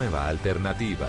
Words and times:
Nueva 0.00 0.28
alternativa. 0.28 1.08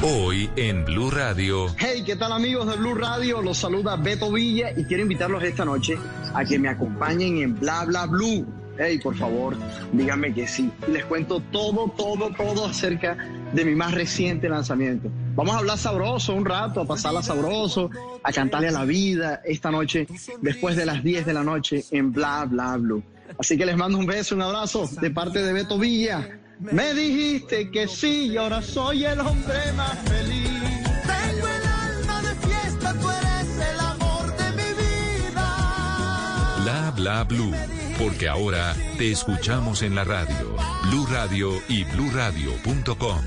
Hoy 0.00 0.48
en 0.54 0.84
Blue 0.84 1.10
Radio. 1.10 1.66
Hey, 1.76 2.04
¿qué 2.06 2.14
tal 2.14 2.30
amigos 2.30 2.68
de 2.68 2.76
Blue 2.76 2.94
Radio? 2.94 3.42
Los 3.42 3.58
saluda 3.58 3.96
Beto 3.96 4.30
Villa 4.30 4.70
y 4.76 4.84
quiero 4.84 5.02
invitarlos 5.02 5.42
esta 5.42 5.64
noche 5.64 5.98
a 6.32 6.44
que 6.44 6.56
me 6.60 6.68
acompañen 6.68 7.38
en 7.38 7.58
Bla 7.58 7.84
Bla 7.84 8.06
Blue. 8.06 8.46
Hey, 8.78 9.00
por 9.02 9.16
favor, 9.16 9.56
díganme 9.92 10.32
que 10.32 10.46
sí. 10.46 10.70
Les 10.86 11.04
cuento 11.04 11.40
todo, 11.50 11.92
todo, 11.98 12.30
todo 12.30 12.66
acerca 12.66 13.16
de 13.52 13.64
mi 13.64 13.74
más 13.74 13.92
reciente 13.92 14.48
lanzamiento. 14.48 15.10
Vamos 15.34 15.52
a 15.52 15.58
hablar 15.58 15.78
sabroso 15.78 16.32
un 16.32 16.44
rato, 16.44 16.82
a 16.82 16.86
pasarla 16.86 17.24
sabroso, 17.24 17.90
a 18.22 18.32
cantarle 18.32 18.68
a 18.68 18.70
la 18.70 18.84
vida 18.84 19.42
esta 19.44 19.72
noche, 19.72 20.06
después 20.40 20.76
de 20.76 20.86
las 20.86 21.02
10 21.02 21.26
de 21.26 21.32
la 21.32 21.42
noche 21.42 21.84
en 21.90 22.12
Bla 22.12 22.44
Bla 22.44 22.76
Blue. 22.76 23.02
Así 23.38 23.56
que 23.56 23.66
les 23.66 23.76
mando 23.76 23.98
un 23.98 24.06
beso, 24.06 24.34
un 24.34 24.42
abrazo 24.42 24.88
de 25.00 25.10
parte 25.10 25.42
de 25.42 25.52
Beto 25.52 25.78
Villa. 25.78 26.40
Me 26.58 26.92
dijiste 26.92 27.70
que 27.70 27.88
sí 27.88 28.28
y 28.28 28.36
ahora 28.36 28.60
soy 28.60 29.04
el 29.04 29.20
hombre 29.20 29.72
más 29.76 29.98
feliz. 30.00 30.60
Tengo 31.06 31.48
el 31.48 31.62
alma 31.66 32.22
de 32.22 32.34
fiesta, 32.46 32.94
tú 32.94 33.08
eres 33.08 33.72
el 33.72 33.80
amor 33.80 34.36
de 34.36 34.50
mi 34.52 34.72
vida. 34.74 36.56
Bla 36.62 36.92
Bla 36.94 37.24
Blue. 37.24 37.54
Porque 37.98 38.28
ahora 38.28 38.74
te 38.96 39.10
escuchamos 39.12 39.82
en 39.82 39.94
la 39.94 40.04
radio. 40.04 40.56
Blue 40.84 41.06
Radio 41.06 41.50
y 41.68 41.84
bluradio.com. 41.84 43.20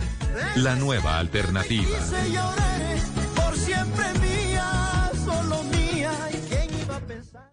La 0.56 0.76
nueva 0.76 1.20
alternativa. 1.20 1.98
Por 3.36 3.56
siempre 3.56 4.06
mía, 4.20 5.12
solo 5.24 5.64
mía. 5.66 6.12
¿Y 6.32 6.38
quién 6.50 6.82
iba 6.82 6.96
a 6.96 7.00
pensar? 7.00 7.53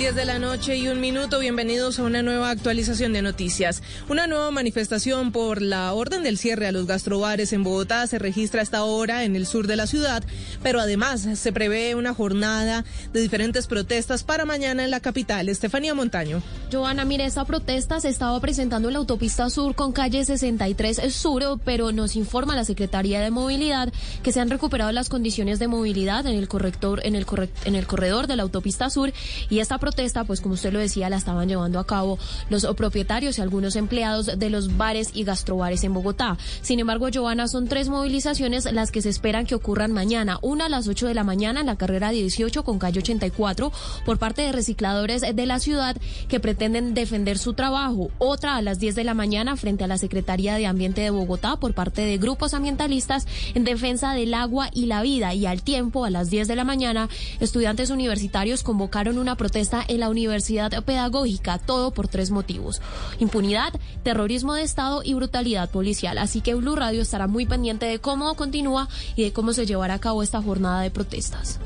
10 0.00 0.14
de 0.14 0.24
la 0.24 0.38
noche 0.38 0.78
y 0.78 0.88
un 0.88 0.98
minuto, 0.98 1.38
bienvenidos 1.40 1.98
a 1.98 2.04
una 2.04 2.22
nueva 2.22 2.48
actualización 2.48 3.12
de 3.12 3.20
noticias. 3.20 3.82
Una 4.08 4.26
nueva 4.26 4.50
manifestación 4.50 5.30
por 5.30 5.60
la 5.60 5.92
orden 5.92 6.22
del 6.22 6.38
cierre 6.38 6.66
a 6.66 6.72
los 6.72 6.86
gastrobares 6.86 7.52
en 7.52 7.62
Bogotá 7.64 8.06
se 8.06 8.18
registra 8.18 8.62
hasta 8.62 8.78
ahora 8.78 9.24
en 9.24 9.36
el 9.36 9.44
sur 9.44 9.66
de 9.66 9.76
la 9.76 9.86
ciudad, 9.86 10.24
pero 10.62 10.80
además 10.80 11.28
se 11.34 11.52
prevé 11.52 11.94
una 11.96 12.14
jornada 12.14 12.86
de 13.12 13.20
diferentes 13.20 13.66
protestas 13.66 14.24
para 14.24 14.46
mañana 14.46 14.84
en 14.84 14.90
la 14.90 15.00
capital. 15.00 15.50
Estefanía 15.50 15.92
Montaño. 15.94 16.42
Joana, 16.72 17.04
mire, 17.04 17.26
esta 17.26 17.44
protesta 17.44 18.00
se 18.00 18.08
estaba 18.08 18.40
presentando 18.40 18.88
en 18.88 18.94
la 18.94 19.00
autopista 19.00 19.50
sur 19.50 19.74
con 19.74 19.92
calle 19.92 20.24
63 20.24 21.12
Sur, 21.12 21.60
pero 21.62 21.92
nos 21.92 22.16
informa 22.16 22.56
la 22.56 22.64
Secretaría 22.64 23.20
de 23.20 23.30
Movilidad 23.30 23.92
que 24.22 24.32
se 24.32 24.40
han 24.40 24.48
recuperado 24.48 24.92
las 24.92 25.10
condiciones 25.10 25.58
de 25.58 25.68
movilidad 25.68 26.24
en 26.26 26.38
el 26.38 26.48
corrector, 26.48 27.02
en 27.04 27.16
el, 27.16 27.26
corre- 27.26 27.50
en 27.66 27.74
el 27.74 27.86
corredor 27.86 28.28
de 28.28 28.36
la 28.36 28.44
autopista 28.44 28.88
sur 28.88 29.12
y 29.50 29.58
esta 29.58 29.76
protesta, 29.76 29.89
pues 30.26 30.40
como 30.40 30.54
usted 30.54 30.72
lo 30.72 30.78
decía, 30.78 31.10
la 31.10 31.16
estaban 31.16 31.48
llevando 31.48 31.78
a 31.78 31.86
cabo 31.86 32.18
los 32.48 32.66
propietarios 32.74 33.38
y 33.38 33.42
algunos 33.42 33.76
empleados 33.76 34.26
de 34.38 34.50
los 34.50 34.76
bares 34.76 35.10
y 35.14 35.24
gastrobares 35.24 35.84
en 35.84 35.94
Bogotá. 35.94 36.38
Sin 36.62 36.80
embargo, 36.80 37.08
Joana, 37.12 37.48
son 37.48 37.68
tres 37.68 37.88
movilizaciones 37.88 38.70
las 38.72 38.90
que 38.90 39.02
se 39.02 39.08
esperan 39.08 39.46
que 39.46 39.54
ocurran 39.54 39.92
mañana. 39.92 40.38
Una 40.42 40.66
a 40.66 40.68
las 40.68 40.88
8 40.88 41.08
de 41.08 41.14
la 41.14 41.24
mañana 41.24 41.60
en 41.60 41.66
la 41.66 41.76
carrera 41.76 42.10
18 42.10 42.64
con 42.64 42.78
calle 42.78 43.00
84 43.00 43.72
por 44.04 44.18
parte 44.18 44.42
de 44.42 44.52
recicladores 44.52 45.22
de 45.22 45.46
la 45.46 45.58
ciudad 45.58 45.96
que 46.28 46.40
pretenden 46.40 46.94
defender 46.94 47.38
su 47.38 47.54
trabajo. 47.54 48.10
Otra 48.18 48.56
a 48.56 48.62
las 48.62 48.78
10 48.78 48.94
de 48.94 49.04
la 49.04 49.14
mañana 49.14 49.56
frente 49.56 49.84
a 49.84 49.86
la 49.86 49.98
Secretaría 49.98 50.54
de 50.56 50.66
Ambiente 50.66 51.00
de 51.00 51.10
Bogotá 51.10 51.56
por 51.56 51.74
parte 51.74 52.02
de 52.02 52.18
grupos 52.18 52.54
ambientalistas 52.54 53.26
en 53.54 53.64
defensa 53.64 54.14
del 54.14 54.34
agua 54.34 54.70
y 54.72 54.86
la 54.86 55.02
vida. 55.02 55.34
Y 55.34 55.46
al 55.46 55.62
tiempo, 55.62 56.04
a 56.04 56.10
las 56.10 56.30
10 56.30 56.48
de 56.48 56.56
la 56.56 56.64
mañana, 56.64 57.08
estudiantes 57.40 57.90
universitarios 57.90 58.62
convocaron 58.62 59.18
una 59.18 59.36
protesta 59.36 59.79
en 59.88 60.00
la 60.00 60.08
Universidad 60.08 60.84
Pedagógica, 60.84 61.58
todo 61.58 61.92
por 61.92 62.08
tres 62.08 62.30
motivos. 62.30 62.80
Impunidad, 63.18 63.72
terrorismo 64.02 64.54
de 64.54 64.62
Estado 64.62 65.02
y 65.04 65.14
brutalidad 65.14 65.70
policial. 65.70 66.18
Así 66.18 66.40
que 66.40 66.54
Blue 66.54 66.76
Radio 66.76 67.02
estará 67.02 67.26
muy 67.26 67.46
pendiente 67.46 67.86
de 67.86 67.98
cómo 67.98 68.34
continúa 68.34 68.88
y 69.16 69.24
de 69.24 69.32
cómo 69.32 69.52
se 69.52 69.66
llevará 69.66 69.94
a 69.94 70.00
cabo 70.00 70.22
esta 70.22 70.42
jornada 70.42 70.82
de 70.82 70.90
protestas. 70.90 71.58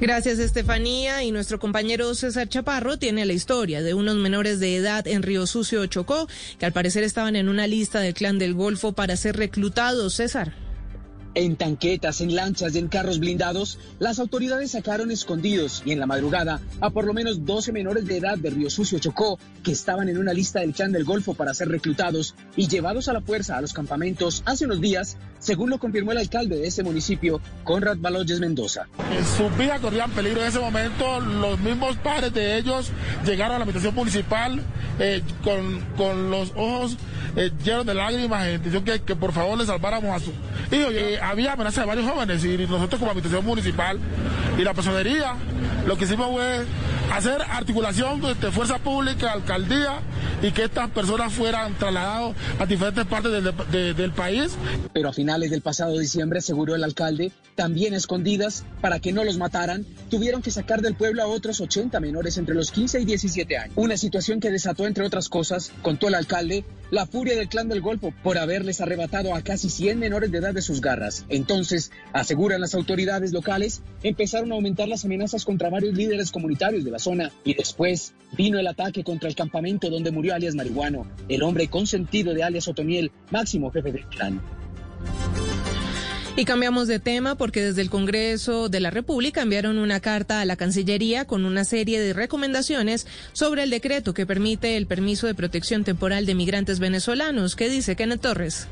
Gracias, 0.00 0.38
Estefanía. 0.38 1.22
Y 1.22 1.30
nuestro 1.30 1.58
compañero 1.58 2.14
César 2.14 2.48
Chaparro 2.48 2.98
tiene 2.98 3.24
la 3.24 3.32
historia 3.32 3.82
de 3.82 3.94
unos 3.94 4.16
menores 4.16 4.58
de 4.58 4.76
edad 4.76 5.06
en 5.06 5.22
Río 5.22 5.46
Sucio, 5.46 5.86
Chocó, 5.86 6.26
que 6.58 6.66
al 6.66 6.72
parecer 6.72 7.04
estaban 7.04 7.36
en 7.36 7.48
una 7.48 7.66
lista 7.66 8.00
del 8.00 8.14
Clan 8.14 8.38
del 8.38 8.54
Golfo 8.54 8.92
para 8.92 9.16
ser 9.16 9.36
reclutados. 9.36 10.14
César. 10.14 10.52
En 11.34 11.56
tanquetas, 11.56 12.20
en 12.20 12.34
lanchas 12.34 12.74
y 12.74 12.78
en 12.78 12.88
carros 12.88 13.18
blindados, 13.18 13.78
las 13.98 14.18
autoridades 14.18 14.72
sacaron 14.72 15.10
escondidos 15.10 15.82
y 15.86 15.92
en 15.92 15.98
la 15.98 16.06
madrugada 16.06 16.60
a 16.80 16.90
por 16.90 17.06
lo 17.06 17.14
menos 17.14 17.46
12 17.46 17.72
menores 17.72 18.04
de 18.06 18.18
edad 18.18 18.36
de 18.36 18.50
Río 18.50 18.68
Sucio 18.68 18.98
Chocó 18.98 19.38
que 19.62 19.72
estaban 19.72 20.10
en 20.10 20.18
una 20.18 20.34
lista 20.34 20.60
del 20.60 20.74
clan 20.74 20.92
del 20.92 21.04
Golfo 21.04 21.32
para 21.32 21.54
ser 21.54 21.68
reclutados 21.68 22.34
y 22.54 22.68
llevados 22.68 23.08
a 23.08 23.14
la 23.14 23.22
fuerza 23.22 23.56
a 23.56 23.62
los 23.62 23.72
campamentos 23.72 24.42
hace 24.44 24.66
unos 24.66 24.82
días, 24.82 25.16
según 25.42 25.70
lo 25.70 25.78
confirmó 25.78 26.12
el 26.12 26.18
alcalde 26.18 26.56
de 26.56 26.68
ese 26.68 26.82
municipio, 26.84 27.40
Conrad 27.64 27.96
Baloyes 27.98 28.38
Mendoza. 28.38 28.86
En 29.10 29.24
su 29.26 29.50
vida 29.58 29.78
corrían 29.80 30.10
peligro 30.12 30.40
en 30.40 30.46
ese 30.48 30.60
momento. 30.60 31.20
Los 31.20 31.58
mismos 31.58 31.96
padres 31.96 32.32
de 32.32 32.56
ellos 32.58 32.90
llegaron 33.26 33.56
a 33.56 33.58
la 33.58 33.64
habitación 33.64 33.92
municipal 33.94 34.60
eh, 35.00 35.20
con, 35.42 35.80
con 35.96 36.30
los 36.30 36.52
ojos 36.54 36.96
eh, 37.34 37.50
llenos 37.64 37.84
de 37.86 37.94
lágrimas 37.94 38.46
en 38.46 38.54
intención 38.54 38.84
que, 38.84 39.00
que 39.02 39.16
por 39.16 39.32
favor 39.32 39.58
le 39.58 39.66
salváramos 39.66 40.14
a 40.14 40.20
su 40.24 40.30
hijo. 40.30 40.90
Eh, 40.92 41.18
había 41.20 41.54
amenaza 41.54 41.80
de 41.80 41.86
varios 41.88 42.08
jóvenes 42.08 42.44
y 42.44 42.56
nosotros 42.58 43.00
como 43.00 43.10
habitación 43.10 43.44
municipal 43.44 43.98
y 44.58 44.62
la 44.62 44.74
personería 44.74 45.34
lo 45.86 45.96
que 45.98 46.04
hicimos 46.04 46.30
fue 46.30 46.64
hacer 47.12 47.42
articulación 47.50 48.20
de 48.20 48.50
fuerza 48.52 48.78
pública, 48.78 49.32
alcaldía 49.32 49.94
y 50.42 50.50
que 50.52 50.64
estas 50.64 50.90
personas 50.90 51.32
fueran 51.32 51.74
trasladados 51.74 52.34
a 52.60 52.66
diferentes 52.66 53.04
partes 53.06 53.32
del, 53.32 53.52
de- 53.70 53.94
del 53.94 54.12
país. 54.12 54.56
Pero 54.92 55.08
a 55.08 55.12
finales 55.32 55.50
del 55.50 55.62
pasado 55.62 55.98
diciembre, 55.98 56.40
aseguró 56.40 56.74
el 56.74 56.84
alcalde, 56.84 57.32
también 57.54 57.94
escondidas, 57.94 58.66
para 58.82 59.00
que 59.00 59.12
no 59.12 59.24
los 59.24 59.38
mataran, 59.38 59.86
tuvieron 60.10 60.42
que 60.42 60.50
sacar 60.50 60.82
del 60.82 60.94
pueblo 60.94 61.22
a 61.22 61.26
otros 61.26 61.58
80 61.58 62.00
menores 62.00 62.36
entre 62.36 62.54
los 62.54 62.70
15 62.70 63.00
y 63.00 63.06
17 63.06 63.56
años. 63.56 63.72
Una 63.76 63.96
situación 63.96 64.40
que 64.40 64.50
desató, 64.50 64.86
entre 64.86 65.06
otras 65.06 65.30
cosas, 65.30 65.72
contó 65.80 66.08
el 66.08 66.16
alcalde, 66.16 66.66
la 66.90 67.06
furia 67.06 67.34
del 67.34 67.48
clan 67.48 67.70
del 67.70 67.80
Golfo 67.80 68.12
por 68.22 68.36
haberles 68.36 68.82
arrebatado 68.82 69.34
a 69.34 69.40
casi 69.40 69.70
100 69.70 69.98
menores 69.98 70.30
de 70.30 70.36
edad 70.36 70.52
de 70.52 70.60
sus 70.60 70.82
garras. 70.82 71.24
Entonces, 71.30 71.92
aseguran 72.12 72.60
las 72.60 72.74
autoridades 72.74 73.32
locales, 73.32 73.80
empezaron 74.02 74.52
a 74.52 74.56
aumentar 74.56 74.86
las 74.86 75.06
amenazas 75.06 75.46
contra 75.46 75.70
varios 75.70 75.94
líderes 75.94 76.30
comunitarios 76.30 76.84
de 76.84 76.90
la 76.90 76.98
zona 76.98 77.32
y 77.42 77.54
después 77.54 78.12
vino 78.36 78.58
el 78.58 78.66
ataque 78.66 79.02
contra 79.02 79.30
el 79.30 79.34
campamento 79.34 79.88
donde 79.88 80.10
murió 80.10 80.34
alias 80.34 80.54
Marihuano, 80.54 81.06
el 81.30 81.42
hombre 81.42 81.68
consentido 81.68 82.34
de 82.34 82.42
alias 82.42 82.68
Otoniel, 82.68 83.10
máximo 83.30 83.70
jefe 83.70 83.92
del 83.92 84.06
clan. 84.08 84.61
Y 86.34 86.46
cambiamos 86.46 86.88
de 86.88 86.98
tema 86.98 87.34
porque 87.34 87.62
desde 87.62 87.82
el 87.82 87.90
Congreso 87.90 88.70
de 88.70 88.80
la 88.80 88.90
República 88.90 89.42
enviaron 89.42 89.78
una 89.78 90.00
carta 90.00 90.40
a 90.40 90.46
la 90.46 90.56
Cancillería 90.56 91.26
con 91.26 91.44
una 91.44 91.64
serie 91.64 92.00
de 92.00 92.14
recomendaciones 92.14 93.06
sobre 93.34 93.64
el 93.64 93.70
decreto 93.70 94.14
que 94.14 94.26
permite 94.26 94.78
el 94.78 94.86
permiso 94.86 95.26
de 95.26 95.34
protección 95.34 95.84
temporal 95.84 96.24
de 96.24 96.34
migrantes 96.34 96.78
venezolanos. 96.78 97.54
¿Qué 97.54 97.68
dice 97.68 97.96
Kenneth 97.96 98.22
Torres? 98.22 98.66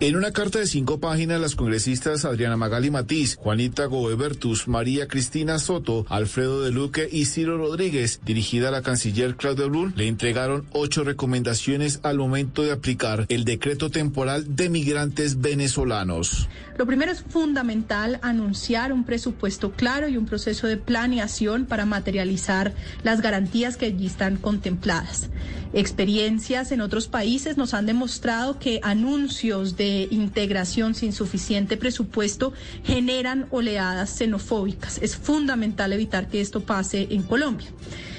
En 0.00 0.14
una 0.14 0.30
carta 0.30 0.60
de 0.60 0.68
cinco 0.68 1.00
páginas, 1.00 1.40
las 1.40 1.56
congresistas 1.56 2.24
Adriana 2.24 2.56
Magali 2.56 2.88
Matiz, 2.88 3.34
Juanita 3.34 3.86
Goebertus, 3.86 4.68
María 4.68 5.08
Cristina 5.08 5.58
Soto, 5.58 6.06
Alfredo 6.08 6.62
de 6.62 6.70
Luque 6.70 7.08
y 7.10 7.24
Ciro 7.24 7.58
Rodríguez, 7.58 8.20
dirigida 8.24 8.68
a 8.68 8.70
la 8.70 8.82
canciller 8.82 9.34
Claudia 9.34 9.66
Brun, 9.66 9.92
le 9.96 10.06
entregaron 10.06 10.66
ocho 10.70 11.02
recomendaciones 11.02 11.98
al 12.04 12.18
momento 12.18 12.62
de 12.62 12.70
aplicar 12.70 13.26
el 13.28 13.44
decreto 13.44 13.90
temporal 13.90 14.54
de 14.54 14.68
migrantes 14.68 15.40
venezolanos. 15.40 16.48
Lo 16.78 16.86
primero 16.86 17.10
es 17.10 17.22
fundamental 17.22 18.20
anunciar 18.22 18.92
un 18.92 19.02
presupuesto 19.02 19.72
claro 19.72 20.06
y 20.06 20.16
un 20.16 20.26
proceso 20.26 20.68
de 20.68 20.76
planeación 20.76 21.66
para 21.66 21.86
materializar 21.86 22.72
las 23.02 23.20
garantías 23.20 23.76
que 23.76 23.86
allí 23.86 24.06
están 24.06 24.36
contempladas. 24.36 25.28
Experiencias 25.72 26.70
en 26.70 26.80
otros 26.80 27.08
países 27.08 27.56
nos 27.56 27.74
han 27.74 27.86
demostrado 27.86 28.60
que 28.60 28.78
anuncios 28.84 29.76
de 29.76 30.06
integración 30.12 30.94
sin 30.94 31.12
suficiente 31.12 31.76
presupuesto 31.76 32.52
generan 32.84 33.48
oleadas 33.50 34.10
xenofóbicas. 34.10 34.98
Es 35.02 35.16
fundamental 35.16 35.92
evitar 35.92 36.28
que 36.28 36.40
esto 36.40 36.60
pase 36.60 37.08
en 37.10 37.24
Colombia. 37.24 37.66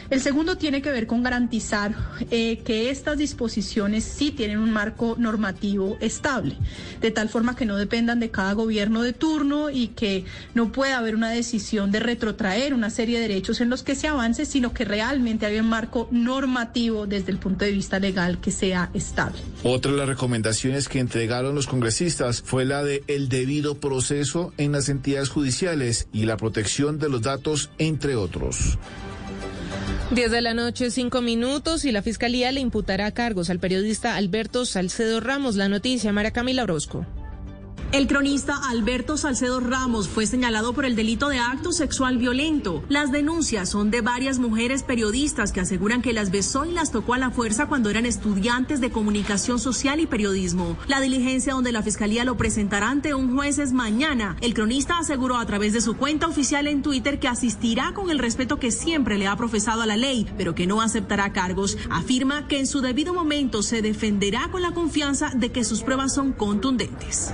El 0.10 0.22
segundo 0.22 0.58
tiene 0.58 0.82
que 0.82 0.92
ver 0.92 1.06
con 1.06 1.22
garantizar 1.22 1.94
eh, 2.32 2.58
que 2.66 2.90
estas 2.90 3.18
disposiciones 3.18 4.04
sí 4.04 4.32
tienen 4.32 4.58
un 4.58 4.72
marco 4.72 5.16
normativo 5.20 5.98
estable, 6.02 6.56
de 7.00 7.12
tal 7.12 7.30
forma 7.30 7.56
que 7.56 7.66
no 7.66 7.78
dependan 7.78 8.20
de 8.20 8.32
cada 8.32 8.54
gobierno 8.54 9.04
de 9.04 9.14
turno 9.14 9.70
y 9.70 9.90
que 9.90 10.26
no 10.56 10.72
pueda 10.72 10.98
haber 10.98 11.16
una 11.16 11.30
decisión 11.30 11.92
de 11.92 12.00
retrotraer 12.00 12.74
una 12.74 12.90
serie 12.90 13.20
de 13.20 13.28
derechos 13.28 13.62
en 13.62 13.70
los 13.70 13.84
que 13.84 13.94
se 13.94 14.08
avance, 14.08 14.46
sino 14.46 14.74
que 14.74 14.84
realmente 14.84 15.46
haya 15.46 15.62
un 15.62 15.70
marco 15.70 16.08
normativo 16.10 17.06
desde 17.06 17.32
el 17.32 17.38
punto 17.38 17.66
de 17.66 17.72
vista 17.72 18.00
legal 18.00 18.40
que 18.42 18.50
sea 18.50 18.90
estable. 18.96 19.40
Otra 19.64 19.92
de 19.92 19.98
las 20.00 20.08
recomendaciones 20.08 20.90
que 20.90 21.00
entregaron 21.00 21.54
los 21.54 21.68
congresistas 21.68 22.42
fue 22.42 22.66
la 22.66 22.84
de 22.84 23.04
el 23.06 23.30
debido 23.30 23.80
proceso 23.80 24.54
en 24.58 24.72
las 24.72 24.90
entidades 24.90 25.30
judiciales 25.30 26.08
y 26.12 26.26
la 26.26 26.38
protección 26.38 26.98
de 26.98 27.10
los 27.10 27.22
datos, 27.22 27.70
entre 27.78 28.16
otros. 28.16 28.80
10 30.12 30.32
de 30.32 30.42
la 30.42 30.56
noche, 30.56 30.90
5 30.90 31.22
minutos, 31.22 31.86
y 31.86 31.92
la 31.92 32.02
Fiscalía 32.02 32.52
le 32.52 32.62
imputará 32.62 33.12
cargos 33.12 33.52
al 33.52 33.60
periodista 33.60 34.16
Alberto 34.16 34.66
Salcedo 34.66 35.20
Ramos. 35.20 35.56
La 35.56 35.70
noticia, 35.70 36.12
María 36.12 36.32
Camila 36.32 36.64
Orozco. 36.64 37.06
El 37.91 38.06
cronista 38.06 38.56
Alberto 38.69 39.18
Salcedo 39.18 39.59
Ramos 39.59 40.07
fue 40.07 40.27
señalado 40.27 40.74
por 40.74 40.86
el 40.86 40.95
delito 40.95 41.27
de 41.27 41.39
acto 41.39 41.71
sexual 41.71 42.19
violento. 42.19 42.83
Las 42.88 43.12
denuncias 43.12 43.69
son 43.69 43.89
de 43.89 44.01
varias 44.01 44.38
mujeres 44.38 44.83
periodistas 44.83 45.51
que 45.51 45.62
aseguran 45.62 46.03
que 46.03 46.13
las 46.13 46.30
besó 46.30 46.65
y 46.65 46.71
las 46.71 46.91
tocó 46.91 47.15
a 47.15 47.18
la 47.18 47.31
fuerza 47.31 47.65
cuando 47.65 47.89
eran 47.89 48.06
estudiantes 48.06 48.80
de 48.80 48.91
comunicación 48.91 49.57
social 49.57 50.00
y 50.00 50.06
periodismo. 50.06 50.77
La 50.86 51.01
diligencia 51.01 51.53
donde 51.53 51.71
la 51.71 51.81
fiscalía 51.81 52.25
lo 52.25 52.38
presentará 52.38 52.91
ante 52.91 53.15
un 53.15 53.36
juez 53.36 53.57
es 53.57 53.74
mañana. 53.74 54.38
El 54.39 54.53
cronista 54.53 55.00
aseguró 55.00 55.38
a 55.38 55.45
través 55.47 55.74
de 55.74 55.81
su 55.81 55.97
cuenta 55.97 56.27
oficial 56.27 56.68
en 56.68 56.83
Twitter 56.83 57.19
que 57.19 57.27
asistirá 57.27 57.94
con 57.95 58.12
el 58.12 58.19
respeto 58.19 58.59
que 58.59 58.69
siempre 58.69 59.18
le 59.18 59.25
ha 59.25 59.36
profesado 59.36 59.81
a 59.81 59.88
la 59.88 59.97
ley, 59.97 60.27
pero 60.38 60.53
que 60.53 60.68
no 60.68 60.81
aceptará 60.81 61.33
cargos. 61.33 61.75
Afirma 61.89 62.47
que 62.47 62.59
en 62.59 62.68
su 62.68 62.81
debido 62.81 63.15
momento 63.15 63.63
se 63.63 63.81
defenderá 63.81 64.51
con 64.51 64.62
la 64.62 64.74
confianza 64.74 65.31
de 65.36 65.51
que 65.51 65.63
sus 65.63 65.81
pruebas 65.81 66.13
son 66.13 66.33
contundentes. 66.33 67.33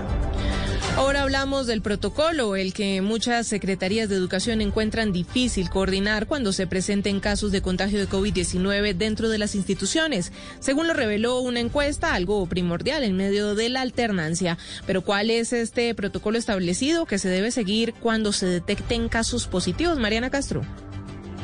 Ahora 0.95 1.23
hablamos 1.23 1.67
del 1.67 1.81
protocolo, 1.81 2.55
el 2.55 2.73
que 2.73 3.01
muchas 3.01 3.47
secretarías 3.47 4.07
de 4.07 4.15
educación 4.15 4.61
encuentran 4.61 5.11
difícil 5.11 5.69
coordinar 5.69 6.25
cuando 6.25 6.53
se 6.53 6.67
presenten 6.67 7.19
casos 7.19 7.51
de 7.51 7.61
contagio 7.61 7.99
de 7.99 8.07
COVID-19 8.07 8.95
dentro 8.95 9.27
de 9.27 9.37
las 9.37 9.55
instituciones, 9.55 10.31
según 10.59 10.87
lo 10.87 10.93
reveló 10.93 11.41
una 11.41 11.59
encuesta, 11.59 12.13
algo 12.13 12.45
primordial 12.47 13.03
en 13.03 13.17
medio 13.17 13.55
de 13.55 13.67
la 13.67 13.81
alternancia. 13.81 14.57
Pero 14.87 15.01
¿cuál 15.01 15.31
es 15.31 15.51
este 15.51 15.93
protocolo 15.95 16.37
establecido 16.37 17.05
que 17.05 17.19
se 17.19 17.27
debe 17.27 17.51
seguir 17.51 17.93
cuando 17.95 18.31
se 18.31 18.45
detecten 18.45 19.09
casos 19.09 19.47
positivos? 19.47 19.99
Mariana 19.99 20.29
Castro. 20.29 20.61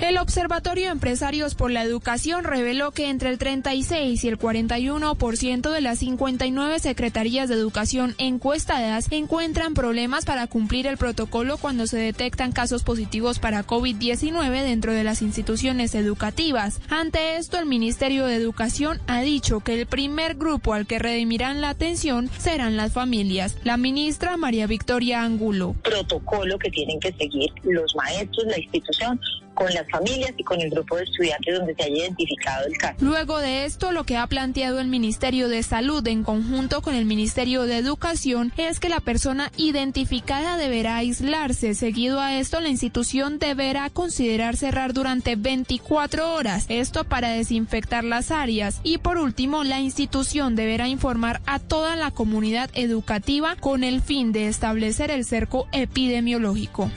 El 0.02 0.18
Observatorio 0.18 0.86
de 0.86 0.92
Empresarios 0.94 1.54
por 1.54 1.70
la 1.70 1.84
Educación 1.84 2.44
reveló 2.44 2.90
que 2.90 3.08
entre 3.08 3.30
el 3.30 3.38
36 3.38 4.24
y 4.24 4.28
el 4.28 4.40
41% 4.40 5.70
de 5.70 5.80
las 5.80 6.00
59 6.00 6.80
secretarías 6.80 7.48
de 7.48 7.54
educación 7.54 8.16
encuestadas 8.18 9.12
encuentran 9.12 9.76
problemas 9.76 10.26
para 10.26 10.48
cumplir 10.48 10.88
el 10.88 10.98
protocolo 10.98 11.60
cuando 11.60 11.86
se 11.86 12.00
detectan 12.00 12.52
casos 12.52 12.82
positivos 12.82 13.38
para 13.38 13.64
COVID-19 13.64 14.64
dentro 14.64 14.92
de 14.92 15.04
las 15.04 15.22
instituciones 15.22 15.94
educativas. 15.94 16.82
Ante 16.90 17.36
esto, 17.36 17.60
el 17.60 17.68
Ministerio 17.68 18.26
de 18.26 18.38
Educación 18.38 19.00
ha 19.06 19.22
dicho 19.22 19.60
que 19.60 19.80
el 19.80 19.86
primer 19.86 20.34
grupo 20.34 20.74
al 20.74 20.88
que 20.88 20.98
redimirán 20.98 21.62
la 21.62 21.70
atención 21.70 22.28
serán 22.40 22.76
las 22.76 22.92
familias. 22.92 23.56
La 23.64 23.78
ministra 23.78 24.36
María 24.36 24.66
Victoria 24.66 25.22
Angulo. 25.22 25.76
Protocolo 25.84 26.58
que 26.58 26.72
tienen 26.72 27.00
que 27.00 27.14
seguir 27.14 27.52
los 27.62 27.96
maestros, 27.96 28.48
la 28.48 28.58
institución 28.58 29.20
con 29.62 29.74
las 29.74 29.88
familias 29.90 30.34
y 30.38 30.44
con 30.44 30.60
el 30.60 30.72
grupo 30.72 30.98
de 30.98 31.04
estudiantes 31.04 31.56
donde 31.56 31.76
se 31.76 31.84
haya 31.84 31.98
identificado 31.98 32.66
el 32.66 32.78
caso. 32.78 32.96
Luego 33.00 33.38
de 33.38 33.66
esto, 33.66 33.92
lo 33.92 34.06
que 34.06 34.18
ha 34.18 34.26
planteado 34.26 34.80
el 34.80 34.88
Ministerio 34.88 35.50
de 35.50 35.62
Salud 35.62 36.06
en 36.08 36.24
conjunto 36.24 36.82
con 36.82 36.96
el 36.96 37.06
Ministerio 37.06 37.64
de 37.64 37.78
Educación 37.78 38.52
es 38.58 38.80
que 38.80 38.90
la 38.90 39.02
persona 39.02 39.52
identificada 39.58 40.58
deberá 40.58 40.98
aislarse. 40.98 41.76
Seguido 41.76 42.20
a 42.20 42.40
esto, 42.40 42.60
la 42.60 42.70
institución 42.70 43.38
deberá 43.38 43.92
considerar 43.92 44.58
cerrar 44.58 44.94
durante 44.94 45.36
24 45.36 46.34
horas, 46.34 46.66
esto 46.70 47.04
para 47.04 47.30
desinfectar 47.30 48.04
las 48.04 48.32
áreas. 48.32 48.80
Y 48.84 48.98
por 48.98 49.20
último, 49.20 49.64
la 49.64 49.80
institución 49.80 50.56
deberá 50.56 50.88
informar 50.88 51.40
a 51.46 51.60
toda 51.60 51.96
la 51.96 52.10
comunidad 52.10 52.72
educativa 52.74 53.56
con 53.58 53.84
el 53.84 54.02
fin 54.02 54.32
de 54.32 54.48
establecer 54.48 55.12
el 55.12 55.24
cerco 55.24 55.68
epidemiológico. 55.72 56.90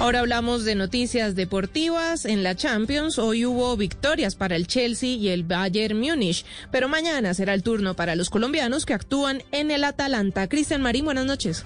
Ahora 0.00 0.20
hablamos 0.20 0.64
de 0.64 0.76
noticias 0.76 1.34
deportivas. 1.34 2.24
En 2.24 2.44
la 2.44 2.54
Champions 2.54 3.18
hoy 3.18 3.44
hubo 3.44 3.76
victorias 3.76 4.36
para 4.36 4.54
el 4.54 4.68
Chelsea 4.68 5.16
y 5.16 5.28
el 5.28 5.42
Bayern 5.42 5.98
Múnich, 5.98 6.44
pero 6.70 6.88
mañana 6.88 7.34
será 7.34 7.52
el 7.52 7.64
turno 7.64 7.94
para 7.94 8.14
los 8.14 8.30
colombianos 8.30 8.86
que 8.86 8.94
actúan 8.94 9.42
en 9.50 9.72
el 9.72 9.82
Atalanta. 9.82 10.48
Cristian 10.48 10.82
Marín, 10.82 11.04
buenas 11.04 11.26
noches. 11.26 11.64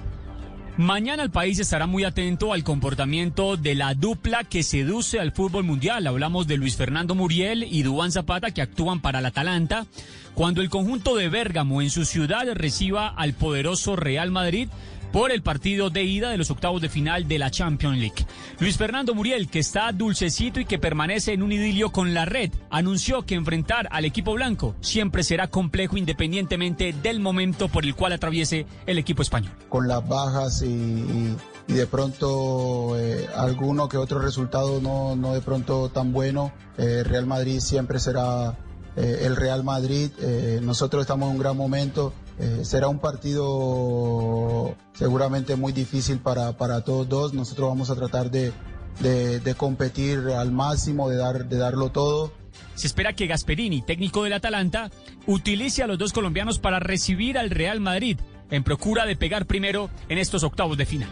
Mañana 0.79 1.23
el 1.23 1.31
país 1.31 1.59
estará 1.59 1.87
muy 1.87 2.05
atento 2.05 2.55
al 2.55 2.65
comportamiento 2.65 3.59
de 3.59 3.75
la 3.75 3.93
dupla 3.93 4.45
que 4.45 4.63
seduce 4.63 5.21
al 5.21 5.33
fútbol 5.33 5.65
mundial. 5.65 6.07
Hablamos 6.07 6.47
de 6.47 6.57
Luis 6.57 6.77
Fernando 6.77 7.15
Muriel 7.15 7.63
y 7.63 7.83
Duván 7.83 8.11
Zapata 8.11 8.53
que 8.53 8.63
actúan 8.63 9.03
para 9.03 9.19
el 9.19 9.27
Atalanta. 9.27 9.85
Cuando 10.33 10.63
el 10.63 10.71
conjunto 10.71 11.15
de 11.15 11.29
Bérgamo 11.29 11.83
en 11.83 11.91
su 11.91 12.07
ciudad 12.07 12.47
reciba 12.55 13.09
al 13.09 13.35
poderoso 13.35 13.97
Real 13.97 14.31
Madrid 14.31 14.71
por 15.13 15.31
el 15.31 15.43
partido 15.43 15.91
de 15.91 16.05
ida 16.05 16.31
de 16.31 16.39
los 16.39 16.51
octavos 16.51 16.81
de 16.81 16.89
final 16.89 17.29
de 17.29 17.39
la 17.39 17.51
Champions 17.51 17.99
League. 17.99 18.27
Luis 18.59 18.77
Fernando 18.77 19.15
Muriel, 19.15 19.49
que 19.49 19.59
está 19.59 19.93
dulcecito 19.93 20.59
y 20.59 20.65
que 20.65 20.79
permanece 20.79 21.33
en 21.33 21.43
un 21.43 21.53
idilio 21.53 21.93
con 21.93 22.15
la 22.15 22.25
red, 22.25 22.51
anunció 22.71 23.23
que 23.23 23.35
enfrentar 23.35 23.89
al 23.91 24.05
equipo 24.05 24.33
blanco 24.33 24.75
siempre 24.81 25.23
será 25.23 25.49
complejo 25.49 25.97
independientemente 25.97 26.95
del 27.03 27.21
momento 27.21 27.69
por 27.69 27.85
el 27.85 27.95
cual 27.95 28.13
atraviese 28.13 28.67
el 28.87 28.99
equipo 28.99 29.23
español. 29.23 29.53
Con 29.69 29.87
las 29.87 30.07
bajas 30.09 30.63
y, 30.63 31.37
de 31.69 31.87
pronto 31.87 32.99
eh, 32.99 33.29
alguno 33.37 33.89
que 33.89 33.97
otro 33.97 34.19
resultado 34.19 34.81
no, 34.81 35.15
no 35.17 35.35
de 35.35 35.41
pronto 35.41 35.89
tan 35.91 36.13
bueno, 36.13 36.53
eh, 36.79 37.03
Real 37.05 37.27
Madrid 37.27 37.61
siempre 37.61 37.99
será 37.99 38.57
eh, 38.97 39.21
el 39.23 39.37
Real 39.37 39.65
Madrid. 39.65 40.11
Eh, 40.21 40.61
nosotros 40.63 41.03
estamos 41.03 41.29
en 41.29 41.37
un 41.37 41.43
gran 41.43 41.57
momento. 41.57 42.13
Eh, 42.43 42.65
será 42.65 42.89
un 42.89 42.99
partido 42.99 44.75
seguramente 44.95 45.55
muy 45.55 45.73
difícil 45.73 46.19
para, 46.19 46.57
para 46.57 46.81
todos 46.83 47.09
dos. 47.09 47.35
Nosotros 47.35 47.69
vamos 47.69 47.89
a 47.89 47.95
tratar 47.95 48.33
de, 48.33 48.53
de, 48.99 49.39
de 49.39 49.55
competir 49.55 50.19
al 50.37 50.51
máximo, 50.51 51.09
de, 51.09 51.19
dar, 51.19 51.49
de 51.49 51.57
darlo 51.57 51.93
todo. 51.93 52.33
Se 52.75 52.89
espera 52.89 53.13
que 53.13 53.29
Gasperini, 53.29 53.83
técnico 53.83 54.25
del 54.25 54.33
Atalanta, 54.33 54.91
utilice 55.27 55.85
a 55.85 55.87
los 55.87 55.99
dos 55.99 56.13
colombianos 56.13 56.59
para 56.59 56.81
recibir 56.81 57.39
al 57.39 57.49
Real 57.49 57.79
Madrid 57.79 58.19
en 58.51 58.65
procura 58.65 59.07
de 59.07 59.15
pegar 59.15 59.47
primero 59.47 59.89
en 60.09 60.19
estos 60.19 60.43
octavos 60.43 60.77
de 60.77 60.85
final. 60.85 61.09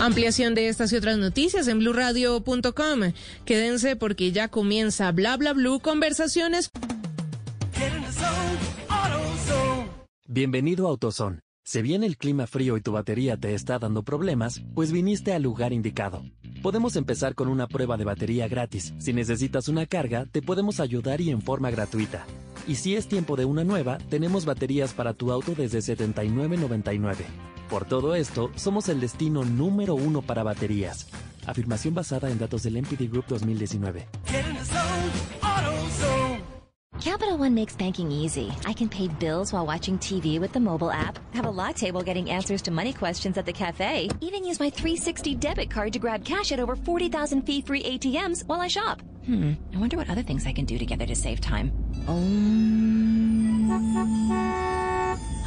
Ampliación 0.00 0.54
de 0.54 0.68
estas 0.68 0.92
y 0.92 0.96
otras 0.96 1.16
noticias 1.16 1.66
en 1.66 1.78
blurradio.com. 1.78 3.12
Quédense 3.46 3.96
porque 3.96 4.32
ya 4.32 4.48
comienza 4.48 5.10
Bla 5.12 5.38
Bla 5.38 5.54
Blue 5.54 5.80
Conversaciones. 5.80 6.70
Bienvenido 10.30 10.86
a 10.86 10.90
AutoZone. 10.90 11.40
Si 11.64 11.80
viene 11.80 12.04
el 12.04 12.18
clima 12.18 12.46
frío 12.46 12.76
y 12.76 12.82
tu 12.82 12.92
batería 12.92 13.38
te 13.38 13.54
está 13.54 13.78
dando 13.78 14.02
problemas, 14.02 14.60
pues 14.74 14.92
viniste 14.92 15.32
al 15.32 15.42
lugar 15.42 15.72
indicado. 15.72 16.22
Podemos 16.62 16.96
empezar 16.96 17.34
con 17.34 17.48
una 17.48 17.66
prueba 17.66 17.96
de 17.96 18.04
batería 18.04 18.46
gratis. 18.46 18.92
Si 18.98 19.14
necesitas 19.14 19.68
una 19.68 19.86
carga, 19.86 20.26
te 20.26 20.42
podemos 20.42 20.80
ayudar 20.80 21.22
y 21.22 21.30
en 21.30 21.40
forma 21.40 21.70
gratuita. 21.70 22.26
Y 22.66 22.74
si 22.74 22.94
es 22.94 23.08
tiempo 23.08 23.36
de 23.36 23.46
una 23.46 23.64
nueva, 23.64 23.96
tenemos 24.10 24.44
baterías 24.44 24.92
para 24.92 25.14
tu 25.14 25.32
auto 25.32 25.54
desde 25.54 25.78
$79.99. 25.78 27.24
Por 27.70 27.86
todo 27.86 28.14
esto, 28.14 28.50
somos 28.54 28.90
el 28.90 29.00
destino 29.00 29.46
número 29.46 29.94
uno 29.94 30.20
para 30.20 30.42
baterías. 30.42 31.06
Afirmación 31.46 31.94
basada 31.94 32.30
en 32.30 32.38
datos 32.38 32.64
del 32.64 32.76
MPD 32.82 33.10
Group 33.10 33.24
2019. 33.28 34.06
Capital 37.00 37.38
One 37.38 37.54
makes 37.54 37.76
banking 37.76 38.10
easy. 38.10 38.52
I 38.66 38.72
can 38.72 38.88
pay 38.88 39.06
bills 39.06 39.52
while 39.52 39.64
watching 39.64 39.98
TV 39.98 40.40
with 40.40 40.52
the 40.52 40.58
mobile 40.58 40.90
app, 40.90 41.18
have 41.32 41.46
a 41.46 41.50
latte 41.50 41.92
while 41.92 42.02
getting 42.02 42.28
answers 42.28 42.60
to 42.62 42.72
money 42.72 42.92
questions 42.92 43.38
at 43.38 43.46
the 43.46 43.52
cafe, 43.52 44.10
even 44.20 44.44
use 44.44 44.58
my 44.58 44.68
360 44.68 45.36
debit 45.36 45.70
card 45.70 45.92
to 45.92 46.00
grab 46.00 46.24
cash 46.24 46.50
at 46.50 46.58
over 46.58 46.74
40,000 46.74 47.42
fee-free 47.42 47.84
ATMs 47.84 48.44
while 48.46 48.60
I 48.60 48.66
shop. 48.66 49.00
Hmm, 49.26 49.52
I 49.74 49.78
wonder 49.78 49.96
what 49.96 50.10
other 50.10 50.22
things 50.22 50.44
I 50.46 50.52
can 50.52 50.64
do 50.64 50.76
together 50.76 51.06
to 51.06 51.14
save 51.14 51.40
time. 51.40 51.72
Um... 52.08 52.68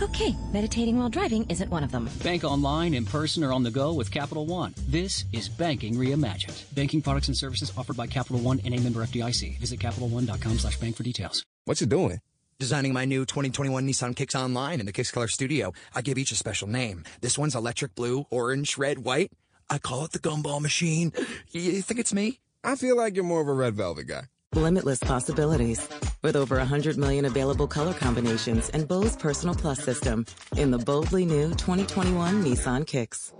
Okay, 0.01 0.35
meditating 0.51 0.97
while 0.97 1.09
driving 1.09 1.45
isn't 1.47 1.69
one 1.69 1.83
of 1.83 1.91
them. 1.91 2.09
Bank 2.23 2.43
online, 2.43 2.95
in 2.95 3.05
person, 3.05 3.43
or 3.43 3.53
on 3.53 3.61
the 3.61 3.69
go 3.69 3.93
with 3.93 4.09
Capital 4.09 4.47
One. 4.47 4.73
This 4.87 5.25
is 5.31 5.47
Banking 5.47 5.93
Reimagined. 5.93 6.73
Banking 6.73 7.03
products 7.03 7.27
and 7.27 7.37
services 7.37 7.71
offered 7.77 7.97
by 7.97 8.07
Capital 8.07 8.39
One 8.39 8.59
and 8.65 8.73
a 8.73 8.79
member 8.79 9.05
FDIC. 9.05 9.59
Visit 9.59 9.79
CapitalOne.com 9.79 10.57
slash 10.57 10.77
bank 10.77 10.95
for 10.95 11.03
details. 11.03 11.45
What's 11.65 11.81
you 11.81 11.87
doing? 11.87 12.19
Designing 12.57 12.93
my 12.93 13.05
new 13.05 13.25
2021 13.25 13.87
Nissan 13.87 14.15
Kicks 14.15 14.33
Online 14.33 14.79
in 14.79 14.87
the 14.87 14.91
Kicks 14.91 15.11
Color 15.11 15.27
Studio. 15.27 15.71
I 15.93 16.01
give 16.01 16.17
each 16.17 16.31
a 16.31 16.35
special 16.35 16.67
name. 16.67 17.03
This 17.21 17.37
one's 17.37 17.53
electric 17.53 17.93
blue, 17.93 18.25
orange, 18.31 18.79
red, 18.79 18.99
white. 18.99 19.31
I 19.69 19.77
call 19.77 20.05
it 20.05 20.13
the 20.13 20.19
gumball 20.19 20.61
machine. 20.61 21.13
You 21.51 21.83
think 21.83 21.99
it's 21.99 22.13
me? 22.13 22.39
I 22.63 22.75
feel 22.75 22.97
like 22.97 23.13
you're 23.13 23.23
more 23.23 23.41
of 23.41 23.47
a 23.47 23.53
red 23.53 23.75
velvet 23.75 24.07
guy. 24.07 24.23
Limitless 24.55 24.99
possibilities. 24.99 25.87
With 26.21 26.35
over 26.35 26.57
100 26.57 26.97
million 26.97 27.23
available 27.23 27.67
color 27.67 27.93
combinations 27.93 28.67
and 28.69 28.85
Bose 28.85 29.15
Personal 29.15 29.55
Plus 29.55 29.79
system 29.79 30.25
in 30.57 30.71
the 30.71 30.77
boldly 30.77 31.25
new 31.25 31.51
2021 31.51 32.43
Nissan 32.43 32.85
Kicks. 32.85 33.33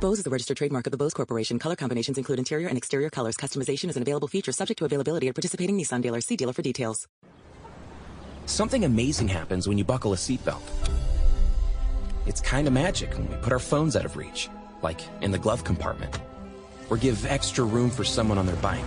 Bose 0.00 0.20
is 0.20 0.26
a 0.28 0.30
registered 0.30 0.56
trademark 0.56 0.86
of 0.86 0.92
the 0.92 0.96
Bose 0.96 1.12
Corporation. 1.12 1.58
Color 1.58 1.74
combinations 1.74 2.16
include 2.16 2.38
interior 2.38 2.68
and 2.68 2.78
exterior 2.78 3.10
colors. 3.10 3.36
Customization 3.36 3.88
is 3.90 3.96
an 3.96 4.02
available 4.02 4.28
feature 4.28 4.52
subject 4.52 4.78
to 4.78 4.84
availability 4.84 5.26
at 5.26 5.34
participating 5.34 5.76
Nissan 5.76 6.00
dealers. 6.00 6.24
See 6.26 6.36
dealer 6.36 6.52
for 6.52 6.62
details. 6.62 7.08
Something 8.46 8.84
amazing 8.84 9.26
happens 9.26 9.66
when 9.66 9.78
you 9.78 9.84
buckle 9.84 10.12
a 10.12 10.16
seatbelt. 10.16 10.62
It's 12.24 12.40
kind 12.40 12.68
of 12.68 12.72
magic 12.72 13.12
when 13.14 13.28
we 13.28 13.34
put 13.38 13.52
our 13.52 13.58
phones 13.58 13.96
out 13.96 14.04
of 14.04 14.16
reach, 14.16 14.48
like 14.80 15.00
in 15.22 15.32
the 15.32 15.38
glove 15.38 15.64
compartment, 15.64 16.16
or 16.88 16.96
give 16.96 17.26
extra 17.26 17.64
room 17.64 17.90
for 17.90 18.04
someone 18.04 18.38
on 18.38 18.46
their 18.46 18.56
bike. 18.56 18.84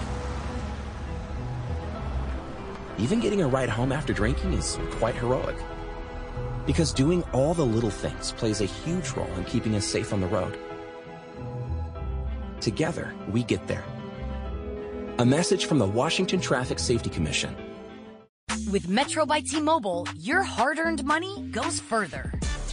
Even 3.01 3.20
getting 3.20 3.41
a 3.41 3.48
ride 3.48 3.67
home 3.67 3.91
after 3.91 4.13
drinking 4.13 4.53
is 4.53 4.77
quite 4.91 5.15
heroic. 5.15 5.55
Because 6.67 6.93
doing 6.93 7.24
all 7.34 7.55
the 7.55 7.65
little 7.65 7.89
things 7.89 8.31
plays 8.34 8.62
a 8.62 8.65
huge 8.65 9.10
role 9.13 9.34
in 9.38 9.43
keeping 9.46 9.75
us 9.75 9.86
safe 9.86 10.13
on 10.13 10.22
the 10.22 10.27
road. 10.27 10.55
Together, 12.60 13.15
we 13.31 13.43
get 13.43 13.65
there. 13.65 13.84
A 15.17 15.25
message 15.25 15.65
from 15.65 15.79
the 15.79 15.88
Washington 15.88 16.39
Traffic 16.39 16.77
Safety 16.77 17.10
Commission. 17.10 17.55
With 18.72 18.88
Metro 18.88 19.25
by 19.25 19.41
T-Mobile, 19.41 20.08
your 20.15 20.43
hard-earned 20.43 21.03
money 21.03 21.48
goes 21.50 21.79
further. 21.79 22.31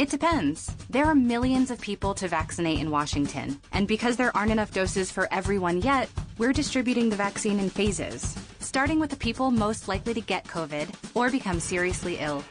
It 0.00 0.08
depends. 0.08 0.74
There 0.88 1.04
are 1.04 1.14
millions 1.14 1.70
of 1.70 1.78
people 1.78 2.14
to 2.14 2.26
vaccinate 2.26 2.78
in 2.78 2.90
Washington. 2.90 3.60
And 3.70 3.86
because 3.86 4.16
there 4.16 4.34
aren't 4.34 4.50
enough 4.50 4.72
doses 4.72 5.12
for 5.12 5.28
everyone 5.30 5.82
yet, 5.82 6.08
we're 6.38 6.54
distributing 6.54 7.10
the 7.10 7.16
vaccine 7.16 7.60
in 7.60 7.68
phases, 7.68 8.34
starting 8.60 8.98
with 8.98 9.10
the 9.10 9.16
people 9.16 9.50
most 9.50 9.88
likely 9.88 10.14
to 10.14 10.22
get 10.22 10.44
COVID 10.44 10.88
or 11.14 11.28
become 11.30 11.60
seriously 11.60 12.16
ill. 12.18 12.42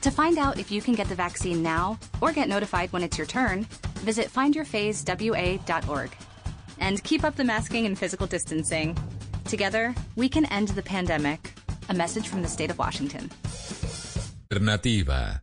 To 0.00 0.10
find 0.10 0.38
out 0.38 0.58
if 0.58 0.72
you 0.72 0.82
can 0.82 0.94
get 0.94 1.08
the 1.08 1.14
vaccine 1.14 1.62
now 1.62 2.00
or 2.20 2.32
get 2.32 2.48
notified 2.48 2.92
when 2.92 3.04
it's 3.04 3.16
your 3.16 3.28
turn, 3.28 3.62
visit 4.00 4.26
findyourphasewa.org. 4.26 6.10
And 6.80 7.04
keep 7.04 7.22
up 7.22 7.36
the 7.36 7.44
masking 7.44 7.86
and 7.86 7.96
physical 7.96 8.26
distancing. 8.26 8.98
Together, 9.44 9.94
we 10.16 10.28
can 10.28 10.46
end 10.46 10.70
the 10.70 10.82
pandemic. 10.82 11.54
A 11.88 11.94
message 11.94 12.26
from 12.26 12.42
the 12.42 12.48
state 12.48 12.72
of 12.72 12.78
Washington. 12.78 13.30
Alternativa. 14.50 15.42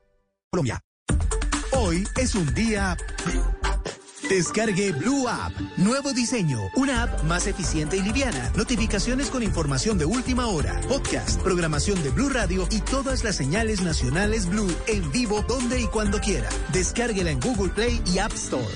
Colombia. 0.51 0.83
Hoy 1.71 2.05
es 2.17 2.35
un 2.35 2.53
día. 2.53 2.97
Descargue 4.27 4.91
Blue 4.91 5.29
App. 5.29 5.53
Nuevo 5.77 6.11
diseño. 6.11 6.59
Una 6.75 7.03
app 7.03 7.23
más 7.23 7.47
eficiente 7.47 7.95
y 7.95 8.01
liviana. 8.01 8.51
Notificaciones 8.57 9.29
con 9.29 9.43
información 9.43 9.97
de 9.97 10.03
última 10.03 10.47
hora. 10.47 10.81
Podcast, 10.89 11.41
programación 11.41 12.03
de 12.03 12.09
Blue 12.09 12.27
Radio 12.27 12.67
y 12.69 12.81
todas 12.81 13.23
las 13.23 13.37
señales 13.37 13.81
nacionales 13.81 14.45
Blue 14.45 14.67
en 14.87 15.09
vivo 15.13 15.41
donde 15.47 15.79
y 15.79 15.87
cuando 15.87 16.19
quiera. 16.19 16.49
Descárguela 16.73 17.31
en 17.31 17.39
Google 17.39 17.69
Play 17.69 18.01
y 18.05 18.17
App 18.17 18.33
Store. 18.33 18.67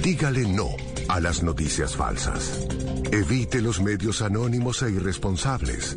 Dígale 0.00 0.46
no 0.46 0.68
a 1.08 1.18
las 1.18 1.42
noticias 1.42 1.96
falsas. 1.96 2.68
Evite 3.10 3.60
los 3.60 3.80
medios 3.80 4.22
anónimos 4.22 4.80
e 4.84 4.90
irresponsables. 4.90 5.96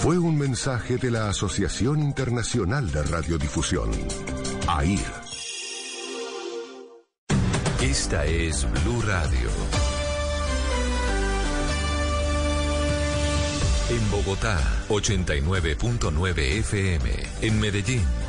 Fue 0.00 0.18
un 0.18 0.38
mensaje 0.38 0.98
de 0.98 1.10
la 1.10 1.28
Asociación 1.28 2.00
Internacional 2.00 2.90
de 2.92 3.02
Radiodifusión, 3.02 3.90
AIR. 4.68 5.00
Esta 7.82 8.24
es 8.24 8.66
Blue 8.70 9.02
Radio. 9.02 9.50
En 13.88 14.10
Bogotá, 14.10 14.58
89.9 14.88 16.38
FM. 16.38 17.10
En 17.42 17.60
Medellín, 17.60 18.04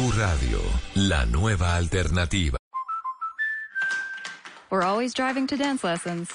Blue 0.00 0.12
Radio, 0.12 0.60
la 0.96 1.24
nueva 1.26 1.76
alternativa. 1.76 2.56
We're 4.70 4.82
always 4.82 5.12
driving 5.12 5.46
to 5.48 5.58
dance 5.58 5.84
lessons. 5.84 6.30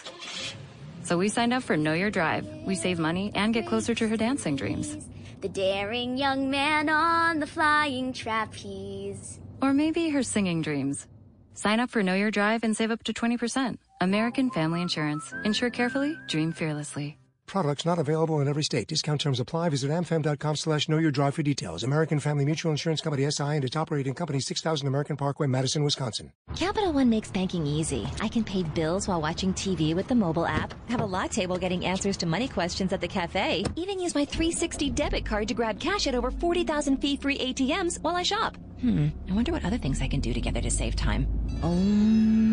So 1.01 1.17
we 1.17 1.29
signed 1.29 1.51
up 1.51 1.63
for 1.63 1.75
Know 1.75 1.93
Your 1.93 2.11
Drive. 2.11 2.45
We 2.67 2.75
save 2.75 2.99
money 2.99 3.31
and 3.33 3.55
get 3.55 3.65
closer 3.65 3.95
to 3.95 4.07
her 4.07 4.17
dancing 4.17 4.55
dreams. 4.55 4.95
The 5.41 5.49
daring 5.49 6.15
young 6.15 6.51
man 6.51 6.89
on 6.89 7.39
the 7.39 7.47
flying 7.47 8.13
trapeze. 8.13 9.39
Or 9.63 9.73
maybe 9.73 10.09
her 10.09 10.21
singing 10.21 10.61
dreams. 10.61 11.07
Sign 11.55 11.79
up 11.79 11.89
for 11.89 12.03
Know 12.03 12.13
Your 12.13 12.29
Drive 12.29 12.63
and 12.63 12.77
save 12.77 12.91
up 12.91 13.03
to 13.05 13.13
20%. 13.13 13.79
American 13.99 14.51
Family 14.51 14.83
Insurance. 14.83 15.33
Insure 15.43 15.71
carefully, 15.71 16.15
dream 16.27 16.51
fearlessly. 16.51 17.17
Products 17.47 17.85
not 17.85 17.99
available 17.99 18.41
in 18.41 18.47
every 18.47 18.63
state. 18.63 18.87
Discount 18.87 19.21
terms 19.21 19.39
apply. 19.39 19.69
Visit 19.69 19.91
amfam.com 19.91 20.55
slash 20.55 20.89
know 20.89 20.97
your 20.97 21.11
drive 21.11 21.35
for 21.35 21.43
details. 21.43 21.83
American 21.83 22.19
Family 22.19 22.43
Mutual 22.43 22.71
Insurance 22.71 23.01
Company 23.01 23.29
SI 23.29 23.43
and 23.43 23.63
its 23.63 23.75
operating 23.75 24.13
company 24.13 24.39
6000 24.39 24.87
American 24.87 25.15
Parkway, 25.15 25.47
Madison, 25.47 25.83
Wisconsin. 25.83 26.31
Capital 26.55 26.91
One 26.91 27.09
makes 27.09 27.29
banking 27.29 27.65
easy. 27.65 28.07
I 28.21 28.27
can 28.27 28.43
pay 28.43 28.63
bills 28.63 29.07
while 29.07 29.21
watching 29.21 29.53
TV 29.53 29.95
with 29.95 30.07
the 30.07 30.15
mobile 30.15 30.45
app, 30.45 30.73
have 30.89 31.01
a 31.01 31.05
lock 31.05 31.29
table 31.29 31.57
getting 31.57 31.85
answers 31.85 32.17
to 32.17 32.25
money 32.25 32.47
questions 32.47 32.91
at 32.93 33.01
the 33.01 33.07
cafe, 33.07 33.63
even 33.75 33.99
use 33.99 34.15
my 34.15 34.25
360 34.25 34.89
debit 34.91 35.25
card 35.25 35.47
to 35.47 35.53
grab 35.53 35.79
cash 35.79 36.07
at 36.07 36.15
over 36.15 36.31
40,000 36.31 36.97
fee-free 36.97 37.37
ATMs 37.37 38.01
while 38.01 38.15
I 38.15 38.23
shop. 38.23 38.57
Hmm, 38.81 39.09
I 39.29 39.33
wonder 39.33 39.51
what 39.51 39.63
other 39.65 39.77
things 39.77 40.01
I 40.01 40.07
can 40.07 40.19
do 40.19 40.33
together 40.33 40.61
to 40.61 40.71
save 40.71 40.95
time. 40.95 41.27
Um... 41.63 42.45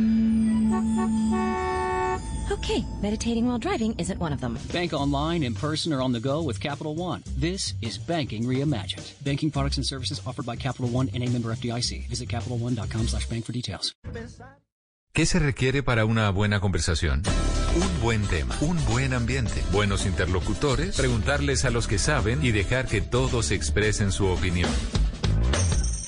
Okay, 2.51 2.85
meditating 3.01 3.47
while 3.47 3.59
driving 3.59 3.95
isn't 3.99 4.19
one 4.19 4.33
of 4.33 4.41
them. 4.41 4.59
Bank 4.73 4.93
online, 4.93 5.43
in 5.43 5.55
person, 5.55 5.93
or 5.93 6.01
on 6.03 6.13
the 6.13 6.21
go 6.21 6.43
with 6.43 6.61
Capital 6.61 6.95
One. 6.95 7.23
This 7.39 7.75
is 7.81 7.99
banking 7.99 8.45
reimagined. 8.45 9.13
Banking 9.25 9.51
products 9.51 9.77
and 9.77 9.87
services 9.87 10.21
offered 10.27 10.47
by 10.47 10.57
Capital 10.57 10.89
One 10.89 11.09
and 11.15 11.23
a 11.23 11.29
member 11.29 11.51
FDIC. 11.55 12.09
Visit 12.09 12.29
CapitalOne.com 12.29 13.09
slash 13.09 13.29
bank 13.29 13.45
for 13.45 13.53
details. 13.53 13.93
¿Qué 15.15 15.27
se 15.27 15.39
requiere 15.39 15.83
para 15.83 16.07
una 16.07 16.31
buena 16.31 16.59
conversación? 16.61 17.23
Un 17.77 18.03
buen 18.03 18.23
tema, 18.29 18.57
un 18.63 18.83
buen 18.87 19.13
ambiente, 19.13 19.63
buenos 19.71 20.07
interlocutores, 20.07 20.97
preguntarles 20.97 21.67
a 21.67 21.71
los 21.71 21.87
que 21.87 21.99
saben 21.99 22.43
y 22.43 22.51
dejar 22.51 22.87
que 22.87 23.03
todos 23.03 23.51
expresen 23.51 24.11
su 24.11 24.27
opinión. 24.27 24.71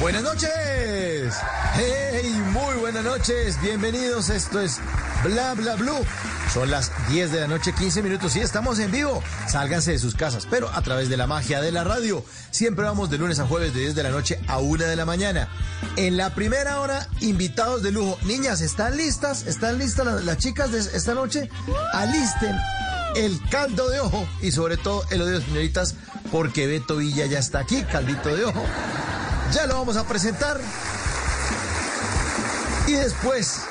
Buenas 0.00 0.24
noches. 0.24 1.34
Hey, 1.74 2.42
muy 2.50 2.74
buenas 2.80 3.04
noches. 3.04 3.60
Bienvenidos. 3.62 4.28
Esto 4.28 4.60
es 4.60 4.80
Bla 5.22 5.54
Bla 5.54 5.76
Blue. 5.76 6.04
Son 6.52 6.68
las 6.68 6.90
10 7.10 7.30
de 7.30 7.40
la 7.40 7.46
noche, 7.46 7.72
15 7.72 8.02
minutos 8.02 8.34
y 8.34 8.40
estamos 8.40 8.80
en 8.80 8.90
vivo. 8.90 9.22
Sálganse 9.46 9.92
de 9.92 10.00
sus 10.00 10.16
casas, 10.16 10.48
pero 10.50 10.68
a 10.68 10.82
través 10.82 11.08
de 11.08 11.16
la 11.16 11.28
magia 11.28 11.60
de 11.60 11.70
la 11.70 11.84
radio. 11.84 12.24
Siempre 12.50 12.84
vamos 12.84 13.08
de 13.08 13.18
lunes 13.18 13.38
a 13.38 13.46
jueves 13.46 13.72
de 13.72 13.80
10 13.80 13.94
de 13.94 14.02
la 14.02 14.10
noche 14.10 14.40
a 14.48 14.58
1 14.58 14.84
de 14.84 14.96
la 14.96 15.04
mañana. 15.04 15.48
En 15.96 16.16
la 16.16 16.34
primera 16.34 16.80
hora, 16.80 17.08
invitados 17.20 17.84
de 17.84 17.92
lujo. 17.92 18.18
Niñas, 18.24 18.62
¿están 18.62 18.96
listas? 18.96 19.46
¿Están 19.46 19.78
listas 19.78 20.24
las, 20.24 20.38
chicas 20.38 20.72
de 20.72 20.80
esta 20.80 21.14
noche? 21.14 21.48
Alisten 21.92 22.56
el 23.14 23.40
caldo 23.48 23.88
de 23.88 24.00
ojo 24.00 24.26
y 24.42 24.50
sobre 24.50 24.76
todo 24.76 25.04
el 25.10 25.22
odio, 25.22 25.40
señoritas, 25.40 25.94
porque 26.30 26.66
Beto 26.66 26.96
Villa 26.96 27.26
ya 27.26 27.38
está 27.38 27.60
aquí, 27.60 27.82
caldito 27.84 28.34
de 28.34 28.44
ojo. 28.44 28.64
Ya 29.52 29.66
lo 29.66 29.74
vamos 29.74 29.96
a 29.96 30.06
presentar. 30.06 30.60
Y 32.86 32.92
después 32.92 33.62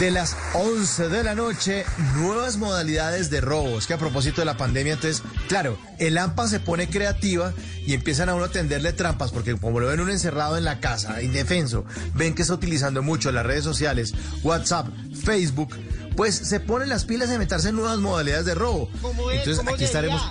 de 0.00 0.10
las 0.10 0.36
11 0.54 1.08
de 1.08 1.22
la 1.22 1.34
noche, 1.34 1.84
nuevas 2.16 2.56
modalidades 2.56 3.30
de 3.30 3.40
robos. 3.40 3.86
Que 3.86 3.94
a 3.94 3.98
propósito 3.98 4.40
de 4.40 4.44
la 4.44 4.56
pandemia, 4.56 4.94
entonces, 4.94 5.22
claro, 5.48 5.78
el 5.98 6.18
AMPA 6.18 6.48
se 6.48 6.60
pone 6.60 6.88
creativa 6.88 7.52
y 7.86 7.94
empiezan 7.94 8.28
a 8.28 8.34
uno 8.34 8.46
a 8.46 8.50
tenderle 8.50 8.92
trampas, 8.92 9.30
porque 9.30 9.54
como 9.56 9.78
lo 9.78 9.88
ven 9.88 10.00
uno 10.00 10.10
encerrado 10.10 10.58
en 10.58 10.64
la 10.64 10.80
casa, 10.80 11.22
indefenso, 11.22 11.84
ven 12.14 12.34
que 12.34 12.42
está 12.42 12.54
utilizando 12.54 13.02
mucho 13.02 13.30
las 13.30 13.46
redes 13.46 13.64
sociales, 13.64 14.14
WhatsApp, 14.42 14.88
Facebook, 15.22 15.76
pues 16.16 16.34
se 16.34 16.60
ponen 16.60 16.88
las 16.88 17.04
pilas 17.04 17.28
de 17.28 17.38
meterse 17.38 17.68
en 17.68 17.76
nuevas 17.76 17.98
modalidades 17.98 18.46
de 18.46 18.54
robo. 18.54 18.90
Entonces 19.32 19.64
aquí 19.66 19.84
estaremos. 19.84 20.22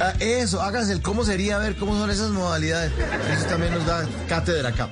Ah, 0.00 0.14
eso, 0.20 0.60
hágase 0.62 0.92
el 0.92 1.02
cómo 1.02 1.24
sería, 1.24 1.56
a 1.56 1.58
ver 1.58 1.76
cómo 1.76 1.96
son 1.96 2.10
esas 2.10 2.30
modalidades. 2.30 2.92
Eso 3.30 3.46
también 3.46 3.74
nos 3.74 3.86
da 3.86 4.06
cátedra 4.28 4.70
acá. 4.70 4.88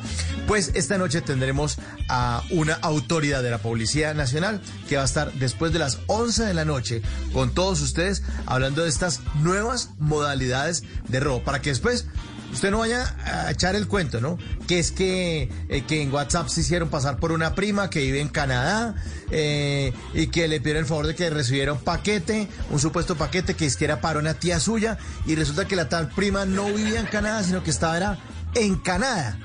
Pues 0.47 0.71
esta 0.75 0.99
noche 0.99 1.21
tendremos 1.21 1.79
a 2.09 2.43
una 2.51 2.75
autoridad 2.75 3.43
de 3.43 3.51
la 3.51 3.59
Policía 3.59 4.15
Nacional 4.15 4.61
que 4.89 4.97
va 4.97 5.03
a 5.03 5.07
estar 5.07 5.33
después 5.35 5.73
de 5.73 5.79
las 5.79 5.99
11 6.07 6.45
de 6.45 6.55
la 6.55 6.65
noche 6.65 7.03
con 7.33 7.55
todos 7.55 7.81
ustedes 7.81 8.23
hablando 8.47 8.83
de 8.83 8.89
estas 8.89 9.21
nuevas 9.41 9.91
modalidades 9.99 10.83
de 11.09 11.21
robo 11.21 11.43
para 11.45 11.61
que 11.61 11.71
después 11.71 12.07
usted 12.53 12.71
no 12.71 12.79
vaya 12.79 13.15
a 13.25 13.51
echar 13.51 13.77
el 13.77 13.87
cuento, 13.87 14.21
¿no? 14.21 14.39
Que 14.67 14.79
es 14.79 14.91
que, 14.91 15.49
eh, 15.69 15.85
que 15.87 16.03
en 16.03 16.13
WhatsApp 16.13 16.49
se 16.49 16.63
hicieron 16.63 16.89
pasar 16.89 17.19
por 17.19 17.33
una 17.33 17.55
prima 17.55 17.91
que 17.91 18.01
vive 18.01 18.21
en 18.21 18.29
Canadá 18.29 18.97
eh, 19.31 19.93
y 20.15 20.27
que 20.29 20.49
le 20.49 20.61
pidieron 20.61 20.83
el 20.83 20.89
favor 20.89 21.07
de 21.07 21.15
que 21.15 21.31
recibiera 21.31 21.73
un 21.73 21.81
paquete, 21.81 22.49
un 22.71 22.79
supuesto 22.79 23.17
paquete 23.17 23.55
que 23.55 23.67
es 23.67 23.77
que 23.77 23.85
era 23.85 24.01
para 24.01 24.19
una 24.19 24.35
tía 24.35 24.61
suya 24.61 24.99
y 25.27 25.35
resulta 25.35 25.67
que 25.67 25.77
la 25.77 25.89
tal 25.89 26.09
prima 26.09 26.45
no 26.45 26.67
vivía 26.67 27.01
en 27.01 27.07
Canadá, 27.07 27.43
sino 27.43 27.63
que 27.63 27.71
estaba 27.71 27.97
era 27.97 28.19
en 28.55 28.77
Canadá, 28.77 29.39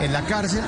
en 0.00 0.12
la 0.12 0.24
cárcel, 0.24 0.62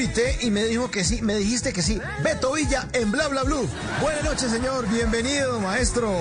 invité 0.00 0.38
y 0.42 0.50
me 0.50 0.64
dijo 0.64 0.90
que 0.90 1.02
sí, 1.04 1.20
me 1.22 1.34
dijiste 1.34 1.72
que 1.72 1.82
sí. 1.82 2.00
Beto 2.22 2.52
Villa 2.52 2.86
en 2.92 3.10
Bla 3.10 3.26
Bla 3.28 3.42
Blue. 3.42 3.68
Buenas 4.00 4.22
noches, 4.24 4.50
señor. 4.50 4.88
Bienvenido, 4.88 5.58
maestro. 5.60 6.12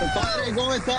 Compadre, 0.00 0.52
¿cómo 0.54 0.74
está? 0.74 0.98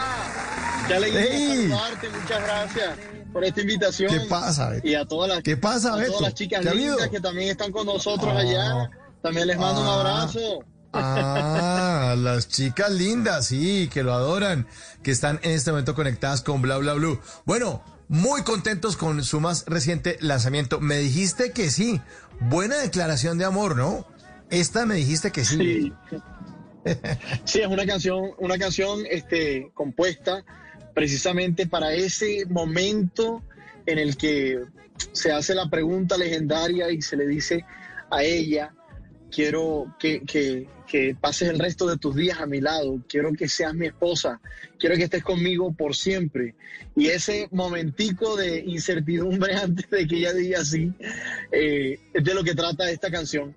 Qué 0.87 0.95
alegría 0.95 1.25
Hey. 1.29 1.69
saludarte, 1.69 2.09
muchas 2.09 2.43
gracias 2.43 2.89
por 3.31 3.43
esta 3.45 3.61
invitación. 3.61 4.11
¿Qué 4.11 4.19
pasa, 4.27 4.69
Beto? 4.69 4.87
Y 4.87 4.95
a 4.95 5.05
todas 5.05 5.29
las, 5.29 5.43
¿Qué 5.43 5.55
pasa, 5.57 5.93
a 5.93 5.95
Beto? 5.97 6.11
todas 6.11 6.21
las 6.23 6.33
chicas 6.33 6.65
lindas 6.75 7.09
que 7.09 7.19
también 7.21 7.49
están 7.49 7.71
con 7.71 7.85
nosotros 7.85 8.33
Ah. 8.35 8.39
allá. 8.39 8.91
También 9.21 9.47
les 9.47 9.57
mando 9.57 9.81
un 9.81 9.87
Ah. 9.87 9.93
abrazo. 9.93 10.59
Ah, 10.91 12.15
las 12.17 12.49
chicas 12.49 12.91
lindas, 12.91 13.47
sí, 13.47 13.89
que 13.91 14.03
lo 14.03 14.13
adoran, 14.13 14.67
que 15.01 15.11
están 15.11 15.39
en 15.43 15.51
este 15.51 15.71
momento 15.71 15.95
conectadas 15.95 16.41
con 16.41 16.61
Bla 16.61 16.77
Bla 16.77 16.93
Blue. 16.93 17.19
Bueno, 17.45 17.81
muy 18.13 18.43
contentos 18.43 18.95
con 18.95 19.23
su 19.23 19.39
más 19.39 19.65
reciente 19.65 20.17
lanzamiento. 20.21 20.79
Me 20.79 20.97
dijiste 20.97 21.51
que 21.51 21.71
sí. 21.71 21.99
Buena 22.39 22.77
declaración 22.77 23.39
de 23.39 23.45
amor, 23.45 23.75
¿no? 23.75 24.05
Esta 24.51 24.85
me 24.85 24.93
dijiste 24.95 25.31
que 25.31 25.43
sí. 25.43 25.91
Sí. 27.45 27.61
Es 27.61 27.67
una 27.67 27.85
canción, 27.85 28.31
una 28.37 28.57
canción 28.57 28.99
este, 29.09 29.71
compuesta 29.73 30.43
precisamente 30.93 31.65
para 31.65 31.93
ese 31.93 32.45
momento 32.49 33.41
en 33.85 33.97
el 33.99 34.15
que 34.17 34.59
se 35.13 35.31
hace 35.31 35.55
la 35.55 35.69
pregunta 35.69 36.17
legendaria 36.17 36.91
y 36.91 37.01
se 37.01 37.15
le 37.15 37.25
dice 37.25 37.65
a 38.11 38.21
ella, 38.21 38.73
quiero 39.31 39.95
que- 39.97 40.67
que 40.93 41.17
pases 41.19 41.49
el 41.49 41.57
resto 41.57 41.87
de 41.87 41.97
tus 41.97 42.15
días 42.15 42.39
a 42.39 42.45
mi 42.45 42.61
lado, 42.61 43.01
quiero 43.09 43.33
que 43.33 43.49
seas 43.49 43.73
mi 43.73 43.87
esposa, 43.87 44.39
quiero 44.77 44.95
que 44.95 45.05
estés 45.05 45.23
conmigo 45.23 45.73
por 45.73 45.95
siempre. 45.95 46.53
Y 46.95 47.07
ese 47.07 47.47
momentico 47.51 48.35
de 48.35 48.59
incertidumbre 48.59 49.55
antes 49.63 49.89
de 49.89 50.05
que 50.05 50.17
ella 50.17 50.33
diga 50.33 50.63
sí, 50.63 50.93
eh, 51.51 51.99
es 52.13 52.23
de 52.23 52.33
lo 52.35 52.43
que 52.43 52.53
trata 52.53 52.91
esta 52.91 53.09
canción 53.09 53.55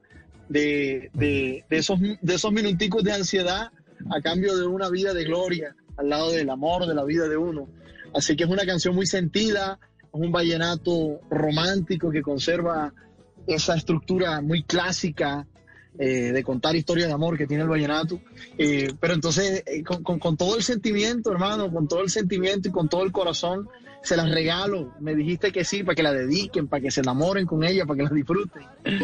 de, 0.49 1.11
de, 1.13 1.63
de 1.69 1.77
esos, 1.77 2.01
de 2.01 2.35
esos 2.35 2.51
minuticos 2.53 3.05
de 3.05 3.13
ansiedad 3.13 3.71
a 4.11 4.21
cambio 4.23 4.57
de 4.57 4.67
una 4.67 4.89
vida 4.89 5.13
de 5.13 5.25
gloria, 5.25 5.77
al 5.99 6.09
lado 6.09 6.33
del 6.33 6.49
amor 6.49 6.87
de 6.87 6.95
la 6.95 7.05
vida 7.05 7.29
de 7.29 7.37
uno. 7.37 7.69
Así 8.15 8.35
que 8.35 8.45
es 8.45 8.51
una 8.51 8.65
canción 8.65 8.95
muy 8.95 9.07
sentida, 9.07 9.79
es 10.05 10.09
un 10.11 10.33
vallenato 10.33 11.21
romántico 11.29 12.11
que 12.11 12.23
conserva 12.23 12.95
esa 13.47 13.77
estructura 13.77 14.41
muy 14.41 14.63
clásica 14.63 15.47
eh, 15.99 16.33
de 16.33 16.43
contar 16.45 16.77
historias 16.77 17.09
de 17.09 17.15
amor 17.15 17.37
que 17.39 17.47
tiene 17.47 17.63
el 17.63 17.69
vallenato. 17.69 18.21
Eh, 18.59 18.93
pero 19.01 19.15
entonces, 19.15 19.63
eh, 19.67 19.83
con, 19.83 20.03
con- 20.03 20.19
con 20.19 20.37
todo 20.37 20.57
el 20.57 20.63
sentimiento, 20.63 21.31
hermano, 21.33 21.71
con 21.73 21.89
todo 21.89 22.03
el 22.03 22.11
sentimiento 22.11 22.69
y 22.69 22.73
con 22.73 22.89
todo 22.89 23.03
el 23.05 23.13
corazón, 23.13 23.69
se 24.03 24.17
las 24.17 24.31
regalo. 24.31 24.93
Me 25.01 25.15
dijiste 25.15 25.51
que 25.53 25.65
sí, 25.65 25.83
para 25.83 25.95
que 25.97 26.03
la 26.03 26.13
dediquen, 26.13 26.69
para 26.69 26.81
que 26.83 26.91
se 26.91 27.01
enamoren 27.01 27.47
con 27.47 27.65
ella, 27.65 27.85
para 27.87 27.97
que 27.99 28.03
la 28.05 28.11
disfruten. 28.11 28.63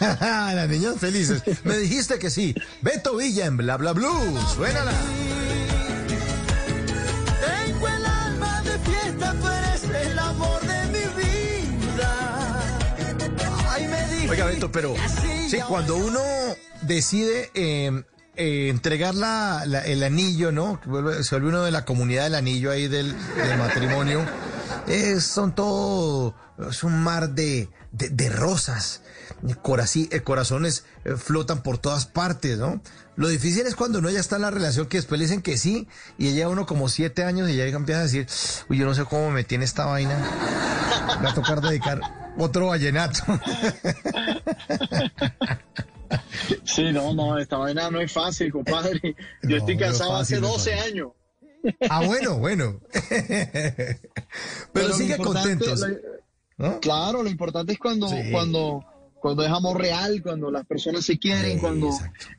Las 0.00 0.68
niñas 0.68 0.96
felices. 0.98 1.42
Me 1.64 1.76
dijiste 1.76 2.18
que 2.18 2.30
sí. 2.30 2.54
Beto 2.82 3.16
Villa 3.16 3.46
en 3.46 3.56
Bla 3.56 3.76
Bla 3.76 3.92
Blue. 3.92 4.38
Suénala. 4.54 4.92
Tengo 7.40 7.86
el 7.88 8.04
alma 8.06 8.62
de 8.62 8.78
fiesta, 8.78 9.34
Oiga, 14.30 14.44
Beto, 14.46 14.70
pero 14.70 14.94
sí, 15.48 15.58
cuando 15.68 15.96
uno 15.96 16.20
decide 16.82 17.50
eh, 17.54 18.02
eh, 18.36 18.68
entregar 18.68 19.14
la- 19.14 19.64
la- 19.66 19.84
el 19.86 20.02
anillo, 20.02 20.52
¿no? 20.52 20.80
Se 20.84 20.90
vuelve 21.34 21.48
uno 21.48 21.62
de 21.62 21.70
la 21.70 21.84
comunidad 21.84 22.24
del 22.24 22.34
anillo 22.34 22.70
ahí 22.70 22.88
del, 22.88 23.14
matrimonio. 23.58 24.24
Son 25.20 25.54
todo, 25.54 26.34
es 26.70 26.82
un 26.82 27.02
mar 27.02 27.30
de, 27.30 27.68
de, 27.92 28.28
rosas. 28.28 29.02
Corazones 30.24 30.84
eh, 31.04 31.14
flotan 31.16 31.62
por 31.62 31.78
todas 31.78 32.06
partes, 32.06 32.58
¿no? 32.58 32.80
Lo 33.18 33.26
difícil 33.26 33.66
es 33.66 33.74
cuando 33.74 33.98
uno 33.98 34.10
ya 34.10 34.20
está 34.20 34.36
en 34.36 34.42
la 34.42 34.50
relación 34.52 34.86
que 34.86 34.96
después 34.98 35.18
le 35.18 35.24
dicen 35.26 35.42
que 35.42 35.56
sí 35.58 35.88
y 36.18 36.32
lleva 36.34 36.50
uno 36.50 36.66
como 36.66 36.88
siete 36.88 37.24
años 37.24 37.50
y 37.50 37.56
ya 37.56 37.64
empieza 37.66 38.00
a 38.00 38.04
decir, 38.04 38.28
uy, 38.70 38.78
yo 38.78 38.86
no 38.86 38.94
sé 38.94 39.04
cómo 39.06 39.32
me 39.32 39.42
tiene 39.42 39.64
esta 39.64 39.86
vaina. 39.86 40.16
Me 41.18 41.24
va 41.24 41.30
a 41.30 41.34
tocar 41.34 41.60
dedicar 41.60 42.00
otro 42.38 42.68
vallenato. 42.68 43.20
Sí, 46.64 46.92
no, 46.92 47.12
no, 47.12 47.36
esta 47.38 47.58
vaina 47.58 47.90
no 47.90 48.00
es 48.00 48.10
fácil, 48.12 48.50
compadre. 48.52 49.00
Yo 49.42 49.48
No, 49.50 49.56
estoy 49.56 49.76
no 49.76 49.84
es 49.84 49.90
casado 49.92 50.16
hace 50.16 50.36
fácil, 50.36 50.40
no 50.40 50.46
es 50.48 50.52
12 50.64 50.70
fácil. 50.76 50.92
años. 50.92 51.12
Ah, 51.90 52.06
bueno, 52.06 52.38
bueno. 52.38 52.80
Pero, 54.72 54.88
lo 54.88 54.94
sigue 54.94 55.16
contento. 55.18 55.66
Claro, 56.80 57.22
lo 57.22 57.28
importante 57.28 57.72
es 57.72 57.78
cuando, 57.78 58.08
Sí. 58.08 58.30
cuando, 58.30 58.84
cuando 59.20 59.44
es 59.44 59.50
amor 59.50 59.78
real, 59.80 60.22
cuando 60.22 60.50
las 60.50 60.64
personas 60.66 61.04
se 61.04 61.18
quieren, 61.18 61.58
cuando 61.58 61.90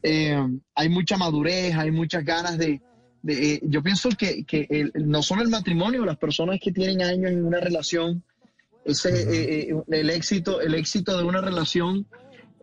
eh, 0.04 0.38
hay 0.76 0.90
mucha 0.90 1.18
madurez, 1.18 1.76
hay 1.76 1.92
muchas 1.92 2.24
ganas 2.24 2.58
de... 2.58 2.82
de, 3.22 3.54
eh, 3.56 3.60
yo 3.64 3.82
pienso 3.84 4.10
que, 4.10 4.44
que 4.46 4.66
el- 4.70 4.92
no 4.96 5.22
solo 5.22 5.42
el 5.42 5.50
matrimonio, 5.50 6.06
las 6.06 6.18
personas 6.18 6.60
que 6.62 6.72
tienen 6.72 7.02
años 7.02 7.32
en 7.32 7.44
una 7.46 7.60
relación, 7.60 8.24
ese, 8.86 9.10
eh, 9.10 9.70
eh, 9.72 9.76
el, 9.90 10.10
éxito, 10.10 10.62
el 10.62 10.74
éxito 10.74 11.18
de 11.18 11.24
una 11.24 11.42
relación 11.42 12.08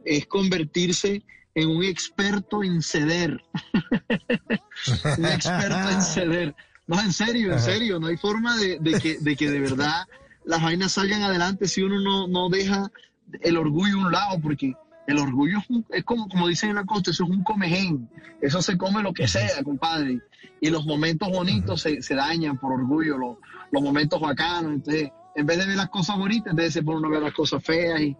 es 0.05 0.26
convertirse 0.26 1.22
en 1.55 1.68
un 1.68 1.85
experto 1.85 2.62
en 2.62 2.83
ceder. 2.83 3.40
un 5.18 5.26
experto 5.26 5.90
en 5.90 6.02
ceder. 6.02 6.55
No, 6.87 7.00
en 7.00 7.12
serio, 7.12 7.52
en 7.52 7.61
serio, 7.61 7.98
no 7.98 8.07
hay 8.07 8.16
forma 8.16 8.57
de, 8.57 8.79
de 8.79 9.00
que, 9.00 9.18
de 9.18 9.35
que 9.37 9.50
de 9.50 9.59
verdad 9.61 10.05
las 10.44 10.62
vainas 10.62 10.92
salgan 10.92 11.22
adelante 11.22 11.66
si 11.66 11.83
uno 11.83 12.00
no, 12.00 12.29
no 12.29 12.48
deja 12.48 12.92
el 13.40 13.56
orgullo 13.56 13.98
a 14.00 14.06
un 14.06 14.12
lado, 14.12 14.40
porque 14.40 14.74
el 15.06 15.18
orgullo 15.18 15.58
es, 15.58 15.70
un- 15.70 15.86
es 15.90 16.04
como, 16.04 16.28
como 16.28 16.48
dicen 16.48 16.70
en 16.70 16.76
la 16.76 16.84
costa, 16.84 17.10
eso 17.10 17.24
es 17.24 17.30
un 17.30 17.42
comején, 17.44 18.08
eso 18.40 18.60
se 18.62 18.76
come 18.76 19.02
lo 19.02 19.12
que 19.12 19.28
sea, 19.28 19.62
compadre, 19.62 20.20
y 20.60 20.70
los 20.70 20.84
momentos 20.86 21.28
bonitos 21.30 21.80
se, 21.82 22.02
se 22.02 22.14
dañan 22.14 22.58
por 22.58 22.72
orgullo, 22.72 23.16
los, 23.18 23.36
los 23.70 23.82
momentos 23.82 24.20
bacanos, 24.20 24.72
entonces, 24.72 25.10
en 25.34 25.46
vez 25.46 25.58
de 25.58 25.66
ver 25.66 25.76
las 25.76 25.90
cosas 25.90 26.16
bonitas, 26.16 26.50
entonces 26.52 26.72
se 26.72 26.82
pone 26.82 26.98
uno 26.98 27.08
a 27.08 27.12
ver 27.12 27.22
las 27.22 27.34
cosas 27.34 27.62
feas 27.62 28.00
y, 28.00 28.16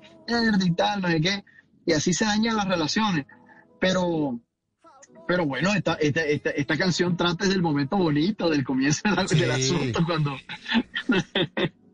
y 0.65 0.71
tal, 0.73 1.01
no 1.03 1.09
sé 1.09 1.21
qué, 1.21 1.45
y 1.87 1.93
así 1.93 2.13
se 2.13 2.25
dañan 2.25 2.57
las 2.57 2.69
relaciones, 2.69 3.27
pero... 3.81 4.39
Pero 5.29 5.45
bueno, 5.45 5.75
esta, 5.75 5.95
esta, 5.95 6.21
esta, 6.23 6.51
esta 6.51 6.77
canción 6.79 7.17
trata 7.17 7.49
del 7.49 7.61
momento 7.61 7.97
bonito, 7.97 8.49
del 8.49 8.63
comienzo 8.63 9.01
de 9.05 9.11
la- 9.17 9.25
del 9.25 9.51
asunto, 9.51 10.05
cuando, 10.07 10.37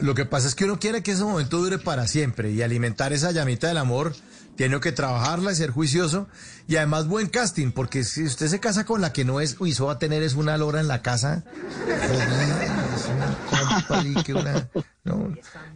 Lo 0.00 0.14
que 0.14 0.24
pasa 0.24 0.48
es 0.48 0.54
que 0.54 0.64
uno 0.64 0.78
quiere 0.78 1.02
que 1.02 1.12
ese 1.12 1.24
momento 1.24 1.58
dure 1.58 1.78
para 1.78 2.06
siempre 2.06 2.52
y 2.52 2.62
alimentar 2.62 3.12
esa 3.12 3.32
llamita 3.32 3.68
del 3.68 3.78
amor 3.78 4.14
tiene 4.56 4.80
que 4.80 4.92
trabajarla 4.92 5.52
y 5.52 5.54
ser 5.54 5.70
juicioso 5.70 6.26
y 6.66 6.76
además 6.76 7.06
buen 7.06 7.28
casting, 7.28 7.70
porque 7.70 8.02
si 8.02 8.24
usted 8.24 8.48
se 8.48 8.58
casa 8.58 8.84
con 8.84 9.00
la 9.00 9.12
que 9.12 9.24
no 9.24 9.40
es, 9.40 9.56
uy, 9.60 9.70
eso 9.70 9.86
va 9.86 9.92
a 9.94 9.98
tener 9.98 10.22
es 10.22 10.34
una 10.34 10.56
lora 10.58 10.80
en 10.80 10.88
la 10.88 11.00
casa. 11.00 11.44
Es 12.98 13.04
una 14.34 14.68
no, 15.04 15.34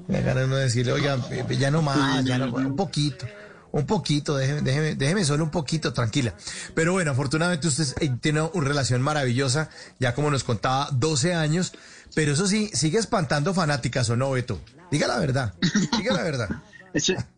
me 0.08 0.22
ganas 0.22 0.46
uno 0.46 0.56
de 0.56 0.64
decirle, 0.64 0.92
oiga, 0.92 1.16
ya 1.58 1.70
no 1.70 1.82
más, 1.82 2.24
ya 2.24 2.38
no, 2.38 2.52
un 2.52 2.74
poquito. 2.74 3.26
Un 3.72 3.86
poquito, 3.86 4.36
déjeme, 4.36 4.60
déjeme, 4.60 4.94
déjeme 4.94 5.24
solo 5.24 5.44
un 5.44 5.50
poquito, 5.50 5.92
tranquila. 5.92 6.34
Pero 6.74 6.92
bueno, 6.92 7.10
afortunadamente 7.10 7.68
usted 7.68 7.86
eh, 8.00 8.10
tiene 8.20 8.42
una 8.42 8.68
relación 8.68 9.00
maravillosa, 9.00 9.70
ya 9.98 10.14
como 10.14 10.30
nos 10.30 10.44
contaba, 10.44 10.88
12 10.92 11.34
años. 11.34 11.72
Pero 12.14 12.32
eso 12.32 12.46
sí, 12.46 12.70
sigue 12.74 12.98
espantando 12.98 13.54
fanáticas 13.54 14.10
o 14.10 14.16
no, 14.16 14.30
Beto. 14.30 14.60
Diga 14.90 15.08
la 15.08 15.18
verdad, 15.18 15.54
diga 15.96 16.12
la 16.12 16.22
verdad. 16.22 16.48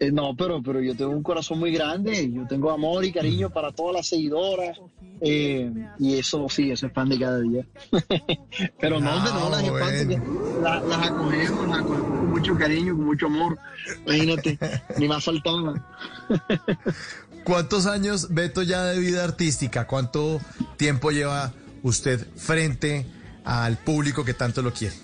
eh, 0.00 0.10
no, 0.10 0.34
pero, 0.34 0.62
pero 0.62 0.80
yo 0.80 0.96
tengo 0.96 1.10
un 1.10 1.22
corazón 1.22 1.58
muy 1.60 1.70
grande, 1.72 2.30
yo 2.32 2.46
tengo 2.48 2.70
amor 2.70 3.04
y 3.04 3.12
cariño 3.12 3.50
para 3.50 3.70
todas 3.70 3.94
las 3.96 4.06
seguidoras, 4.08 4.80
eh, 5.20 5.70
y 5.98 6.14
eso 6.18 6.46
sí, 6.48 6.70
eso 6.70 6.86
es 6.86 6.92
pan 6.92 7.08
de 7.10 7.18
cada 7.18 7.38
día. 7.40 7.66
pero 8.80 8.98
no, 8.98 9.14
no 9.20 9.50
las 9.50 9.62
espanto, 9.62 10.08
que 10.08 10.60
la- 10.62 10.80
las 10.80 11.06
acogemos, 11.08 11.68
las 11.68 11.78
acogemos 11.80 12.10
con 12.16 12.30
mucho 12.30 12.56
cariño, 12.56 12.96
con 12.96 13.04
mucho 13.04 13.26
amor. 13.26 13.58
Imagínate, 14.06 14.58
ni 14.98 15.06
más 15.06 15.22
faltaba. 15.22 15.74
¿Cuántos 17.44 17.86
años, 17.86 18.28
Beto, 18.30 18.62
ya 18.62 18.84
de 18.84 18.98
vida 19.00 19.24
artística? 19.24 19.86
¿Cuánto 19.86 20.40
tiempo 20.76 21.10
lleva 21.10 21.52
usted 21.82 22.26
frente 22.36 23.06
al 23.44 23.76
público 23.78 24.24
que 24.24 24.34
tanto 24.34 24.62
lo 24.62 24.72
quiere? 24.72 24.94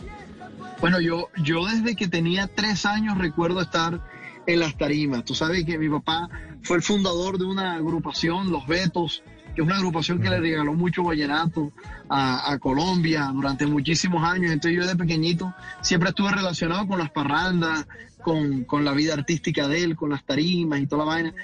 Bueno, 0.81 1.01
yo, 1.01 1.29
yo 1.43 1.65
desde 1.67 1.97
que 1.97 2.07
tenía 2.09 2.47
tres 2.49 2.85
años 2.85 3.17
recuerdo 3.17 3.63
estar 3.63 4.01
en 4.47 4.61
las 4.61 4.77
tarimas. 4.77 5.25
Tú 5.25 5.35
sabes 5.35 5.65
que 5.65 5.79
mi 5.79 5.89
papá 5.89 6.29
fue 6.63 6.77
el 6.77 6.83
fundador 6.83 7.39
de 7.39 7.45
una 7.45 7.75
agrupación, 7.75 8.51
Los 8.51 8.67
Betos, 8.67 9.23
que 9.55 9.63
es 9.63 9.67
una 9.67 9.77
agrupación 9.77 10.21
que 10.21 10.29
le 10.29 10.39
regaló 10.39 10.75
mucho 10.75 11.03
vallenato 11.03 11.73
a, 12.09 12.53
a 12.53 12.59
Colombia 12.59 13.31
durante 13.33 13.67
muchísimos 13.67 14.23
años. 14.23 14.53
Entonces 14.53 14.79
yo 14.79 14.87
de 14.87 14.97
pequeñito 14.97 15.55
siempre 15.81 16.11
estuve 16.11 16.31
relacionado 16.31 16.87
con 16.87 16.99
las 16.99 17.11
parrandas, 17.11 17.87
con, 18.23 18.65
con 18.65 18.85
la 18.85 18.93
vida 18.93 19.15
artística 19.15 19.69
de 19.69 19.85
él, 19.85 19.97
con 19.97 20.11
las 20.11 20.25
tarimas 20.25 20.81
y 20.81 20.87
toda 20.87 21.05
la 21.05 21.11
vaina. 21.11 21.35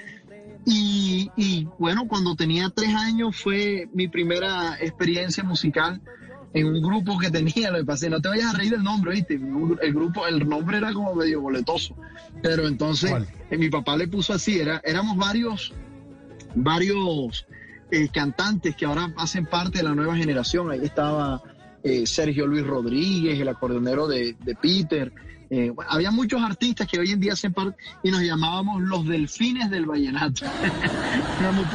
Y, 0.65 1.29
y, 1.35 1.67
bueno, 1.77 2.07
cuando 2.07 2.35
tenía 2.35 2.69
tres 2.69 2.95
años 2.95 3.35
fue 3.35 3.89
mi 3.93 4.07
primera 4.07 4.77
experiencia 4.79 5.43
musical 5.43 6.01
en 6.53 6.67
un 6.67 6.81
grupo 6.81 7.17
que 7.17 7.31
tenía, 7.31 7.71
lo 7.71 7.79
que 7.79 7.85
pasé, 7.85 8.09
no 8.09 8.21
te 8.21 8.29
vayas 8.29 8.53
a 8.53 8.57
reír 8.57 8.71
del 8.71 8.83
nombre, 8.83 9.13
¿viste? 9.13 9.35
El 9.35 9.93
grupo, 9.93 10.27
el 10.27 10.47
nombre 10.47 10.77
era 10.77 10.93
como 10.93 11.15
medio 11.15 11.41
boletoso. 11.41 11.95
Pero 12.41 12.67
entonces, 12.67 13.11
eh, 13.49 13.57
mi 13.57 13.69
papá 13.69 13.97
le 13.97 14.07
puso 14.07 14.33
así, 14.33 14.59
era, 14.59 14.79
éramos 14.83 15.17
varios, 15.17 15.73
varios 16.53 17.47
eh, 17.89 18.07
cantantes 18.13 18.75
que 18.75 18.85
ahora 18.85 19.11
hacen 19.17 19.47
parte 19.47 19.79
de 19.79 19.83
la 19.83 19.95
nueva 19.95 20.15
generación. 20.15 20.69
Ahí 20.69 20.81
estaba 20.83 21.41
eh, 21.83 22.05
Sergio 22.05 22.45
Luis 22.45 22.65
Rodríguez, 22.65 23.39
el 23.39 23.47
acordeonero 23.47 24.07
de, 24.07 24.35
de 24.39 24.55
Peter. 24.55 25.11
había 25.87 26.11
muchos 26.11 26.41
artistas 26.41 26.87
que 26.87 26.99
hoy 26.99 27.11
en 27.11 27.19
día 27.19 27.33
hacen 27.33 27.53
parte 27.53 27.77
y 28.03 28.11
nos 28.11 28.21
llamábamos 28.21 28.81
los 28.81 29.07
delfines 29.07 29.71
del 29.71 29.87
vallenato. 29.87 30.45
éramos, 31.39 31.65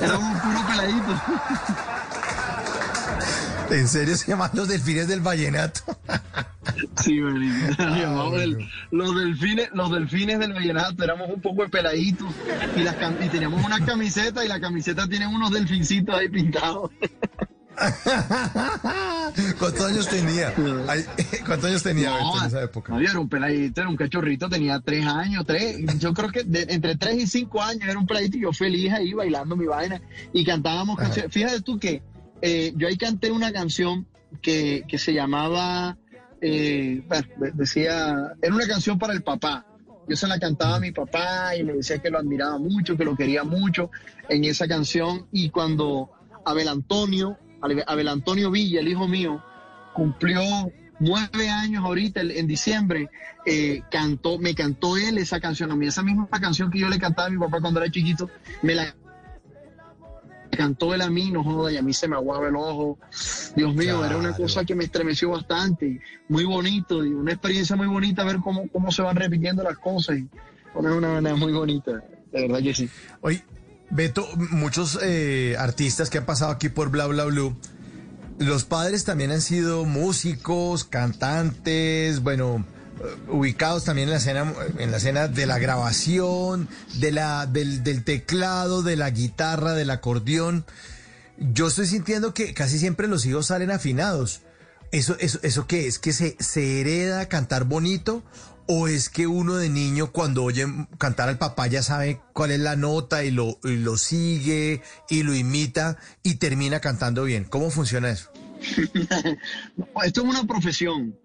éramos 0.00 0.40
puros 0.40 0.62
peladitos. 0.64 1.20
¿En 3.70 3.88
serio 3.88 4.16
se 4.16 4.30
llaman 4.30 4.50
los 4.54 4.68
delfines 4.68 5.08
del 5.08 5.20
vallenato? 5.20 5.80
Sí, 7.02 7.18
los 8.90 9.14
delfines, 9.16 9.68
los 9.74 9.90
delfines 9.90 10.38
del 10.38 10.52
vallenato, 10.52 11.02
éramos 11.02 11.28
un 11.28 11.40
poco 11.40 11.68
peladitos 11.68 12.28
y, 12.76 12.82
las, 12.82 12.96
y 13.20 13.28
teníamos 13.28 13.64
una 13.64 13.84
camiseta 13.84 14.44
y 14.44 14.48
la 14.48 14.60
camiseta 14.60 15.06
tiene 15.08 15.26
unos 15.26 15.50
delfincitos 15.50 16.14
ahí 16.14 16.28
pintados. 16.28 16.90
¿Cuántos 19.58 19.90
años 19.90 20.08
tenía? 20.08 20.54
¿Cuántos 21.44 21.70
años 21.70 21.82
tenía 21.82 22.16
en 22.18 22.46
esa 22.46 22.62
época? 22.62 22.92
No, 22.92 23.00
era 23.00 23.18
un 23.18 23.28
peladito, 23.28 23.80
era 23.80 23.90
un 23.90 23.96
cachorrito, 23.96 24.48
tenía 24.48 24.80
tres 24.80 25.06
años, 25.06 25.44
tres, 25.46 25.78
yo 25.98 26.14
creo 26.14 26.30
que 26.30 26.44
entre 26.68 26.96
tres 26.96 27.16
y 27.16 27.26
cinco 27.26 27.62
años 27.62 27.88
era 27.88 27.98
un 27.98 28.06
peladito 28.06 28.36
y 28.36 28.42
yo 28.42 28.52
feliz 28.52 28.92
ahí 28.92 29.12
bailando 29.14 29.56
mi 29.56 29.66
vaina 29.66 30.00
y 30.32 30.44
cantábamos 30.44 30.96
canciones. 30.96 31.32
Fíjate 31.32 31.60
tú 31.60 31.78
que 31.78 32.02
eh, 32.42 32.72
yo 32.76 32.88
ahí 32.88 32.96
canté 32.96 33.30
una 33.30 33.52
canción 33.52 34.06
que, 34.42 34.84
se 34.98 35.14
llamaba, 35.14 35.96
eh, 36.40 37.02
decía, 37.54 38.34
era 38.42 38.54
una 38.54 38.66
canción 38.66 38.98
para 38.98 39.12
el 39.12 39.22
papá. 39.22 39.64
Yo 40.08 40.16
se 40.16 40.26
la 40.26 40.40
cantaba 40.40 40.76
a 40.76 40.80
mi 40.80 40.90
papá 40.90 41.54
y 41.56 41.62
le 41.62 41.74
decía 41.74 41.98
que 41.98 42.10
lo 42.10 42.18
admiraba 42.18 42.58
mucho, 42.58 42.96
que 42.96 43.04
lo 43.04 43.16
quería 43.16 43.44
mucho 43.44 43.90
en 44.28 44.44
esa 44.44 44.66
canción. 44.66 45.26
Y 45.30 45.50
cuando 45.50 46.10
Abel 46.44 46.66
Antonio, 46.66 47.38
Abel 47.86 48.08
Antonio 48.08 48.50
Villa, 48.50 48.80
el 48.80 48.88
hijo 48.88 49.06
mío, 49.06 49.40
cumplió 49.94 50.42
nueve 50.98 51.48
años 51.48 51.84
ahorita 51.84 52.20
en 52.22 52.46
diciembre, 52.48 53.08
eh, 53.46 53.82
cantó, 53.90 54.38
me 54.38 54.54
cantó 54.54 54.96
él 54.96 55.18
esa 55.18 55.40
canción 55.40 55.70
a 55.70 55.76
mí, 55.76 55.86
esa 55.86 56.02
misma 56.02 56.28
canción 56.28 56.70
que 56.70 56.80
yo 56.80 56.88
le 56.88 56.98
cantaba 56.98 57.28
a 57.28 57.30
mi 57.30 57.38
papá 57.38 57.60
cuando 57.60 57.80
era 57.80 57.90
chiquito, 57.90 58.30
me 58.62 58.74
la 58.74 58.94
cantó 60.56 60.94
él 60.94 61.02
a 61.02 61.10
mí, 61.10 61.30
no 61.30 61.42
joda, 61.42 61.72
y 61.72 61.76
a 61.76 61.82
mí 61.82 61.92
se 61.92 62.08
me 62.08 62.16
aguaba 62.16 62.48
el 62.48 62.56
ojo. 62.56 62.98
Dios 63.56 63.74
mío, 63.74 64.04
era 64.04 64.16
una 64.16 64.32
cosa 64.34 64.64
que 64.64 64.74
me 64.74 64.84
estremeció 64.84 65.30
bastante, 65.30 66.00
muy 66.28 66.44
bonito, 66.44 67.04
y 67.04 67.08
una 67.08 67.32
experiencia 67.32 67.76
muy 67.76 67.86
bonita 67.86 68.24
ver 68.24 68.38
cómo, 68.38 68.68
cómo 68.68 68.90
se 68.92 69.02
van 69.02 69.16
repitiendo 69.16 69.62
las 69.62 69.78
cosas. 69.78 70.18
Y 70.18 70.28
una, 70.74 70.94
una 70.94 71.08
manera 71.14 71.36
muy 71.36 71.52
bonita, 71.52 71.92
de 72.32 72.42
verdad 72.42 72.62
que 72.62 72.74
sí. 72.74 72.88
Oye, 73.20 73.44
Beto, 73.90 74.26
muchos 74.50 74.98
eh, 75.02 75.56
artistas 75.58 76.08
que 76.08 76.18
han 76.18 76.26
pasado 76.26 76.50
aquí 76.50 76.68
por 76.68 76.90
Bla 76.90 77.06
Bla 77.06 77.24
Blue, 77.24 77.56
los 78.38 78.64
padres 78.64 79.04
también 79.04 79.30
han 79.30 79.42
sido 79.42 79.84
músicos, 79.84 80.84
cantantes, 80.84 82.22
bueno, 82.22 82.64
ubicados 83.28 83.84
también 83.84 84.08
en 84.08 84.12
la 84.12 84.18
escena, 84.18 84.52
en 84.78 84.90
la 84.90 84.96
escena 84.96 85.28
de 85.28 85.46
la 85.46 85.58
grabación, 85.58 86.68
de 86.94 87.12
la, 87.12 87.46
del, 87.46 88.04
teclado, 88.04 88.82
de 88.82 88.96
la 88.96 89.10
guitarra, 89.10 89.74
del 89.74 89.90
acordeón. 89.90 90.64
Yo 91.38 91.68
estoy 91.68 91.86
sintiendo 91.86 92.34
que 92.34 92.54
casi 92.54 92.78
siempre 92.78 93.08
los 93.08 93.26
hijos 93.26 93.46
salen 93.46 93.70
afinados. 93.70 94.42
¿Eso, 94.90 95.16
eso, 95.20 95.38
eso 95.42 95.66
qué 95.66 95.86
es? 95.86 95.98
¿Que 95.98 96.12
se, 96.12 96.36
se 96.38 96.80
hereda 96.80 97.28
cantar 97.28 97.64
bonito? 97.64 98.22
¿O 98.66 98.86
es 98.88 99.08
que 99.08 99.26
uno 99.26 99.56
de 99.56 99.68
niño 99.68 100.12
cuando 100.12 100.44
oye 100.44 100.66
cantar 100.98 101.28
al 101.28 101.38
papá 101.38 101.66
ya 101.66 101.82
sabe 101.82 102.20
cuál 102.32 102.52
es 102.52 102.60
la 102.60 102.76
nota 102.76 103.24
y 103.24 103.30
lo, 103.30 103.58
y 103.64 103.76
lo 103.76 103.96
sigue 103.96 104.82
y 105.08 105.24
lo 105.24 105.34
imita 105.34 105.98
y 106.22 106.36
termina 106.36 106.80
cantando 106.80 107.24
bien? 107.24 107.44
¿Cómo 107.44 107.70
funciona 107.70 108.10
eso? 108.10 108.30
Esto 110.04 110.20
es 110.22 110.26
una 110.26 110.44
profesión 110.46 111.16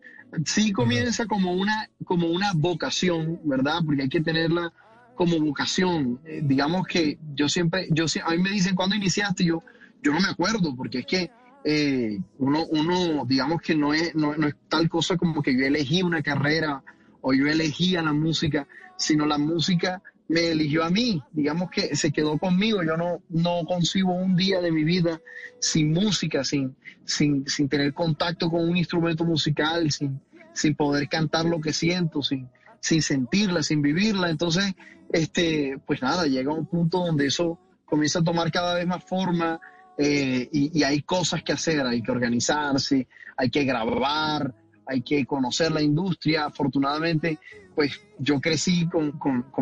sí 0.46 0.72
comienza 0.72 1.26
como 1.26 1.54
una, 1.54 1.90
como 2.04 2.28
una 2.28 2.52
vocación, 2.54 3.40
¿verdad? 3.44 3.80
Porque 3.86 4.04
hay 4.04 4.10
que 4.10 4.22
tenerla 4.22 4.72
como 5.16 5.40
vocación. 5.40 6.20
Eh, 6.26 6.42
digamos 6.44 6.88
que 6.88 7.18
yo 7.36 7.50
siempre, 7.50 7.88
yo 7.92 8.06
a 8.26 8.32
mí 8.32 8.38
me 8.38 8.52
dicen 8.52 8.76
cuando 8.76 8.96
iniciaste, 8.96 9.46
yo, 9.46 9.64
yo 10.02 10.14
no 10.14 10.20
me 10.20 10.30
acuerdo, 10.30 10.76
porque 10.76 11.00
es 11.00 11.06
que 11.06 11.32
eh, 11.64 12.20
uno, 12.38 12.66
uno, 12.70 13.26
digamos 13.26 13.62
que 13.62 13.76
no 13.76 13.94
es, 13.94 14.16
no, 14.16 14.36
no, 14.36 14.48
es 14.48 14.56
tal 14.70 14.88
cosa 14.90 15.18
como 15.18 15.42
que 15.42 15.58
yo 15.58 15.66
elegí 15.66 16.02
una 16.02 16.22
carrera 16.22 16.84
o 17.22 17.34
yo 17.34 17.48
elegía 17.48 18.02
la 18.02 18.14
música, 18.14 18.68
sino 18.98 19.26
la 19.26 19.38
música 19.38 20.02
me 20.30 20.52
eligió 20.52 20.84
a 20.84 20.90
mí, 20.90 21.22
digamos 21.32 21.70
que 21.70 21.96
se 21.96 22.12
quedó 22.12 22.38
conmigo, 22.38 22.84
yo 22.84 22.98
no, 22.98 23.22
no 23.30 23.64
concibo 23.66 24.14
un 24.14 24.36
día 24.36 24.60
de 24.60 24.72
mi 24.72 24.84
vida 24.84 25.22
sin 25.60 25.94
música, 25.94 26.44
sin, 26.44 26.76
sin, 27.08 27.48
sin 27.48 27.68
tener 27.68 27.94
contacto 27.94 28.50
con 28.50 28.70
un 28.70 28.78
instrumento 28.78 29.26
musical, 29.26 29.92
sin, 29.92 30.22
sin 30.54 30.76
poder 30.76 31.10
cantar 31.10 31.46
lo 31.46 31.60
que 31.60 31.74
siento, 31.74 32.22
sin, 32.22 32.48
sin 32.80 33.02
sentirla, 33.02 33.64
sin 33.64 33.82
vivirla. 33.82 34.30
Entonces, 34.30 34.76
este, 35.12 35.80
pues 35.88 36.02
nada, 36.02 36.28
llega 36.28 36.54
un 36.54 36.68
punto 36.68 37.00
donde 37.00 37.26
eso 37.26 37.60
comienza 37.86 38.20
a 38.20 38.24
tomar 38.24 38.52
cada 38.52 38.76
vez 38.76 38.86
más 38.86 39.04
forma 39.04 39.60
eh, 39.98 40.48
y, 40.52 40.78
y, 40.78 40.84
hay 40.84 41.02
cosas 41.02 41.42
que 41.42 41.54
hacer, 41.54 41.86
hay 41.86 42.04
que 42.04 42.12
organizarse, 42.12 43.08
hay 43.36 43.50
que 43.50 43.64
grabar, 43.64 44.54
hay 44.86 45.02
que 45.02 45.26
conocer 45.26 45.72
la 45.72 45.82
industria. 45.82 46.46
Afortunadamente, 46.46 47.40
pues 47.78 48.02
yo 48.18 48.42
crecí 48.42 48.88
con, 48.88 49.14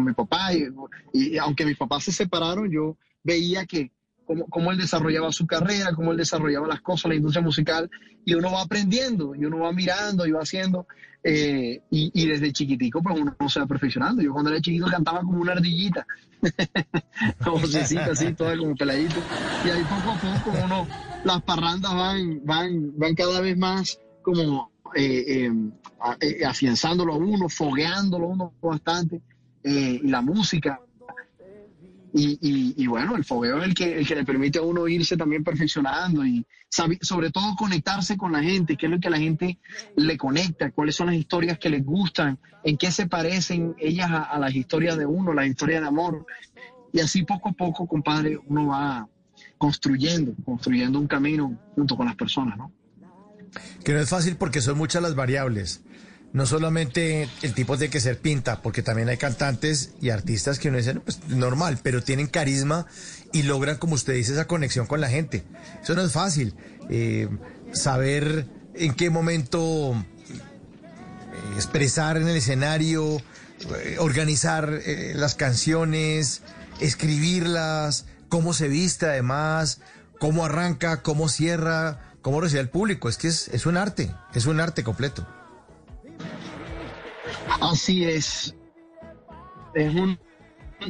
mi 0.05 0.13
papá 0.13 0.51
y, 1.13 1.38
aunque 1.38 1.65
mis 1.65 1.77
papás 1.77 2.05
se 2.05 2.13
separaron, 2.13 2.71
yo 2.71 2.97
veía 3.23 3.65
que 3.65 3.91
cómo, 4.25 4.71
él 4.71 4.77
desarrollaba 4.77 5.31
su 5.31 5.45
carrera, 5.45 5.93
cómo 5.93 6.11
él 6.11 6.17
desarrollaba 6.17 6.67
las 6.67 6.81
cosas, 6.81 7.09
la 7.09 7.15
industria 7.15 7.43
musical, 7.43 7.89
y 8.25 8.33
uno 8.33 8.51
va 8.51 8.61
aprendiendo, 8.61 9.35
y 9.35 9.45
uno 9.45 9.59
va 9.59 9.71
mirando 9.71 10.25
y 10.25 10.31
va 10.31 10.41
haciendo, 10.41 10.88
eh, 11.23 11.81
y, 11.89 12.27
desde 12.27 12.51
chiquitico 12.51 13.01
pues 13.01 13.19
uno 13.19 13.35
se 13.49 13.59
va 13.59 13.65
perfeccionando. 13.65 14.21
Yo 14.21 14.33
cuando 14.33 14.51
era 14.51 14.61
chiquito 14.61 14.88
cantaba 14.88 15.19
como 15.19 15.41
una 15.41 15.53
ardillita, 15.53 16.05
como 17.43 17.65
así, 17.65 18.33
toda 18.33 18.57
como 18.57 18.75
peladito, 18.75 19.15
y 19.65 19.69
ahí 19.69 19.83
poco 19.83 20.11
a 20.11 20.19
poco 20.19 20.57
uno, 20.65 20.88
las 21.23 21.41
parrandas 21.43 21.93
van, 21.93 22.41
van, 22.43 22.97
van 22.97 23.15
cada 23.15 23.41
vez 23.41 23.57
más 23.57 23.99
como 24.21 24.71
eh, 24.95 25.49
eh, 26.21 26.45
afianzándolo 26.45 27.13
a 27.13 27.17
uno, 27.17 27.49
fogueándolo 27.49 28.25
a 28.25 28.29
uno 28.29 28.53
bastante, 28.61 29.21
y 29.63 30.07
la 30.07 30.21
música. 30.21 30.79
Y, 32.17 32.88
bueno, 32.88 33.17
el 33.17 33.25
fogueo 33.25 33.58
es 33.58 33.65
el 33.65 33.73
que, 33.73 33.97
el 33.97 34.08
que 34.08 34.15
le 34.15 34.23
permite 34.23 34.60
a 34.60 34.62
uno 34.62 34.88
irse 34.88 35.17
también 35.17 35.43
perfeccionando 35.43 36.25
y 36.25 36.45
sobre 36.69 37.30
todo 37.30 37.56
conectarse 37.58 38.15
con 38.15 38.32
la 38.32 38.41
gente, 38.41 38.78
qué 38.78 38.86
es 38.86 38.91
lo 38.93 38.99
que 39.01 39.10
la 39.10 39.17
gente 39.17 39.60
le 39.97 40.17
conecta, 40.17 40.71
cuáles 40.71 40.95
son 40.95 41.08
las 41.08 41.17
historias 41.17 41.60
que 41.60 41.69
les 41.69 41.84
gustan, 41.84 42.39
en 42.63 42.78
qué 42.78 42.89
se 42.91 43.08
parecen 43.08 43.75
ellas 43.80 44.10
a, 44.12 44.23
a 44.23 44.39
las 44.39 44.56
historias 44.56 44.97
de 44.97 45.06
uno, 45.06 45.34
las 45.34 45.47
historias 45.47 45.82
de 45.82 45.88
amor. 45.88 46.25
Y 46.93 47.01
así 47.01 47.23
poco 47.23 47.49
a 47.49 47.51
poco, 47.51 47.86
compadre, 47.86 48.38
uno 48.47 48.67
va 48.67 49.10
construyendo, 49.58 50.34
construyendo 50.45 50.99
un 50.99 51.08
camino 51.08 51.60
junto 51.75 51.97
con 51.97 52.06
las 52.06 52.15
personas, 52.15 52.58
¿no? 52.58 52.71
Que 53.84 53.93
no 53.93 53.99
es 53.99 54.10
fácil 54.10 54.38
porque 54.38 54.62
son 54.62 54.78
muchas 54.78 55.01
las 55.01 55.15
variables. 55.15 55.84
No 56.36 56.45
solamente 56.45 57.30
el 57.43 57.54
tipo 57.54 57.78
de 57.78 57.89
que 57.89 58.02
ser 58.02 58.19
pinta, 58.19 58.62
porque 58.62 58.84
también 58.84 59.08
hay 59.08 59.15
cantantes 59.15 59.91
y 60.02 60.10
artistas 60.10 60.60
que 60.60 60.69
no 60.69 60.76
dicen, 60.76 61.00
pues 61.00 61.30
normal, 61.30 61.80
pero 61.82 62.04
tienen 62.04 62.28
carisma 62.28 62.88
y 63.32 63.43
logran, 63.43 63.78
como 63.78 63.95
usted 63.95 64.15
dice, 64.15 64.34
esa 64.34 64.45
conexión 64.45 64.86
con 64.86 65.00
la 65.00 65.08
gente. 65.08 65.45
Eso 65.82 65.95
no 65.95 66.02
es 66.02 66.12
fácil. 66.12 66.54
Eh, 66.89 67.30
saber 67.71 68.48
en 68.74 68.93
qué 68.95 69.10
momento 69.10 69.93
eh, 69.93 71.56
expresar 71.56 72.17
en 72.17 72.28
el 72.28 72.36
escenario, 72.36 73.15
eh, 73.15 73.95
organizar 74.00 74.82
las 75.13 75.36
canciones, 75.36 76.41
escribirlas, 76.82 78.08
cómo 78.28 78.54
se 78.54 78.67
viste 78.67 79.06
además, 79.06 79.80
cómo 80.19 80.43
arranca, 80.43 81.02
cómo 81.02 81.30
cierra, 81.30 82.13
cómo 82.21 82.41
recibe 82.41 82.60
el 82.60 82.69
público. 82.69 83.08
Es 83.08 83.15
que 83.15 83.30
es, 83.30 83.65
un 83.65 83.78
arte, 83.78 84.13
es 84.34 84.48
un 84.48 84.60
arte 84.60 84.84
completo. 84.84 85.26
Así 87.62 88.03
es. 88.05 88.55
Es 89.73 89.93
un, 89.93 90.17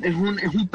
es 0.04 0.16
un, 0.16 0.40
es 0.40 0.54
un 0.54 0.70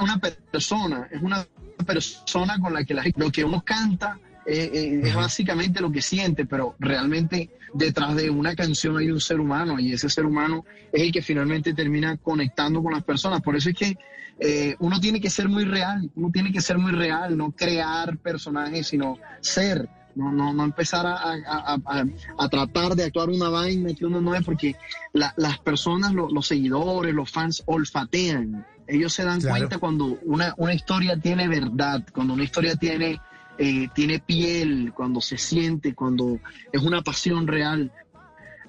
una, 0.00 0.18
persona, 0.18 1.08
es 1.10 1.22
una 1.22 1.46
persona 1.86 2.58
con 2.60 2.74
la 2.74 2.84
que 2.84 2.94
la, 2.94 3.04
lo 3.16 3.30
que 3.30 3.44
uno 3.44 3.62
canta 3.64 4.18
eh, 4.46 4.70
eh, 4.72 5.00
es 5.04 5.14
básicamente 5.14 5.80
lo 5.80 5.90
que 5.90 6.02
siente, 6.02 6.46
pero 6.46 6.76
realmente 6.78 7.50
detrás 7.74 8.14
de 8.14 8.30
una 8.30 8.54
canción 8.54 8.96
hay 8.96 9.10
un 9.10 9.20
ser 9.20 9.40
humano 9.40 9.78
y 9.78 9.92
ese 9.92 10.08
ser 10.08 10.24
humano 10.24 10.64
es 10.92 11.02
el 11.02 11.12
que 11.12 11.22
finalmente 11.22 11.74
termina 11.74 12.16
conectando 12.16 12.82
con 12.82 12.92
las 12.92 13.02
personas. 13.02 13.40
Por 13.40 13.56
eso 13.56 13.70
es 13.70 13.76
que 13.76 13.96
eh, 14.38 14.76
uno 14.78 15.00
tiene 15.00 15.20
que 15.20 15.30
ser 15.30 15.48
muy 15.48 15.64
real, 15.64 16.10
uno 16.14 16.30
tiene 16.30 16.52
que 16.52 16.60
ser 16.60 16.78
muy 16.78 16.92
real, 16.92 17.36
no 17.36 17.52
crear 17.52 18.18
personajes, 18.18 18.86
sino 18.86 19.18
ser 19.40 19.88
no, 20.16 20.32
no, 20.32 20.52
no 20.52 20.64
empezar 20.64 21.06
a, 21.06 21.14
a, 21.14 21.78
a, 21.84 22.04
a, 22.38 22.48
tratar 22.48 22.96
de 22.96 23.04
actuar 23.04 23.28
una 23.28 23.48
vaina 23.50 23.94
que 23.94 24.06
uno 24.06 24.20
no 24.20 24.34
es, 24.34 24.42
porque 24.44 24.74
la, 25.12 25.32
las 25.36 25.58
personas, 25.58 26.12
lo, 26.12 26.28
los 26.30 26.46
seguidores, 26.46 27.14
los 27.14 27.30
fans 27.30 27.62
olfatean. 27.66 28.66
Ellos 28.88 29.12
se 29.12 29.24
dan 29.24 29.40
Claro. 29.40 29.56
cuenta 29.58 29.78
cuando 29.78 30.18
una, 30.24 30.54
una 30.56 30.72
historia 30.74 31.16
tiene 31.16 31.46
verdad, 31.48 32.02
cuando 32.12 32.34
una 32.34 32.44
historia 32.44 32.76
tiene, 32.76 33.20
eh, 33.58 33.88
tiene 33.94 34.18
piel, 34.18 34.92
cuando 34.94 35.20
se 35.20 35.36
siente, 35.38 35.94
cuando 35.94 36.38
es 36.72 36.82
una 36.82 37.02
pasión 37.02 37.46
real 37.46 37.92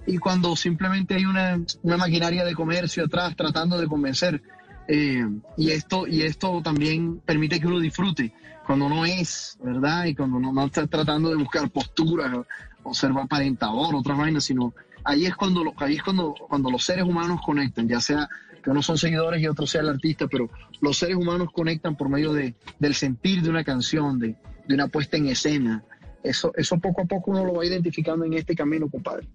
y 0.05 0.17
cuando 0.17 0.55
simplemente 0.55 1.15
hay 1.15 1.25
una, 1.25 1.59
una 1.83 1.97
maquinaria 1.97 2.43
de 2.45 2.55
comercio 2.55 3.05
atrás 3.05 3.35
tratando 3.35 3.77
de 3.77 3.87
convencer. 3.87 4.41
Eh, 4.87 5.27
y, 5.57 5.71
esto, 5.71 6.07
y 6.07 6.21
esto 6.21 6.61
también 6.63 7.19
permite 7.19 7.59
que 7.59 7.67
uno 7.67 7.79
disfrute 7.79 8.33
cuando 8.65 8.85
uno 8.85 9.05
es, 9.05 9.57
¿verdad? 9.61 10.05
Y 10.05 10.15
cuando 10.15 10.37
uno 10.37 10.51
no 10.51 10.65
está 10.65 10.85
tratando 10.87 11.29
de 11.29 11.35
buscar 11.35 11.69
posturas 11.69 12.45
o, 12.83 12.93
ser 12.93 13.11
aparentador, 13.11 13.95
otras 13.95 14.17
vainas, 14.17 14.45
sino 14.45 14.73
ahí 15.03 15.25
es 15.25 15.35
cuando, 15.35 15.73
ahí 15.77 15.95
es 15.95 16.03
cuando, 16.03 16.33
cuando 16.33 16.69
los 16.69 16.83
seres 16.83 17.03
humanos 17.03 17.41
conectan, 17.45 17.87
ya 17.87 17.99
sea 17.99 18.29
que 18.63 18.69
unos 18.69 18.85
son 18.85 18.97
seguidores 18.97 19.41
y 19.41 19.47
otros 19.47 19.69
sea 19.69 19.81
el 19.81 19.89
artista, 19.89 20.27
pero 20.27 20.49
los 20.81 20.97
seres 20.97 21.15
humanos 21.15 21.49
conectan 21.53 21.95
por 21.95 22.09
medio 22.09 22.33
de, 22.33 22.55
del 22.79 22.93
sentir 22.93 23.41
de 23.41 23.49
una 23.49 23.63
canción, 23.63 24.19
de, 24.19 24.35
de 24.67 24.73
una 24.73 24.87
puesta 24.87 25.17
en 25.17 25.27
escena. 25.27 25.83
Eso, 26.23 26.51
eso 26.55 26.77
poco 26.77 27.01
a 27.01 27.05
poco 27.05 27.31
uno 27.31 27.45
lo 27.45 27.55
va 27.55 27.65
identificando 27.65 28.25
en 28.25 28.33
este 28.33 28.55
camino, 28.55 28.89
compadre. 28.89 29.27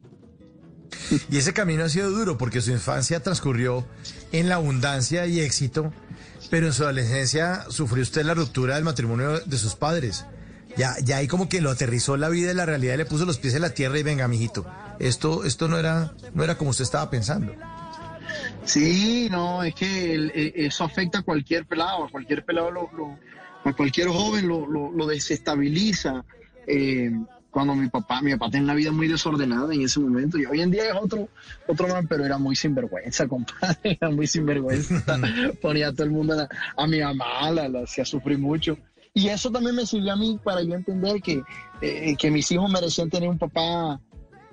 Y 1.31 1.37
ese 1.37 1.53
camino 1.53 1.85
ha 1.85 1.89
sido 1.89 2.11
duro 2.11 2.39
porque 2.39 2.61
su 2.61 2.71
infancia 2.71 3.21
transcurrió 3.21 3.87
en 4.33 4.49
la 4.49 4.57
abundancia 4.57 5.27
y 5.27 5.41
éxito, 5.41 5.93
pero 6.51 6.67
en 6.67 6.73
su 6.73 6.85
adolescencia 6.85 7.65
sufrió 7.69 8.03
usted 8.03 8.25
la 8.25 8.35
ruptura 8.35 8.77
del 8.77 8.85
matrimonio 8.85 9.41
de 9.41 9.59
sus 9.59 9.75
padres. 9.75 10.27
Ya, 10.77 10.95
ya 11.03 11.19
ahí 11.19 11.29
como 11.29 11.49
que 11.49 11.61
lo 11.61 11.71
aterrizó 11.71 12.17
la 12.17 12.31
vida 12.31 12.51
y 12.51 12.55
la 12.55 12.65
realidad 12.65 12.95
y 12.95 12.99
le 12.99 13.05
puso 13.05 13.27
los 13.27 13.39
pies 13.39 13.55
en 13.55 13.63
la 13.63 13.71
tierra 13.71 13.99
y 13.99 14.03
venga, 14.03 14.27
mijito. 14.27 14.67
Esto, 14.99 15.45
esto 15.45 15.69
no 15.69 15.79
era, 15.79 16.13
no 16.35 16.45
era 16.45 16.57
como 16.57 16.71
usted 16.71 16.85
estaba 16.85 17.11
pensando. 17.11 17.55
Sí, 18.65 19.29
no, 19.31 19.63
es 19.63 19.75
que 19.75 20.15
eh, 20.15 20.53
eso 20.55 20.85
afecta 20.85 21.19
a 21.19 21.23
cualquier 21.23 21.67
pelado, 21.67 22.05
a 22.05 22.11
cualquier 22.11 22.45
pelado, 22.45 22.71
lo, 22.71 23.19
a 23.65 23.73
cualquier 23.75 24.09
joven 24.09 24.49
lo 24.49 25.07
desestabiliza. 25.07 26.25
Eh, 26.67 27.11
cuando 27.53 27.75
mi 27.75 27.89
papá, 27.89 28.23
mi 28.23 28.33
papá 28.33 28.51
tenía 28.51 28.65
una 28.65 28.75
vida 28.75 28.91
muy 28.91 29.07
desordenada 29.09 29.73
en 29.75 29.83
ese 29.83 30.01
momento 30.01 30.39
y 30.39 30.47
hoy 30.47 30.63
en 30.63 30.71
día 30.71 30.89
es 30.89 30.95
otro, 30.99 31.29
otro 31.69 31.87
man, 31.87 32.09
pero 32.09 32.25
era 32.25 32.39
muy 32.39 32.57
sinvergüenza, 32.57 33.29
compadre, 33.29 33.99
era 34.01 34.11
muy 34.11 34.27
sinvergüenza. 34.27 35.05
Ponía 35.61 35.89
a 35.89 35.93
todo 35.93 36.05
el 36.05 36.13
mundo, 36.13 36.35
a, 36.41 36.49
a 36.83 36.87
mi 36.87 37.01
mamá, 37.01 37.51
la, 37.51 37.69
la 37.69 37.81
hacía 37.81 38.05
sufrir 38.07 38.39
mucho. 38.39 38.79
Y 39.15 39.29
eso 39.29 39.51
también 39.51 39.77
me 39.77 39.85
sirvió 39.85 40.15
a 40.15 40.17
mí 40.17 40.41
para 40.43 40.63
yo 40.63 40.75
entender 40.75 41.21
que, 41.21 41.43
eh, 41.83 42.17
que 42.17 42.31
mis 42.31 42.51
hijos 42.51 42.71
merecían 42.71 43.11
tener 43.11 43.29
un 43.29 43.39
papá 43.39 44.01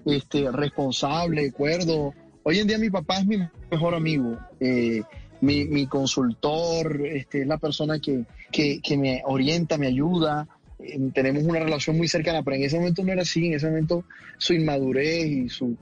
este, 0.06 0.52
responsable, 0.52 1.54
cuerdo. 1.54 2.14
Hoy 2.44 2.60
en 2.60 2.68
día 2.68 2.78
mi 2.78 2.90
papá 2.90 3.20
es 3.20 3.26
mi 3.26 3.38
mejor 3.72 3.96
amigo, 3.96 4.38
eh, 4.60 5.04
mi, 5.40 5.64
mi 5.66 5.88
consultor, 5.88 7.06
este, 7.06 7.44
es 7.44 7.48
la 7.48 7.58
persona 7.58 8.00
que, 8.00 8.26
que, 8.52 8.82
que 8.82 8.98
me 8.98 9.22
orienta, 9.26 9.78
me 9.78 9.88
ayuda. 9.88 10.50
Eh, 10.80 11.00
tenemos 11.14 11.44
una 11.44 11.60
relación 11.60 11.98
muy 11.98 12.08
cercana, 12.08 12.44
pero 12.44 12.56
en 12.56 12.64
ese 12.64 12.78
momento 12.78 13.04
no 13.04 13.12
era 13.12 13.22
así, 13.22 13.48
en 13.48 13.54
ese 13.54 13.68
momento 13.68 14.04
su 14.38 14.54
inmadurez 14.54 15.26
y 15.26 15.50
su, 15.50 15.78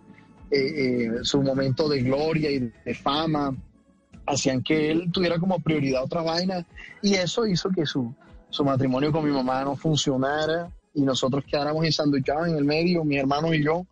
eh, 0.51 0.57
eh, 0.57 1.11
su 1.21 1.41
momento 1.41 1.87
de 1.87 2.01
gloria 2.01 2.51
y 2.51 2.71
de 2.85 2.93
fama 2.93 3.55
hacían 4.25 4.61
que 4.61 4.91
él 4.91 5.11
tuviera 5.11 5.39
como 5.39 5.59
prioridad 5.59 6.03
otra 6.03 6.21
vaina 6.21 6.65
y 7.01 7.13
eso 7.13 7.47
hizo 7.47 7.69
que 7.69 7.85
su, 7.85 8.13
su 8.49 8.63
matrimonio 8.65 9.11
con 9.11 9.25
mi 9.25 9.31
mamá 9.31 9.63
no 9.63 9.75
funcionara 9.75 10.69
y 10.93 11.01
nosotros 11.01 11.43
quedáramos 11.45 11.85
ensanduchados 11.85 12.47
en 12.47 12.55
el 12.55 12.65
medio, 12.65 13.03
mis 13.03 13.19
hermanos 13.19 13.53
y 13.53 13.63
yo, 13.63 13.85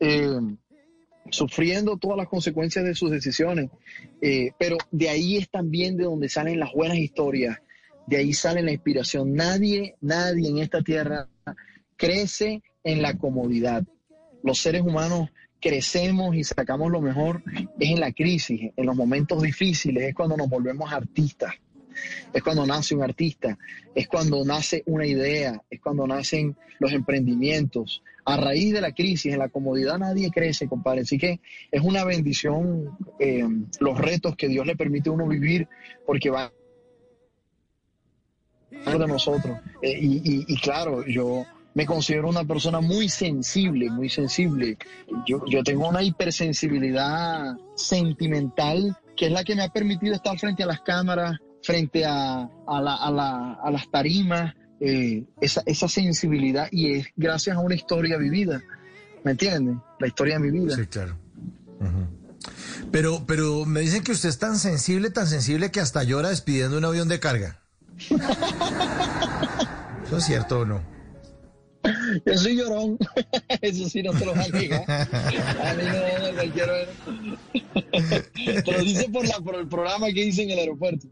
eh, 0.00 0.40
sufriendo 1.30 1.96
todas 1.96 2.16
las 2.16 2.28
consecuencias 2.28 2.84
de 2.84 2.94
sus 2.94 3.10
decisiones. 3.10 3.70
Eh, 4.20 4.52
pero 4.58 4.78
de 4.90 5.08
ahí 5.08 5.36
es 5.36 5.50
también 5.50 5.96
de 5.96 6.04
donde 6.04 6.28
salen 6.28 6.58
las 6.58 6.72
buenas 6.72 6.96
historias, 6.96 7.58
de 8.06 8.16
ahí 8.16 8.32
sale 8.32 8.62
la 8.62 8.72
inspiración. 8.72 9.34
Nadie, 9.34 9.96
nadie 10.00 10.48
en 10.48 10.58
esta 10.58 10.82
tierra 10.82 11.28
crece 11.96 12.62
en 12.84 13.02
la 13.02 13.16
comodidad. 13.16 13.84
Los 14.42 14.58
seres 14.58 14.82
humanos 14.82 15.30
crecemos 15.60 16.34
y 16.34 16.42
sacamos 16.42 16.90
lo 16.90 17.00
mejor 17.00 17.42
es 17.78 17.90
en 17.90 18.00
la 18.00 18.12
crisis, 18.12 18.72
en 18.76 18.86
los 18.86 18.96
momentos 18.96 19.40
difíciles, 19.40 20.08
es 20.08 20.14
cuando 20.14 20.36
nos 20.36 20.48
volvemos 20.48 20.92
artistas, 20.92 21.54
es 22.32 22.42
cuando 22.42 22.66
nace 22.66 22.96
un 22.96 23.04
artista, 23.04 23.56
es 23.94 24.08
cuando 24.08 24.44
nace 24.44 24.82
una 24.86 25.06
idea, 25.06 25.62
es 25.70 25.80
cuando 25.80 26.06
nacen 26.06 26.56
los 26.80 26.92
emprendimientos. 26.92 28.02
A 28.24 28.36
raíz 28.36 28.72
de 28.72 28.80
la 28.80 28.92
crisis, 28.92 29.32
en 29.32 29.38
la 29.38 29.48
comodidad 29.48 29.98
nadie 29.98 30.30
crece, 30.30 30.68
compadre. 30.68 31.02
Así 31.02 31.18
que 31.18 31.40
es 31.70 31.82
una 31.82 32.04
bendición 32.04 32.96
eh, 33.18 33.44
los 33.80 33.98
retos 33.98 34.36
que 34.36 34.48
Dios 34.48 34.66
le 34.66 34.76
permite 34.76 35.10
a 35.10 35.12
uno 35.12 35.26
vivir 35.26 35.68
porque 36.06 36.30
va 36.30 36.52
de 38.86 39.06
nosotros. 39.06 39.58
Eh, 39.82 39.98
y, 40.00 40.56
claro, 40.60 41.04
yo 41.06 41.44
me 41.74 41.86
considero 41.86 42.28
una 42.28 42.44
persona 42.44 42.80
muy 42.80 43.08
sensible, 43.08 43.90
muy 43.90 44.08
sensible. 44.08 44.76
Yo, 45.26 45.42
yo 45.46 45.62
tengo 45.62 45.88
una 45.88 46.02
hipersensibilidad 46.02 47.56
sentimental 47.76 48.96
que 49.16 49.26
es 49.26 49.32
la 49.32 49.44
que 49.44 49.54
me 49.54 49.62
ha 49.62 49.68
permitido 49.68 50.14
estar 50.14 50.38
frente 50.38 50.62
a 50.62 50.66
las 50.66 50.80
cámaras, 50.80 51.38
frente 51.62 52.04
a, 52.04 52.48
a 52.66 52.80
la- 52.80 52.96
a 52.96 53.10
la- 53.10 53.52
a 53.62 53.70
las 53.70 53.88
tarimas, 53.90 54.54
eh, 54.80 55.24
esa, 55.40 55.62
esa 55.66 55.86
sensibilidad 55.86 56.66
y 56.72 56.94
es 56.94 57.06
gracias 57.16 57.56
a 57.56 57.60
una 57.60 57.74
historia 57.74 58.16
vivida. 58.16 58.62
¿Me 59.22 59.32
entienden? 59.32 59.80
La 60.00 60.06
historia 60.08 60.34
de 60.38 60.40
mi 60.40 60.50
vida. 60.58 60.74
Sí, 60.74 60.86
claro. 60.86 61.16
Pero, 62.90 63.24
pero 63.26 63.64
me 63.64 63.80
dicen 63.80 64.02
que 64.02 64.12
usted 64.12 64.28
es 64.28 64.38
tan 64.38 64.58
sensible, 64.58 65.10
tan 65.10 65.26
sensible 65.26 65.70
que 65.70 65.80
hasta 65.80 66.02
llora 66.02 66.28
despidiendo 66.30 66.76
un 66.76 66.84
avión 66.84 67.08
de 67.08 67.20
carga. 67.20 67.61
¿Eso 70.06 70.16
es 70.18 70.24
cierto 70.24 70.60
o 70.60 70.64
no? 70.64 70.82
Yo 72.26 72.38
soy 72.38 72.56
llorón. 72.56 72.96
Eso 73.60 73.88
sí 73.88 74.02
no 74.02 74.12
te 74.12 74.24
lo 74.24 74.34
voy 74.34 74.44
a 74.44 74.48
mí 74.48 74.68
no, 74.68 74.78
no, 76.28 76.34
cualquiera- 76.34 76.86
Te 78.64 78.72
lo 78.72 78.78
dice 78.84 79.08
por, 79.08 79.26
la, 79.26 79.40
por 79.40 79.56
el 79.56 79.66
programa 79.68 80.06
que 80.08 80.24
hice 80.24 80.42
en 80.44 80.50
el 80.50 80.58
aeropuerto. 80.60 81.06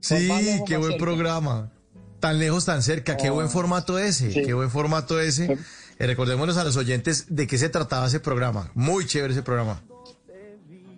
Sí, 0.00 0.28
qué 0.66 0.76
buen 0.76 0.92
cerca. 0.92 1.04
programa. 1.04 1.72
Tan 2.20 2.38
lejos, 2.38 2.64
tan 2.64 2.82
cerca. 2.82 3.16
Qué 3.16 3.28
Ah, 3.28 3.32
buen 3.32 3.48
formato 3.50 3.98
ese. 3.98 4.30
sí. 4.32 4.42
Qué 4.42 4.54
buen 4.54 4.70
formato 4.70 5.20
ese. 5.20 5.58
Eh, 5.98 6.06
recordémonos 6.06 6.56
a 6.56 6.64
los 6.64 6.76
oyentes 6.76 7.26
de 7.34 7.46
qué 7.46 7.58
se 7.58 7.68
trataba 7.68 8.06
ese 8.06 8.20
programa. 8.20 8.70
Muy 8.74 9.06
chévere 9.06 9.32
ese 9.32 9.42
programa. 9.42 9.82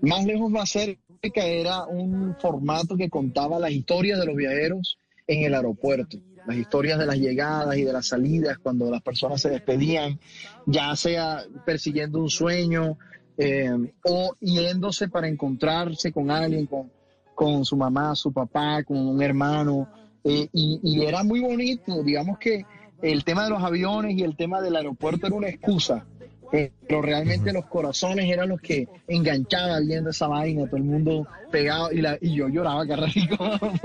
Más 0.03 0.25
lejos, 0.25 0.51
más 0.51 0.71
cerca 0.71 1.01
era 1.45 1.85
un 1.87 2.37
formato 2.41 2.97
que 2.97 3.09
contaba 3.09 3.59
las 3.59 3.71
historias 3.73 4.19
de 4.21 4.27
los 4.27 4.37
viajeros 4.37 4.99
en 5.29 5.45
el 5.45 5.55
aeropuerto, 5.55 6.19
las 6.47 6.57
historias 6.57 6.99
de 6.99 7.07
las 7.07 7.17
llegadas 7.17 7.77
y 7.77 7.85
de 7.85 7.93
las 7.93 8.09
salidas 8.09 8.59
cuando 8.59 8.91
las 8.91 9.03
personas 9.03 9.41
se 9.41 9.51
despedían, 9.51 10.19
ya 10.67 10.97
sea 10.97 11.45
persiguiendo 11.65 12.19
un 12.19 12.31
sueño 12.31 12.99
eh, 13.37 13.71
o 14.05 14.35
yéndose 14.41 15.09
para 15.09 15.29
encontrarse 15.29 16.11
con 16.11 16.31
alguien, 16.31 16.67
con, 16.67 16.91
con 17.35 17.65
su 17.65 17.77
mamá, 17.77 18.17
su 18.17 18.33
papá, 18.33 18.83
con 18.83 18.97
un 18.97 19.23
hermano. 19.23 19.89
eh, 20.25 20.49
y, 20.53 20.81
y 20.83 21.05
era 21.05 21.23
muy 21.23 21.41
bonito, 21.41 22.03
digamos 22.03 22.39
que 22.39 22.65
el 23.03 23.23
tema 23.23 23.45
de 23.45 23.51
los 23.51 23.63
aviones 23.63 24.17
y 24.17 24.23
el 24.25 24.35
tema 24.35 24.61
del 24.61 24.75
aeropuerto 24.75 25.27
era 25.27 25.37
una 25.37 25.49
excusa 25.49 26.05
eh, 26.53 26.73
pero 26.89 27.03
realmente 27.03 27.53
los 27.53 27.67
corazones 27.67 28.31
eran 28.31 28.49
los 28.49 28.61
que 28.61 28.89
enganchaban 29.07 29.87
viendo 29.87 30.11
esa 30.11 30.27
vaina, 30.29 30.65
todo 30.67 30.77
el 30.79 30.85
mundo 30.85 31.27
pegado 31.53 31.93
y, 31.93 32.01
la, 32.01 32.17
y 32.21 32.35
yo 32.35 32.49
lloraba 32.49 32.87
cada 32.87 33.07
rico 33.07 33.37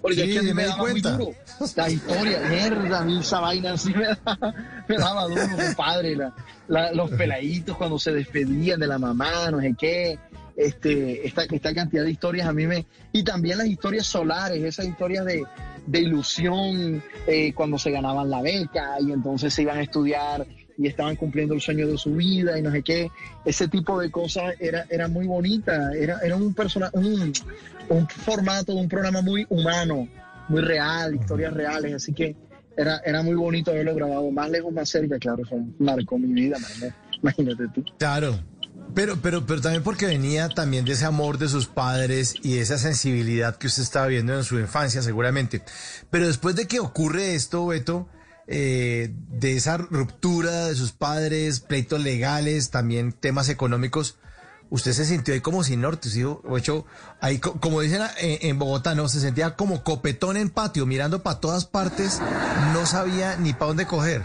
porque 0.00 0.14
Sí, 0.14 0.20
es 0.22 0.32
que 0.34 0.38
a 0.38 0.42
mí 0.42 0.54
me 0.54 0.64
daba 0.64 0.76
muy 0.82 0.90
cuenta. 0.92 1.10
duro 1.16 1.32
la 1.76 1.90
historia, 1.90 2.40
mierda, 2.48 2.98
a 3.00 3.04
mí 3.04 3.18
esa 3.18 3.40
vaina 3.40 3.72
así 3.72 3.92
me 3.94 4.04
daba, 4.06 4.54
me 4.88 4.96
daba 4.96 5.24
duro, 5.28 5.42
compadre, 5.56 6.16
la- 6.16 6.34
la- 6.68 6.92
los 6.92 7.10
peladitos 7.10 7.76
cuando 7.76 7.98
se 7.98 8.12
despedían 8.12 8.78
de 8.80 8.86
la 8.86 8.98
mamá, 8.98 9.50
no 9.50 9.60
sé 9.60 9.74
qué, 9.78 10.18
este, 10.56 11.26
esta, 11.26 11.42
esta 11.50 11.74
cantidad 11.74 12.04
de 12.04 12.10
historias 12.12 12.46
a 12.46 12.52
mí 12.52 12.66
me, 12.66 12.86
y 13.12 13.24
también 13.24 13.58
las 13.58 13.66
historias 13.66 14.06
solares, 14.06 14.62
esas 14.62 14.86
historias 14.86 15.24
de, 15.24 15.44
de 15.86 15.98
ilusión 16.00 17.02
eh, 17.26 17.52
cuando 17.54 17.76
se 17.78 17.90
ganaban 17.90 18.30
la 18.30 18.40
beca 18.40 18.96
y 19.00 19.10
entonces 19.12 19.52
se 19.52 19.62
iban 19.62 19.78
a 19.78 19.82
estudiar 19.82 20.46
y 20.76 20.86
estaban 20.86 21.16
cumpliendo 21.16 21.54
el 21.54 21.60
sueño 21.60 21.86
de 21.86 21.96
su 21.98 22.14
vida 22.14 22.58
y 22.58 22.62
no 22.62 22.70
sé 22.70 22.82
qué. 22.82 23.10
Ese 23.44 23.68
tipo 23.68 24.00
de 24.00 24.10
cosas 24.10 24.54
era, 24.58 24.86
era 24.90 25.08
muy 25.08 25.26
bonita, 25.26 25.92
era, 25.94 26.18
era 26.20 26.36
un, 26.36 26.54
persona, 26.54 26.90
un, 26.92 27.32
un 27.88 28.08
formato, 28.08 28.74
un 28.74 28.88
programa 28.88 29.22
muy 29.22 29.46
humano, 29.48 30.08
muy 30.48 30.62
real, 30.62 31.14
historias 31.14 31.52
reales, 31.52 31.94
así 31.94 32.12
que 32.12 32.36
era, 32.76 33.00
era 33.04 33.22
muy 33.22 33.34
bonito 33.34 33.70
haberlo 33.70 33.94
grabado 33.94 34.30
más 34.30 34.50
lejos, 34.50 34.72
más 34.72 34.88
cerca, 34.88 35.18
claro, 35.18 35.42
marcó 35.78 36.18
mi 36.18 36.32
vida, 36.32 36.58
imagínate, 36.58 36.94
imagínate 37.22 37.68
tú. 37.74 37.84
Claro. 37.98 38.38
Pero, 38.94 39.16
pero, 39.20 39.44
pero 39.44 39.60
también 39.60 39.82
porque 39.82 40.06
venía 40.06 40.48
también 40.48 40.84
de 40.84 40.92
ese 40.92 41.04
amor 41.04 41.38
de 41.38 41.48
sus 41.48 41.66
padres 41.66 42.34
y 42.42 42.58
esa 42.58 42.78
sensibilidad 42.78 43.56
que 43.56 43.66
usted 43.66 43.82
estaba 43.82 44.06
viendo 44.06 44.34
en 44.34 44.44
su 44.44 44.58
infancia, 44.58 45.02
seguramente. 45.02 45.62
Pero 46.10 46.26
después 46.26 46.54
de 46.54 46.68
que 46.68 46.78
ocurre 46.78 47.34
esto, 47.34 47.66
Beto, 47.66 48.08
eh, 48.46 49.12
de 49.30 49.56
esa 49.56 49.76
ruptura 49.76 50.66
de 50.66 50.74
sus 50.74 50.92
padres, 50.92 51.60
pleitos 51.60 52.02
legales, 52.02 52.70
también 52.70 53.12
temas 53.12 53.48
económicos, 53.48 54.16
usted 54.70 54.92
se 54.92 55.04
sintió 55.04 55.34
ahí 55.34 55.40
como 55.40 55.62
sin 55.64 55.80
norte, 55.80 56.08
¿sí? 56.10 56.22
o 56.24 56.58
hecho, 56.58 56.84
ahí 57.20 57.38
co- 57.38 57.60
como 57.60 57.80
dicen 57.80 58.02
eh, 58.20 58.40
en 58.42 58.58
Bogotá, 58.58 58.94
¿no? 58.94 59.08
Se 59.08 59.20
sentía 59.20 59.56
como 59.56 59.82
copetón 59.84 60.36
en 60.36 60.50
patio, 60.50 60.84
mirando 60.86 61.22
para 61.22 61.40
todas 61.40 61.64
partes, 61.64 62.20
no 62.72 62.84
sabía 62.86 63.36
ni 63.36 63.52
para 63.52 63.66
dónde 63.66 63.86
coger. 63.86 64.22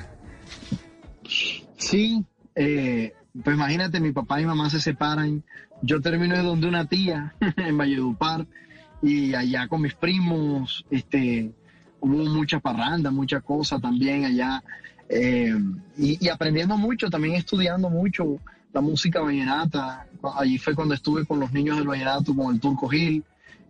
Sí, 1.78 2.24
eh, 2.56 3.14
pues 3.44 3.56
imagínate, 3.56 4.00
mi 4.00 4.12
papá 4.12 4.42
y 4.42 4.46
mamá 4.46 4.70
se 4.70 4.82
separan. 4.82 5.44
Yo 5.82 6.02
termino 6.02 6.36
de 6.36 6.44
donde 6.44 6.68
una 6.68 6.86
tía 6.88 7.36
en 7.58 7.78
Valledupar 7.78 8.46
y 9.02 9.34
allá 9.34 9.68
con 9.68 9.82
mis 9.82 9.94
primos, 9.94 10.86
este, 10.92 11.52
hubo 12.02 12.26
mucha 12.26 12.60
parranda, 12.60 13.12
mucha 13.12 13.42
cosa 13.42 13.80
también 13.80 14.26
allá. 14.26 14.64
eh, 15.10 15.54
y, 15.98 16.30
aprendiendo 16.30 16.78
mucho, 16.78 17.10
también 17.10 17.36
estudiando 17.36 17.90
mucho 17.90 18.40
la 18.72 18.82
música 18.82 19.22
vallenata. 19.22 20.06
Allí 20.38 20.58
fue 20.58 20.76
cuando 20.76 20.94
estuve 20.94 21.26
con 21.26 21.40
los 21.40 21.52
niños 21.52 21.78
del 21.78 21.88
vallenato, 21.88 22.36
con 22.36 22.54
el 22.54 22.60
Turco 22.60 22.88
Gil, 22.88 23.24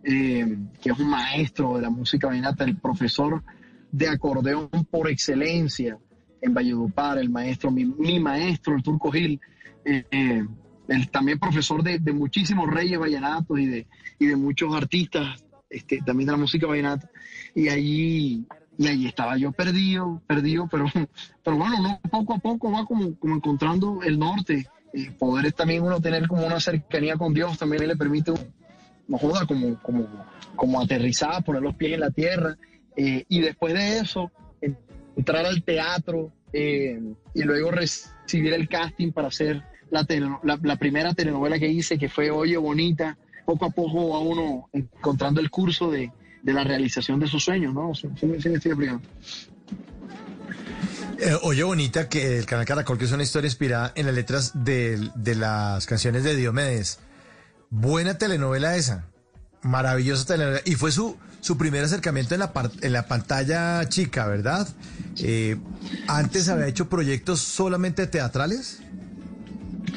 eh, 0.04 0.58
que 0.80 0.90
es 0.90 0.98
un 0.98 1.08
maestro 1.08 1.76
de 1.76 1.82
la 1.82 1.90
música 1.90 2.26
vallenata, 2.26 2.64
el 2.64 2.76
profesor 2.76 3.42
de 3.90 4.08
acordeón 4.08 4.68
por 4.90 5.08
excelencia 5.08 5.96
en 6.42 6.54
Valledupar, 6.54 7.18
el 7.18 7.30
maestro, 7.30 7.70
mi, 7.70 7.84
mi 7.84 8.20
maestro, 8.20 8.76
el 8.76 8.82
Turco 8.82 9.10
Gil, 9.10 9.40
eh, 9.84 10.44
él 10.88 11.10
también 11.10 11.38
profesor 11.38 11.82
de, 11.82 11.98
de 11.98 12.12
muchísimos 12.12 12.68
reyes 12.68 12.98
vallenatos 12.98 13.58
y 13.58 13.66
de, 13.66 13.86
y 14.18 14.26
de 14.26 14.36
muchos 14.36 14.74
artistas 14.74 15.42
este, 15.70 16.00
también 16.02 16.26
de 16.26 16.32
la 16.32 16.38
música 16.38 16.66
vallenata. 16.66 17.08
Y 17.54 17.68
allí, 17.68 18.44
y 18.76 18.88
allí 18.88 19.06
estaba 19.06 19.36
yo 19.36 19.52
perdido, 19.52 20.20
perdido, 20.26 20.68
pero, 20.70 20.86
pero 21.44 21.56
bueno, 21.56 21.76
uno 21.78 22.00
poco 22.10 22.34
a 22.34 22.38
poco 22.38 22.70
va 22.72 22.84
como, 22.84 23.16
como 23.18 23.36
encontrando 23.36 24.00
el 24.02 24.18
norte. 24.18 24.66
Eh, 24.92 25.12
poder 25.18 25.52
también 25.52 25.82
uno 25.84 26.00
tener 26.00 26.26
como 26.26 26.44
una 26.44 26.58
cercanía 26.58 27.16
con 27.16 27.32
Dios 27.32 27.56
también 27.56 27.86
le 27.86 27.94
permite, 27.96 28.32
no 29.06 29.18
joda, 29.18 29.46
como, 29.46 29.78
como, 29.80 30.06
como 30.56 30.80
aterrizar, 30.80 31.44
poner 31.44 31.62
los 31.62 31.76
pies 31.76 31.92
en 31.94 32.00
la 32.00 32.10
tierra. 32.10 32.56
Eh, 32.96 33.24
y 33.28 33.40
después 33.40 33.72
de 33.72 33.98
eso, 33.98 34.32
en- 34.60 34.76
entrar 35.16 35.46
al 35.46 35.62
teatro 35.62 36.32
eh, 36.52 37.00
y 37.34 37.42
luego 37.44 37.70
recibir 37.70 38.52
el 38.54 38.68
casting 38.68 39.12
para 39.12 39.28
hacer 39.28 39.62
la, 39.90 40.04
la, 40.42 40.58
la 40.62 40.76
primera 40.76 41.14
telenovela 41.14 41.58
que 41.58 41.68
hice, 41.68 41.96
que 41.98 42.08
fue 42.08 42.30
Oye 42.30 42.56
Bonita. 42.56 43.16
Poco 43.50 43.64
a 43.64 43.70
poco 43.70 44.10
va 44.10 44.20
uno 44.20 44.68
encontrando 44.72 45.40
el 45.40 45.50
curso 45.50 45.90
de, 45.90 46.12
de 46.40 46.52
la 46.52 46.62
realización 46.62 47.18
de 47.18 47.26
sus 47.26 47.42
sueños, 47.42 47.74
¿no? 47.74 47.92
Sí, 47.96 48.08
sí, 48.40 48.48
estoy. 48.48 48.88
Eh, 51.18 51.36
Oye 51.42 51.64
Bonita, 51.64 52.08
que 52.08 52.38
el 52.38 52.46
canal 52.46 52.64
Caracol, 52.64 52.96
que 52.96 53.06
es 53.06 53.12
una 53.12 53.24
historia 53.24 53.48
inspirada 53.48 53.92
en 53.96 54.06
las 54.06 54.14
letras 54.14 54.52
de, 54.54 55.10
de 55.16 55.34
las 55.34 55.84
canciones 55.86 56.22
de 56.22 56.36
Diomedes. 56.36 57.00
Buena 57.70 58.18
telenovela 58.18 58.76
esa. 58.76 59.06
Maravillosa 59.62 60.26
telenovela. 60.26 60.62
Y 60.64 60.76
fue 60.76 60.92
su, 60.92 61.16
su 61.40 61.58
primer 61.58 61.82
acercamiento 61.82 62.34
en 62.34 62.40
la, 62.40 62.52
par- 62.52 62.70
en 62.82 62.92
la 62.92 63.08
pantalla 63.08 63.84
chica, 63.88 64.28
¿verdad? 64.28 64.68
Eh, 65.18 65.56
antes 66.06 66.48
había 66.48 66.68
hecho 66.68 66.88
proyectos 66.88 67.40
solamente 67.40 68.06
teatrales. 68.06 68.80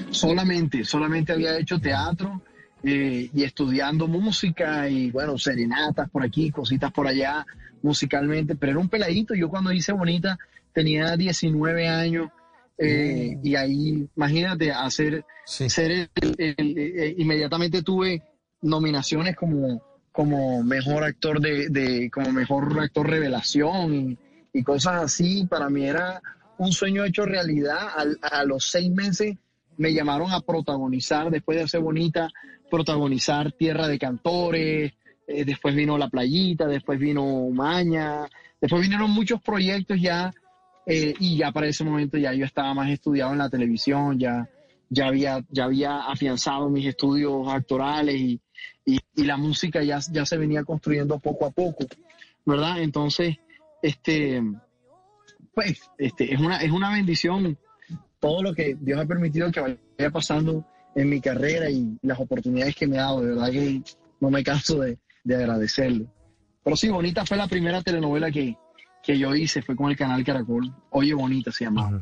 Solamente, 0.09 0.83
solamente 0.85 1.33
había 1.33 1.55
hecho 1.59 1.79
teatro 1.79 2.41
eh, 2.83 3.29
y 3.33 3.43
estudiando 3.43 4.07
música 4.07 4.89
y 4.89 5.09
bueno, 5.11 5.37
serenatas 5.37 6.09
por 6.09 6.23
aquí, 6.23 6.51
cositas 6.51 6.91
por 6.91 7.07
allá, 7.07 7.45
musicalmente, 7.81 8.55
pero 8.55 8.71
era 8.73 8.79
un 8.79 8.89
peladito. 8.89 9.33
Yo 9.35 9.49
cuando 9.49 9.71
hice 9.71 9.91
Bonita 9.93 10.37
tenía 10.73 11.15
19 11.17 11.87
años 11.87 12.29
eh, 12.77 13.37
y 13.43 13.55
ahí, 13.55 14.07
imagínate, 14.15 14.71
hacer, 14.71 15.25
ser 15.69 15.91
el- 15.91 16.09
el- 16.37 16.55
el- 16.57 16.77
eh, 16.77 17.15
inmediatamente 17.17 17.81
tuve 17.83 18.21
nominaciones 18.61 19.35
como, 19.35 19.81
como 20.11 20.63
mejor 20.63 21.03
actor 21.03 21.39
de, 21.39 21.69
de- 21.69 22.09
como 22.11 22.31
mejor 22.31 22.79
actor 22.79 23.07
revelación 23.09 23.93
y, 23.93 24.17
y 24.53 24.63
cosas 24.63 25.03
así. 25.03 25.45
Para 25.49 25.69
mí 25.69 25.85
era 25.85 26.21
un 26.57 26.71
sueño 26.71 27.03
hecho 27.05 27.25
realidad. 27.25 27.77
Al- 27.95 28.17
a 28.21 28.43
los 28.45 28.65
seis 28.69 28.89
meses 28.91 29.35
me 29.77 29.93
llamaron 29.93 30.31
a 30.31 30.39
protagonizar, 30.41 31.29
después 31.29 31.57
de 31.57 31.63
hacer 31.65 31.81
bonita, 31.81 32.29
protagonizar 32.73 33.51
Tierra 33.51 33.87
de 33.87 33.99
Cantores, 33.99 34.93
eh, 35.27 35.45
después 35.45 35.75
vino 35.75 35.95
La 35.95 36.09
Playita, 36.09 36.65
después 36.65 36.97
vino 36.97 37.47
Maña, 37.51 38.27
después 38.59 38.81
vinieron 38.81 39.11
muchos 39.11 39.39
proyectos 39.43 40.01
ya, 40.01 40.33
eh, 40.87 41.13
y 41.19 41.37
ya 41.37 41.51
para 41.51 41.67
ese 41.67 41.83
momento 41.83 42.17
ya 42.17 42.33
yo 42.33 42.45
estaba 42.45 42.73
más 42.73 42.89
estudiado 42.89 43.31
en 43.31 43.37
la 43.37 43.49
televisión, 43.51 44.17
ya, 44.17 44.49
ya, 44.89 45.05
había, 45.05 45.45
ya 45.51 45.65
había 45.65 45.99
afianzado 45.99 46.67
mis 46.67 46.87
estudios 46.87 47.47
actorales 47.47 48.15
y, 48.15 48.41
y, 48.83 48.97
y 49.17 49.23
la 49.23 49.37
música 49.37 49.83
ya, 49.83 49.99
ya 50.11 50.25
se 50.25 50.37
venía 50.39 50.63
construyendo 50.63 51.19
poco 51.19 51.45
a 51.45 51.51
poco, 51.51 51.85
¿verdad? 52.43 52.81
Entonces, 52.81 53.37
este, 53.83 54.41
pues, 55.53 55.79
este, 55.99 56.33
es 56.33 56.39
una, 56.39 56.57
es 56.57 56.71
una 56.71 56.91
bendición 56.91 57.55
todo 58.19 58.41
lo 58.41 58.55
que 58.55 58.75
Dios 58.81 58.99
ha 58.99 59.05
permitido 59.05 59.51
que 59.51 59.61
vaya 59.61 60.09
pasando 60.11 60.65
en 60.95 61.09
mi 61.09 61.19
carrera 61.21 61.69
y 61.69 61.97
las 62.01 62.19
oportunidades 62.19 62.75
que 62.75 62.87
me 62.87 62.97
ha 62.99 63.03
dado, 63.03 63.21
de 63.21 63.27
verdad 63.29 63.51
que 63.51 63.81
no 64.19 64.29
me 64.29 64.43
canso 64.43 64.79
de, 64.79 64.97
de 65.23 65.35
agradecerle. 65.35 66.05
Pero 66.63 66.75
sí, 66.75 66.89
Bonita 66.89 67.25
fue 67.25 67.37
la 67.37 67.47
primera 67.47 67.81
telenovela 67.81 68.31
que, 68.31 68.55
que 69.03 69.17
yo 69.17 69.35
hice, 69.35 69.61
fue 69.61 69.75
con 69.75 69.89
el 69.91 69.97
canal 69.97 70.23
Caracol. 70.23 70.73
Oye, 70.91 71.13
Bonita 71.13 71.51
se 71.51 71.65
llamaba. 71.65 72.01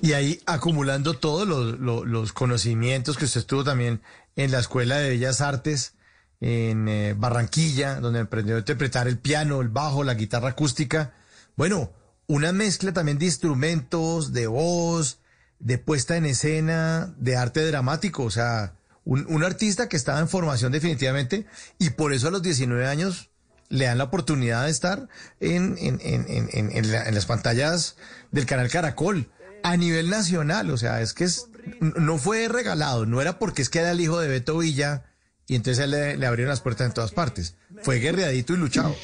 Y 0.00 0.12
ahí 0.12 0.40
acumulando 0.46 1.14
todos 1.14 1.46
los, 1.48 1.78
los- 1.80 2.06
los 2.06 2.32
conocimientos 2.32 3.16
que 3.16 3.24
usted 3.24 3.40
estuvo 3.40 3.64
también 3.64 4.00
en 4.36 4.50
la 4.52 4.60
Escuela 4.60 4.96
de 4.98 5.10
Bellas 5.10 5.40
Artes 5.40 5.94
en 6.40 6.86
eh, 6.88 7.14
Barranquilla, 7.18 7.98
donde 7.98 8.20
aprendió 8.20 8.54
a 8.56 8.60
interpretar 8.60 9.08
el 9.08 9.18
piano, 9.18 9.60
el 9.60 9.68
bajo, 9.68 10.04
la 10.04 10.14
guitarra 10.14 10.50
acústica. 10.50 11.12
Bueno, 11.56 11.90
una 12.28 12.52
mezcla 12.52 12.92
también 12.92 13.18
de 13.18 13.24
instrumentos, 13.24 14.32
de 14.32 14.46
voz, 14.46 15.18
de 15.60 15.78
puesta 15.78 16.16
en 16.16 16.26
escena, 16.26 17.14
de 17.18 17.36
arte 17.36 17.64
dramático. 17.66 18.24
O 18.24 18.30
sea, 18.30 18.74
un, 19.04 19.26
un 19.28 19.42
artista 19.44 19.88
que 19.88 19.96
estaba 19.96 20.20
en 20.20 20.28
formación 20.28 20.72
definitivamente 20.72 21.46
y 21.78 21.90
por 21.90 22.12
eso 22.12 22.28
a 22.28 22.30
los 22.30 22.42
19 22.42 22.86
años 22.86 23.30
le 23.70 23.84
dan 23.84 23.98
la 23.98 24.04
oportunidad 24.04 24.64
de 24.64 24.70
estar 24.70 25.08
en, 25.40 25.76
en, 25.78 26.00
en, 26.02 26.24
en, 26.28 26.48
en- 26.52 26.72
en 26.76 26.92
la- 26.92 27.06
en 27.08 27.14
las 27.14 27.26
pantallas 27.26 27.96
del 28.30 28.46
canal 28.46 28.70
Caracol 28.70 29.30
a 29.62 29.76
nivel 29.76 30.08
nacional. 30.10 30.70
O 30.70 30.76
sea, 30.78 31.00
es 31.02 31.12
que 31.12 31.24
es, 31.24 31.48
no 31.80 32.16
fue 32.18 32.48
regalado, 32.48 33.04
no 33.06 33.20
era 33.20 33.38
porque 33.38 33.60
es 33.62 33.68
que 33.68 33.80
era 33.80 33.90
el 33.90 34.00
hijo 34.00 34.20
de 34.20 34.28
Beto 34.28 34.56
Villa 34.58 35.04
y 35.46 35.54
entonces 35.54 35.84
él 35.84 35.90
le, 35.90 36.16
le 36.16 36.26
abrieron 36.26 36.50
las 36.50 36.60
puertas 36.60 36.86
en 36.86 36.94
todas 36.94 37.10
partes. 37.12 37.56
Fue 37.82 37.96
guerreadito 37.98 38.54
y 38.54 38.56
luchado. 38.56 38.94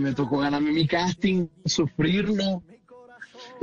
Me 0.00 0.12
tocó 0.14 0.38
ganarme 0.38 0.72
mi 0.72 0.86
casting, 0.88 1.46
sufrirlo, 1.64 2.62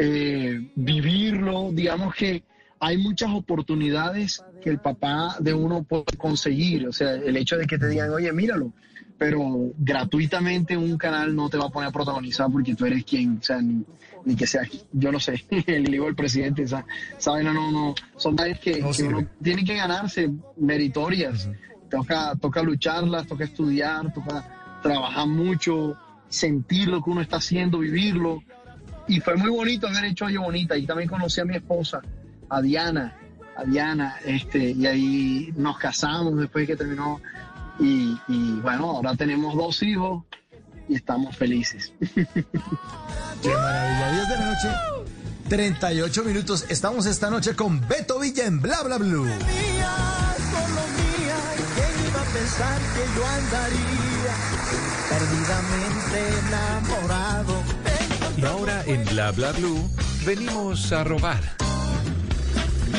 eh, 0.02 0.72
vivirlo. 0.76 1.72
Digamos 1.74 2.16
que 2.16 2.44
hay 2.80 2.98
muchas 2.98 3.32
oportunidades 3.32 4.42
que 4.62 4.70
el 4.70 4.80
papá 4.80 5.36
de 5.40 5.54
uno 5.54 5.84
puede 5.84 6.18
conseguir. 6.18 6.88
O 6.88 6.94
sea, 6.94 7.16
el 7.16 7.36
hecho 7.36 7.58
de 7.58 7.68
que 7.68 7.78
te 7.78 7.90
digan, 7.90 8.10
oye, 8.10 8.32
míralo, 8.32 8.72
pero 9.18 9.74
gratuitamente 9.78 10.78
un 10.78 10.98
canal 10.98 11.36
no 11.36 11.50
te 11.50 11.58
va 11.58 11.66
a 11.66 11.70
poner 11.70 11.90
a 11.90 11.92
protagonizar 11.92 12.50
porque 12.50 12.76
tú 12.76 12.86
eres 12.86 13.04
quien, 13.04 13.40
o 13.40 13.44
sea, 13.44 13.62
ni, 13.62 13.84
ni 14.24 14.36
que 14.38 14.48
sea, 14.48 14.62
yo 14.94 15.12
no 15.12 15.20
sé, 15.20 15.44
el 15.68 15.94
hijo 15.94 16.06
del 16.06 16.16
presidente, 16.16 16.64
o 16.64 16.68
sea, 16.68 16.86
¿saben? 17.18 17.46
No, 17.46 17.54
no, 17.54 17.70
no, 17.70 17.96
son 18.16 18.38
vainas 18.38 18.60
que, 18.60 18.80
que 18.80 19.04
uno 19.04 19.28
tiene 19.44 19.66
que 19.66 19.76
ganarse 19.76 20.32
meritorias. 20.56 21.50
Toca, 21.90 22.36
toca 22.40 22.64
lucharlas, 22.64 23.28
toca 23.28 23.44
estudiar, 23.44 24.14
toca 24.14 24.80
trabajar 24.82 25.28
mucho, 25.28 25.98
sentir 26.30 26.88
lo 26.88 27.04
que 27.04 27.10
uno 27.10 27.22
está 27.22 27.38
haciendo, 27.38 27.80
vivirlo. 27.80 28.44
Y 29.10 29.20
fue 29.22 29.36
muy 29.36 29.50
bonito 29.50 29.88
haber 29.88 30.06
hecho 30.06 30.26
Oye 30.26 30.38
Bonita. 30.38 30.78
Y 30.78 30.86
también 30.86 31.10
conocí 31.10 31.42
a 31.42 31.46
mi 31.46 31.56
esposa, 31.56 32.00
a 32.48 32.62
Diana, 32.62 33.18
a 33.58 33.64
Diana, 33.64 34.18
este, 34.24 34.70
y 34.70 34.86
ahí 34.86 35.54
nos 35.58 35.80
casamos 35.80 36.38
después 36.38 36.68
que 36.68 36.76
terminó. 36.76 37.20
Y, 37.80 38.16
y 38.28 38.52
bueno, 38.62 38.92
ahora 38.92 39.16
tenemos 39.16 39.56
dos 39.56 39.82
hijos 39.82 40.24
y 40.88 40.96
estamos 40.96 41.36
felices. 41.36 41.92
Qué 42.00 43.50
maravilla. 43.50 44.12
10 44.12 44.30
de 44.30 44.36
la 44.38 44.46
noche, 44.46 44.70
38 45.50 46.24
minutos. 46.24 46.66
Estamos 46.70 47.08
esta 47.08 47.32
noche 47.32 47.56
con 47.56 47.82
Beto 47.88 48.20
Villa 48.20 48.46
en 48.46 48.62
Bla 48.62 48.84
Bla 48.84 49.00
Blue. 49.00 49.26
solo 49.26 49.32
mía, 50.98 51.38
¿quién 51.74 52.08
iba 52.08 52.22
a 52.22 52.26
pensar 52.26 52.80
que 52.80 53.04
yo 53.16 53.26
andaría 53.26 54.36
perdidamente 55.10 56.20
enamorado? 56.48 57.79
Y 58.40 58.46
ahora 58.46 58.84
en 58.86 59.04
Bla 59.06 59.32
Bla 59.32 59.52
Blue 59.52 59.90
venimos 60.26 60.92
a 60.92 61.04
robar. 61.04 61.40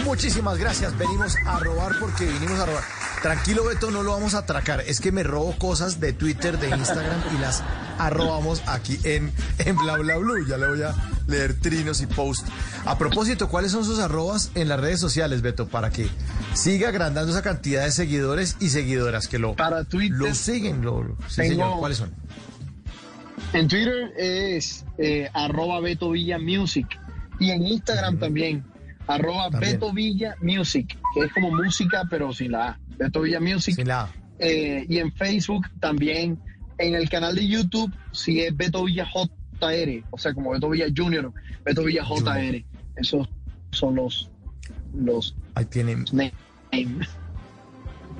Muchísimas 0.05 0.59
gracias. 0.59 0.97
Venimos 0.99 1.34
a 1.47 1.59
robar 1.61 1.93
porque 1.99 2.26
vinimos 2.26 2.59
a 2.61 2.66
robar. 2.66 2.82
Tranquilo, 3.22 3.64
Beto, 3.64 3.91
no 3.91 4.03
lo 4.03 4.12
vamos 4.12 4.34
a 4.34 4.38
atracar. 4.38 4.80
Es 4.80 5.01
que 5.01 5.12
me 5.12 5.22
robo 5.22 5.57
cosas 5.59 6.01
de 6.01 6.12
Twitter, 6.12 6.59
de 6.59 6.70
Instagram 6.70 7.20
y 7.36 7.38
las 7.41 7.62
arrobamos 7.99 8.62
aquí 8.66 8.99
en, 9.05 9.32
en 9.59 9.76
Bla 9.76 9.97
Bla 9.99 10.16
Blue. 10.16 10.47
Ya 10.47 10.57
le 10.57 10.66
voy 10.68 10.82
a 10.82 10.95
leer 11.26 11.55
trinos 11.61 12.01
y 12.01 12.07
post. 12.07 12.47
A 12.86 12.99
propósito, 12.99 13.49
¿cuáles 13.49 13.72
son 13.72 13.84
sus 13.84 13.99
arrobas 13.99 14.51
en 14.55 14.68
las 14.68 14.80
redes 14.80 15.01
sociales, 15.01 15.43
Beto? 15.43 15.68
Para 15.68 15.91
que 15.91 16.09
siga 16.55 16.88
agrandando 16.88 17.30
esa 17.32 17.43
cantidad 17.43 17.84
de 17.84 17.93
seguidores 17.93 18.57
y 18.61 18.70
seguidoras 18.70 19.28
que 19.28 19.38
lo, 19.38 19.55
Para 19.55 19.84
Twitter, 19.84 20.18
lo 20.18 20.34
siguen. 20.34 20.82
Lo, 20.82 21.03
lo- 21.03 21.16
sí, 21.28 21.36
tengo- 21.43 21.51
señor. 21.53 21.78
¿Cuáles 21.78 21.99
son? 21.99 22.11
En 23.53 23.68
Twitter 23.68 24.12
es 24.16 24.84
eh, 24.99 25.28
arroba 25.32 25.80
Beto 25.80 26.11
Villa 26.11 26.38
Music 26.38 26.86
y 27.38 27.51
en 27.51 27.66
Instagram 27.66 28.18
también, 28.18 28.64
arroba 29.07 29.51
También. 29.51 29.72
Beto 29.72 29.93
Villa 29.93 30.36
Music, 30.41 30.97
que 31.14 31.20
es 31.20 31.32
como 31.32 31.51
música 31.51 32.05
pero 32.09 32.32
sin 32.32 32.53
la 32.53 32.68
A. 32.68 32.80
Beto 32.97 33.22
Villa 33.22 33.41
Music. 33.41 33.74
Sin 33.74 33.88
la 33.88 34.03
A. 34.03 34.14
Eh, 34.38 34.86
y 34.88 34.99
en 34.99 35.12
Facebook 35.12 35.66
también, 35.80 36.38
en 36.78 36.95
el 36.95 37.09
canal 37.09 37.34
de 37.34 37.47
YouTube, 37.47 37.93
si 38.12 38.41
es 38.41 38.57
Beto 38.57 38.84
Villa 38.84 39.07
JR, 39.12 40.05
o 40.11 40.18
sea, 40.18 40.32
como 40.32 40.51
Beto 40.51 40.70
Villa 40.70 40.86
Junior, 40.95 41.32
Beto 41.64 41.84
Villa 41.84 42.05
JR. 42.05 42.64
Esos 42.97 43.28
son 43.72 43.97
los, 43.97 44.30
los 44.95 45.34
Ahí 45.55 45.64
tienen 45.64 46.05
names. 46.12 47.09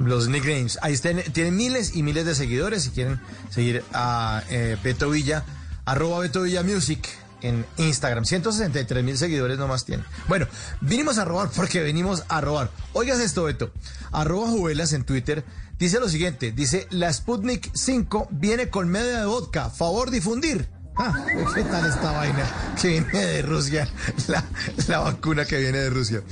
Los 0.01 0.29
nicknames. 0.29 0.79
Ahí 0.83 0.97
tienen 1.33 1.57
miles 1.57 1.95
y 1.95 2.03
miles 2.03 2.25
de 2.27 2.35
seguidores. 2.35 2.85
Si 2.85 2.91
quieren 2.91 3.21
seguir 3.51 3.85
a 3.93 4.43
eh, 4.51 4.77
Beto 4.83 5.11
Villa, 5.11 5.45
arroba 5.85 6.21
Beto 6.21 6.43
Villa 6.43 6.63
Music 6.63 7.07
en 7.43 7.65
Instagram. 7.77 8.25
163 8.25 9.05
mil 9.05 9.17
seguidores 9.17 9.59
nomás 9.59 9.85
tienen. 9.85 10.05
Bueno, 10.29 10.47
vinimos 10.81 11.19
a 11.19 11.25
robar 11.25 11.51
porque 11.55 11.81
venimos 11.81 12.25
a 12.29 12.41
robar. 12.41 12.71
Oigas 12.93 13.21
esto, 13.21 13.45
Beto. 13.45 13.73
Arroba 14.13 14.49
Juvelas 14.49 14.93
en 14.93 15.05
Twitter. 15.05 15.45
Dice 15.79 15.99
lo 15.99 16.11
siguiente, 16.11 16.53
dice, 16.53 16.87
la 16.91 17.11
Sputnik 17.11 17.71
5 17.73 18.29
viene 18.33 18.69
con 18.69 18.91
media 18.91 19.21
de 19.21 19.25
vodka, 19.27 19.71
favor 19.71 20.11
difundir. 20.11 20.69
Ah, 20.95 21.15
¿Qué 21.55 21.63
tal 21.63 21.87
esta 21.87 22.13
vaina 22.13 22.45
que 22.79 22.89
viene 22.89 23.19
de 23.19 23.41
Rusia? 23.41 23.89
La, 24.29 24.45
la 24.89 24.99
vacuna 24.99 25.47
que 25.47 25.59
viene 25.59 25.79
de 25.79 25.89
Rusia. 25.89 26.23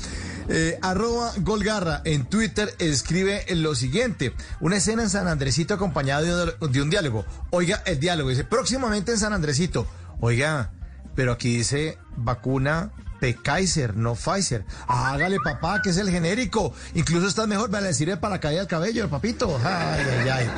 Eh, 0.49 0.79
arroba 0.81 1.33
Golgarra 1.39 2.01
en 2.05 2.25
Twitter 2.25 2.75
escribe 2.79 3.45
lo 3.55 3.75
siguiente. 3.75 4.33
Una 4.61 4.77
escena 4.77 5.03
en 5.03 5.11
San 5.11 5.29
Andresito 5.29 5.75
acompañada 5.75 6.23
de 6.23 6.83
un, 6.83 6.91
diálogo. 6.91 7.27
Oiga, 7.51 7.83
el 7.85 8.01
diálogo 8.01 8.31
dice, 8.31 8.45
próximamente 8.45 9.13
en 9.13 9.19
San 9.19 9.33
Andresito. 9.33 9.87
Oiga, 10.21 10.73
pero 11.15 11.33
aquí 11.33 11.59
dice 11.59 11.99
vacuna 12.17 12.93
P. 13.21 13.35
Kaiser, 13.35 13.97
no 13.97 14.15
Pfizer. 14.15 14.65
Hágale, 14.87 15.39
papá, 15.43 15.83
que 15.83 15.91
es 15.91 15.97
el 15.99 16.11
genérico. 16.11 16.73
Incluso 16.95 17.27
está 17.27 17.47
mejor, 17.47 17.71
me 17.71 17.81
le 17.81 17.93
sirve 17.93 18.17
para 18.17 18.41
caer 18.41 18.61
el 18.61 18.67
cabello, 18.67 19.09
papito. 19.09 19.59
Ay, 19.65 20.05
ay, 20.23 20.29
ay. 20.29 20.51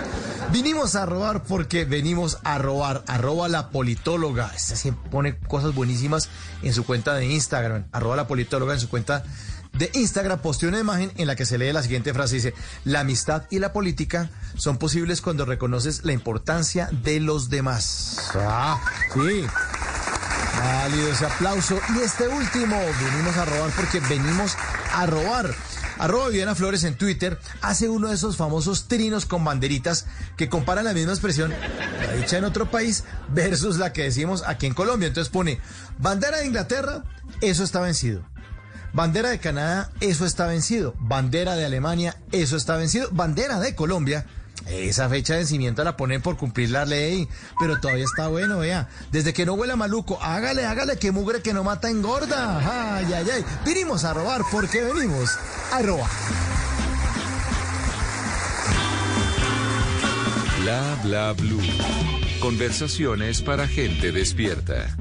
Vinimos 0.52 0.94
a 0.94 1.06
robar 1.06 1.42
porque 1.44 1.84
venimos 1.84 2.38
a 2.44 2.58
robar. 2.58 3.04
Arroba 3.06 3.48
la 3.48 3.70
politóloga. 3.70 4.52
Esta 4.54 4.76
siempre 4.76 5.10
pone 5.10 5.38
cosas 5.38 5.74
buenísimas 5.74 6.28
en 6.62 6.74
su 6.74 6.84
cuenta 6.84 7.14
de 7.14 7.26
Instagram. 7.26 7.86
Arroba 7.92 8.16
la 8.16 8.26
politóloga 8.26 8.74
en 8.74 8.80
su 8.80 8.88
cuenta 8.88 9.24
de 9.80 9.90
Instagram 9.94 10.40
posteó 10.40 10.68
una 10.68 10.78
imagen 10.78 11.10
en 11.16 11.26
la 11.26 11.34
que 11.34 11.46
se 11.46 11.56
lee 11.56 11.72
la 11.72 11.82
siguiente 11.82 12.12
frase. 12.12 12.34
Dice, 12.34 12.54
la 12.84 13.00
amistad 13.00 13.44
y 13.48 13.60
la 13.60 13.72
política 13.72 14.28
son 14.54 14.76
posibles 14.76 15.22
cuando 15.22 15.46
reconoces 15.46 16.04
la 16.04 16.12
importancia 16.12 16.90
de 17.02 17.18
los 17.18 17.48
demás. 17.48 18.30
Ah, 18.34 18.78
sí. 19.14 19.46
Válido 20.58 21.08
ese 21.10 21.24
aplauso. 21.24 21.80
Y 21.96 22.00
este 22.00 22.28
último, 22.28 22.76
venimos 22.76 23.36
a 23.38 23.46
robar 23.46 23.70
porque 23.70 24.00
venimos 24.00 24.54
a 24.92 25.06
robar. 25.06 25.54
Arroba 25.96 26.28
Viviana 26.28 26.54
Flores 26.54 26.84
en 26.84 26.96
Twitter 26.96 27.38
hace 27.62 27.88
uno 27.88 28.08
de 28.08 28.14
esos 28.14 28.36
famosos 28.36 28.86
trinos 28.86 29.24
con 29.24 29.44
banderitas 29.44 30.06
que 30.36 30.50
comparan 30.50 30.84
la 30.84 30.94
misma 30.94 31.12
expresión, 31.12 31.54
la 32.06 32.12
dicha 32.14 32.36
en 32.36 32.44
otro 32.44 32.70
país, 32.70 33.04
versus 33.28 33.78
la 33.78 33.94
que 33.94 34.02
decimos 34.02 34.42
aquí 34.46 34.66
en 34.66 34.74
Colombia. 34.74 35.08
Entonces 35.08 35.30
pone, 35.30 35.58
bandera 35.98 36.38
de 36.38 36.46
Inglaterra, 36.46 37.04
eso 37.40 37.64
está 37.64 37.80
vencido. 37.80 38.22
Bandera 38.92 39.30
de 39.30 39.38
Canadá, 39.38 39.90
eso 40.00 40.26
está 40.26 40.46
vencido. 40.46 40.94
Bandera 40.98 41.56
de 41.56 41.64
Alemania, 41.64 42.16
eso 42.32 42.56
está 42.56 42.76
vencido. 42.76 43.08
Bandera 43.12 43.60
de 43.60 43.74
Colombia, 43.74 44.26
esa 44.66 45.08
fecha 45.08 45.34
de 45.34 45.40
vencimiento 45.40 45.82
la 45.84 45.96
ponen 45.96 46.22
por 46.22 46.36
cumplir 46.36 46.70
la 46.70 46.84
ley, 46.84 47.28
pero 47.58 47.80
todavía 47.80 48.04
está 48.04 48.28
bueno, 48.28 48.58
vea. 48.58 48.88
Desde 49.12 49.32
que 49.32 49.46
no 49.46 49.54
huela 49.54 49.76
maluco, 49.76 50.18
hágale, 50.22 50.66
hágale, 50.66 50.96
que 50.96 51.12
mugre 51.12 51.40
que 51.40 51.54
no 51.54 51.64
mata 51.64 51.88
engorda. 51.90 52.96
Ay, 52.96 53.12
ay, 53.12 53.26
ay. 53.32 53.44
Vinimos 53.64 54.04
a 54.04 54.12
robar 54.12 54.42
porque 54.50 54.82
venimos 54.82 55.38
a 55.72 55.82
robar. 55.82 56.10
Bla 60.62 60.98
bla 61.02 61.32
blue. 61.32 61.62
Conversaciones 62.40 63.42
para 63.42 63.66
gente 63.66 64.12
despierta. 64.12 64.96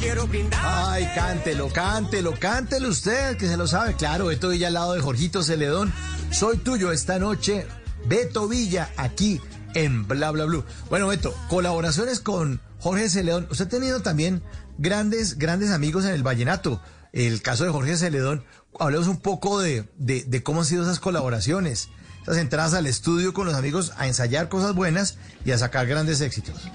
Quiero 0.00 0.26
brindar. 0.26 0.60
Ay, 0.62 1.08
cántelo, 1.14 1.68
cántelo, 1.68 2.34
cántelo 2.38 2.88
usted, 2.88 3.36
que 3.36 3.46
se 3.46 3.56
lo 3.56 3.66
sabe. 3.66 3.94
Claro, 3.94 4.26
Beto 4.26 4.48
Villa 4.48 4.68
al 4.68 4.74
lado 4.74 4.94
de 4.94 5.00
Jorgito 5.00 5.42
Celedón. 5.42 5.92
Soy 6.30 6.56
tuyo 6.58 6.90
esta 6.90 7.18
noche, 7.18 7.66
Beto 8.06 8.48
Villa, 8.48 8.90
aquí 8.96 9.40
en 9.74 10.08
Bla 10.08 10.30
Bla 10.30 10.46
Blue. 10.46 10.64
Bueno, 10.88 11.08
Beto, 11.08 11.34
colaboraciones 11.48 12.20
con 12.20 12.60
Jorge 12.78 13.08
Celedón. 13.08 13.46
Usted 13.50 13.66
ha 13.66 13.68
tenido 13.68 14.00
también 14.00 14.42
grandes, 14.78 15.38
grandes 15.38 15.70
amigos 15.70 16.04
en 16.04 16.12
el 16.12 16.22
vallenato. 16.22 16.80
El 17.12 17.42
caso 17.42 17.64
de 17.64 17.70
Jorge 17.70 17.96
Celedón, 17.96 18.44
hablemos 18.78 19.08
un 19.08 19.18
poco 19.18 19.60
de, 19.60 19.88
de, 19.96 20.24
de 20.24 20.42
cómo 20.42 20.60
han 20.60 20.66
sido 20.66 20.82
esas 20.82 21.00
colaboraciones. 21.00 21.88
Esas 22.22 22.38
entradas 22.38 22.74
al 22.74 22.86
estudio 22.86 23.34
con 23.34 23.46
los 23.46 23.54
amigos 23.54 23.92
a 23.96 24.06
ensayar 24.06 24.48
cosas 24.48 24.74
buenas 24.74 25.18
y 25.44 25.50
a 25.50 25.58
sacar 25.58 25.86
grandes 25.86 26.20
éxitos. 26.20 26.70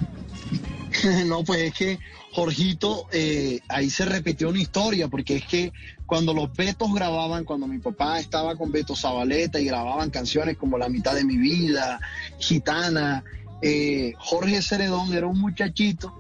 No, 1.25 1.43
pues 1.43 1.59
es 1.59 1.73
que 1.73 1.99
Jorgito, 2.35 3.07
eh, 3.13 3.61
ahí 3.69 3.89
se 3.89 4.03
repitió 4.03 4.49
una 4.49 4.59
historia, 4.59 5.07
porque 5.07 5.37
es 5.37 5.45
que 5.45 5.71
cuando 6.05 6.33
los 6.33 6.51
Betos 6.51 6.93
grababan, 6.93 7.45
cuando 7.45 7.65
mi 7.65 7.79
papá 7.79 8.19
estaba 8.19 8.57
con 8.57 8.73
Beto 8.73 8.93
Zabaleta 8.93 9.57
y 9.57 9.63
grababan 9.63 10.09
canciones 10.09 10.57
como 10.57 10.77
La 10.77 10.89
mitad 10.89 11.15
de 11.15 11.23
mi 11.23 11.37
vida, 11.37 11.97
Gitana, 12.37 13.23
eh, 13.61 14.15
Jorge 14.17 14.61
Ceredón 14.61 15.13
era 15.13 15.27
un 15.27 15.39
muchachito 15.39 16.19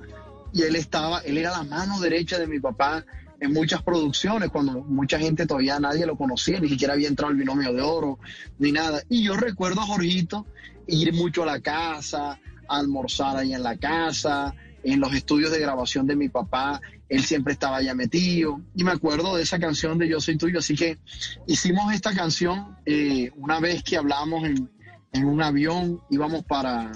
y 0.53 0.61
él 0.61 0.77
estaba, 0.77 1.19
él 1.19 1.37
era 1.37 1.51
la 1.51 1.63
mano 1.63 1.99
derecha 1.99 2.39
de 2.39 2.47
mi 2.47 2.61
papá 2.61 3.03
en 3.41 3.51
muchas 3.51 3.83
producciones, 3.83 4.51
cuando 4.51 4.85
mucha 4.85 5.19
gente 5.19 5.45
todavía 5.45 5.81
nadie 5.81 6.05
lo 6.05 6.15
conocía, 6.15 6.61
ni 6.61 6.69
siquiera 6.69 6.93
había 6.93 7.09
entrado 7.09 7.33
el 7.33 7.37
binomio 7.37 7.73
de 7.73 7.81
oro, 7.81 8.19
ni 8.57 8.71
nada. 8.71 9.01
Y 9.09 9.21
yo 9.21 9.35
recuerdo 9.35 9.81
a 9.81 9.85
Jorgito 9.85 10.45
ir 10.87 11.11
mucho 11.11 11.43
a 11.43 11.45
la 11.45 11.59
casa, 11.59 12.39
a 12.69 12.77
almorzar 12.77 13.35
ahí 13.35 13.53
en 13.53 13.63
la 13.63 13.75
casa, 13.75 14.55
en 14.85 14.99
los 14.99 15.13
estudios 15.13 15.51
de 15.51 15.59
grabación 15.59 16.05
de 16.05 16.15
mi 16.15 16.29
papá, 16.29 16.79
él 17.09 17.23
siempre 17.23 17.53
estaba 17.53 17.77
allá 17.77 17.95
metido. 17.95 18.61
Y 18.75 18.83
me 18.83 18.91
acuerdo 18.91 19.35
de 19.35 19.43
esa 19.43 19.59
canción 19.59 19.97
de 19.97 20.07
Yo 20.07 20.21
Soy 20.21 20.37
Tuyo, 20.37 20.59
así 20.59 20.75
que 20.75 20.99
hicimos 21.47 21.93
esta 21.93 22.13
canción 22.13 22.77
eh, 22.85 23.31
una 23.35 23.59
vez 23.59 23.83
que 23.83 23.97
hablamos 23.97 24.45
en, 24.45 24.69
en 25.11 25.25
un 25.25 25.41
avión, 25.41 26.01
íbamos 26.09 26.43
para, 26.43 26.91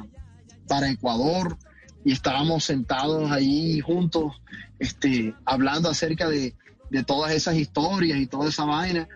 para 0.67 0.89
Ecuador 0.89 1.57
y 2.05 2.11
estábamos 2.11 2.63
sentados 2.63 3.31
ahí 3.31 3.79
juntos, 3.81 4.33
este, 4.77 5.33
hablando 5.45 5.89
acerca 5.89 6.29
de, 6.29 6.55
de 6.89 7.03
todas 7.03 7.31
esas 7.31 7.55
historias 7.55 8.19
y 8.19 8.27
toda 8.27 8.49
esa 8.49 8.65
vaina. 8.65 9.07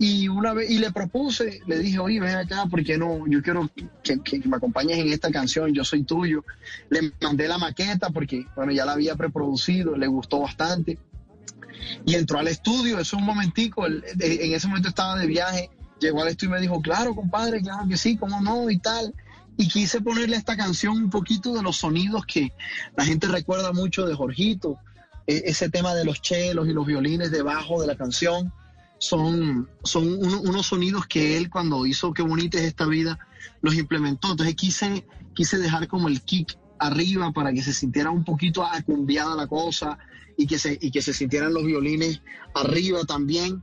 Y 0.00 0.28
una 0.28 0.52
vez, 0.54 0.70
y 0.70 0.78
le 0.78 0.92
propuse, 0.92 1.60
le 1.66 1.78
dije, 1.78 1.98
oye, 1.98 2.20
ven 2.20 2.36
acá, 2.36 2.66
porque 2.70 2.96
no? 2.96 3.26
Yo 3.26 3.42
quiero 3.42 3.68
que, 4.04 4.20
me 4.44 4.56
acompañes 4.56 4.98
en 4.98 5.12
esta 5.12 5.30
canción, 5.30 5.74
Yo 5.74 5.84
Soy 5.84 6.04
Tuyo. 6.04 6.44
Le 6.88 7.12
mandé 7.20 7.48
la 7.48 7.58
maqueta 7.58 8.10
porque, 8.10 8.46
bueno, 8.54 8.70
ya 8.70 8.84
la 8.84 8.92
había 8.92 9.16
preproducido, 9.16 9.96
le 9.96 10.06
gustó 10.06 10.40
bastante. 10.40 10.98
Y 12.06 12.14
entró 12.14 12.38
al 12.38 12.46
estudio, 12.46 13.00
eso 13.00 13.16
un 13.16 13.24
momentico, 13.24 13.86
en 13.86 14.02
ese 14.52 14.68
momento 14.68 14.88
estaba 14.88 15.18
de 15.18 15.26
viaje, 15.26 15.68
llegó 16.00 16.22
al 16.22 16.28
estudio 16.28 16.52
y 16.52 16.54
me 16.54 16.60
dijo, 16.60 16.80
claro, 16.80 17.16
compadre, 17.16 17.60
claro 17.60 17.88
que 17.88 17.96
sí, 17.96 18.16
cómo 18.16 18.40
no, 18.40 18.70
y 18.70 18.78
tal. 18.78 19.12
Y 19.56 19.66
quise 19.66 20.00
ponerle 20.00 20.36
a 20.36 20.38
esta 20.38 20.56
canción 20.56 20.96
un 20.96 21.10
poquito 21.10 21.54
de 21.54 21.62
los 21.62 21.76
sonidos 21.76 22.24
que 22.24 22.52
la 22.96 23.04
gente 23.04 23.26
recuerda 23.26 23.72
mucho 23.72 24.06
de 24.06 24.14
Jorgito, 24.14 24.78
e- 25.26 25.42
ese 25.46 25.68
tema 25.70 25.92
de 25.96 26.04
los 26.04 26.22
chelos 26.22 26.68
y 26.68 26.72
los 26.72 26.86
violines 26.86 27.32
debajo 27.32 27.80
de 27.80 27.88
la 27.88 27.96
canción 27.96 28.52
son, 28.98 29.68
son 29.84 30.06
unos 30.06 30.66
sonidos 30.66 31.06
que 31.06 31.36
él 31.36 31.50
cuando 31.50 31.86
hizo 31.86 32.12
Qué 32.12 32.22
bonita 32.22 32.58
es 32.58 32.64
esta 32.64 32.86
vida, 32.86 33.18
los 33.62 33.74
implementó. 33.74 34.30
Entonces 34.32 34.54
quise, 34.56 35.06
quise 35.34 35.58
dejar 35.58 35.88
como 35.88 36.08
el 36.08 36.22
kick 36.22 36.58
arriba 36.78 37.32
para 37.32 37.52
que 37.52 37.62
se 37.62 37.72
sintiera 37.72 38.10
un 38.10 38.24
poquito 38.24 38.64
acumbiada 38.64 39.34
la 39.34 39.46
cosa 39.46 39.98
y 40.36 40.46
que 40.46 40.58
se, 40.58 40.78
y 40.80 40.90
que 40.90 41.02
se 41.02 41.12
sintieran 41.12 41.54
los 41.54 41.64
violines 41.64 42.22
arriba 42.54 43.04
también. 43.04 43.62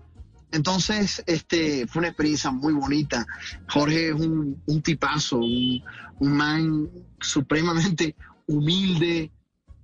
Entonces, 0.52 1.24
este, 1.26 1.88
fue 1.88 2.00
una 2.00 2.10
experiencia 2.10 2.52
muy 2.52 2.74
bonita. 2.74 3.26
Jorge 3.70 4.10
es 4.10 4.14
un, 4.14 4.62
un 4.66 4.82
tipazo, 4.82 5.38
un, 5.38 5.84
un 6.20 6.32
man 6.32 6.90
supremamente 7.20 8.16
humilde, 8.48 9.32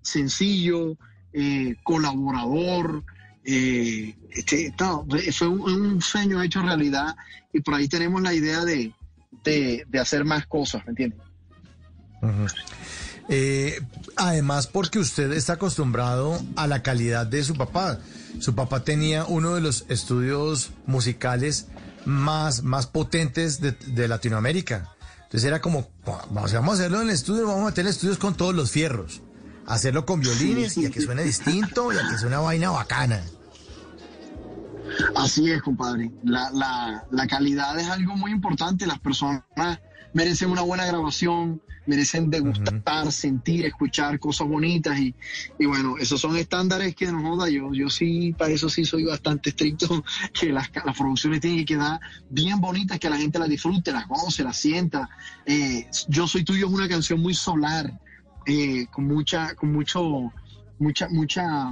sencillo, 0.02 0.98
eh, 1.34 1.76
colaborador. 1.84 3.04
Eh, 3.44 4.16
este, 4.32 4.74
fue 5.32 5.48
un, 5.48 6.02
sueño 6.02 6.42
hecho 6.42 6.62
realidad 6.62 7.16
y 7.52 7.62
por 7.62 7.74
ahí 7.74 7.88
tenemos 7.88 8.22
la 8.22 8.34
idea 8.34 8.64
de, 8.64 8.94
hacer 10.00 10.26
más 10.26 10.46
cosas, 10.46 10.84
¿me 10.86 10.92
entiendes? 10.92 11.20
Eh, 13.30 13.82
además, 14.16 14.68
porque 14.68 15.00
usted 15.00 15.32
está 15.32 15.54
acostumbrado 15.54 16.40
a 16.56 16.68
la 16.68 16.84
calidad 16.84 17.26
de 17.26 17.44
su 17.44 17.56
papá. 17.56 18.00
Su 18.40 18.56
papá 18.56 18.84
tenía 18.84 19.26
uno 19.26 19.56
de 19.56 19.62
los 19.62 19.86
estudios 19.90 20.72
musicales 20.86 21.68
más, 22.06 22.64
más 22.64 22.88
potentes 22.88 23.60
de, 23.60 23.72
de 23.72 24.08
Latinoamérica. 24.08 24.92
Entonces 25.32 25.48
era 25.48 25.62
como, 25.62 25.90
vamos, 26.06 26.54
a 26.54 26.60
hacerlo 26.60 27.02
en 27.02 27.08
el 27.08 27.14
estudio, 27.14 27.48
vamos 27.48 27.62
a 27.62 27.66
meter 27.68 27.88
estudios 27.88 28.18
con 28.18 28.36
todos 28.36 28.54
los 28.54 28.70
fierros. 28.70 29.22
Hacerlo 29.68 30.06
con 30.06 30.20
violines 30.20 30.78
y 30.78 30.86
a 30.86 30.90
que 30.90 31.02
suene 31.02 31.24
distinto 31.24 31.94
y 31.94 31.98
a 31.98 32.08
que 32.10 32.18
suene 32.18 32.36
una 32.36 32.40
vaina 32.40 32.72
bacana. 32.72 33.22
Así 35.16 35.50
es, 35.50 35.62
compadre. 35.62 36.12
La, 36.24 36.50
la, 36.52 37.06
la 37.12 37.28
calidad 37.28 37.80
es 37.80 37.88
algo 37.90 38.16
muy 38.16 38.32
importante. 38.32 38.86
Las 38.86 39.00
personas 39.00 39.44
merecen 40.14 40.50
una 40.50 40.62
buena 40.62 40.86
grabación, 40.86 41.62
merecen 41.86 42.30
degustar, 42.30 43.12
sentir, 43.12 43.66
escuchar 43.66 44.20
cosas 44.20 44.48
bonitas 44.48 45.00
y, 45.00 45.16
y, 45.58 45.66
bueno, 45.66 45.98
esos 45.98 46.20
son 46.20 46.36
estándares 46.38 46.96
que 46.96 47.12
nos 47.12 47.24
joda. 47.24 47.50
Yo, 47.50 47.74
yo 47.74 47.90
sí, 47.90 48.34
para 48.38 48.52
eso 48.52 48.70
sí 48.70 48.86
soy 48.86 49.06
bastante 49.06 49.50
estricto, 49.50 50.04
que 50.40 50.52
las, 50.52 50.70
las 50.86 50.98
producciones 50.98 51.42
tienen 51.42 51.60
que 51.60 51.76
quedar 51.76 52.00
bien 52.30 52.60
bonitas, 52.60 53.00
que 53.00 53.10
la 53.10 53.18
gente 53.18 53.40
las 53.40 53.50
disfrute, 53.50 53.92
las 53.92 54.08
goce, 54.08 54.44
las 54.44 54.58
sienta. 54.58 55.10
Eh, 55.46 55.88
yo 56.08 56.28
soy 56.28 56.44
tuyo 56.44 56.68
es 56.68 56.74
una 56.74 56.88
canción 56.88 57.20
muy 57.20 57.34
solar, 57.34 57.92
eh, 58.46 58.88
con 58.92 59.08
mucha, 59.08 59.56
con 59.56 59.72
mucho, 59.72 60.32
mucha, 60.80 61.08
mucha 61.10 61.72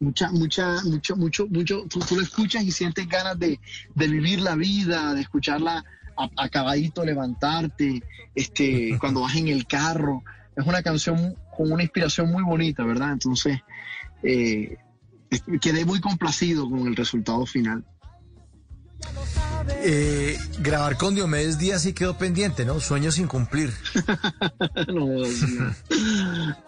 mucha, 0.00 0.30
mucha, 0.30 0.72
mucho, 0.84 1.16
mucho, 1.16 1.46
mucho, 1.48 1.86
tú, 1.88 1.98
tú, 1.98 2.16
lo 2.16 2.22
escuchas 2.22 2.62
y 2.62 2.70
sientes 2.70 3.08
ganas 3.08 3.38
de, 3.38 3.58
de, 3.94 4.08
vivir 4.08 4.40
la 4.40 4.54
vida, 4.54 5.12
de 5.12 5.22
escucharla 5.22 5.84
acabadito 6.36 7.04
levantarte, 7.04 8.02
este, 8.34 8.96
cuando 9.00 9.22
vas 9.22 9.36
en 9.36 9.48
el 9.48 9.66
carro. 9.66 10.22
Es 10.56 10.66
una 10.66 10.82
canción 10.82 11.36
con 11.56 11.72
una 11.72 11.82
inspiración 11.82 12.30
muy 12.30 12.42
bonita, 12.42 12.84
¿verdad? 12.84 13.12
Entonces, 13.12 13.60
eh, 14.22 14.76
quedé 15.60 15.84
muy 15.84 16.00
complacido 16.00 16.68
con 16.68 16.86
el 16.86 16.96
resultado 16.96 17.46
final. 17.46 17.84
Eh, 19.80 20.36
grabar 20.60 20.96
con 20.96 21.14
Diomedes 21.14 21.58
Díaz 21.58 21.82
sí 21.82 21.92
quedó 21.92 22.16
pendiente, 22.18 22.64
¿no? 22.64 22.80
Sueño 22.80 23.12
sin 23.12 23.26
cumplir. 23.26 23.72
no, 24.88 25.22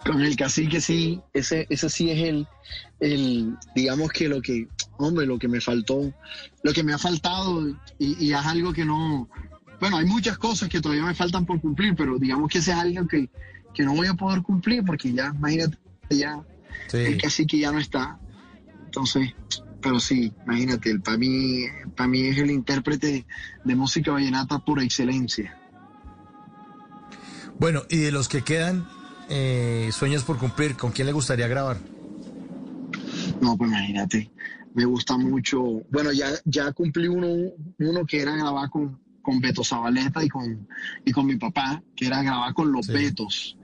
con 0.05 0.21
el 0.21 0.35
cacique 0.35 0.79
sí, 0.79 1.21
ese, 1.33 1.67
ese 1.69 1.89
sí 1.89 2.09
es 2.09 2.27
el, 2.27 2.47
el, 2.99 3.57
digamos 3.75 4.11
que 4.11 4.29
lo 4.29 4.41
que, 4.41 4.67
hombre, 4.97 5.25
lo 5.25 5.37
que 5.39 5.47
me 5.47 5.59
faltó, 5.59 6.13
lo 6.63 6.73
que 6.73 6.83
me 6.83 6.93
ha 6.93 6.97
faltado 6.97 7.67
y, 7.99 8.25
y 8.25 8.33
es 8.33 8.45
algo 8.45 8.71
que 8.71 8.85
no, 8.85 9.29
bueno, 9.81 9.97
hay 9.97 10.05
muchas 10.05 10.37
cosas 10.37 10.69
que 10.69 10.79
todavía 10.79 11.03
me 11.03 11.15
faltan 11.15 11.45
por 11.45 11.59
cumplir, 11.59 11.95
pero 11.95 12.19
digamos 12.19 12.49
que 12.49 12.59
ese 12.59 12.71
es 12.71 12.77
algo 12.77 13.07
que, 13.07 13.29
que 13.73 13.83
no 13.83 13.95
voy 13.95 14.07
a 14.07 14.13
poder 14.13 14.43
cumplir 14.43 14.85
porque 14.85 15.11
ya, 15.11 15.33
imagínate, 15.35 15.77
ya 16.09 16.41
el 16.93 17.21
cacique 17.21 17.57
ya 17.57 17.71
no 17.71 17.79
está. 17.79 18.19
Entonces, 18.85 19.33
pero 19.81 19.99
sí, 19.99 20.31
imagínate, 20.45 20.99
para 20.99 21.17
mí, 21.17 21.65
para 21.95 22.07
mí 22.07 22.21
es 22.27 22.37
el 22.37 22.51
intérprete 22.51 23.25
de 23.63 23.75
música 23.75 24.11
vallenata 24.11 24.59
por 24.59 24.81
excelencia. 24.81 25.57
Bueno, 27.57 27.83
y 27.89 27.97
de 27.97 28.11
los 28.11 28.27
que 28.27 28.43
quedan, 28.43 28.87
eh, 29.29 29.89
sueños 29.91 30.23
por 30.23 30.37
cumplir, 30.37 30.75
¿con 30.75 30.91
quién 30.91 31.07
le 31.07 31.13
gustaría 31.13 31.47
grabar? 31.47 31.77
No, 33.39 33.57
pues 33.57 33.69
imagínate, 33.69 34.31
me 34.73 34.85
gusta 34.85 35.17
mucho. 35.17 35.61
Bueno, 35.89 36.11
ya, 36.11 36.29
ya 36.45 36.71
cumplí 36.71 37.07
uno, 37.07 37.51
uno 37.79 38.05
que 38.05 38.21
era 38.21 38.35
grabar 38.35 38.69
con, 38.69 38.99
con 39.21 39.39
Beto 39.39 39.63
Zabaleta 39.63 40.23
y 40.23 40.29
con, 40.29 40.67
y 41.05 41.11
con 41.11 41.25
mi 41.25 41.37
papá, 41.37 41.83
que 41.95 42.07
era 42.07 42.21
grabar 42.23 42.53
con 42.53 42.71
los 42.71 42.87
Betos 42.87 43.57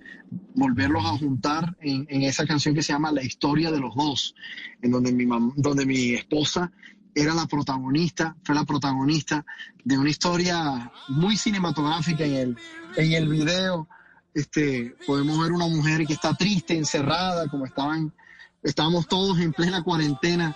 volverlos 0.54 1.06
a 1.06 1.18
juntar 1.18 1.78
en, 1.82 2.06
esa 2.24 2.46
canción 2.46 2.76
que 2.76 2.84
se 2.84 2.94
llama 2.94 3.12
La 3.12 3.24
historia 3.24 3.72
de 3.72 3.80
los 3.80 3.96
dos, 3.96 4.36
en 4.82 4.92
donde 4.92 5.12
mi, 5.12 5.26
donde 5.56 5.86
mi 5.86 6.14
esposa 6.14 6.72
era 7.16 7.34
la 7.34 7.48
protagonista, 7.48 8.36
fue 8.44 8.56
la 8.56 8.64
protagonista 8.64 9.46
de 9.84 9.98
una 9.98 10.10
historia 10.10 10.92
muy 11.08 11.36
cinematográfica 11.36 12.24
en 12.24 12.36
el, 12.36 12.58
en 12.96 13.14
el 13.14 13.28
video. 13.28 13.88
Este, 14.34 14.96
podemos 15.08 15.40
ver 15.40 15.52
una 15.52 15.68
mujer 15.68 16.06
que 16.06 16.14
está 16.14 16.36
triste, 16.36 16.78
encerrada, 16.78 17.48
como 17.48 17.66
estaban, 17.66 18.14
estábamos 18.62 19.08
todos 19.08 19.40
en 19.40 19.52
plena 19.52 19.84
cuarentena. 19.84 20.56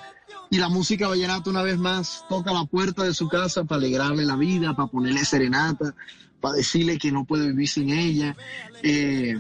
Y 0.52 0.58
la 0.58 0.70
música 0.70 1.08
vallenata 1.08 1.50
una 1.50 1.64
vez 1.64 1.78
más 1.78 2.26
toca 2.30 2.52
la 2.52 2.66
puerta 2.66 3.04
de 3.04 3.14
su 3.14 3.28
casa 3.28 3.64
para 3.64 3.80
alegrarle 3.80 4.26
la 4.26 4.36
vida, 4.36 4.76
para 4.76 4.90
ponerle 4.90 5.26
serenata, 5.26 5.96
para 6.42 6.56
decirle 6.56 6.98
que 6.98 7.12
no 7.12 7.26
puede 7.26 7.48
vivir 7.48 7.70
sin 7.70 7.90
ella. 7.90 8.36
Eh, 8.84 9.36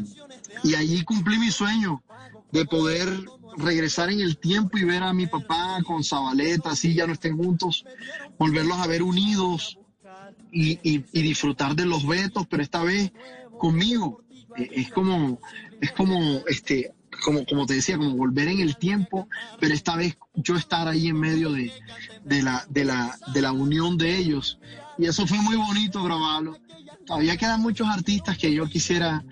y 0.63 0.75
allí 0.75 1.03
cumplí 1.03 1.37
mi 1.39 1.51
sueño 1.51 2.03
de 2.51 2.65
poder 2.65 3.07
regresar 3.57 4.09
en 4.09 4.21
el 4.21 4.37
tiempo 4.37 4.77
y 4.77 4.83
ver 4.83 5.03
a 5.03 5.13
mi 5.13 5.27
papá 5.27 5.79
con 5.85 6.03
Zabaleta, 6.03 6.71
así 6.71 6.93
ya 6.93 7.07
no 7.07 7.13
estén 7.13 7.37
juntos, 7.37 7.85
volverlos 8.37 8.77
a 8.77 8.87
ver 8.87 9.03
unidos 9.03 9.77
y, 10.51 10.97
disfrutar 11.21 11.75
de 11.75 11.85
los 11.85 12.05
vetos, 12.05 12.45
pero 12.47 12.63
esta 12.63 12.83
vez 12.83 13.11
conmigo. 13.57 14.23
Eh, 14.57 14.69
es 14.73 14.91
como, 14.91 15.39
es 15.79 15.91
como, 15.93 16.41
este, 16.47 16.93
como, 17.23 17.45
como 17.45 17.65
te 17.65 17.75
decía, 17.75 17.97
como 17.97 18.15
volver 18.15 18.49
en 18.49 18.59
el 18.59 18.75
tiempo, 18.77 19.29
pero 19.59 19.73
esta 19.73 19.95
vez 19.95 20.17
yo 20.35 20.55
estar 20.55 20.87
ahí 20.87 21.07
en 21.07 21.19
medio 21.19 21.51
de, 21.51 21.71
la, 22.25 22.65
de, 22.69 22.85
la, 22.85 23.17
de 23.33 23.41
la 23.41 23.51
unión 23.53 23.97
de 23.97 24.17
ellos. 24.17 24.59
Y 24.97 25.05
eso 25.05 25.25
fue 25.25 25.37
muy 25.37 25.55
bonito 25.55 26.03
grabarlo. 26.03 26.57
Todavía 27.05 27.37
quedan 27.37 27.61
muchos 27.61 27.87
artistas 27.87 28.37
que 28.37 28.53
yo 28.53 28.65
quisiera 28.67 29.23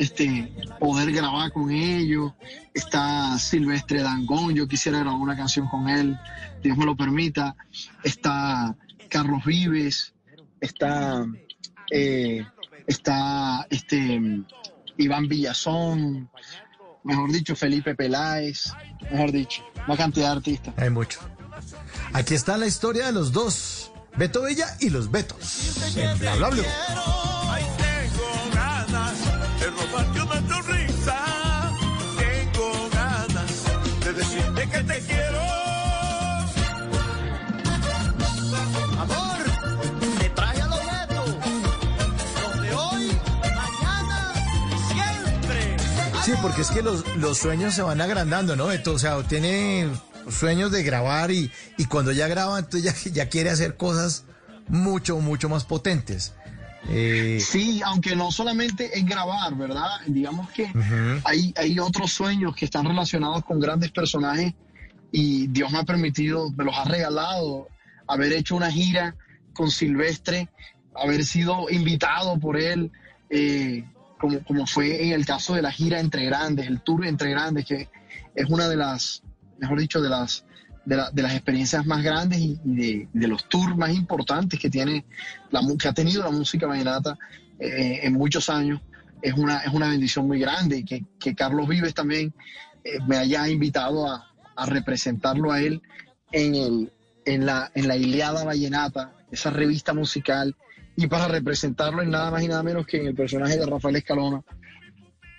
este, 0.00 0.50
poder 0.78 1.12
grabar 1.12 1.52
con 1.52 1.70
ellos. 1.70 2.32
Está 2.72 3.38
Silvestre 3.38 4.02
Dangón, 4.02 4.54
yo 4.54 4.66
quisiera 4.66 4.98
grabar 5.00 5.20
una 5.20 5.36
canción 5.36 5.68
con 5.68 5.88
él, 5.90 6.18
Dios 6.62 6.76
me 6.78 6.86
lo 6.86 6.96
permita. 6.96 7.54
Está 8.02 8.74
Carlos 9.10 9.44
Vives, 9.44 10.14
está, 10.60 11.26
eh, 11.90 12.46
está 12.86 13.66
este, 13.68 14.42
Iván 14.96 15.28
Villazón, 15.28 16.30
mejor 17.04 17.30
dicho, 17.30 17.54
Felipe 17.54 17.94
Peláez, 17.94 18.72
mejor 19.12 19.32
dicho, 19.32 19.62
una 19.86 19.98
cantidad 19.98 20.28
de 20.28 20.32
artistas. 20.32 20.74
Hay 20.78 20.88
mucho. 20.88 21.20
Aquí 22.14 22.34
está 22.34 22.56
la 22.56 22.66
historia 22.66 23.04
de 23.04 23.12
los 23.12 23.32
dos, 23.32 23.92
Beto 24.16 24.42
Bella 24.42 24.66
y 24.80 24.88
los 24.88 25.10
Betos. 25.10 25.92
bla, 26.18 26.48
bla, 26.48 26.50
porque 46.42 46.62
es 46.62 46.70
que 46.70 46.82
los, 46.82 47.04
los 47.16 47.38
sueños 47.38 47.74
se 47.74 47.82
van 47.82 48.00
agrandando, 48.00 48.56
¿no, 48.56 48.66
Beto? 48.66 48.94
O 48.94 48.98
sea, 48.98 49.22
tiene 49.22 49.88
sueños 50.30 50.70
de 50.72 50.82
grabar 50.82 51.30
y, 51.30 51.50
y 51.76 51.84
cuando 51.84 52.12
ya 52.12 52.28
graba, 52.28 52.58
entonces 52.58 53.04
ya, 53.04 53.10
ya 53.12 53.28
quiere 53.28 53.50
hacer 53.50 53.76
cosas 53.76 54.24
mucho, 54.68 55.18
mucho 55.20 55.48
más 55.48 55.64
potentes. 55.64 56.34
Eh, 56.88 57.38
sí, 57.40 57.82
aunque 57.84 58.16
no 58.16 58.32
solamente 58.32 58.98
es 58.98 59.04
grabar, 59.04 59.54
¿verdad? 59.54 60.00
Digamos 60.06 60.48
que 60.50 60.72
hay, 61.24 61.52
hay 61.56 61.78
otros 61.78 62.12
sueños 62.12 62.56
que 62.56 62.64
están 62.64 62.86
relacionados 62.86 63.44
con 63.44 63.60
grandes 63.60 63.90
personajes 63.90 64.54
y 65.12 65.46
Dios 65.48 65.70
me 65.72 65.78
ha 65.78 65.84
permitido, 65.84 66.50
me 66.52 66.64
los 66.64 66.76
ha 66.76 66.84
regalado, 66.84 67.68
haber 68.06 68.32
hecho 68.32 68.56
una 68.56 68.70
gira 68.70 69.14
con 69.52 69.70
Silvestre, 69.70 70.48
haber 70.94 71.24
sido 71.24 71.68
invitado 71.68 72.38
por 72.38 72.58
él, 72.58 72.90
eh, 73.28 73.84
como, 74.20 74.42
como 74.44 74.66
fue 74.66 75.06
en 75.06 75.12
el 75.12 75.24
caso 75.24 75.54
de 75.54 75.62
la 75.62 75.72
gira 75.72 75.98
Entre 75.98 76.24
Grandes, 76.26 76.66
el 76.66 76.80
tour 76.82 77.06
Entre 77.06 77.30
Grandes, 77.30 77.64
que 77.64 77.88
es 78.34 78.48
una 78.48 78.68
de 78.68 78.76
las, 78.76 79.22
mejor 79.58 79.80
dicho, 79.80 80.00
de 80.00 80.08
las 80.10 80.44
de, 80.84 80.96
la- 80.96 81.10
de 81.10 81.22
las 81.22 81.34
experiencias 81.34 81.84
más 81.86 82.02
grandes 82.02 82.38
y, 82.40 82.58
de, 82.64 83.08
de 83.12 83.28
los 83.28 83.48
tours 83.48 83.76
más 83.76 83.90
importantes 83.90 84.58
que 84.58 84.70
tiene 84.70 85.04
la 85.50 85.60
que 85.78 85.88
ha 85.88 85.92
tenido 85.92 86.22
la 86.24 86.30
música 86.30 86.66
vallenata 86.66 87.16
eh, 87.58 88.00
en 88.02 88.14
muchos 88.14 88.48
años. 88.48 88.80
Es 89.22 89.34
una, 89.34 89.58
es 89.58 89.72
una 89.72 89.88
bendición 89.88 90.26
muy 90.26 90.38
grande 90.40 90.78
y 90.78 90.84
que, 90.84 91.04
que 91.18 91.34
Carlos 91.34 91.68
Vives 91.68 91.92
también 91.94 92.32
eh, 92.82 92.98
me 93.06 93.18
haya 93.18 93.46
invitado 93.48 94.10
a, 94.10 94.26
a 94.56 94.66
representarlo 94.66 95.52
a 95.52 95.60
él 95.60 95.82
en, 96.32 96.54
el, 96.54 96.92
en, 97.26 97.44
la, 97.44 97.70
en 97.74 97.86
la 97.86 97.96
Iliada 97.96 98.44
Vallenata, 98.44 99.12
esa 99.30 99.50
revista 99.50 99.92
musical, 99.92 100.56
y 101.02 101.06
para 101.06 101.28
representarlo 101.28 102.02
en 102.02 102.10
nada 102.10 102.30
más 102.30 102.42
y 102.42 102.48
nada 102.48 102.62
menos 102.62 102.86
que 102.86 102.98
en 102.98 103.06
el 103.06 103.14
personaje 103.14 103.56
de 103.58 103.64
Rafael 103.66 103.96
Escalona. 103.96 104.42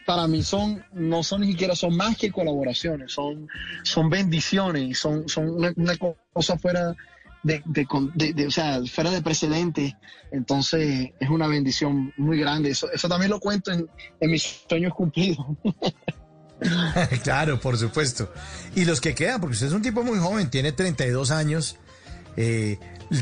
Para 0.05 0.27
mí 0.27 0.41
son, 0.41 0.83
no 0.93 1.21
son 1.23 1.41
ni 1.41 1.51
siquiera, 1.51 1.75
son 1.75 1.95
más 1.95 2.17
que 2.17 2.31
colaboraciones, 2.31 3.11
son, 3.13 3.47
son 3.83 4.09
bendiciones, 4.09 4.97
son, 4.97 5.29
son 5.29 5.49
una, 5.75 5.95
cosa 6.33 6.57
fuera 6.57 6.95
de- 7.43 7.61
de- 7.65 8.47
o 8.47 8.51
sea, 8.51 8.81
fuera 8.91 9.11
de 9.11 9.21
precedentes. 9.21 9.93
Entonces 10.31 11.11
es 11.19 11.29
una 11.29 11.47
bendición 11.47 12.11
muy 12.17 12.39
grande. 12.39 12.71
Eso, 12.71 12.91
eso 12.91 13.07
también 13.07 13.29
lo 13.29 13.39
cuento 13.39 13.71
en, 13.71 13.87
en 14.19 14.31
mis 14.31 14.63
sueños 14.67 14.93
cumplidos. 14.95 15.45
claro, 17.23 17.59
por 17.59 17.77
supuesto. 17.77 18.31
Y 18.75 18.85
los 18.85 19.01
que 19.01 19.13
quedan, 19.15 19.39
porque 19.39 19.53
usted 19.53 19.67
es 19.67 19.73
un 19.73 19.81
tipo 19.81 20.03
muy 20.03 20.17
joven, 20.17 20.49
tiene 20.49 20.71
32 20.71 21.29
años, 21.31 21.77
eh, 22.37 22.79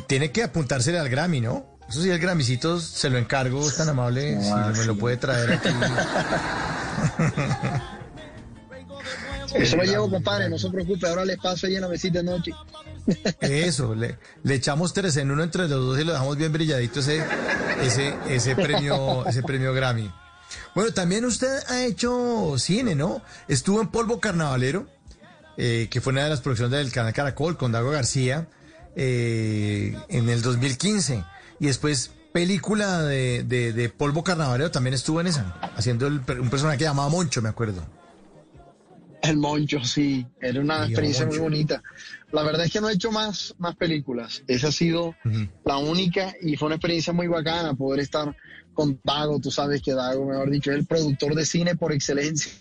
tiene 0.08 0.32
que 0.32 0.44
apuntársele 0.44 0.98
al 1.00 1.10
Grammy, 1.10 1.42
¿no? 1.42 1.78
Eso 1.90 2.04
sí, 2.04 2.10
el 2.10 2.20
Grammycito 2.20 2.80
se 2.80 3.10
lo 3.10 3.18
encargo, 3.18 3.68
es 3.68 3.76
tan 3.76 3.90
amable, 3.90 4.40
si 4.44 4.80
me 4.80 4.86
lo 4.86 4.96
puede 4.96 5.18
traer 5.18 5.54
aquí. 5.54 5.70
Eso 9.56 9.78
lo 9.78 9.84
llevo, 9.84 10.10
compadre, 10.10 10.50
no 10.50 10.60
se 10.60 10.70
preocupe. 10.70 11.08
Ahora 11.08 11.26
les 11.26 11.38
paso 11.38 11.66
ahí 11.66 11.76
en 11.76 11.82
la 11.82 11.88
mesita 11.88 12.20
de 12.20 12.26
noche. 12.26 12.52
Eso, 13.42 13.96
le, 13.96 14.20
le 14.44 14.56
echamos 14.56 14.94
tres 14.94 15.18
en 15.18 15.32
uno 15.32 15.44
entre 15.44 15.68
los 15.68 15.84
dos 15.84 16.00
y 16.00 16.04
lo 16.04 16.12
dejamos 16.12 16.38
bien 16.38 16.54
brilladito 16.54 17.00
ese, 17.00 17.24
ese, 17.82 18.16
ese 18.28 18.56
premio, 18.56 19.26
ese 19.26 19.42
premio 19.42 19.74
Grammy. 19.74 20.12
Bueno, 20.76 20.94
también 20.94 21.26
usted 21.26 21.64
ha 21.70 21.84
hecho 21.84 22.54
cine, 22.58 22.94
¿no? 22.94 23.24
Estuvo 23.48 23.82
en 23.82 23.88
Polvo 23.88 24.20
Carnavalero, 24.20 24.88
eh, 25.58 25.88
que 25.90 26.02
fue 26.02 26.14
una 26.14 26.26
de 26.26 26.30
las 26.30 26.42
producciones 26.42 26.78
del 26.78 26.92
canal 26.92 27.14
Caracol 27.14 27.58
con 27.58 27.72
Dago 27.72 27.90
García, 27.90 28.48
eh, 28.96 29.98
en 30.10 30.30
el 30.30 30.44
2015. 30.44 31.24
Y 31.60 31.68
después 31.68 32.12
película 32.32 33.04
de, 33.04 33.44
de- 33.44 33.74
de 33.74 33.90
Polvo 33.90 34.24
Carnavalero 34.24 34.72
también 34.72 34.94
estuvo 34.94 35.20
en 35.22 35.28
esa, 35.28 35.56
haciendo 35.76 36.08
el 36.08 36.22
un 36.40 36.50
personaje 36.50 36.78
que 36.78 36.84
llamaba 36.86 37.10
Moncho, 37.10 37.42
me 37.42 37.50
acuerdo. 37.50 37.84
El 39.22 39.36
Moncho, 39.38 39.84
sí, 39.84 40.26
era 40.40 40.62
una 40.62 40.86
experiencia 40.86 41.26
Moncho. 41.26 41.42
muy 41.42 41.50
bonita. 41.50 41.84
La 42.32 42.44
verdad 42.44 42.66
es 42.66 42.72
que 42.72 42.80
no 42.80 42.88
he 42.90 42.94
hecho 42.94 43.12
más, 43.12 43.54
más 43.58 43.76
películas. 43.76 44.44
Esa 44.48 44.68
ha 44.70 44.72
sido 44.72 45.16
la 45.66 45.78
única 45.78 46.34
y 46.42 46.56
fue 46.56 46.68
una 46.68 46.76
experiencia 46.76 47.12
muy 47.12 47.28
bacana 47.28 47.74
poder 47.74 48.00
estar 48.00 48.34
con 48.74 48.98
Dago. 49.04 49.40
Tú 49.42 49.52
sabes 49.52 49.82
que 49.82 49.94
Dago, 49.94 50.26
mejor 50.26 50.50
dicho, 50.50 50.72
es 50.72 50.78
el 50.78 50.86
productor 50.86 51.36
de 51.36 51.46
cine 51.46 51.76
por 51.76 51.92
excelencia. 51.92 52.52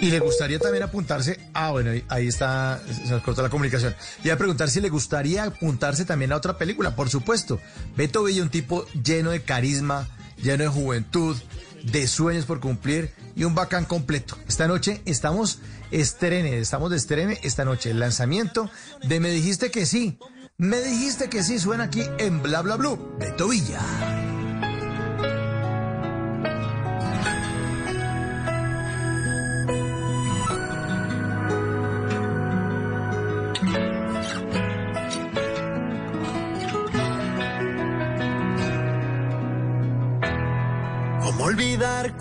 Y 0.00 0.10
le 0.10 0.20
gustaría 0.20 0.58
también 0.58 0.84
apuntarse. 0.84 1.40
Ah, 1.52 1.70
bueno, 1.72 1.90
ahí- 2.08 2.28
está, 2.28 2.80
se 3.04 3.10
nos 3.10 3.22
cortó 3.22 3.42
la 3.42 3.48
comunicación. 3.50 3.94
Y 4.22 4.30
a 4.30 4.38
preguntar 4.38 4.70
si 4.70 4.80
le 4.80 4.88
gustaría 4.90 5.44
apuntarse 5.44 6.04
también 6.04 6.32
a 6.32 6.36
otra 6.36 6.56
película, 6.56 6.94
por 6.94 7.10
supuesto. 7.10 7.60
Beto 7.96 8.22
Villa, 8.24 8.42
un 8.42 8.48
tipo 8.50 8.86
lleno 9.02 9.30
de 9.30 9.42
carisma, 9.42 10.08
lleno 10.40 10.62
de 10.64 10.68
juventud, 10.70 11.36
de 11.82 12.06
sueños 12.06 12.44
por 12.44 12.60
cumplir 12.60 13.10
y 13.34 13.44
un 13.44 13.54
bacán 13.54 13.84
completo. 13.86 14.36
Esta 14.48 14.68
noche 14.68 15.02
estamos 15.04 15.58
estrene, 15.90 16.58
estamos 16.58 16.90
de 16.90 16.96
estrene 16.96 17.40
esta 17.42 17.64
noche. 17.64 17.90
El 17.90 17.98
lanzamiento 18.00 18.70
de 19.02 19.18
Me 19.20 19.30
dijiste 19.30 19.70
que 19.70 19.84
sí. 19.84 20.18
Me 20.58 20.80
dijiste 20.80 21.28
que 21.28 21.42
sí, 21.42 21.58
suena 21.58 21.84
aquí 21.84 22.02
en 22.18 22.42
Bla 22.42 22.62
Bla 22.62 22.76
Blue. 22.76 23.16
Beto 23.18 23.48
Villa. 23.48 23.80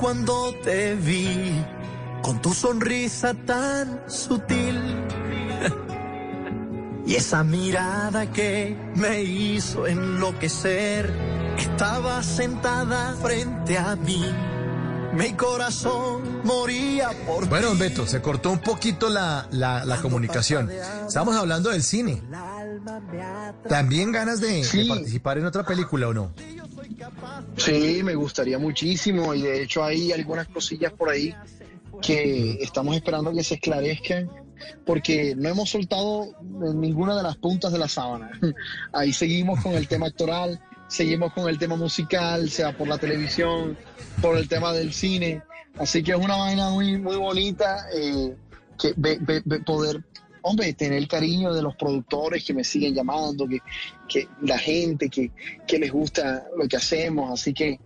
Cuando 0.08 0.54
te 0.64 0.96
vi 0.96 1.52
con 2.22 2.42
tu 2.42 2.54
sonrisa 2.54 3.34
tan 3.34 4.04
sutil? 4.08 4.80
Y 7.06 7.16
esa 7.16 7.44
mirada 7.44 8.32
que 8.32 8.78
me 8.96 9.22
hizo 9.24 9.86
enloquecer, 9.86 11.14
estaba 11.58 12.24
sentada 12.24 13.16
frente 13.22 13.78
a 13.78 13.98
mí. 13.98 14.24
Mi 15.14 15.34
corazón 15.34 16.42
moría 16.44 17.10
por 17.26 17.48
Bueno, 17.50 17.76
Beto, 17.76 18.08
se 18.08 18.22
cortó 18.22 18.52
un 18.52 18.60
poquito 18.60 19.10
la, 19.10 19.48
la, 19.52 19.84
la 19.84 20.02
comunicación. 20.02 20.70
Estamos 21.06 21.36
hablando 21.36 21.70
del 21.70 21.84
cine. 21.84 22.24
¿También 23.68 24.12
ganas 24.12 24.40
de, 24.40 24.64
de 24.64 24.86
participar 24.88 25.38
en 25.38 25.46
otra 25.46 25.66
película 25.66 26.08
o 26.08 26.14
no? 26.14 26.32
Sí, 27.58 28.02
me 28.04 28.16
gustaría 28.16 28.58
muchísimo 28.60 29.34
y 29.34 29.42
de 29.42 29.64
hecho 29.64 29.84
hay 29.84 30.12
algunas 30.12 30.48
cosillas 30.48 30.94
por 30.94 31.10
ahí 31.10 31.34
que 32.02 32.58
estamos 32.62 32.96
esperando 32.96 33.34
que 33.34 33.44
se 33.44 33.56
esclarezcan 33.56 34.30
porque 34.86 35.36
no 35.36 35.50
hemos 35.50 35.70
soltado 35.70 36.34
ninguna 36.42 37.16
de 37.16 37.24
las 37.24 37.38
puntas 37.38 37.72
de 37.72 37.80
la 37.80 37.88
sábana. 37.88 38.32
Ahí 38.94 39.14
seguimos 39.14 39.62
con 39.62 39.74
el 39.74 39.88
tema 39.88 40.08
actoral, 40.08 40.60
seguimos 40.88 41.34
con 41.34 41.48
el 41.50 41.58
tema 41.58 41.76
musical, 41.76 42.50
sea 42.50 42.76
por 42.76 42.88
la 42.88 42.98
televisión, 42.98 43.78
por 44.22 44.38
el 44.38 44.48
tema 44.48 44.74
del 44.74 44.94
cine. 44.94 45.44
Así 45.78 46.02
que 46.02 46.12
es 46.12 46.18
una 46.18 46.38
vaina 46.38 46.70
muy, 46.70 46.98
muy 46.98 47.18
bonita 47.18 47.86
eh, 47.94 48.36
que 48.80 48.94
poder, 49.66 50.04
hombre, 50.48 50.74
tener 50.74 50.98
el 50.98 51.08
cariño 51.08 51.54
de 51.54 51.62
los 51.62 51.76
productores 51.76 52.44
que 52.44 52.54
me 52.54 52.64
siguen 52.64 52.94
llamando, 52.94 53.48
que, 53.48 53.60
que 54.08 54.28
la 54.42 54.58
gente 54.58 55.10
que, 55.10 55.32
que 55.68 55.80
les 55.80 55.92
gusta 55.92 56.46
lo 56.58 56.68
que 56.68 56.78
hacemos. 56.78 57.32
Así 57.32 57.54
que 57.54 57.80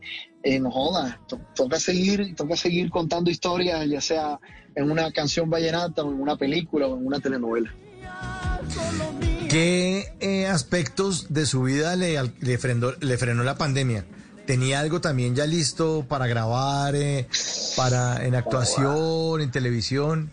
eh, 0.43 0.59
no 0.59 0.71
joda, 0.71 1.19
to- 1.27 1.39
toca 1.55 1.79
seguir, 1.79 2.35
toca 2.35 2.55
seguir 2.55 2.89
contando 2.89 3.29
historias, 3.29 3.87
ya 3.87 4.01
sea 4.01 4.39
en 4.75 4.89
una 4.89 5.11
canción 5.11 5.49
vallenata 5.49 6.03
o 6.03 6.11
en 6.11 6.21
una 6.21 6.35
película 6.37 6.87
o 6.87 6.97
en 6.97 7.05
una 7.05 7.19
telenovela. 7.19 7.73
¿Qué 9.49 10.13
eh, 10.21 10.47
aspectos 10.47 11.33
de 11.33 11.45
su 11.45 11.63
vida 11.63 11.95
le, 11.95 12.17
le, 12.39 12.57
frenó, 12.57 12.91
le 12.99 13.17
frenó 13.17 13.43
la 13.43 13.57
pandemia? 13.57 14.05
¿Tenía 14.47 14.79
algo 14.79 15.01
también 15.01 15.35
ya 15.35 15.45
listo 15.45 16.05
para 16.07 16.25
grabar, 16.27 16.95
eh, 16.95 17.27
para 17.75 18.25
en 18.25 18.33
actuación, 18.35 19.41
en 19.41 19.51
televisión? 19.51 20.31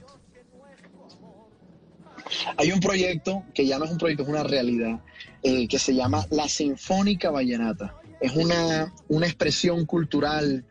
Hay 2.57 2.73
un 2.73 2.81
proyecto 2.81 3.45
que 3.55 3.67
ya 3.67 3.79
no 3.79 3.85
es 3.85 3.91
un 3.91 3.99
proyecto, 3.99 4.23
es 4.25 4.29
una 4.29 4.43
realidad, 4.43 5.01
eh, 5.43 5.67
que 5.69 5.79
se 5.79 5.95
llama 5.95 6.27
La 6.31 6.49
Sinfónica 6.49 7.31
Vallenata. 7.31 7.95
Es 8.21 8.35
una, 8.35 8.93
una 9.09 9.27
expresión 9.27 9.87
cultural 9.87 10.65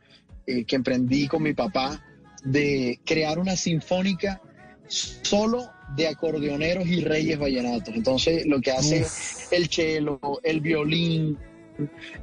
eh, 0.45 0.65
que 0.65 0.75
emprendí 0.75 1.27
con 1.27 1.43
mi 1.43 1.53
papá 1.53 2.03
de 2.43 2.99
crear 3.05 3.39
una 3.39 3.55
sinfónica 3.55 4.41
solo 4.87 5.69
de 5.95 6.07
acordeoneros 6.07 6.87
y 6.87 7.01
reyes 7.01 7.37
vallenatos. 7.39 7.95
Entonces, 7.95 8.45
lo 8.45 8.59
que 8.61 8.71
hace 8.71 9.05
el 9.51 9.67
cello, 9.69 10.19
el 10.43 10.59
violín, 10.61 11.37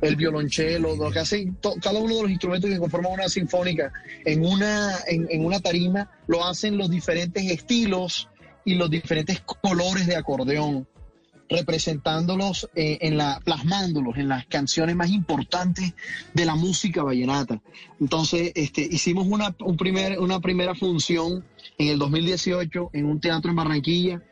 el 0.00 0.16
violonchelo, 0.16 0.96
lo 0.96 1.10
que 1.10 1.20
hace 1.20 1.50
to- 1.60 1.76
cada 1.80 1.98
uno 2.00 2.16
de 2.16 2.22
los 2.22 2.30
instrumentos 2.30 2.70
que 2.70 2.78
conforman 2.78 3.12
una 3.12 3.28
sinfónica 3.28 3.92
en 4.24 4.44
una, 4.44 4.98
en, 5.06 5.26
en 5.30 5.44
una 5.44 5.60
tarima, 5.60 6.10
lo 6.26 6.44
hacen 6.44 6.76
los 6.76 6.90
diferentes 6.90 7.44
estilos 7.50 8.28
y 8.64 8.74
los 8.74 8.90
diferentes 8.90 9.40
colores 9.40 10.06
de 10.06 10.16
acordeón, 10.16 10.86
representándolos 11.48 12.68
eh, 12.74 12.98
en 13.02 13.18
la, 13.18 13.40
plasmándolos 13.44 14.16
en 14.16 14.28
las 14.28 14.46
canciones 14.46 14.96
más 14.96 15.10
importantes 15.10 15.94
de 16.32 16.44
la 16.44 16.54
música 16.54 17.02
vallenata. 17.02 17.60
Entonces, 18.00 18.52
este, 18.54 18.82
hicimos 18.82 19.26
una, 19.26 19.54
un 19.60 19.76
primer, 19.76 20.18
una 20.20 20.40
primera 20.40 20.74
función 20.74 21.44
en 21.78 21.88
el 21.88 21.98
2018 21.98 22.90
en 22.92 23.06
un 23.06 23.20
teatro 23.20 23.50
en 23.50 23.56
Barranquilla 23.56 24.22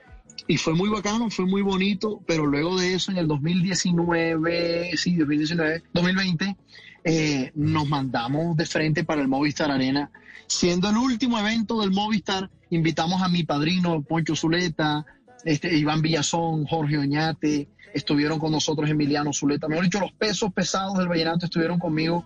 y 0.47 0.57
fue 0.57 0.75
muy 0.75 0.89
bacano, 0.89 1.31
fue 1.31 1.47
muy 1.47 1.63
bonito, 1.63 2.21
pero 2.27 2.47
luego 2.47 2.79
de 2.79 2.95
eso, 2.95 3.13
en 3.13 3.19
el 3.19 3.29
2019, 3.29 4.91
sí, 4.97 5.17
2019, 5.17 5.83
2020, 5.93 6.57
eh, 7.05 7.53
nos 7.55 7.89
mandamos 7.89 8.57
de 8.57 8.67
frente 8.67 9.05
para 9.05 9.23
el 9.23 9.29
Movistar 9.29 9.71
Arena. 9.71 10.11
Siendo 10.47 10.91
el 10.91 10.97
último 10.97 11.39
evento 11.39 11.81
del 11.81 11.93
Movistar, 11.93 12.51
invitamos 12.73 13.21
a 13.23 13.29
mi 13.29 13.45
padrino 13.45 14.03
Poncho 14.03 14.35
Zuleta, 14.35 15.05
este, 15.45 15.77
Iván 15.77 16.01
Villazón, 16.01 16.65
Jorge 16.65 16.99
Oñate, 16.99 17.69
estuvieron 17.93 18.39
con 18.39 18.51
nosotros 18.51 18.89
Emiliano 18.89 19.33
Zuleta. 19.33 19.69
Mejor 19.69 19.85
dicho, 19.85 20.01
los 20.01 20.13
pesos 20.13 20.53
pesados 20.53 20.97
del 20.97 21.09
vallenato 21.09 21.47
estuvieron 21.47 21.79
conmigo 21.79 22.25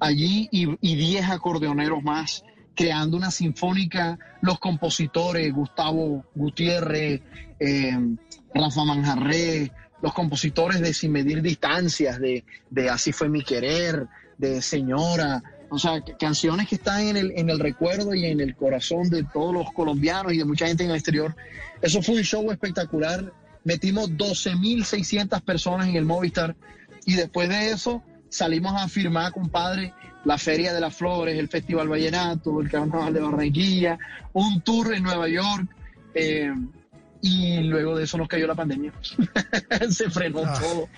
allí 0.00 0.48
y 0.50 0.76
y 0.80 0.96
10 0.96 1.30
acordeoneros 1.30 2.02
más 2.02 2.44
creando 2.74 3.16
una 3.16 3.30
sinfónica, 3.30 4.18
los 4.42 4.58
compositores, 4.58 5.52
Gustavo 5.52 6.24
Gutiérrez, 6.34 7.22
eh, 7.60 7.96
Rafa 8.52 8.84
Manjarré, 8.84 9.70
los 10.02 10.12
compositores 10.12 10.80
de 10.80 10.92
Sin 10.92 11.12
Medir 11.12 11.40
Distancias, 11.40 12.18
de 12.18 12.90
Así 12.90 13.12
fue 13.12 13.28
mi 13.28 13.44
querer, 13.44 14.08
de 14.38 14.60
Señora, 14.60 15.40
o 15.70 15.78
sea, 15.78 16.02
canciones 16.18 16.68
que 16.68 16.76
están 16.76 17.02
en 17.02 17.16
el, 17.16 17.32
en 17.36 17.50
el 17.50 17.58
recuerdo 17.58 18.14
y 18.14 18.26
en 18.26 18.40
el 18.40 18.54
corazón 18.54 19.08
de 19.10 19.24
todos 19.24 19.54
los 19.54 19.72
colombianos 19.72 20.32
y 20.32 20.38
de 20.38 20.44
mucha 20.44 20.66
gente 20.66 20.84
en 20.84 20.90
el 20.90 20.96
exterior. 20.96 21.34
Eso 21.80 22.02
fue 22.02 22.16
un 22.16 22.22
show 22.22 22.50
espectacular. 22.50 23.32
Metimos 23.64 24.10
12.600 24.10 25.40
personas 25.42 25.88
en 25.88 25.96
el 25.96 26.04
Movistar 26.04 26.54
y 27.06 27.14
después 27.14 27.48
de 27.48 27.70
eso 27.70 28.02
salimos 28.28 28.74
a 28.80 28.88
firmar, 28.88 29.32
compadre, 29.32 29.92
la 30.24 30.38
Feria 30.38 30.72
de 30.72 30.80
las 30.80 30.94
Flores, 30.94 31.38
el 31.38 31.48
Festival 31.48 31.88
Vallenato, 31.88 32.60
el 32.60 32.70
Carnaval 32.70 33.12
de 33.12 33.20
Barranquilla, 33.20 33.98
un 34.32 34.60
tour 34.62 34.94
en 34.94 35.02
Nueva 35.02 35.28
York. 35.28 35.68
eh, 36.14 36.52
y 37.26 37.62
luego 37.62 37.96
de 37.96 38.04
eso 38.04 38.18
nos 38.18 38.28
cayó 38.28 38.46
la 38.46 38.54
pandemia. 38.54 38.92
Se 39.90 40.10
frenó 40.10 40.40
todo. 40.42 40.88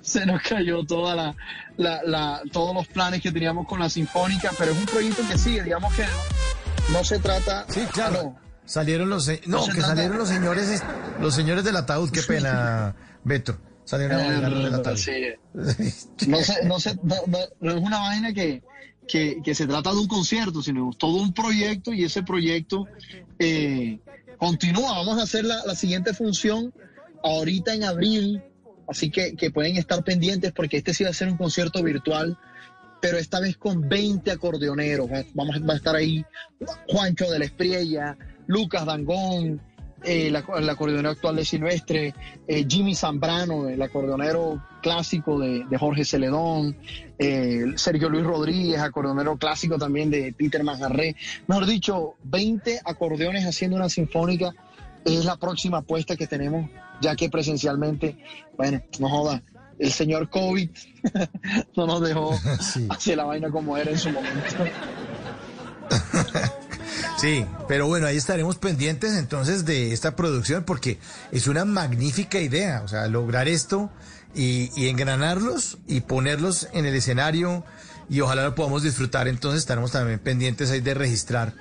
Se 0.00 0.24
nos 0.24 0.40
cayó 0.42 0.82
toda 0.84 1.14
la, 1.14 1.36
la- 1.76 2.02
la- 2.04 2.42
todos 2.50 2.74
los 2.74 2.86
planes 2.86 3.20
que 3.20 3.30
teníamos 3.30 3.66
con 3.66 3.78
la 3.78 3.90
Sinfónica, 3.90 4.50
pero 4.58 4.72
es 4.72 4.78
un 4.78 4.86
proyecto 4.86 5.22
que 5.30 5.36
sigue, 5.36 5.62
digamos 5.64 5.92
que 5.94 6.04
no, 6.04 6.98
no 6.98 7.04
se 7.04 7.18
trata. 7.18 7.66
Sí, 7.68 7.80
claro. 7.92 8.34
Salieron 8.64 9.10
los 9.10 9.28
no, 9.46 9.66
No 9.66 9.66
que 9.66 9.80
salieron 9.82 10.16
los 10.16 10.28
señores 10.28 10.68
es- 10.68 10.82
los 11.20 11.34
señores 11.34 11.64
del 11.64 11.76
ataúd, 11.76 12.10
qué 12.10 12.22
pena, 12.22 12.94
Beto. 13.24 13.58
Salieron 13.84 14.20
a 14.20 14.24
bailar 14.26 14.54
del 14.54 14.74
ataúd. 14.74 14.96
Sí. 14.96 16.26
No, 16.28 16.38
se- 16.38 16.64
no, 16.64 16.80
se- 16.80 16.94
no- 17.02 17.16
no- 17.26 17.38
no 17.60 17.70
es 17.72 17.82
una 17.82 17.98
vaina 18.00 18.32
que, 18.32 18.62
que, 19.06 19.38
que 19.44 19.54
se 19.54 19.66
trata 19.66 19.90
de 19.92 19.98
un 19.98 20.08
concierto, 20.08 20.62
sino 20.62 20.90
todo 20.98 21.16
un 21.16 21.32
proyecto 21.34 21.92
y 21.92 22.04
ese 22.04 22.22
proyecto 22.22 22.86
eh, 23.38 23.98
continúa. 24.38 24.92
Vamos 24.94 25.18
a 25.18 25.22
hacer 25.22 25.44
la, 25.44 25.64
la 25.66 25.74
siguiente 25.74 26.14
función 26.14 26.72
ahorita 27.22 27.74
en 27.74 27.84
abril, 27.84 28.42
así 28.88 29.10
que, 29.10 29.34
que 29.34 29.50
pueden 29.50 29.76
estar 29.76 30.02
pendientes 30.04 30.52
porque 30.52 30.78
este 30.78 30.94
sí 30.94 31.04
va 31.04 31.10
a 31.10 31.14
ser 31.14 31.28
un 31.28 31.36
concierto 31.36 31.82
virtual, 31.82 32.38
pero 33.00 33.18
esta 33.18 33.40
vez 33.40 33.56
con 33.56 33.88
20 33.88 34.30
acordeoneros. 34.30 35.10
Va, 35.10 35.24
vamos, 35.34 35.56
va 35.68 35.74
a 35.74 35.76
estar 35.76 35.94
ahí 35.94 36.24
Juancho 36.88 37.30
de 37.30 37.38
la 37.38 37.44
Espriella, 37.44 38.16
Lucas 38.46 38.86
Dangón, 38.86 39.60
eh, 40.04 40.30
la- 40.30 40.44
el 40.56 40.68
acordeonero 40.68 41.10
actual 41.10 41.36
de 41.36 41.44
Silvestre, 41.44 42.14
eh, 42.46 42.66
Jimmy 42.68 42.94
Zambrano, 42.94 43.68
el 43.68 43.80
acordeonero 43.82 44.62
clásico 44.82 45.38
de, 45.38 45.64
de 45.68 45.78
Jorge 45.78 46.04
Celedón, 46.04 46.76
eh, 47.18 47.64
Sergio 47.76 48.08
Luis 48.08 48.24
Rodríguez, 48.24 48.80
acordeonero 48.80 49.36
clásico 49.36 49.76
también 49.78 50.10
de 50.10 50.32
Peter 50.36 50.62
Manjarré. 50.62 51.16
Mejor 51.46 51.66
dicho, 51.66 52.14
20 52.24 52.80
acordeones 52.84 53.44
haciendo 53.44 53.76
una 53.76 53.88
sinfónica 53.88 54.52
es 55.04 55.24
la 55.24 55.36
próxima 55.36 55.78
apuesta 55.78 56.16
que 56.16 56.26
tenemos, 56.26 56.70
ya 57.00 57.16
que 57.16 57.28
presencialmente, 57.30 58.16
bueno, 58.56 58.80
no 58.98 59.08
joda, 59.08 59.42
el 59.78 59.90
señor 59.92 60.28
COVID 60.28 60.70
no 61.76 61.86
nos 61.86 62.00
dejó 62.02 62.34
hacer 62.90 63.16
la 63.16 63.24
vaina 63.24 63.50
como 63.50 63.76
era 63.76 63.90
en 63.90 63.98
su 63.98 64.10
momento. 64.10 64.64
Sí, 67.18 67.44
pero 67.66 67.88
bueno, 67.88 68.06
ahí 68.06 68.16
estaremos 68.16 68.58
pendientes 68.58 69.14
entonces 69.14 69.64
de 69.64 69.92
esta 69.92 70.14
producción 70.14 70.62
porque 70.62 70.98
es 71.32 71.48
una 71.48 71.64
magnífica 71.64 72.38
idea, 72.38 72.82
o 72.84 72.88
sea, 72.88 73.08
lograr 73.08 73.48
esto 73.48 73.90
y, 74.36 74.70
y 74.80 74.88
engranarlos 74.88 75.78
y 75.88 76.02
ponerlos 76.02 76.68
en 76.72 76.86
el 76.86 76.94
escenario 76.94 77.64
y 78.08 78.20
ojalá 78.20 78.44
lo 78.44 78.54
podamos 78.54 78.84
disfrutar. 78.84 79.26
Entonces 79.26 79.62
estaremos 79.62 79.90
también 79.90 80.20
pendientes 80.20 80.70
ahí 80.70 80.80
de 80.80 80.94
registrar 80.94 81.54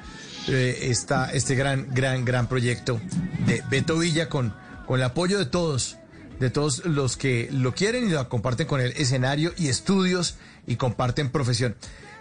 eh, 0.48 0.78
esta, 0.84 1.32
este 1.34 1.56
gran, 1.56 1.88
gran, 1.92 2.24
gran 2.24 2.48
proyecto 2.48 3.02
de 3.48 3.64
Beto 3.70 3.98
Villa 3.98 4.30
con, 4.30 4.54
con 4.86 5.00
el 5.00 5.06
apoyo 5.06 5.40
de 5.40 5.46
todos, 5.46 5.98
de 6.40 6.52
todos 6.52 6.86
los 6.86 7.18
que 7.18 7.50
lo 7.52 7.74
quieren 7.74 8.08
y 8.08 8.12
lo 8.12 8.30
comparten 8.30 8.68
con 8.68 8.80
el 8.80 8.92
escenario 8.92 9.54
y 9.58 9.70
estudios 9.70 10.36
y 10.68 10.76
comparten 10.76 11.32
profesión. 11.32 11.76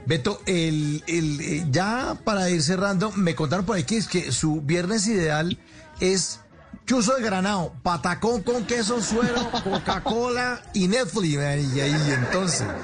Beto, 0.06 0.40
el, 0.46 1.02
el, 1.06 1.40
eh, 1.40 1.66
ya 1.70 2.16
para 2.24 2.48
ir 2.48 2.62
cerrando, 2.62 3.10
me 3.12 3.34
contaron 3.34 3.66
por 3.66 3.76
ahí 3.76 3.84
que, 3.84 3.96
es 3.96 4.06
que 4.06 4.32
su 4.32 4.60
viernes 4.60 5.06
ideal 5.08 5.58
es 6.00 6.40
chuzo 6.86 7.16
de 7.16 7.22
granado, 7.22 7.74
patacón 7.82 8.42
con 8.42 8.64
queso, 8.64 9.02
suero, 9.02 9.50
Coca-Cola 9.64 10.62
y 10.72 10.88
Netflix. 10.88 11.34
Y 11.74 11.80
ahí 11.80 12.12
entonces. 12.12 12.66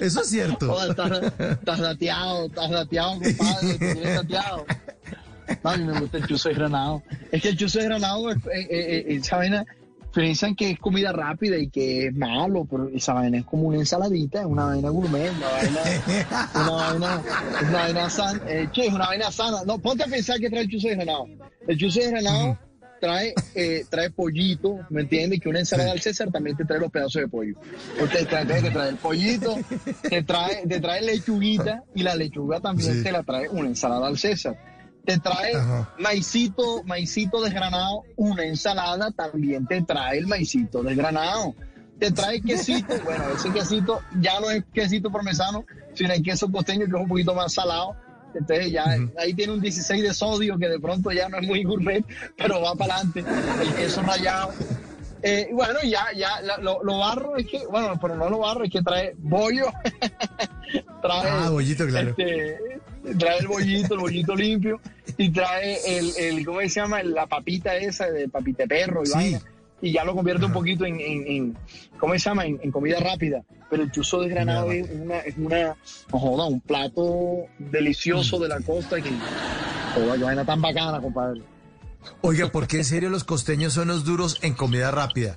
Eso 0.00 0.22
es 0.22 0.30
cierto. 0.30 0.72
Joder, 0.72 0.90
estás, 0.90 1.32
estás 1.50 1.78
dateado, 1.78 2.46
estás 2.46 2.70
dateado, 2.70 3.20
compadre, 3.20 3.78
te 3.78 4.14
dateado. 4.14 4.64
No, 5.62 5.70
a 5.70 5.76
mí 5.76 5.84
me 5.84 6.00
gusta 6.00 6.16
el 6.16 6.26
chuzo 6.26 6.48
de 6.48 6.54
granado. 6.54 7.02
Es 7.30 7.42
que 7.42 7.50
el 7.50 7.58
chuzo 7.58 7.80
de 7.80 7.84
granado, 7.84 8.30
eh, 8.30 8.36
eh, 8.52 8.66
eh, 8.70 9.04
esa 9.08 9.36
vaina, 9.36 9.66
piensan 10.12 10.54
que 10.54 10.70
es 10.70 10.78
comida 10.78 11.12
rápida 11.12 11.56
y 11.56 11.68
que 11.68 12.06
es 12.08 12.14
malo, 12.14 12.66
pero 12.68 12.88
esa 12.88 13.12
vaina 13.14 13.38
es 13.38 13.44
como 13.44 13.68
una 13.68 13.78
ensaladita, 13.78 14.40
es 14.40 14.46
una 14.46 14.66
vaina 14.66 14.88
gourmet, 14.90 15.30
una 15.30 15.48
vaina, 15.48 15.80
una 16.54 16.70
vaina, 16.70 17.22
una 17.68 17.72
vaina 17.82 18.10
sana, 18.10 18.40
eh, 18.48 18.68
che, 18.72 18.86
es 18.86 18.92
una 18.92 19.06
vaina 19.06 19.30
sana. 19.30 19.58
No, 19.66 19.78
ponte 19.78 20.02
a 20.04 20.06
pensar 20.06 20.38
que 20.38 20.50
trae 20.50 20.62
el 20.62 20.68
chuzo 20.68 20.88
de 20.88 20.96
granado. 20.96 21.26
El 21.66 21.78
chuzo 21.78 22.00
de 22.00 22.10
granado 22.10 22.58
trae, 23.00 23.32
eh, 23.54 23.84
trae 23.88 24.10
pollito, 24.10 24.80
¿me 24.90 25.02
entiendes? 25.02 25.40
Que 25.40 25.48
una 25.48 25.60
ensalada 25.60 25.92
al 25.92 26.00
César 26.00 26.30
también 26.30 26.56
te 26.56 26.64
trae 26.64 26.80
los 26.80 26.90
pedazos 26.90 27.22
de 27.22 27.28
pollo. 27.28 27.54
Usted 28.02 28.26
trae, 28.28 28.44
te 28.44 28.70
trae 28.70 28.88
el 28.90 28.96
pollito, 28.96 29.56
te 30.02 30.22
trae, 30.22 30.66
te 30.66 30.80
trae 30.80 31.00
lechuguita 31.02 31.82
y 31.94 32.02
la 32.02 32.14
lechuga 32.14 32.60
también 32.60 32.94
Sí. 32.94 33.02
te 33.02 33.12
la 33.12 33.22
trae 33.22 33.48
una 33.48 33.68
ensalada 33.68 34.06
al 34.06 34.18
César. 34.18 34.56
Te 35.04 35.18
trae 35.18 35.54
Ajá. 35.54 35.94
maicito, 35.98 36.82
maicito 36.84 37.42
desgranado, 37.42 38.04
una 38.16 38.44
ensalada 38.44 39.10
también 39.10 39.66
te 39.66 39.82
trae 39.82 40.18
el 40.18 40.26
maicito 40.26 40.82
desgranado. 40.82 41.54
Te 41.98 42.10
trae 42.10 42.40
quesito, 42.40 42.94
bueno, 43.04 43.24
ese 43.34 43.50
quesito 43.50 44.00
ya 44.20 44.40
no 44.40 44.50
es 44.50 44.64
quesito 44.72 45.10
parmesano, 45.10 45.64
sino 45.94 46.14
el 46.14 46.22
queso 46.22 46.50
costeño 46.50 46.86
que 46.86 46.96
es 46.96 47.02
un 47.02 47.08
poquito 47.08 47.34
más 47.34 47.52
salado. 47.52 47.94
Entonces 48.34 48.70
ya 48.70 48.84
ahí 49.18 49.34
tiene 49.34 49.52
un 49.52 49.60
16 49.60 50.02
de 50.02 50.14
sodio 50.14 50.56
que 50.58 50.68
de 50.68 50.78
pronto 50.78 51.10
ya 51.10 51.28
no 51.28 51.38
es 51.38 51.46
muy 51.46 51.64
gourmet, 51.64 52.04
pero 52.36 52.60
va 52.62 52.74
para 52.74 52.96
adelante. 52.96 53.24
El 53.62 53.74
queso 53.74 54.02
rallado. 54.02 54.52
Eh, 55.22 55.48
bueno, 55.52 55.78
ya, 55.84 56.06
ya, 56.16 56.40
la- 56.42 56.56
lo, 56.58 56.82
lo 56.82 56.98
barro 56.98 57.36
es 57.36 57.46
que, 57.46 57.66
bueno, 57.66 57.98
pero 58.00 58.16
no 58.16 58.30
lo 58.30 58.38
barro, 58.38 58.64
es 58.64 58.70
que 58.70 58.82
trae 58.82 59.14
bollo, 59.18 59.66
trae, 61.02 61.28
Ah, 61.30 61.48
bollito, 61.50 61.86
claro. 61.86 62.10
este, 62.10 62.58
trae 63.18 63.38
el 63.38 63.46
bollito, 63.48 63.94
el 63.94 64.00
bollito 64.00 64.34
limpio, 64.34 64.80
y 65.16 65.30
trae 65.30 65.78
el, 65.98 66.12
el 66.16 66.46
¿cómo 66.46 66.60
se 66.60 66.68
llama? 66.68 67.02
La 67.02 67.26
papita 67.26 67.76
esa 67.76 68.06
de 68.10 68.28
papita 68.28 68.66
perro 68.66 69.02
y 69.02 69.06
Sí. 69.06 69.12
vaina, 69.14 69.40
y 69.82 69.92
ya 69.92 70.04
lo 70.04 70.14
convierte 70.14 70.44
un 70.44 70.52
poquito 70.52 70.84
en, 70.84 71.00
en, 71.00 71.26
en- 71.26 71.56
¿cómo 71.98 72.12
se 72.14 72.20
llama? 72.20 72.46
En, 72.46 72.58
en 72.62 72.70
comida 72.70 72.98
rápida. 73.00 73.42
Pero 73.70 73.82
el 73.84 73.92
chuzo 73.92 74.20
de 74.22 74.28
granado 74.28 74.66
Comida 74.66 74.84
es 74.84 74.90
una, 75.00 75.18
es 75.20 75.36
una, 75.38 75.76
no 76.12 76.18
joda, 76.18 76.46
un 76.46 76.60
plato 76.60 77.44
delicioso 77.58 78.38
de 78.38 78.48
la 78.48 78.60
costa 78.60 79.00
que, 79.00 79.10
joda, 79.94 80.16
qué 80.16 80.24
vaina 80.24 80.44
tan 80.44 80.60
bacana, 80.60 81.00
compadre. 81.00 81.40
Oiga, 82.22 82.50
¿por 82.50 82.66
qué 82.66 82.78
en 82.78 82.84
serio 82.84 83.10
los 83.10 83.24
costeños 83.24 83.72
son 83.72 83.88
los 83.88 84.04
duros 84.04 84.38
en 84.42 84.54
comida 84.54 84.90
rápida? 84.90 85.36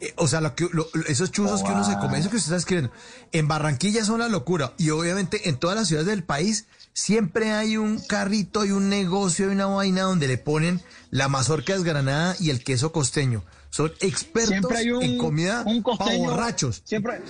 Eh, 0.00 0.12
o 0.16 0.28
sea, 0.28 0.40
lo 0.42 0.54
que, 0.54 0.68
lo- 0.72 0.88
esos 1.08 1.30
chuzos 1.30 1.62
que 1.62 1.70
uno 1.72 1.82
se 1.84 1.96
come, 1.98 2.18
eso 2.18 2.28
que 2.30 2.36
usted 2.36 2.48
está 2.52 2.56
escribiendo, 2.58 2.92
en 3.32 3.48
Barranquilla 3.48 4.04
son 4.04 4.20
la 4.20 4.28
locura. 4.28 4.74
Y 4.76 4.90
obviamente 4.90 5.48
en 5.48 5.56
todas 5.56 5.76
las 5.76 5.88
ciudades 5.88 6.08
del 6.08 6.22
país 6.22 6.66
siempre 6.92 7.52
hay 7.52 7.76
un 7.76 7.98
carrito 8.00 8.64
y 8.64 8.72
un 8.72 8.88
negocio 8.88 9.46
y 9.48 9.52
una 9.52 9.66
vaina 9.66 10.02
donde 10.02 10.28
le 10.28 10.38
ponen 10.38 10.82
la 11.10 11.28
mazorca 11.28 11.72
desgranada 11.72 12.36
y 12.38 12.50
el 12.50 12.62
queso 12.62 12.92
costeño. 12.92 13.42
Son 13.76 13.92
expertos 14.00 14.48
Siempre 14.48 14.78
hay 14.78 14.90
un, 14.90 15.02
en 15.02 15.18
comida 15.18 15.62
un 15.66 15.82
costeño, 15.82 16.30
borrachos. 16.30 16.80
Siempre, 16.82 17.20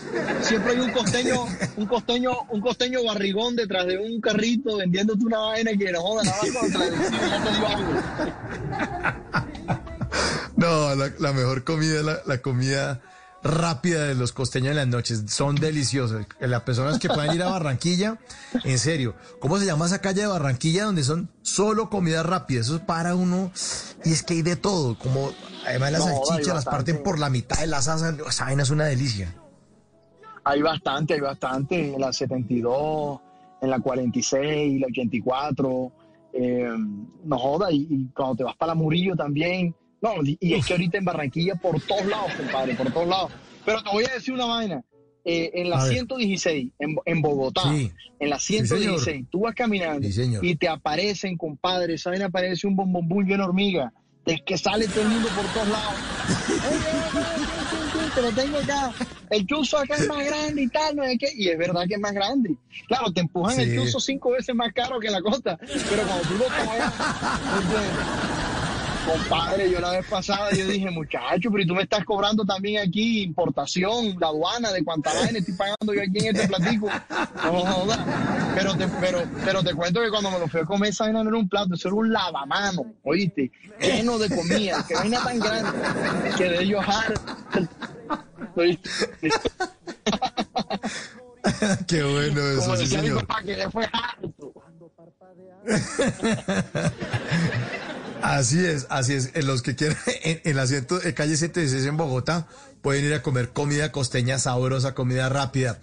siempre 0.42 0.74
hay 0.74 0.78
un 0.78 0.92
costeño, 0.92 1.44
un 1.76 1.86
costeño, 1.86 2.30
un 2.50 2.60
costeño 2.60 3.02
barrigón 3.02 3.56
detrás 3.56 3.84
de 3.88 3.98
un 3.98 4.20
carrito 4.20 4.76
vendiéndote 4.76 5.24
una 5.24 5.38
vaina 5.38 5.72
que 5.76 5.90
no 5.90 6.00
joda 6.00 6.22
nada 6.22 6.36
más 6.40 6.52
cuando 6.52 6.78
te 6.78 6.78
la 6.78 6.84
decimos, 6.84 7.20
ya 7.28 7.42
te 7.42 7.50
digo 7.52 7.66
algo. 7.66 7.92
No, 10.56 10.94
la, 10.94 11.12
la 11.18 11.32
mejor 11.32 11.64
comida 11.64 11.98
es 11.98 12.04
la, 12.04 12.20
la 12.24 12.40
comida 12.40 13.02
rápida 13.42 14.04
de 14.04 14.14
los 14.14 14.32
costeños 14.32 14.70
en 14.70 14.76
las 14.76 14.86
noches. 14.86 15.24
Son 15.26 15.56
deliciosos. 15.56 16.26
Las 16.38 16.62
personas 16.62 17.00
que 17.00 17.08
puedan 17.08 17.34
ir 17.34 17.42
a 17.42 17.50
Barranquilla, 17.50 18.18
en 18.64 18.78
serio. 18.78 19.16
¿Cómo 19.40 19.58
se 19.58 19.66
llama 19.66 19.86
esa 19.86 20.00
calle 20.00 20.22
de 20.22 20.26
Barranquilla 20.28 20.84
donde 20.84 21.02
son 21.02 21.28
solo 21.42 21.90
comida 21.90 22.22
rápida? 22.22 22.60
Eso 22.60 22.76
es 22.76 22.82
para 22.82 23.16
uno. 23.16 23.50
Y 24.04 24.12
es 24.12 24.22
que 24.22 24.34
hay 24.34 24.42
de 24.42 24.56
todo. 24.56 24.98
Como 24.98 25.32
además 25.66 25.92
las 25.92 26.06
No, 26.06 26.24
salchichas 26.24 26.54
las 26.54 26.64
parten 26.64 27.02
por 27.02 27.18
la 27.18 27.30
mitad 27.30 27.58
de 27.58 27.66
las 27.66 27.88
asas. 27.88 28.14
Esa 28.28 28.44
vaina 28.44 28.62
es 28.62 28.70
una 28.70 28.84
delicia. 28.84 29.34
Hay 30.44 30.62
bastante, 30.62 31.14
hay 31.14 31.20
bastante. 31.20 31.94
En 31.94 32.00
la 32.00 32.12
72, 32.12 33.20
en 33.62 33.70
la 33.70 33.80
46, 33.80 34.80
la 34.80 34.86
84. 34.86 35.92
Eh, 36.32 36.68
no 37.24 37.38
joda. 37.38 37.70
Y, 37.72 37.86
y 37.90 38.04
cuando 38.14 38.36
te 38.36 38.44
vas 38.44 38.56
para 38.56 38.70
la 38.70 38.74
Murillo 38.74 39.16
también. 39.16 39.74
No, 40.00 40.22
y 40.22 40.36
y 40.40 40.54
es 40.54 40.66
que 40.66 40.74
ahorita 40.74 40.98
en 40.98 41.04
Barranquilla 41.04 41.54
por 41.56 41.80
todos 41.80 42.06
lados, 42.06 42.30
compadre, 42.36 42.74
por 42.74 42.92
todos 42.92 43.08
lados. 43.08 43.32
Pero 43.64 43.82
te 43.82 43.90
voy 43.90 44.04
a 44.04 44.14
decir 44.14 44.34
una 44.34 44.46
vaina. 44.46 44.82
eh, 45.28 45.50
en 45.54 45.70
la 45.70 45.78
A 45.80 45.84
ver. 45.84 45.92
116, 45.94 46.72
en, 46.78 46.96
en 47.04 47.20
Bogotá, 47.22 47.62
Sí. 47.74 47.90
en 48.20 48.30
la 48.30 48.38
Sí, 48.38 48.54
señor. 48.58 49.00
116, 49.00 49.26
tú 49.28 49.40
vas 49.40 49.54
caminando 49.56 50.06
Sí, 50.08 50.22
y 50.40 50.54
te 50.54 50.68
aparecen, 50.68 51.36
compadre, 51.36 51.94
esa 51.94 52.10
vaina 52.10 52.26
aparece 52.26 52.68
un 52.68 52.76
bombombún 52.76 53.24
lleno 53.26 53.42
de 53.42 53.48
hormiga, 53.48 53.92
de 54.26 54.42
que 54.44 54.58
sale 54.58 54.86
todo 54.88 55.02
el 55.02 55.08
mundo 55.08 55.28
por 55.28 55.46
todos 55.46 55.68
lados. 55.68 55.94
Te 58.14 58.22
lo 58.22 58.32
tengo 58.32 58.58
acá. 58.58 58.92
El 59.30 59.46
chuzo 59.46 59.78
acá 59.78 59.94
es 59.96 60.08
más 60.08 60.24
grande 60.24 60.62
y 60.62 60.68
tal, 60.68 60.96
no 60.96 61.04
sé 61.04 61.18
qué. 61.18 61.28
Y 61.34 61.48
es 61.48 61.58
verdad 61.58 61.84
que 61.86 61.94
es 61.94 62.00
más 62.00 62.12
grande. 62.12 62.56
Claro, 62.88 63.12
te 63.12 63.20
empujan 63.20 63.60
el 63.60 63.76
chuzo 63.76 64.00
cinco 64.00 64.30
veces 64.30 64.54
más 64.54 64.72
caro 64.72 64.98
que 65.00 65.10
la 65.10 65.20
costa. 65.20 65.58
Pero 65.58 66.02
cuando 66.02 66.28
tú 66.28 66.38
lo 66.38 66.46
pagas. 66.46 66.92
Compadre, 69.06 69.70
yo 69.70 69.80
la 69.80 69.92
vez 69.92 70.04
pasada 70.06 70.50
yo 70.50 70.66
dije, 70.66 70.90
muchacho, 70.90 71.50
pero 71.50 71.62
¿y 71.62 71.66
tú 71.66 71.74
me 71.74 71.82
estás 71.82 72.04
cobrando 72.04 72.44
también 72.44 72.86
aquí 72.86 73.22
importación, 73.22 74.16
la 74.18 74.26
aduana 74.28 74.72
de 74.72 74.84
cuánta 74.84 75.14
vaina 75.14 75.38
estoy 75.38 75.54
pagando 75.54 75.94
yo 75.94 76.02
aquí 76.02 76.26
en 76.26 76.34
este 76.34 76.48
platico? 76.48 76.88
No 77.44 77.60
jodas. 77.60 78.00
Pero 78.54 78.76
te, 78.76 78.88
pero, 79.00 79.22
pero 79.44 79.62
te 79.62 79.74
cuento 79.74 80.00
que 80.00 80.10
cuando 80.10 80.30
me 80.30 80.38
lo 80.40 80.48
fui 80.48 80.60
a 80.60 80.64
comer, 80.64 80.90
esa 80.90 81.04
vaina 81.04 81.22
no 81.22 81.30
era 81.30 81.38
un 81.38 81.48
plato, 81.48 81.74
eso 81.74 81.88
era 81.88 81.94
un 81.94 82.12
lavamano, 82.12 82.82
¿oíste? 83.04 83.52
Lleno 83.80 84.18
de 84.18 84.34
comida, 84.34 84.84
que 84.86 84.94
vaina 84.94 85.22
tan 85.22 85.38
grande, 85.38 85.70
que 86.36 86.44
de 86.48 86.66
yo 86.66 86.80
¿Oíste? 88.56 88.90
Qué 91.86 92.02
bueno 92.02 92.40
eso, 92.40 92.62
Como 92.62 92.76
sí, 92.76 92.86
señor. 92.86 93.26
que 93.44 93.56
le 93.56 93.70
fue 93.70 93.88
harto. 93.92 94.52
Así 98.22 98.64
es, 98.64 98.86
así 98.90 99.14
es. 99.14 99.30
En 99.34 99.46
los 99.46 99.62
que 99.62 99.76
quieran, 99.76 99.96
en, 100.22 100.40
en 100.44 100.56
la 100.56 100.66
ciento- 100.66 101.00
en 101.02 101.12
calle 101.12 101.36
116 101.36 101.86
en 101.86 101.96
Bogotá, 101.96 102.46
pueden 102.82 103.04
ir 103.04 103.14
a 103.14 103.22
comer 103.22 103.50
comida 103.50 103.92
costeña 103.92 104.38
sabrosa, 104.38 104.94
comida 104.94 105.28
rápida. 105.28 105.78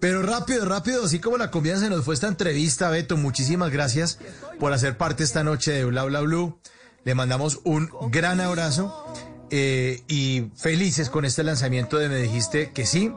Pero 0.00 0.22
rápido, 0.22 0.64
rápido, 0.66 1.04
así 1.04 1.18
como 1.18 1.38
la 1.38 1.50
comida 1.50 1.78
se 1.78 1.88
nos 1.88 2.04
fue 2.04 2.14
esta 2.14 2.28
entrevista, 2.28 2.90
Beto, 2.90 3.16
muchísimas 3.16 3.70
gracias 3.70 4.18
por 4.60 4.72
hacer 4.72 4.98
parte 4.98 5.24
esta 5.24 5.44
noche 5.44 5.72
de 5.72 5.84
Bla 5.84 6.04
Bla 6.04 6.20
Blue. 6.20 6.58
Le 7.04 7.14
mandamos 7.14 7.60
un 7.64 7.90
gran 8.10 8.40
abrazo 8.40 9.06
eh, 9.50 10.02
y 10.08 10.50
felices 10.56 11.10
con 11.10 11.24
este 11.24 11.42
lanzamiento 11.42 11.98
de 11.98 12.08
Me 12.08 12.16
Dijiste 12.16 12.70
que 12.72 12.86
sí. 12.86 13.12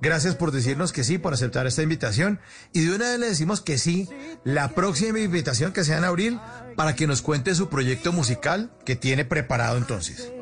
Gracias 0.00 0.34
por 0.34 0.52
decirnos 0.52 0.92
que 0.92 1.04
sí, 1.04 1.18
por 1.18 1.32
aceptar 1.32 1.66
esta 1.66 1.82
invitación. 1.82 2.38
Y 2.72 2.80
de 2.84 2.94
una 2.94 3.10
vez 3.10 3.18
le 3.18 3.26
decimos 3.26 3.60
que 3.60 3.78
sí, 3.78 4.08
la 4.44 4.68
próxima 4.70 5.20
invitación 5.20 5.72
que 5.72 5.84
sea 5.84 5.98
en 5.98 6.04
abril, 6.04 6.38
para 6.76 6.94
que 6.94 7.06
nos 7.06 7.22
cuente 7.22 7.54
su 7.54 7.68
proyecto 7.68 8.12
musical 8.12 8.70
que 8.84 8.96
tiene 8.96 9.24
preparado 9.24 9.78
entonces. 9.78 10.32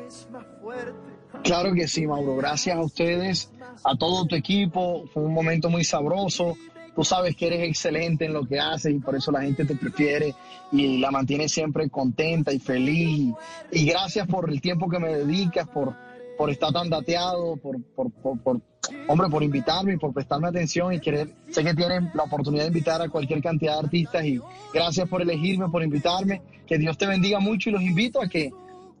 Claro 1.43 1.73
que 1.73 1.87
sí, 1.87 2.05
Mauro. 2.05 2.35
Gracias 2.35 2.75
a 2.75 2.81
ustedes, 2.81 3.51
a 3.83 3.95
todo 3.95 4.25
tu 4.25 4.35
equipo. 4.35 5.05
Fue 5.13 5.23
un 5.23 5.33
momento 5.33 5.69
muy 5.69 5.83
sabroso. 5.83 6.57
Tú 6.95 7.03
sabes 7.03 7.35
que 7.35 7.47
eres 7.47 7.69
excelente 7.69 8.25
en 8.25 8.33
lo 8.33 8.45
que 8.45 8.59
haces 8.59 8.93
y 8.93 8.99
por 8.99 9.15
eso 9.15 9.31
la 9.31 9.41
gente 9.41 9.65
te 9.65 9.75
prefiere 9.75 10.33
y 10.71 10.97
la 10.97 11.11
mantiene 11.11 11.47
siempre 11.47 11.89
contenta 11.89 12.51
y 12.51 12.59
feliz. 12.59 13.33
Y 13.71 13.85
gracias 13.85 14.27
por 14.27 14.49
el 14.49 14.59
tiempo 14.59 14.89
que 14.89 14.99
me 14.99 15.09
dedicas, 15.09 15.67
por, 15.67 15.95
por 16.37 16.49
estar 16.49 16.71
tan 16.73 16.89
dateado, 16.89 17.57
por, 17.57 17.81
por, 17.95 18.11
por, 18.11 18.39
por- 18.41 18.61
hombre, 19.07 19.29
por 19.29 19.43
invitarme 19.43 19.93
y 19.93 19.97
por 19.97 20.13
prestarme 20.13 20.47
atención 20.47 20.93
y 20.93 20.99
querer. 20.99 21.33
Sé 21.49 21.63
que 21.63 21.73
tienen 21.73 22.11
la 22.13 22.23
oportunidad 22.23 22.63
de 22.63 22.67
invitar 22.69 23.01
a 23.01 23.09
cualquier 23.09 23.41
cantidad 23.41 23.73
de 23.73 23.79
artistas 23.85 24.25
y 24.25 24.39
gracias 24.73 25.07
por 25.09 25.21
elegirme, 25.21 25.69
por 25.69 25.83
invitarme. 25.83 26.41
Que 26.67 26.77
Dios 26.77 26.97
te 26.97 27.05
bendiga 27.07 27.39
mucho 27.39 27.69
y 27.69 27.73
los 27.73 27.81
invito 27.81 28.21
a 28.21 28.27
que 28.27 28.51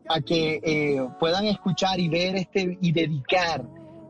a 0.07 0.21
que 0.21 0.61
eh, 0.63 1.07
puedan 1.19 1.45
escuchar 1.45 1.99
y 1.99 2.07
ver 2.09 2.35
este 2.35 2.77
y 2.79 2.91
dedicar 2.91 3.63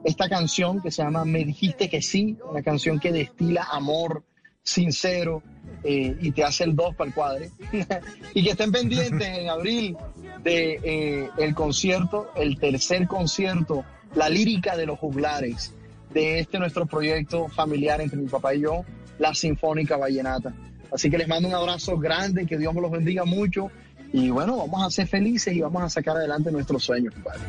esta 0.03 0.27
canción 0.27 0.81
que 0.81 0.91
se 0.91 1.01
llama 1.01 1.23
Me 1.23 1.45
dijiste 1.45 1.89
que 1.89 2.01
sí, 2.01 2.37
una 2.49 2.61
canción 2.61 2.99
que 2.99 3.13
destila 3.13 3.65
amor 3.71 4.23
sincero 4.61 5.41
eh, 5.85 6.17
y 6.19 6.31
te 6.31 6.43
hace 6.43 6.63
el 6.63 6.75
dos 6.75 6.95
para 6.95 7.09
el 7.09 7.13
cuadre. 7.13 7.51
y 8.33 8.43
que 8.43 8.49
estén 8.51 8.71
pendientes 8.71 9.27
en 9.27 9.49
abril 9.49 9.95
de 10.43 11.29
eh, 11.37 11.53
concierto, 11.53 12.31
el 12.35 12.59
tercer 12.59 13.07
concierto, 13.07 13.85
la 14.15 14.29
lírica 14.29 14.75
de 14.75 14.87
los 14.87 14.97
juglares 14.97 15.73
de 16.11 16.39
este 16.39 16.57
nuestro 16.57 16.85
proyecto 16.85 17.47
familiar 17.49 18.01
entre 18.01 18.17
mi 18.17 18.27
papá 18.27 18.55
y 18.55 18.61
yo, 18.61 18.83
la 19.19 19.35
Sinfónica 19.35 19.97
Vallenata. 19.97 20.53
Así 20.91 21.09
que 21.09 21.17
les 21.17 21.27
mando 21.27 21.49
un 21.49 21.55
abrazo 21.55 21.97
grande, 21.97 22.45
que 22.45 22.57
Dios 22.57 22.73
me 22.73 22.81
los 22.81 22.89
bendiga 22.89 23.25
mucho 23.25 23.69
y 24.11 24.29
bueno, 24.29 24.57
vamos 24.57 24.83
a 24.83 24.89
ser 24.89 25.07
felices 25.07 25.53
y 25.53 25.61
vamos 25.61 25.83
a 25.83 25.89
sacar 25.89 26.15
adelante 26.15 26.51
nuestros 26.51 26.83
sueños, 26.83 27.13
compadre. 27.13 27.41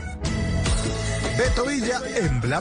Beto 1.39 1.65
Villa 1.65 2.01
en 2.17 2.41
Bla. 2.41 2.61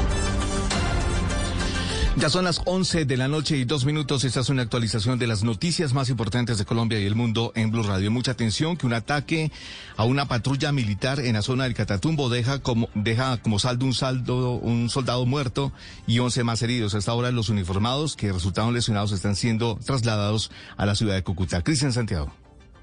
Ya 2.17 2.29
son 2.29 2.43
las 2.43 2.61
11 2.65 3.05
de 3.05 3.17
la 3.17 3.27
noche 3.27 3.57
y 3.57 3.63
dos 3.63 3.85
minutos. 3.85 4.25
Esta 4.25 4.41
es 4.41 4.49
una 4.49 4.61
actualización 4.61 5.17
de 5.17 5.27
las 5.27 5.43
noticias 5.43 5.93
más 5.93 6.09
importantes 6.09 6.57
de 6.57 6.65
Colombia 6.65 6.99
y 6.99 7.05
el 7.05 7.15
mundo 7.15 7.53
en 7.55 7.71
Blue 7.71 7.83
Radio. 7.83 8.11
Mucha 8.11 8.31
atención 8.31 8.75
que 8.75 8.85
un 8.85 8.93
ataque 8.93 9.51
a 9.95 10.03
una 10.03 10.27
patrulla 10.27 10.71
militar 10.71 11.21
en 11.21 11.33
la 11.33 11.41
zona 11.41 11.63
del 11.63 11.73
Catatumbo 11.73 12.29
deja 12.29 12.59
como, 12.59 12.89
deja 12.95 13.37
como 13.37 13.59
saldo 13.59 13.85
un 13.85 13.93
saldo, 13.93 14.51
un 14.51 14.89
soldado 14.89 15.25
muerto 15.25 15.71
y 16.05 16.19
11 16.19 16.43
más 16.43 16.61
heridos. 16.61 16.93
Hasta 16.95 17.11
ahora 17.11 17.31
los 17.31 17.49
uniformados 17.49 18.15
que 18.15 18.31
resultaron 18.31 18.73
lesionados 18.73 19.13
están 19.13 19.35
siendo 19.35 19.79
trasladados 19.83 20.51
a 20.77 20.85
la 20.85 20.95
ciudad 20.95 21.15
de 21.15 21.23
Cúcuta. 21.23 21.63
Cristian 21.63 21.93
Santiago. 21.93 22.40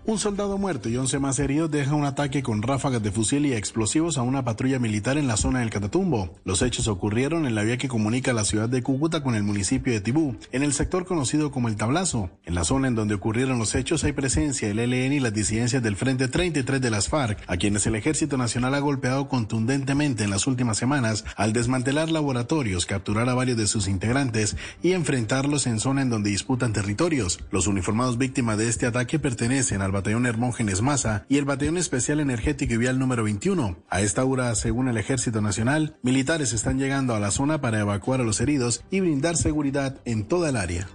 Un 0.08 0.18
soldado 0.18 0.56
muerto 0.56 0.88
y 0.88 0.96
11 0.96 1.18
más 1.18 1.38
heridos 1.38 1.70
deja 1.70 1.94
un 1.94 2.06
ataque 2.06 2.42
con 2.42 2.62
ráfagas 2.62 3.02
de 3.02 3.12
fusil 3.12 3.44
y 3.44 3.52
explosivos 3.52 4.16
a 4.16 4.22
una 4.22 4.42
patrulla 4.42 4.78
militar 4.78 5.18
en 5.18 5.26
la 5.26 5.36
zona 5.36 5.60
del 5.60 5.68
Catatumbo. 5.68 6.34
Los 6.46 6.62
hechos 6.62 6.88
ocurrieron 6.88 7.44
en 7.44 7.54
la 7.54 7.62
vía 7.62 7.76
que 7.76 7.88
comunica 7.88 8.32
la 8.32 8.46
ciudad 8.46 8.70
de 8.70 8.82
Cúcuta 8.82 9.22
con 9.22 9.34
el 9.34 9.42
municipio 9.42 9.92
de 9.92 10.00
Tibú, 10.00 10.34
en 10.50 10.62
el 10.62 10.72
sector 10.72 11.04
conocido 11.04 11.50
como 11.50 11.68
el 11.68 11.76
Tablazo. 11.76 12.30
En 12.46 12.54
la 12.54 12.64
zona 12.64 12.88
en 12.88 12.94
donde 12.94 13.16
ocurrieron 13.16 13.58
los 13.58 13.74
hechos 13.74 14.02
hay 14.02 14.12
presencia 14.12 14.68
del 14.68 14.78
ELN 14.78 15.12
y 15.12 15.20
las 15.20 15.34
disidencias 15.34 15.82
del 15.82 15.94
Frente 15.94 16.28
33 16.28 16.80
de 16.80 16.90
las 16.90 17.10
FARC, 17.10 17.44
a 17.46 17.58
quienes 17.58 17.86
el 17.86 17.94
Ejército 17.94 18.38
Nacional 18.38 18.74
ha 18.76 18.78
golpeado 18.78 19.28
contundentemente 19.28 20.24
en 20.24 20.30
las 20.30 20.46
últimas 20.46 20.78
semanas 20.78 21.26
al 21.36 21.52
desmantelar 21.52 22.10
laboratorios, 22.10 22.86
capturar 22.86 23.28
a 23.28 23.34
varios 23.34 23.58
de 23.58 23.66
sus 23.66 23.88
integrantes 23.88 24.56
y 24.82 24.92
enfrentarlos 24.92 25.66
en 25.66 25.78
zona 25.78 26.00
en 26.00 26.08
donde 26.08 26.30
disputan 26.30 26.72
territorios. 26.72 27.40
Los 27.50 27.66
uniformados 27.66 28.16
víctimas 28.16 28.56
de 28.56 28.70
este 28.70 28.86
ataque 28.86 29.18
pertenecen 29.18 29.82
al 29.82 29.97
Batallón 29.98 30.26
Hermógenes 30.26 30.80
Maza 30.80 31.26
y 31.28 31.38
el 31.38 31.44
Batallón 31.44 31.76
Especial 31.76 32.20
Energético 32.20 32.74
y 32.74 32.76
Vial 32.76 33.00
número 33.00 33.24
21. 33.24 33.82
A 33.90 34.00
esta 34.00 34.24
hora, 34.24 34.54
según 34.54 34.86
el 34.88 34.96
Ejército 34.96 35.40
Nacional, 35.40 35.96
militares 36.02 36.52
están 36.52 36.78
llegando 36.78 37.16
a 37.16 37.20
la 37.20 37.32
zona 37.32 37.60
para 37.60 37.80
evacuar 37.80 38.20
a 38.20 38.24
los 38.24 38.40
heridos 38.40 38.84
y 38.92 39.00
brindar 39.00 39.36
seguridad 39.36 40.00
en 40.04 40.28
toda 40.28 40.50
el 40.50 40.56
área. 40.56 40.88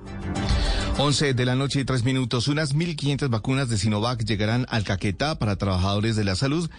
11 0.97 1.33
de 1.33 1.45
la 1.45 1.55
noche 1.55 1.81
y 1.81 1.83
3 1.83 2.05
minutos. 2.05 2.47
Unas 2.47 2.73
1.500 2.73 3.29
vacunas 3.29 3.67
de 3.67 3.77
Sinovac 3.77 4.23
llegarán 4.23 4.65
al 4.69 4.85
Caquetá 4.85 5.37
para 5.37 5.57
trabajadores 5.57 6.15
de 6.15 6.23
la 6.23 6.35
salud 6.35 6.69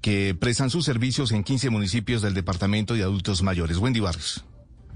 que 0.00 0.36
prestan 0.38 0.70
sus 0.70 0.84
servicios 0.84 1.32
en 1.32 1.42
15 1.42 1.70
municipios 1.70 2.22
del 2.22 2.34
departamento 2.34 2.94
de 2.94 3.02
adultos 3.02 3.42
mayores. 3.42 3.78
Wendy 3.78 3.98
Barrios. 3.98 4.44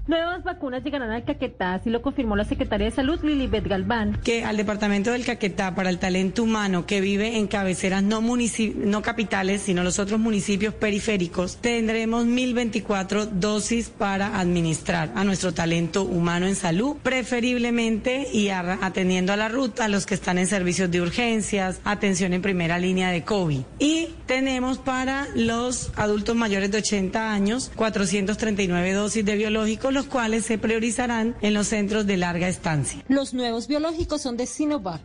Nuevas 0.07 0.41
vacunas 0.41 0.85
llegarán 0.85 1.11
al 1.11 1.25
Caquetá, 1.25 1.73
así 1.73 1.89
lo 1.89 2.01
confirmó 2.01 2.37
la 2.37 2.45
secretaria 2.45 2.85
de 2.85 2.91
Salud, 2.91 3.19
Lilibet 3.23 3.67
Galván. 3.67 4.17
Que 4.23 4.45
al 4.45 4.55
departamento 4.55 5.11
del 5.11 5.25
Caquetá, 5.25 5.75
para 5.75 5.89
el 5.89 5.99
talento 5.99 6.43
humano 6.43 6.85
que 6.85 7.01
vive 7.01 7.37
en 7.37 7.47
cabeceras 7.47 8.03
no, 8.03 8.21
no 8.21 9.01
capitales, 9.01 9.63
sino 9.63 9.83
los 9.83 9.99
otros 9.99 10.17
municipios 10.17 10.73
periféricos, 10.73 11.57
tendremos 11.57 12.25
1.024 12.25 13.31
dosis 13.31 13.89
para 13.89 14.39
administrar 14.39 15.11
a 15.13 15.25
nuestro 15.25 15.53
talento 15.53 16.03
humano 16.03 16.47
en 16.47 16.55
salud, 16.55 16.95
preferiblemente 17.03 18.29
y 18.31 18.47
atendiendo 18.47 19.33
a 19.33 19.35
la 19.35 19.49
ruta 19.49 19.85
a 19.85 19.89
los 19.89 20.05
que 20.05 20.13
están 20.13 20.37
en 20.37 20.47
servicios 20.47 20.89
de 20.89 21.01
urgencias, 21.01 21.81
atención 21.83 22.31
en 22.31 22.41
primera 22.41 22.79
línea 22.79 23.11
de 23.11 23.25
COVID. 23.25 23.59
Y 23.79 24.07
tenemos 24.25 24.77
para 24.77 25.27
los 25.35 25.91
adultos 25.97 26.33
mayores 26.37 26.71
de 26.71 26.77
80 26.77 27.33
años 27.33 27.71
439 27.75 28.93
dosis 28.93 29.25
de 29.25 29.35
biológicos 29.35 29.96
los 29.97 30.05
cuales 30.05 30.45
se 30.45 30.59
priorizarán 30.59 31.35
en 31.41 31.55
los 31.55 31.67
centros 31.67 32.05
de 32.05 32.17
larga 32.17 32.47
estancia. 32.47 33.03
Los 33.07 33.33
nuevos 33.33 33.67
biológicos 33.67 34.21
son 34.21 34.37
de 34.37 34.45
Sinovac. 34.45 35.01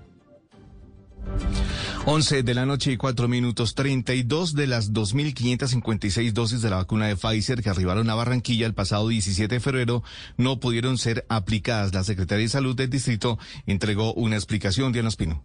11 2.05 2.43
de 2.43 2.55
la 2.55 2.67
noche 2.67 2.93
y 2.93 2.99
4 2.99 3.27
minutos. 3.27 3.75
32 3.75 4.55
de 4.55 4.67
las 4.67 4.93
2.556 4.93 6.33
dosis 6.33 6.61
de 6.61 6.69
la 6.69 6.77
vacuna 6.77 7.07
de 7.07 7.17
Pfizer 7.17 7.63
que 7.63 7.71
arribaron 7.71 8.11
a 8.11 8.15
Barranquilla 8.15 8.67
el 8.67 8.75
pasado 8.75 9.09
17 9.09 9.55
de 9.55 9.61
febrero 9.61 10.03
no 10.37 10.61
pudieron 10.61 10.99
ser 10.99 11.25
aplicadas. 11.31 11.95
La 11.95 12.05
Secretaría 12.05 12.45
de 12.45 12.51
Salud 12.51 12.77
del 12.77 12.91
Distrito 12.91 13.39
entregó 13.65 14.13
una 14.13 14.37
explicación. 14.37 14.93
Diana 14.93 15.09
Espino. 15.09 15.43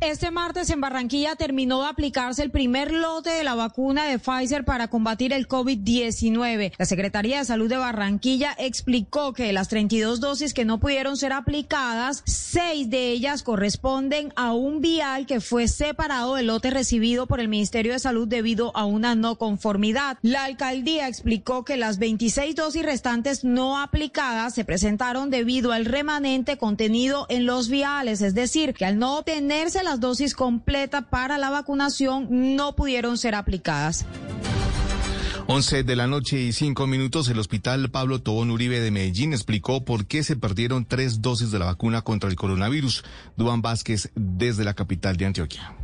Este 0.00 0.30
martes 0.30 0.70
en 0.70 0.80
Barranquilla 0.80 1.36
terminó 1.36 1.82
de 1.82 1.88
aplicarse 1.88 2.42
el 2.42 2.50
primer 2.50 2.90
lote 2.90 3.28
de 3.28 3.44
la 3.44 3.54
vacuna 3.54 4.06
de 4.06 4.18
Pfizer 4.18 4.64
para 4.64 4.88
combatir 4.88 5.34
el 5.34 5.46
COVID-19. 5.46 6.72
La 6.78 6.86
Secretaría 6.86 7.38
de 7.38 7.44
Salud 7.44 7.68
de 7.68 7.76
Barranquilla 7.76 8.56
explicó 8.58 9.34
que 9.34 9.44
de 9.44 9.52
las 9.52 9.68
32 9.68 10.20
dosis 10.20 10.54
que 10.54 10.64
no 10.64 10.80
pudieron 10.80 11.18
ser 11.18 11.34
aplicadas, 11.34 12.22
seis 12.24 12.88
de 12.88 13.10
ellas 13.10 13.42
corresponden 13.42 14.32
a 14.36 14.54
un 14.54 14.80
vial 14.80 15.26
que 15.26 15.42
fue 15.42 15.68
separado 15.68 16.36
del 16.36 16.46
lote 16.46 16.70
recibido 16.70 17.26
por 17.26 17.38
el 17.38 17.48
Ministerio 17.48 17.92
de 17.92 17.98
Salud 17.98 18.26
debido 18.26 18.74
a 18.74 18.86
una 18.86 19.14
no 19.14 19.36
conformidad. 19.36 20.16
La 20.22 20.44
alcaldía 20.44 21.08
explicó 21.08 21.66
que 21.66 21.76
las 21.76 21.98
26 21.98 22.56
dosis 22.56 22.82
restantes 22.82 23.44
no 23.44 23.78
aplicadas 23.78 24.54
se 24.54 24.64
presentaron 24.64 25.28
debido 25.28 25.72
al 25.72 25.84
remanente 25.84 26.56
contenido 26.56 27.26
en 27.28 27.44
los 27.44 27.68
viales, 27.68 28.22
es 28.22 28.34
decir, 28.34 28.72
que 28.72 28.86
al 28.86 28.98
no 28.98 29.18
obtenerse 29.18 29.82
la 29.82 29.89
las 29.90 29.98
dosis 29.98 30.34
completas 30.34 31.06
para 31.10 31.36
la 31.36 31.50
vacunación 31.50 32.28
no 32.30 32.76
pudieron 32.76 33.18
ser 33.18 33.34
aplicadas. 33.34 34.06
11 35.48 35.82
de 35.82 35.96
la 35.96 36.06
noche 36.06 36.40
y 36.40 36.52
5 36.52 36.86
minutos, 36.86 37.28
el 37.28 37.40
hospital 37.40 37.90
Pablo 37.90 38.22
Tobón 38.22 38.52
Uribe 38.52 38.78
de 38.78 38.92
Medellín 38.92 39.32
explicó 39.32 39.84
por 39.84 40.06
qué 40.06 40.22
se 40.22 40.36
perdieron 40.36 40.84
tres 40.84 41.22
dosis 41.22 41.50
de 41.50 41.58
la 41.58 41.64
vacuna 41.64 42.02
contra 42.02 42.30
el 42.30 42.36
coronavirus. 42.36 43.02
Duan 43.36 43.62
Vázquez 43.62 44.12
desde 44.14 44.62
la 44.62 44.74
capital 44.74 45.16
de 45.16 45.26
Antioquia. 45.26 45.74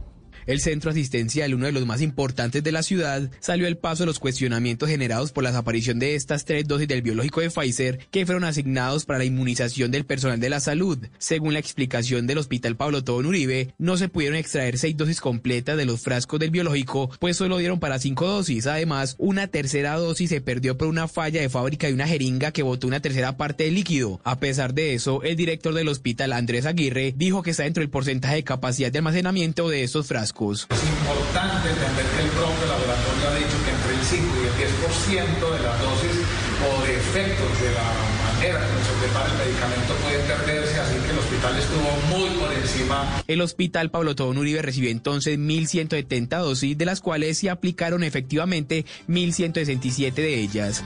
El 0.47 0.61
centro 0.61 0.93
asistencial, 0.93 1.55
uno 1.55 1.67
de 1.67 1.73
los 1.73 1.87
más 1.87 2.01
importantes 2.01 2.63
de 2.63 2.71
la 2.71 2.85
ciudad, 2.85 3.29
salió 3.41 3.67
al 3.67 3.79
paso 3.79 4.05
de 4.05 4.07
los 4.07 4.21
cuestionamientos 4.21 4.89
generados 4.89 5.33
por 5.33 5.43
la 5.43 5.51
desaparición 5.51 5.99
de 5.99 6.15
estas 6.15 6.45
tres 6.45 6.69
dosis 6.69 6.87
del 6.87 7.03
biológico 7.03 7.41
de 7.41 7.51
Pfizer 7.51 7.99
que 8.13 8.25
fueron 8.27 8.45
asignados 8.45 9.07
para 9.07 9.19
la 9.19 9.25
inmunización 9.25 9.91
del 9.91 10.07
personal 10.07 10.39
de 10.39 10.49
la 10.49 10.61
salud. 10.61 10.99
Según 11.19 11.55
la 11.55 11.59
explicación 11.59 12.29
del 12.29 12.39
Hospital 12.39 12.77
Pablo 12.77 13.03
Tobón 13.03 13.27
Uribe, 13.27 13.75
no 13.79 13.97
se 13.97 14.09
pudieron 14.09 14.39
extraer 14.39 14.79
seis 14.79 14.97
dosis 14.97 15.21
completas 15.21 15.77
de 15.77 15.85
los 15.85 16.01
frascos 16.01 16.39
del 16.39 16.51
biológico, 16.51 17.11
pues 17.19 17.37
solo 17.37 17.59
dieron 17.59 17.81
para 17.81 17.99
cinco 17.99 18.29
dosis. 18.29 18.69
Además, 18.69 19.17
una 19.19 19.49
tercera 19.49 19.97
dosis 19.97 20.31
se 20.31 20.41
perdió 20.41 20.79
por 20.79 20.87
una 20.87 21.09
falla 21.09 21.41
de 21.41 21.49
fábrica 21.49 21.89
de 21.89 21.95
una 21.95 22.07
jeringa 22.07 22.53
que 22.53 22.63
botó 22.63 22.87
una 22.87 23.01
tercera 23.01 23.37
parte 23.37 23.65
del 23.65 23.75
líquido. 23.75 24.21
A 24.23 24.39
pesar 24.39 24.75
de 24.75 24.95
eso, 24.95 25.25
el 25.25 25.35
director 25.35 25.75
del 25.75 25.89
hospital, 25.89 26.33
Andrés 26.33 26.67
Aguirre, 26.67 27.15
dijo 27.17 27.43
que 27.43 27.51
está 27.51 27.65
dentro 27.65 27.81
del 27.81 27.91
porcentaje 27.91 28.37
de 28.37 28.45
capacidad 28.45 28.93
de 28.93 28.99
almacenamiento 28.99 29.69
de 29.69 29.83
estos 29.83 30.07
frascos. 30.07 30.36
Es 30.37 30.69
importante 30.69 31.71
entender 31.71 32.05
que 32.05 32.23
el 32.23 32.29
propio 32.29 32.67
laboratorio 32.69 33.25
ha 33.25 33.35
dicho 33.37 33.57
que 33.65 33.71
entre 33.73 33.95
el 33.95 34.05
5 34.05 34.37
y 34.37 34.45
el 34.45 34.69
10% 34.69 35.57
de 35.57 35.63
las 35.65 35.81
dosis 35.81 36.17
o 36.61 36.85
de 36.85 36.97
efectos 36.97 37.61
de 37.63 37.73
la 37.73 37.89
manera 38.23 38.61
en 38.61 38.77
que 38.77 38.85
se 38.85 38.93
prepara 39.01 39.33
el 39.33 39.39
medicamento 39.39 39.95
puede 39.95 40.19
perderse, 40.25 40.79
así 40.79 40.95
que 41.01 41.11
el 41.11 41.19
hospital 41.19 41.57
estuvo 41.57 42.19
muy 42.19 42.31
por 42.37 42.53
encima. 42.53 43.23
El 43.27 43.41
hospital 43.41 43.91
Pablo 43.91 44.15
Tobón 44.15 44.37
Uribe 44.37 44.61
recibió 44.61 44.91
entonces 44.91 45.39
1.170 45.39 46.29
dosis, 46.39 46.77
de 46.77 46.85
las 46.85 47.01
cuales 47.01 47.39
se 47.39 47.49
aplicaron 47.49 48.03
efectivamente 48.03 48.85
1.167 49.09 50.13
de 50.13 50.39
ellas. 50.39 50.85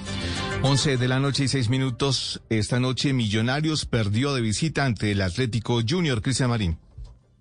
11 0.63 0.97
de 0.97 1.09
la 1.09 1.19
noche 1.19 1.45
y 1.45 1.49
6 1.49 1.71
minutos. 1.71 2.41
Esta 2.51 2.79
noche 2.79 3.13
Millonarios 3.13 3.85
perdió 3.85 4.33
de 4.33 4.43
visita 4.43 4.85
ante 4.85 5.11
el 5.11 5.23
Atlético 5.23 5.81
Junior 5.85 6.23
Cristian 6.23 6.51
Marín. 6.51 6.79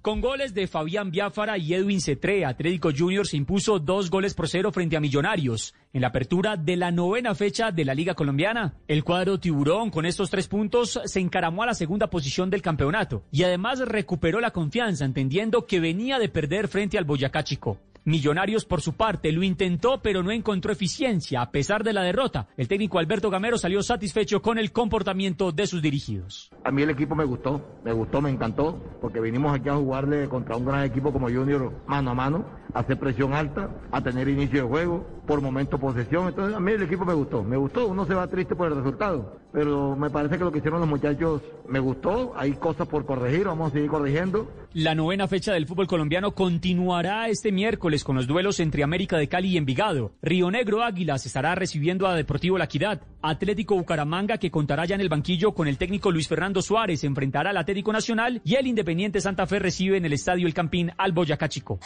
Con 0.01 0.21
goles 0.21 0.53
de 0.53 0.67
Fabián 0.67 1.11
Biafara 1.11 1.57
y 1.57 1.73
Edwin 1.73 1.99
Cetré, 1.99 2.45
Atlético 2.45 2.89
Junior 2.97 3.27
se 3.27 3.35
impuso 3.35 3.79
dos 3.79 4.09
goles 4.09 4.33
por 4.33 4.47
cero 4.47 4.71
frente 4.71 4.95
a 4.95 5.01
Millonarios 5.01 5.75
en 5.91 5.99
la 5.99 6.07
apertura 6.07 6.55
de 6.55 6.77
la 6.77 6.89
novena 6.89 7.35
fecha 7.35 7.71
de 7.71 7.83
la 7.83 7.93
Liga 7.93 8.13
Colombiana. 8.13 8.75
El 8.87 9.03
cuadro 9.03 9.41
tiburón 9.41 9.89
con 9.89 10.05
estos 10.05 10.29
tres 10.29 10.47
puntos 10.47 11.01
se 11.03 11.19
encaramó 11.19 11.63
a 11.63 11.65
la 11.65 11.73
segunda 11.73 12.09
posición 12.09 12.49
del 12.49 12.61
campeonato 12.61 13.23
y 13.29 13.43
además 13.43 13.79
recuperó 13.79 14.39
la 14.39 14.51
confianza 14.51 15.03
entendiendo 15.03 15.65
que 15.65 15.81
venía 15.81 16.17
de 16.17 16.29
perder 16.29 16.69
frente 16.69 16.97
al 16.97 17.03
Boyacá 17.03 17.43
Chico. 17.43 17.77
Millonarios, 18.05 18.65
por 18.65 18.81
su 18.81 18.93
parte, 18.93 19.31
lo 19.31 19.43
intentó, 19.43 20.01
pero 20.01 20.23
no 20.23 20.31
encontró 20.31 20.71
eficiencia 20.71 21.41
a 21.41 21.51
pesar 21.51 21.83
de 21.83 21.93
la 21.93 22.01
derrota. 22.01 22.47
El 22.57 22.67
técnico 22.67 22.99
Alberto 22.99 23.29
Gamero 23.29 23.57
salió 23.57 23.83
satisfecho 23.83 24.41
con 24.41 24.57
el 24.57 24.71
comportamiento 24.71 25.51
de 25.51 25.67
sus 25.67 25.81
dirigidos. 25.81 26.49
A 26.63 26.71
mí 26.71 26.81
el 26.81 26.89
equipo 26.89 27.15
me 27.15 27.25
gustó, 27.25 27.79
me 27.83 27.91
gustó, 27.91 28.21
me 28.21 28.29
encantó, 28.29 28.81
porque 29.01 29.19
vinimos 29.19 29.53
aquí 29.53 29.69
a 29.69 29.75
jugarle 29.75 30.27
contra 30.29 30.55
un 30.55 30.65
gran 30.65 30.83
equipo 30.83 31.11
como 31.11 31.27
Junior 31.27 31.71
mano 31.87 32.11
a 32.11 32.13
mano, 32.13 32.45
a 32.73 32.79
hacer 32.79 32.97
presión 32.97 33.33
alta, 33.33 33.69
a 33.91 34.01
tener 34.01 34.27
inicio 34.27 34.63
de 34.63 34.69
juego, 34.69 35.05
por 35.27 35.41
momento 35.41 35.77
posesión. 35.77 36.27
Entonces 36.27 36.55
a 36.55 36.59
mí 36.59 36.71
el 36.71 36.83
equipo 36.83 37.05
me 37.05 37.13
gustó, 37.13 37.43
me 37.43 37.57
gustó. 37.57 37.87
Uno 37.87 38.05
se 38.05 38.13
va 38.13 38.27
triste 38.27 38.55
por 38.55 38.67
el 38.67 38.77
resultado, 38.77 39.39
pero 39.51 39.95
me 39.95 40.09
parece 40.09 40.37
que 40.37 40.43
lo 40.43 40.51
que 40.51 40.59
hicieron 40.59 40.79
los 40.79 40.89
muchachos 40.89 41.41
me 41.67 41.79
gustó. 41.79 42.33
Hay 42.35 42.53
cosas 42.53 42.87
por 42.87 43.05
corregir, 43.05 43.45
vamos 43.45 43.69
a 43.69 43.73
seguir 43.73 43.89
corrigiendo. 43.89 44.51
La 44.73 44.95
novena 44.95 45.27
fecha 45.27 45.53
del 45.53 45.65
fútbol 45.65 45.87
colombiano 45.87 46.31
continuará 46.31 47.27
este 47.27 47.51
miércoles 47.51 47.88
con 48.03 48.15
los 48.15 48.27
duelos 48.27 48.59
entre 48.59 48.83
América 48.83 49.17
de 49.17 49.27
Cali 49.27 49.49
y 49.49 49.57
Envigado. 49.57 50.13
Río 50.21 50.51
Negro 50.51 50.83
Águilas 50.83 51.25
estará 51.25 51.55
recibiendo 51.55 52.07
a 52.07 52.15
Deportivo 52.15 52.57
La 52.57 52.65
Equidad. 52.65 53.01
Atlético 53.21 53.75
Bucaramanga, 53.75 54.37
que 54.37 54.51
contará 54.51 54.85
ya 54.85 54.95
en 54.95 55.01
el 55.01 55.09
banquillo 55.09 55.53
con 55.53 55.67
el 55.67 55.77
técnico 55.77 56.11
Luis 56.11 56.27
Fernando 56.27 56.61
Suárez, 56.61 57.03
enfrentará 57.03 57.49
al 57.49 57.57
Atlético 57.57 57.91
Nacional 57.91 58.41
y 58.45 58.55
el 58.55 58.67
Independiente 58.67 59.21
Santa 59.21 59.47
Fe 59.47 59.57
recibe 59.57 59.97
en 59.97 60.05
el 60.05 60.13
Estadio 60.13 60.45
El 60.45 60.53
Campín 60.53 60.91
al 60.97 61.11
Boyacá 61.11 61.49
Chico. 61.49 61.79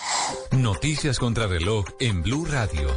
Noticias 0.51 1.17
contra 1.19 1.47
reloj 1.47 1.85
en 1.99 2.21
Blue 2.21 2.45
Radio. 2.45 2.87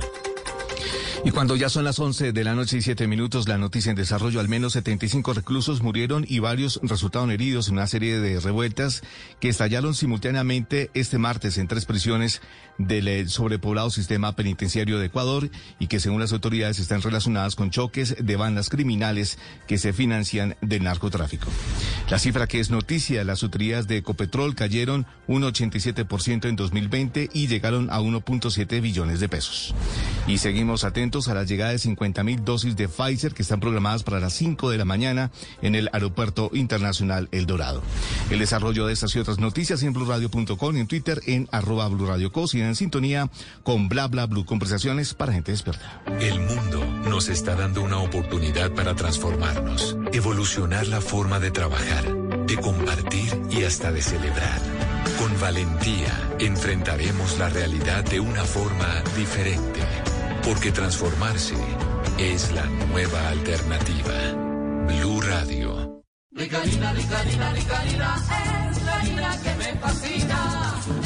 Y 1.25 1.31
cuando 1.31 1.57
ya 1.57 1.69
son 1.69 1.85
las 1.85 1.99
11 1.99 2.33
de 2.33 2.45
la 2.45 2.55
noche 2.55 2.77
y 2.77 2.83
7 2.83 3.07
minutos, 3.07 3.49
la 3.49 3.59
noticia 3.59 3.91
en 3.91 3.97
desarrollo, 3.97 4.39
al 4.39 4.49
menos 4.49 4.75
75 4.75 5.33
reclusos 5.33 5.83
murieron 5.83 6.25
y 6.29 6.39
varios 6.39 6.79
resultaron 6.83 7.31
heridos 7.31 7.69
en 7.69 7.75
una 7.75 7.87
serie 7.87 8.21
de 8.21 8.39
revueltas 8.39 9.03
que 9.41 9.49
estallaron 9.49 9.95
simultáneamente 9.95 10.91
este 10.95 11.19
martes 11.19 11.59
en 11.59 11.69
tres 11.69 11.85
prisiones 11.85 12.43
del 12.79 13.09
eh, 13.09 13.29
sobrepoblado 13.29 13.91
sistema 13.91 14.37
penitenciario 14.37 14.99
de 14.99 15.07
Ecuador 15.07 15.51
y 15.79 15.87
que 15.87 15.99
según 15.99 16.21
las 16.21 16.33
autoridades 16.33 16.79
están 16.79 17.03
relacionadas 17.03 17.57
con 17.57 17.71
choques 17.71 18.17
de 18.21 18.37
bandas 18.37 18.69
criminales 18.69 19.39
que 19.67 19.79
se 19.79 19.93
financian 19.93 20.57
del 20.61 20.85
narcotráfico. 20.85 21.49
La 22.11 22.18
cifra 22.18 22.47
que 22.47 22.61
es 22.61 22.71
noticia, 22.71 23.25
las 23.25 23.43
autoridades 23.43 23.88
de 23.88 23.97
Ecopetrol 23.97 24.55
cayeron 24.55 25.07
un 25.26 25.43
87% 25.43 26.49
en 26.49 26.57
2020 26.57 27.30
y 27.33 27.49
llegaron 27.49 27.88
a 27.91 28.01
1.7 28.01 28.80
billones 28.80 29.21
de 29.21 29.29
pesos. 29.29 29.75
Y 30.26 30.38
seguimos 30.38 30.84
atentos 30.84 31.05
a 31.07 31.34
la 31.34 31.45
llegada 31.45 31.70
de 31.70 31.78
50 31.78 32.24
mil 32.24 32.45
dosis 32.45 32.76
de 32.76 32.88
Pfizer 32.88 33.33
que 33.33 33.42
están 33.42 33.61
programadas 33.61 34.03
para 34.03 34.18
las 34.18 34.33
5 34.33 34.70
de 34.70 34.76
la 34.76 34.84
mañana 34.84 35.30
en 35.62 35.76
el 35.76 35.88
Aeropuerto 35.92 36.50
Internacional 36.53 37.28
El 37.30 37.46
Dorado. 37.46 37.80
El 38.28 38.41
desarrollo 38.41 38.87
de 38.87 38.92
estas 38.92 39.14
y 39.14 39.20
otras 39.20 39.38
noticias 39.38 39.84
en 39.84 39.92
blurradio.com, 39.92 40.76
en 40.76 40.88
Twitter, 40.88 41.22
en 41.26 41.49
arroba 41.53 41.87
blurradiocos 41.88 42.54
y 42.54 42.61
en 42.61 42.74
sintonía 42.74 43.30
con 43.62 43.88
Bla 43.88 44.08
Bla 44.08 44.26
Blue, 44.26 44.45
conversaciones 44.45 45.14
para 45.14 45.33
gente 45.33 45.53
despierta. 45.53 46.03
El 46.20 46.41
mundo 46.41 46.84
nos 47.08 47.28
está 47.28 47.54
dando 47.54 47.83
una 47.83 47.99
oportunidad 47.99 48.72
para 48.72 48.96
transformarnos, 48.96 49.96
evolucionar 50.12 50.88
la 50.88 51.00
forma 51.00 51.38
de 51.38 51.53
trabajar, 51.53 52.04
de 52.46 52.57
compartir 52.57 53.33
y 53.49 53.62
hasta 53.62 53.92
de 53.92 54.03
celebrar. 54.03 54.61
Con 55.18 55.41
valentía 55.41 56.12
enfrentaremos 56.41 57.38
la 57.38 57.49
realidad 57.49 58.04
de 58.04 58.20
una 58.20 58.45
forma 58.45 59.03
diferente, 59.16 59.80
porque 60.47 60.71
transformarse 60.71 61.57
es 62.18 62.53
la 62.53 62.64
nueva 62.87 63.31
alternativa. 63.31 64.14
Blue 64.87 65.21
Radio. 65.21 66.03
es 66.31 66.79
la 69.17 69.37
que 69.43 69.55
me 69.57 69.75
fascina. 69.81 71.05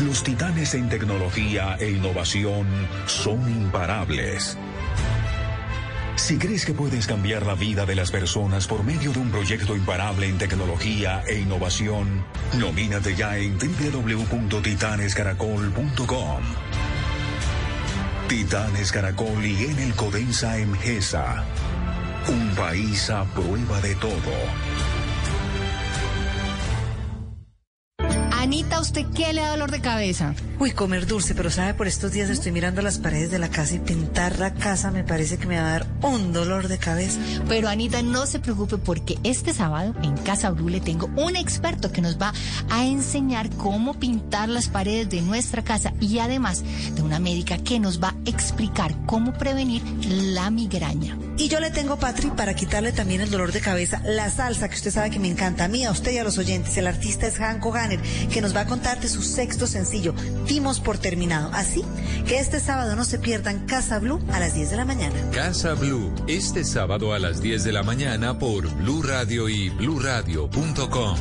Los 0.00 0.22
titanes 0.22 0.74
en 0.74 0.88
tecnología 0.90 1.76
e 1.80 1.90
innovación 1.90 2.66
son 3.06 3.50
imparables. 3.50 4.58
Si 6.16 6.36
crees 6.38 6.66
que 6.66 6.74
puedes 6.74 7.06
cambiar 7.06 7.46
la 7.46 7.54
vida 7.54 7.86
de 7.86 7.94
las 7.94 8.10
personas 8.10 8.66
por 8.66 8.84
medio 8.84 9.10
de 9.12 9.20
un 9.20 9.30
proyecto 9.30 9.74
imparable 9.74 10.28
en 10.28 10.36
tecnología 10.36 11.22
e 11.26 11.38
innovación, 11.38 12.26
nomínate 12.58 13.14
ya 13.14 13.38
en 13.38 13.56
www.titanescaracol.com. 13.58 16.42
Titanes 18.28 18.92
Caracol 18.92 19.46
y 19.46 19.64
en 19.66 19.78
el 19.78 19.94
Codensa 19.94 20.58
Emgesa. 20.58 21.42
Un 22.28 22.54
país 22.54 23.08
a 23.08 23.24
prueba 23.24 23.80
de 23.80 23.94
todo. 23.94 24.12
Anita, 28.46 28.78
¿usted 28.78 29.04
qué 29.12 29.32
le 29.32 29.40
da 29.40 29.50
dolor 29.50 29.72
de 29.72 29.80
cabeza? 29.80 30.32
Uy, 30.60 30.70
comer 30.70 31.08
dulce, 31.08 31.34
pero 31.34 31.50
sabe, 31.50 31.74
por 31.74 31.88
estos 31.88 32.12
días 32.12 32.30
estoy 32.30 32.52
mirando 32.52 32.80
las 32.80 32.98
paredes 32.98 33.32
de 33.32 33.40
la 33.40 33.48
casa 33.48 33.74
y 33.74 33.80
pintar 33.80 34.38
la 34.38 34.54
casa 34.54 34.92
me 34.92 35.02
parece 35.02 35.36
que 35.36 35.48
me 35.48 35.60
va 35.60 35.66
a 35.66 35.70
dar 35.72 35.86
un 36.00 36.32
dolor 36.32 36.68
de 36.68 36.78
cabeza. 36.78 37.18
Pero 37.48 37.68
Anita, 37.68 38.02
no 38.02 38.24
se 38.24 38.38
preocupe 38.38 38.78
porque 38.78 39.18
este 39.24 39.52
sábado 39.52 39.96
en 40.04 40.16
Casa 40.18 40.50
Blue 40.52 40.68
le 40.68 40.80
tengo 40.80 41.10
un 41.16 41.34
experto 41.34 41.90
que 41.90 42.00
nos 42.00 42.22
va 42.22 42.32
a 42.70 42.86
enseñar 42.86 43.50
cómo 43.50 43.94
pintar 43.94 44.48
las 44.48 44.68
paredes 44.68 45.10
de 45.10 45.22
nuestra 45.22 45.64
casa 45.64 45.92
y 46.00 46.20
además 46.20 46.62
de 46.94 47.02
una 47.02 47.18
médica 47.18 47.58
que 47.58 47.80
nos 47.80 48.00
va 48.00 48.10
a 48.10 48.30
explicar 48.30 48.94
cómo 49.06 49.32
prevenir 49.32 49.82
la 50.06 50.50
migraña. 50.50 51.18
Y 51.36 51.48
yo 51.48 51.60
le 51.60 51.70
tengo, 51.70 51.98
Patri, 51.98 52.30
para 52.30 52.54
quitarle 52.54 52.92
también 52.92 53.20
el 53.20 53.30
dolor 53.30 53.52
de 53.52 53.60
cabeza, 53.60 54.00
la 54.06 54.30
salsa 54.30 54.70
que 54.70 54.76
usted 54.76 54.90
sabe 54.90 55.10
que 55.10 55.18
me 55.18 55.28
encanta 55.28 55.64
a 55.64 55.68
mí, 55.68 55.84
a 55.84 55.90
usted 55.90 56.12
y 56.12 56.18
a 56.18 56.24
los 56.24 56.38
oyentes. 56.38 56.78
El 56.78 56.86
artista 56.86 57.26
es 57.26 57.38
Hanko 57.38 57.72
Ganner, 57.72 58.00
que 58.36 58.42
nos 58.42 58.54
va 58.54 58.60
a 58.60 58.66
contar 58.66 59.00
de 59.00 59.08
su 59.08 59.22
sexto 59.22 59.66
sencillo, 59.66 60.14
Dimos 60.46 60.78
por 60.80 60.98
terminado. 60.98 61.48
Así 61.54 61.82
que 62.28 62.38
este 62.38 62.60
sábado 62.60 62.94
no 62.94 63.06
se 63.06 63.18
pierdan 63.18 63.64
Casa 63.64 63.98
Blue 63.98 64.20
a 64.30 64.38
las 64.38 64.52
10 64.52 64.72
de 64.72 64.76
la 64.76 64.84
mañana. 64.84 65.14
Casa 65.32 65.72
Blue, 65.72 66.12
este 66.28 66.62
sábado 66.62 67.14
a 67.14 67.18
las 67.18 67.40
10 67.40 67.64
de 67.64 67.72
la 67.72 67.82
mañana 67.82 68.38
por 68.38 68.68
Blue 68.74 69.02
Radio 69.02 69.48
y 69.48 69.70
bluradio.com. 69.70 71.16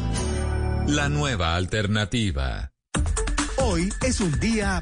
La 0.88 1.08
nueva 1.08 1.56
alternativa. 1.56 2.74
Hoy 3.60 3.94
es 4.06 4.20
un 4.20 4.38
día... 4.42 4.82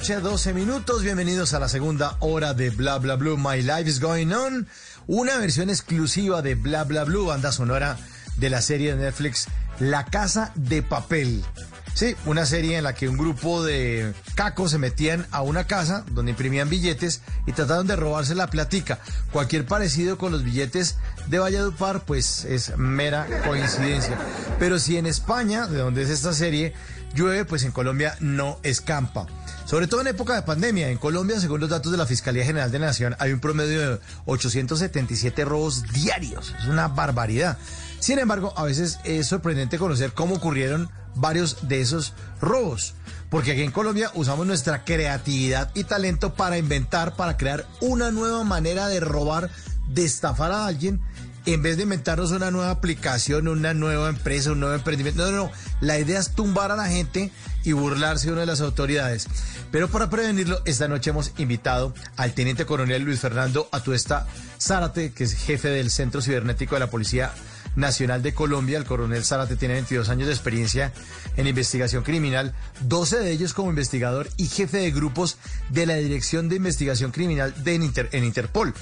Noche, 0.00 0.18
12 0.18 0.54
minutos. 0.54 1.02
Bienvenidos 1.02 1.52
a 1.52 1.58
la 1.58 1.68
segunda 1.68 2.16
hora 2.20 2.54
de 2.54 2.70
Bla 2.70 2.96
Bla 2.96 3.16
Blue. 3.16 3.36
My 3.36 3.60
Life 3.60 3.82
is 3.86 4.00
Going 4.00 4.32
On. 4.32 4.66
Una 5.06 5.36
versión 5.36 5.68
exclusiva 5.68 6.40
de 6.40 6.54
Bla 6.54 6.84
Bla 6.84 7.04
Blue, 7.04 7.26
banda 7.26 7.52
sonora 7.52 7.98
de 8.36 8.48
la 8.48 8.62
serie 8.62 8.96
de 8.96 9.02
Netflix 9.04 9.48
La 9.78 10.06
Casa 10.06 10.52
de 10.54 10.82
Papel. 10.82 11.44
Sí, 11.92 12.16
una 12.24 12.46
serie 12.46 12.78
en 12.78 12.84
la 12.84 12.94
que 12.94 13.10
un 13.10 13.18
grupo 13.18 13.62
de 13.62 14.14
cacos 14.36 14.70
se 14.70 14.78
metían 14.78 15.26
a 15.32 15.42
una 15.42 15.64
casa 15.64 16.06
donde 16.12 16.30
imprimían 16.30 16.70
billetes 16.70 17.20
y 17.46 17.52
trataron 17.52 17.86
de 17.86 17.96
robarse 17.96 18.34
la 18.34 18.48
platica. 18.48 19.00
Cualquier 19.32 19.66
parecido 19.66 20.16
con 20.16 20.32
los 20.32 20.44
billetes 20.44 20.96
de 21.26 21.40
Valledupar, 21.40 22.06
pues 22.06 22.46
es 22.46 22.74
mera 22.78 23.26
coincidencia. 23.46 24.16
Pero 24.58 24.78
si 24.78 24.96
en 24.96 25.04
España, 25.04 25.66
de 25.66 25.76
donde 25.76 26.04
es 26.04 26.08
esta 26.08 26.32
serie, 26.32 26.72
llueve, 27.14 27.44
pues 27.44 27.64
en 27.64 27.72
Colombia 27.72 28.16
no 28.20 28.58
escampa. 28.62 29.26
Sobre 29.70 29.86
todo 29.86 30.00
en 30.00 30.08
época 30.08 30.34
de 30.34 30.42
pandemia. 30.42 30.88
En 30.88 30.98
Colombia, 30.98 31.38
según 31.38 31.60
los 31.60 31.70
datos 31.70 31.92
de 31.92 31.98
la 31.98 32.04
Fiscalía 32.04 32.44
General 32.44 32.72
de 32.72 32.80
la 32.80 32.86
Nación, 32.86 33.14
hay 33.20 33.32
un 33.32 33.38
promedio 33.38 33.78
de 33.78 34.00
877 34.24 35.44
robos 35.44 35.84
diarios. 35.92 36.52
Es 36.58 36.66
una 36.66 36.88
barbaridad. 36.88 37.56
Sin 38.00 38.18
embargo, 38.18 38.52
a 38.56 38.64
veces 38.64 38.98
es 39.04 39.28
sorprendente 39.28 39.78
conocer 39.78 40.12
cómo 40.12 40.34
ocurrieron 40.34 40.90
varios 41.14 41.68
de 41.68 41.80
esos 41.80 42.14
robos. 42.40 42.94
porque 43.28 43.52
aquí 43.52 43.62
en 43.62 43.70
Colombia 43.70 44.10
usamos 44.14 44.44
nuestra 44.44 44.82
creatividad 44.82 45.70
y 45.76 45.84
talento 45.84 46.34
para 46.34 46.58
inventar, 46.58 47.14
para 47.14 47.36
crear 47.36 47.64
una 47.80 48.10
nueva 48.10 48.42
manera 48.42 48.88
de 48.88 48.98
robar, 48.98 49.50
de 49.86 50.04
estafar 50.04 50.50
a 50.50 50.66
alguien 50.66 51.00
en 51.46 51.62
vez 51.62 51.76
de 51.76 51.84
inventarnos 51.84 52.32
una 52.32 52.50
nueva 52.50 52.70
aplicación, 52.70 53.48
una 53.48 53.72
nueva 53.72 54.08
empresa, 54.08 54.52
un 54.52 54.60
nuevo 54.60 54.74
emprendimiento. 54.74 55.24
No, 55.24 55.30
no, 55.30 55.44
no. 55.44 55.52
La 55.80 55.98
idea 55.98 56.18
es 56.18 56.30
tumbar 56.30 56.72
a 56.72 56.76
la 56.76 56.88
gente 56.88 57.30
y 57.64 57.72
burlarse 57.72 58.30
una 58.30 58.40
de 58.40 58.46
las 58.46 58.60
autoridades. 58.60 59.26
Pero 59.70 59.88
para 59.88 60.10
prevenirlo, 60.10 60.60
esta 60.64 60.88
noche 60.88 61.10
hemos 61.10 61.32
invitado 61.38 61.94
al 62.16 62.34
teniente 62.34 62.66
coronel 62.66 63.02
Luis 63.02 63.20
Fernando 63.20 63.68
Atuesta 63.72 64.26
Zárate, 64.60 65.12
que 65.12 65.24
es 65.24 65.34
jefe 65.34 65.68
del 65.68 65.90
Centro 65.90 66.22
Cibernético 66.22 66.74
de 66.74 66.80
la 66.80 66.90
Policía 66.90 67.32
Nacional 67.76 68.22
de 68.22 68.34
Colombia. 68.34 68.78
El 68.78 68.84
coronel 68.84 69.24
Zárate 69.24 69.56
tiene 69.56 69.74
22 69.74 70.08
años 70.08 70.26
de 70.26 70.34
experiencia 70.34 70.92
en 71.36 71.46
investigación 71.46 72.02
criminal, 72.02 72.54
12 72.80 73.18
de 73.18 73.30
ellos 73.30 73.54
como 73.54 73.70
investigador 73.70 74.28
y 74.36 74.46
jefe 74.46 74.78
de 74.78 74.90
grupos 74.90 75.38
de 75.68 75.86
la 75.86 75.94
Dirección 75.94 76.48
de 76.48 76.56
Investigación 76.56 77.12
Criminal 77.12 77.54
de 77.62 77.74
en 78.12 78.24
Interpol 78.24 78.74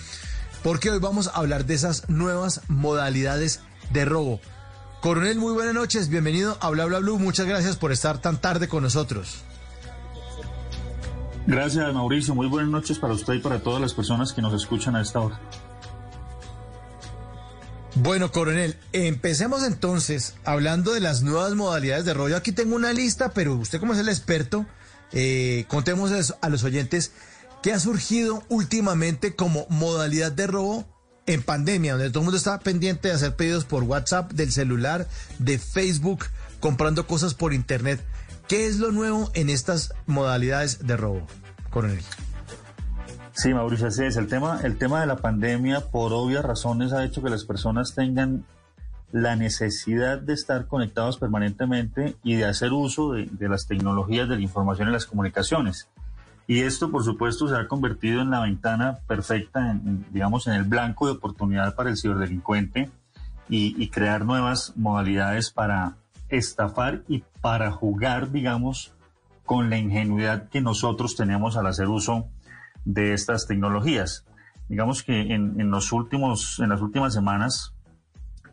porque 0.63 0.91
hoy 0.91 0.99
vamos 0.99 1.29
a 1.29 1.33
hablar 1.33 1.67
de 1.67 1.75
esas 1.75 2.09
nuevas 2.09 2.63
modalidades 2.69 3.61
de 3.91 4.05
robo. 4.05 4.41
Coronel, 5.01 5.39
muy 5.39 5.53
buenas 5.53 5.75
noches, 5.75 6.09
bienvenido 6.09 6.59
a 6.61 6.71
Bla 6.71 6.85
Bla 6.87 6.99
Blue, 6.99 7.19
muchas 7.19 7.47
gracias 7.47 7.77
por 7.77 7.93
estar 7.93 8.21
tan 8.21 8.41
tarde 8.41 8.69
con 8.69 8.83
nosotros. 8.83 9.43
Gracias, 11.47 11.95
Mauricio, 11.95 12.35
muy 12.35 12.49
buenas 12.49 12.71
noches 12.71 12.99
para 12.99 13.15
usted 13.15 13.35
y 13.35 13.39
para 13.39 13.61
todas 13.61 13.81
las 13.81 13.95
personas 13.95 14.33
que 14.33 14.43
nos 14.43 14.53
escuchan 14.55 14.97
a 14.97 15.01
esta 15.01 15.21
hora. 15.21 15.41
Bueno, 17.95 18.33
coronel, 18.33 18.77
empecemos 18.93 19.63
entonces 19.63 20.35
hablando 20.45 20.93
de 20.93 21.01
las 21.01 21.23
nuevas 21.23 21.55
modalidades 21.55 22.05
de 22.05 22.15
robo. 22.15 22.29
Yo 22.29 22.37
aquí 22.37 22.53
tengo 22.53 22.77
una 22.77 22.93
lista, 22.93 23.31
pero 23.31 23.55
usted 23.55 23.81
como 23.81 23.95
es 23.95 23.99
el 24.01 24.09
experto, 24.09 24.67
eh, 25.13 25.65
contemos 25.69 26.35
a 26.41 26.49
los 26.49 26.65
oyentes 26.65 27.13
¿Qué 27.63 27.73
ha 27.73 27.81
surgido 27.81 28.45
últimamente 28.49 29.35
como 29.35 29.67
modalidad 29.69 30.31
de 30.31 30.47
robo 30.47 30.87
en 31.29 31.43
pandemia, 31.43 31.93
donde 31.93 32.09
todo 32.09 32.21
el 32.21 32.25
mundo 32.25 32.39
está 32.39 32.59
pendiente 32.59 33.09
de 33.09 33.15
hacer 33.15 33.37
pedidos 33.37 33.67
por 33.67 33.85
WhatsApp, 33.85 34.33
del 34.33 34.51
celular, 34.51 35.07
de 35.39 35.59
Facebook, 35.59 36.25
comprando 36.59 37.07
cosas 37.07 37.35
por 37.35 37.53
Internet. 37.53 38.03
¿Qué 38.49 38.67
es 38.67 38.79
lo 38.79 38.93
nuevo 38.93 39.31
en 39.35 39.51
estas 39.51 39.93
modalidades 40.07 40.87
de 40.87 40.97
robo, 40.97 41.27
coronel? 41.71 42.01
Sí, 43.33 43.53
Mauricio, 43.53 43.89
así 43.89 44.05
es. 44.05 44.17
El 44.17 44.27
tema, 44.27 44.61
el 44.65 44.79
tema 44.79 45.03
de 45.03 45.07
la 45.07 45.17
pandemia, 45.17 45.81
por 45.81 46.15
obvias 46.15 46.45
razones, 46.45 46.93
ha 46.95 47.05
hecho 47.05 47.23
que 47.23 47.29
las 47.29 47.45
personas 47.45 47.95
tengan 47.95 48.47
la 49.13 49.37
necesidad 49.37 50.19
de 50.19 50.33
estar 50.33 50.67
conectados 50.67 51.19
permanentemente 51.19 52.17
y 52.25 52.37
de 52.37 52.47
hacer 52.47 52.73
uso 52.73 53.13
de 53.13 53.49
las 53.49 53.67
tecnologías 53.67 54.29
de 54.29 54.37
la 54.37 54.43
información 54.43 54.89
y 54.89 54.93
las 54.93 55.07
comunicaciones. 55.07 55.89
Y 56.51 56.63
esto, 56.63 56.91
por 56.91 57.05
supuesto, 57.05 57.47
se 57.47 57.55
ha 57.55 57.69
convertido 57.69 58.23
en 58.23 58.31
la 58.31 58.41
ventana 58.41 59.01
perfecta, 59.07 59.71
en, 59.71 60.07
digamos, 60.11 60.47
en 60.47 60.55
el 60.55 60.65
blanco 60.65 61.05
de 61.05 61.13
oportunidad 61.13 61.75
para 61.75 61.91
el 61.91 61.99
ciberdelincuente 61.99 62.91
y, 63.51 63.89
crear 63.91 64.25
nuevas 64.25 64.73
modalidades 64.75 65.51
para 65.51 65.99
estafar 66.31 67.03
y 67.07 67.23
para 67.43 67.71
jugar, 67.71 68.33
digamos, 68.33 68.95
con 69.45 69.69
la 69.69 69.77
ingenuidad 69.77 70.49
que 70.49 70.63
nosotros 70.63 71.17
tenemos 71.17 71.59
al 71.59 71.67
hacer 71.67 71.89
uso 71.89 72.29
de 72.87 73.13
estas 73.13 73.47
tecnologías. 73.47 74.25
Digamos 74.71 75.03
que 75.03 75.35
en, 75.35 75.71
los 75.71 75.93
últimos, 75.93 76.61
en 76.61 76.71
las 76.71 76.81
últimas 76.81 77.13
semanas, 77.13 77.75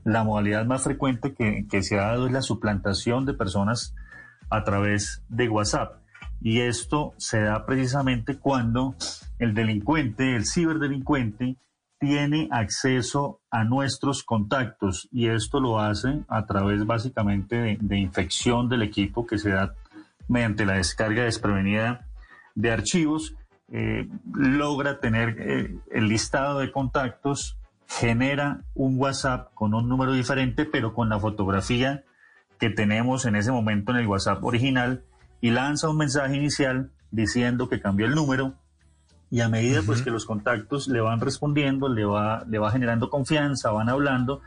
la 0.04 0.26
modalidad 0.26 0.66
más 0.66 0.84
frecuente 0.84 1.34
que 1.34 1.82
se 1.82 1.98
ha 1.98 2.08
dado 2.08 2.28
es 2.28 2.34
la 2.34 2.42
suplantación 2.42 3.26
de 3.26 3.34
personas 3.34 3.96
a 4.50 4.66
través 4.66 5.24
de 5.30 5.48
WhatsApp. 5.48 6.05
Y 6.42 6.62
esto 6.62 7.14
se 7.18 7.42
da 7.42 7.66
precisamente 7.66 8.38
cuando 8.38 8.96
el 9.40 9.54
delincuente, 9.54 10.36
el 10.36 10.46
ciberdelincuente, 10.46 11.58
tiene 12.00 12.48
acceso 12.52 13.42
a 13.50 13.64
nuestros 13.64 14.24
contactos. 14.24 15.08
Y 15.12 15.28
esto 15.28 15.60
lo 15.60 15.80
hace 15.80 16.24
a 16.28 16.46
través 16.46 16.86
básicamente 16.86 17.78
de, 17.80 17.98
infección 17.98 18.70
del 18.70 18.84
equipo 18.84 19.26
que 19.26 19.38
se 19.38 19.50
da 19.50 19.74
mediante 20.28 20.66
la 20.66 20.74
descarga 20.74 21.24
desprevenida 21.24 22.08
de 22.56 22.72
archivos, 22.72 23.36
eh, 23.72 24.08
logra 24.34 25.00
tener 25.00 25.36
eh, 25.40 25.76
el 25.92 26.08
listado 26.08 26.60
de 26.60 26.72
contactos, 26.72 27.58
genera 27.88 28.62
un 28.74 29.00
WhatsApp 29.00 29.54
con 29.54 29.74
un 29.74 29.88
número 29.90 30.14
diferente, 30.14 30.66
pero 30.66 30.94
con 30.94 31.10
la 31.10 31.20
fotografía 31.20 32.04
que 32.60 32.70
tenemos 32.70 33.26
en 33.26 33.36
ese 33.36 33.52
momento 33.52 33.92
en 33.92 33.98
el 33.98 34.08
WhatsApp 34.08 34.44
original 34.44 35.04
y 35.42 35.52
lanza 35.52 35.90
un 35.90 35.98
mensaje 35.98 36.36
inicial 36.36 36.92
diciendo 37.12 37.70
que 37.70 37.80
cambió 37.80 38.06
el 38.06 38.16
número 38.16 38.56
y 39.32 39.42
a 39.42 39.50
medida 39.50 39.82
pues 39.86 40.02
que 40.02 40.12
los 40.12 40.26
contactos 40.26 40.88
le 40.88 41.02
van 41.02 41.20
respondiendo, 41.20 41.90
le 41.90 42.06
va, 42.06 42.44
le 42.48 42.60
va 42.60 42.72
generando 42.72 43.10
confianza, 43.10 43.72
van 43.72 43.90
hablando, 43.90 44.42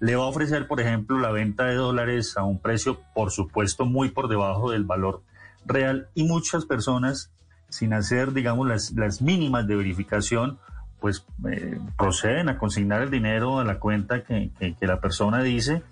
le 0.00 0.16
va 0.16 0.24
a 0.24 0.26
ofrecer, 0.26 0.66
por 0.66 0.80
ejemplo, 0.80 1.18
la 1.18 1.30
venta 1.30 1.64
de 1.64 1.76
dólares 1.76 2.36
a 2.36 2.42
un 2.42 2.58
precio, 2.58 3.00
por 3.14 3.30
supuesto, 3.30 3.86
muy 3.86 4.10
por 4.10 4.28
debajo 4.28 4.70
del 4.70 4.84
valor 4.84 5.22
real 5.64 6.08
y 6.14 6.24
muchas 6.24 6.66
personas, 6.66 7.30
sin 7.68 7.94
hacer, 7.94 8.32
digamos, 8.32 8.68
las, 8.68 8.92
las 8.92 9.22
mínimas 9.22 9.66
de 9.66 9.76
verificación, 9.76 10.58
pues 11.00 11.24
eh, 11.50 11.78
proceden 11.98 12.48
a 12.48 12.58
consignar 12.58 13.02
el 13.02 13.10
dinero 13.10 13.60
a 13.60 13.64
la 13.64 13.78
cuenta 13.78 14.24
que, 14.24 14.50
que, 14.58 14.86
la 14.86 15.00
persona 15.00 15.42
dice 15.42 15.82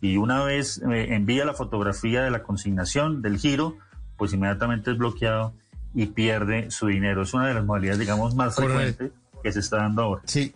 y 0.00 0.18
una 0.18 0.44
vez 0.44 0.78
eh, 0.78 1.14
envía 1.14 1.44
la 1.44 1.54
fotografía 1.54 2.22
de 2.22 2.30
la 2.30 2.42
consignación, 2.42 3.22
del 3.22 3.38
giro, 3.38 3.76
pues 4.18 4.32
inmediatamente 4.34 4.90
es 4.90 4.98
bloqueado 4.98 5.54
y 5.94 6.06
pierde 6.06 6.70
su 6.70 6.88
dinero. 6.88 7.22
Es 7.22 7.32
una 7.32 7.48
de 7.48 7.54
las 7.54 7.64
modalidades, 7.64 8.00
digamos, 8.00 8.34
más 8.34 8.56
frecuentes 8.56 9.12
que 9.42 9.52
se 9.52 9.60
está 9.60 9.78
dando 9.78 10.02
ahora. 10.02 10.22
Sí. 10.26 10.54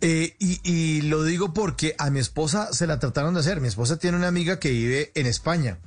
Eh, 0.00 0.34
y, 0.38 0.60
y, 0.62 1.02
lo 1.02 1.24
digo 1.24 1.52
porque 1.52 1.94
a 1.98 2.10
mi 2.10 2.20
esposa 2.20 2.72
se 2.72 2.86
la 2.86 2.98
trataron 2.98 3.34
de 3.34 3.40
hacer. 3.40 3.60
Mi 3.60 3.68
esposa 3.68 3.98
tiene 3.98 4.16
una 4.16 4.28
amiga 4.28 4.58
que 4.58 4.70
vive 4.70 5.12
en 5.14 5.26
España. 5.26 5.78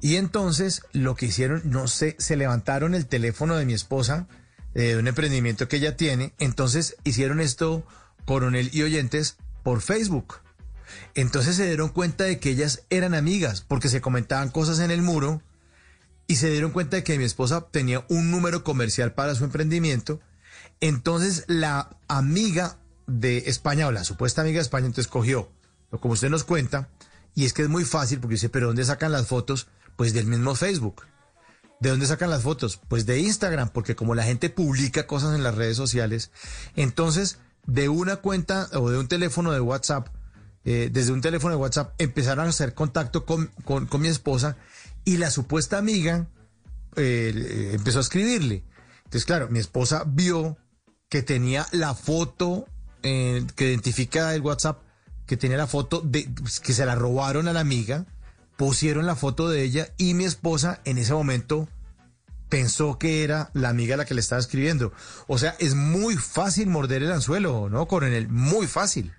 Y 0.00 0.16
entonces 0.16 0.82
lo 0.92 1.14
que 1.14 1.26
hicieron, 1.26 1.62
no 1.64 1.86
sé, 1.86 2.16
se 2.18 2.36
levantaron 2.36 2.94
el 2.94 3.06
teléfono 3.06 3.56
de 3.56 3.64
mi 3.64 3.72
esposa, 3.72 4.26
eh, 4.74 4.82
de 4.82 4.98
un 4.98 5.08
emprendimiento 5.08 5.68
que 5.68 5.76
ella 5.76 5.96
tiene. 5.96 6.34
Entonces 6.38 6.96
hicieron 7.04 7.40
esto, 7.40 7.86
coronel 8.24 8.70
y 8.72 8.82
oyentes, 8.82 9.36
por 9.62 9.80
Facebook. 9.80 10.40
Entonces 11.14 11.56
se 11.56 11.66
dieron 11.66 11.88
cuenta 11.88 12.24
de 12.24 12.38
que 12.38 12.50
ellas 12.50 12.82
eran 12.90 13.14
amigas 13.14 13.64
porque 13.66 13.88
se 13.88 14.00
comentaban 14.00 14.50
cosas 14.50 14.80
en 14.80 14.90
el 14.90 15.02
muro 15.02 15.42
y 16.26 16.36
se 16.36 16.50
dieron 16.50 16.70
cuenta 16.70 16.96
de 16.96 17.04
que 17.04 17.18
mi 17.18 17.24
esposa 17.24 17.68
tenía 17.70 18.04
un 18.08 18.30
número 18.30 18.64
comercial 18.64 19.12
para 19.14 19.34
su 19.34 19.44
emprendimiento. 19.44 20.20
Entonces 20.80 21.44
la 21.46 21.96
amiga 22.08 22.78
de 23.06 23.38
España 23.46 23.86
o 23.86 23.92
la 23.92 24.04
supuesta 24.04 24.40
amiga 24.40 24.56
de 24.56 24.62
España 24.62 24.86
entonces 24.86 25.10
cogió, 25.10 25.50
como 26.00 26.14
usted 26.14 26.30
nos 26.30 26.44
cuenta, 26.44 26.88
y 27.34 27.44
es 27.44 27.52
que 27.52 27.62
es 27.62 27.68
muy 27.68 27.84
fácil 27.84 28.20
porque 28.20 28.34
dice, 28.34 28.48
pero 28.48 28.68
¿dónde 28.68 28.84
sacan 28.84 29.12
las 29.12 29.26
fotos? 29.26 29.68
Pues 29.96 30.12
del 30.12 30.26
mismo 30.26 30.54
Facebook. 30.54 31.02
¿De 31.80 31.90
dónde 31.90 32.06
sacan 32.06 32.30
las 32.30 32.42
fotos? 32.42 32.80
Pues 32.88 33.06
de 33.06 33.18
Instagram, 33.18 33.70
porque 33.70 33.96
como 33.96 34.14
la 34.14 34.22
gente 34.22 34.50
publica 34.50 35.06
cosas 35.06 35.34
en 35.34 35.42
las 35.42 35.54
redes 35.54 35.76
sociales, 35.76 36.30
entonces 36.76 37.38
de 37.66 37.88
una 37.88 38.16
cuenta 38.16 38.68
o 38.74 38.90
de 38.90 38.98
un 38.98 39.08
teléfono 39.08 39.52
de 39.52 39.60
WhatsApp, 39.60 40.08
eh, 40.64 40.90
desde 40.92 41.12
un 41.12 41.20
teléfono 41.20 41.54
de 41.54 41.60
WhatsApp, 41.60 41.94
empezaron 41.98 42.46
a 42.46 42.50
hacer 42.50 42.74
contacto 42.74 43.24
con, 43.26 43.48
con, 43.64 43.86
con 43.86 44.00
mi 44.00 44.08
esposa 44.08 44.56
y 45.04 45.16
la 45.16 45.30
supuesta 45.30 45.78
amiga 45.78 46.28
eh, 46.96 47.70
empezó 47.74 47.98
a 47.98 48.02
escribirle. 48.02 48.64
Entonces, 49.04 49.24
claro, 49.24 49.48
mi 49.48 49.58
esposa 49.58 50.04
vio 50.06 50.56
que 51.08 51.22
tenía 51.22 51.66
la 51.72 51.94
foto 51.94 52.66
eh, 53.02 53.44
que 53.56 53.68
identifica 53.68 54.34
el 54.34 54.42
WhatsApp, 54.42 54.82
que 55.26 55.36
tenía 55.36 55.56
la 55.56 55.66
foto 55.66 56.00
de 56.00 56.28
pues, 56.40 56.60
que 56.60 56.72
se 56.72 56.86
la 56.86 56.94
robaron 56.94 57.48
a 57.48 57.52
la 57.52 57.60
amiga, 57.60 58.06
pusieron 58.56 59.06
la 59.06 59.16
foto 59.16 59.48
de 59.48 59.62
ella 59.62 59.88
y 59.96 60.14
mi 60.14 60.24
esposa 60.24 60.80
en 60.84 60.98
ese 60.98 61.12
momento 61.12 61.68
pensó 62.48 62.98
que 62.98 63.24
era 63.24 63.50
la 63.54 63.70
amiga 63.70 63.96
la 63.96 64.04
que 64.04 64.14
le 64.14 64.20
estaba 64.20 64.40
escribiendo. 64.40 64.92
O 65.26 65.38
sea, 65.38 65.54
es 65.58 65.74
muy 65.74 66.16
fácil 66.16 66.68
morder 66.68 67.02
el 67.02 67.12
anzuelo, 67.12 67.68
¿no, 67.70 67.86
coronel? 67.88 68.28
Muy 68.28 68.66
fácil. 68.66 69.12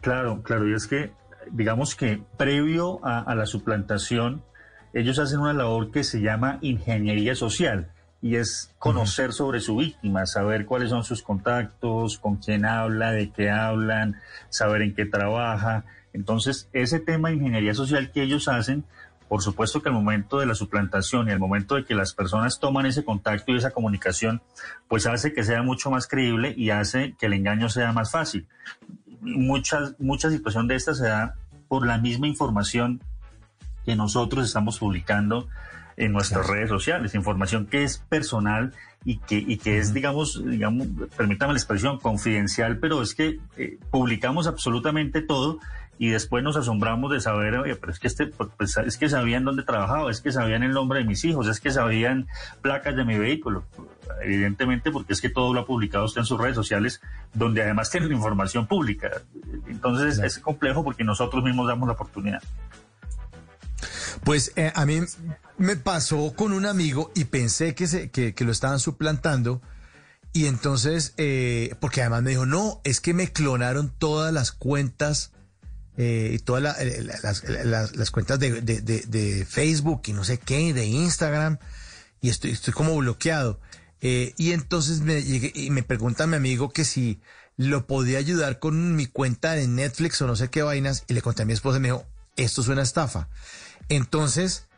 Claro, 0.00 0.42
claro, 0.42 0.66
y 0.68 0.74
es 0.74 0.86
que, 0.86 1.12
digamos 1.50 1.94
que 1.94 2.22
previo 2.38 3.04
a 3.04 3.34
la 3.34 3.44
suplantación, 3.44 4.42
ellos 4.92 5.18
hacen 5.18 5.40
una 5.40 5.52
labor 5.52 5.90
que 5.90 6.04
se 6.04 6.20
llama 6.20 6.58
ingeniería 6.62 7.34
social 7.34 7.90
y 8.22 8.36
es 8.36 8.74
conocer 8.78 9.32
sobre 9.32 9.60
su 9.60 9.76
víctima, 9.76 10.26
saber 10.26 10.66
cuáles 10.66 10.90
son 10.90 11.04
sus 11.04 11.22
contactos, 11.22 12.18
con 12.18 12.36
quién 12.36 12.64
habla, 12.64 13.12
de 13.12 13.30
qué 13.30 13.50
hablan, 13.50 14.16
saber 14.50 14.82
en 14.82 14.94
qué 14.94 15.06
trabaja. 15.06 15.84
Entonces, 16.12 16.68
ese 16.72 17.00
tema 17.00 17.28
de 17.28 17.36
ingeniería 17.36 17.74
social 17.74 18.10
que 18.10 18.22
ellos 18.22 18.48
hacen, 18.48 18.84
por 19.28 19.42
supuesto 19.42 19.80
que 19.80 19.88
al 19.88 19.94
momento 19.94 20.38
de 20.38 20.46
la 20.46 20.54
suplantación 20.54 21.28
y 21.28 21.30
al 21.30 21.38
momento 21.38 21.76
de 21.76 21.84
que 21.84 21.94
las 21.94 22.12
personas 22.12 22.58
toman 22.58 22.84
ese 22.86 23.04
contacto 23.04 23.52
y 23.52 23.56
esa 23.56 23.70
comunicación, 23.70 24.42
pues 24.88 25.06
hace 25.06 25.32
que 25.32 25.44
sea 25.44 25.62
mucho 25.62 25.90
más 25.90 26.06
creíble 26.06 26.52
y 26.56 26.70
hace 26.70 27.14
que 27.18 27.26
el 27.26 27.34
engaño 27.34 27.68
sea 27.68 27.92
más 27.92 28.10
fácil. 28.10 28.48
Muchas, 29.20 29.94
mucha 29.98 30.30
situación 30.30 30.66
de 30.66 30.74
esta 30.74 30.94
se 30.94 31.06
da 31.06 31.36
por 31.68 31.86
la 31.86 31.98
misma 31.98 32.26
información 32.26 33.00
que 33.84 33.96
nosotros 33.96 34.46
estamos 34.46 34.78
publicando 34.78 35.48
en 35.96 36.12
nuestras 36.12 36.46
redes 36.46 36.70
sociales, 36.70 37.14
información 37.14 37.66
que 37.66 37.84
es 37.84 37.98
personal 37.98 38.72
y 39.04 39.18
que, 39.18 39.36
y 39.36 39.58
que 39.58 39.78
es, 39.78 39.92
digamos, 39.92 40.42
digamos, 40.44 40.88
permítame 41.16 41.52
la 41.52 41.58
expresión, 41.58 41.98
confidencial, 41.98 42.78
pero 42.78 43.02
es 43.02 43.14
que 43.14 43.38
eh, 43.56 43.78
publicamos 43.90 44.46
absolutamente 44.46 45.20
todo 45.20 45.58
y 45.98 46.08
después 46.08 46.42
nos 46.42 46.56
asombramos 46.56 47.12
de 47.12 47.20
saber, 47.20 47.58
oye, 47.58 47.76
pero 47.76 47.92
es 47.92 47.98
que 47.98 48.06
este, 48.06 48.26
pues, 48.26 48.78
es 48.78 48.96
que 48.96 49.10
sabían 49.10 49.44
dónde 49.44 49.62
trabajaba, 49.62 50.10
es 50.10 50.22
que 50.22 50.32
sabían 50.32 50.62
el 50.62 50.72
nombre 50.72 51.00
de 51.00 51.04
mis 51.04 51.22
hijos, 51.26 51.46
es 51.46 51.60
que 51.60 51.70
sabían 51.70 52.26
placas 52.62 52.96
de 52.96 53.04
mi 53.04 53.18
vehículo, 53.18 53.64
evidentemente 54.22 54.90
porque 54.90 55.12
es 55.12 55.20
que 55.20 55.28
todo 55.28 55.52
lo 55.52 55.60
ha 55.60 55.66
publicado 55.66 56.06
usted 56.06 56.22
en 56.22 56.26
sus 56.26 56.40
redes 56.40 56.56
sociales, 56.56 57.02
donde 57.34 57.60
además 57.60 57.90
tienen 57.90 58.10
información 58.12 58.66
pública. 58.66 59.10
Entonces 59.66 60.18
es 60.20 60.38
complejo 60.38 60.82
porque 60.82 61.04
nosotros 61.04 61.44
mismos 61.44 61.68
damos 61.68 61.86
la 61.86 61.92
oportunidad. 61.92 62.42
Pues 64.24 64.52
eh, 64.56 64.72
a 64.74 64.86
mí 64.86 65.00
me 65.58 65.76
pasó 65.76 66.34
con 66.36 66.52
un 66.52 66.66
amigo 66.66 67.10
y 67.14 67.24
pensé 67.24 67.74
que, 67.74 67.86
se, 67.86 68.10
que, 68.10 68.34
que 68.34 68.44
lo 68.44 68.52
estaban 68.52 68.78
suplantando. 68.80 69.60
Y 70.32 70.46
entonces, 70.46 71.14
eh, 71.16 71.74
porque 71.80 72.02
además 72.02 72.22
me 72.22 72.30
dijo, 72.30 72.46
no, 72.46 72.80
es 72.84 73.00
que 73.00 73.14
me 73.14 73.32
clonaron 73.32 73.92
todas 73.98 74.32
las 74.32 74.52
cuentas, 74.52 75.32
eh, 75.96 76.38
todas 76.44 76.78
eh, 76.80 77.02
las, 77.02 77.42
las- 77.96 78.10
cuentas 78.12 78.38
de, 78.38 78.60
de- 78.60 78.80
de- 78.80 79.44
Facebook 79.44 80.02
y 80.06 80.12
no 80.12 80.22
sé 80.22 80.38
qué, 80.38 80.72
de 80.72 80.86
Instagram, 80.86 81.58
y 82.20 82.28
estoy, 82.28 82.52
estoy 82.52 82.72
como 82.72 82.96
bloqueado. 82.96 83.58
Eh, 84.02 84.34
y 84.36 84.52
entonces 84.52 85.00
me 85.00 85.22
llegué 85.22 85.52
y 85.54 85.70
me 85.70 85.82
pregunta 85.82 86.26
mi 86.28 86.36
amigo 86.36 86.70
que 86.72 86.84
si 86.84 87.20
lo 87.56 87.86
podía 87.86 88.18
ayudar 88.18 88.58
con 88.60 88.94
mi 88.96 89.06
cuenta 89.06 89.52
de 89.52 89.66
Netflix 89.66 90.22
o 90.22 90.26
no 90.28 90.36
sé 90.36 90.48
qué 90.48 90.62
vainas, 90.62 91.04
y 91.08 91.14
le 91.14 91.22
conté 91.22 91.42
a 91.42 91.44
mi 91.46 91.52
esposa 91.54 91.78
y 91.78 91.80
me 91.80 91.88
dijo, 91.88 92.06
esto 92.36 92.60
es 92.60 92.68
una 92.68 92.82
estafa. 92.82 93.28
Entonces, 93.90 94.68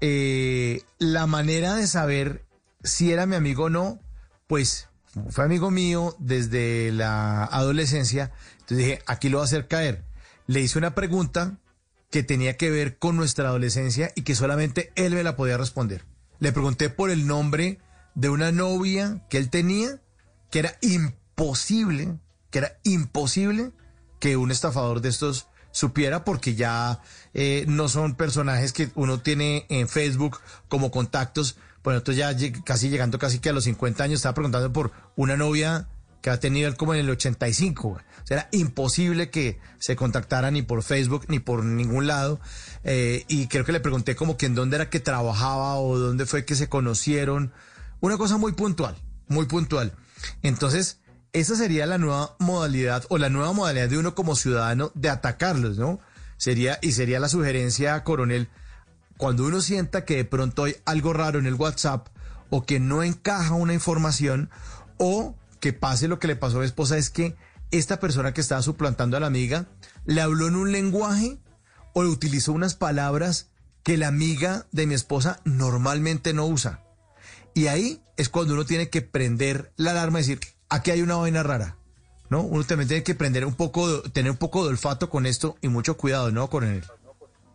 eh, 0.00 0.82
la 0.98 1.26
manera 1.26 1.74
de 1.74 1.86
saber 1.86 2.46
si 2.82 3.12
era 3.12 3.26
mi 3.26 3.36
amigo 3.36 3.64
o 3.64 3.68
no, 3.70 4.00
pues 4.46 4.88
fue 5.28 5.44
amigo 5.44 5.70
mío 5.70 6.14
desde 6.18 6.92
la 6.92 7.44
adolescencia. 7.44 8.32
Entonces 8.52 8.78
dije, 8.78 9.02
aquí 9.06 9.28
lo 9.28 9.38
voy 9.38 9.44
a 9.44 9.46
hacer 9.46 9.68
caer. 9.68 10.04
Le 10.46 10.60
hice 10.60 10.78
una 10.78 10.94
pregunta 10.94 11.58
que 12.10 12.22
tenía 12.22 12.56
que 12.56 12.70
ver 12.70 12.96
con 12.96 13.16
nuestra 13.16 13.48
adolescencia 13.48 14.12
y 14.14 14.22
que 14.22 14.36
solamente 14.36 14.92
él 14.94 15.14
me 15.14 15.24
la 15.24 15.36
podía 15.36 15.58
responder. 15.58 16.04
Le 16.38 16.52
pregunté 16.52 16.90
por 16.90 17.10
el 17.10 17.26
nombre 17.26 17.78
de 18.14 18.28
una 18.28 18.52
novia 18.52 19.26
que 19.28 19.38
él 19.38 19.50
tenía, 19.50 20.00
que 20.50 20.60
era 20.60 20.78
imposible, 20.80 22.18
que 22.50 22.58
era 22.58 22.78
imposible 22.84 23.72
que 24.20 24.36
un 24.36 24.52
estafador 24.52 25.00
de 25.00 25.08
estos 25.08 25.48
supiera 25.72 26.24
porque 26.24 26.54
ya 26.54 27.00
eh, 27.34 27.64
no 27.68 27.88
son 27.88 28.14
personajes 28.14 28.72
que 28.72 28.90
uno 28.94 29.20
tiene 29.20 29.66
en 29.68 29.88
Facebook 29.88 30.38
como 30.68 30.90
contactos. 30.90 31.56
Bueno, 31.82 31.98
entonces 31.98 32.18
ya 32.18 32.62
casi 32.64 32.90
llegando 32.90 33.18
casi 33.18 33.38
que 33.38 33.50
a 33.50 33.52
los 33.52 33.64
50 33.64 34.04
años 34.04 34.16
estaba 34.16 34.34
preguntando 34.34 34.72
por 34.72 34.92
una 35.16 35.36
novia 35.36 35.88
que 36.22 36.30
ha 36.30 36.38
tenido 36.38 36.68
él 36.68 36.76
como 36.76 36.94
en 36.94 37.00
el 37.00 37.10
85. 37.10 37.88
güey. 37.88 38.04
O 38.22 38.26
sea, 38.26 38.36
era 38.38 38.48
imposible 38.52 39.30
que 39.30 39.58
se 39.78 39.96
contactara 39.96 40.50
ni 40.50 40.62
por 40.62 40.82
Facebook 40.82 41.24
ni 41.28 41.38
por 41.38 41.64
ningún 41.64 42.06
lado. 42.06 42.40
Eh, 42.84 43.24
y 43.28 43.46
creo 43.46 43.64
que 43.64 43.72
le 43.72 43.80
pregunté 43.80 44.16
como 44.16 44.36
que 44.36 44.46
en 44.46 44.54
dónde 44.54 44.76
era 44.76 44.90
que 44.90 45.00
trabajaba 45.00 45.76
o 45.76 45.98
dónde 45.98 46.26
fue 46.26 46.44
que 46.44 46.54
se 46.54 46.68
conocieron. 46.68 47.52
Una 48.00 48.18
cosa 48.18 48.36
muy 48.36 48.52
puntual, 48.52 48.96
muy 49.28 49.46
puntual. 49.46 49.94
Entonces, 50.42 50.99
esa 51.32 51.54
sería 51.54 51.86
la 51.86 51.98
nueva 51.98 52.36
modalidad 52.38 53.04
o 53.08 53.18
la 53.18 53.28
nueva 53.28 53.52
modalidad 53.52 53.88
de 53.88 53.98
uno 53.98 54.14
como 54.14 54.36
ciudadano 54.36 54.90
de 54.94 55.10
atacarlos, 55.10 55.78
¿no? 55.78 56.00
Sería, 56.36 56.78
y 56.82 56.92
sería 56.92 57.20
la 57.20 57.28
sugerencia, 57.28 58.02
coronel, 58.02 58.48
cuando 59.16 59.44
uno 59.44 59.60
sienta 59.60 60.04
que 60.04 60.16
de 60.16 60.24
pronto 60.24 60.64
hay 60.64 60.76
algo 60.86 61.12
raro 61.12 61.38
en 61.38 61.46
el 61.46 61.54
WhatsApp 61.54 62.08
o 62.48 62.64
que 62.64 62.80
no 62.80 63.02
encaja 63.02 63.54
una 63.54 63.74
información 63.74 64.50
o 64.96 65.36
que 65.60 65.72
pase 65.72 66.08
lo 66.08 66.18
que 66.18 66.26
le 66.26 66.36
pasó 66.36 66.56
a 66.56 66.60
mi 66.60 66.66
esposa 66.66 66.96
es 66.96 67.10
que 67.10 67.36
esta 67.70 68.00
persona 68.00 68.32
que 68.32 68.40
estaba 68.40 68.62
suplantando 68.62 69.16
a 69.16 69.20
la 69.20 69.26
amiga 69.26 69.66
le 70.06 70.22
habló 70.22 70.48
en 70.48 70.56
un 70.56 70.72
lenguaje 70.72 71.38
o 71.92 72.00
utilizó 72.00 72.52
unas 72.52 72.74
palabras 72.74 73.50
que 73.82 73.96
la 73.96 74.08
amiga 74.08 74.66
de 74.72 74.86
mi 74.86 74.94
esposa 74.94 75.40
normalmente 75.44 76.32
no 76.32 76.46
usa. 76.46 76.82
Y 77.54 77.66
ahí 77.66 78.02
es 78.16 78.28
cuando 78.28 78.54
uno 78.54 78.64
tiene 78.64 78.90
que 78.90 79.02
prender 79.02 79.72
la 79.76 79.92
alarma 79.92 80.20
y 80.20 80.22
decir, 80.22 80.40
aquí 80.70 80.90
hay 80.92 81.02
una 81.02 81.16
vaina 81.16 81.42
rara. 81.42 81.76
¿No? 82.30 82.42
Uno 82.42 82.62
también 82.62 82.86
tiene 82.86 83.02
que 83.02 83.16
prender 83.16 83.44
un 83.44 83.54
poco, 83.54 84.02
tener 84.02 84.30
un 84.30 84.36
poco 84.38 84.62
de 84.62 84.70
olfato 84.70 85.10
con 85.10 85.26
esto 85.26 85.56
y 85.62 85.66
mucho 85.68 85.96
cuidado, 85.96 86.30
¿no, 86.30 86.46
coronel? 86.48 86.84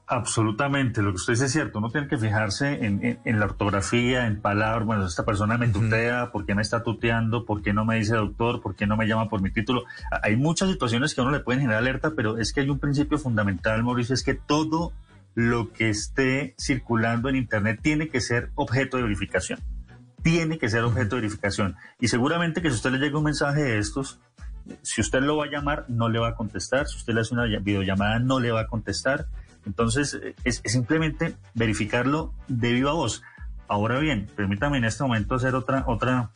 Absolutamente, 0.07 1.01
lo 1.01 1.11
que 1.11 1.15
usted 1.15 1.33
dice 1.33 1.45
es 1.45 1.51
cierto, 1.51 1.79
uno 1.79 1.89
tiene 1.89 2.07
que 2.07 2.17
fijarse 2.17 2.85
en, 2.85 3.03
en- 3.03 3.19
en 3.25 3.39
la 3.39 3.45
ortografía, 3.45 4.27
en 4.27 4.39
palabras, 4.39 4.85
bueno, 4.85 5.07
esta 5.07 5.23
persona 5.25 5.57
me 5.57 5.69
tutea, 5.69 6.29
¿por 6.31 6.45
qué 6.45 6.53
me 6.53 6.61
está 6.61 6.83
tuteando? 6.83 7.43
¿Por 7.45 7.63
qué 7.63 7.73
no 7.73 7.85
me 7.85 7.95
dice 7.95 8.15
doctor? 8.15 8.61
¿Por 8.61 8.75
qué 8.75 8.85
no 8.85 8.97
me 8.97 9.07
llama 9.07 9.29
por 9.29 9.41
mi 9.41 9.49
título? 9.49 9.83
Hay 10.21 10.35
muchas 10.35 10.69
situaciones 10.69 11.15
que 11.15 11.21
a 11.21 11.23
uno 11.23 11.31
le 11.31 11.39
pueden 11.39 11.61
generar 11.61 11.81
alerta, 11.81 12.11
pero 12.15 12.37
es 12.37 12.53
que 12.53 12.59
hay 12.61 12.69
un 12.69 12.77
principio 12.79 13.17
fundamental, 13.17 13.81
Mauricio, 13.83 14.13
es 14.13 14.23
que 14.23 14.35
todo 14.35 14.91
lo 15.33 15.71
que 15.73 15.89
esté 15.89 16.53
circulando 16.59 17.29
en 17.29 17.37
Internet 17.37 17.79
tiene 17.81 18.09
que 18.09 18.21
ser 18.21 18.51
objeto 18.55 18.97
de 18.97 19.03
verificación. 19.03 19.59
Tiene 20.25 20.57
que 20.57 20.69
ser 20.69 20.83
objeto 20.83 21.17
de 21.17 21.21
verificación. 21.21 21.75
Y 21.99 22.07
seguramente 22.07 22.63
que 22.63 22.71
si 22.71 22.77
usted 22.77 22.89
le 22.89 22.97
llega 22.97 23.19
un 23.19 23.25
mensaje 23.25 23.61
de 23.61 23.77
estos, 23.77 24.19
si 24.81 24.99
usted 24.99 25.21
lo 25.21 25.37
va 25.37 25.45
a 25.45 25.51
llamar, 25.51 25.85
no 25.87 26.09
le 26.09 26.17
va 26.17 26.29
a 26.29 26.33
contestar. 26.33 26.87
Si 26.87 26.97
usted 26.97 27.13
le 27.13 27.21
hace 27.21 27.35
una 27.35 27.45
ll- 27.45 27.63
videollamada, 27.63 28.17
no 28.17 28.39
le 28.39 28.51
va 28.51 28.61
a 28.61 28.65
contestar. 28.65 29.27
Entonces, 29.67 30.15
eh, 30.15 30.35
es, 30.43 30.63
simplemente 30.65 31.35
verificarlo 31.53 32.33
de 32.47 32.73
viva 32.73 32.93
voz. 32.93 33.21
Ahora 33.67 33.99
bien, 33.99 34.27
permítame 34.35 34.79
en 34.79 34.85
este 34.85 35.03
momento 35.03 35.35
hacer 35.35 35.53
otra, 35.53 35.83
otra 35.85 36.31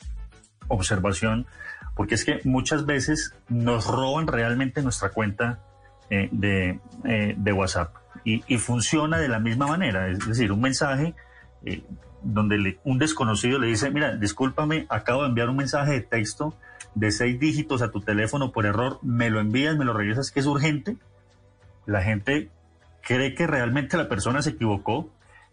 observación, 0.68 1.48
porque 1.96 2.14
es 2.14 2.26
que 2.26 2.42
muchas 2.44 2.86
veces 2.86 3.34
nos 3.48 3.88
roban 3.88 4.28
realmente 4.28 4.84
nuestra 4.84 5.10
cuenta 5.10 5.62
eh, 6.12 6.30
de, 6.32 6.80
eh, 7.06 7.34
de 7.36 7.54
WhatsApp 7.54 7.96
y, 8.24 8.58
funciona 8.60 9.18
de 9.18 9.30
la 9.30 9.40
misma 9.40 9.66
manera. 9.66 10.10
Es 10.10 10.20
decir, 10.28 10.52
un 10.52 10.62
mensaje 10.62 11.16
donde 12.24 12.80
un 12.84 13.00
desconocido 13.00 13.60
le 13.60 13.68
dice, 13.68 13.92
mira, 13.92 14.16
discúlpame, 14.16 14.86
acabo 14.90 15.24
de 15.24 15.30
enviar 15.30 15.50
un 15.50 15.58
mensaje 15.58 15.94
de 15.94 16.02
texto 16.02 16.54
de 16.96 17.12
seis 17.12 17.40
dígitos 17.40 17.82
a 17.82 17.92
tu 17.92 18.02
teléfono 18.02 18.52
por 18.52 18.66
error, 18.66 19.00
me 19.04 19.30
lo 19.30 19.40
envías, 19.40 19.78
me 19.78 19.86
lo 19.86 19.94
regresas, 19.94 20.32
que 20.32 20.40
es 20.40 20.46
urgente. 20.46 20.98
La 21.86 22.02
gente 22.02 22.50
cree 23.02 23.34
que 23.36 23.48
realmente 23.48 23.98
la 23.98 24.10
persona 24.10 24.42
se 24.42 24.52
equivocó, 24.52 25.10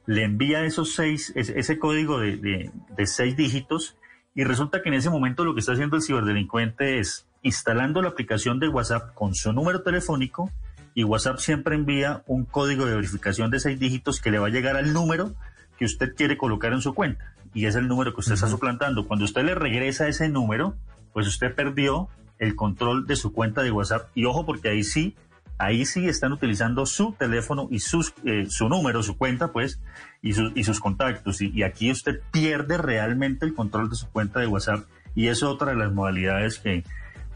le 0.06 0.24
envía 0.24 0.64
esos 0.64 0.94
seis, 0.94 1.32
ese, 1.36 1.58
ese 1.58 1.78
código 1.78 2.18
de, 2.20 2.36
de- 2.36 2.70
de 2.96 3.06
seis 3.06 3.36
dígitos 3.36 3.96
y 4.34 4.44
resulta 4.44 4.82
que 4.82 4.88
en 4.88 4.94
ese 4.94 5.10
momento 5.10 5.44
lo 5.44 5.54
que 5.54 5.60
está 5.60 5.72
haciendo 5.72 5.96
el 5.96 6.02
ciberdelincuente 6.02 6.98
es 6.98 7.26
instalando 7.42 8.02
la 8.02 8.08
aplicación 8.10 8.58
de 8.60 8.68
WhatsApp 8.68 9.14
con 9.14 9.34
su 9.34 9.52
número 9.52 9.82
telefónico 9.82 10.50
y 10.94 11.04
WhatsApp 11.04 11.38
siempre 11.38 11.74
envía 11.74 12.22
un 12.26 12.44
código 12.44 12.86
de 12.86 12.94
verificación 12.96 13.50
de 13.50 13.60
seis 13.60 13.78
dígitos 13.78 14.20
que 14.20 14.30
le 14.30 14.38
va 14.38 14.46
a 14.46 14.50
llegar 14.50 14.76
al 14.76 14.92
número 14.92 15.34
que 15.78 15.84
usted 15.84 16.14
quiere 16.14 16.36
colocar 16.36 16.72
en 16.72 16.80
su 16.80 16.94
cuenta 16.94 17.34
y 17.54 17.66
es 17.66 17.74
el 17.74 17.88
número 17.88 18.12
que 18.12 18.20
usted 18.20 18.34
está 18.34 18.48
suplantando. 18.48 19.06
Cuando 19.06 19.24
usted 19.24 19.44
le 19.44 19.54
regresa 19.54 20.08
ese 20.08 20.28
número, 20.28 20.76
pues 21.12 21.26
usted 21.26 21.54
perdió 21.54 22.08
el 22.38 22.54
control 22.54 23.06
de 23.06 23.16
su 23.16 23.32
cuenta 23.32 23.62
de 23.62 23.70
WhatsApp 23.70 24.10
y 24.14 24.26
ojo 24.26 24.44
porque 24.44 24.68
ahí 24.68 24.84
sí 24.84 25.16
ahí 25.58 25.86
sí 25.86 26.06
están 26.06 26.32
utilizando 26.32 26.86
su 26.86 27.12
teléfono 27.12 27.68
y 27.70 27.80
sus, 27.80 28.12
eh, 28.24 28.46
su 28.48 28.68
número, 28.68 29.02
su 29.02 29.16
cuenta, 29.16 29.52
pues, 29.52 29.80
y, 30.22 30.34
sus 30.34 30.52
y 30.54 30.64
sus 30.64 30.80
contactos. 30.80 31.40
Y, 31.40 31.50
y 31.50 31.62
aquí 31.62 31.90
usted 31.90 32.20
pierde 32.30 32.76
realmente 32.78 33.46
el 33.46 33.54
control 33.54 33.88
de 33.88 33.96
su 33.96 34.06
cuenta 34.08 34.40
de 34.40 34.46
WhatsApp. 34.46 34.84
Y 35.14 35.28
es 35.28 35.42
otra 35.42 35.70
de 35.70 35.76
las 35.76 35.92
modalidades 35.92 36.58
que, 36.58 36.84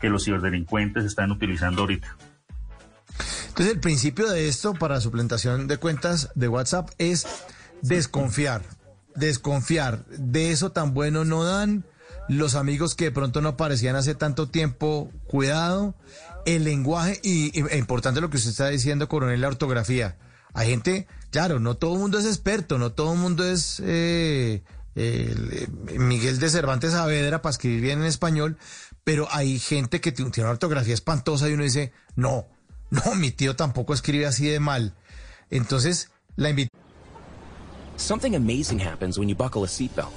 que 0.00 0.10
los 0.10 0.24
ciberdelincuentes 0.24 1.04
están 1.04 1.30
utilizando 1.30 1.82
ahorita. 1.82 2.16
Entonces, 3.48 3.74
el 3.74 3.80
principio 3.80 4.28
de 4.28 4.48
esto 4.48 4.74
para 4.74 5.00
suplantación 5.00 5.66
de 5.66 5.78
cuentas 5.78 6.30
de 6.34 6.48
WhatsApp 6.48 6.90
es 6.98 7.26
desconfiar. 7.82 8.62
Desconfiar. 9.14 10.04
De 10.06 10.52
eso 10.52 10.72
tan 10.72 10.94
bueno 10.94 11.24
no 11.24 11.44
dan. 11.44 11.84
Los 12.28 12.54
amigos 12.54 12.94
que 12.94 13.06
de 13.06 13.10
pronto 13.10 13.40
no 13.40 13.50
aparecían 13.50 13.96
hace 13.96 14.14
tanto 14.14 14.48
tiempo, 14.48 15.10
cuidado. 15.26 15.94
El 16.46 16.64
lenguaje 16.64 17.20
y, 17.22 17.58
e 17.58 17.78
importante 17.78 18.20
lo 18.20 18.30
que 18.30 18.36
usted 18.36 18.50
está 18.50 18.68
diciendo, 18.68 19.08
coronel, 19.08 19.40
la 19.40 19.48
ortografía. 19.48 20.16
Hay 20.54 20.68
gente, 20.68 21.06
claro, 21.30 21.60
no 21.60 21.76
todo 21.76 21.94
el 21.94 22.00
mundo 22.00 22.18
es 22.18 22.26
experto, 22.26 22.78
no 22.78 22.92
todo 22.92 23.12
el 23.12 23.18
mundo 23.18 23.44
es 23.44 23.80
eh, 23.84 24.62
Miguel 25.98 26.38
de 26.38 26.50
Cervantes 26.50 26.92
Saavedra 26.92 27.42
para 27.42 27.52
escribir 27.52 27.80
bien 27.80 28.00
en 28.00 28.06
español, 28.06 28.56
pero 29.04 29.28
hay 29.30 29.58
gente 29.58 30.00
que 30.00 30.12
tiene 30.12 30.32
una 30.38 30.50
ortografía 30.50 30.94
espantosa 30.94 31.48
y 31.48 31.54
uno 31.54 31.62
dice, 31.62 31.92
no, 32.16 32.46
no, 32.90 33.14
mi 33.14 33.30
tío 33.30 33.56
tampoco 33.56 33.94
escribe 33.94 34.26
así 34.26 34.46
de 34.46 34.60
mal. 34.60 34.94
Entonces, 35.50 36.10
la 36.36 36.50
invitación. 36.50 36.79
Something 38.00 38.34
amazing 38.34 38.78
happens 38.78 39.18
when 39.18 39.28
you 39.28 39.34
buckle 39.34 39.62
a 39.62 39.66
seatbelt. 39.66 40.14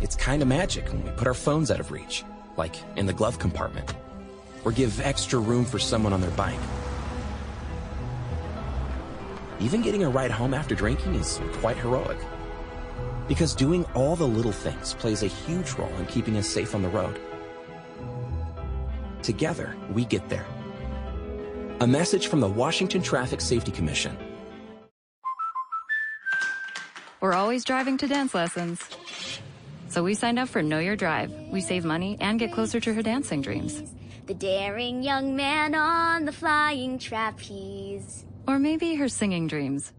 It's 0.00 0.16
kind 0.16 0.40
of 0.40 0.48
magic 0.48 0.88
when 0.88 1.04
we 1.04 1.10
put 1.10 1.28
our 1.28 1.34
phones 1.34 1.70
out 1.70 1.80
of 1.80 1.92
reach, 1.92 2.24
like 2.56 2.76
in 2.96 3.04
the 3.04 3.12
glove 3.12 3.38
compartment, 3.38 3.94
or 4.64 4.72
give 4.72 4.98
extra 5.02 5.38
room 5.38 5.66
for 5.66 5.78
someone 5.78 6.14
on 6.14 6.22
their 6.22 6.30
bike. 6.30 6.58
even 9.60 9.82
getting 9.82 10.02
a 10.02 10.08
ride 10.08 10.30
home 10.30 10.54
after 10.54 10.74
drinking 10.74 11.14
is 11.14 11.40
quite 11.60 11.76
heroic. 11.76 12.18
Because 13.28 13.54
doing 13.54 13.84
all 13.94 14.16
the 14.16 14.26
little 14.26 14.50
things 14.50 14.94
plays 14.94 15.22
a 15.22 15.26
huge 15.26 15.72
role 15.72 15.94
in 15.98 16.06
keeping 16.06 16.38
us 16.38 16.48
safe 16.48 16.74
on 16.74 16.82
the 16.82 16.88
road. 16.88 17.20
Together, 19.22 19.76
we 19.92 20.06
get 20.06 20.26
there. 20.30 20.46
A 21.80 21.86
message 21.86 22.28
from 22.28 22.40
the 22.40 22.48
Washington 22.48 23.02
Traffic 23.02 23.42
Safety 23.42 23.70
Commission. 23.70 24.16
We're 27.24 27.32
always 27.32 27.64
driving 27.64 27.96
to 27.96 28.06
dance 28.06 28.34
lessons. 28.34 28.82
So 29.88 30.02
we 30.04 30.12
signed 30.12 30.38
up 30.38 30.50
for 30.50 30.62
Know 30.62 30.78
Your 30.78 30.94
Drive. 30.94 31.32
We 31.50 31.62
save 31.62 31.82
money 31.82 32.18
and 32.20 32.38
get 32.38 32.52
closer 32.52 32.80
to 32.80 32.92
her 32.92 33.00
dancing 33.00 33.40
dreams. 33.40 33.82
The 34.26 34.34
daring 34.34 35.02
young 35.02 35.34
man 35.34 35.74
on 35.74 36.26
the 36.26 36.32
flying 36.32 36.98
trapeze. 36.98 38.26
Or 38.46 38.58
maybe 38.58 38.96
her 38.96 39.08
singing 39.08 39.46
dreams. 39.46 39.90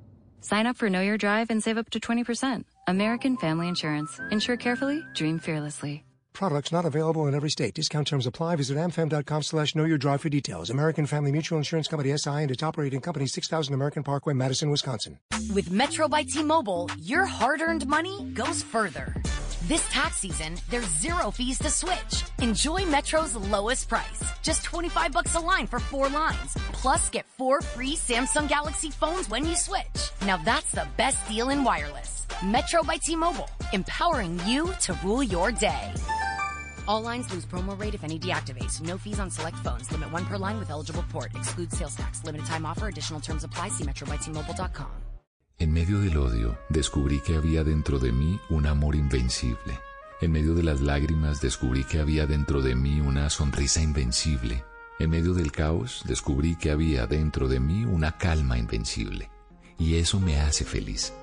Sign 0.41 0.67
up 0.67 0.77
for 0.77 0.87
Know 0.87 1.01
Your 1.01 1.17
Drive 1.17 1.49
and 1.49 1.63
save 1.63 1.79
up 1.79 1.89
to 1.89 1.99
20%. 1.99 2.63
American 2.85 3.37
Family 3.37 3.69
Insurance. 3.69 4.19
Insure 4.29 4.57
carefully, 4.57 5.03
dream 5.15 5.39
fearlessly. 5.39 6.04
Products 6.35 6.71
not 6.71 6.85
available 6.85 7.27
in 7.27 7.33
every 7.33 7.49
state. 7.49 7.73
Discount 7.73 8.07
terms 8.07 8.27
apply. 8.27 8.57
Visit 8.57 8.77
amfam.com 8.77 9.41
slash 9.41 9.73
know 9.73 9.85
your 9.85 9.97
drive 9.97 10.21
for 10.21 10.29
details. 10.29 10.69
American 10.69 11.05
Family 11.05 11.31
Mutual 11.31 11.57
Insurance 11.57 11.87
Company 11.87 12.15
SI 12.15 12.29
and 12.29 12.51
its 12.51 12.61
operating 12.61 12.99
company 12.99 13.25
6000 13.25 13.73
American 13.73 14.03
Parkway, 14.03 14.33
Madison, 14.33 14.69
Wisconsin. 14.69 15.17
With 15.53 15.71
Metro 15.71 16.07
by 16.09 16.23
T-Mobile, 16.23 16.91
your 16.99 17.25
hard-earned 17.25 17.87
money 17.87 18.25
goes 18.33 18.61
further. 18.61 19.15
This 19.67 19.87
tax 19.89 20.17
season, 20.17 20.57
there's 20.69 20.87
zero 20.99 21.31
fees 21.31 21.57
to 21.59 21.69
switch. 21.69 22.23
Enjoy 22.39 22.85
Metro's 22.85 23.35
lowest 23.35 23.89
price. 23.89 24.23
Just 24.43 24.63
25 24.65 25.11
bucks 25.13 25.35
a 25.35 25.39
line 25.39 25.65
for 25.65 25.79
four 25.79 26.07
lines. 26.09 26.53
Plus, 26.73 27.09
get 27.09 27.25
four 27.37 27.61
free 27.61 27.95
Samsung 27.95 28.47
Galaxy 28.47 28.91
phones 28.91 29.29
when 29.29 29.45
you 29.45 29.55
switch. 29.55 30.11
Now 30.25 30.37
that's 30.37 30.71
the 30.71 30.87
best 30.97 31.27
deal 31.27 31.49
in 31.49 31.63
wireless. 31.63 32.27
Metro 32.43 32.83
by 32.83 32.97
T-Mobile, 32.97 33.49
empowering 33.73 34.39
you 34.45 34.71
to 34.81 34.99
rule 35.03 35.23
your 35.23 35.51
day. 35.51 35.91
All 36.87 37.01
lines 37.01 37.29
lose 37.31 37.45
promo 37.45 37.79
rate 37.79 37.95
if 37.95 38.03
any 38.03 38.19
deactivates. 38.19 38.81
No 38.81 38.97
fees 38.97 39.19
on 39.19 39.29
select 39.29 39.57
phones. 39.63 39.91
Limit 39.91 40.11
one 40.11 40.25
per 40.25 40.37
line 40.37 40.59
with 40.59 40.69
eligible 40.69 41.03
port. 41.11 41.31
Excludes 41.35 41.77
sales 41.77 41.95
tax. 41.95 42.23
Limited 42.23 42.45
time 42.45 42.65
offer. 42.65 42.87
Additional 42.87 43.21
terms 43.21 43.43
apply. 43.43 43.69
See. 43.69 43.85
En 45.59 45.71
medio 45.71 45.99
del 45.99 46.17
odio, 46.17 46.57
descubrí 46.69 47.21
que 47.21 47.35
había 47.35 47.63
dentro 47.63 47.99
de 47.99 48.11
mí 48.11 48.39
un 48.49 48.65
amor 48.65 48.95
invencible. 48.95 49.79
En 50.21 50.31
medio 50.31 50.53
de 50.53 50.63
las 50.63 50.81
lágrimas, 50.81 51.39
descubrí 51.41 51.83
que 51.83 51.99
había 51.99 52.25
dentro 52.25 52.61
de 52.61 52.75
mí 52.75 52.99
una 52.99 53.29
sonrisa 53.29 53.81
invencible. 53.81 54.63
En 54.99 55.09
medio 55.09 55.33
del 55.33 55.51
caos, 55.51 56.03
descubrí 56.05 56.55
que 56.55 56.71
había 56.71 57.05
dentro 57.07 57.47
de 57.47 57.59
mí 57.59 57.85
una 57.85 58.17
calma 58.17 58.57
invencible. 58.57 59.29
Y 59.77 59.95
eso 59.95 60.19
me 60.19 60.39
hace 60.39 60.65
feliz. 60.65 61.13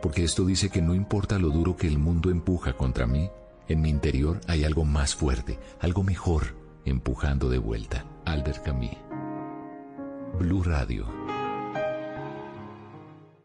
Porque 0.00 0.24
esto 0.24 0.44
dice 0.44 0.70
que 0.70 0.80
no 0.80 0.94
importa 0.94 1.38
lo 1.38 1.50
duro 1.50 1.76
que 1.76 1.86
el 1.86 1.98
mundo 1.98 2.30
empuja 2.30 2.74
contra 2.74 3.06
mí, 3.06 3.30
en 3.70 3.80
mi 3.80 3.88
interior 3.88 4.40
hay 4.48 4.64
algo 4.64 4.84
más 4.84 5.14
fuerte, 5.14 5.60
algo 5.80 6.02
mejor, 6.02 6.56
empujando 6.84 7.48
de 7.48 7.58
vuelta. 7.58 8.04
Albert 8.26 8.64
Camus. 8.64 8.96
Blue 10.38 10.64
Radio. 10.64 11.06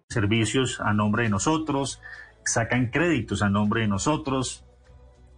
Servicios 0.10 0.80
a 0.80 0.93
nombre 0.93 1.23
de 1.23 1.30
nosotros, 1.30 2.02
sacan 2.43 2.88
créditos 2.88 3.43
a 3.43 3.49
nombre 3.49 3.81
de 3.81 3.88
nosotros, 3.88 4.65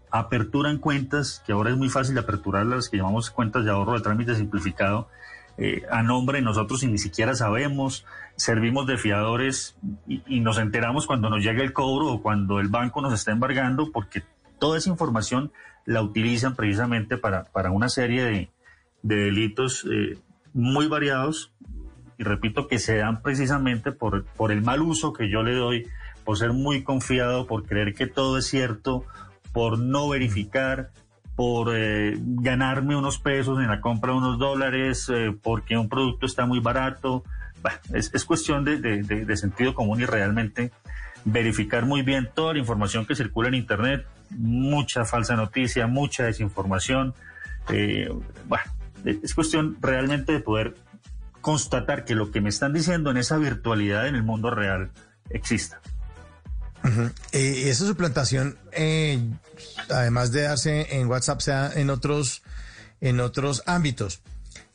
aperturan 0.09 0.77
cuentas, 0.77 1.43
que 1.45 1.51
ahora 1.51 1.71
es 1.71 1.77
muy 1.77 1.89
fácil 1.89 2.17
aperturar 2.17 2.65
las 2.65 2.87
que 2.87 2.97
llamamos 2.97 3.29
cuentas 3.29 3.65
de 3.65 3.71
ahorro 3.71 3.93
de 3.93 4.01
trámite 4.01 4.35
simplificado, 4.35 5.09
eh, 5.57 5.83
a 5.91 6.01
nombre 6.01 6.37
de 6.37 6.45
nosotros 6.45 6.83
y 6.83 6.87
ni 6.87 6.97
siquiera 6.97 7.33
sabemos, 7.33 8.05
servimos 8.37 8.87
de 8.87 8.97
fiadores 8.97 9.75
y, 10.07 10.23
y, 10.27 10.39
nos 10.39 10.59
enteramos 10.59 11.07
cuando 11.07 11.29
nos 11.29 11.43
llega 11.43 11.63
el 11.63 11.73
cobro 11.73 12.07
o 12.07 12.21
cuando 12.21 12.59
el 12.59 12.67
banco 12.67 13.01
nos 13.01 13.13
está 13.13 13.31
embargando 13.31 13.91
porque 13.91 14.23
toda 14.59 14.77
esa 14.77 14.89
información 14.89 15.51
la 15.85 16.01
utilizan 16.01 16.55
precisamente 16.55 17.17
para, 17.17 17.45
para 17.45 17.71
una 17.71 17.89
serie 17.89 18.23
de, 18.23 18.49
de 19.03 19.15
delitos 19.15 19.85
eh, 19.89 20.17
muy 20.53 20.87
variados 20.87 21.53
y 22.17 22.23
repito 22.23 22.67
que 22.67 22.79
se 22.79 22.97
dan 22.97 23.21
precisamente 23.21 23.91
por, 23.91 24.25
por 24.25 24.51
el 24.51 24.61
mal 24.61 24.81
uso 24.81 25.13
que 25.13 25.29
yo 25.29 25.43
le 25.43 25.53
doy, 25.53 25.87
por 26.23 26.37
ser 26.37 26.51
muy 26.51 26.83
confiado, 26.83 27.47
por 27.47 27.65
creer 27.65 27.93
que 27.93 28.07
todo 28.07 28.37
es 28.37 28.47
cierto, 28.47 29.05
por 29.53 29.79
no 29.79 30.09
verificar, 30.09 30.91
por 31.35 31.75
eh, 31.75 32.15
ganarme 32.19 32.95
unos 32.95 33.19
pesos 33.19 33.59
en 33.59 33.67
la 33.67 33.79
compra 33.79 34.11
de 34.11 34.17
unos 34.17 34.39
dólares, 34.39 35.07
eh, 35.13 35.37
porque 35.41 35.77
un 35.77 35.87
producto 35.87 36.25
está 36.25 36.45
muy 36.47 36.59
barato. 36.59 37.23
Es, 37.93 38.13
es, 38.13 38.25
cuestión 38.25 38.63
de, 38.63 38.77
de, 38.79 39.03
de, 39.03 39.37
sentido 39.37 39.73
común 39.73 39.99
y 39.99 40.05
realmente 40.05 40.71
verificar 41.25 41.85
muy 41.85 42.01
bien 42.01 42.29
toda 42.33 42.53
la 42.53 42.59
información 42.59 43.05
que 43.05 43.15
circula 43.15 43.49
en 43.49 43.55
Internet, 43.55 44.07
mucha 44.31 45.05
falsa 45.05 45.35
noticia, 45.35 45.87
mucha 45.87 46.25
desinformación. 46.25 47.13
Eh, 47.69 48.09
bueno, 48.47 48.63
es 49.05 49.33
cuestión 49.33 49.77
realmente 49.81 50.33
de 50.33 50.39
poder 50.39 50.75
constatar 51.41 52.05
que 52.05 52.15
lo 52.15 52.31
que 52.31 52.41
me 52.41 52.49
están 52.49 52.73
diciendo 52.73 53.11
en 53.11 53.17
esa 53.17 53.37
virtualidad 53.37 54.07
en 54.07 54.15
el 54.15 54.23
mundo 54.23 54.49
real 54.49 54.91
exista. 55.29 55.79
Eh, 57.31 57.69
esa 57.69 57.85
suplantación, 57.85 58.57
eh, 58.71 59.19
además 59.89 60.31
de 60.31 60.43
darse 60.43 60.97
en 60.97 61.07
WhatsApp, 61.07 61.41
sea 61.41 61.71
en 61.75 61.89
otros, 61.89 62.43
en 63.01 63.19
otros 63.19 63.63
ámbitos. 63.65 64.21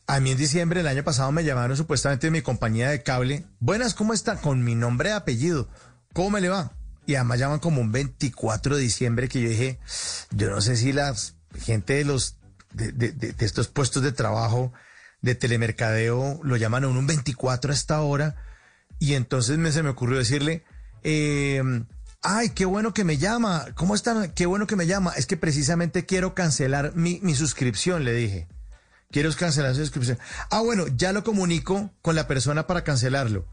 A 0.06 0.20
mí 0.20 0.32
en 0.32 0.36
diciembre 0.36 0.80
del 0.80 0.88
año 0.88 1.04
pasado 1.04 1.32
me 1.32 1.44
llamaron 1.44 1.76
supuestamente 1.76 2.26
de 2.26 2.32
mi 2.32 2.42
compañía 2.42 2.90
de 2.90 3.02
cable. 3.02 3.44
Buenas, 3.60 3.94
¿cómo 3.94 4.12
está? 4.12 4.36
Con 4.36 4.62
mi 4.62 4.74
nombre 4.74 5.10
y 5.10 5.12
apellido. 5.12 5.68
¿Cómo 6.12 6.30
me 6.30 6.40
le 6.40 6.48
va? 6.48 6.72
Y 7.06 7.16
además 7.16 7.38
llaman 7.38 7.58
como 7.58 7.80
un 7.80 7.92
24 7.92 8.76
de 8.76 8.82
diciembre 8.82 9.28
que 9.28 9.40
yo 9.40 9.48
dije, 9.48 9.78
yo 10.30 10.50
no 10.50 10.60
sé 10.60 10.76
si 10.76 10.92
la 10.92 11.14
gente 11.58 11.94
de 11.94 12.04
los 12.04 12.36
de, 12.72 12.92
de, 12.92 13.12
de, 13.12 13.44
estos 13.44 13.68
puestos 13.68 14.02
de 14.02 14.12
trabajo 14.12 14.72
de 15.20 15.34
telemercadeo 15.34 16.40
lo 16.42 16.56
llaman 16.56 16.84
a 16.84 16.88
un 16.88 17.06
24 17.06 17.70
a 17.70 17.74
esta 17.74 18.00
hora. 18.00 18.36
Y 18.98 19.14
entonces 19.14 19.58
me, 19.58 19.72
se 19.72 19.82
me 19.82 19.90
ocurrió 19.90 20.18
decirle, 20.18 20.64
eh, 21.02 21.62
ay, 22.22 22.50
qué 22.50 22.64
bueno 22.64 22.94
que 22.94 23.04
me 23.04 23.18
llama. 23.18 23.66
¿Cómo 23.74 23.94
están? 23.94 24.32
Qué 24.32 24.46
bueno 24.46 24.66
que 24.66 24.76
me 24.76 24.86
llama. 24.86 25.12
Es 25.16 25.26
que 25.26 25.36
precisamente 25.36 26.06
quiero 26.06 26.34
cancelar 26.34 26.94
mi, 26.94 27.20
mi 27.22 27.34
suscripción, 27.34 28.04
le 28.04 28.12
dije. 28.12 28.48
Quiero 29.10 29.30
cancelar 29.34 29.74
su 29.74 29.80
suscripción. 29.80 30.18
Ah, 30.50 30.60
bueno, 30.60 30.86
ya 30.88 31.12
lo 31.12 31.22
comunico 31.22 31.90
con 32.00 32.14
la 32.14 32.26
persona 32.26 32.66
para 32.66 32.82
cancelarlo. 32.84 33.46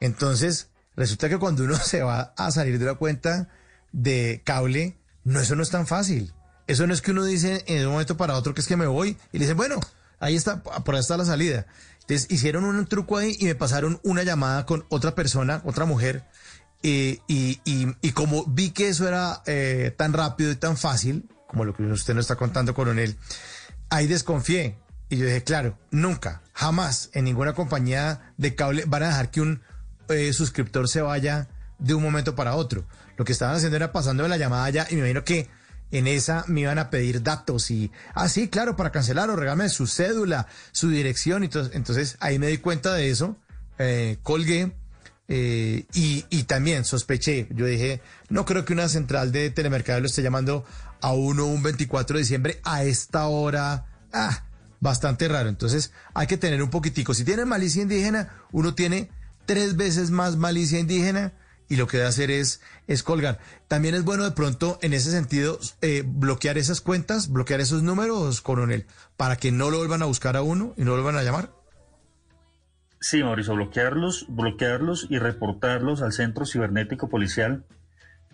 Entonces, 0.00 0.69
resulta 0.96 1.28
que 1.28 1.38
cuando 1.38 1.64
uno 1.64 1.76
se 1.84 2.02
va 2.02 2.34
a 2.36 2.50
salir 2.50 2.78
de 2.78 2.86
la 2.86 2.94
cuenta 2.94 3.48
de 3.92 4.42
cable, 4.44 4.96
no, 5.24 5.40
eso 5.40 5.56
no 5.56 5.62
es 5.62 5.70
tan 5.70 5.86
fácil. 5.86 6.32
Eso 6.66 6.86
no 6.86 6.94
es 6.94 7.02
que 7.02 7.10
uno 7.10 7.24
dice 7.24 7.64
en 7.66 7.86
un 7.86 7.92
momento 7.92 8.16
para 8.16 8.36
otro 8.36 8.54
que 8.54 8.60
es 8.60 8.68
que 8.68 8.76
me 8.76 8.86
voy 8.86 9.16
y 9.32 9.38
le 9.38 9.44
dicen, 9.44 9.56
bueno, 9.56 9.80
ahí 10.20 10.36
está, 10.36 10.62
por 10.62 10.94
ahí 10.94 11.00
está 11.00 11.16
la 11.16 11.24
salida. 11.24 11.66
Entonces 12.02 12.30
hicieron 12.30 12.64
un 12.64 12.86
truco 12.86 13.16
ahí 13.16 13.36
y 13.38 13.46
me 13.46 13.54
pasaron 13.54 14.00
una 14.04 14.22
llamada 14.22 14.66
con 14.66 14.84
otra 14.88 15.14
persona, 15.14 15.62
otra 15.64 15.84
mujer, 15.84 16.24
y, 16.82 17.20
y, 17.28 17.60
y, 17.64 18.12
como 18.12 18.44
vi 18.46 18.70
que 18.70 18.88
eso 18.88 19.06
era 19.06 19.42
eh, 19.46 19.94
tan 19.96 20.14
rápido 20.14 20.50
y 20.50 20.56
tan 20.56 20.78
fácil, 20.78 21.28
como 21.46 21.64
lo 21.64 21.74
que 21.74 21.82
usted 21.82 22.14
nos 22.14 22.24
está 22.24 22.36
contando, 22.36 22.74
coronel, 22.74 23.16
ahí 23.90 24.06
desconfié. 24.06 24.78
Y 25.10 25.18
yo 25.18 25.26
dije, 25.26 25.44
claro, 25.44 25.76
nunca, 25.90 26.42
jamás 26.54 27.10
en 27.12 27.24
ninguna 27.24 27.52
compañía 27.52 28.32
de 28.38 28.54
cable 28.54 28.84
van 28.86 29.02
a 29.02 29.08
dejar 29.08 29.30
que 29.30 29.40
un 29.42 29.60
eh, 30.10 30.32
suscriptor 30.32 30.88
se 30.88 31.00
vaya 31.02 31.48
de 31.78 31.94
un 31.94 32.02
momento 32.02 32.34
para 32.34 32.54
otro. 32.54 32.84
Lo 33.16 33.24
que 33.24 33.32
estaban 33.32 33.56
haciendo 33.56 33.76
era 33.76 33.92
pasando 33.92 34.26
la 34.28 34.36
llamada 34.36 34.68
ya 34.70 34.86
y 34.90 34.94
me 34.94 35.00
imagino 35.00 35.24
que 35.24 35.48
en 35.90 36.06
esa 36.06 36.44
me 36.46 36.60
iban 36.60 36.78
a 36.78 36.90
pedir 36.90 37.22
datos 37.22 37.70
y, 37.70 37.90
ah, 38.14 38.28
sí, 38.28 38.48
claro, 38.48 38.76
para 38.76 38.92
cancelar 38.92 39.28
o 39.30 39.36
regálame 39.36 39.68
su 39.68 39.86
cédula, 39.86 40.46
su 40.72 40.88
dirección. 40.88 41.42
Y 41.42 41.46
entonces, 41.46 41.74
entonces 41.74 42.16
ahí 42.20 42.38
me 42.38 42.46
di 42.46 42.58
cuenta 42.58 42.94
de 42.94 43.10
eso, 43.10 43.36
eh, 43.78 44.18
colgué 44.22 44.72
eh, 45.28 45.86
y, 45.92 46.24
y, 46.30 46.44
también 46.44 46.84
sospeché. 46.84 47.48
Yo 47.50 47.66
dije, 47.66 48.00
no 48.28 48.44
creo 48.44 48.64
que 48.64 48.72
una 48.72 48.88
central 48.88 49.32
de 49.32 49.50
telemercado 49.50 50.00
lo 50.00 50.06
esté 50.06 50.22
llamando 50.22 50.64
a 51.00 51.12
uno 51.12 51.46
un 51.46 51.62
24 51.62 52.16
de 52.16 52.22
diciembre 52.22 52.60
a 52.64 52.84
esta 52.84 53.26
hora. 53.26 53.86
Ah, 54.12 54.44
bastante 54.80 55.28
raro. 55.28 55.48
Entonces 55.48 55.92
hay 56.14 56.26
que 56.26 56.36
tener 56.36 56.62
un 56.62 56.70
poquitico. 56.70 57.14
Si 57.14 57.24
tiene 57.24 57.44
malicia 57.44 57.82
indígena, 57.82 58.44
uno 58.52 58.74
tiene 58.74 59.10
tres 59.50 59.76
veces 59.76 60.12
más 60.12 60.36
malicia 60.36 60.78
indígena 60.78 61.32
y 61.68 61.74
lo 61.74 61.88
que 61.88 61.96
debe 61.96 62.08
hacer 62.08 62.30
es, 62.30 62.62
es 62.86 63.02
colgar. 63.02 63.40
También 63.66 63.96
es 63.96 64.04
bueno 64.04 64.22
de 64.22 64.30
pronto, 64.30 64.78
en 64.80 64.92
ese 64.92 65.10
sentido, 65.10 65.58
eh, 65.82 66.04
bloquear 66.06 66.56
esas 66.56 66.80
cuentas, 66.80 67.32
bloquear 67.32 67.58
esos 67.58 67.82
números, 67.82 68.42
coronel, 68.42 68.86
para 69.16 69.34
que 69.34 69.50
no 69.50 69.70
lo 69.70 69.78
vuelvan 69.78 70.02
a 70.02 70.04
buscar 70.04 70.36
a 70.36 70.42
uno 70.42 70.72
y 70.76 70.82
no 70.82 70.94
lo 70.94 71.02
vuelvan 71.02 71.20
a 71.20 71.24
llamar. 71.24 71.50
Sí, 73.00 73.24
Mauricio, 73.24 73.56
bloquearlos, 73.56 74.26
bloquearlos 74.28 75.08
y 75.10 75.18
reportarlos 75.18 76.00
al 76.00 76.12
Centro 76.12 76.46
Cibernético 76.46 77.08
Policial 77.08 77.64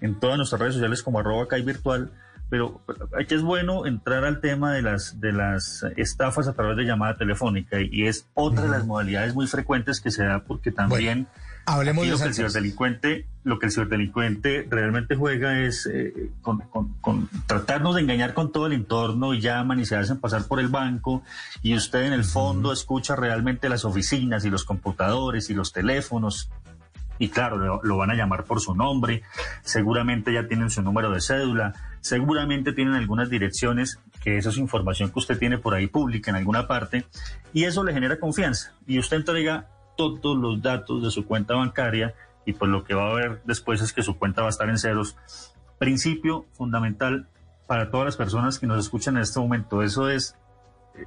en 0.03 0.21
todas 0.21 0.37
nuestras 0.37 0.61
redes 0.61 0.75
sociales 0.75 1.03
como 1.03 1.21
arroba 1.21 1.47
virtual 1.65 2.13
pero 2.49 2.81
aquí 3.19 3.35
es 3.35 3.43
bueno 3.43 3.87
entrar 3.87 4.25
al 4.25 4.41
tema 4.41 4.73
de 4.73 4.83
las 4.83 5.21
de 5.21 5.33
las 5.33 5.85
estafas 5.97 6.47
a 6.49 6.53
través 6.53 6.77
de 6.77 6.85
llamada 6.85 7.17
telefónica 7.17 7.79
y 7.81 8.07
es 8.07 8.29
otra 8.35 8.63
de 8.63 8.69
las 8.69 8.87
modalidades 8.87 9.35
muy 9.35 9.47
frecuentes 9.47 10.01
que 10.01 10.11
se 10.11 10.25
da 10.25 10.41
porque 10.45 10.71
también 10.71 11.27
hablemos 11.69 12.05
de 12.05 12.11
lo 12.13 12.19
que 12.19 12.23
el 12.29 12.35
ciberdelincuente 12.35 13.27
lo 13.43 13.59
que 13.59 13.67
el 13.67 13.73
ciberdelincuente 13.73 14.67
realmente 14.71 15.17
juega 15.17 15.59
es 15.61 15.87
eh, 15.93 16.31
con, 16.43 16.61
con- 16.61 16.95
con 17.01 17.29
tratarnos 17.47 17.97
de 17.97 18.03
engañar 18.03 18.35
con 18.35 18.53
todo 18.53 18.67
el 18.69 18.73
entorno 18.75 19.35
y 19.35 19.41
llaman 19.41 19.81
y 19.81 19.87
se 19.87 19.97
hacen 19.97 20.19
pasar 20.21 20.45
por 20.45 20.61
el 20.61 20.69
banco 20.69 21.23
y 21.63 21.75
usted 21.75 22.05
en 22.05 22.13
el 22.13 22.25
fondo 22.25 22.73
escucha 22.73 23.17
realmente 23.17 23.69
las 23.69 23.85
oficinas 23.85 24.45
y 24.45 24.51
los 24.51 24.65
computadores 24.65 25.51
y 25.51 25.55
los 25.55 25.73
teléfonos 25.73 26.49
y 27.19 27.29
claro, 27.29 27.81
lo, 27.83 27.97
van 27.97 28.11
a 28.11 28.15
llamar 28.15 28.45
por 28.45 28.61
su 28.61 28.75
nombre, 28.75 29.23
seguramente 29.63 30.33
ya 30.33 30.47
tienen 30.47 30.71
su 30.71 30.83
número 30.83 31.11
de 31.11 31.21
cédula, 31.21 31.75
seguramente 32.01 32.73
tienen 32.73 32.95
algunas 32.95 33.31
direcciones, 33.31 33.99
que 34.23 34.37
eso 34.37 34.51
es 34.51 34.59
información 34.59 35.11
que 35.11 35.19
usted 35.19 35.39
tiene 35.39 35.59
por 35.59 35.75
ahí 35.75 35.87
pública 35.87 36.31
en 36.31 36.37
alguna 36.37 36.67
parte, 36.67 37.05
y 37.53 37.65
eso 37.65 37.85
le 37.85 37.93
genera 37.93 38.19
confianza. 38.19 38.73
Y 38.87 38.99
usted 38.99 39.19
entrega 39.19 39.69
todos 39.97 40.37
los 40.37 40.61
datos 40.63 41.03
de 41.03 41.11
su 41.11 41.27
cuenta 41.27 41.55
bancaria 41.55 42.15
y 42.45 42.53
pues 42.53 42.71
lo 42.71 42.85
que 42.85 42.95
va 42.95 43.11
a 43.11 43.15
ver 43.15 43.43
después 43.45 43.81
es 43.83 43.93
que 43.93 44.03
su 44.03 44.19
cuenta 44.19 44.43
va 44.43 44.49
a 44.49 44.51
estar 44.51 44.69
en 44.69 44.79
ceros. 44.79 45.17
Principio 45.79 46.47
fundamental 46.53 47.29
para 47.67 47.91
todas 47.91 48.07
las 48.07 48.17
personas 48.17 48.59
que 48.59 48.67
nos 48.67 48.79
escuchan 48.79 49.17
en 49.17 49.23
este 49.23 49.41
momento, 49.41 49.83
eso 49.83 50.09
es 50.09 50.37
eh, 50.95 51.07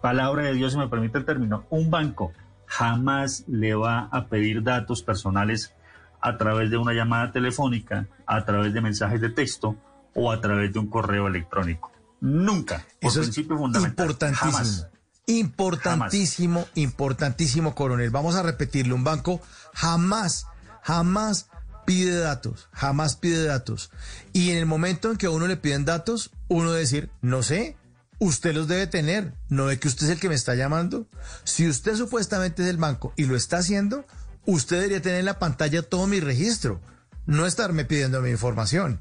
palabra 0.00 0.44
de 0.44 0.54
Dios, 0.54 0.72
si 0.72 0.78
me 0.78 0.88
permite 0.88 1.18
el 1.18 1.24
término, 1.24 1.64
un 1.70 1.90
banco 1.90 2.32
jamás 2.66 3.44
le 3.46 3.74
va 3.74 4.08
a 4.12 4.26
pedir 4.26 4.62
datos 4.62 5.02
personales 5.02 5.72
a 6.20 6.36
través 6.36 6.70
de 6.70 6.76
una 6.76 6.92
llamada 6.92 7.32
telefónica, 7.32 8.06
a 8.26 8.44
través 8.44 8.74
de 8.74 8.80
mensajes 8.80 9.20
de 9.20 9.30
texto 9.30 9.76
o 10.14 10.32
a 10.32 10.40
través 10.40 10.72
de 10.72 10.78
un 10.78 10.88
correo 10.88 11.28
electrónico. 11.28 11.92
Nunca. 12.20 12.84
Por 13.00 13.10
Eso 13.10 13.20
es 13.20 13.26
principio 13.28 13.56
fundamental. 13.56 14.06
importantísimo. 14.06 14.52
Jamás. 14.52 14.88
Importantísimo, 15.26 16.66
importantísimo, 16.74 17.74
coronel. 17.74 18.10
Vamos 18.10 18.36
a 18.36 18.42
repetirlo. 18.42 18.94
Un 18.94 19.04
banco 19.04 19.40
jamás, 19.74 20.46
jamás 20.82 21.48
pide 21.84 22.18
datos, 22.18 22.68
jamás 22.72 23.16
pide 23.16 23.44
datos. 23.44 23.90
Y 24.32 24.50
en 24.50 24.58
el 24.58 24.66
momento 24.66 25.10
en 25.10 25.16
que 25.16 25.26
a 25.26 25.30
uno 25.30 25.46
le 25.46 25.56
piden 25.56 25.84
datos, 25.84 26.30
uno 26.48 26.72
decir, 26.72 27.10
no 27.22 27.42
sé, 27.42 27.76
usted 28.18 28.54
los 28.54 28.68
debe 28.68 28.86
tener, 28.86 29.34
no 29.48 29.66
ve 29.66 29.78
que 29.78 29.88
usted 29.88 30.06
es 30.06 30.12
el 30.12 30.20
que 30.20 30.28
me 30.28 30.34
está 30.34 30.54
llamando. 30.54 31.06
Si 31.44 31.68
usted 31.68 31.94
supuestamente 31.96 32.62
es 32.62 32.68
el 32.68 32.76
banco 32.78 33.12
y 33.16 33.24
lo 33.26 33.36
está 33.36 33.58
haciendo, 33.58 34.04
usted 34.46 34.76
debería 34.76 35.02
tener 35.02 35.18
en 35.20 35.26
la 35.26 35.38
pantalla 35.38 35.82
todo 35.82 36.06
mi 36.06 36.20
registro, 36.20 36.80
no 37.26 37.46
estarme 37.46 37.84
pidiendo 37.84 38.20
mi 38.22 38.30
información. 38.30 39.00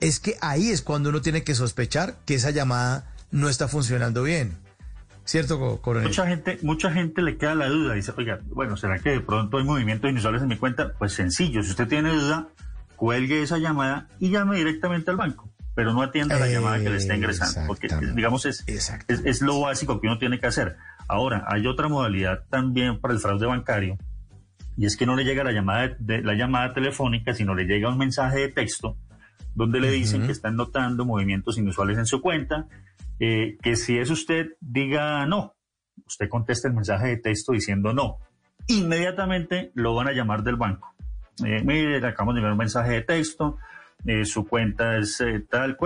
Es 0.00 0.20
que 0.20 0.36
ahí 0.40 0.70
es 0.70 0.82
cuando 0.82 1.08
uno 1.10 1.20
tiene 1.22 1.44
que 1.44 1.54
sospechar 1.54 2.16
que 2.26 2.34
esa 2.34 2.50
llamada 2.50 3.12
no 3.30 3.48
está 3.48 3.68
funcionando 3.68 4.22
bien. 4.22 4.56
¿Cierto, 5.24 5.58
co- 5.58 5.80
coronel? 5.80 6.08
Mucha 6.08 6.26
gente, 6.26 6.58
mucha 6.62 6.92
gente 6.92 7.22
le 7.22 7.38
queda 7.38 7.54
la 7.54 7.68
duda. 7.68 7.94
Dice, 7.94 8.12
oiga, 8.16 8.40
bueno, 8.46 8.76
¿será 8.76 8.98
que 8.98 9.10
de 9.10 9.20
pronto 9.20 9.56
hay 9.56 9.64
movimientos 9.64 10.10
inusuales 10.10 10.42
en 10.42 10.48
mi 10.48 10.58
cuenta? 10.58 10.92
Pues 10.98 11.12
sencillo, 11.14 11.62
si 11.62 11.70
usted 11.70 11.88
tiene 11.88 12.12
duda, 12.14 12.48
cuelgue 12.96 13.42
esa 13.42 13.56
llamada 13.58 14.08
y 14.20 14.30
llame 14.30 14.56
directamente 14.58 15.10
al 15.10 15.16
banco. 15.16 15.48
Pero 15.74 15.92
no 15.92 16.02
atienda 16.02 16.38
la 16.38 16.46
llamada 16.46 16.78
que 16.78 16.90
le 16.90 16.96
está 16.96 17.16
ingresando, 17.16 17.66
porque 17.66 17.88
digamos 18.14 18.46
es, 18.46 18.62
es, 18.68 18.92
es 19.08 19.42
lo 19.42 19.60
básico 19.60 20.00
que 20.00 20.06
uno 20.06 20.18
tiene 20.18 20.38
que 20.38 20.46
hacer. 20.46 20.76
Ahora, 21.08 21.44
hay 21.48 21.66
otra 21.66 21.88
modalidad 21.88 22.44
también 22.48 23.00
para 23.00 23.12
el 23.12 23.20
fraude 23.20 23.46
bancario, 23.46 23.98
y 24.76 24.86
es 24.86 24.96
que 24.96 25.06
no 25.06 25.16
le 25.16 25.24
llega 25.24 25.44
la 25.44 25.52
llamada, 25.52 25.96
de, 25.98 26.22
la 26.22 26.34
llamada 26.34 26.72
telefónica, 26.72 27.34
sino 27.34 27.54
le 27.54 27.64
llega 27.64 27.88
un 27.88 27.98
mensaje 27.98 28.38
de 28.40 28.48
texto 28.48 28.96
donde 29.54 29.80
le 29.80 29.90
dicen 29.90 30.26
que 30.26 30.32
están 30.32 30.56
notando 30.56 31.04
movimientos 31.04 31.58
inusuales 31.58 31.96
en 31.96 32.06
su 32.06 32.20
cuenta, 32.20 32.66
eh, 33.20 33.56
que 33.62 33.76
si 33.76 33.98
es 33.98 34.10
usted, 34.10 34.48
diga 34.60 35.26
no. 35.26 35.54
Usted 36.06 36.28
contesta 36.28 36.66
el 36.66 36.74
mensaje 36.74 37.06
de 37.06 37.16
texto 37.18 37.52
diciendo 37.52 37.92
no. 37.92 38.18
Inmediatamente 38.66 39.70
lo 39.74 39.94
van 39.94 40.08
a 40.08 40.12
llamar 40.12 40.42
del 40.42 40.56
banco. 40.56 40.92
Eh, 41.44 41.62
mire, 41.64 42.00
le 42.00 42.06
acabamos 42.08 42.34
de 42.34 42.40
enviar 42.40 42.52
un 42.52 42.58
mensaje 42.58 42.92
de 42.92 43.02
texto, 43.02 43.58
eh, 44.06 44.24
su 44.24 44.46
cuenta 44.46 44.96
es 44.96 45.20
eh, 45.20 45.44
tal 45.48 45.76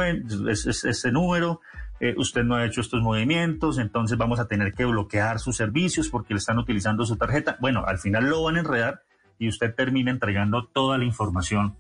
es, 0.49 0.67
es 0.67 0.85
ese 0.85 1.13
número, 1.13 1.61
eh, 2.01 2.15
usted 2.17 2.45
no 2.45 2.55
ha 2.55 2.65
hecho 2.65 2.81
estos 2.81 3.03
movimientos, 3.03 3.79
entonces 3.79 4.17
vamos 4.17 4.39
a 4.39 4.47
tener 4.47 4.73
que 4.73 4.85
bloquear 4.85 5.41
sus 5.41 5.57
servicios 5.57 6.09
porque 6.09 6.33
le 6.33 6.39
están 6.39 6.59
utilizando 6.59 7.05
su 7.05 7.17
tarjeta. 7.17 7.57
Bueno, 7.61 7.85
al 7.87 7.99
final 7.99 8.29
lo 8.29 8.43
van 8.45 8.57
a 8.57 8.61
enredar 8.61 9.03
y 9.39 9.49
usted 9.49 9.75
termina 9.75 10.13
entregando 10.13 10.65
toda 10.67 10.97
la 10.97 11.05
información 11.05 11.75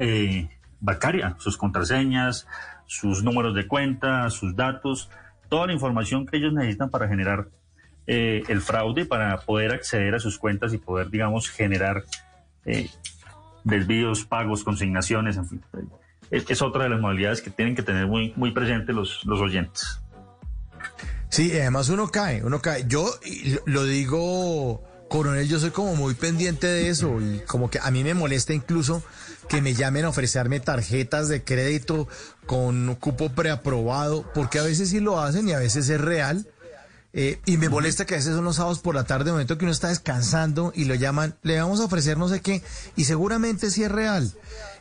eh, 0.00 0.48
bancaria, 0.80 1.36
sus 1.38 1.56
contraseñas, 1.56 2.48
sus 2.86 3.22
números 3.22 3.54
de 3.54 3.68
cuenta, 3.68 4.28
sus 4.30 4.56
datos, 4.56 5.10
toda 5.48 5.68
la 5.68 5.72
información 5.72 6.26
que 6.26 6.38
ellos 6.38 6.52
necesitan 6.52 6.90
para 6.90 7.06
generar 7.06 7.46
eh, 8.08 8.42
el 8.48 8.60
fraude, 8.60 9.04
para 9.04 9.36
poder 9.38 9.72
acceder 9.72 10.16
a 10.16 10.18
sus 10.18 10.38
cuentas 10.38 10.74
y 10.74 10.78
poder, 10.78 11.08
digamos, 11.08 11.50
generar 11.50 12.02
desvíos, 13.66 14.24
pagos, 14.24 14.64
consignaciones, 14.64 15.36
en 15.36 15.48
fin. 15.48 15.62
Es, 16.30 16.44
es 16.48 16.62
otra 16.62 16.84
de 16.84 16.90
las 16.90 17.00
modalidades 17.00 17.42
que 17.42 17.50
tienen 17.50 17.74
que 17.74 17.82
tener 17.82 18.06
muy, 18.06 18.32
muy 18.36 18.52
presentes 18.52 18.94
los, 18.94 19.24
los 19.24 19.40
oyentes. 19.40 20.00
Sí, 21.28 21.52
además 21.52 21.88
uno 21.88 22.08
cae, 22.08 22.42
uno 22.44 22.60
cae. 22.60 22.84
Yo 22.86 23.10
lo 23.66 23.84
digo, 23.84 24.82
coronel, 25.08 25.48
yo 25.48 25.58
soy 25.58 25.70
como 25.70 25.96
muy 25.96 26.14
pendiente 26.14 26.66
de 26.66 26.88
eso 26.88 27.20
y 27.20 27.40
como 27.46 27.68
que 27.68 27.80
a 27.82 27.90
mí 27.90 28.04
me 28.04 28.14
molesta 28.14 28.54
incluso 28.54 29.02
que 29.48 29.60
me 29.60 29.74
llamen 29.74 30.04
a 30.04 30.08
ofrecerme 30.08 30.60
tarjetas 30.60 31.28
de 31.28 31.42
crédito 31.42 32.08
con 32.46 32.88
un 32.88 32.94
cupo 32.94 33.30
preaprobado, 33.30 34.24
porque 34.32 34.60
a 34.60 34.62
veces 34.62 34.90
sí 34.90 35.00
lo 35.00 35.20
hacen 35.20 35.48
y 35.48 35.52
a 35.52 35.58
veces 35.58 35.88
es 35.88 36.00
real. 36.00 36.46
Eh, 37.18 37.40
y 37.46 37.56
me 37.56 37.70
molesta 37.70 38.04
que 38.04 38.12
a 38.14 38.18
veces 38.18 38.34
son 38.34 38.44
los 38.44 38.56
sábados 38.56 38.80
por 38.80 38.94
la 38.94 39.04
tarde, 39.04 39.32
momento 39.32 39.56
que 39.56 39.64
uno 39.64 39.72
está 39.72 39.88
descansando 39.88 40.70
y 40.74 40.84
lo 40.84 40.94
llaman, 40.94 41.34
le 41.42 41.58
vamos 41.58 41.80
a 41.80 41.84
ofrecer 41.84 42.18
no 42.18 42.28
sé 42.28 42.42
qué, 42.42 42.62
y 42.94 43.04
seguramente 43.04 43.70
sí 43.70 43.82
es 43.82 43.90
real. 43.90 44.30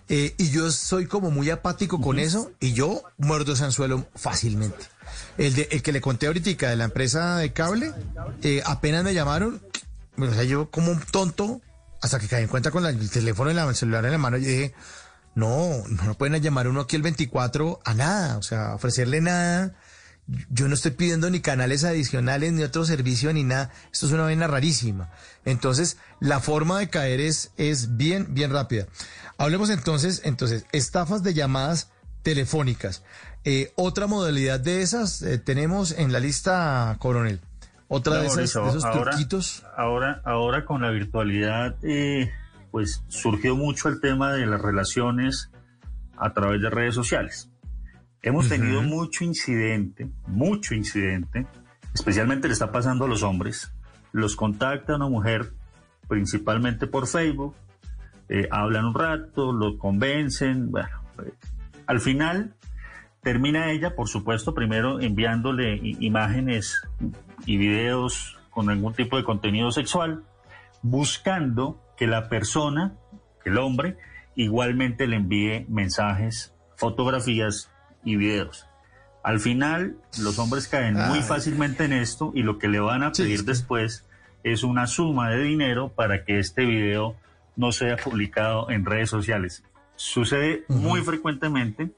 Eh, 0.10 0.36
y 0.38 0.50
yo 0.50 0.70
soy 0.72 1.08
como 1.08 1.32
muy 1.32 1.50
apático 1.50 2.00
con 2.02 2.20
eso 2.20 2.52
y 2.60 2.74
yo 2.74 3.02
muerdo 3.18 3.54
ese 3.54 3.64
anzuelo 3.64 4.06
fácilmente. 4.16 4.86
El, 5.38 5.56
de, 5.56 5.70
el 5.72 5.82
que 5.82 5.94
le 5.94 6.02
conté 6.02 6.28
ahorita 6.28 6.70
de 6.70 6.76
la 6.76 6.84
empresa 6.84 7.38
de 7.38 7.54
cable, 7.54 7.94
eh, 8.44 8.62
apenas 8.66 9.04
me 9.06 9.14
llamaron, 9.14 9.62
o 10.18 10.30
sea, 10.34 10.44
yo 10.44 10.70
como 10.70 10.92
un 10.92 11.00
tonto, 11.00 11.62
hasta 12.02 12.20
que 12.20 12.28
caí 12.28 12.44
en 12.44 12.50
cuenta 12.50 12.70
con 12.70 12.84
la- 12.84 12.90
el 12.90 13.10
teléfono 13.10 13.50
en 13.50 13.56
la, 13.56 13.64
el 13.64 13.76
celular 13.76 14.06
en 14.06 14.12
la 14.12 14.18
mano, 14.18 14.38
yo 14.38 14.48
dije, 14.48 14.74
no, 15.36 15.70
no 15.88 16.14
pueden 16.16 16.42
llamar 16.44 16.68
uno 16.68 16.82
aquí 16.82 16.98
el 16.98 17.02
24 17.02 17.80
a 17.86 17.94
nada, 17.94 18.38
o 18.38 18.44
sea, 18.44 18.76
ofrecerle 18.76 19.22
nada. 19.22 19.74
Yo 20.50 20.68
no 20.68 20.74
estoy 20.74 20.92
pidiendo 20.92 21.30
ni 21.30 21.40
canales 21.40 21.84
adicionales, 21.84 22.52
ni 22.52 22.64
otro 22.64 22.84
servicio, 22.84 23.32
ni 23.32 23.44
nada. 23.44 23.72
Esto 23.92 24.08
es 24.08 24.12
una 24.12 24.24
vaina 24.24 24.48
rarísima. 24.48 25.12
Entonces, 25.46 25.98
la 26.20 26.40
forma 26.40 26.80
de 26.80 26.90
caer 26.90 27.20
es, 27.20 27.52
es 27.58 27.96
bien, 27.98 28.34
bien 28.34 28.52
rápida. 28.52 28.88
Hablemos 29.38 29.70
entonces, 29.70 30.22
entonces, 30.24 30.66
estafas 30.72 31.22
de 31.22 31.34
llamadas 31.34 31.92
telefónicas. 32.24 33.04
Eh, 33.44 33.72
otra 33.76 34.08
modalidad 34.08 34.60
de 34.60 34.82
esas 34.82 35.22
eh, 35.22 35.38
tenemos 35.38 35.92
en 35.92 36.12
la 36.12 36.20
lista, 36.20 36.96
coronel. 37.00 37.40
Otra 37.88 38.16
de, 38.16 38.26
esas, 38.26 38.38
de 38.38 38.44
esos 38.46 38.84
ahora, 38.84 39.12
truquitos. 39.12 39.64
ahora, 39.78 40.22
ahora 40.26 40.66
con 40.66 40.82
la 40.82 40.90
virtualidad, 40.90 41.76
eh, 41.84 42.32
pues 42.72 43.04
surgió 43.10 43.56
mucho 43.56 43.90
el 43.90 44.02
tema 44.02 44.34
de 44.34 44.48
las 44.48 44.60
relaciones 44.60 45.52
a 46.18 46.34
través 46.34 46.62
de 46.62 46.72
redes 46.72 46.96
sociales. 46.96 47.50
Hemos 48.26 48.50
tenido 48.50 48.80
Ujú. 48.80 48.90
mucho 48.90 49.24
incidente, 49.24 50.10
mucho 50.26 50.74
incidente, 50.74 51.46
especialmente 51.94 52.48
le 52.48 52.54
está 52.54 52.72
pasando 52.72 53.06
a 53.06 53.08
los 53.08 53.22
hombres. 53.22 53.72
Los 54.14 54.36
contacta 54.36 54.96
una 54.96 55.08
mujer 55.08 55.54
principalmente 56.08 56.88
por 56.88 57.06
Facebook, 57.06 57.56
eh, 58.28 58.48
hablan 58.50 58.86
un 58.86 58.96
rato, 58.96 59.54
lo 59.54 59.78
convencen, 59.78 60.72
bueno, 60.72 60.90
eh, 61.24 61.34
al 61.86 62.00
final 62.00 62.56
termina 63.22 63.70
ella, 63.70 63.96
por 63.96 64.10
supuesto, 64.10 64.56
primero 64.56 65.00
enviándole 65.00 65.80
imágenes 65.84 66.82
y 67.46 67.58
videos 67.58 68.40
con 68.50 68.72
algún 68.72 68.96
tipo 68.96 69.18
de 69.18 69.24
contenido 69.24 69.70
sexual, 69.70 70.24
buscando 70.82 71.80
que 71.96 72.08
la 72.08 72.28
persona, 72.28 72.96
el 73.46 73.60
hombre, 73.60 73.98
igualmente 74.36 75.06
le 75.06 75.18
envíe 75.18 75.68
mensajes, 75.70 76.56
fotografías 76.76 77.70
y 78.06 78.16
videos. 78.16 78.66
Al 79.24 79.40
final, 79.40 79.96
los 80.22 80.38
hombres 80.40 80.68
caen 80.68 80.94
muy 80.96 81.22
fácilmente 81.22 81.84
en 81.86 81.94
esto 81.94 82.32
y 82.36 82.44
lo 82.44 82.60
que 82.60 82.68
le 82.68 82.80
van 82.80 83.04
a 83.04 83.12
pedir 83.12 83.44
después 83.44 84.06
es 84.44 84.64
una 84.64 84.86
suma 84.86 85.32
de 85.32 85.42
dinero 85.42 85.90
para 85.90 86.24
que 86.24 86.38
este 86.40 86.64
video 86.66 87.16
no 87.56 87.72
sea 87.72 87.98
publicado 87.98 88.70
en 88.70 88.86
redes 88.86 89.10
sociales. 89.10 89.64
Sucede 89.96 90.64
muy 90.68 91.02
frecuentemente. 91.02 91.90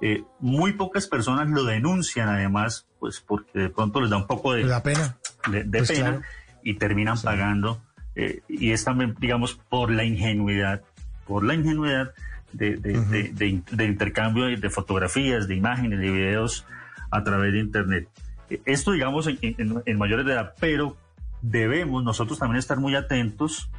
eh, 0.00 0.22
muy 0.38 0.74
pocas 0.74 1.08
personas 1.08 1.48
lo 1.48 1.64
denuncian 1.64 2.28
además, 2.28 2.86
pues 3.00 3.20
porque 3.20 3.58
de 3.58 3.68
pronto 3.70 4.00
les 4.00 4.10
da 4.10 4.16
un 4.18 4.28
poco 4.28 4.52
de, 4.52 4.64
Da 4.64 4.80
pena. 4.80 5.16
de, 5.50 5.64
de 5.64 5.78
Pues 5.78 5.90
pena 5.90 6.10
claro. 6.10 6.22
y 6.62 6.74
terminan 6.74 7.20
pagando. 7.20 7.82
eh, 8.14 8.42
y 8.48 8.70
es 8.70 8.84
también, 8.84 9.16
digamos, 9.18 9.54
por 9.68 9.90
la 9.90 10.04
ingenuidad, 10.04 10.82
por 11.26 11.42
la 11.42 11.54
ingenuidad 11.54 12.12
de, 12.52 12.76
de- 12.76 13.00
de- 13.04 13.32
de- 13.32 13.62
de 13.70 13.84
intercambio 13.86 14.44
de, 14.44 14.70
fotografías, 14.70 15.48
de 15.48 15.54
imágenes, 15.56 15.98
de 16.00 16.10
videos 16.10 16.64
a 17.10 17.22
través 17.22 17.52
de 17.52 17.60
Internet. 17.60 18.08
Eh, 18.50 18.60
Esto, 18.64 18.92
digamos, 18.92 19.26
en, 19.26 19.38
en- 19.42 19.82
en 19.84 19.98
mayores 19.98 20.24
de 20.26 20.32
edad, 20.32 20.54
pero 20.60 20.96
debemos 21.42 22.02
nosotros 22.04 22.38
también 22.38 22.58
estar 22.58 22.78
muy 22.78 22.94
atentos, 22.96 23.70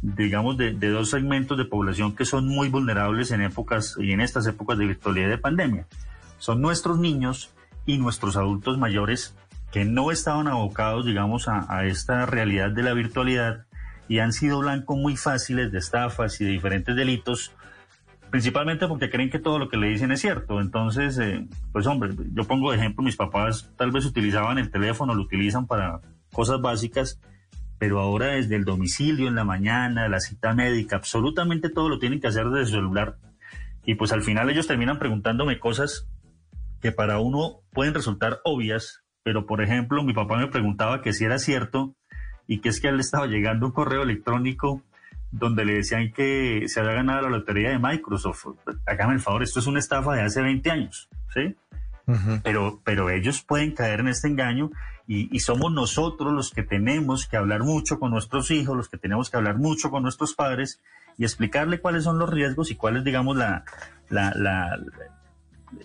digamos, 0.00 0.56
de, 0.56 0.72
de 0.72 0.88
dos 0.90 1.10
segmentos 1.10 1.58
de 1.58 1.64
población 1.64 2.14
que 2.16 2.24
son 2.24 2.46
muy 2.48 2.68
vulnerables 2.68 3.30
en 3.30 3.40
épocas 3.42 3.96
y 3.98 4.12
en 4.12 4.20
estas 4.20 4.46
épocas 4.46 4.78
de 4.78 4.86
virtualidad 4.86 5.26
y 5.26 5.30
de 5.30 5.38
pandemia. 5.38 5.86
Son 6.38 6.60
nuestros 6.60 6.98
niños 6.98 7.52
y 7.86 7.98
nuestros 7.98 8.36
adultos 8.36 8.78
mayores 8.78 9.36
que 9.72 9.84
no 9.84 10.10
estaban 10.10 10.48
abocados, 10.48 11.06
digamos, 11.06 11.48
a, 11.48 11.66
a 11.74 11.86
esta 11.86 12.26
realidad 12.26 12.70
de 12.70 12.82
la 12.82 12.92
virtualidad 12.94 13.64
y 14.08 14.18
han 14.18 14.32
sido 14.32 14.58
blancos 14.60 14.98
muy 14.98 15.16
fáciles 15.16 15.70
de 15.72 15.78
estafas 15.78 16.40
y 16.40 16.44
de 16.44 16.50
diferentes 16.50 16.94
delitos, 16.96 17.52
principalmente 18.32 18.88
porque 18.88 19.10
creen 19.10 19.28
que 19.28 19.38
todo 19.38 19.58
lo 19.58 19.68
que 19.68 19.76
le 19.76 19.88
dicen 19.88 20.10
es 20.10 20.22
cierto. 20.22 20.62
Entonces, 20.62 21.18
eh, 21.18 21.46
pues 21.70 21.86
hombre, 21.86 22.14
yo 22.32 22.44
pongo 22.44 22.70
de 22.70 22.78
ejemplo, 22.78 23.04
mis 23.04 23.14
papás 23.14 23.70
tal 23.76 23.90
vez 23.90 24.06
utilizaban 24.06 24.56
el 24.56 24.70
teléfono, 24.70 25.14
lo 25.14 25.22
utilizan 25.22 25.66
para 25.66 26.00
cosas 26.32 26.62
básicas, 26.62 27.20
pero 27.78 28.00
ahora 28.00 28.28
desde 28.28 28.56
el 28.56 28.64
domicilio, 28.64 29.28
en 29.28 29.34
la 29.34 29.44
mañana, 29.44 30.08
la 30.08 30.18
cita 30.18 30.54
médica, 30.54 30.96
absolutamente 30.96 31.68
todo 31.68 31.90
lo 31.90 31.98
tienen 31.98 32.20
que 32.20 32.26
hacer 32.28 32.48
desde 32.48 32.70
su 32.70 32.76
celular. 32.76 33.18
Y 33.84 33.96
pues 33.96 34.12
al 34.12 34.22
final 34.22 34.48
ellos 34.48 34.66
terminan 34.66 34.98
preguntándome 34.98 35.60
cosas 35.60 36.08
que 36.80 36.90
para 36.90 37.18
uno 37.20 37.60
pueden 37.70 37.92
resultar 37.92 38.40
obvias, 38.44 39.04
pero 39.22 39.44
por 39.44 39.62
ejemplo, 39.62 40.02
mi 40.04 40.14
papá 40.14 40.38
me 40.38 40.46
preguntaba 40.46 41.02
que 41.02 41.12
si 41.12 41.26
era 41.26 41.38
cierto 41.38 41.94
y 42.46 42.60
que 42.60 42.70
es 42.70 42.80
que 42.80 42.88
él 42.88 42.98
estaba 42.98 43.26
llegando 43.26 43.66
un 43.66 43.72
correo 43.72 44.04
electrónico 44.04 44.82
donde 45.32 45.64
le 45.64 45.74
decían 45.74 46.12
que 46.12 46.64
se 46.68 46.78
había 46.80 46.92
ganado 46.92 47.22
la 47.22 47.30
lotería 47.30 47.70
de 47.70 47.78
Microsoft. 47.78 48.46
Hágame 48.86 49.14
el 49.14 49.20
favor, 49.20 49.42
esto 49.42 49.58
es 49.60 49.66
una 49.66 49.78
estafa 49.80 50.14
de 50.14 50.22
hace 50.22 50.40
20 50.42 50.70
años, 50.70 51.08
¿sí? 51.34 51.56
Pero, 52.42 52.80
pero 52.84 53.08
ellos 53.10 53.42
pueden 53.42 53.72
caer 53.74 54.00
en 54.00 54.08
este 54.08 54.28
engaño 54.28 54.70
y, 55.06 55.34
y 55.34 55.40
somos 55.40 55.72
nosotros 55.72 56.32
los 56.32 56.50
que 56.50 56.62
tenemos 56.62 57.26
que 57.26 57.36
hablar 57.38 57.62
mucho 57.62 57.98
con 57.98 58.10
nuestros 58.10 58.50
hijos, 58.50 58.76
los 58.76 58.88
que 58.88 58.98
tenemos 58.98 59.30
que 59.30 59.36
hablar 59.38 59.56
mucho 59.56 59.90
con 59.90 60.02
nuestros 60.02 60.34
padres 60.34 60.82
y 61.16 61.24
explicarle 61.24 61.80
cuáles 61.80 62.04
son 62.04 62.18
los 62.18 62.28
riesgos 62.28 62.70
y 62.70 62.76
cuál 62.76 62.98
es, 62.98 63.04
digamos, 63.04 63.36
la, 63.36 63.64
la, 64.10 64.32
la, 64.36 64.78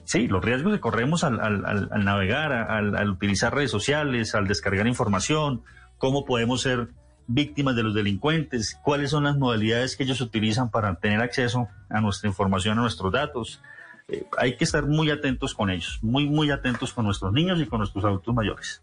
sí, 0.03 0.27
los 0.27 0.43
riesgos 0.43 0.73
que 0.73 0.79
corremos 0.79 1.23
al, 1.23 1.39
al- 1.39 1.65
al- 1.65 1.89
al 1.91 2.03
navegar, 2.05 2.51
al, 2.51 2.95
al 2.95 3.09
utilizar 3.09 3.53
redes 3.53 3.71
sociales, 3.71 4.35
al 4.35 4.47
descargar 4.47 4.87
información, 4.87 5.61
cómo 5.97 6.25
podemos 6.25 6.61
ser 6.61 6.89
víctimas 7.27 7.75
de 7.75 7.83
los 7.83 7.93
delincuentes, 7.93 8.79
cuáles 8.83 9.11
son 9.11 9.25
las 9.25 9.37
modalidades 9.37 9.95
que 9.95 10.03
ellos 10.03 10.21
utilizan 10.21 10.71
para 10.71 10.95
tener 10.95 11.21
acceso 11.21 11.67
a 11.89 12.01
nuestra 12.01 12.29
información, 12.29 12.79
a 12.79 12.81
nuestros 12.81 13.11
datos. 13.11 13.61
Eh, 14.07 14.25
hay 14.37 14.55
que 14.55 14.63
estar 14.63 14.85
muy 14.85 15.11
atentos 15.11 15.53
con 15.53 15.69
ellos, 15.69 15.99
muy, 16.01 16.25
muy 16.25 16.49
atentos 16.51 16.93
con 16.93 17.05
nuestros 17.05 17.33
niños 17.33 17.59
y 17.59 17.65
con 17.65 17.79
nuestros 17.79 18.05
adultos 18.05 18.33
mayores. 18.33 18.81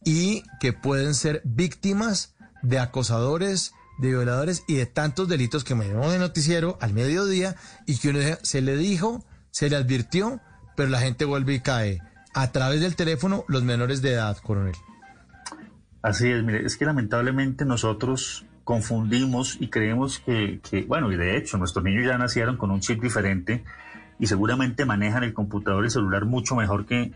y 0.06 0.44
que 0.60 0.74
pueden 0.74 1.16
ser 1.16 1.42
víctimas 1.44 2.36
de 2.62 2.80
acosadores, 2.80 3.74
de 4.00 4.10
violadores 4.10 4.64
y 4.68 4.76
de 4.76 4.86
tantos 4.86 5.28
delitos 5.28 5.64
que 5.64 5.76
me 5.76 5.86
dio 5.86 6.10
de 6.10 6.20
noticiero 6.20 6.78
al 6.82 6.94
mediodía 6.94 7.56
y 7.86 7.98
que 7.98 8.10
uno 8.10 8.20
se 8.42 8.62
le 8.62 8.78
dijo, 8.78 9.26
se 9.52 9.70
le 9.70 9.76
advirtió, 9.76 10.42
pero 10.76 10.90
la 10.90 11.00
gente 11.00 11.26
vuelve 11.26 11.56
y 11.56 11.60
cae. 11.60 12.02
A 12.34 12.52
través 12.52 12.82
del 12.82 12.96
teléfono, 12.96 13.46
los 13.48 13.64
menores 13.64 14.02
de 14.02 14.14
edad, 14.14 14.38
coronel. 14.38 14.76
Así 16.02 16.30
es, 16.30 16.44
mire, 16.44 16.66
es 16.66 16.78
que 16.78 16.86
lamentablemente 16.86 17.64
nosotros 17.64 18.46
confundimos 18.64 19.58
y 19.60 19.70
creemos 19.70 20.20
que, 20.20 20.60
bueno, 20.88 21.12
y 21.12 21.18
de 21.18 21.38
hecho 21.38 21.58
nuestros 21.58 21.84
niños 21.84 22.06
ya 22.06 22.18
nacieron 22.18 22.58
con 22.58 22.72
un 22.72 22.80
chip 22.80 23.02
diferente 23.02 23.64
y 24.20 24.28
seguramente 24.28 24.86
manejan 24.86 25.24
el 25.24 25.34
computador 25.34 25.84
y 25.84 25.88
el 25.88 25.92
celular 25.92 26.26
mucho 26.26 26.56
mejor 26.56 26.86
que, 26.86 27.12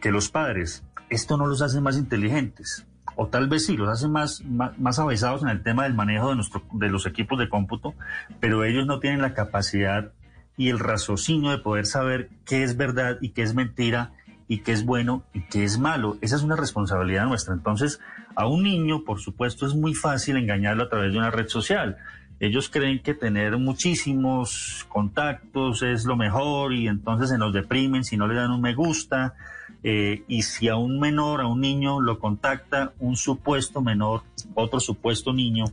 que 0.00 0.10
los 0.10 0.28
padres. 0.28 0.84
Esto 1.08 1.36
no 1.36 1.46
los 1.46 1.62
hace 1.62 1.80
más 1.80 1.96
inteligentes, 1.96 2.86
o 3.16 3.28
tal 3.28 3.48
vez 3.48 3.66
sí, 3.66 3.76
los 3.76 3.88
hace 3.88 4.08
más, 4.08 4.44
más, 4.44 4.78
más 4.78 4.98
avesados 4.98 5.42
en 5.42 5.48
el 5.48 5.62
tema 5.62 5.84
del 5.84 5.94
manejo 5.94 6.30
de, 6.30 6.36
nuestro, 6.36 6.62
de 6.72 6.88
los 6.88 7.06
equipos 7.06 7.38
de 7.38 7.48
cómputo, 7.48 7.94
pero 8.38 8.64
ellos 8.64 8.86
no 8.86 9.00
tienen 9.00 9.22
la 9.22 9.34
capacidad 9.34 10.12
y 10.56 10.68
el 10.68 10.78
raciocinio 10.78 11.50
de 11.50 11.58
poder 11.58 11.86
saber 11.86 12.28
qué 12.44 12.62
es 12.62 12.76
verdad 12.76 13.18
y 13.20 13.30
qué 13.30 13.42
es 13.42 13.54
mentira 13.54 14.12
y 14.48 14.58
qué 14.60 14.72
es 14.72 14.84
bueno 14.84 15.22
y 15.34 15.42
qué 15.42 15.64
es 15.64 15.78
malo. 15.78 16.16
Esa 16.22 16.36
es 16.36 16.42
una 16.42 16.56
responsabilidad 16.56 17.26
nuestra. 17.26 17.54
Entonces, 17.54 18.00
a 18.34 18.46
un 18.46 18.62
niño, 18.62 19.04
por 19.04 19.20
supuesto, 19.20 19.66
es 19.66 19.74
muy 19.74 19.94
fácil 19.94 20.36
engañarlo 20.36 20.84
a 20.84 20.88
través 20.88 21.12
de 21.12 21.18
una 21.18 21.30
red 21.30 21.48
social. 21.48 21.98
Ellos 22.40 22.68
creen 22.68 23.02
que 23.02 23.14
tener 23.14 23.58
muchísimos 23.58 24.86
contactos 24.88 25.82
es 25.82 26.04
lo 26.04 26.16
mejor 26.16 26.72
y 26.72 26.86
entonces 26.88 27.30
se 27.30 27.38
nos 27.38 27.52
deprimen 27.52 28.04
si 28.04 28.16
no 28.16 28.26
le 28.28 28.34
dan 28.34 28.50
un 28.50 28.60
me 28.60 28.74
gusta. 28.74 29.34
Eh, 29.82 30.24
y 30.28 30.42
si 30.42 30.68
a 30.68 30.76
un 30.76 30.98
menor, 30.98 31.40
a 31.40 31.46
un 31.46 31.60
niño, 31.60 32.00
lo 32.00 32.18
contacta 32.18 32.92
un 32.98 33.16
supuesto 33.16 33.80
menor, 33.80 34.22
otro 34.54 34.80
supuesto 34.80 35.32
niño, 35.32 35.66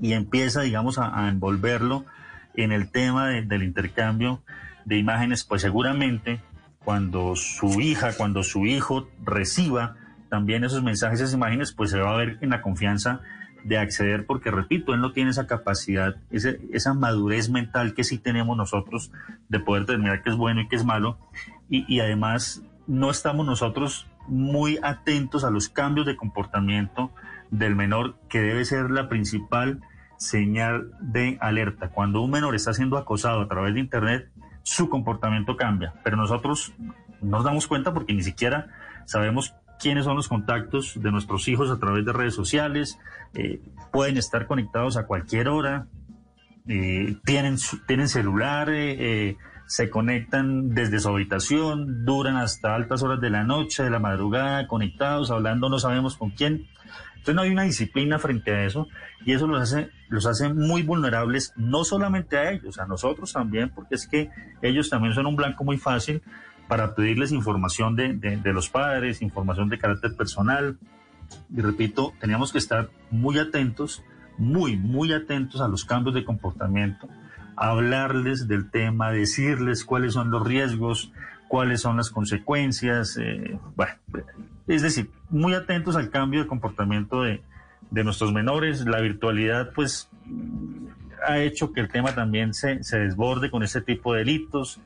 y 0.00 0.12
empieza, 0.12 0.62
digamos, 0.62 0.98
a, 0.98 1.28
envolverlo 1.28 2.04
en 2.54 2.72
el 2.72 2.90
tema 2.90 3.28
de- 3.28 3.42
del 3.42 3.62
intercambio 3.64 4.42
de 4.84 4.96
imágenes, 4.96 5.44
pues 5.44 5.62
seguramente 5.62 6.40
cuando 6.88 7.36
su 7.36 7.82
hija, 7.82 8.14
cuando 8.16 8.42
su 8.42 8.64
hijo 8.64 9.10
reciba 9.22 9.96
también 10.30 10.64
esos 10.64 10.82
mensajes, 10.82 11.20
esas 11.20 11.34
imágenes, 11.34 11.74
pues 11.74 11.90
se 11.90 12.00
va 12.00 12.14
a 12.14 12.16
ver 12.16 12.38
en 12.40 12.48
la 12.48 12.62
confianza 12.62 13.20
de 13.62 13.76
acceder, 13.76 14.24
porque 14.24 14.50
repito, 14.50 14.94
él 14.94 15.02
no 15.02 15.12
tiene 15.12 15.28
esa 15.28 15.46
capacidad, 15.46 16.16
esa 16.30 16.94
madurez 16.94 17.50
mental 17.50 17.92
que 17.92 18.04
sí 18.04 18.16
tenemos 18.16 18.56
nosotros 18.56 19.12
de 19.50 19.60
poder 19.60 19.82
determinar 19.82 20.22
qué 20.22 20.30
es 20.30 20.36
bueno 20.36 20.62
y 20.62 20.68
qué 20.68 20.76
es 20.76 20.84
malo, 20.86 21.18
y, 21.68 21.84
y 21.94 22.00
además 22.00 22.62
no 22.86 23.10
estamos 23.10 23.44
nosotros 23.44 24.06
muy 24.26 24.78
atentos 24.82 25.44
a 25.44 25.50
los 25.50 25.68
cambios 25.68 26.06
de 26.06 26.16
comportamiento 26.16 27.10
del 27.50 27.76
menor, 27.76 28.16
que 28.30 28.40
debe 28.40 28.64
ser 28.64 28.90
la 28.90 29.10
principal 29.10 29.82
señal 30.16 30.90
de 31.02 31.36
alerta. 31.42 31.90
Cuando 31.90 32.22
un 32.22 32.30
menor 32.30 32.54
está 32.54 32.72
siendo 32.72 32.96
acosado 32.96 33.42
a 33.42 33.48
través 33.48 33.74
de 33.74 33.80
Internet, 33.80 34.30
su 34.68 34.90
comportamiento 34.90 35.56
cambia, 35.56 35.94
pero 36.04 36.18
nosotros 36.18 36.74
no 37.22 37.38
nos 37.38 37.44
damos 37.44 37.66
cuenta 37.66 37.94
porque 37.94 38.12
ni 38.12 38.22
siquiera 38.22 38.66
sabemos 39.06 39.54
quiénes 39.80 40.04
son 40.04 40.14
los 40.14 40.28
contactos 40.28 41.00
de 41.00 41.10
nuestros 41.10 41.48
hijos 41.48 41.70
a 41.70 41.78
través 41.78 42.04
de 42.04 42.12
redes 42.12 42.34
sociales, 42.34 42.98
eh, 43.32 43.62
pueden 43.92 44.18
estar 44.18 44.46
conectados 44.46 44.98
a 44.98 45.06
cualquier 45.06 45.48
hora, 45.48 45.86
eh, 46.68 47.16
tienen, 47.24 47.56
tienen 47.86 48.08
celular, 48.08 48.68
eh, 48.70 49.38
se 49.66 49.88
conectan 49.88 50.74
desde 50.74 51.00
su 51.00 51.08
habitación, 51.08 52.04
duran 52.04 52.36
hasta 52.36 52.74
altas 52.74 53.02
horas 53.02 53.22
de 53.22 53.30
la 53.30 53.44
noche, 53.44 53.82
de 53.82 53.90
la 53.90 54.00
madrugada, 54.00 54.66
conectados, 54.66 55.30
hablando, 55.30 55.70
no 55.70 55.78
sabemos 55.78 56.14
con 56.18 56.30
quién. 56.30 56.66
Entonces 57.28 57.36
no 57.36 57.42
hay 57.42 57.50
una 57.50 57.64
disciplina 57.64 58.18
frente 58.18 58.52
a 58.54 58.64
eso 58.64 58.88
y 59.26 59.32
eso 59.34 59.46
los 59.46 59.60
hace, 59.60 59.90
los 60.08 60.24
hace 60.24 60.50
muy 60.54 60.82
vulnerables, 60.82 61.52
no 61.56 61.84
solamente 61.84 62.38
a 62.38 62.52
ellos, 62.52 62.78
a 62.78 62.86
nosotros 62.86 63.34
también, 63.34 63.68
porque 63.68 63.96
es 63.96 64.08
que 64.08 64.30
ellos 64.62 64.88
también 64.88 65.12
son 65.12 65.26
un 65.26 65.36
blanco 65.36 65.62
muy 65.62 65.76
fácil 65.76 66.22
para 66.68 66.94
pedirles 66.94 67.30
información 67.32 67.96
de, 67.96 68.14
de- 68.14 68.52
los 68.54 68.70
padres, 68.70 69.20
información 69.20 69.68
de 69.68 69.76
carácter 69.76 70.16
personal. 70.16 70.78
Y 71.54 71.60
repito, 71.60 72.14
teníamos 72.18 72.50
que 72.50 72.56
estar 72.56 72.88
muy 73.10 73.38
atentos, 73.38 74.02
muy, 74.38 74.78
muy 74.78 75.12
atentos 75.12 75.60
a 75.60 75.68
los 75.68 75.84
cambios 75.84 76.14
de 76.14 76.24
comportamiento, 76.24 77.10
hablarles 77.56 78.48
del 78.48 78.70
tema, 78.70 79.10
decirles 79.10 79.84
cuáles 79.84 80.14
son 80.14 80.30
los 80.30 80.46
riesgos, 80.46 81.12
cuáles 81.48 81.82
son 81.82 81.98
las 81.98 82.08
consecuencias. 82.08 83.18
eh, 83.18 83.58
bueno, 83.76 83.92
es 84.68 84.82
decir, 84.82 85.10
muy 85.30 85.54
atentos 85.54 85.96
al 85.96 86.10
cambio 86.10 86.42
de 86.42 86.46
comportamiento 86.46 87.22
de, 87.22 87.42
de 87.90 88.04
nuestros 88.04 88.32
menores. 88.32 88.84
La 88.86 89.00
virtualidad, 89.00 89.72
pues, 89.74 90.08
ha 91.26 91.38
hecho 91.38 91.72
que 91.72 91.80
el 91.80 91.88
tema 91.88 92.14
también 92.14 92.54
se, 92.54 92.82
se 92.84 92.98
desborde 92.98 93.50
con 93.50 93.62
este 93.62 93.80
tipo 93.80 94.12
de 94.12 94.20
delitos. 94.20 94.80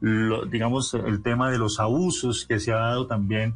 Lo- 0.00 0.44
digamos, 0.44 0.92
el 0.94 1.22
tema 1.22 1.50
de 1.50 1.58
los 1.58 1.80
abusos 1.80 2.44
que 2.46 2.60
se 2.60 2.72
ha 2.72 2.76
dado 2.78 3.06
también 3.06 3.54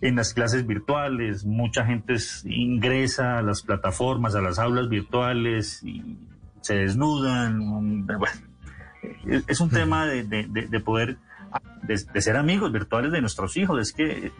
en 0.00 0.14
las 0.16 0.34
clases 0.34 0.66
virtuales. 0.66 1.44
Mucha 1.44 1.84
gente 1.84 2.14
es- 2.14 2.44
ingresa 2.46 3.38
a 3.38 3.42
las 3.42 3.62
plataformas, 3.62 4.34
a 4.34 4.40
las 4.40 4.58
aulas 4.58 4.88
virtuales 4.88 5.82
y 5.82 6.16
se 6.60 6.74
desnudan. 6.76 8.06
Bueno, 8.06 8.32
es- 9.46 9.60
un 9.60 9.70
tema 9.70 10.06
de- 10.06 10.24
de 10.24 10.80
poder, 10.80 11.16
de, 11.82 11.98
de 12.12 12.20
ser 12.20 12.36
amigos 12.36 12.70
virtuales 12.72 13.10
de 13.10 13.20
nuestros 13.20 13.56
hijos. 13.56 13.80
Es 13.80 13.92
que 13.92 14.30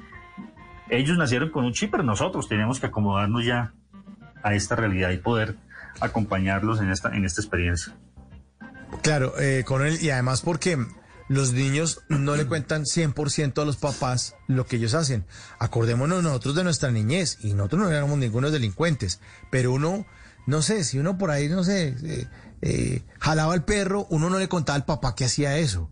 ellos 0.91 1.17
nacieron 1.19 1.51
con 1.51 1.65
un 1.65 1.73
chip, 1.73 1.91
pero 1.91 2.03
nosotros 2.03 2.49
tenemos 2.49 2.81
que 2.81 2.87
acomodarnos 2.87 3.45
ya 3.45 3.73
a 4.43 4.55
esta 4.55 4.77
realidad 4.77 5.11
y 5.11 5.19
poder 5.19 5.57
acompañarlos 6.01 6.81
en 6.81 6.91
esta, 6.91 7.15
en 7.15 7.25
esta 7.25 7.41
experiencia. 7.41 7.95
Claro, 9.03 9.39
eh, 9.39 9.65
coronel, 9.67 9.99
y 10.01 10.11
además 10.11 10.43
porque 10.43 10.79
los 11.29 11.53
niños 11.53 12.01
no 12.09 12.37
le 12.37 12.47
cuentan 12.47 12.85
100% 12.85 13.61
a 13.61 13.65
los 13.65 13.77
papás 13.77 14.35
lo 14.47 14.67
que 14.67 14.77
ellos 14.77 14.95
hacen. 14.95 15.27
Acordémonos 15.59 16.23
nosotros 16.23 16.55
de 16.55 16.65
nuestra 16.65 16.91
niñez, 16.91 17.39
y 17.43 17.53
nosotros 17.53 17.83
no 17.83 17.91
éramos 17.91 18.19
ningunos 18.19 18.53
delincuentes, 18.53 19.21
pero 19.51 19.73
uno, 19.73 20.07
no 20.47 20.63
sé, 20.63 20.85
si 20.85 20.99
uno 20.99 21.19
por 21.19 21.31
ahí, 21.31 21.49
no 21.49 21.65
sé, 21.65 21.95
eh, 22.03 22.27
eh, 22.63 23.03
jalaba 23.19 23.53
al 23.53 23.65
perro, 23.65 24.07
uno 24.11 24.31
no 24.31 24.39
le 24.39 24.49
contaba 24.49 24.77
al 24.77 24.85
papá 24.85 25.15
que 25.15 25.27
hacía 25.27 25.59
eso. 25.59 25.91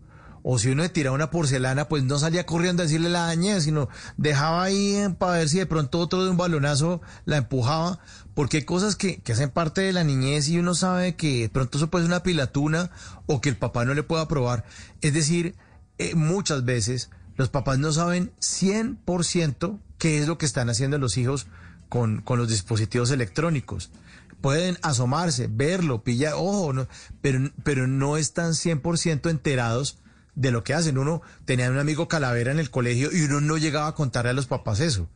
O 0.49 0.57
si 0.57 0.69
uno 0.69 0.83
le 0.83 0.87
tiraba 0.87 1.13
una 1.13 1.29
porcelana, 1.29 1.89
pues 1.89 2.05
no 2.05 2.17
salía 2.19 2.45
corriendo 2.45 2.81
a 2.81 2.85
decirle 2.85 3.09
la 3.09 3.25
dañé, 3.25 3.59
sino 3.59 3.89
dejaba 4.15 4.63
ahí 4.63 4.95
eh, 4.95 5.09
para 5.09 5.39
ver 5.39 5.49
si 5.49 5.57
de 5.57 5.65
pronto 5.65 5.99
otro 5.99 6.23
de 6.23 6.29
un 6.29 6.37
balonazo 6.37 7.01
la 7.25 7.35
empujaba, 7.35 7.99
porque 8.33 8.55
hay 8.55 8.63
cosas 8.63 8.95
que, 8.95 9.17
que 9.19 9.33
hacen 9.33 9.49
parte 9.49 9.81
de 9.81 9.91
la 9.91 10.05
niñez 10.05 10.47
y 10.47 10.57
uno 10.57 10.73
sabe 10.73 11.17
que 11.17 11.41
de 11.41 11.49
pronto 11.49 11.77
eso 11.77 11.89
puede 11.89 12.05
ser 12.05 12.11
una 12.11 12.23
pilatuna 12.23 12.91
o 13.25 13.41
que 13.41 13.49
el 13.49 13.57
papá 13.57 13.83
no 13.83 13.93
le 13.93 14.03
pueda 14.03 14.29
probar. 14.29 14.63
Es 15.01 15.13
decir, 15.13 15.57
eh, 15.97 16.15
muchas 16.15 16.63
veces 16.63 17.09
los 17.35 17.49
papás 17.49 17.77
no 17.77 17.91
saben 17.91 18.31
100% 18.39 19.79
qué 19.97 20.19
es 20.19 20.29
lo 20.29 20.37
que 20.37 20.45
están 20.45 20.69
haciendo 20.69 20.97
los 20.97 21.17
hijos 21.17 21.47
con, 21.89 22.21
con 22.21 22.39
los 22.39 22.47
dispositivos 22.47 23.11
electrónicos. 23.11 23.91
Pueden 24.39 24.77
asomarse, 24.81 25.49
verlo, 25.51 26.05
pillar, 26.05 26.35
ojo, 26.37 26.71
no, 26.71 26.87
pero, 27.19 27.51
pero 27.65 27.85
no 27.85 28.15
están 28.15 28.51
100% 28.51 29.29
enterados 29.29 29.97
de 30.37 30.51
lo 30.51 30.63
que 30.63 30.73
hacen. 30.73 30.97
Uno 30.97 31.21
tenía 31.45 31.69
un 31.69 31.79
amigo 31.79 32.07
calavera 32.07 32.51
en 32.51 32.59
el 32.59 32.69
colegio 32.69 33.09
y 33.11 33.23
uno 33.23 33.41
no 33.41 33.57
llegaba 33.57 33.87
a 33.87 33.95
contarle 33.95 34.29
a 34.29 34.33
los 34.33 34.45
papás 34.47 34.79
eso. 34.79 35.09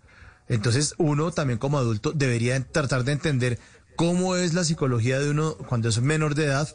Entonces 0.50 0.96
uno 0.98 1.32
también 1.32 1.60
como 1.60 1.78
adulto 1.78 2.12
debería 2.12 2.62
tratar 2.62 3.06
de 3.06 3.14
entender 3.14 3.60
cómo 3.96 4.36
es 4.36 4.54
la 4.54 4.64
psicología 4.64 5.20
de 5.20 5.30
uno 5.30 5.56
cuando 5.68 5.88
es 5.88 6.02
menor 6.02 6.36
de 6.36 6.46
edad 6.46 6.68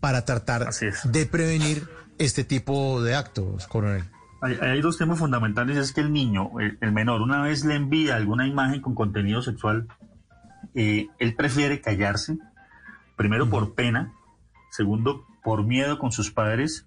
para 0.00 0.24
tratar 0.24 0.68
de 1.04 1.26
prevenir 1.26 1.88
este 2.18 2.44
tipo 2.44 3.02
de 3.02 3.14
actos, 3.14 3.66
coronel. 3.66 4.04
Hay, 4.40 4.56
hay 4.60 4.80
dos 4.80 4.98
temas 4.98 5.18
fundamentales, 5.18 5.76
es 5.76 5.92
que 5.92 6.00
el 6.00 6.12
niño, 6.12 6.50
el, 6.60 6.78
el 6.80 6.92
menor, 6.92 7.22
una 7.22 7.42
vez 7.42 7.64
le 7.64 7.74
envía 7.74 8.14
alguna 8.14 8.46
imagen 8.46 8.80
con 8.80 8.94
contenido 8.94 9.42
sexual, 9.42 9.88
eh, 10.74 11.08
él 11.18 11.34
prefiere 11.34 11.80
callarse, 11.80 12.38
primero 13.16 13.50
por 13.50 13.74
pena, 13.74 14.12
segundo 14.70 15.26
por 15.42 15.64
miedo 15.64 15.98
con 15.98 16.12
sus 16.12 16.30
padres, 16.30 16.86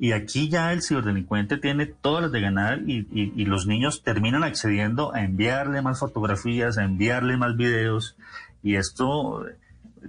y 0.00 0.12
aquí 0.12 0.48
ya 0.48 0.72
el 0.72 0.82
ciberdelincuente 0.82 1.58
tiene 1.58 1.84
todas 1.86 2.22
las 2.22 2.32
de 2.32 2.40
ganar 2.40 2.80
y, 2.86 3.06
y- 3.12 3.32
y 3.36 3.44
los 3.44 3.66
niños 3.66 4.02
terminan 4.02 4.42
accediendo 4.42 5.14
a 5.14 5.22
enviarle 5.22 5.82
más 5.82 6.00
fotografías, 6.00 6.78
a 6.78 6.84
enviarle 6.84 7.36
más 7.36 7.54
videos, 7.56 8.16
y 8.62 8.76
esto, 8.76 9.46
es 9.46 9.54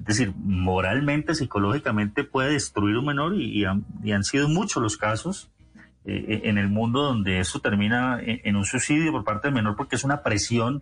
decir, 0.06 0.34
moralmente, 0.38 1.36
psicológicamente 1.36 2.24
puede 2.24 2.54
destruir 2.54 2.96
un 2.98 3.06
menor 3.06 3.36
y, 3.36 3.62
y 3.62 3.66
han, 4.12 4.24
sido 4.24 4.48
muchos 4.48 4.82
los 4.82 4.96
casos 4.98 5.50
eh, 6.06 6.42
en 6.46 6.58
el 6.58 6.70
mundo 6.70 7.02
donde 7.04 7.40
eso 7.40 7.60
termina 7.60 8.20
en, 8.22 8.40
en 8.46 8.56
un 8.56 8.66
suicidio 8.66 9.12
por 9.12 9.24
parte 9.26 9.50
del 9.50 9.56
menor 9.56 9.76
porque 9.76 9.98
es 9.98 10.04
una 10.04 10.24
presión 10.24 10.82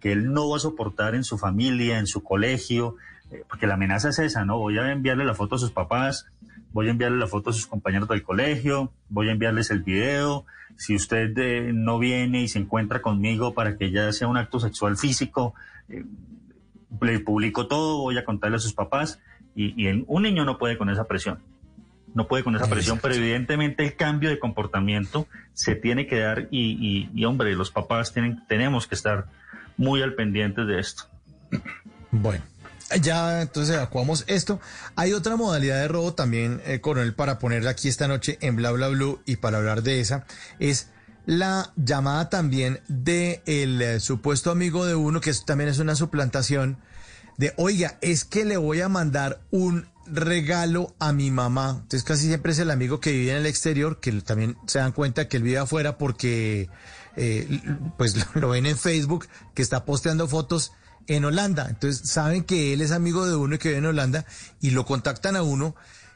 que 0.00 0.12
él 0.12 0.32
no 0.32 0.48
va 0.50 0.56
a 0.58 0.60
soportar 0.60 1.14
en 1.14 1.24
su 1.24 1.38
familia, 1.38 1.98
en 1.98 2.06
su 2.06 2.22
colegio, 2.22 2.96
eh, 3.30 3.42
porque 3.48 3.66
la 3.66 3.74
amenaza 3.74 4.10
es 4.10 4.18
esa, 4.18 4.44
¿no? 4.44 4.58
Voy 4.58 4.78
a 4.78 4.92
enviarle 4.92 5.24
la 5.24 5.34
foto 5.34 5.56
a 5.56 5.58
sus 5.58 5.70
papás, 5.72 6.26
voy 6.72 6.88
a 6.88 6.90
enviarle 6.90 7.18
la 7.18 7.26
foto 7.26 7.50
a 7.50 7.52
sus 7.52 7.66
compañeros 7.66 8.08
del 8.08 8.22
colegio, 8.22 8.92
voy 9.08 9.28
a 9.28 9.32
enviarles 9.32 9.70
el 9.70 9.82
video, 9.82 10.44
si 10.76 10.94
usted 10.94 11.36
eh, 11.38 11.72
no 11.74 11.98
viene 11.98 12.42
y 12.42 12.48
se 12.48 12.58
encuentra 12.58 13.02
conmigo 13.02 13.54
para 13.54 13.76
que 13.76 13.90
ya 13.90 14.12
sea 14.12 14.28
un 14.28 14.36
acto 14.36 14.60
sexual 14.60 14.96
físico, 14.96 15.54
eh, 15.88 16.04
le 17.00 17.20
publico 17.20 17.66
todo, 17.66 17.98
voy 18.02 18.18
a 18.18 18.24
contarle 18.24 18.56
a 18.56 18.60
sus 18.60 18.72
papás, 18.72 19.20
y, 19.54 19.86
un 20.06 20.22
niño 20.22 20.44
no 20.44 20.58
puede 20.58 20.78
con 20.78 20.90
esa 20.90 21.06
presión. 21.06 21.40
No 22.14 22.26
puede 22.26 22.42
con 22.42 22.56
esa 22.56 22.68
presión, 22.68 22.98
pero 23.00 23.14
evidentemente 23.14 23.84
el 23.84 23.94
cambio 23.94 24.30
de 24.30 24.38
comportamiento 24.38 25.28
se 25.52 25.76
tiene 25.76 26.06
que 26.06 26.18
dar 26.18 26.48
y, 26.50 26.70
y- 26.72 27.10
y, 27.14 27.24
hombre, 27.24 27.54
los 27.54 27.70
papás 27.70 28.12
tienen, 28.12 28.42
tenemos 28.48 28.86
que 28.88 28.94
estar 28.96 29.26
muy 29.76 30.02
al 30.02 30.14
pendiente 30.14 30.64
de 30.64 30.80
esto. 30.80 31.04
Bueno, 32.10 32.42
ya 33.00 33.42
entonces 33.42 33.74
evacuamos 33.74 34.24
esto. 34.26 34.60
Hay 34.96 35.12
otra 35.12 35.36
modalidad 35.36 35.80
de 35.80 35.88
robo 35.88 36.14
también, 36.14 36.60
eh, 36.64 36.80
coronel, 36.80 37.14
para 37.14 37.38
poner 37.38 37.66
aquí 37.68 37.88
esta 37.88 38.08
noche 38.08 38.38
en 38.40 38.56
Bla 38.56 38.70
Bla 38.72 38.88
Blue 38.88 39.20
y 39.26 39.36
para 39.36 39.58
hablar 39.58 39.82
de 39.82 40.00
esa, 40.00 40.26
es 40.58 40.88
la 41.26 41.72
llamada 41.76 42.28
también 42.28 42.80
de 42.88 43.42
el 43.46 43.80
eh, 43.82 44.00
supuesto 44.00 44.50
amigo 44.50 44.86
de 44.86 44.94
uno, 44.94 45.20
que 45.20 45.32
también 45.46 45.70
es 45.70 45.78
una 45.78 45.94
suplantación, 45.94 46.78
de, 47.36 47.54
oiga, 47.56 47.98
es 48.00 48.24
que 48.24 48.44
le 48.44 48.56
voy 48.56 48.80
a 48.80 48.88
mandar 48.88 49.40
un 49.50 49.86
regalo 50.06 50.94
a 50.98 51.12
mi 51.12 51.30
mamá. 51.30 51.70
Entonces 51.82 52.02
casi 52.02 52.26
siempre 52.26 52.52
es 52.52 52.58
el 52.58 52.70
amigo 52.70 53.00
que 53.00 53.12
vive 53.12 53.30
en 53.30 53.38
el 53.38 53.46
exterior, 53.46 54.00
que 54.00 54.12
también 54.22 54.56
se 54.66 54.78
dan 54.78 54.92
cuenta 54.92 55.28
que 55.28 55.36
él 55.36 55.42
vive 55.42 55.58
afuera 55.58 55.96
porque 55.96 56.68
eh, 57.16 57.60
pues 57.96 58.16
lo, 58.16 58.24
lo 58.40 58.48
ven 58.50 58.66
en 58.66 58.76
Facebook, 58.76 59.28
que 59.54 59.62
está 59.62 59.84
posteando 59.84 60.28
fotos 60.28 60.72
en 61.16 61.24
Holanda. 61.24 61.66
Entonces 61.68 62.08
saben 62.08 62.44
que 62.44 62.72
él 62.72 62.80
es 62.80 62.92
amigo 62.92 63.26
de 63.26 63.34
uno 63.34 63.56
y 63.56 63.58
que 63.58 63.68
vive 63.68 63.78
en 63.78 63.86
Holanda 63.86 64.24
y 64.60 64.70
lo 64.70 64.86
contactan 64.86 65.34
a 65.34 65.42
uno 65.42 65.74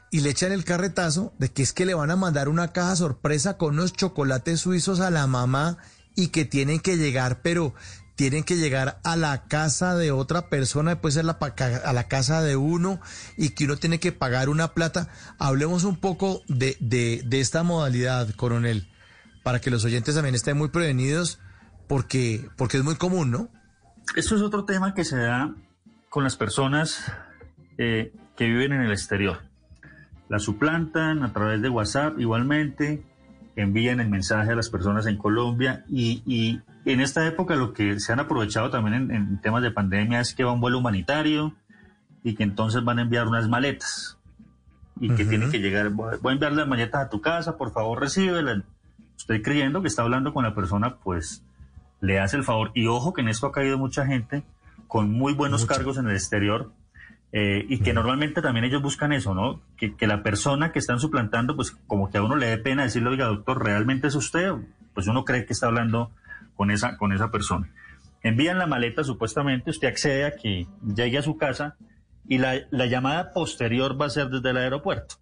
y 0.09 0.21
le 0.21 0.29
echan 0.29 0.53
el 0.53 0.63
carretazo 0.63 1.33
de 1.37 1.49
que 1.49 1.63
es 1.63 1.73
que 1.73 1.85
le 1.85 1.93
van 1.93 2.11
a 2.11 2.15
mandar 2.15 2.47
una 2.47 2.71
caja 2.71 2.95
sorpresa 2.95 3.57
con 3.57 3.73
unos 3.73 3.91
chocolates 3.91 4.61
suizos 4.61 5.01
a 5.01 5.11
la 5.11 5.27
mamá 5.27 5.77
y 6.15 6.29
que 6.29 6.45
tienen 6.45 6.79
que 6.79 6.95
llegar, 6.95 7.41
pero 7.41 7.73
tienen 8.15 8.45
que 8.45 8.55
llegar 8.55 9.01
a 9.03 9.17
la 9.17 9.47
casa 9.47 9.95
de 9.95 10.11
otra 10.11 10.49
persona, 10.49 11.01
puede 11.01 11.15
ser 11.15 11.25
la, 11.25 11.37
a 11.83 11.91
la 11.91 12.07
casa 12.07 12.41
de 12.41 12.55
uno 12.55 13.01
y 13.35 13.49
que 13.49 13.65
uno 13.65 13.75
tiene 13.75 13.99
que 13.99 14.13
pagar 14.13 14.47
una 14.47 14.73
plata. 14.73 15.09
Hablemos 15.39 15.83
un 15.83 15.97
poco 15.97 16.41
de, 16.47 16.77
de, 16.79 17.21
de 17.25 17.41
esta 17.41 17.63
modalidad, 17.63 18.29
coronel, 18.35 18.87
para 19.43 19.59
que 19.59 19.71
los 19.71 19.83
oyentes 19.83 20.15
también 20.15 20.35
estén 20.35 20.57
muy 20.57 20.69
prevenidos 20.69 21.39
porque, 21.89 22.47
porque 22.55 22.77
es 22.77 22.83
muy 22.85 22.95
común, 22.95 23.31
¿no? 23.31 23.49
Esto 24.15 24.35
es 24.35 24.41
otro 24.41 24.65
tema 24.65 24.93
que 24.93 25.03
se 25.03 25.17
da 25.17 25.53
con 26.09 26.23
las 26.23 26.35
personas 26.35 27.11
eh, 27.77 28.13
que 28.35 28.45
viven 28.45 28.73
en 28.73 28.81
el 28.81 28.91
exterior. 28.91 29.39
La 30.29 30.39
suplantan 30.39 31.23
a 31.23 31.33
través 31.33 31.61
de 31.61 31.69
WhatsApp 31.69 32.19
igualmente, 32.19 33.03
envían 33.55 33.99
el 33.99 34.09
mensaje 34.09 34.51
a 34.51 34.55
las 34.55 34.69
personas 34.69 35.05
en 35.05 35.17
Colombia 35.17 35.85
y, 35.89 36.23
y 36.25 36.61
en 36.89 37.01
esta 37.01 37.25
época 37.27 37.55
lo 37.55 37.73
que 37.73 37.99
se 37.99 38.13
han 38.13 38.19
aprovechado 38.19 38.69
también 38.69 38.95
en, 38.95 39.11
en 39.11 39.41
temas 39.41 39.63
de 39.63 39.71
pandemia 39.71 40.19
es 40.21 40.33
que 40.33 40.43
va 40.43 40.51
un 40.51 40.61
vuelo 40.61 40.79
humanitario 40.79 41.53
y 42.23 42.35
que 42.35 42.43
entonces 42.43 42.83
van 42.83 42.99
a 42.99 43.03
enviar 43.03 43.27
unas 43.27 43.47
maletas 43.47 44.17
y 44.99 45.09
que 45.09 45.25
tienen 45.25 45.51
que 45.51 45.59
llegar, 45.59 45.89
voy 45.89 46.17
voy 46.21 46.31
a 46.31 46.33
enviar 46.33 46.53
las 46.53 46.67
maletas 46.67 47.05
a 47.05 47.09
tu 47.09 47.21
casa, 47.21 47.57
por 47.57 47.71
favor 47.71 47.99
recíbelas. 47.99 48.63
Estoy 49.17 49.41
creyendo 49.41 49.81
que 49.81 49.87
está 49.87 50.03
hablando 50.03 50.33
con 50.33 50.43
la 50.43 50.55
persona, 50.55 50.95
pues 50.95 51.43
le 52.01 52.19
hace 52.19 52.37
el 52.37 52.43
favor. 52.43 52.71
Y 52.73 52.87
ojo 52.87 53.13
que 53.13 53.21
en 53.21 53.29
esto 53.29 53.47
ha 53.47 53.51
caído 53.51 53.77
mucha 53.77 54.05
gente 54.05 54.43
con 54.87 55.11
muy 55.11 55.33
buenos 55.33 55.65
cargos 55.65 55.97
en 55.97 56.07
el 56.07 56.13
exterior 56.13 56.71
eh, 57.31 57.65
y 57.67 57.79
que 57.79 57.93
normalmente 57.93 58.41
también 58.41 58.65
ellos 58.65 58.81
buscan 58.81 59.11
eso, 59.11 59.33
¿no? 59.33 59.61
Que, 59.77 59.95
que 59.95 60.07
la 60.07 60.23
persona 60.23 60.71
que 60.71 60.79
están 60.79 60.99
suplantando, 60.99 61.55
pues 61.55 61.71
como 61.87 62.09
que 62.09 62.17
a 62.17 62.23
uno 62.23 62.35
le 62.35 62.47
dé 62.47 62.57
pena 62.57 62.83
decirle, 62.83 63.09
oiga, 63.09 63.25
doctor, 63.25 63.63
¿realmente 63.63 64.07
es 64.07 64.15
usted? 64.15 64.51
Pues 64.93 65.07
uno 65.07 65.25
cree 65.25 65.45
que 65.45 65.53
está 65.53 65.67
hablando 65.67 66.11
con 66.55 66.71
esa, 66.71 66.97
con 66.97 67.11
esa 67.11 67.31
persona. 67.31 67.69
Envían 68.23 68.57
la 68.57 68.67
maleta 68.67 69.03
supuestamente, 69.03 69.69
usted 69.69 69.89
accede 69.89 70.25
a 70.25 70.35
que 70.35 70.65
llegue 70.95 71.17
a 71.17 71.21
su 71.21 71.37
casa 71.37 71.75
y 72.27 72.37
la, 72.37 72.61
la 72.71 72.85
llamada 72.85 73.33
posterior 73.33 73.99
va 74.01 74.05
a 74.05 74.09
ser 74.09 74.29
desde 74.29 74.51
el 74.51 74.57
aeropuerto. 74.57 75.15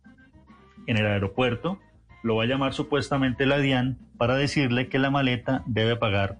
En 0.85 0.97
el 0.97 1.07
aeropuerto 1.07 1.79
lo 2.21 2.35
va 2.35 2.43
a 2.43 2.47
llamar 2.47 2.73
supuestamente 2.73 3.45
la 3.45 3.57
DIAN 3.57 3.97
para 4.17 4.35
decirle 4.35 4.87
que 4.87 4.99
la 4.99 5.09
maleta 5.09 5.63
debe 5.65 5.95
pagar 5.95 6.37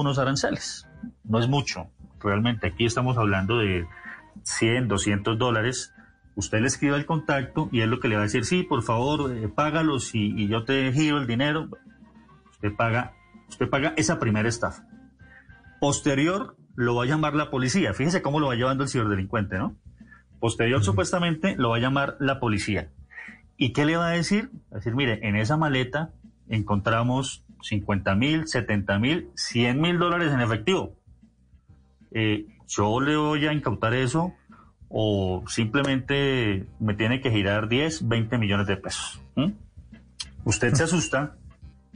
unos 0.00 0.18
aranceles. 0.18 0.86
No 1.24 1.38
es 1.38 1.48
mucho, 1.48 1.90
realmente. 2.20 2.66
Aquí 2.66 2.84
estamos 2.84 3.16
hablando 3.16 3.58
de 3.58 3.86
100, 4.42 4.88
200 4.88 5.38
dólares. 5.38 5.94
Usted 6.34 6.60
le 6.60 6.66
escribe 6.66 6.96
el 6.96 7.06
contacto 7.06 7.70
y 7.72 7.80
es 7.80 7.88
lo 7.88 7.98
que 7.98 8.08
le 8.08 8.16
va 8.16 8.22
a 8.22 8.24
decir, 8.24 8.44
sí, 8.44 8.62
por 8.62 8.82
favor, 8.82 9.32
eh, 9.34 9.48
págalos 9.48 10.14
y, 10.14 10.34
y 10.36 10.48
yo 10.48 10.64
te 10.64 10.92
giro 10.92 11.18
el 11.18 11.26
dinero. 11.26 11.70
Usted 12.50 12.76
paga, 12.76 13.14
usted 13.48 13.70
paga 13.70 13.94
esa 13.96 14.18
primera 14.18 14.48
estafa. 14.48 14.86
Posterior 15.80 16.56
lo 16.74 16.96
va 16.96 17.04
a 17.04 17.06
llamar 17.06 17.34
la 17.34 17.50
policía. 17.50 17.94
Fíjese 17.94 18.20
cómo 18.20 18.38
lo 18.38 18.48
va 18.48 18.54
llevando 18.54 18.84
el 18.84 18.90
ciberdelincuente, 18.90 19.56
¿no? 19.56 19.76
Posterior, 20.40 20.84
supuestamente, 20.84 21.56
lo 21.56 21.70
va 21.70 21.76
a 21.76 21.80
llamar 21.80 22.16
la 22.20 22.38
policía. 22.38 22.90
¿Y 23.56 23.72
qué 23.72 23.86
le 23.86 23.96
va 23.96 24.08
a 24.08 24.10
decir? 24.10 24.50
Va 24.70 24.72
a 24.72 24.74
decir, 24.76 24.94
mire, 24.94 25.26
en 25.26 25.36
esa 25.36 25.56
maleta 25.56 26.10
encontramos 26.48 27.45
50 27.68 28.14
mil, 28.14 28.46
70 28.46 28.98
mil, 28.98 29.28
100 29.34 29.80
mil 29.80 29.98
dólares 29.98 30.32
en 30.32 30.40
efectivo. 30.40 30.92
Eh, 32.12 32.46
yo 32.68 33.00
le 33.00 33.16
voy 33.16 33.46
a 33.46 33.52
incautar 33.52 33.94
eso 33.94 34.32
o 34.88 35.42
simplemente 35.48 36.64
me 36.78 36.94
tiene 36.94 37.20
que 37.20 37.30
girar 37.30 37.68
10, 37.68 38.06
20 38.08 38.38
millones 38.38 38.66
de 38.66 38.76
pesos. 38.76 39.20
Usted 40.44 40.74
se 40.74 40.84
asusta, 40.84 41.36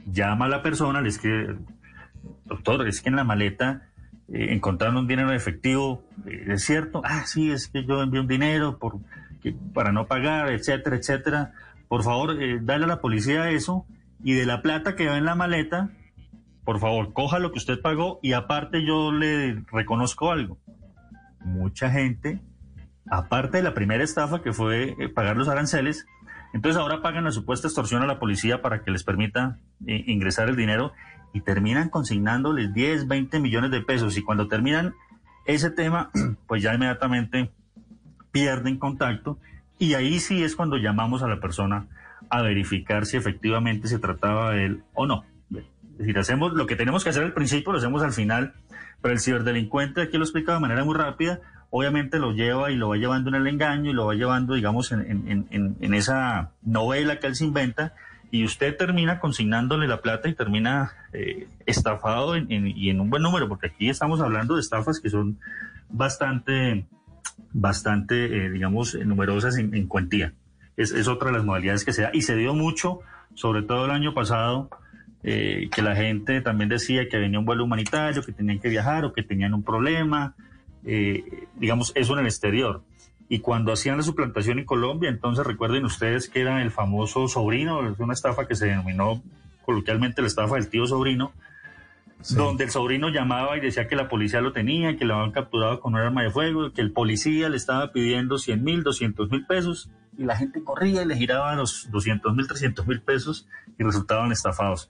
llama 0.05 0.45
a 0.45 0.49
la 0.49 0.61
persona, 0.61 1.01
le 1.01 1.09
escribe, 1.09 1.57
doctor, 2.45 2.87
es 2.87 3.01
que 3.01 3.09
en 3.09 3.15
la 3.15 3.23
maleta 3.23 3.87
eh, 4.27 4.47
encontraron 4.53 4.97
un 4.97 5.07
dinero 5.07 5.29
en 5.29 5.35
efectivo, 5.35 6.03
eh, 6.27 6.45
¿es 6.49 6.63
cierto? 6.65 7.01
Ah, 7.05 7.23
sí, 7.25 7.51
es 7.51 7.67
que 7.67 7.85
yo 7.85 8.01
envié 8.01 8.19
un 8.19 8.27
dinero 8.27 8.77
por, 8.77 8.97
que- 9.41 9.55
para 9.73 9.91
no 9.91 10.05
pagar, 10.07 10.49
etcétera, 10.51 10.97
etcétera. 10.97 11.53
Por 11.87 12.03
favor, 12.03 12.41
eh, 12.41 12.59
dale 12.61 12.83
a 12.85 12.87
la 12.87 13.01
policía 13.01 13.49
eso 13.51 13.85
y 14.23 14.33
de 14.33 14.45
la 14.45 14.61
plata 14.61 14.95
que 14.95 15.07
va 15.07 15.17
en 15.17 15.25
la 15.25 15.35
maleta, 15.35 15.89
por 16.63 16.79
favor, 16.79 17.13
coja 17.13 17.39
lo 17.39 17.51
que 17.51 17.57
usted 17.57 17.81
pagó 17.81 18.19
y 18.21 18.33
aparte 18.33 18.85
yo 18.85 19.11
le 19.11 19.63
reconozco 19.71 20.31
algo. 20.31 20.57
Mucha 21.39 21.89
gente, 21.89 22.39
aparte 23.09 23.57
de 23.57 23.63
la 23.63 23.73
primera 23.73 24.03
estafa 24.03 24.41
que 24.41 24.53
fue 24.53 24.95
eh, 24.99 25.09
pagar 25.09 25.37
los 25.37 25.47
aranceles, 25.47 26.05
entonces 26.53 26.79
ahora 26.79 27.01
pagan 27.01 27.23
la 27.23 27.31
supuesta 27.31 27.67
extorsión 27.67 28.03
a 28.03 28.07
la 28.07 28.19
policía 28.19 28.61
para 28.61 28.83
que 28.83 28.91
les 28.91 29.03
permita 29.03 29.57
eh, 29.87 30.03
ingresar 30.07 30.49
el 30.49 30.55
dinero 30.55 30.93
y 31.33 31.41
terminan 31.41 31.89
consignándoles 31.89 32.73
10, 32.73 33.07
20 33.07 33.39
millones 33.39 33.71
de 33.71 33.81
pesos. 33.81 34.17
Y 34.17 34.21
cuando 34.21 34.47
terminan 34.47 34.93
ese 35.45 35.71
tema, 35.71 36.11
pues 36.47 36.61
ya 36.61 36.73
inmediatamente 36.73 37.51
pierden 38.31 38.77
contacto 38.77 39.39
y 39.79 39.95
ahí 39.95 40.19
sí 40.19 40.43
es 40.43 40.55
cuando 40.55 40.77
llamamos 40.77 41.23
a 41.23 41.27
la 41.27 41.39
persona 41.39 41.87
a 42.31 42.41
verificar 42.41 43.05
si 43.05 43.17
efectivamente 43.17 43.87
se 43.87 43.99
trataba 43.99 44.51
de 44.51 44.65
él 44.65 44.83
o 44.93 45.05
no. 45.05 45.25
Es 45.53 45.97
decir, 45.97 46.17
hacemos 46.17 46.53
lo 46.53 46.65
que 46.65 46.75
tenemos 46.75 47.03
que 47.03 47.11
hacer 47.11 47.23
al 47.23 47.33
principio, 47.33 47.71
lo 47.73 47.77
hacemos 47.77 48.01
al 48.01 48.13
final, 48.13 48.53
pero 49.01 49.13
el 49.13 49.19
ciberdelincuente, 49.19 50.01
aquí 50.01 50.17
lo 50.17 50.23
explica 50.23 50.53
de 50.53 50.59
manera 50.59 50.83
muy 50.83 50.95
rápida, 50.95 51.39
obviamente 51.69 52.17
lo 52.19 52.31
lleva 52.31 52.71
y 52.71 52.75
lo 52.75 52.89
va 52.89 52.97
llevando 52.97 53.29
en 53.29 53.35
el 53.35 53.47
engaño 53.47 53.91
y 53.91 53.93
lo 53.93 54.05
va 54.07 54.15
llevando, 54.15 54.55
digamos, 54.55 54.91
en, 54.91 55.47
en- 55.51 55.93
esa 55.93 56.51
novela 56.63 57.19
que 57.19 57.27
él 57.27 57.35
se 57.35 57.45
inventa 57.45 57.93
y 58.31 58.45
usted 58.45 58.75
termina 58.77 59.19
consignándole 59.19 59.87
la 59.87 60.01
plata 60.01 60.29
y 60.29 60.33
termina 60.33 60.93
eh, 61.13 61.47
estafado 61.65 62.37
y 62.37 62.89
en 62.89 62.99
un 63.01 63.09
buen 63.09 63.21
número, 63.21 63.47
porque 63.49 63.67
aquí 63.67 63.89
estamos 63.89 64.21
hablando 64.21 64.55
de 64.55 64.61
estafas 64.61 64.99
que 65.01 65.09
son 65.09 65.37
bastante, 65.89 66.85
bastante, 67.51 68.45
eh, 68.45 68.49
digamos, 68.49 68.95
numerosas 68.95 69.57
en, 69.57 69.75
en 69.75 69.87
cuantía. 69.87 70.33
Es, 70.81 70.91
es 70.91 71.07
otra 71.07 71.29
de 71.29 71.37
las 71.37 71.45
modalidades 71.45 71.85
que 71.85 71.93
se 71.93 72.03
da 72.03 72.11
y 72.13 72.21
se 72.21 72.35
dio 72.35 72.53
mucho, 72.53 72.99
sobre 73.35 73.61
todo 73.63 73.85
el 73.85 73.91
año 73.91 74.13
pasado, 74.13 74.69
eh, 75.23 75.69
que 75.71 75.83
la 75.83 75.95
gente 75.95 76.41
también 76.41 76.69
decía 76.69 77.07
que 77.07 77.17
venía 77.17 77.37
un 77.37 77.45
vuelo 77.45 77.63
humanitario, 77.63 78.23
que 78.23 78.31
tenían 78.31 78.59
que 78.59 78.69
viajar 78.69 79.05
o 79.05 79.13
que 79.13 79.21
tenían 79.21 79.53
un 79.53 79.63
problema, 79.63 80.35
eh, 80.83 81.47
digamos, 81.55 81.91
eso 81.95 82.13
en 82.13 82.19
el 82.19 82.25
exterior. 82.25 82.81
Y 83.29 83.39
cuando 83.39 83.71
hacían 83.71 83.97
la 83.97 84.03
suplantación 84.03 84.59
en 84.59 84.65
Colombia, 84.65 85.09
entonces 85.09 85.45
recuerden 85.45 85.85
ustedes 85.85 86.27
que 86.27 86.41
era 86.41 86.61
el 86.61 86.71
famoso 86.71 87.27
sobrino, 87.27 87.87
es 87.87 87.99
una 87.99 88.13
estafa 88.13 88.47
que 88.47 88.55
se 88.55 88.65
denominó 88.65 89.21
coloquialmente 89.63 90.21
la 90.21 90.27
estafa 90.27 90.55
del 90.55 90.69
tío 90.69 90.87
sobrino, 90.87 91.31
donde 92.31 92.65
el 92.65 92.71
sobrino 92.71 93.09
llamaba 93.09 93.57
y 93.57 93.61
decía 93.61 93.87
que 93.87 93.95
la 93.95 94.09
policía 94.09 94.41
lo 94.41 94.51
tenía, 94.53 94.97
que 94.97 95.05
lo 95.05 95.15
habían 95.15 95.31
capturado 95.31 95.79
con 95.79 95.93
un 95.93 95.99
arma 95.99 96.23
de 96.23 96.29
fuego, 96.29 96.71
que 96.73 96.81
el 96.81 96.91
policía 96.91 97.47
le 97.49 97.57
estaba 97.57 97.91
pidiendo 97.91 98.37
100 98.37 98.63
mil, 98.63 98.83
200 98.83 99.29
mil 99.31 99.45
pesos, 99.45 99.89
y 100.21 100.25
la 100.25 100.35
gente 100.37 100.63
corría 100.63 101.01
y 101.01 101.05
le 101.05 101.15
giraba 101.17 101.55
los 101.55 101.89
200 101.91 102.35
mil, 102.35 102.47
300 102.47 102.85
mil 102.87 103.01
pesos 103.01 103.47
y 103.77 103.83
resultaban 103.83 104.31
estafados. 104.31 104.89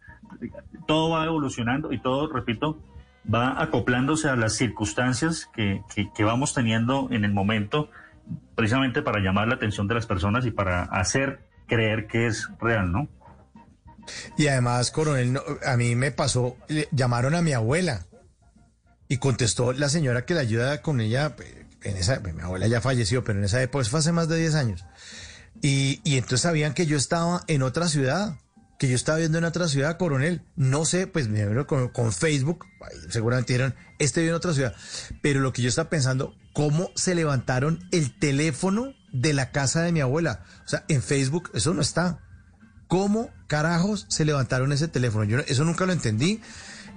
Todo 0.87 1.11
va 1.11 1.25
evolucionando 1.25 1.91
y 1.93 1.99
todo, 2.01 2.31
repito, 2.31 2.79
va 3.33 3.61
acoplándose 3.61 4.29
a 4.29 4.35
las 4.35 4.53
circunstancias 4.53 5.47
que, 5.53 5.83
que- 6.15 6.23
vamos 6.23 6.53
teniendo 6.53 7.07
en 7.11 7.23
el 7.23 7.33
momento, 7.33 7.89
precisamente 8.55 9.01
para 9.01 9.19
llamar 9.19 9.47
la 9.47 9.55
atención 9.55 9.87
de 9.87 9.95
las 9.95 10.05
personas 10.05 10.45
y 10.45 10.51
para 10.51 10.83
hacer 10.83 11.47
creer 11.67 12.07
que 12.07 12.27
es 12.27 12.49
real, 12.59 12.91
¿no? 12.91 13.07
Y 14.37 14.47
además, 14.47 14.91
coronel, 14.91 15.39
a 15.65 15.77
mí 15.77 15.95
me 15.95 16.11
pasó, 16.11 16.57
llamaron 16.91 17.35
a 17.35 17.41
mi 17.41 17.53
abuela 17.53 18.05
y 19.07 19.17
contestó 19.17 19.71
la 19.73 19.89
señora 19.89 20.25
que 20.25 20.33
la 20.33 20.41
ayuda 20.41 20.81
con 20.81 20.99
ella, 21.01 21.35
eh, 21.39 21.65
en 21.83 21.97
esa, 21.97 22.19
mi 22.19 22.41
abuela 22.41 22.67
ya 22.67 22.81
falleció, 22.81 23.23
pero 23.23 23.39
en 23.39 23.45
esa 23.45 23.61
época, 23.61 23.81
eso 23.83 23.91
fue 23.91 23.99
hace 23.99 24.11
más 24.11 24.27
de 24.27 24.37
10 24.37 24.55
años. 24.55 24.85
Y, 25.61 25.99
entonces 26.05 26.41
sabían 26.41 26.73
que 26.73 26.85
yo 26.85 26.97
estaba 26.97 27.43
en 27.47 27.61
otra 27.61 27.87
ciudad, 27.87 28.39
que 28.79 28.87
yo 28.87 28.95
estaba 28.95 29.19
viendo 29.19 29.37
en 29.37 29.43
otra 29.43 29.67
ciudad, 29.67 29.97
coronel. 29.97 30.43
No 30.55 30.85
sé, 30.85 31.07
pues 31.07 31.27
me 31.27 31.45
con, 31.65 32.11
Facebook, 32.11 32.65
seguramente 33.09 33.53
dijeron, 33.53 33.75
este 33.99 34.21
vive 34.21 34.31
en 34.31 34.35
otra 34.35 34.53
ciudad. 34.53 34.75
Pero 35.21 35.39
lo 35.39 35.53
que 35.53 35.61
yo 35.61 35.69
estaba 35.69 35.89
pensando, 35.89 36.35
¿cómo 36.53 36.89
se 36.95 37.13
levantaron 37.13 37.87
el 37.91 38.17
teléfono 38.17 38.93
de 39.11 39.33
la 39.33 39.51
casa 39.51 39.81
de 39.81 39.91
mi 39.91 40.01
abuela? 40.01 40.43
O 40.65 40.67
sea, 40.67 40.83
en 40.87 41.03
Facebook 41.03 41.51
eso 41.53 41.73
no 41.73 41.81
está. 41.81 42.19
¿Cómo 42.87 43.29
carajos 43.47 44.05
se 44.09 44.25
levantaron 44.25 44.71
ese 44.71 44.87
teléfono? 44.87 45.23
Yo 45.25 45.39
eso 45.39 45.63
nunca 45.63 45.85
lo 45.85 45.93
entendí. 45.93 46.41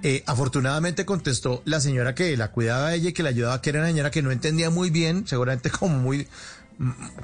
Eh, 0.03 0.23
afortunadamente 0.27 1.07
contestó 1.07 1.63
la 1.65 1.81
señora 1.81 2.15
que 2.15 2.37
la 2.37 2.51
cuidaba 2.51 2.89
a 2.89 2.95
ella 2.95 3.09
y 3.11 3.13
que 3.13 3.23
la 3.23 3.31
ayudaba, 3.31 3.63
que 3.63 3.71
era 3.71 3.81
una 3.81 3.89
señora 3.89 4.11
que 4.11 4.21
no 4.21 4.33
entendía 4.33 4.69
muy 4.69 4.91
bien, 4.91 5.27
seguramente 5.27 5.71
como 5.71 5.99
muy, 5.99 6.29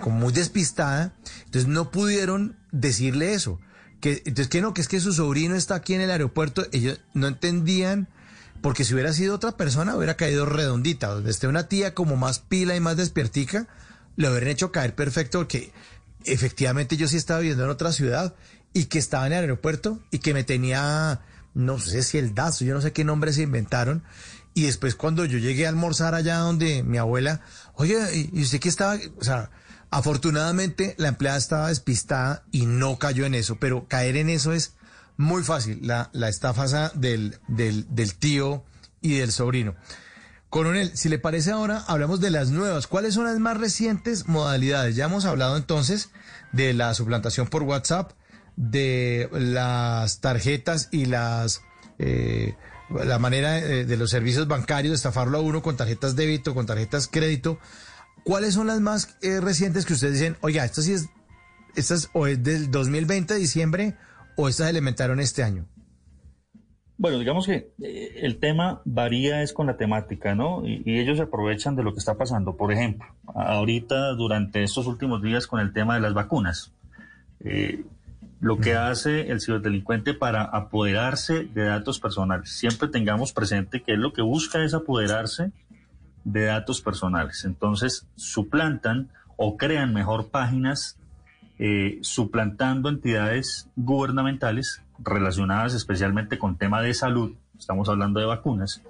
como 0.00 0.18
muy 0.18 0.32
despistada. 0.32 1.14
Entonces 1.44 1.68
no 1.68 1.90
pudieron 1.90 2.56
decirle 2.72 3.34
eso. 3.34 3.60
Que, 4.00 4.22
entonces 4.24 4.48
que 4.48 4.62
no, 4.62 4.72
que 4.72 4.80
es 4.80 4.88
que 4.88 5.00
su 5.00 5.12
sobrino 5.12 5.54
está 5.54 5.74
aquí 5.74 5.94
en 5.94 6.00
el 6.00 6.10
aeropuerto. 6.10 6.66
Ellos 6.72 7.00
no 7.14 7.28
entendían, 7.28 8.08
porque 8.60 8.84
si 8.84 8.94
hubiera 8.94 9.12
sido 9.12 9.34
otra 9.34 9.56
persona 9.56 9.96
hubiera 9.96 10.16
caído 10.16 10.46
redondita. 10.46 11.08
Donde 11.08 11.30
esté 11.30 11.46
una 11.46 11.68
tía 11.68 11.94
como 11.94 12.16
más 12.16 12.38
pila 12.38 12.76
y 12.76 12.80
más 12.80 12.96
despiertica, 12.96 13.68
le 14.16 14.30
hubieran 14.30 14.48
hecho 14.48 14.72
caer 14.72 14.94
perfecto 14.94 15.38
porque 15.38 15.72
efectivamente 16.24 16.96
yo 16.96 17.08
sí 17.08 17.16
estaba 17.16 17.40
viviendo 17.40 17.64
en 17.64 17.70
otra 17.70 17.92
ciudad 17.92 18.34
y 18.72 18.84
que 18.84 18.98
estaba 18.98 19.26
en 19.26 19.32
el 19.32 19.40
aeropuerto 19.40 20.00
y 20.10 20.18
que 20.18 20.34
me 20.34 20.44
tenía, 20.44 21.20
no 21.54 21.78
sé 21.78 22.02
si 22.02 22.18
el 22.18 22.34
DASO, 22.34 22.64
yo 22.64 22.74
no 22.74 22.80
sé 22.80 22.92
qué 22.92 23.04
nombre 23.04 23.32
se 23.32 23.42
inventaron. 23.42 24.02
Y 24.54 24.64
después 24.64 24.94
cuando 24.94 25.24
yo 25.24 25.38
llegué 25.38 25.66
a 25.66 25.68
almorzar 25.68 26.14
allá 26.14 26.38
donde 26.38 26.82
mi 26.82 26.98
abuela, 26.98 27.40
oye, 27.74 28.30
¿y 28.32 28.42
usted 28.42 28.60
qué 28.60 28.68
estaba? 28.68 28.98
O 29.18 29.24
sea, 29.24 29.50
afortunadamente 29.90 30.94
la 30.98 31.08
empleada 31.08 31.38
estaba 31.38 31.68
despistada 31.68 32.44
y 32.50 32.66
no 32.66 32.98
cayó 32.98 33.26
en 33.26 33.34
eso, 33.34 33.58
pero 33.60 33.86
caer 33.88 34.16
en 34.16 34.28
eso 34.28 34.52
es 34.52 34.74
muy 35.16 35.42
fácil, 35.42 35.80
la, 35.82 36.10
la 36.12 36.28
estafa 36.28 36.90
del, 36.94 37.38
del, 37.46 37.86
del 37.94 38.14
tío 38.14 38.64
y 39.00 39.18
del 39.18 39.32
sobrino. 39.32 39.76
Coronel, 40.48 40.96
si 40.96 41.08
le 41.08 41.20
parece 41.20 41.52
ahora, 41.52 41.84
hablamos 41.86 42.20
de 42.20 42.30
las 42.30 42.50
nuevas. 42.50 42.88
¿Cuáles 42.88 43.14
son 43.14 43.26
las 43.26 43.38
más 43.38 43.56
recientes 43.56 44.26
modalidades? 44.26 44.96
Ya 44.96 45.04
hemos 45.04 45.24
hablado 45.24 45.56
entonces 45.56 46.10
de 46.50 46.74
la 46.74 46.92
suplantación 46.94 47.46
por 47.46 47.62
WhatsApp, 47.62 48.12
de 48.56 49.28
las 49.32 50.20
tarjetas 50.20 50.88
y 50.90 51.04
las 51.04 51.62
eh, 51.98 52.56
la 52.90 53.18
manera 53.18 53.52
de, 53.52 53.84
de 53.84 53.96
los 53.96 54.10
servicios 54.10 54.48
bancarios 54.48 54.94
estafarlo 54.94 55.38
a 55.38 55.40
uno 55.40 55.62
con 55.62 55.76
tarjetas 55.76 56.16
débito, 56.16 56.54
con 56.54 56.66
tarjetas 56.66 57.08
crédito. 57.08 57.58
¿Cuáles 58.24 58.54
son 58.54 58.66
las 58.66 58.80
más 58.80 59.16
eh, 59.22 59.40
recientes 59.40 59.86
que 59.86 59.94
ustedes 59.94 60.14
dicen, 60.14 60.36
oiga, 60.40 60.64
esto 60.64 60.82
sí 60.82 60.92
es, 60.92 61.08
estas 61.76 62.10
o 62.12 62.26
es 62.26 62.42
del 62.42 62.70
2020 62.70 63.34
de 63.34 63.40
diciembre 63.40 63.96
o 64.36 64.48
estas 64.48 64.68
elementaron 64.68 65.20
este 65.20 65.42
año? 65.42 65.66
Bueno, 66.98 67.18
digamos 67.18 67.46
que 67.46 67.72
eh, 67.82 68.18
el 68.20 68.38
tema 68.38 68.82
varía 68.84 69.42
es 69.42 69.54
con 69.54 69.66
la 69.66 69.78
temática, 69.78 70.34
¿no? 70.34 70.66
Y, 70.66 70.98
ellos 70.98 71.16
se 71.16 71.22
aprovechan 71.22 71.74
de 71.74 71.82
lo 71.82 71.94
que 71.94 71.98
está 71.98 72.18
pasando. 72.18 72.56
Por 72.56 72.72
ejemplo, 72.72 73.06
ahorita 73.34 74.12
durante 74.12 74.62
estos 74.62 74.86
últimos 74.86 75.22
días 75.22 75.46
con 75.46 75.60
el 75.60 75.72
tema 75.72 75.94
de 75.94 76.02
las 76.02 76.12
vacunas, 76.12 76.74
eh, 77.40 77.84
lo 78.40 78.58
que 78.58 78.74
hace 78.74 79.30
el 79.30 79.40
ciberdelincuente 79.40 80.14
para 80.14 80.42
apoderarse 80.44 81.44
de 81.44 81.64
datos 81.64 82.00
personales. 82.00 82.50
Siempre 82.50 82.88
tengamos 82.88 83.32
presente 83.32 83.82
que 83.82 83.96
lo 83.96 84.12
que 84.12 84.22
busca 84.22 84.64
es 84.64 84.72
apoderarse 84.72 85.52
de 86.24 86.44
datos 86.44 86.80
personales. 86.80 87.44
Entonces, 87.44 88.06
suplantan 88.16 89.10
o 89.36 89.56
crean 89.56 89.92
mejor 89.92 90.28
páginas 90.28 90.98
eh, 91.58 91.98
suplantando 92.00 92.88
entidades 92.88 93.68
gubernamentales 93.76 94.82
relacionadas 94.98 95.74
especialmente 95.74 96.38
con 96.38 96.56
tema 96.56 96.80
de 96.80 96.94
salud, 96.94 97.34
estamos 97.58 97.88
hablando 97.90 98.20
de 98.20 98.26
vacunas, 98.26 98.82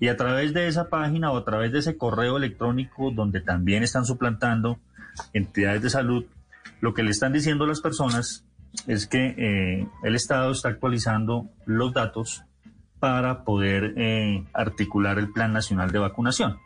y 0.00 0.08
a 0.08 0.16
través 0.16 0.52
de 0.52 0.66
esa 0.66 0.88
página 0.88 1.30
o 1.30 1.36
a 1.36 1.44
través 1.44 1.72
de 1.72 1.78
ese 1.78 1.96
correo 1.96 2.36
electrónico 2.36 3.12
donde 3.12 3.40
también 3.40 3.84
están 3.84 4.04
suplantando 4.04 4.78
entidades 5.32 5.82
de 5.82 5.90
salud, 5.90 6.24
lo 6.80 6.94
que 6.94 7.04
le 7.04 7.10
están 7.10 7.32
diciendo 7.32 7.64
a 7.64 7.68
las 7.68 7.80
personas 7.80 8.44
es 8.86 9.06
que 9.06 9.34
eh, 9.36 9.88
el 10.02 10.14
Estado 10.14 10.50
está 10.50 10.68
actualizando 10.68 11.48
los 11.66 11.92
datos 11.92 12.44
para 12.98 13.44
poder 13.44 13.94
eh, 13.96 14.44
articular 14.52 15.18
el 15.18 15.32
Plan 15.32 15.52
Nacional 15.52 15.90
de 15.90 15.98
Vacunación. 15.98 16.58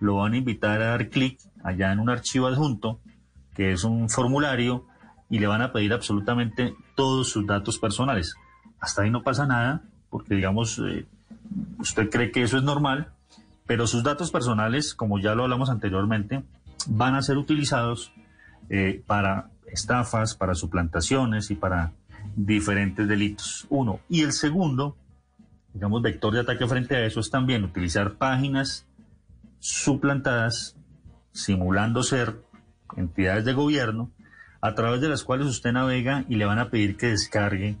lo 0.00 0.16
van 0.16 0.34
a 0.34 0.36
invitar 0.36 0.82
a 0.82 0.90
dar 0.90 1.08
clic 1.08 1.38
allá 1.62 1.90
en 1.92 1.98
un 1.98 2.10
archivo 2.10 2.46
adjunto, 2.46 3.00
que 3.54 3.72
es 3.72 3.84
un 3.84 4.10
formulario, 4.10 4.86
y 5.30 5.38
le 5.38 5.46
van 5.46 5.62
a 5.62 5.72
pedir 5.72 5.92
absolutamente 5.92 6.74
todos 6.94 7.30
sus 7.30 7.46
datos 7.46 7.78
personales. 7.78 8.34
Hasta 8.80 9.02
ahí 9.02 9.10
no 9.10 9.22
pasa 9.22 9.46
nada, 9.46 9.82
porque 10.10 10.34
digamos, 10.34 10.78
eh, 10.78 11.06
usted 11.78 12.10
cree 12.10 12.30
que 12.30 12.42
eso 12.42 12.58
es 12.58 12.62
normal, 12.62 13.08
pero 13.66 13.86
sus 13.86 14.02
datos 14.02 14.30
personales, 14.30 14.94
como 14.94 15.18
ya 15.18 15.34
lo 15.34 15.44
hablamos 15.44 15.70
anteriormente, 15.70 16.44
van 16.86 17.14
a 17.14 17.22
ser 17.22 17.38
utilizados 17.38 18.12
para 19.06 19.50
estafas, 19.74 20.34
para 20.34 20.54
suplantaciones 20.54 21.50
y 21.50 21.56
para 21.56 21.92
diferentes 22.36 23.06
delitos. 23.06 23.66
Uno. 23.68 24.00
Y 24.08 24.22
el 24.22 24.32
segundo, 24.32 24.96
digamos, 25.72 26.00
vector 26.00 26.32
de 26.32 26.40
ataque 26.40 26.66
frente 26.66 26.96
a 26.96 27.04
eso 27.04 27.20
es 27.20 27.30
también 27.30 27.64
utilizar 27.64 28.14
páginas 28.14 28.86
suplantadas, 29.58 30.76
simulando 31.32 32.02
ser 32.02 32.36
entidades 32.96 33.44
de 33.44 33.52
gobierno, 33.52 34.10
a 34.60 34.74
través 34.74 35.00
de 35.00 35.08
las 35.08 35.24
cuales 35.24 35.46
usted 35.46 35.72
navega 35.72 36.24
y 36.28 36.36
le 36.36 36.44
van 36.44 36.58
a 36.58 36.70
pedir 36.70 36.96
que 36.96 37.08
descargue 37.08 37.76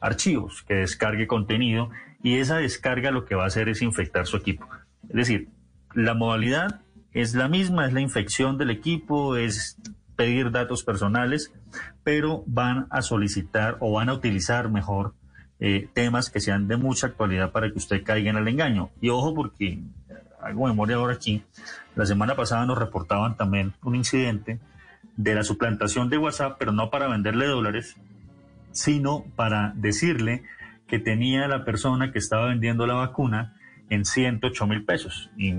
archivos, 0.00 0.64
que 0.66 0.74
descargue 0.74 1.26
contenido, 1.26 1.90
y 2.22 2.38
esa 2.38 2.56
descarga 2.56 3.10
lo 3.10 3.24
que 3.24 3.34
va 3.34 3.44
a 3.44 3.46
hacer 3.46 3.68
es 3.68 3.82
infectar 3.82 4.26
su 4.26 4.36
equipo. 4.36 4.66
Es 5.08 5.14
decir, 5.14 5.48
la 5.94 6.14
modalidad 6.14 6.80
es 7.12 7.34
la 7.34 7.48
misma, 7.48 7.86
es 7.86 7.92
la 7.92 8.00
infección 8.00 8.58
del 8.58 8.70
equipo, 8.70 9.36
es 9.36 9.78
pedir 10.16 10.50
datos 10.50 10.82
personales, 10.82 11.52
pero 12.02 12.42
van 12.46 12.86
a 12.90 13.02
solicitar 13.02 13.76
o 13.80 13.92
van 13.92 14.08
a 14.08 14.14
utilizar 14.14 14.70
mejor 14.70 15.14
eh, 15.60 15.88
temas 15.94 16.30
que 16.30 16.40
sean 16.40 16.68
de 16.68 16.76
mucha 16.76 17.06
actualidad 17.06 17.52
para 17.52 17.70
que 17.70 17.78
usted 17.78 18.02
caiga 18.02 18.30
en 18.30 18.36
el 18.36 18.48
engaño. 18.48 18.90
Y 19.00 19.10
ojo 19.10 19.34
porque, 19.34 19.80
hago 20.40 20.66
memoria 20.66 20.96
ahora 20.96 21.14
aquí, 21.14 21.42
la 21.94 22.06
semana 22.06 22.34
pasada 22.34 22.66
nos 22.66 22.78
reportaban 22.78 23.36
también 23.36 23.74
un 23.82 23.94
incidente 23.94 24.58
de 25.16 25.34
la 25.34 25.44
suplantación 25.44 26.10
de 26.10 26.18
WhatsApp, 26.18 26.56
pero 26.58 26.72
no 26.72 26.90
para 26.90 27.08
venderle 27.08 27.46
dólares, 27.46 27.96
sino 28.72 29.24
para 29.34 29.72
decirle 29.76 30.42
que 30.86 30.98
tenía 30.98 31.48
la 31.48 31.64
persona 31.64 32.12
que 32.12 32.18
estaba 32.18 32.48
vendiendo 32.48 32.86
la 32.86 32.94
vacuna 32.94 33.54
en 33.88 34.04
108 34.04 34.66
mil 34.66 34.84
pesos. 34.84 35.30
Y 35.36 35.54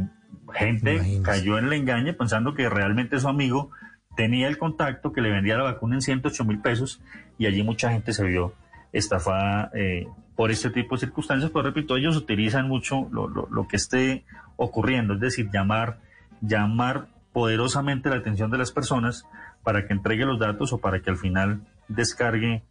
gente 0.53 1.21
cayó 1.23 1.57
en 1.57 1.65
el 1.65 1.73
engaño 1.73 2.15
pensando 2.15 2.53
que 2.53 2.69
realmente 2.69 3.19
su 3.19 3.27
amigo 3.27 3.71
tenía 4.17 4.47
el 4.47 4.57
contacto 4.57 5.13
que 5.13 5.21
le 5.21 5.29
vendía 5.29 5.55
la 5.55 5.63
vacuna 5.63 5.95
en 5.95 6.01
108 6.01 6.43
mil 6.43 6.59
pesos 6.59 6.99
y 7.37 7.45
allí 7.45 7.63
mucha 7.63 7.91
gente 7.91 8.11
se 8.11 8.25
vio 8.25 8.53
estafada 8.91 9.69
eh, 9.75 10.07
por 10.35 10.49
este 10.51 10.71
tipo 10.71 10.95
de 10.95 11.01
circunstancias. 11.01 11.51
Pero 11.51 11.63
repito, 11.63 11.95
ellos 11.95 12.17
utilizan 12.17 12.67
mucho 12.67 13.07
lo, 13.11 13.29
lo, 13.29 13.47
lo, 13.49 13.67
que 13.67 13.77
esté 13.77 14.25
ocurriendo, 14.57 15.13
es 15.13 15.19
decir, 15.19 15.49
llamar, 15.53 15.99
llamar 16.41 17.07
poderosamente 17.31 18.09
la 18.09 18.17
atención 18.17 18.49
de 18.49 18.57
las 18.57 18.71
personas 18.71 19.25
para 19.63 19.85
que 19.85 19.93
entregue 19.93 20.25
los 20.25 20.39
datos 20.39 20.73
o 20.73 20.79
para 20.79 20.99
que 21.01 21.11
al 21.11 21.17
final 21.17 21.61
descargue 21.87 22.63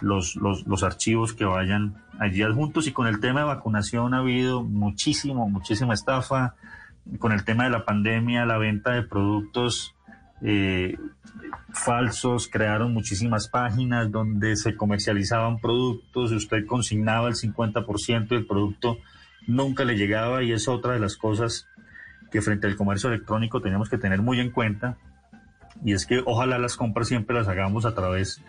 los, 0.00 0.36
los, 0.36 0.66
los 0.66 0.82
archivos 0.82 1.34
que 1.34 1.44
vayan 1.44 2.02
allí 2.18 2.42
adjuntos. 2.42 2.86
Y 2.86 2.92
con 2.92 3.06
el 3.06 3.20
tema 3.20 3.40
de 3.40 3.46
vacunación 3.46 4.14
ha 4.14 4.18
habido 4.18 4.62
muchísimo, 4.62 5.48
muchísima 5.50 5.92
estafa. 5.92 6.54
Con 7.18 7.32
el 7.32 7.44
tema 7.44 7.64
de 7.64 7.70
la 7.70 7.84
pandemia, 7.84 8.46
la 8.46 8.56
venta 8.56 8.92
de 8.92 9.02
productos 9.02 9.93
eh, 10.44 10.96
falsos, 11.72 12.48
crearon 12.48 12.92
muchísimas 12.92 13.48
páginas 13.48 14.12
donde 14.12 14.54
se 14.54 14.76
comercializaban 14.76 15.58
productos, 15.58 16.30
usted 16.30 16.66
consignaba 16.66 17.28
el 17.28 17.34
50% 17.34 18.28
del 18.28 18.46
producto 18.46 18.98
nunca 19.46 19.84
le 19.84 19.96
llegaba 19.96 20.42
y 20.42 20.52
es 20.52 20.68
otra 20.68 20.94
de 20.94 21.00
las 21.00 21.16
cosas 21.16 21.68
que 22.30 22.42
frente 22.42 22.66
al 22.66 22.76
comercio 22.76 23.10
electrónico 23.10 23.60
tenemos 23.60 23.88
que 23.88 23.98
tener 23.98 24.22
muy 24.22 24.40
en 24.40 24.50
cuenta. 24.50 24.96
Y 25.84 25.92
es 25.92 26.06
que 26.06 26.22
ojalá 26.24 26.58
las 26.58 26.76
compras 26.76 27.08
siempre 27.08 27.36
las 27.36 27.48
hagamos 27.48 27.84
a 27.84 27.94
través 27.94 28.40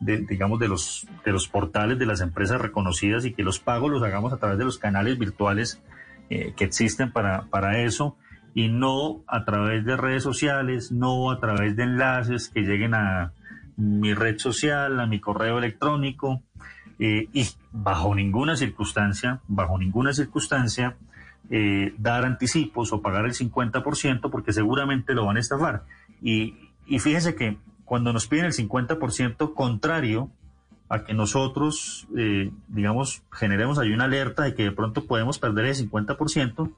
de, 0.00 0.18
digamos, 0.18 0.58
de 0.58 0.68
los, 0.68 1.06
de 1.24 1.32
los 1.32 1.48
portales 1.48 1.98
de 1.98 2.06
las 2.06 2.20
empresas 2.20 2.60
reconocidas 2.60 3.24
y 3.24 3.32
que 3.32 3.42
los 3.42 3.58
pagos 3.58 3.90
los 3.90 4.02
hagamos 4.02 4.32
a 4.32 4.38
través 4.38 4.58
de 4.58 4.64
los 4.64 4.78
canales 4.78 5.18
virtuales 5.18 5.82
eh, 6.30 6.54
que 6.56 6.64
existen 6.64 7.12
para, 7.12 7.42
para 7.46 7.80
eso 7.82 8.16
y 8.54 8.68
no 8.68 9.22
a 9.26 9.44
través 9.44 9.84
de 9.84 9.96
redes 9.96 10.22
sociales, 10.22 10.92
no 10.92 11.30
a 11.30 11.40
través 11.40 11.76
de 11.76 11.82
enlaces 11.82 12.48
que 12.48 12.62
lleguen 12.62 12.94
a 12.94 13.32
mi 13.76 14.14
red 14.14 14.38
social, 14.38 15.00
a 15.00 15.06
mi 15.06 15.20
correo 15.20 15.58
electrónico 15.58 16.42
eh, 16.98 17.28
y 17.32 17.46
bajo 17.72 18.14
ninguna 18.14 18.56
circunstancia, 18.56 19.40
bajo 19.48 19.78
ninguna 19.78 20.12
circunstancia, 20.12 20.96
eh, 21.50 21.94
dar 21.98 22.24
anticipos 22.24 22.92
o 22.92 23.02
pagar 23.02 23.24
el 23.24 23.32
50% 23.32 24.30
porque 24.30 24.52
seguramente 24.52 25.14
lo 25.14 25.26
van 25.26 25.36
a 25.36 25.40
estafar. 25.40 25.82
Y, 26.22 26.54
y 26.86 27.00
fíjense 27.00 27.34
que 27.34 27.58
cuando 27.84 28.12
nos 28.12 28.28
piden 28.28 28.46
el 28.46 28.52
50% 28.52 29.52
contrario 29.54 30.30
a 30.88 31.04
que 31.04 31.14
nosotros, 31.14 32.06
eh, 32.16 32.50
digamos, 32.68 33.22
generemos 33.32 33.78
ahí 33.78 33.92
una 33.92 34.04
alerta 34.04 34.44
de 34.44 34.54
que 34.54 34.64
de 34.64 34.72
pronto 34.72 35.06
podemos 35.06 35.38
perder 35.38 35.66
el 35.66 35.74
50%, 35.74 36.72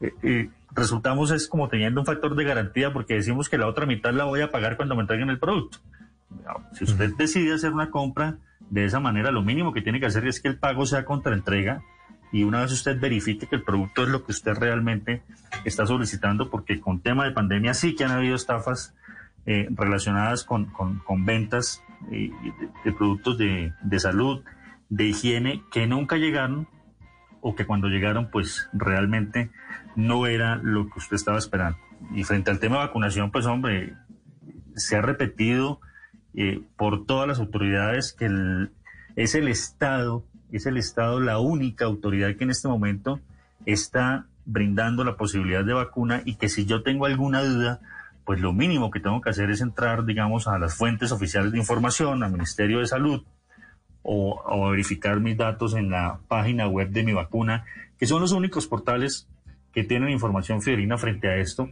eh, 0.00 0.50
resultamos 0.72 1.30
es 1.30 1.48
como 1.48 1.68
teniendo 1.68 2.00
un 2.00 2.06
factor 2.06 2.34
de 2.34 2.44
garantía 2.44 2.92
porque 2.92 3.14
decimos 3.14 3.48
que 3.48 3.58
la 3.58 3.66
otra 3.66 3.86
mitad 3.86 4.12
la 4.12 4.24
voy 4.24 4.40
a 4.40 4.50
pagar 4.50 4.76
cuando 4.76 4.94
me 4.94 5.02
entreguen 5.02 5.30
el 5.30 5.38
producto. 5.38 5.78
Si 6.72 6.84
usted 6.84 7.12
decide 7.16 7.54
hacer 7.54 7.72
una 7.72 7.90
compra 7.90 8.38
de 8.70 8.84
esa 8.84 9.00
manera, 9.00 9.30
lo 9.30 9.42
mínimo 9.42 9.72
que 9.72 9.82
tiene 9.82 10.00
que 10.00 10.06
hacer 10.06 10.26
es 10.26 10.40
que 10.40 10.48
el 10.48 10.58
pago 10.58 10.86
sea 10.86 11.04
contra 11.04 11.34
entrega 11.34 11.82
y 12.32 12.44
una 12.44 12.60
vez 12.60 12.72
usted 12.72 12.98
verifique 13.00 13.46
que 13.46 13.56
el 13.56 13.62
producto 13.62 14.04
es 14.04 14.08
lo 14.08 14.24
que 14.24 14.32
usted 14.32 14.54
realmente 14.54 15.22
está 15.64 15.86
solicitando, 15.86 16.48
porque 16.50 16.80
con 16.80 17.00
tema 17.00 17.24
de 17.24 17.32
pandemia 17.32 17.74
sí 17.74 17.96
que 17.96 18.04
han 18.04 18.12
habido 18.12 18.36
estafas 18.36 18.94
eh, 19.46 19.66
relacionadas 19.70 20.44
con, 20.44 20.66
con, 20.66 21.00
con 21.00 21.24
ventas 21.24 21.82
eh, 22.12 22.30
de, 22.42 22.68
de, 22.84 22.92
productos 22.96 23.36
de, 23.36 23.72
de 23.82 24.00
salud, 24.00 24.44
de 24.88 25.06
higiene, 25.06 25.62
que 25.72 25.86
nunca 25.88 26.16
llegaron 26.16 26.68
o 27.40 27.54
que 27.54 27.66
cuando 27.66 27.88
llegaron 27.88 28.30
pues 28.30 28.68
realmente 28.72 29.50
no 29.96 30.26
era 30.26 30.56
lo 30.56 30.88
que 30.88 30.98
usted 30.98 31.16
estaba 31.16 31.38
esperando. 31.38 31.78
Y 32.14 32.24
frente 32.24 32.50
al 32.50 32.60
tema 32.60 32.76
de 32.76 32.86
vacunación, 32.86 33.30
pues 33.30 33.46
hombre, 33.46 33.94
se 34.74 34.96
ha 34.96 35.02
repetido 35.02 35.80
eh, 36.34 36.62
por 36.76 37.06
todas 37.06 37.26
las 37.28 37.38
autoridades 37.38 38.12
que 38.12 38.28
es 39.16 39.34
el 39.34 39.48
Estado, 39.48 40.24
es 40.52 40.66
el 40.66 40.76
Estado 40.76 41.20
la 41.20 41.38
única 41.38 41.84
autoridad 41.84 42.34
que 42.36 42.44
en 42.44 42.50
este 42.50 42.68
momento 42.68 43.20
está 43.66 44.26
brindando 44.44 45.04
la 45.04 45.16
posibilidad 45.16 45.64
de 45.64 45.74
vacuna 45.74 46.22
y 46.24 46.36
que 46.36 46.48
si 46.48 46.64
yo 46.64 46.82
tengo 46.82 47.06
alguna 47.06 47.42
duda, 47.42 47.80
pues 48.24 48.40
lo 48.40 48.52
mínimo 48.52 48.90
que 48.90 49.00
tengo 49.00 49.20
que 49.20 49.30
hacer 49.30 49.50
es 49.50 49.60
entrar, 49.60 50.04
digamos, 50.04 50.48
a 50.48 50.58
las 50.58 50.74
fuentes 50.74 51.12
oficiales 51.12 51.52
de 51.52 51.58
información, 51.58 52.22
al 52.22 52.32
Ministerio 52.32 52.80
de 52.80 52.86
Salud, 52.86 53.24
o, 54.02 54.70
verificar 54.70 55.20
mis 55.20 55.36
datos 55.36 55.74
en 55.74 55.90
la 55.90 56.20
página 56.28 56.68
web 56.68 56.90
de 56.90 57.02
mi 57.02 57.12
vacuna, 57.12 57.64
que 57.98 58.06
son 58.06 58.20
los 58.20 58.32
únicos 58.32 58.66
portales 58.66 59.26
que 59.72 59.84
tienen 59.84 60.10
información 60.10 60.62
fidelina 60.62 60.98
frente 60.98 61.28
a 61.28 61.36
esto, 61.36 61.70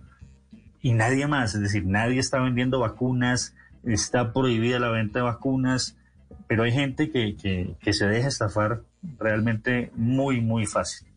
y 0.81 0.93
nadie 0.93 1.27
más, 1.27 1.55
es 1.55 1.61
decir, 1.61 1.85
nadie 1.87 2.21
está 2.21 2.41
vendiendo 2.41 2.81
vacunas, 2.81 3.55
está 3.85 4.33
prohibida 4.33 4.79
la 4.79 4.91
venta 4.91 5.21
de 5.21 5.25
vacunas, 5.25 5.97
pero 6.47 6.63
hay 6.63 6.73
gente 6.73 7.11
que, 7.11 7.37
que, 7.37 7.75
que 7.81 7.93
se 7.93 8.07
deja 8.07 8.29
estafar 8.29 8.83
realmente 9.19 9.91
muy, 9.97 10.41
muy 10.41 10.67
fácil. 10.67 11.09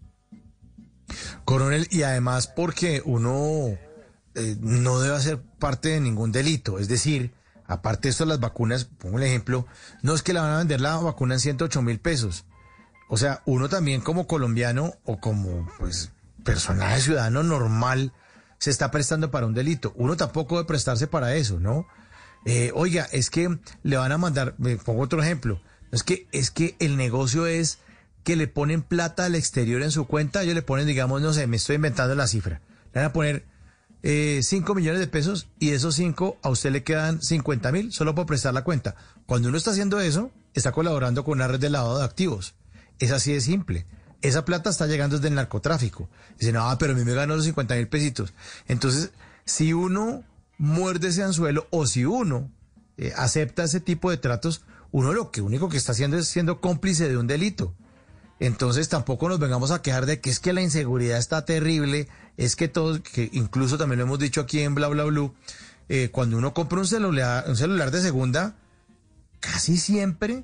Coronel, 1.45 1.87
y 1.91 2.03
además 2.03 2.47
porque 2.47 3.01
uno 3.05 3.77
eh, 4.35 4.55
no 4.61 4.99
debe 4.99 5.15
hacer 5.15 5.39
parte 5.59 5.89
de 5.89 5.99
ningún 5.99 6.31
delito, 6.31 6.79
es 6.79 6.87
decir, 6.87 7.31
aparte 7.71 8.09
esto 8.09 8.25
las 8.25 8.39
vacunas, 8.39 8.85
pongo 8.85 9.17
el 9.17 9.23
ejemplo, 9.23 9.65
no 10.01 10.13
es 10.13 10.21
que 10.21 10.33
la 10.33 10.41
van 10.41 10.51
a 10.51 10.57
vender 10.57 10.81
la 10.81 10.97
vacuna 10.97 11.35
en 11.35 11.39
108 11.39 11.81
mil 11.81 11.99
pesos. 11.99 12.45
O 13.09 13.17
sea, 13.17 13.41
uno 13.45 13.69
también 13.69 14.01
como 14.01 14.27
colombiano 14.27 14.93
o 15.05 15.19
como 15.19 15.69
pues 15.79 16.11
personaje 16.43 17.01
ciudadano 17.01 17.43
normal 17.43 18.13
se 18.57 18.69
está 18.69 18.91
prestando 18.91 19.31
para 19.31 19.45
un 19.45 19.53
delito. 19.53 19.93
Uno 19.95 20.17
tampoco 20.17 20.55
debe 20.55 20.67
prestarse 20.67 21.07
para 21.07 21.35
eso, 21.35 21.59
¿no? 21.59 21.87
Eh, 22.45 22.71
oiga, 22.73 23.07
es 23.11 23.29
que 23.29 23.59
le 23.83 23.97
van 23.97 24.11
a 24.11 24.17
mandar, 24.17 24.55
me 24.57 24.77
pongo 24.77 25.01
otro 25.03 25.21
ejemplo, 25.21 25.61
es 25.91 26.03
que, 26.03 26.27
es 26.31 26.51
que 26.51 26.75
el 26.79 26.97
negocio 26.97 27.45
es 27.45 27.79
que 28.23 28.35
le 28.35 28.47
ponen 28.47 28.81
plata 28.81 29.25
al 29.25 29.35
exterior 29.35 29.81
en 29.81 29.91
su 29.91 30.07
cuenta, 30.07 30.41
ellos 30.41 30.55
le 30.55 30.61
ponen, 30.61 30.87
digamos, 30.87 31.21
no 31.21 31.33
sé, 31.33 31.47
me 31.47 31.57
estoy 31.57 31.75
inventando 31.75 32.15
la 32.15 32.27
cifra, 32.27 32.61
le 32.93 33.01
van 33.01 33.09
a 33.09 33.13
poner 33.13 33.45
5 34.03 34.03
eh, 34.03 34.75
millones 34.75 34.99
de 34.99 35.07
pesos 35.07 35.47
y 35.59 35.71
esos 35.71 35.95
5 35.95 36.37
a 36.41 36.49
usted 36.49 36.71
le 36.71 36.83
quedan 36.83 37.21
50 37.21 37.71
mil 37.71 37.91
solo 37.91 38.15
por 38.15 38.25
prestar 38.25 38.53
la 38.53 38.63
cuenta. 38.63 38.95
Cuando 39.27 39.49
uno 39.49 39.57
está 39.57 39.71
haciendo 39.71 39.99
eso, 39.99 40.31
está 40.53 40.71
colaborando 40.71 41.23
con 41.23 41.33
una 41.33 41.47
red 41.47 41.59
de 41.59 41.69
lavado 41.69 41.99
de 41.99 42.05
activos. 42.05 42.55
Es 42.99 43.11
así 43.11 43.33
de 43.33 43.41
simple. 43.41 43.85
Esa 44.21 44.45
plata 44.45 44.69
está 44.69 44.87
llegando 44.87 45.17
desde 45.17 45.29
el 45.29 45.35
narcotráfico. 45.35 46.09
Dicen, 46.39 46.55
no, 46.55 46.77
pero 46.79 46.93
a 46.93 46.95
mí 46.95 47.03
me 47.03 47.13
ganó 47.13 47.35
los 47.35 47.45
50 47.45 47.75
mil 47.75 47.87
pesitos. 47.87 48.33
Entonces, 48.67 49.11
si 49.45 49.73
uno 49.73 50.23
muerde 50.57 51.09
ese 51.09 51.23
anzuelo 51.23 51.67
o 51.71 51.85
si 51.85 52.05
uno 52.05 52.51
eh, 52.97 53.13
acepta 53.15 53.63
ese 53.63 53.79
tipo 53.79 54.09
de 54.09 54.17
tratos, 54.17 54.63
uno 54.91 55.13
lo 55.13 55.31
que 55.31 55.41
único 55.41 55.69
que 55.69 55.77
está 55.77 55.91
haciendo 55.91 56.17
es 56.17 56.27
siendo 56.27 56.59
cómplice 56.59 57.07
de 57.07 57.17
un 57.17 57.27
delito. 57.27 57.73
Entonces 58.41 58.89
tampoco 58.89 59.29
nos 59.29 59.37
vengamos 59.37 59.69
a 59.69 59.83
quejar 59.83 60.07
de 60.07 60.19
que 60.19 60.31
es 60.31 60.39
que 60.39 60.51
la 60.51 60.63
inseguridad 60.63 61.19
está 61.19 61.45
terrible, 61.45 62.07
es 62.37 62.55
que 62.55 62.67
todos, 62.67 62.99
que 63.01 63.29
incluso 63.33 63.77
también 63.77 63.99
lo 63.99 64.05
hemos 64.05 64.17
dicho 64.17 64.41
aquí 64.41 64.61
en 64.61 64.73
Bla 64.73 64.87
Bla 64.87 65.03
Blue, 65.03 65.35
eh, 65.89 66.09
cuando 66.11 66.39
uno 66.39 66.51
compra 66.51 66.79
un 66.79 66.87
celular, 66.87 67.45
un 67.47 67.55
celular 67.55 67.91
de 67.91 68.01
segunda, 68.01 68.55
casi 69.41 69.77
siempre, 69.77 70.43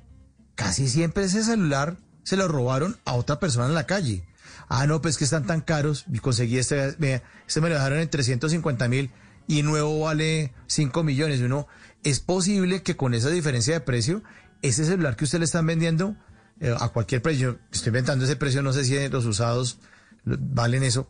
casi 0.54 0.88
siempre 0.88 1.24
ese 1.24 1.42
celular 1.42 1.96
se 2.22 2.36
lo 2.36 2.46
robaron 2.46 2.96
a 3.04 3.14
otra 3.14 3.40
persona 3.40 3.66
en 3.66 3.74
la 3.74 3.86
calle. 3.86 4.24
Ah, 4.68 4.86
no, 4.86 5.02
pues 5.02 5.18
que 5.18 5.24
están 5.24 5.48
tan 5.48 5.60
caros. 5.60 6.04
Y 6.12 6.20
conseguí 6.20 6.56
este, 6.56 6.94
vea, 6.98 7.24
este 7.48 7.60
me 7.60 7.68
lo 7.68 7.74
dejaron 7.74 7.98
en 7.98 8.08
350 8.08 8.86
mil 8.86 9.10
y 9.48 9.64
nuevo 9.64 9.98
vale 9.98 10.52
5 10.68 11.02
millones. 11.02 11.40
Uno, 11.40 11.66
es 12.04 12.20
posible 12.20 12.84
que 12.84 12.96
con 12.96 13.14
esa 13.14 13.30
diferencia 13.30 13.74
de 13.74 13.80
precio, 13.80 14.22
ese 14.62 14.84
celular 14.84 15.16
que 15.16 15.24
usted 15.24 15.40
le 15.40 15.46
están 15.46 15.66
vendiendo 15.66 16.14
eh, 16.60 16.74
a 16.78 16.88
cualquier 16.88 17.22
precio, 17.22 17.58
estoy 17.72 17.90
inventando 17.90 18.24
ese 18.24 18.36
precio, 18.36 18.62
no 18.62 18.72
sé 18.72 18.84
si 18.84 19.08
los 19.08 19.24
usados 19.24 19.78
valen 20.24 20.82
eso. 20.82 21.08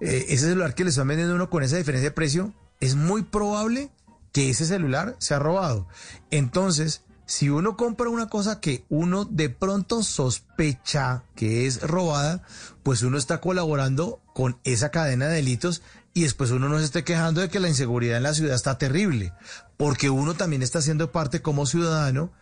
Eh, 0.00 0.26
ese 0.28 0.46
celular 0.46 0.74
que 0.74 0.84
le 0.84 0.90
están 0.90 1.08
vendiendo 1.08 1.34
uno 1.34 1.50
con 1.50 1.62
esa 1.62 1.76
diferencia 1.76 2.10
de 2.10 2.14
precio, 2.14 2.54
es 2.80 2.94
muy 2.94 3.22
probable 3.22 3.90
que 4.32 4.50
ese 4.50 4.64
celular 4.64 5.16
sea 5.18 5.38
robado. 5.38 5.86
Entonces, 6.30 7.02
si 7.26 7.48
uno 7.48 7.76
compra 7.76 8.08
una 8.08 8.28
cosa 8.28 8.60
que 8.60 8.84
uno 8.88 9.24
de 9.24 9.50
pronto 9.50 10.02
sospecha 10.02 11.22
que 11.36 11.66
es 11.66 11.82
robada, 11.82 12.42
pues 12.82 13.02
uno 13.02 13.18
está 13.18 13.40
colaborando 13.40 14.20
con 14.34 14.58
esa 14.64 14.90
cadena 14.90 15.28
de 15.28 15.36
delitos 15.36 15.82
y 16.12 16.22
después 16.22 16.50
uno 16.50 16.68
no 16.68 16.78
se 16.78 16.86
esté 16.86 17.04
quejando 17.04 17.40
de 17.40 17.48
que 17.48 17.60
la 17.60 17.68
inseguridad 17.68 18.16
en 18.16 18.24
la 18.24 18.34
ciudad 18.34 18.56
está 18.56 18.78
terrible, 18.78 19.32
porque 19.76 20.10
uno 20.10 20.34
también 20.34 20.62
está 20.62 20.82
siendo 20.82 21.12
parte 21.12 21.40
como 21.40 21.66
ciudadano 21.66 22.32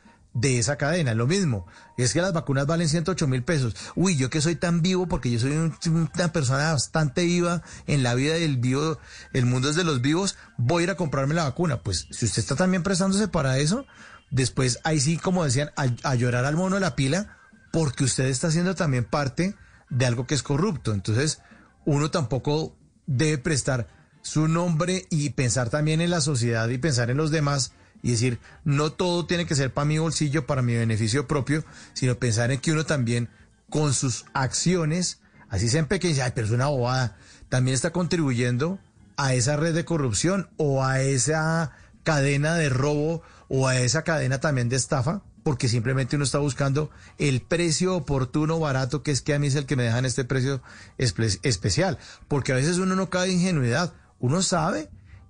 de 0.40 0.58
esa 0.58 0.76
cadena. 0.76 1.14
Lo 1.14 1.26
mismo, 1.26 1.66
es 1.96 2.12
que 2.12 2.22
las 2.22 2.32
vacunas 2.32 2.66
valen 2.66 2.88
108 2.88 3.26
mil 3.26 3.42
pesos. 3.42 3.74
Uy, 3.94 4.16
yo 4.16 4.30
que 4.30 4.40
soy 4.40 4.56
tan 4.56 4.82
vivo, 4.82 5.06
porque 5.08 5.30
yo 5.30 5.38
soy 5.40 5.52
una 5.52 6.32
persona 6.32 6.72
bastante 6.72 7.24
viva 7.24 7.62
en 7.86 8.02
la 8.02 8.14
vida 8.14 8.34
del 8.34 8.56
vivo, 8.58 8.98
el 9.32 9.46
mundo 9.46 9.70
es 9.70 9.76
de 9.76 9.84
los 9.84 10.00
vivos, 10.00 10.36
voy 10.56 10.82
a 10.82 10.84
ir 10.84 10.90
a 10.90 10.96
comprarme 10.96 11.34
la 11.34 11.44
vacuna. 11.44 11.82
Pues 11.82 12.06
si 12.10 12.26
usted 12.26 12.40
está 12.40 12.56
también 12.56 12.82
prestándose 12.82 13.28
para 13.28 13.58
eso, 13.58 13.86
después 14.30 14.78
ahí 14.84 15.00
sí, 15.00 15.18
como 15.18 15.44
decían, 15.44 15.70
a, 15.76 15.86
a 16.02 16.14
llorar 16.14 16.44
al 16.44 16.56
mono 16.56 16.76
de 16.76 16.80
la 16.80 16.96
pila, 16.96 17.38
porque 17.72 18.04
usted 18.04 18.26
está 18.26 18.50
siendo 18.50 18.74
también 18.74 19.04
parte 19.04 19.56
de 19.90 20.06
algo 20.06 20.26
que 20.26 20.34
es 20.34 20.42
corrupto. 20.42 20.92
Entonces, 20.92 21.40
uno 21.84 22.10
tampoco 22.10 22.76
debe 23.06 23.38
prestar 23.38 23.88
su 24.22 24.46
nombre 24.48 25.06
y 25.10 25.30
pensar 25.30 25.70
también 25.70 26.00
en 26.00 26.10
la 26.10 26.20
sociedad 26.20 26.68
y 26.68 26.78
pensar 26.78 27.10
en 27.10 27.16
los 27.16 27.30
demás 27.30 27.72
y 28.02 28.12
decir, 28.12 28.38
no 28.64 28.92
todo 28.92 29.26
tiene 29.26 29.46
que 29.46 29.54
ser 29.54 29.72
para 29.72 29.84
mi 29.84 29.98
bolsillo, 29.98 30.46
para 30.46 30.62
mi 30.62 30.74
beneficio 30.74 31.26
propio, 31.26 31.64
sino 31.92 32.18
pensar 32.18 32.50
en 32.50 32.60
que 32.60 32.72
uno 32.72 32.86
también 32.86 33.28
con 33.68 33.92
sus 33.92 34.24
acciones, 34.34 35.20
así 35.48 35.68
sean 35.68 35.86
pequeñas, 35.86 36.20
ay, 36.20 36.32
pero 36.34 36.46
es 36.46 36.52
una 36.52 36.68
bobada, 36.68 37.16
también 37.48 37.74
está 37.74 37.90
contribuyendo 37.90 38.78
a 39.16 39.34
esa 39.34 39.56
red 39.56 39.74
de 39.74 39.84
corrupción 39.84 40.48
o 40.56 40.84
a 40.84 41.00
esa 41.00 41.72
cadena 42.04 42.54
de 42.54 42.68
robo 42.68 43.22
o 43.48 43.66
a 43.66 43.78
esa 43.78 44.02
cadena 44.02 44.38
también 44.40 44.68
de 44.68 44.76
estafa, 44.76 45.22
porque 45.42 45.68
simplemente 45.68 46.16
uno 46.16 46.24
está 46.24 46.38
buscando 46.38 46.90
el 47.18 47.40
precio 47.40 47.96
oportuno, 47.96 48.60
barato, 48.60 49.02
que 49.02 49.10
es 49.10 49.22
que 49.22 49.34
a 49.34 49.38
mí 49.38 49.48
es 49.48 49.54
el 49.54 49.66
que 49.66 49.76
me 49.76 49.82
dejan 49.82 50.04
este 50.04 50.24
precio 50.24 50.62
espe 50.98 51.26
especial, 51.42 51.98
porque 52.28 52.52
a 52.52 52.56
veces 52.56 52.78
uno 52.78 52.94
no 52.94 53.10
cae 53.10 53.28
de 53.28 53.34
ingenuidad, 53.34 53.92
uno 54.20 54.42
sabe 54.42 54.88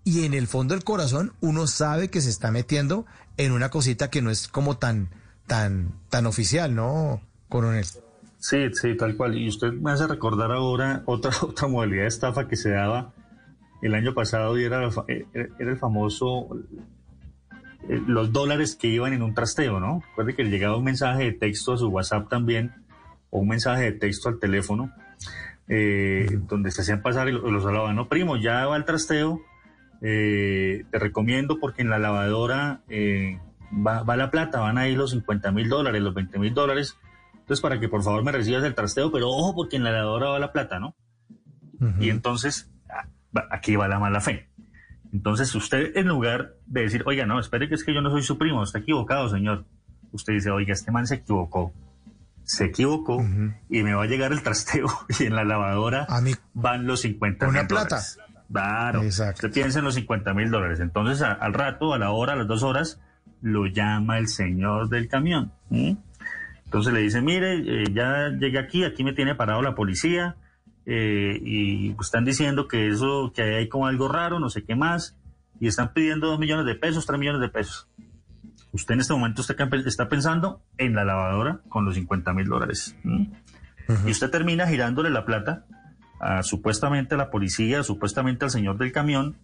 y 0.09 0.25
en 0.25 0.33
el 0.33 0.47
fondo 0.47 0.73
del 0.73 0.85
corazón 0.85 1.35
uno 1.43 1.67
sabe 1.67 2.09
que 2.09 2.23
se 2.23 2.31
está 2.31 2.51
metiendo 2.51 3.05
en 3.37 3.53
una 3.53 3.69
cosita 3.69 4.09
que 4.09 4.23
no 4.23 4.31
es 4.31 4.49
como 4.49 4.79
tan, 4.79 5.11
tan, 5.47 5.93
tan 6.09 6.25
oficial, 6.25 6.75
¿no, 6.75 7.21
coronel? 7.51 7.85
Sí, 8.39 8.57
sí, 8.73 8.97
tal 8.97 9.19
cual. 9.19 9.37
Y 9.37 9.49
usted 9.49 9.71
me 9.75 9.91
hace 9.91 10.07
recordar 10.07 10.51
ahora 10.51 11.03
otra, 11.05 11.33
otra 11.43 11.69
modalidad 11.69 12.05
de 12.05 12.09
estafa 12.09 12.49
que 12.49 12.57
se 12.57 12.71
daba 12.71 13.13
el 13.83 13.95
año 13.95 14.15
pasado 14.15 14.59
y 14.59 14.65
era, 14.65 14.89
era 15.07 15.71
el 15.71 15.77
famoso 15.77 16.49
eh, 17.91 18.03
los 18.07 18.33
dólares 18.33 18.77
que 18.77 18.89
iban 18.89 19.13
en 19.13 19.23
un 19.23 19.35
trasteo, 19.35 19.79
¿no? 19.79 20.03
Recuerde 20.09 20.35
que 20.35 20.45
le 20.45 20.51
llegaba 20.51 20.79
un 20.79 20.85
mensaje 20.85 21.25
de 21.25 21.33
texto 21.33 21.75
a 21.75 21.77
su 21.77 21.89
WhatsApp 21.89 22.31
también, 22.31 22.73
o 23.29 23.41
un 23.41 23.49
mensaje 23.49 23.83
de 23.83 23.93
texto 23.93 24.31
al 24.31 24.39
teléfono, 24.39 24.91
eh, 25.69 26.39
donde 26.49 26.71
se 26.71 26.81
hacían 26.81 27.03
pasar 27.03 27.29
y 27.29 27.33
los 27.33 27.67
hablaban, 27.67 27.95
no, 27.95 28.09
primo, 28.09 28.39
ya 28.39 28.65
va 28.65 28.79
el 28.79 28.87
trasteo, 28.87 29.43
eh, 30.01 30.85
te 30.91 30.99
recomiendo 30.99 31.59
porque 31.59 31.83
en 31.83 31.91
la 31.91 31.99
lavadora 31.99 32.83
eh, 32.89 33.41
va, 33.73 34.03
va, 34.03 34.17
la 34.17 34.31
plata, 34.31 34.61
van 34.61 34.79
ahí 34.79 34.95
los 34.95 35.11
50 35.11 35.53
mil 35.53 35.69
dólares, 35.69 36.03
los 36.03 36.15
20 36.15 36.39
mil 36.39 36.55
dólares. 36.55 36.97
Entonces, 37.33 37.61
para 37.61 37.81
que 37.81 37.89
por 37.89 38.03
favor 38.03 38.23
me 38.25 38.33
recibas 38.33 38.63
el 38.65 38.75
trasteo, 38.75 39.11
pero 39.11 39.29
ojo, 39.29 39.55
porque 39.55 39.77
en 39.77 39.85
la 39.85 39.91
lavadora 39.91 40.31
va 40.31 40.39
la 40.39 40.53
plata, 40.53 40.79
¿no? 40.79 40.95
Uh 41.81 41.87
-huh. 41.87 42.05
Y 42.05 42.11
entonces, 42.11 42.71
aquí 43.51 43.77
va 43.77 43.89
la 43.89 43.99
mala 43.99 44.21
fe. 44.21 44.49
Entonces, 45.13 45.55
usted 45.55 45.97
en 45.97 46.07
lugar 46.09 46.55
de 46.67 46.83
decir, 46.83 47.03
oiga, 47.07 47.27
no, 47.27 47.41
espere 47.41 47.69
que 47.69 47.75
es 47.75 47.85
que 47.85 47.95
yo 47.95 48.01
no 48.03 48.11
soy 48.11 48.23
su 48.23 48.37
primo, 48.39 48.63
está 48.63 48.79
equivocado, 48.79 49.29
señor. 49.29 49.65
Usted 50.13 50.35
dice, 50.35 50.51
oiga, 50.51 50.73
este 50.73 50.91
man 50.91 51.07
se 51.07 51.17
equivocó. 51.17 51.73
Se 52.45 52.67
equivocó 52.67 53.17
uh 53.17 53.23
-huh. 53.23 53.57
y 53.69 53.83
me 53.83 53.95
va 53.95 54.05
a 54.05 54.07
llegar 54.07 54.33
el 54.33 54.43
trasteo 54.43 54.87
y 55.19 55.25
en 55.25 55.35
la 55.35 55.45
lavadora 55.45 56.07
mí, 56.23 56.35
van 56.55 56.87
los 56.87 57.01
50 57.01 57.49
mil 57.49 57.67
plata. 57.67 57.97
Dólares. 57.97 58.19
Claro. 58.51 59.03
Exacto. 59.03 59.47
Usted 59.47 59.53
piensa 59.61 59.79
en 59.81 59.85
los 59.85 59.95
50 59.95 60.35
mil 60.35 60.51
dólares. 60.51 60.81
Entonces, 60.81 61.23
a, 61.23 61.33
al 61.33 61.53
rato, 61.55 61.93
a 61.93 61.99
la 61.99 62.11
hora, 62.11 62.33
a 62.33 62.37
las 62.37 62.47
dos 62.47 62.63
horas, 62.63 63.01
lo 63.43 63.67
llama 63.67 64.19
el 64.19 64.29
señor 64.29 64.89
del 64.89 65.09
camión. 65.09 65.53
¿sí? 65.71 65.97
Entonces 66.65 66.93
le 66.93 67.01
dice, 67.01 67.21
mire, 67.23 67.57
eh, 67.57 67.85
ya 67.93 68.29
llegué 68.29 68.59
aquí, 68.59 68.85
aquí 68.85 69.05
me 69.05 69.13
tiene 69.13 69.35
parado 69.35 69.63
la 69.63 69.75
policía 69.75 70.37
eh, 70.87 71.41
y 71.43 71.95
están 72.01 72.25
diciendo 72.25 72.69
que 72.69 72.89
eso, 72.89 73.33
que 73.35 73.43
hay 73.57 73.69
como 73.69 73.87
algo 73.87 74.09
raro, 74.09 74.39
no 74.39 74.51
sé 74.51 74.65
qué 74.65 74.75
más, 74.75 75.17
y 75.61 75.67
están 75.69 75.93
pidiendo 75.93 76.27
dos 76.27 76.39
millones 76.39 76.67
de 76.67 76.75
pesos, 76.75 77.07
tres 77.07 77.19
millones 77.19 77.41
de 77.41 77.49
pesos. 77.49 77.89
Usted 78.73 78.95
en 78.95 79.01
este 79.01 79.15
momento 79.15 79.41
está, 79.41 79.55
está 79.87 80.09
pensando 80.09 80.63
en 80.77 80.95
la 80.95 81.05
lavadora 81.05 81.61
con 81.69 81.85
los 81.85 81.95
50 81.95 82.35
mil 82.35 82.47
dólares. 82.47 82.95
¿sí? 83.03 83.09
Uh 83.89 83.93
-huh. 83.93 84.09
Y 84.09 84.11
usted 84.11 84.31
termina 84.31 84.67
girándole 84.67 85.09
la 85.09 85.25
plata 85.25 85.65
a, 86.21 86.43
supuestamente 86.43 87.15
a 87.15 87.19
la 87.19 87.31
policía, 87.31 87.83
supuestamente 87.83 88.45
al 88.45 88.51
señor 88.51 88.79
del 88.79 88.93
camión, 88.93 89.37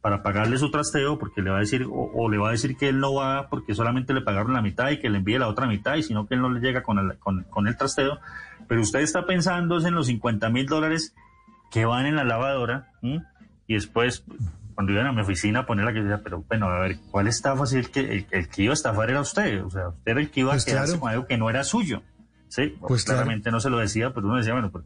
para 0.00 0.22
pagarle 0.22 0.56
su 0.56 0.70
trasteo, 0.70 1.18
porque 1.18 1.42
le 1.42 1.50
va 1.50 1.58
a 1.58 1.60
decir, 1.60 1.84
o, 1.84 2.10
o, 2.14 2.30
le 2.30 2.38
va 2.38 2.48
a 2.48 2.52
decir 2.52 2.76
que 2.76 2.88
él 2.88 3.00
no 3.00 3.14
va 3.14 3.48
porque 3.48 3.74
solamente 3.74 4.14
le 4.14 4.22
pagaron 4.22 4.54
la 4.54 4.62
mitad 4.62 4.90
y 4.90 4.98
que 4.98 5.10
le 5.10 5.18
envíe 5.18 5.38
la 5.38 5.48
otra 5.48 5.66
mitad, 5.66 5.96
y 5.96 6.02
sino 6.02 6.26
que 6.26 6.34
él 6.34 6.40
no 6.40 6.50
le 6.50 6.60
llega 6.60 6.82
con 6.82 6.98
el, 6.98 7.18
con, 7.18 7.44
con 7.44 7.68
el 7.68 7.76
trasteo. 7.76 8.18
Pero 8.66 8.80
usted 8.80 9.00
está 9.00 9.26
pensando 9.26 9.78
en 9.78 9.94
los 9.94 10.06
50 10.06 10.48
mil 10.48 10.66
dólares 10.66 11.14
que 11.70 11.84
van 11.84 12.06
en 12.06 12.16
la 12.16 12.24
lavadora, 12.24 12.92
y 13.02 13.74
después, 13.74 14.24
cuando 14.74 14.92
iban 14.92 15.06
a 15.06 15.12
mi 15.12 15.20
oficina 15.20 15.60
a 15.60 15.66
poner 15.66 15.84
la 15.84 15.92
que 15.92 16.00
decía, 16.00 16.20
pero 16.24 16.44
bueno, 16.48 16.66
a 16.66 16.80
ver, 16.80 16.96
¿cuál 17.10 17.28
estafa? 17.28 17.66
Si 17.66 17.76
el 17.76 17.90
que, 17.90 18.00
el, 18.00 18.26
el, 18.30 18.48
que 18.48 18.62
iba 18.62 18.72
a 18.72 18.74
estafar 18.74 19.10
era 19.10 19.20
usted, 19.20 19.64
o 19.64 19.70
sea, 19.70 19.88
usted 19.88 20.10
era 20.10 20.20
el 20.20 20.30
que 20.30 20.40
iba 20.40 20.52
pues 20.52 20.62
a 20.62 20.66
quedarse 20.66 20.92
claro. 20.92 21.00
con 21.00 21.10
algo 21.10 21.26
que 21.26 21.36
no 21.36 21.50
era 21.50 21.62
suyo. 21.62 22.02
Sí, 22.48 22.76
pues 22.80 23.04
claramente 23.04 23.44
claro. 23.44 23.56
no 23.56 23.60
se 23.60 23.70
lo 23.70 23.78
decía, 23.78 24.12
pero 24.12 24.26
uno 24.26 24.38
decía, 24.38 24.54
bueno, 24.54 24.72
pues, 24.72 24.84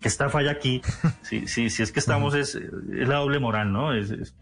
¿qué 0.00 0.08
estafa 0.08 0.40
hay 0.40 0.48
aquí? 0.48 0.82
si, 1.22 1.46
si, 1.46 1.70
si 1.70 1.82
es 1.82 1.92
que 1.92 2.00
estamos, 2.00 2.34
es, 2.34 2.54
es 2.54 3.08
la 3.08 3.16
doble 3.16 3.38
moral, 3.38 3.72
¿no? 3.72 3.92
Es, 3.92 4.10
es, 4.10 4.34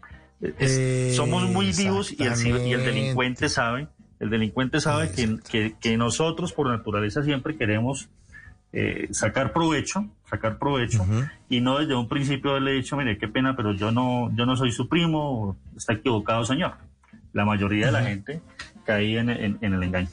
es, 0.59 1.15
somos 1.15 1.43
muy 1.49 1.71
vivos 1.71 2.11
y 2.11 2.23
el, 2.23 2.67
y 2.67 2.73
el, 2.73 2.83
delincuente 2.83 3.49
sabe, 3.49 3.87
el 4.19 4.29
delincuente 4.29 4.79
sabe 4.81 5.11
que, 5.11 5.39
que, 5.49 5.75
que, 5.79 5.97
nosotros 5.97 6.53
por 6.53 6.67
naturaleza 6.67 7.23
siempre 7.23 7.55
queremos 7.57 8.09
eh, 8.73 9.07
sacar 9.11 9.53
provecho, 9.53 10.05
sacar 10.29 10.57
provecho 10.59 11.03
uh 11.03 11.05
-huh. 11.05 11.31
y 11.49 11.61
no 11.61 11.79
desde 11.79 11.95
un 11.95 12.09
principio 12.09 12.51
haberle 12.51 12.73
dicho, 12.73 12.97
mire, 12.97 13.17
qué 13.17 13.27
pena, 13.27 13.55
pero 13.55 13.71
yo 13.73 13.91
no, 13.91 14.29
yo 14.35 14.45
no 14.45 14.57
soy 14.57 14.71
su 14.71 14.89
primo, 14.89 15.57
está 15.77 15.93
equivocado, 15.93 16.43
señor. 16.43 16.73
La 17.31 17.45
mayoría 17.45 17.87
uh 17.87 17.89
-huh. 17.89 17.93
de 17.93 18.03
la 18.03 18.03
gente 18.03 18.41
cae 18.85 19.17
en, 19.17 19.29
en, 19.29 19.57
en 19.61 19.73
el 19.73 19.83
engaño. 19.83 20.09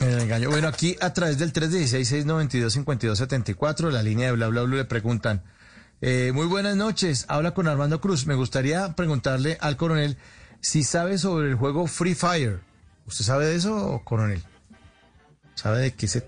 En 0.00 0.20
engaño. 0.20 0.50
Bueno, 0.50 0.68
aquí 0.68 0.96
a 1.00 1.12
través 1.12 1.38
del 1.38 1.52
316-692-5274, 1.52 3.90
la 3.90 4.02
línea 4.02 4.26
de 4.26 4.32
bla 4.32 4.48
bla 4.48 4.62
bla, 4.62 4.76
le 4.76 4.84
preguntan. 4.84 5.42
Eh, 6.00 6.30
muy 6.32 6.46
buenas 6.46 6.76
noches, 6.76 7.24
habla 7.28 7.52
con 7.52 7.66
Armando 7.66 8.00
Cruz. 8.00 8.26
Me 8.26 8.34
gustaría 8.34 8.94
preguntarle 8.94 9.58
al 9.60 9.76
coronel 9.76 10.16
si 10.60 10.84
sabe 10.84 11.18
sobre 11.18 11.48
el 11.48 11.56
juego 11.56 11.88
Free 11.88 12.14
Fire. 12.14 12.60
¿Usted 13.06 13.24
sabe 13.24 13.46
de 13.46 13.56
eso, 13.56 14.02
coronel? 14.04 14.42
¿Sabe 15.54 15.80
de 15.80 15.94
qué 15.94 16.06
se 16.06 16.20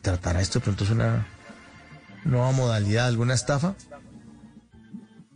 tratará 0.00 0.40
esto? 0.40 0.60
De 0.60 0.64
pronto 0.64 0.84
es 0.84 0.90
una 0.90 1.26
nueva 2.24 2.52
modalidad, 2.52 3.06
alguna 3.06 3.34
estafa. 3.34 3.74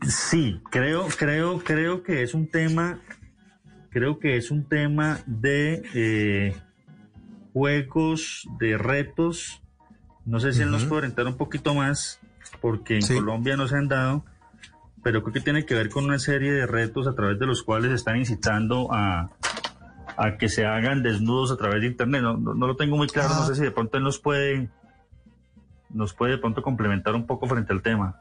Sí, 0.08 0.62
creo, 0.70 1.08
creo, 1.08 1.62
creo 1.62 2.02
que 2.02 2.22
es 2.22 2.32
un 2.32 2.48
tema, 2.48 3.00
creo 3.90 4.18
que 4.18 4.38
es 4.38 4.50
un 4.50 4.66
tema 4.68 5.20
de 5.26 5.82
eh, 5.94 6.56
juegos, 7.52 8.48
de 8.58 8.78
retos. 8.78 9.62
No 10.24 10.40
sé 10.40 10.52
si 10.52 10.60
uh 10.60 10.62
-huh. 10.62 10.66
él 10.66 10.70
nos 10.72 10.84
puede 10.84 10.98
orientar 10.98 11.26
un 11.26 11.36
poquito 11.36 11.74
más 11.74 12.20
porque 12.60 12.96
en 12.96 13.02
sí. 13.02 13.14
Colombia 13.14 13.56
no 13.56 13.66
se 13.68 13.76
han 13.76 13.88
dado, 13.88 14.24
pero 15.02 15.22
creo 15.22 15.32
que 15.32 15.40
tiene 15.40 15.64
que 15.66 15.74
ver 15.74 15.90
con 15.90 16.04
una 16.04 16.18
serie 16.18 16.52
de 16.52 16.66
retos 16.66 17.06
a 17.06 17.14
través 17.14 17.38
de 17.38 17.46
los 17.46 17.62
cuales 17.62 17.92
están 17.92 18.16
incitando 18.16 18.92
a, 18.92 19.30
a 20.16 20.36
que 20.38 20.48
se 20.48 20.66
hagan 20.66 21.02
desnudos 21.02 21.50
a 21.50 21.56
través 21.56 21.80
de 21.80 21.88
Internet. 21.88 22.22
No, 22.22 22.36
no, 22.36 22.54
no 22.54 22.66
lo 22.66 22.76
tengo 22.76 22.96
muy 22.96 23.08
claro, 23.08 23.30
ah. 23.32 23.40
no 23.40 23.46
sé 23.46 23.54
si 23.54 23.62
de 23.62 23.70
pronto 23.70 23.98
él 23.98 24.04
nos 24.04 24.18
puede 24.18 24.70
nos 25.90 26.14
puede 26.14 26.32
de 26.32 26.38
pronto 26.38 26.62
complementar 26.62 27.14
un 27.14 27.26
poco 27.26 27.46
frente 27.46 27.72
al 27.72 27.82
tema. 27.82 28.16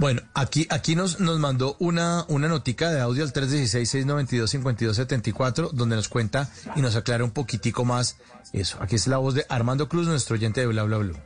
Bueno, 0.00 0.22
aquí, 0.32 0.66
aquí 0.70 0.96
nos, 0.96 1.20
nos 1.20 1.38
mandó 1.38 1.76
una, 1.78 2.24
una 2.28 2.48
notica 2.48 2.90
de 2.90 3.02
audio 3.02 3.22
al 3.22 3.34
316-692-5274, 3.34 5.72
donde 5.72 5.96
nos 5.96 6.08
cuenta 6.08 6.48
y 6.74 6.80
nos 6.80 6.96
aclara 6.96 7.22
un 7.22 7.32
poquitico 7.32 7.84
más 7.84 8.16
eso. 8.54 8.78
Aquí 8.80 8.96
es 8.96 9.06
la 9.08 9.18
voz 9.18 9.34
de 9.34 9.44
Armando 9.50 9.90
Cruz, 9.90 10.06
nuestro 10.06 10.36
oyente 10.36 10.62
de 10.62 10.68
Bla 10.68 10.84
Bla 10.84 10.96
Bla. 10.96 11.22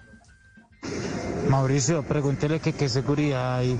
Mauricio, 1.49 2.03
pregúntele 2.03 2.59
que 2.59 2.73
qué 2.73 2.89
seguridad 2.89 3.59
hay 3.59 3.79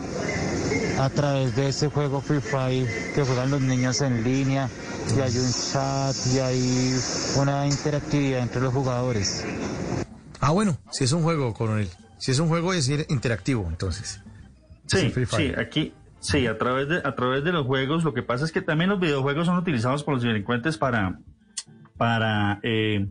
a 1.01 1.11
través 1.11 1.57
de 1.57 1.71
ese 1.71 1.89
juego 1.89 2.21
Free 2.21 2.41
Fire 2.41 2.87
que 3.17 3.25
juegan 3.25 3.51
los 3.51 3.63
niños 3.63 4.01
en 4.01 4.23
línea 4.23 4.71
y 5.17 5.19
hay 5.19 5.37
un 5.37 5.53
chat 5.53 6.15
y 6.33 6.39
hay 6.39 6.97
una 7.35 7.67
interactividad 7.67 8.43
entre 8.43 8.61
los 8.61 8.73
jugadores. 8.73 9.45
Ah, 10.39 10.53
bueno, 10.53 10.79
si 10.93 11.03
es 11.03 11.11
un 11.11 11.25
juego, 11.25 11.53
coronel. 11.53 11.91
Si 12.21 12.31
es 12.31 12.39
un 12.39 12.47
juego, 12.47 12.73
es 12.73 12.89
interactivo, 13.09 13.67
entonces. 13.69 14.21
Sí, 14.87 15.13
sí, 15.27 15.53
aquí, 15.57 15.93
sí, 16.21 16.47
a 16.47 16.59
través, 16.59 16.89
de, 16.89 16.97
a 16.99 17.15
través 17.15 17.43
de 17.45 17.53
los 17.53 17.67
juegos, 17.67 18.05
lo 18.05 18.13
que 18.15 18.23
pasa 18.23 18.45
es 18.45 18.53
que 18.53 18.61
también 18.61 18.91
los 18.91 19.01
videojuegos 19.01 19.47
son 19.47 19.57
utilizados 19.57 20.05
por 20.05 20.15
los 20.15 20.23
delincuentes 20.23 20.79
para, 20.79 21.19
para 21.97 22.61
eh, 22.63 23.09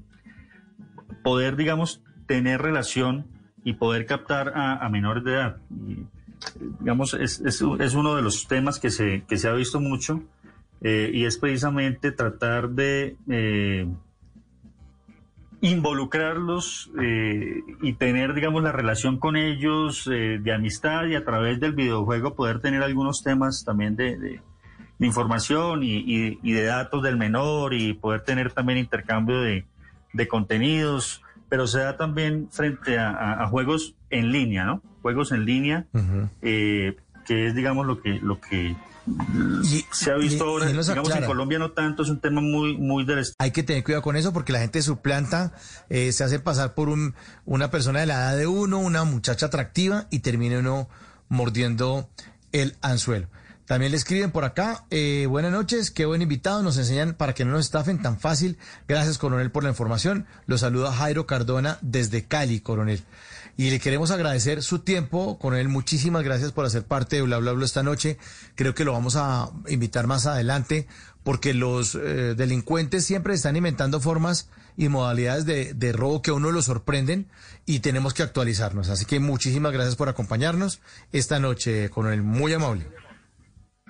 poder, 1.24 1.56
digamos, 1.56 2.04
tener 2.28 2.62
relación 2.62 3.26
y 3.64 3.74
poder 3.74 4.06
captar 4.06 4.54
a, 4.56 4.86
a 4.86 4.90
menores 4.90 5.24
de 5.24 5.34
edad. 5.34 5.58
Y, 5.72 6.06
digamos, 6.80 7.14
es, 7.14 7.42
es, 7.42 7.64
es, 7.80 7.94
uno 7.94 8.16
de 8.16 8.22
los 8.22 8.48
temas 8.48 8.80
que 8.80 8.90
se, 8.90 9.24
que 9.28 9.38
se 9.38 9.48
ha 9.48 9.54
visto 9.54 9.80
mucho 9.80 10.24
eh, 10.82 11.10
y 11.14 11.26
es 11.26 11.38
precisamente 11.38 12.12
tratar 12.12 12.70
de 12.70 13.18
eh, 13.30 13.88
involucrarlos 15.64 16.92
eh, 17.02 17.62
y 17.82 17.94
tener, 17.94 18.34
digamos, 18.34 18.62
la 18.64 18.74
relación 18.74 19.18
con 19.18 19.38
ellos 19.38 20.10
eh, 20.12 20.38
de 20.42 20.54
amistad 20.54 21.06
y 21.06 21.16
a 21.16 21.24
través 21.24 21.62
del 21.62 21.72
videojuego 21.72 22.36
poder 22.36 22.60
tener 22.60 22.84
algunos 22.84 23.24
temas 23.24 23.64
también 23.64 23.96
de, 23.96 24.18
de, 24.18 24.42
de 25.00 25.08
información 25.08 25.82
y, 25.82 26.00
y, 26.00 26.38
y, 26.44 26.52
de 26.52 26.64
datos 26.64 27.02
del 27.02 27.16
menor 27.16 27.74
y 27.74 27.94
poder 27.94 28.26
tener 28.26 28.52
también 28.52 28.78
intercambio 28.78 29.40
de, 29.40 29.66
de 30.12 30.28
contenidos, 30.28 31.22
pero 31.48 31.66
se 31.66 31.80
da 31.80 31.96
también 31.96 32.50
frente 32.52 33.00
a, 33.00 33.12
a, 33.12 33.44
a, 33.44 33.48
juegos 33.48 33.96
en 34.10 34.34
línea, 34.34 34.66
¿no? 34.66 34.82
Juegos 35.02 35.32
en 35.32 35.46
línea, 35.46 35.86
uh 35.94 35.98
-huh. 35.98 36.30
eh, 36.42 36.98
que 37.26 37.48
es, 37.48 37.56
digamos, 37.56 37.88
lo 37.88 38.02
que, 38.02 38.20
lo 38.22 38.42
que 38.42 38.76
y, 39.64 39.86
se 39.92 40.12
ha 40.12 40.16
visto 40.16 40.46
y, 40.46 40.48
ahora, 40.48 40.66
y 40.66 40.68
digamos 40.70 40.90
aclara. 40.90 41.18
en 41.18 41.26
Colombia 41.26 41.60
no 41.60 41.72
tanto, 41.72 42.04
es 42.04 42.10
un 42.10 42.20
tema 42.20 42.42
muy, 42.42 42.78
muy 42.78 43.06
del 43.06 43.26
Hay 43.38 43.52
que 43.52 43.64
tener 43.64 43.84
cuidado 43.84 44.02
con 44.02 44.16
eso 44.16 44.34
porque 44.34 44.54
la 44.54 44.60
gente 44.60 44.82
suplanta, 44.82 45.54
eh, 45.90 46.12
se 46.12 46.24
hace 46.24 46.40
pasar 46.40 46.74
por 46.74 46.90
un, 46.90 47.16
una 47.46 47.70
persona 47.70 48.00
de 48.00 48.06
la 48.06 48.16
edad 48.16 48.38
de 48.38 48.48
uno, 48.48 48.80
una 48.80 49.04
muchacha 49.04 49.48
atractiva 49.48 50.08
y 50.10 50.20
termina 50.20 50.60
uno 50.60 50.90
mordiendo 51.30 52.10
el 52.52 52.76
anzuelo. 52.82 53.28
También 53.66 53.92
le 53.92 53.98
escriben 53.98 54.32
por 54.32 54.44
acá, 54.44 54.86
eh, 54.92 55.26
buenas 55.30 55.52
noches, 55.52 55.90
qué 55.90 56.06
buen 56.06 56.22
invitado, 56.22 56.62
nos 56.64 56.78
enseñan 56.78 57.14
para 57.14 57.34
que 57.34 57.46
no 57.46 57.52
nos 57.52 57.66
estafen 57.66 58.02
tan 58.02 58.20
fácil. 58.20 58.58
Gracias, 58.90 59.18
coronel, 59.18 59.52
por 59.52 59.64
la 59.64 59.70
información. 59.70 60.28
Lo 60.48 60.58
saluda 60.58 60.92
Jairo 60.92 61.26
Cardona 61.26 61.78
desde 61.82 62.26
Cali, 62.26 62.60
coronel. 62.60 63.04
Y 63.56 63.70
le 63.70 63.80
queremos 63.80 64.10
agradecer 64.10 64.64
su 64.64 64.80
tiempo, 64.80 65.38
coronel. 65.38 65.70
Muchísimas 65.70 66.24
gracias 66.24 66.52
por 66.52 66.66
hacer 66.66 66.86
parte 66.86 67.18
de 67.18 67.22
Bla 67.22 67.38
Bla 67.38 67.52
Bla 67.52 67.66
esta 67.66 67.84
noche. 67.84 68.18
Creo 68.56 68.74
que 68.74 68.84
lo 68.84 68.94
vamos 68.94 69.16
a 69.16 69.52
invitar 69.68 70.08
más 70.08 70.26
adelante 70.26 70.88
porque 71.24 71.54
los 71.54 71.96
eh, 71.96 72.36
delincuentes 72.36 73.06
siempre 73.06 73.34
están 73.34 73.56
inventando 73.56 74.00
formas 74.00 74.50
y 74.76 74.90
modalidades 74.90 75.46
de, 75.46 75.74
de, 75.74 75.94
robo 75.94 76.22
que 76.22 76.32
a 76.32 76.34
uno 76.34 76.52
lo 76.52 76.62
sorprenden 76.62 77.28
y 77.66 77.80
tenemos 77.80 78.14
que 78.14 78.24
actualizarnos. 78.24 78.90
Así 78.90 79.06
que 79.06 79.20
muchísimas 79.20 79.72
gracias 79.72 79.96
por 79.96 80.10
acompañarnos 80.10 80.82
esta 81.12 81.40
noche, 81.40 81.90
coronel. 81.90 82.24
Muy 82.24 82.54
amable. 82.54 82.88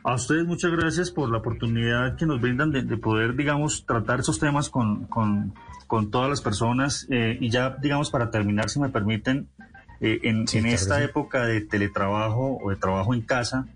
A 0.06 0.16
ustedes 0.16 0.46
muchas 0.46 0.72
gracias 0.72 1.12
por 1.12 1.32
la 1.32 1.38
oportunidad 1.38 2.18
que 2.18 2.26
nos 2.26 2.42
brindan 2.42 2.72
de, 2.72 2.82
de 2.82 2.98
poder, 2.98 3.36
digamos, 3.38 3.86
tratar 3.86 4.20
esos 4.20 4.38
temas 4.38 4.70
con, 4.70 5.06
con, 5.06 5.54
con 5.94 6.10
todas 6.10 6.28
las 6.28 6.42
personas. 6.42 7.06
Eh, 7.12 7.38
y 7.40 7.52
ya, 7.52 7.78
digamos, 7.80 8.10
para 8.10 8.32
terminar, 8.32 8.68
si 8.68 8.80
me 8.80 8.90
permiten, 8.90 9.48
eh, 10.02 10.22
en, 10.24 10.48
sí, 10.48 10.58
en 10.58 10.66
esta 10.66 11.04
época 11.04 11.46
de 11.46 11.62
teletrabajo 11.62 12.58
o 12.64 12.72
de 12.72 12.78
trabajo 12.78 13.14
en 13.14 13.22
casa, 13.22 13.68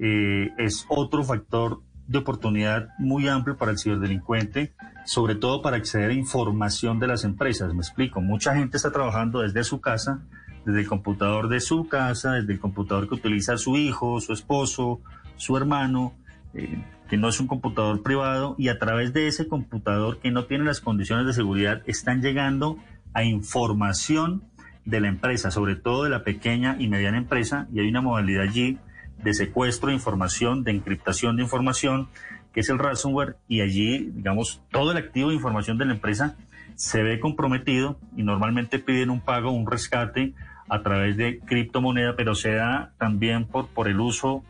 eh, 0.00 0.50
es 0.58 0.84
otro 0.88 1.22
factor 1.22 1.80
de 2.08 2.18
oportunidad 2.18 2.88
muy 2.98 3.28
amplio 3.28 3.56
para 3.56 3.70
el 3.70 3.78
ciberdelincuente, 3.78 4.72
sobre 5.04 5.36
todo 5.36 5.62
para 5.62 5.76
acceder 5.76 6.10
a 6.10 6.14
información 6.14 6.98
de 6.98 7.06
las 7.06 7.22
empresas. 7.22 7.72
Me 7.72 7.82
explico, 7.82 8.20
mucha 8.20 8.56
gente 8.56 8.76
está 8.76 8.90
trabajando 8.90 9.38
desde 9.42 9.62
su 9.62 9.80
casa, 9.80 10.24
desde 10.66 10.80
el 10.80 10.88
computador 10.88 11.48
de 11.48 11.60
su 11.60 11.86
casa, 11.86 12.32
desde 12.32 12.54
el 12.54 12.58
computador 12.58 13.08
que 13.08 13.14
utiliza 13.14 13.56
su 13.58 13.76
hijo, 13.76 14.20
su 14.20 14.32
esposo, 14.32 15.02
su 15.36 15.56
hermano, 15.56 16.14
eh, 16.52 16.82
no 17.16 17.28
es 17.28 17.40
un 17.40 17.46
computador 17.46 18.02
privado, 18.02 18.54
y 18.58 18.68
a 18.68 18.78
través 18.78 19.12
de 19.12 19.26
ese 19.26 19.48
computador 19.48 20.18
que 20.20 20.30
no 20.30 20.44
tiene 20.44 20.64
las 20.64 20.80
condiciones 20.80 21.26
de 21.26 21.32
seguridad, 21.32 21.82
están 21.86 22.22
llegando 22.22 22.78
a 23.12 23.24
información 23.24 24.42
de 24.84 25.00
la 25.00 25.08
empresa, 25.08 25.50
sobre 25.50 25.76
todo 25.76 26.04
de 26.04 26.10
la 26.10 26.24
pequeña 26.24 26.76
y 26.78 26.88
mediana 26.88 27.18
empresa, 27.18 27.68
y 27.72 27.80
hay 27.80 27.88
una 27.88 28.00
modalidad 28.00 28.42
allí 28.42 28.78
de 29.22 29.34
secuestro 29.34 29.88
de 29.88 29.94
información, 29.94 30.64
de 30.64 30.72
encriptación 30.72 31.36
de 31.36 31.42
información, 31.42 32.08
que 32.52 32.60
es 32.60 32.68
el 32.68 32.78
ransomware, 32.78 33.36
y 33.48 33.62
allí, 33.62 34.10
digamos, 34.14 34.62
todo 34.70 34.92
el 34.92 34.98
activo 34.98 35.30
de 35.30 35.36
información 35.36 35.78
de 35.78 35.86
la 35.86 35.94
empresa 35.94 36.36
se 36.76 37.02
ve 37.02 37.20
comprometido 37.20 37.98
y 38.16 38.22
normalmente 38.22 38.78
piden 38.78 39.10
un 39.10 39.20
pago, 39.20 39.50
un 39.52 39.70
rescate 39.70 40.34
a 40.68 40.82
través 40.82 41.16
de 41.16 41.38
criptomoneda, 41.40 42.16
pero 42.16 42.34
se 42.34 42.52
da 42.52 42.92
también 42.98 43.46
por, 43.46 43.68
por 43.68 43.88
el 43.88 44.00
uso 44.00 44.44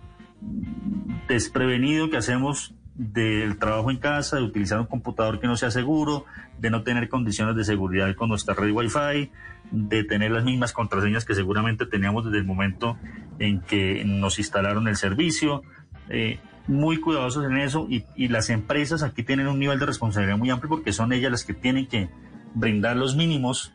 desprevenido 1.28 2.10
que 2.10 2.16
hacemos 2.16 2.74
del 2.94 3.58
trabajo 3.58 3.90
en 3.90 3.96
casa, 3.96 4.36
de 4.36 4.42
utilizar 4.42 4.78
un 4.78 4.86
computador 4.86 5.40
que 5.40 5.46
no 5.46 5.56
sea 5.56 5.70
seguro, 5.70 6.26
de 6.58 6.70
no 6.70 6.82
tener 6.82 7.08
condiciones 7.08 7.56
de 7.56 7.64
seguridad 7.64 8.14
con 8.14 8.28
nuestra 8.28 8.54
red 8.54 8.70
Wi-Fi, 8.70 9.30
de 9.72 10.04
tener 10.04 10.30
las 10.30 10.44
mismas 10.44 10.72
contraseñas 10.72 11.24
que 11.24 11.34
seguramente 11.34 11.86
teníamos 11.86 12.24
desde 12.24 12.38
el 12.38 12.44
momento 12.44 12.96
en 13.38 13.60
que 13.60 14.04
nos 14.04 14.38
instalaron 14.38 14.86
el 14.86 14.96
servicio. 14.96 15.62
Eh, 16.08 16.38
muy 16.66 16.98
cuidadosos 16.98 17.44
en 17.44 17.58
eso 17.58 17.86
y, 17.90 18.04
y, 18.16 18.28
las 18.28 18.48
empresas 18.48 19.02
aquí 19.02 19.22
tienen 19.22 19.48
un 19.48 19.58
nivel 19.58 19.78
de 19.78 19.84
responsabilidad 19.84 20.38
muy 20.38 20.48
amplio 20.48 20.70
porque 20.70 20.92
son 20.92 21.12
ellas 21.12 21.30
las 21.30 21.44
que 21.44 21.52
tienen 21.52 21.86
que 21.86 22.08
brindar 22.54 22.96
los 22.96 23.16
mínimos 23.16 23.74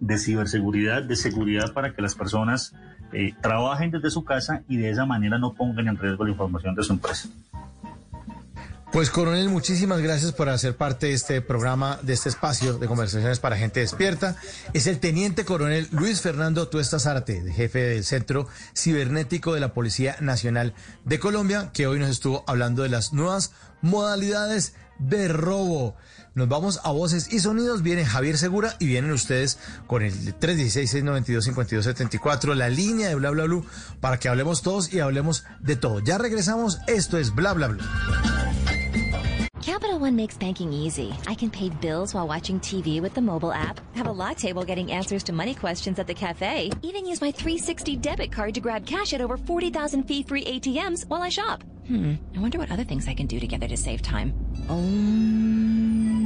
de 0.00 0.16
ciberseguridad, 0.16 1.02
de 1.02 1.16
seguridad 1.16 1.74
para 1.74 1.92
que 1.92 2.00
las 2.00 2.14
personas 2.14 2.74
eh, 3.12 3.34
trabajen 3.40 3.90
desde 3.90 4.10
su 4.10 4.24
casa 4.24 4.62
y 4.68 4.76
de 4.76 4.90
esa 4.90 5.06
manera 5.06 5.38
no 5.38 5.54
pongan 5.54 5.88
en 5.88 5.96
riesgo 5.96 6.24
la 6.24 6.30
información 6.30 6.74
de 6.74 6.82
su 6.82 6.92
empresa. 6.92 7.28
Pues 8.92 9.10
coronel, 9.10 9.50
muchísimas 9.50 10.00
gracias 10.00 10.32
por 10.32 10.48
hacer 10.48 10.76
parte 10.76 11.08
de 11.08 11.12
este 11.12 11.42
programa, 11.42 11.98
de 12.02 12.14
este 12.14 12.28
espacio 12.28 12.78
de 12.78 12.86
conversaciones 12.86 13.40
para 13.40 13.56
gente 13.56 13.80
despierta. 13.80 14.36
Es 14.72 14.86
el 14.86 15.00
teniente 15.00 15.44
coronel 15.44 15.88
Luis 15.90 16.22
Fernando 16.22 16.68
Tuesta 16.68 16.98
Zárate, 16.98 17.52
jefe 17.52 17.80
del 17.80 18.04
Centro 18.04 18.48
Cibernético 18.74 19.52
de 19.52 19.60
la 19.60 19.74
Policía 19.74 20.16
Nacional 20.20 20.72
de 21.04 21.18
Colombia, 21.18 21.70
que 21.74 21.86
hoy 21.86 21.98
nos 21.98 22.08
estuvo 22.08 22.42
hablando 22.46 22.84
de 22.84 22.88
las 22.88 23.12
nuevas 23.12 23.52
modalidades 23.82 24.74
de 24.98 25.28
robo. 25.28 25.96
Nos 26.36 26.48
vamos 26.50 26.80
a 26.84 26.90
voces 26.90 27.32
y 27.32 27.40
sonidos. 27.40 27.82
Viene 27.82 28.04
Javier 28.04 28.36
Segura 28.36 28.76
y 28.78 28.84
vienen 28.84 29.10
ustedes 29.10 29.58
con 29.86 30.02
el 30.02 30.38
316-692-5274, 30.38 32.54
la 32.54 32.68
línea 32.68 33.08
de 33.08 33.14
bla 33.14 33.30
bla 33.30 33.44
bla, 33.44 33.62
para 34.02 34.18
que 34.18 34.28
hablemos 34.28 34.60
todos 34.60 34.92
y 34.92 35.00
hablemos 35.00 35.44
de 35.60 35.76
todo. 35.76 36.00
Ya 36.00 36.18
regresamos. 36.18 36.78
Esto 36.88 37.16
es 37.16 37.34
bla 37.34 37.54
bla 37.54 37.68
bla. 37.68 37.82
Capital 39.62 39.98
One 39.98 40.14
makes 40.14 40.36
banking 40.36 40.72
easy. 40.72 41.14
I 41.26 41.34
can 41.34 41.50
pay 41.50 41.70
bills 41.70 42.14
while 42.14 42.28
watching 42.28 42.60
TV 42.60 43.00
with 43.00 43.14
the 43.14 43.20
mobile 43.20 43.52
app, 43.52 43.80
have 43.96 44.06
a 44.06 44.12
latte 44.12 44.52
while 44.52 44.64
getting 44.64 44.92
answers 44.92 45.22
to 45.24 45.32
money 45.32 45.54
questions 45.54 45.98
at 45.98 46.06
the 46.06 46.14
cafe, 46.14 46.70
even 46.82 47.06
use 47.06 47.20
my 47.20 47.32
360 47.32 47.96
debit 47.96 48.30
card 48.30 48.54
to 48.54 48.60
grab 48.60 48.86
cash 48.86 49.12
at 49.12 49.20
over 49.20 49.36
40,000 49.36 50.04
fee 50.04 50.22
free 50.22 50.44
ATMs 50.44 51.08
while 51.08 51.22
I 51.22 51.28
shop. 51.30 51.64
Hmm, 51.86 52.14
I 52.36 52.40
wonder 52.40 52.58
what 52.58 52.70
other 52.70 52.84
things 52.84 53.08
I 53.08 53.14
can 53.14 53.26
do 53.26 53.40
together 53.40 53.68
to 53.68 53.76
save 53.76 54.02
time. 54.02 54.34
Um... 54.68 56.16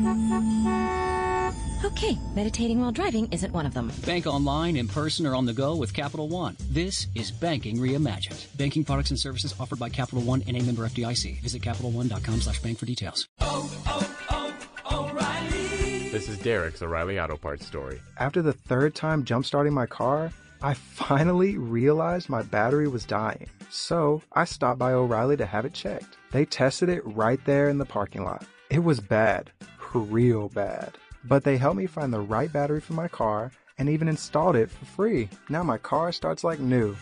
Okay, 1.82 2.18
meditating 2.34 2.78
while 2.78 2.92
driving 2.92 3.26
isn't 3.32 3.54
one 3.54 3.64
of 3.64 3.72
them. 3.72 3.90
Bank 4.04 4.26
online, 4.26 4.76
in 4.76 4.86
person, 4.86 5.26
or 5.26 5.34
on 5.34 5.46
the 5.46 5.54
go 5.54 5.74
with 5.74 5.94
Capital 5.94 6.28
One. 6.28 6.54
This 6.68 7.06
is 7.14 7.30
Banking 7.30 7.78
Reimagined. 7.78 8.54
Banking 8.58 8.84
products 8.84 9.08
and 9.08 9.18
services 9.18 9.54
offered 9.58 9.78
by 9.78 9.88
Capital 9.88 10.20
One 10.20 10.42
and 10.46 10.58
a 10.58 10.62
member 10.62 10.86
FDIC. 10.86 11.40
Visit 11.40 11.62
CapitalOne.com 11.62 12.42
slash 12.42 12.60
bank 12.60 12.78
for 12.78 12.84
details. 12.84 13.26
Oh, 13.40 13.82
oh, 13.86 14.54
oh, 14.90 15.08
O'Reilly! 15.10 16.10
This 16.10 16.28
is 16.28 16.36
Derek's 16.40 16.82
O'Reilly 16.82 17.18
Auto 17.18 17.38
Parts 17.38 17.64
story. 17.64 17.98
After 18.18 18.42
the 18.42 18.52
third 18.52 18.94
time 18.94 19.24
jump-starting 19.24 19.72
my 19.72 19.86
car, 19.86 20.30
I 20.60 20.74
finally 20.74 21.56
realized 21.56 22.28
my 22.28 22.42
battery 22.42 22.88
was 22.88 23.06
dying. 23.06 23.48
So 23.70 24.20
I 24.34 24.44
stopped 24.44 24.78
by 24.78 24.92
O'Reilly 24.92 25.38
to 25.38 25.46
have 25.46 25.64
it 25.64 25.72
checked. 25.72 26.18
They 26.30 26.44
tested 26.44 26.90
it 26.90 27.06
right 27.06 27.42
there 27.46 27.70
in 27.70 27.78
the 27.78 27.86
parking 27.86 28.24
lot. 28.24 28.44
It 28.68 28.84
was 28.84 29.00
bad, 29.00 29.50
real 29.94 30.50
bad. 30.50 30.98
But 31.24 31.44
they 31.44 31.56
helped 31.56 31.76
me 31.76 31.86
find 31.86 32.12
the 32.12 32.20
right 32.20 32.52
battery 32.52 32.80
for 32.80 32.94
my 32.94 33.08
car 33.08 33.52
and 33.78 33.88
even 33.88 34.08
installed 34.08 34.56
it 34.56 34.70
for 34.70 34.84
free. 34.84 35.28
Now 35.48 35.62
my 35.62 35.78
car 35.78 36.12
starts 36.12 36.44
like 36.44 36.60
new. 36.60 36.96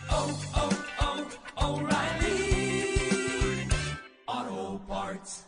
O'Reilly 1.61 3.67
Auto 4.27 4.81
Parts. 4.87 5.45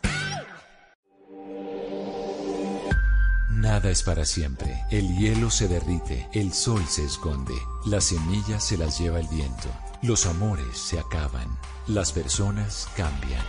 Nada 3.50 3.90
es 3.90 4.02
para 4.02 4.24
siempre. 4.24 4.84
El 4.90 5.16
hielo 5.16 5.50
se 5.50 5.68
derrite, 5.68 6.28
el 6.32 6.52
sol 6.52 6.84
se 6.86 7.04
esconde, 7.04 7.54
las 7.86 8.04
semillas 8.04 8.64
se 8.64 8.76
las 8.76 8.98
lleva 8.98 9.20
el 9.20 9.28
viento, 9.28 9.68
los 10.02 10.26
amores 10.26 10.76
se 10.76 10.98
acaban, 10.98 11.46
las 11.86 12.12
personas 12.12 12.88
cambian. 12.96 13.44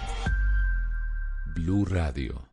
Blue 1.56 1.86
Radio. 1.86 2.53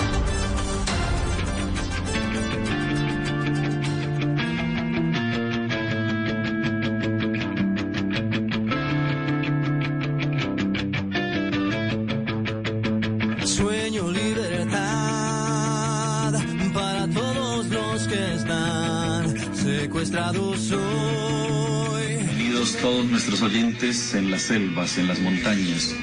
Nuestros 23.05 23.41
oyentes 23.41 24.13
en 24.13 24.31
las 24.31 24.43
selvas, 24.43 24.97
en 24.97 25.07
las 25.07 25.19
montañas. 25.19 25.95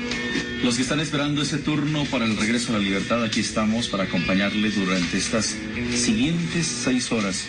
Los 0.62 0.77
que 0.77 0.83
están 0.83 1.01
esperando 1.01 1.43
ese 1.43 1.59
turno 1.59 2.05
para 2.07 2.25
el 2.25 2.37
regreso 2.37 2.70
a 2.75 2.79
la 2.79 2.83
libertad, 2.83 3.23
aquí 3.23 3.41
estamos 3.41 3.89
para 3.89 4.05
acompañarles 4.05 4.75
durante 4.75 5.16
estas 5.16 5.57
siguientes 5.95 6.66
seis 6.66 7.12
horas. 7.12 7.47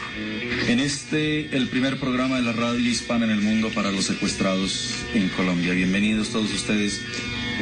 En 0.68 0.80
este, 0.80 1.56
el 1.56 1.68
primer 1.70 2.00
programa 2.00 2.36
de 2.36 2.44
la 2.44 2.54
radio 2.54 2.80
hispana 2.80 3.26
en 3.26 3.32
el 3.32 3.42
mundo 3.42 3.70
para 3.74 3.92
los 3.92 4.06
secuestrados 4.06 4.94
en 5.14 5.30
Colombia. 5.30 5.74
Bienvenidos 5.74 6.30
todos 6.30 6.54
ustedes. 6.54 7.02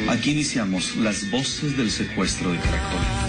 Aquí 0.09 0.31
iniciamos 0.31 0.95
las 0.97 1.29
voces 1.31 1.77
del 1.77 1.91
secuestro 1.91 2.51
de 2.51 2.59
Caracol. 2.59 3.26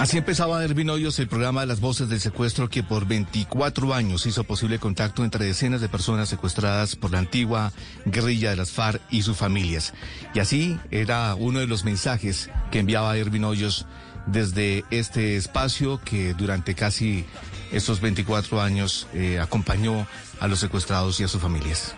Así 0.00 0.16
empezaba 0.16 0.64
Ervin 0.64 0.88
Hoyos 0.88 1.18
el 1.18 1.28
programa 1.28 1.60
de 1.60 1.66
las 1.66 1.80
voces 1.80 2.08
del 2.08 2.20
secuestro 2.20 2.70
que 2.70 2.82
por 2.82 3.06
24 3.06 3.92
años 3.92 4.24
hizo 4.24 4.44
posible 4.44 4.78
contacto 4.78 5.24
entre 5.24 5.44
decenas 5.44 5.82
de 5.82 5.90
personas 5.90 6.30
secuestradas 6.30 6.96
por 6.96 7.10
la 7.10 7.18
antigua 7.18 7.74
guerrilla 8.06 8.48
de 8.48 8.56
las 8.56 8.70
FARC 8.70 9.02
y 9.10 9.20
sus 9.20 9.36
familias. 9.36 9.92
Y 10.32 10.38
así 10.38 10.80
era 10.90 11.34
uno 11.34 11.58
de 11.58 11.66
los 11.66 11.84
mensajes 11.84 12.48
que 12.70 12.78
enviaba 12.78 13.14
Ervin 13.14 13.44
Hoyos 13.44 13.84
desde 14.24 14.86
este 14.90 15.36
espacio 15.36 16.00
que 16.02 16.32
durante 16.32 16.74
casi 16.74 17.26
estos 17.70 18.00
24 18.00 18.62
años 18.62 19.06
eh, 19.12 19.38
acompañó 19.38 20.06
a 20.40 20.48
los 20.48 20.60
secuestrados 20.60 21.20
y 21.20 21.24
a 21.24 21.28
sus 21.28 21.42
familias. 21.42 21.94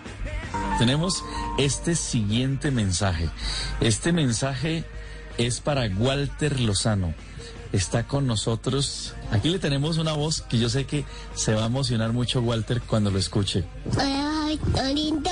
Tenemos 0.77 1.23
este 1.57 1.95
siguiente 1.95 2.69
mensaje. 2.69 3.29
Este 3.79 4.11
mensaje 4.11 4.83
es 5.37 5.61
para 5.61 5.87
Walter 5.87 6.59
Lozano. 6.59 7.13
Está 7.73 8.03
con 8.03 8.27
nosotros. 8.27 9.15
Aquí 9.31 9.49
le 9.49 9.57
tenemos 9.57 9.97
una 9.97 10.13
voz 10.13 10.41
que 10.41 10.59
yo 10.59 10.69
sé 10.69 10.85
que 10.85 11.05
se 11.33 11.55
va 11.55 11.63
a 11.63 11.65
emocionar 11.65 12.13
mucho 12.13 12.39
Walter 12.39 12.81
cuando 12.81 13.09
lo 13.09 13.17
escuche. 13.17 13.65
Hola, 13.97 14.91
lindo. 14.93 15.31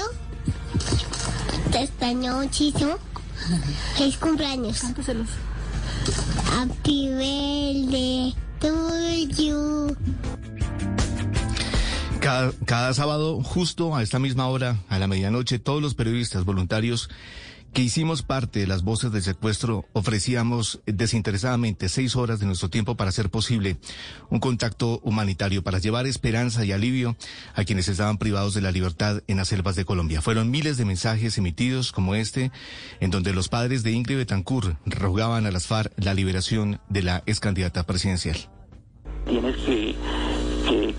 Te 1.72 1.84
extraño 1.84 2.42
muchísimo. 2.42 2.96
Feliz 3.96 4.18
cumpleaños. 4.18 4.82
Cántaselos. 4.82 5.28
Happy 6.52 7.10
birthday 7.10 8.36
to 8.60 8.98
you. 9.40 9.96
Cada, 12.20 12.52
cada 12.66 12.94
sábado, 12.96 13.44
justo 13.44 13.96
a 13.96 14.02
esta 14.02 14.18
misma 14.18 14.48
hora, 14.48 14.78
a 14.90 14.98
la 14.98 15.08
medianoche, 15.08 15.60
todos 15.60 15.82
los 15.82 15.94
periodistas 15.94 16.44
voluntarios 16.44 17.10
que 17.74 17.82
hicimos 17.82 18.22
parte 18.22 18.60
de 18.60 18.68
las 18.68 18.84
voces 18.84 19.12
del 19.12 19.24
secuestro 19.24 19.86
ofrecíamos 19.94 20.82
desinteresadamente 20.86 21.90
seis 21.90 22.16
horas 22.16 22.40
de 22.40 22.46
nuestro 22.46 22.70
tiempo 22.70 22.96
para 22.96 23.10
hacer 23.10 23.30
posible 23.30 23.78
un 24.30 24.40
contacto 24.40 25.00
humanitario, 25.04 25.64
para 25.64 25.80
llevar 25.80 26.06
esperanza 26.06 26.66
y 26.66 26.72
alivio 26.72 27.16
a 27.56 27.64
quienes 27.64 27.88
estaban 27.88 28.18
privados 28.18 28.54
de 28.54 28.62
la 28.62 28.72
libertad 28.72 29.24
en 29.28 29.38
las 29.38 29.48
selvas 29.48 29.76
de 29.76 29.86
Colombia. 29.86 30.22
Fueron 30.22 30.52
miles 30.52 30.78
de 30.78 30.86
mensajes 30.86 31.38
emitidos 31.38 31.92
como 31.92 32.16
este, 32.16 32.52
en 33.00 33.12
donde 33.12 33.34
los 33.34 33.48
padres 33.48 33.84
de 33.84 33.92
Ingrid 33.92 34.18
Betancourt 34.18 34.78
rogaban 34.86 35.46
a 35.46 35.52
las 35.52 35.68
FARC 35.68 35.94
la 35.98 36.14
liberación 36.14 36.82
de 36.90 37.04
la 37.04 37.24
ex 37.26 37.40
candidata 37.40 37.86
presidencial. 37.86 38.38
Tienes 39.26 39.56
que, 39.58 39.96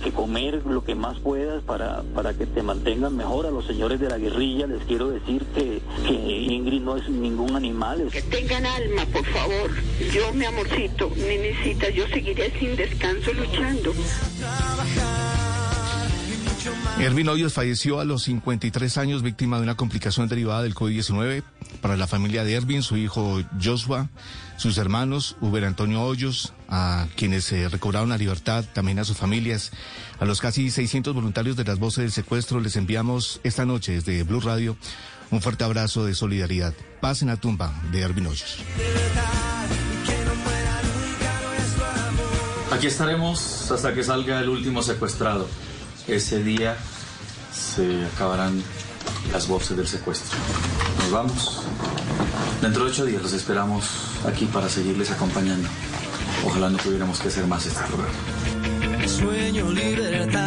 que, 0.02 0.12
comer 0.12 0.62
lo 0.66 0.84
que 0.84 0.94
más 0.94 1.18
puedas 1.20 1.62
para, 1.64 2.02
para 2.14 2.34
que 2.34 2.46
te 2.46 2.62
mantengan 2.62 3.16
mejor. 3.16 3.46
A 3.46 3.50
los 3.50 3.66
señores 3.66 4.00
de 4.00 4.08
la 4.08 4.18
guerrilla 4.18 4.66
les 4.66 4.82
quiero 4.84 5.10
decir 5.10 5.44
que, 5.54 5.80
que 6.06 6.12
Ingrid 6.12 6.82
no 6.82 6.96
es 6.96 7.08
ningún 7.08 7.56
animal. 7.56 8.08
Que 8.12 8.22
tengan 8.22 8.66
alma, 8.66 9.04
por 9.12 9.24
favor. 9.26 9.70
Yo, 10.12 10.32
mi 10.34 10.44
amorcito, 10.44 11.10
nenecita, 11.16 11.90
yo 11.90 12.06
seguiré 12.08 12.52
sin 12.58 12.76
descanso 12.76 13.32
luchando. 13.32 13.92
Ervin 17.00 17.28
Hoyos 17.28 17.52
falleció 17.52 17.98
a 17.98 18.04
los 18.04 18.22
53 18.24 18.96
años 18.98 19.22
víctima 19.22 19.56
de 19.56 19.64
una 19.64 19.74
complicación 19.74 20.28
derivada 20.28 20.62
del 20.62 20.74
COVID-19. 20.74 21.42
Para 21.80 21.96
la 21.96 22.06
familia 22.06 22.44
de 22.44 22.54
Ervin, 22.54 22.82
su 22.82 22.96
hijo 22.96 23.40
Joshua, 23.60 24.08
sus 24.56 24.78
hermanos, 24.78 25.36
Uber 25.40 25.64
Antonio 25.64 26.02
Hoyos, 26.02 26.52
a 26.74 27.06
quienes 27.16 27.52
eh, 27.52 27.68
recobraron 27.68 28.08
la 28.08 28.16
libertad, 28.16 28.64
también 28.72 28.98
a 28.98 29.04
sus 29.04 29.18
familias, 29.18 29.72
a 30.18 30.24
los 30.24 30.40
casi 30.40 30.70
600 30.70 31.14
voluntarios 31.14 31.54
de 31.54 31.64
las 31.64 31.78
voces 31.78 32.02
del 32.02 32.12
secuestro, 32.12 32.60
les 32.60 32.76
enviamos 32.76 33.40
esta 33.44 33.66
noche 33.66 33.92
desde 33.92 34.22
Blue 34.22 34.40
Radio 34.40 34.74
un 35.30 35.42
fuerte 35.42 35.64
abrazo 35.64 36.06
de 36.06 36.14
solidaridad. 36.14 36.72
Paz 37.00 37.20
en 37.20 37.28
la 37.28 37.36
tumba 37.36 37.74
de 37.90 38.06
Hoyos. 38.06 38.58
Aquí 42.70 42.86
estaremos 42.86 43.70
hasta 43.70 43.92
que 43.92 44.02
salga 44.02 44.40
el 44.40 44.48
último 44.48 44.82
secuestrado. 44.82 45.46
Ese 46.08 46.42
día 46.42 46.76
se 47.52 48.06
acabarán 48.14 48.62
las 49.30 49.46
voces 49.46 49.76
del 49.76 49.86
secuestro. 49.86 50.38
Nos 50.98 51.10
vamos. 51.10 51.62
Dentro 52.62 52.84
de 52.84 52.90
ocho 52.90 53.04
días 53.04 53.22
los 53.22 53.34
esperamos 53.34 53.84
aquí 54.26 54.46
para 54.46 54.70
seguirles 54.70 55.10
acompañando. 55.10 55.68
Ojalá 56.44 56.70
no 56.70 56.78
tuviéramos 56.78 57.20
que 57.20 57.28
hacer 57.28 57.46
más 57.46 57.64
este 57.66 57.80
programa. 57.84 58.12
Sueño 59.06 59.70
libertad 59.70 60.42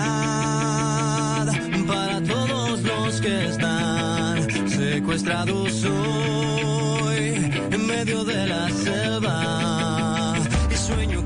para 1.88 2.22
todos 2.22 2.82
los 2.82 3.22
que 3.22 3.48
están 3.48 4.70
secuestrados 4.70 5.86
hoy 5.86 7.52
en 7.72 7.88
medio 7.88 8.24
de 8.24 8.48
la 8.48 8.70
selva. 8.70 10.36
Y 10.70 10.76
sueño 10.76 11.25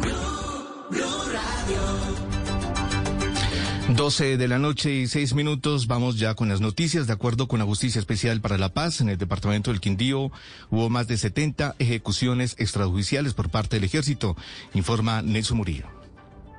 12 3.99 4.37
de 4.37 4.47
la 4.47 4.59
noche 4.59 4.93
y 4.93 5.07
6 5.07 5.33
minutos, 5.33 5.85
vamos 5.85 6.17
ya 6.17 6.33
con 6.33 6.47
las 6.47 6.61
noticias. 6.61 7.05
De 7.05 7.11
acuerdo 7.11 7.49
con 7.49 7.59
la 7.59 7.65
Justicia 7.65 7.99
Especial 7.99 8.39
para 8.39 8.57
la 8.57 8.73
Paz, 8.73 9.01
en 9.01 9.09
el 9.09 9.17
departamento 9.17 9.71
del 9.71 9.81
Quindío 9.81 10.31
hubo 10.69 10.89
más 10.89 11.09
de 11.09 11.17
70 11.17 11.75
ejecuciones 11.79 12.55
extrajudiciales 12.59 13.33
por 13.33 13.49
parte 13.49 13.75
del 13.75 13.83
ejército, 13.83 14.37
informa 14.73 15.21
Nelson 15.21 15.57
Murillo. 15.57 15.87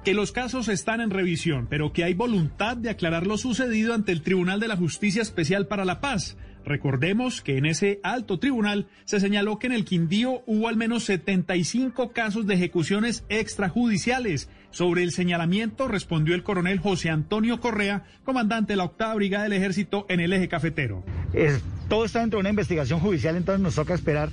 que 0.05 0.12
los 0.12 0.33
casos 0.33 0.69
están 0.69 1.01
en 1.01 1.09
revisión, 1.09 1.67
pero 1.69 1.95
que 1.95 2.05
hay 2.05 2.12
voluntad 2.12 2.77
de 2.77 2.91
aclarar 2.91 3.27
lo 3.27 3.39
sucedido 3.39 3.95
ante 3.95 4.12
el 4.12 4.21
Tribunal 4.21 4.61
de 4.61 4.69
la 4.69 4.77
Justicia 4.77 5.23
Especial 5.23 5.67
para 5.67 5.87
la 5.87 6.03
Paz. 6.03 6.37
Recordemos 6.65 7.41
que 7.41 7.57
en 7.57 7.65
ese 7.65 8.01
alto 8.03 8.39
tribunal 8.39 8.87
se 9.05 9.19
señaló 9.19 9.59
que 9.59 9.67
en 9.67 9.73
el 9.73 9.87
Quindío 9.87 10.43
hubo 10.47 10.69
al 10.69 10.77
menos 10.77 11.05
75 11.05 12.12
casos 12.12 12.47
de 12.47 12.55
ejecuciones 12.55 13.25
extrajudiciales. 13.31 14.51
Sobre 14.70 15.02
el 15.02 15.10
señalamiento 15.10 15.88
respondió 15.88 16.34
el 16.34 16.44
coronel 16.44 16.78
José 16.78 17.10
Antonio 17.10 17.60
Correa, 17.60 18.05
comandante 18.24 18.72
de 18.72 18.76
la 18.76 18.84
octava 18.84 19.14
brigada 19.14 19.44
del 19.44 19.55
ejército 19.55 20.06
en 20.09 20.20
el 20.20 20.32
eje 20.32 20.48
cafetero. 20.48 21.05
Es, 21.32 21.60
todo 21.88 22.05
está 22.05 22.20
dentro 22.20 22.38
de 22.38 22.42
una 22.42 22.51
investigación 22.51 23.01
judicial, 23.01 23.36
entonces 23.36 23.60
nos 23.60 23.74
toca 23.74 23.94
esperar 23.94 24.30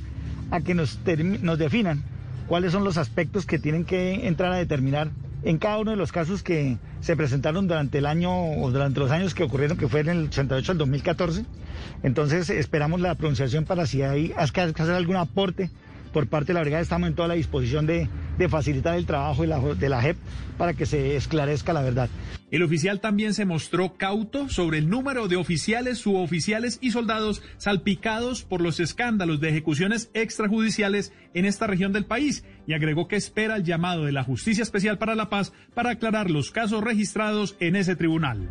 a 0.52 0.62
que 0.62 0.76
nos, 0.76 1.00
nos 1.42 1.58
definan 1.58 2.04
cuáles 2.48 2.72
son 2.72 2.84
los 2.84 2.98
aspectos 2.98 3.46
que 3.46 3.58
tienen 3.58 3.84
que 3.84 4.28
entrar 4.28 4.52
a 4.54 4.58
determinar 4.58 5.10
en 5.44 5.58
cada 5.58 5.80
uno 5.80 5.92
de 5.92 5.98
los 5.98 6.12
casos 6.12 6.44
que 6.44 6.78
se 7.02 7.16
presentaron 7.16 7.68
durante 7.68 7.98
el 7.98 8.06
año 8.06 8.32
o 8.32 8.72
durante 8.72 9.00
los 9.00 9.12
años 9.12 9.34
que 9.34 9.44
ocurrieron, 9.44 9.78
que 9.78 9.88
fue 9.88 10.02
en 10.02 10.10
el 10.10 10.26
88 10.26 10.72
al 10.72 10.78
2014. 10.78 11.46
Entonces 12.04 12.50
esperamos 12.50 13.02
la 13.02 13.16
pronunciación 13.16 13.66
para 13.66 13.86
si 13.86 14.02
hay 14.02 14.34
que 14.54 14.62
hacer 14.62 14.92
algún 14.92 15.16
aporte 15.16 15.70
por 16.18 16.30
parte 16.30 16.48
de 16.48 16.56
la 16.56 16.62
brigada. 16.62 16.82
Estamos 16.82 17.10
en 17.10 17.14
toda 17.14 17.28
la 17.28 17.36
disposición 17.36 17.86
de, 17.86 18.10
facilitar 18.50 18.96
el 18.96 19.06
trabajo 19.06 19.44
de 19.44 19.48
la, 19.50 19.60
de 19.60 19.88
la 19.88 20.02
JEP 20.02 20.18
para 20.58 20.74
que 20.74 20.88
se 20.88 21.16
esclarezca 21.16 21.74
la 21.74 21.84
verdad. 21.84 22.10
El 22.50 22.64
oficial 22.64 23.00
también 23.00 23.36
se 23.36 23.46
mostró 23.46 23.98
cauto 23.98 24.50
sobre 24.50 24.80
el 24.80 24.90
número 24.90 25.28
de 25.28 25.36
oficiales, 25.36 26.00
suboficiales 26.00 26.80
y 26.82 26.90
soldados 26.90 27.44
salpicados 27.58 28.42
por 28.42 28.62
los 28.62 28.80
escándalos 28.80 29.40
de 29.42 29.50
ejecuciones 29.50 30.10
extrajudiciales 30.16 31.14
en 31.36 31.46
esta 31.46 31.68
región 31.68 31.94
del 31.94 32.06
país 32.06 32.44
y 32.66 32.74
agregó 32.74 33.08
que 33.08 33.16
espera 33.16 33.56
el 33.56 33.64
llamado 33.64 34.06
de 34.06 34.12
la 34.12 34.24
Justicia 34.24 34.64
Especial 34.64 34.98
para 34.98 35.14
la 35.14 35.30
Paz 35.30 35.54
para 35.76 35.92
aclarar 35.92 36.32
los 36.32 36.50
casos 36.50 36.84
registrados 36.84 37.56
en 37.60 37.76
ese 37.76 37.96
tribunal. 37.96 38.50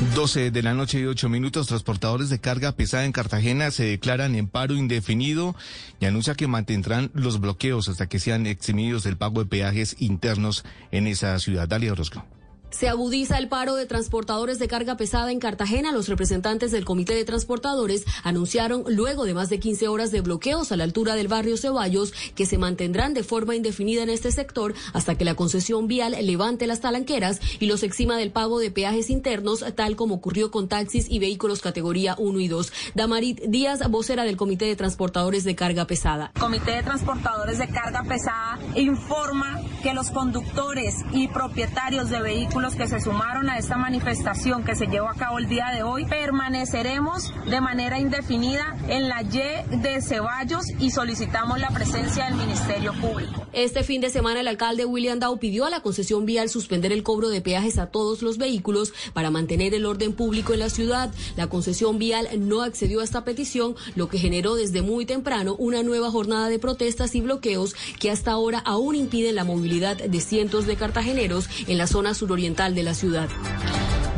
12 0.00 0.50
de 0.50 0.62
la 0.62 0.72
noche 0.72 0.98
y 0.98 1.04
8 1.04 1.28
minutos, 1.28 1.66
transportadores 1.66 2.30
de 2.30 2.40
carga 2.40 2.72
pesada 2.72 3.04
en 3.04 3.12
Cartagena 3.12 3.70
se 3.70 3.84
declaran 3.84 4.34
en 4.34 4.48
paro 4.48 4.74
indefinido 4.74 5.54
y 6.00 6.06
anuncia 6.06 6.34
que 6.34 6.46
mantendrán 6.46 7.10
los 7.12 7.38
bloqueos 7.38 7.90
hasta 7.90 8.08
que 8.08 8.18
sean 8.18 8.46
eximidos 8.46 9.04
del 9.04 9.18
pago 9.18 9.44
de 9.44 9.50
peajes 9.50 9.96
internos 9.98 10.64
en 10.90 11.06
esa 11.06 11.38
ciudad. 11.38 11.68
Dalia 11.68 11.92
Orozco. 11.92 12.24
Se 12.70 12.88
agudiza 12.88 13.36
el 13.36 13.48
paro 13.48 13.74
de 13.74 13.84
transportadores 13.84 14.60
de 14.60 14.68
carga 14.68 14.96
pesada 14.96 15.32
en 15.32 15.40
Cartagena. 15.40 15.90
Los 15.92 16.08
representantes 16.08 16.70
del 16.70 16.84
Comité 16.84 17.14
de 17.14 17.24
Transportadores 17.24 18.04
anunciaron, 18.22 18.84
luego 18.86 19.24
de 19.24 19.34
más 19.34 19.50
de 19.50 19.58
15 19.58 19.88
horas 19.88 20.12
de 20.12 20.20
bloqueos 20.20 20.70
a 20.70 20.76
la 20.76 20.84
altura 20.84 21.16
del 21.16 21.26
barrio 21.26 21.56
Ceballos, 21.56 22.12
que 22.34 22.46
se 22.46 22.58
mantendrán 22.58 23.12
de 23.12 23.24
forma 23.24 23.56
indefinida 23.56 24.04
en 24.04 24.08
este 24.08 24.30
sector 24.30 24.74
hasta 24.92 25.16
que 25.16 25.24
la 25.24 25.34
concesión 25.34 25.88
vial 25.88 26.14
levante 26.22 26.68
las 26.68 26.80
talanqueras 26.80 27.40
y 27.58 27.66
los 27.66 27.82
exima 27.82 28.16
del 28.16 28.30
pago 28.30 28.60
de 28.60 28.70
peajes 28.70 29.10
internos, 29.10 29.64
tal 29.74 29.96
como 29.96 30.14
ocurrió 30.14 30.52
con 30.52 30.68
taxis 30.68 31.10
y 31.10 31.18
vehículos 31.18 31.62
categoría 31.62 32.14
1 32.18 32.38
y 32.38 32.48
2. 32.48 32.72
Damarit 32.94 33.40
Díaz, 33.48 33.80
vocera 33.90 34.22
del 34.22 34.36
Comité 34.36 34.66
de 34.66 34.76
Transportadores 34.76 35.42
de 35.42 35.56
Carga 35.56 35.86
Pesada. 35.86 36.30
Comité 36.38 36.76
de 36.76 36.82
Transportadores 36.84 37.58
de 37.58 37.68
Carga 37.68 38.04
Pesada 38.04 38.58
informa 38.76 39.60
que 39.82 39.92
los 39.92 40.10
conductores 40.10 40.94
y 41.12 41.26
propietarios 41.28 42.10
de 42.10 42.20
vehículos 42.20 42.59
los 42.60 42.74
que 42.74 42.86
se 42.86 43.00
sumaron 43.00 43.48
a 43.48 43.58
esta 43.58 43.76
manifestación 43.76 44.64
que 44.64 44.74
se 44.74 44.86
llevó 44.86 45.08
a 45.08 45.14
cabo 45.14 45.38
el 45.38 45.48
día 45.48 45.70
de 45.74 45.82
hoy, 45.82 46.04
permaneceremos 46.04 47.32
de 47.48 47.60
manera 47.60 47.98
indefinida 47.98 48.76
en 48.88 49.08
la 49.08 49.22
Y 49.22 49.30
de 49.78 50.02
Ceballos 50.02 50.66
y 50.78 50.90
solicitamos 50.90 51.58
la 51.58 51.70
presencia 51.70 52.26
del 52.26 52.34
Ministerio 52.34 52.92
Público. 53.00 53.46
Este 53.52 53.82
fin 53.82 54.00
de 54.00 54.10
semana 54.10 54.40
el 54.40 54.48
alcalde 54.48 54.84
William 54.84 55.18
Dow 55.18 55.38
pidió 55.38 55.64
a 55.64 55.70
la 55.70 55.80
concesión 55.80 56.26
vial 56.26 56.48
suspender 56.48 56.92
el 56.92 57.02
cobro 57.02 57.28
de 57.28 57.40
peajes 57.40 57.78
a 57.78 57.86
todos 57.86 58.22
los 58.22 58.38
vehículos 58.38 58.92
para 59.12 59.30
mantener 59.30 59.74
el 59.74 59.86
orden 59.86 60.12
público 60.12 60.52
en 60.52 60.60
la 60.60 60.70
ciudad. 60.70 61.10
La 61.36 61.46
concesión 61.46 61.98
vial 61.98 62.28
no 62.38 62.62
accedió 62.62 63.00
a 63.00 63.04
esta 63.04 63.24
petición, 63.24 63.74
lo 63.96 64.08
que 64.08 64.18
generó 64.18 64.54
desde 64.54 64.82
muy 64.82 65.06
temprano 65.06 65.54
una 65.56 65.82
nueva 65.82 66.10
jornada 66.10 66.48
de 66.48 66.58
protestas 66.58 67.14
y 67.14 67.20
bloqueos 67.20 67.74
que 67.98 68.10
hasta 68.10 68.32
ahora 68.32 68.58
aún 68.58 68.94
impiden 68.94 69.34
la 69.34 69.44
movilidad 69.44 69.96
de 69.96 70.20
cientos 70.20 70.66
de 70.66 70.76
cartageneros 70.76 71.48
en 71.66 71.78
la 71.78 71.86
zona 71.86 72.14
suroriental 72.14 72.49
de 72.56 72.82
la 72.82 72.94
ciudad. 72.94 73.28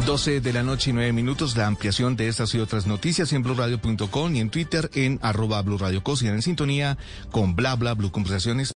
12 0.07 0.41
de 0.41 0.53
la 0.53 0.63
noche 0.63 0.91
y 0.91 0.93
9 0.95 1.13
minutos, 1.13 1.57
la 1.57 1.67
ampliación 1.67 2.17
de 2.17 2.29
estas 2.29 2.55
y 2.55 2.59
otras 2.59 2.87
noticias 2.87 3.33
en 3.33 3.43
blurradio.com 3.43 4.35
y 4.35 4.41
en 4.41 4.51
Twitter 4.51 4.91
en 4.95 5.19
arroba 5.23 5.61
blurradiocos 5.63 6.23
y 6.23 6.29
en 6.29 6.41
sintonía 6.43 6.97
con 7.31 7.55
bla 7.55 7.77
bla 7.77 7.95
blue 7.95 8.11
conversaciones. 8.11 8.73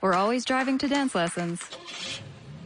We're 0.00 0.14
always 0.14 0.44
driving 0.44 0.78
to 0.78 0.88
dance 0.88 1.18
lessons. 1.18 1.60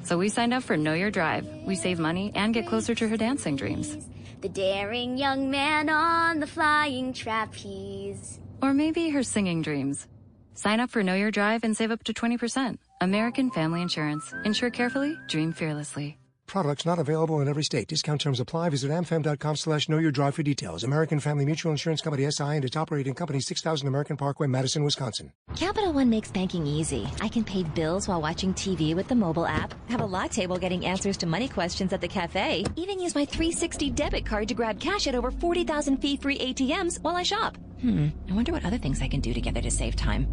So 0.02 0.18
we 0.18 0.28
signed 0.28 0.52
up 0.52 0.64
for 0.64 0.76
Know 0.76 0.94
Your 0.94 1.10
Drive. 1.10 1.46
We 1.64 1.76
save 1.76 1.98
money 1.98 2.32
and 2.34 2.52
get 2.52 2.66
closer 2.66 2.94
to 2.94 3.08
her 3.08 3.16
dancing 3.16 3.56
dreams. 3.56 3.96
The 4.42 4.50
daring 4.50 5.16
young 5.16 5.50
man 5.50 5.88
on 5.88 6.40
the 6.40 6.46
flying 6.46 7.14
trapeze. 7.14 8.40
Or 8.60 8.74
maybe 8.74 9.08
her 9.10 9.22
singing 9.22 9.62
dreams. 9.62 10.06
Sign 10.54 10.80
up 10.80 10.90
for 10.90 11.02
Know 11.02 11.14
Your 11.14 11.30
Drive 11.30 11.64
and 11.64 11.74
save 11.74 11.92
up 11.92 12.02
to 12.04 12.12
20%. 12.12 12.76
American 13.02 13.50
Family 13.50 13.82
Insurance. 13.82 14.32
Insure 14.44 14.70
carefully, 14.70 15.18
dream 15.26 15.52
fearlessly. 15.52 16.21
Products 16.52 16.84
not 16.84 16.98
available 16.98 17.40
in 17.40 17.48
every 17.48 17.64
state. 17.64 17.88
Discount 17.88 18.20
terms 18.20 18.38
apply. 18.38 18.68
Visit 18.68 18.90
amfam.com 18.90 19.56
slash 19.56 19.88
know 19.88 19.96
your 19.96 20.10
drive 20.10 20.34
for 20.34 20.42
details. 20.42 20.84
American 20.84 21.18
Family 21.18 21.46
Mutual 21.46 21.72
Insurance 21.72 22.02
Company 22.02 22.30
SI 22.30 22.44
and 22.44 22.62
its 22.62 22.76
operating 22.76 23.14
company 23.14 23.40
6000 23.40 23.88
American 23.88 24.18
Parkway, 24.18 24.46
Madison, 24.48 24.84
Wisconsin. 24.84 25.32
Capital 25.56 25.94
One 25.94 26.10
makes 26.10 26.30
banking 26.30 26.66
easy. 26.66 27.08
I 27.22 27.28
can 27.28 27.42
pay 27.42 27.62
bills 27.62 28.06
while 28.06 28.20
watching 28.20 28.52
TV 28.52 28.94
with 28.94 29.08
the 29.08 29.14
mobile 29.14 29.46
app, 29.46 29.72
have 29.88 30.02
a 30.02 30.04
lock 30.04 30.30
table 30.30 30.58
getting 30.58 30.84
answers 30.84 31.16
to 31.18 31.26
money 31.26 31.48
questions 31.48 31.90
at 31.94 32.02
the 32.02 32.08
cafe, 32.08 32.66
even 32.76 33.00
use 33.00 33.14
my 33.14 33.24
360 33.24 33.88
debit 33.88 34.26
card 34.26 34.46
to 34.48 34.54
grab 34.54 34.78
cash 34.78 35.06
at 35.06 35.14
over 35.14 35.30
40,000 35.30 35.96
fee-free 36.02 36.36
ATMs 36.36 37.02
while 37.02 37.16
I 37.16 37.22
shop. 37.22 37.56
Hmm, 37.80 38.08
I 38.30 38.34
wonder 38.34 38.52
what 38.52 38.66
other 38.66 38.76
things 38.76 39.00
I 39.00 39.08
can 39.08 39.20
do 39.20 39.32
together 39.32 39.62
to 39.62 39.70
save 39.70 39.96
time. 39.96 40.28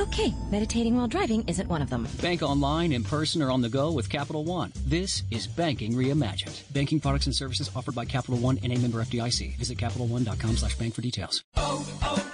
Okay, 0.00 0.32
meditating 0.48 0.96
while 0.96 1.08
driving 1.08 1.42
isn't 1.48 1.68
one 1.68 1.82
of 1.82 1.90
them. 1.90 2.06
Bank 2.22 2.40
online, 2.40 2.92
in 2.92 3.02
person, 3.02 3.42
or 3.42 3.50
on 3.50 3.60
the 3.60 3.68
go 3.68 3.90
with 3.90 4.08
Capital 4.08 4.44
One. 4.44 4.72
This 4.86 5.24
is 5.32 5.48
banking 5.48 5.94
reimagined. 5.94 6.72
Banking 6.72 7.00
products 7.00 7.26
and 7.26 7.34
services 7.34 7.68
offered 7.74 7.96
by 7.96 8.04
Capital 8.04 8.38
One 8.38 8.60
and 8.62 8.72
a 8.72 8.78
member 8.78 9.02
FDIC. 9.02 9.56
Visit 9.56 9.76
CapitalOne.com 9.78 10.56
slash 10.56 10.76
bank 10.76 10.94
for 10.94 11.00
details. 11.00 11.42
Oh, 11.56 11.84
oh, 12.02 12.32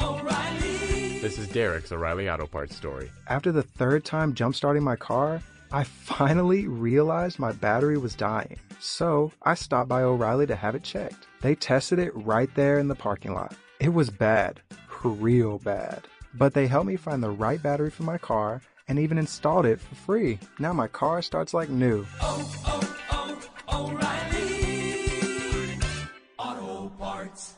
oh, 0.00 0.20
O'Reilly. 0.20 1.18
This 1.20 1.38
is 1.38 1.48
Derek's 1.48 1.92
O'Reilly 1.92 2.28
Auto 2.28 2.46
Parts 2.46 2.76
story. 2.76 3.10
After 3.26 3.52
the 3.52 3.62
third 3.62 4.04
time 4.04 4.34
jump 4.34 4.54
starting 4.54 4.82
my 4.82 4.96
car, 4.96 5.40
I 5.72 5.84
finally 5.84 6.68
realized 6.68 7.38
my 7.38 7.52
battery 7.52 7.96
was 7.96 8.14
dying. 8.14 8.58
So 8.80 9.32
I 9.40 9.54
stopped 9.54 9.88
by 9.88 10.02
O'Reilly 10.02 10.46
to 10.46 10.56
have 10.56 10.74
it 10.74 10.82
checked. 10.82 11.26
They 11.40 11.54
tested 11.54 11.98
it 11.98 12.14
right 12.14 12.54
there 12.54 12.78
in 12.78 12.88
the 12.88 12.94
parking 12.94 13.32
lot. 13.32 13.54
It 13.80 13.94
was 13.94 14.10
bad, 14.10 14.60
real 15.02 15.58
bad. 15.58 16.06
But 16.34 16.54
they 16.54 16.66
helped 16.66 16.86
me 16.86 16.96
find 16.96 17.22
the 17.22 17.30
right 17.30 17.62
battery 17.62 17.90
for 17.90 18.02
my 18.04 18.16
car 18.18 18.62
and 18.88 18.98
even 18.98 19.18
installed 19.18 19.66
it 19.66 19.80
for 19.80 19.94
free. 19.94 20.38
Now 20.58 20.72
my 20.72 20.88
car 20.88 21.22
starts 21.22 21.54
like 21.54 21.68
new. 21.68 22.04
Oh, 22.20 22.50
oh, 22.66 22.80
oh, 23.68 23.90
O'Reilly. 23.90 25.78
Auto 26.38 26.90
Parts. 26.98 27.54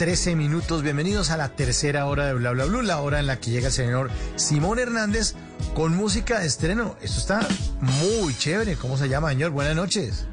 13 0.00 0.34
minutos. 0.34 0.82
Bienvenidos 0.82 1.30
a 1.30 1.36
la 1.36 1.50
tercera 1.50 2.06
hora 2.06 2.24
de 2.24 2.32
Bla 2.32 2.52
Bla 2.52 2.64
Blue, 2.64 2.80
la 2.80 3.02
hora 3.02 3.20
en 3.20 3.26
la 3.26 3.38
que 3.38 3.50
llega 3.50 3.66
el 3.66 3.72
señor 3.74 4.10
Simón 4.34 4.78
Hernández 4.78 5.34
con 5.74 5.94
música 5.94 6.40
de 6.40 6.46
estreno. 6.46 6.96
Esto 7.02 7.18
está 7.18 7.48
muy 7.82 8.34
chévere. 8.34 8.76
¿Cómo 8.76 8.96
se 8.96 9.10
llama, 9.10 9.28
señor? 9.28 9.50
Buenas 9.50 9.76
noches. 9.76 10.26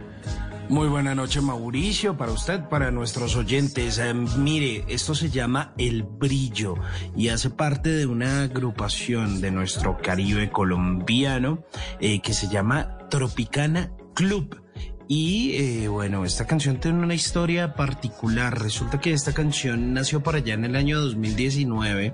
Muy 0.70 0.88
buena 0.88 1.16
noche, 1.16 1.42
Mauricio, 1.42 2.16
para 2.16 2.32
usted, 2.32 2.62
para 2.70 2.92
nuestros 2.92 3.36
oyentes. 3.36 3.98
Eh, 3.98 4.14
mire, 4.14 4.86
esto 4.88 5.14
se 5.14 5.30
llama 5.30 5.74
El 5.78 6.04
Brillo 6.04 6.76
y 7.14 7.28
hace 7.28 7.50
parte 7.50 7.90
de 7.90 8.06
una 8.06 8.44
agrupación 8.44 9.42
de 9.42 9.52
nuestro 9.52 9.98
Caribe 9.98 10.50
colombiano 10.50 11.66
eh, 12.00 12.22
que 12.22 12.34
se 12.34 12.48
llama 12.48 13.00
Tropicana 13.10 13.92
Club. 14.14 14.67
Y 15.08 15.52
eh, 15.56 15.88
bueno, 15.88 16.26
esta 16.26 16.46
canción 16.46 16.80
tiene 16.80 17.00
una 17.00 17.14
historia 17.14 17.76
particular. 17.76 18.62
Resulta 18.62 19.00
que 19.00 19.14
esta 19.14 19.34
canción 19.34 19.94
nació 19.94 20.22
por 20.22 20.36
allá 20.36 20.54
en 20.54 20.66
el 20.66 20.76
año 20.76 21.00
2019, 21.00 22.14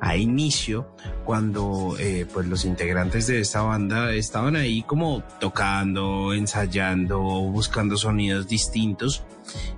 a 0.00 0.16
inicio, 0.16 0.94
cuando 1.24 1.96
eh, 1.98 2.26
pues 2.30 2.46
los 2.46 2.66
integrantes 2.66 3.26
de 3.26 3.40
esta 3.40 3.62
banda 3.62 4.12
estaban 4.12 4.54
ahí 4.54 4.82
como 4.82 5.22
tocando, 5.40 6.34
ensayando, 6.34 7.20
buscando 7.20 7.96
sonidos 7.96 8.46
distintos. 8.48 9.24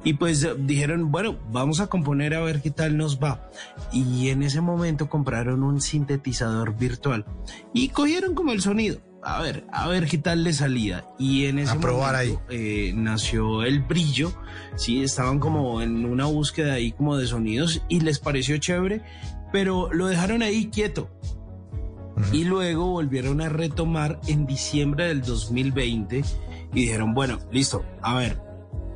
Y 0.03 0.15
pues 0.15 0.49
dijeron, 0.59 1.13
bueno, 1.13 1.39
vamos 1.53 1.79
a 1.79 1.87
componer 1.87 2.35
a 2.35 2.41
ver 2.41 2.61
qué 2.61 2.71
tal 2.71 2.97
nos 2.97 3.21
va. 3.21 3.51
Y 3.93 4.31
en 4.31 4.43
ese 4.43 4.61
momento 4.61 5.09
compraron 5.09 5.63
un 5.63 5.81
sintetizador 5.81 6.77
virtual 6.77 7.25
y 7.73 7.91
cogieron 7.91 8.35
como 8.35 8.53
el 8.53 8.63
sonido 8.63 9.01
a 9.23 9.43
ver, 9.43 9.65
a 9.73 9.89
ver 9.89 10.07
qué 10.07 10.19
tal 10.19 10.45
le 10.45 10.53
salía. 10.53 11.07
Y 11.19 11.47
en 11.47 11.59
ese 11.59 11.75
momento 11.77 12.43
eh, 12.51 12.93
nació 12.95 13.63
el 13.65 13.81
brillo, 13.83 14.33
sí, 14.77 15.03
estaban 15.03 15.39
como 15.39 15.83
en 15.83 16.05
una 16.05 16.27
búsqueda 16.27 16.75
ahí 16.75 16.93
como 16.93 17.17
de 17.17 17.27
sonidos 17.27 17.83
y 17.89 18.01
les 18.01 18.19
pareció 18.19 18.57
chévere, 18.59 19.03
pero 19.53 19.93
lo 19.93 20.07
dejaron 20.07 20.43
ahí 20.43 20.69
quieto. 20.69 21.11
Y 22.33 22.45
luego 22.45 22.87
volvieron 22.87 23.41
a 23.41 23.49
retomar 23.49 24.21
en 24.27 24.45
diciembre 24.47 25.07
del 25.07 25.23
2020 25.23 26.25
y 26.75 26.81
dijeron, 26.81 27.15
bueno, 27.15 27.39
listo, 27.53 27.85
a 28.03 28.17
ver, 28.17 28.48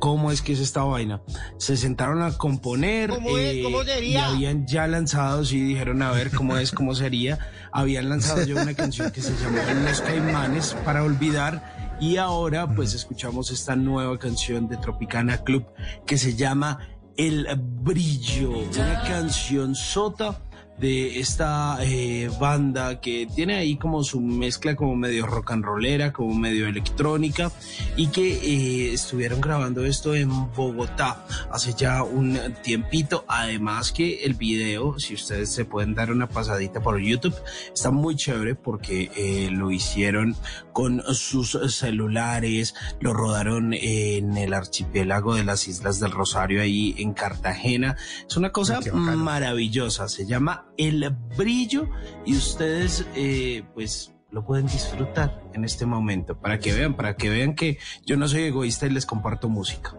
cómo 0.03 0.33
es 0.33 0.41
que 0.41 0.51
es 0.51 0.59
esta 0.59 0.83
vaina. 0.83 1.21
Se 1.55 1.77
sentaron 1.77 2.23
a 2.23 2.37
componer 2.37 3.09
eh, 3.37 3.63
y 4.01 4.17
habían 4.17 4.67
ya 4.67 4.85
lanzado, 4.85 5.43
y 5.43 5.61
dijeron 5.61 6.01
a 6.01 6.11
ver 6.11 6.29
cómo 6.29 6.57
es, 6.57 6.73
cómo 6.73 6.93
sería. 6.93 7.39
Habían 7.71 8.09
lanzado 8.09 8.43
ya 8.43 8.61
una 8.61 8.73
canción 8.73 9.11
que 9.11 9.21
se 9.21 9.33
llamaba 9.41 9.73
Los 9.73 10.01
Caimanes 10.01 10.75
para 10.83 11.05
olvidar 11.05 11.95
y 12.01 12.17
ahora 12.17 12.67
pues 12.75 12.93
escuchamos 12.93 13.49
esta 13.51 13.77
nueva 13.77 14.19
canción 14.19 14.67
de 14.67 14.75
Tropicana 14.75 15.37
Club 15.37 15.67
que 16.05 16.17
se 16.17 16.35
llama 16.35 16.79
El 17.15 17.47
Brillo, 17.55 18.57
una 18.57 19.03
canción 19.03 19.73
sota 19.73 20.41
de 20.77 21.19
esta 21.19 21.77
eh, 21.81 22.29
banda 22.39 22.99
que 22.99 23.27
tiene 23.33 23.55
ahí 23.55 23.77
como 23.77 24.03
su 24.03 24.19
mezcla 24.19 24.75
como 24.75 24.95
medio 24.95 25.25
rock 25.25 25.51
and 25.51 25.63
rollera, 25.63 26.11
como 26.11 26.33
medio 26.33 26.67
electrónica 26.67 27.51
y 27.95 28.07
que 28.07 28.33
eh, 28.33 28.93
estuvieron 28.93 29.39
grabando 29.39 29.85
esto 29.85 30.15
en 30.15 30.29
Bogotá 30.53 31.25
hace 31.51 31.73
ya 31.73 32.03
un 32.03 32.39
tiempito. 32.63 33.23
Además 33.27 33.91
que 33.91 34.23
el 34.23 34.33
video, 34.33 34.99
si 34.99 35.13
ustedes 35.13 35.51
se 35.51 35.65
pueden 35.65 35.95
dar 35.95 36.11
una 36.11 36.27
pasadita 36.27 36.81
por 36.81 36.99
YouTube, 36.99 37.35
está 37.73 37.91
muy 37.91 38.15
chévere 38.15 38.55
porque 38.55 39.11
eh, 39.15 39.49
lo 39.51 39.71
hicieron 39.71 40.35
con 40.71 41.01
sus 41.13 41.57
celulares, 41.69 42.73
lo 42.99 43.13
rodaron 43.13 43.73
en 43.73 44.37
el 44.37 44.53
archipiélago 44.53 45.35
de 45.35 45.43
las 45.43 45.67
Islas 45.67 45.99
del 45.99 46.11
Rosario 46.11 46.61
ahí 46.61 46.95
en 46.97 47.13
Cartagena. 47.13 47.95
Es 48.27 48.37
una 48.37 48.51
cosa 48.51 48.79
maravillosa, 48.93 50.07
se 50.07 50.25
llama 50.25 50.62
el 50.77 51.09
brillo 51.37 51.89
y 52.25 52.35
ustedes 52.35 53.05
eh, 53.15 53.63
pues 53.73 54.13
lo 54.31 54.43
pueden 54.45 54.65
disfrutar 54.65 55.43
en 55.53 55.63
este 55.63 55.85
momento 55.85 56.39
para 56.39 56.57
que 56.57 56.73
vean, 56.73 56.95
para 56.95 57.15
que 57.15 57.29
vean 57.29 57.53
que 57.53 57.77
yo 58.05 58.17
no 58.17 58.27
soy 58.27 58.43
egoísta 58.43 58.87
y 58.87 58.89
les 58.89 59.05
comparto 59.05 59.47
música. 59.47 59.95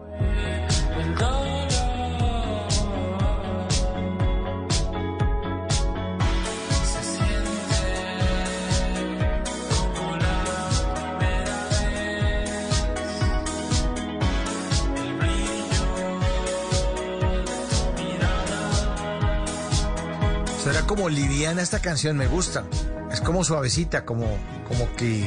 Como 21.05 21.15
liviana 21.15 21.61
esta 21.61 21.81
canción, 21.81 22.17
me 22.17 22.25
gusta. 22.25 22.63
Es 23.11 23.21
como 23.21 23.43
suavecita, 23.43 24.05
como, 24.05 24.25
como 24.67 24.91
que 24.95 25.23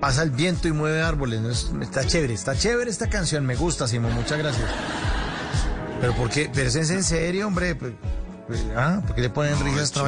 pasa 0.00 0.22
el 0.22 0.30
viento 0.30 0.68
y 0.68 0.72
mueve 0.72 1.02
árboles. 1.02 1.72
está 1.82 2.06
chévere, 2.06 2.34
está 2.34 2.56
chévere 2.56 2.88
esta 2.88 3.08
canción, 3.08 3.44
me 3.44 3.56
gusta, 3.56 3.88
Simón, 3.88 4.14
muchas 4.14 4.38
gracias. 4.38 4.70
Pero 6.00 6.14
¿por 6.14 6.30
qué? 6.30 6.48
Pero 6.54 6.68
es 6.68 6.76
en 6.76 7.02
serio, 7.02 7.48
hombre. 7.48 7.74
Pues, 7.74 7.94
pues, 8.46 8.64
¿Ah? 8.76 9.02
¿Por 9.04 9.16
qué 9.16 9.22
le 9.22 9.30
ponen 9.30 9.58
risas 9.58 9.82
esta 9.82 10.06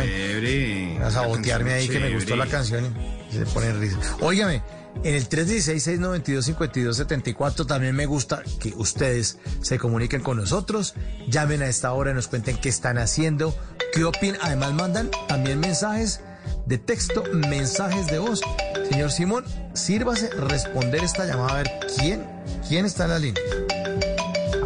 A 1.04 1.10
sabotearme 1.10 1.72
ahí 1.72 1.88
que 1.88 1.98
me 1.98 2.14
gustó 2.14 2.36
la 2.36 2.46
canción 2.46 2.94
y 3.28 3.32
se 3.32 3.40
le 3.40 3.46
ponen 3.46 3.80
risas. 3.80 4.14
Óigame, 4.20 4.62
en 5.04 5.14
el 5.14 5.28
316-692-5274 5.28 7.66
también 7.66 7.94
me 7.96 8.06
gusta 8.06 8.42
que 8.60 8.72
ustedes 8.76 9.38
se 9.60 9.78
comuniquen 9.78 10.22
con 10.22 10.36
nosotros, 10.36 10.94
llamen 11.28 11.62
a 11.62 11.66
esta 11.66 11.92
hora 11.92 12.12
y 12.12 12.14
nos 12.14 12.28
cuenten 12.28 12.56
qué 12.58 12.68
están 12.68 12.98
haciendo, 12.98 13.52
qué 13.92 14.04
opinan. 14.04 14.40
Además 14.42 14.74
mandan 14.74 15.10
también 15.26 15.58
mensajes 15.60 16.22
de 16.66 16.78
texto, 16.78 17.22
mensajes 17.32 18.06
de 18.08 18.18
voz. 18.18 18.42
Señor 18.90 19.10
Simón, 19.10 19.44
sírvase 19.74 20.30
responder 20.30 21.04
esta 21.04 21.26
llamada. 21.26 21.52
A 21.52 21.56
ver, 21.56 21.70
¿quién? 21.98 22.24
¿Quién 22.68 22.84
está 22.84 23.04
en 23.04 23.10
la 23.10 23.18
línea? 23.18 23.42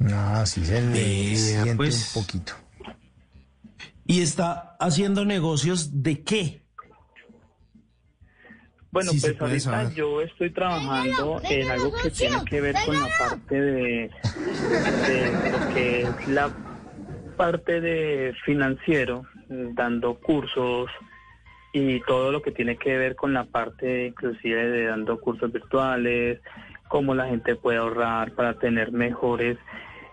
Ah, 0.10 0.46
sí, 0.46 0.64
se 0.64 0.82
le 0.82 1.36
siente 1.36 1.76
pues, 1.76 2.16
un 2.16 2.22
poquito. 2.24 2.54
¿Y 4.06 4.22
está 4.22 4.78
haciendo 4.80 5.26
negocios 5.26 6.02
de 6.02 6.24
qué? 6.24 6.67
Bueno, 8.92 9.12
pues 9.20 9.42
ahorita 9.42 9.94
yo 9.94 10.22
estoy 10.22 10.50
trabajando 10.50 11.42
en 11.50 11.70
algo 11.70 11.92
que 12.02 12.10
tiene 12.10 12.38
que 12.46 12.62
ver 12.62 12.76
con 12.86 12.96
la 12.96 13.10
parte 13.20 13.62
de, 13.62 14.12
lo 15.52 15.74
que 15.74 16.02
es 16.02 16.28
la 16.30 16.50
parte 17.36 17.82
de 17.82 18.34
financiero, 18.46 19.26
dando 19.50 20.16
cursos 20.16 20.90
y 21.74 22.00
todo 22.02 22.32
lo 22.32 22.42
que 22.42 22.52
tiene 22.52 22.78
que 22.78 22.98
ver 22.98 23.16
con 23.16 23.34
la 23.34 23.44
parte 23.44 24.08
inclusive 24.08 24.70
de 24.70 24.86
dando 24.86 25.20
cursos 25.20 25.52
virtuales, 25.52 26.40
cómo 26.88 27.14
la 27.14 27.28
gente 27.28 27.56
puede 27.56 27.78
ahorrar 27.78 28.32
para 28.32 28.54
tener 28.58 28.92
mejores 28.94 29.58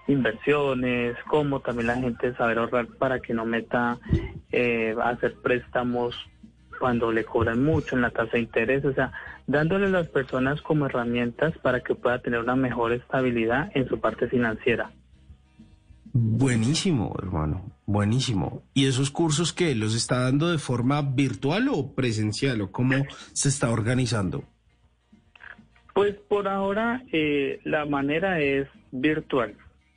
inversiones, 0.08 1.16
como 1.28 1.60
también 1.60 1.86
la 1.86 1.96
gente 1.96 2.34
saber 2.34 2.58
ahorrar 2.58 2.86
para 2.98 3.20
que 3.20 3.32
no 3.32 3.46
meta 3.46 3.98
eh, 4.52 4.94
a 5.00 5.10
hacer 5.10 5.34
préstamos 5.42 6.14
cuando 6.78 7.12
le 7.12 7.24
cobran 7.24 7.62
mucho 7.62 7.96
en 7.96 8.02
la 8.02 8.10
tasa 8.10 8.32
de 8.32 8.40
interés. 8.40 8.84
O 8.84 8.92
sea, 8.92 9.12
dándole 9.46 9.86
a 9.86 9.90
las 9.90 10.08
personas 10.08 10.60
como 10.62 10.86
herramientas 10.86 11.56
para 11.58 11.80
que 11.80 11.94
pueda 11.94 12.20
tener 12.20 12.40
una 12.40 12.56
mejor 12.56 12.92
estabilidad 12.92 13.70
en 13.74 13.88
su 13.88 14.00
parte 14.00 14.28
financiera. 14.28 14.90
Buenísimo, 16.16 17.12
hermano, 17.18 17.72
buenísimo. 17.86 18.62
¿Y 18.72 18.86
esos 18.86 19.10
cursos 19.10 19.52
que 19.52 19.74
los 19.74 19.96
está 19.96 20.20
dando 20.20 20.48
de 20.48 20.58
forma 20.58 21.02
virtual 21.02 21.68
o 21.68 21.92
presencial 21.92 22.60
o 22.60 22.70
cómo 22.70 22.94
se 23.32 23.48
está 23.48 23.70
organizando? 23.70 24.44
Pues 25.92 26.14
por 26.28 26.46
ahora 26.46 27.02
eh, 27.12 27.60
la 27.64 27.84
manera 27.84 28.40
es 28.40 28.68
virtual, 28.92 29.56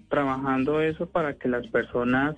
trabajando 0.10 0.82
eso 0.82 1.06
para 1.06 1.36
que 1.36 1.50
las 1.50 1.68
personas 1.68 2.36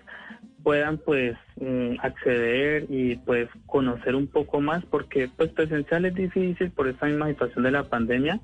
puedan 0.63 0.97
pues 0.97 1.37
mm, 1.57 1.95
acceder 2.01 2.85
y 2.89 3.15
pues 3.17 3.49
conocer 3.65 4.15
un 4.15 4.27
poco 4.27 4.61
más 4.61 4.83
porque 4.85 5.29
pues 5.35 5.49
presencial 5.51 6.05
es 6.05 6.15
difícil 6.15 6.71
por 6.71 6.87
esta 6.87 7.05
misma 7.05 7.27
situación 7.27 7.63
de 7.63 7.71
la 7.71 7.83
pandemia, 7.83 8.39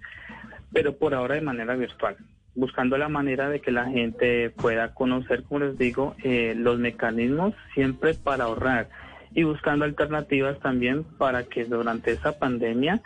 pero 0.74 0.98
por 0.98 1.14
ahora 1.14 1.36
de 1.36 1.42
manera 1.42 1.76
virtual 1.76 2.18
buscando 2.56 2.98
la 2.98 3.10
manera 3.10 3.50
de 3.50 3.60
que 3.60 3.72
la 3.72 3.86
gente 3.86 4.50
pueda 4.50 4.94
conocer, 4.94 5.44
como 5.44 5.66
les 5.66 5.78
digo, 5.78 6.16
eh, 6.24 6.54
los 6.56 6.80
mecanismos 6.80 7.54
siempre 7.74 8.14
para 8.14 8.46
ahorrar 8.46 8.90
y 9.34 9.44
buscando 9.44 9.84
alternativas 9.84 10.58
también 10.60 11.04
para 11.04 11.44
que 11.44 11.66
durante 11.66 12.12
esa 12.12 12.40
pandemia 12.40 13.02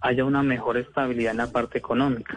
haya 0.00 0.24
una 0.24 0.42
mejor 0.42 0.76
estabilidad 0.76 1.30
en 1.30 1.38
la 1.38 1.52
parte 1.52 1.78
económica. 1.78 2.36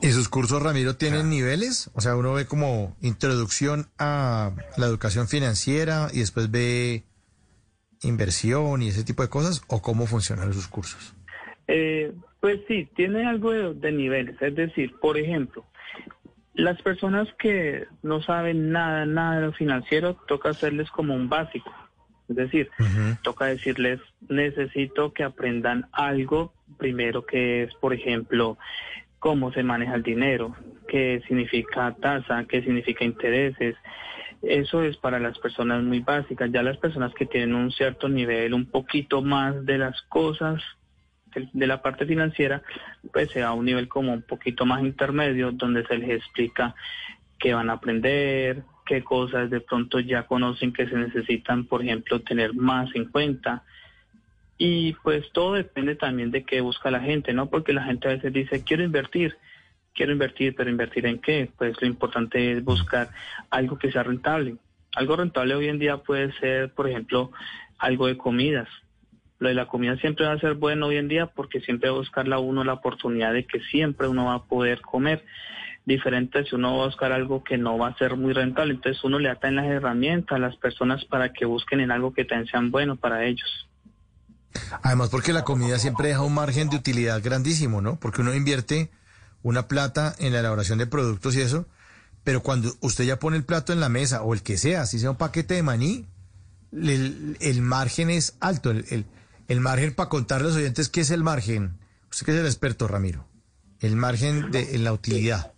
¿Y 0.00 0.10
sus 0.10 0.28
cursos, 0.28 0.62
Ramiro, 0.62 0.96
tienen 0.96 1.28
niveles? 1.28 1.90
O 1.94 2.00
sea, 2.00 2.16
uno 2.16 2.32
ve 2.32 2.46
como 2.46 2.96
introducción 3.00 3.86
a 3.98 4.52
la 4.76 4.86
educación 4.86 5.28
financiera 5.28 6.08
y 6.12 6.20
después 6.20 6.50
ve 6.50 7.04
inversión 8.02 8.82
y 8.82 8.88
ese 8.88 9.04
tipo 9.04 9.22
de 9.22 9.28
cosas, 9.28 9.62
¿o 9.66 9.82
cómo 9.82 10.06
funcionan 10.06 10.52
sus 10.52 10.68
cursos? 10.68 11.14
Eh, 11.66 12.12
pues 12.40 12.60
sí, 12.68 12.88
tiene 12.94 13.26
algo 13.26 13.52
de, 13.52 13.92
niveles. 13.92 14.40
Es 14.40 14.54
decir, 14.54 14.94
por 15.00 15.18
ejemplo, 15.18 15.64
las 16.54 16.80
personas 16.82 17.28
que 17.38 17.86
no 18.02 18.22
saben 18.22 18.70
nada, 18.70 19.04
nada 19.06 19.40
de 19.40 19.46
lo 19.46 19.52
financiero, 19.52 20.14
toca 20.26 20.50
hacerles 20.50 20.90
como 20.90 21.14
un 21.14 21.28
básico. 21.28 21.72
Es 22.28 22.36
decir, 22.36 22.70
toca 23.22 23.46
decirles, 23.46 24.00
necesito 24.28 25.12
que 25.14 25.24
aprendan 25.24 25.88
algo 25.92 26.52
primero 26.76 27.24
que 27.24 27.62
es, 27.62 27.74
por 27.76 27.94
ejemplo, 27.94 28.58
cómo 29.18 29.52
se 29.52 29.62
maneja 29.62 29.94
el 29.94 30.02
dinero, 30.02 30.56
qué 30.88 31.22
significa 31.26 31.94
tasa, 32.00 32.44
qué 32.48 32.62
significa 32.62 33.04
intereses. 33.04 33.76
Eso 34.42 34.82
es 34.82 34.96
para 34.96 35.18
las 35.18 35.38
personas 35.38 35.82
muy 35.82 36.00
básicas. 36.00 36.50
Ya 36.52 36.62
las 36.62 36.78
personas 36.78 37.12
que 37.14 37.26
tienen 37.26 37.54
un 37.54 37.72
cierto 37.72 38.08
nivel, 38.08 38.54
un 38.54 38.66
poquito 38.66 39.20
más 39.20 39.64
de 39.66 39.78
las 39.78 40.00
cosas, 40.02 40.62
de 41.34 41.66
la 41.66 41.82
parte 41.82 42.06
financiera, 42.06 42.62
pues 43.12 43.30
sea 43.30 43.52
un 43.52 43.66
nivel 43.66 43.88
como 43.88 44.12
un 44.12 44.22
poquito 44.22 44.64
más 44.64 44.82
intermedio, 44.82 45.52
donde 45.52 45.84
se 45.86 45.98
les 45.98 46.10
explica 46.10 46.74
qué 47.38 47.54
van 47.54 47.70
a 47.70 47.74
aprender, 47.74 48.62
qué 48.86 49.04
cosas 49.04 49.50
de 49.50 49.60
pronto 49.60 50.00
ya 50.00 50.24
conocen 50.24 50.72
que 50.72 50.88
se 50.88 50.96
necesitan, 50.96 51.66
por 51.66 51.82
ejemplo, 51.82 52.20
tener 52.20 52.54
más 52.54 52.88
en 52.94 53.06
cuenta. 53.06 53.64
Y 54.58 54.94
pues 55.04 55.30
todo 55.32 55.54
depende 55.54 55.94
también 55.94 56.32
de 56.32 56.42
qué 56.42 56.60
busca 56.60 56.90
la 56.90 57.00
gente, 57.00 57.32
¿no? 57.32 57.48
Porque 57.48 57.72
la 57.72 57.84
gente 57.84 58.08
a 58.08 58.12
veces 58.12 58.32
dice, 58.32 58.64
quiero 58.64 58.82
invertir, 58.82 59.36
quiero 59.94 60.12
invertir, 60.12 60.54
pero 60.56 60.68
invertir 60.68 61.06
en 61.06 61.20
qué? 61.20 61.48
Pues 61.56 61.80
lo 61.80 61.86
importante 61.86 62.52
es 62.52 62.64
buscar 62.64 63.10
algo 63.50 63.78
que 63.78 63.92
sea 63.92 64.02
rentable. 64.02 64.56
Algo 64.96 65.16
rentable 65.16 65.54
hoy 65.54 65.68
en 65.68 65.78
día 65.78 65.98
puede 65.98 66.32
ser, 66.40 66.72
por 66.74 66.88
ejemplo, 66.88 67.30
algo 67.78 68.08
de 68.08 68.18
comidas. 68.18 68.68
Lo 69.38 69.48
de 69.48 69.54
la 69.54 69.66
comida 69.66 69.96
siempre 69.98 70.26
va 70.26 70.32
a 70.32 70.40
ser 70.40 70.54
bueno 70.54 70.86
hoy 70.86 70.96
en 70.96 71.06
día 71.06 71.26
porque 71.26 71.60
siempre 71.60 71.88
va 71.88 71.94
a 71.94 72.00
buscar 72.00 72.32
a 72.32 72.38
uno 72.40 72.64
la 72.64 72.72
oportunidad 72.72 73.32
de 73.32 73.44
que 73.44 73.60
siempre 73.60 74.08
uno 74.08 74.26
va 74.26 74.34
a 74.34 74.44
poder 74.44 74.80
comer. 74.80 75.24
Diferente 75.84 76.44
si 76.44 76.56
uno 76.56 76.76
va 76.76 76.82
a 76.82 76.86
buscar 76.86 77.12
algo 77.12 77.44
que 77.44 77.56
no 77.56 77.78
va 77.78 77.88
a 77.88 77.96
ser 77.96 78.16
muy 78.16 78.32
rentable. 78.32 78.74
Entonces 78.74 79.02
uno 79.04 79.20
le 79.20 79.28
ata 79.28 79.46
en 79.46 79.56
las 79.56 79.66
herramientas 79.66 80.34
a 80.34 80.40
las 80.40 80.56
personas 80.56 81.04
para 81.04 81.32
que 81.32 81.44
busquen 81.44 81.78
en 81.78 81.92
algo 81.92 82.12
que 82.12 82.24
también 82.24 82.48
sean 82.48 82.72
bueno 82.72 82.96
para 82.96 83.24
ellos. 83.24 83.67
Además 84.82 85.10
porque 85.10 85.32
la 85.32 85.44
comida 85.44 85.78
siempre 85.78 86.08
deja 86.08 86.22
un 86.22 86.34
margen 86.34 86.70
de 86.70 86.76
utilidad 86.76 87.22
grandísimo, 87.22 87.80
¿no? 87.80 87.98
Porque 87.98 88.22
uno 88.22 88.34
invierte 88.34 88.90
una 89.42 89.68
plata 89.68 90.14
en 90.18 90.32
la 90.32 90.40
elaboración 90.40 90.78
de 90.78 90.86
productos 90.86 91.36
y 91.36 91.40
eso, 91.40 91.66
pero 92.24 92.42
cuando 92.42 92.72
usted 92.80 93.04
ya 93.04 93.18
pone 93.18 93.36
el 93.36 93.44
plato 93.44 93.72
en 93.72 93.80
la 93.80 93.88
mesa 93.88 94.22
o 94.22 94.34
el 94.34 94.42
que 94.42 94.56
sea, 94.56 94.86
si 94.86 94.98
sea 94.98 95.10
un 95.10 95.16
paquete 95.16 95.54
de 95.54 95.62
maní, 95.62 96.06
el, 96.72 97.60
margen 97.62 98.10
es 98.10 98.36
alto. 98.40 98.70
el, 98.70 99.06
el 99.48 99.60
margen 99.60 99.94
para 99.94 100.10
contarle 100.10 100.46
a 100.46 100.48
los 100.48 100.56
oyentes 100.56 100.88
qué 100.88 101.00
es 101.00 101.10
el 101.10 101.22
margen. 101.22 101.78
Usted 102.10 102.26
que 102.26 102.32
es 102.32 102.38
el 102.38 102.46
experto, 102.46 102.86
Ramiro. 102.86 103.26
El 103.80 103.96
margen 103.96 104.50
de 104.50 104.74
en 104.74 104.84
la 104.84 104.92
utilidad. 104.92 105.52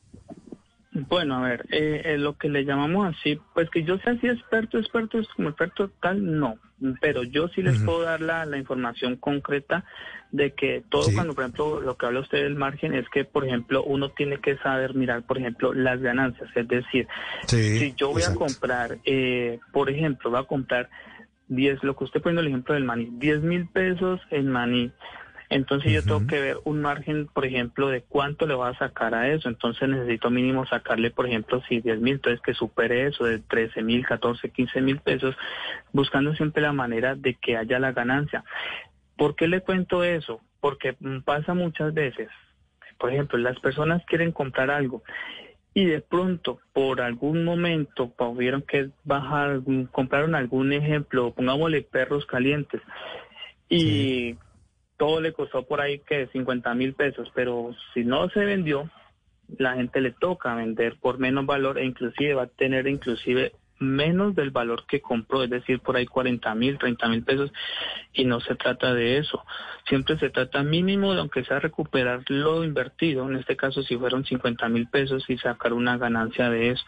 Bueno, 0.93 1.37
a 1.37 1.49
ver, 1.49 1.67
eh, 1.71 2.17
lo 2.19 2.37
que 2.37 2.49
le 2.49 2.65
llamamos 2.65 3.15
así, 3.15 3.41
pues 3.55 3.71
que 3.71 3.85
yo 3.85 3.99
sea 3.99 4.13
así 4.13 4.27
experto, 4.27 4.79
experto, 4.79 5.19
como 5.37 5.51
experto 5.51 5.91
tal, 6.03 6.39
no, 6.39 6.57
pero 7.01 7.23
yo 7.23 7.49
sí 7.49 7.63
les 7.63 7.79
puedo 7.81 8.03
dar 8.03 8.21
la, 8.21 8.47
información 8.57 9.17
concreta 9.17 9.85
de 10.31 10.53
que 10.53 10.83
todo 10.89 11.09
cuando, 11.15 11.35
por 11.35 11.45
ejemplo, 11.45 11.81
lo 11.81 11.97
que 11.97 12.07
habla 12.07 12.21
usted 12.21 12.43
del 12.43 12.55
margen 12.55 12.95
es 12.95 13.09
que, 13.09 13.25
por 13.25 13.47
ejemplo, 13.47 13.83
uno 13.83 14.11
tiene 14.11 14.39
que 14.39 14.57
saber 14.59 14.95
mirar, 14.95 15.23
por 15.23 15.39
ejemplo, 15.39 15.75
las 15.75 16.01
ganancias, 16.01 16.49
es 16.55 16.69
decir, 16.69 17.09
si 17.47 17.95
yo 17.97 18.11
voy 18.11 18.23
a 18.23 18.35
comprar, 18.35 18.99
eh, 19.05 19.59
por 19.73 19.91
ejemplo, 19.91 20.31
voy 20.31 20.41
a 20.41 20.45
comprar 20.45 20.89
10, 21.49 21.83
lo 21.83 21.97
que 21.97 22.05
usted 22.05 22.23
pone 22.23 22.41
el 22.41 22.47
ejemplo 22.47 22.75
del 22.75 22.85
maní, 22.85 23.09
10 23.13 23.43
mil 23.43 23.67
pesos 23.69 24.21
en 24.31 24.49
maní. 24.49 24.93
Entonces 25.51 25.93
yo 25.93 26.03
tengo 26.05 26.29
que 26.29 26.41
ver 26.41 26.59
un 26.63 26.81
margen, 26.81 27.27
por 27.27 27.45
ejemplo, 27.45 27.89
de 27.89 28.03
cuánto 28.03 28.47
le 28.47 28.55
va 28.55 28.69
a 28.69 28.79
sacar 28.79 29.17
a 29.17 29.29
eso. 29.33 29.49
Entonces 29.49 29.89
necesito 29.89 30.31
mínimo 30.31 30.65
sacarle, 30.65 31.11
por 31.11 31.27
ejemplo, 31.27 31.61
si 31.69 31.81
10 31.81 32.01
mil, 32.01 32.15
entonces 32.15 32.41
que 32.41 32.55
supere 32.55 33.09
eso 33.09 33.25
de 33.25 33.41
13 33.41 33.83
mil, 33.83 34.07
14, 34.07 34.51
15 34.51 34.81
mil 34.81 35.01
pesos, 35.01 35.35
buscando 35.93 36.35
siempre 36.37 36.63
la 36.63 36.73
manera 36.73 37.17
de 37.17 37.35
que 37.35 37.57
haya 37.57 37.81
la 37.81 37.91
ganancia. 37.91 38.45
¿Por 39.17 39.35
qué 39.35 39.49
le 39.49 39.61
cuento 39.61 40.05
eso? 40.05 40.41
Porque 40.61 40.97
pasa 41.25 41.53
muchas 41.53 41.93
veces. 41.95 42.29
Por 42.97 43.13
ejemplo, 43.13 43.37
las 43.37 43.59
personas 43.59 44.05
quieren 44.07 44.31
comprar 44.31 44.71
algo 44.71 45.03
y 45.75 45.85
de 45.85 46.01
pronto 46.01 46.61
por 46.73 47.01
algún 47.01 47.45
momento 47.45 48.13
tuvieron 48.17 48.63
que 48.63 48.91
bajar, 49.03 49.63
compraron 49.91 50.37
algún 50.37 50.73
ejemplo, 50.73 51.33
pongámosle 51.33 51.83
perros 51.83 52.25
calientes 52.27 52.81
y 53.69 54.37
todo 55.01 55.23
le 55.23 55.33
costó 55.33 55.63
por 55.63 55.81
ahí 55.81 56.01
que 56.01 56.27
50 56.27 56.75
mil 56.75 56.93
pesos, 56.93 57.33
pero 57.35 57.75
si 57.95 58.05
no 58.05 58.29
se 58.29 58.45
vendió, 58.45 58.91
la 59.57 59.73
gente 59.77 60.03
le 60.03 60.11
toca 60.13 60.55
vender 60.55 60.99
por 61.01 61.19
menos 61.19 61.47
valor 61.47 61.79
e 61.79 61.87
inclusive 61.87 62.35
va 62.35 62.43
a 62.43 62.49
tener 62.49 62.87
inclusive 62.87 63.53
menos 63.79 64.35
del 64.35 64.51
valor 64.51 64.85
que 64.87 65.01
compró, 65.01 65.43
es 65.43 65.49
decir, 65.49 65.81
por 65.81 65.97
ahí 65.97 66.05
40 66.05 66.55
mil, 66.55 66.77
30 66.77 67.09
mil 67.09 67.25
pesos, 67.25 67.51
y 68.13 68.27
no 68.27 68.41
se 68.41 68.57
trata 68.57 68.93
de 68.93 69.17
eso. 69.17 69.43
Siempre 69.89 70.19
se 70.19 70.29
trata 70.29 70.63
mínimo 70.63 71.15
de, 71.15 71.21
aunque 71.21 71.45
sea 71.45 71.61
recuperar 71.61 72.23
lo 72.29 72.63
invertido, 72.63 73.27
en 73.27 73.37
este 73.37 73.57
caso 73.57 73.83
si 73.83 73.97
fueron 73.97 74.27
50 74.27 74.69
mil 74.69 74.87
pesos 74.87 75.25
y 75.29 75.39
sacar 75.39 75.73
una 75.73 75.97
ganancia 75.97 76.51
de 76.51 76.73
eso. 76.73 76.85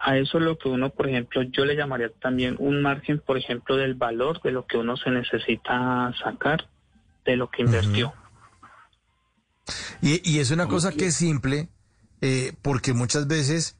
A 0.00 0.18
eso 0.18 0.38
es 0.38 0.44
lo 0.44 0.58
que 0.58 0.68
uno, 0.68 0.90
por 0.90 1.06
ejemplo, 1.06 1.42
yo 1.42 1.64
le 1.64 1.76
llamaría 1.76 2.08
también 2.20 2.56
un 2.58 2.82
margen, 2.82 3.20
por 3.20 3.38
ejemplo, 3.38 3.76
del 3.76 3.94
valor 3.94 4.42
de 4.42 4.50
lo 4.50 4.66
que 4.66 4.78
uno 4.78 4.96
se 4.96 5.10
necesita 5.10 6.12
sacar 6.24 6.71
de 7.24 7.36
lo 7.36 7.50
que 7.50 7.62
invirtió. 7.62 8.12
Y, 10.00 10.28
y 10.28 10.40
es 10.40 10.50
una 10.50 10.66
cosa 10.66 10.92
que 10.92 11.06
es 11.06 11.14
simple, 11.14 11.68
eh, 12.20 12.52
porque 12.62 12.92
muchas 12.92 13.26
veces 13.26 13.76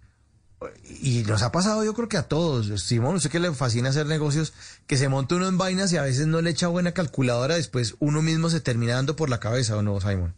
y 0.84 1.22
nos 1.26 1.42
ha 1.42 1.52
pasado 1.52 1.84
yo 1.84 1.94
creo 1.94 2.08
que 2.08 2.16
a 2.16 2.28
todos, 2.28 2.82
Simón, 2.82 3.16
usted 3.16 3.30
que 3.30 3.40
le 3.40 3.52
fascina 3.52 3.88
hacer 3.88 4.06
negocios, 4.06 4.52
que 4.86 4.96
se 4.96 5.08
monta 5.08 5.34
uno 5.34 5.48
en 5.48 5.58
vainas 5.58 5.92
y 5.92 5.96
a 5.96 6.02
veces 6.02 6.26
no 6.26 6.40
le 6.40 6.50
echa 6.50 6.68
buena 6.68 6.92
calculadora, 6.92 7.56
después 7.56 7.96
uno 7.98 8.22
mismo 8.22 8.50
se 8.50 8.60
termina 8.60 8.94
dando 8.94 9.16
por 9.16 9.30
la 9.30 9.40
cabeza, 9.40 9.76
¿o 9.76 9.82
no, 9.82 10.00
Simón? 10.00 10.34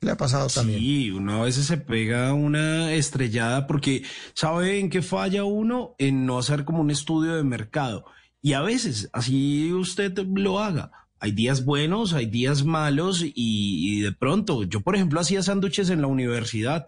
Le 0.00 0.10
ha 0.10 0.16
pasado 0.16 0.48
también. 0.48 0.80
Sí, 0.80 1.10
uno 1.12 1.42
a 1.42 1.44
veces 1.44 1.66
se 1.66 1.76
pega 1.76 2.32
una 2.32 2.92
estrellada 2.92 3.68
porque 3.68 4.02
sabe 4.34 4.80
en 4.80 4.90
qué 4.90 5.00
falla 5.00 5.44
uno 5.44 5.94
en 5.98 6.26
no 6.26 6.38
hacer 6.38 6.64
como 6.64 6.80
un 6.80 6.90
estudio 6.90 7.36
de 7.36 7.44
mercado. 7.44 8.04
Y 8.40 8.54
a 8.54 8.62
veces, 8.62 9.08
así 9.12 9.72
usted 9.72 10.18
lo 10.18 10.58
haga. 10.58 10.90
Hay 11.22 11.30
días 11.30 11.64
buenos, 11.64 12.14
hay 12.14 12.26
días 12.26 12.64
malos 12.64 13.22
y, 13.24 14.00
de 14.00 14.10
pronto, 14.10 14.64
yo 14.64 14.80
por 14.80 14.96
ejemplo 14.96 15.20
hacía 15.20 15.40
sándwiches 15.40 15.88
en 15.88 16.00
la 16.00 16.08
universidad 16.08 16.86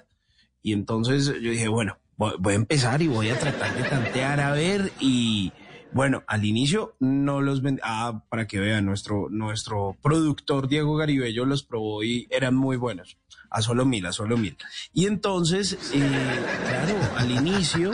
y 0.61 0.73
entonces 0.73 1.27
yo 1.27 1.53
dije, 1.53 1.69
bueno, 1.69 1.99
voy, 2.17 2.53
a 2.53 2.57
empezar 2.57 3.01
y 3.01 3.07
voy 3.07 3.29
a 3.29 3.39
tratar 3.39 3.73
de 3.77 3.89
tantear 3.89 4.41
a 4.41 4.51
ver 4.51 4.91
y 4.99 5.53
bueno, 5.93 6.25
al 6.27 6.45
inicio 6.45 6.97
no 6.99 7.43
los 7.43 7.63
vendí, 7.63 7.81
ah, 7.85 8.25
para 8.29 8.49
que 8.49 8.59
vean, 8.59 8.85
nuestro, 8.85 9.29
nuestro 9.31 9.97
productor 10.03 10.67
Diego 10.67 10.97
Garibello 10.97 11.45
los 11.45 11.63
probó 11.63 12.03
y 12.03 12.27
eran 12.29 12.57
muy 12.57 12.77
buenos, 12.77 13.17
a 13.51 13.63
solo 13.63 13.87
mil, 13.87 14.05
a 14.05 14.11
solo 14.11 14.37
mil. 14.37 14.57
Y 14.93 15.07
entonces, 15.07 15.79
eh, 15.95 16.41
claro, 16.67 16.97
al 17.19 17.31
inicio 17.31 17.93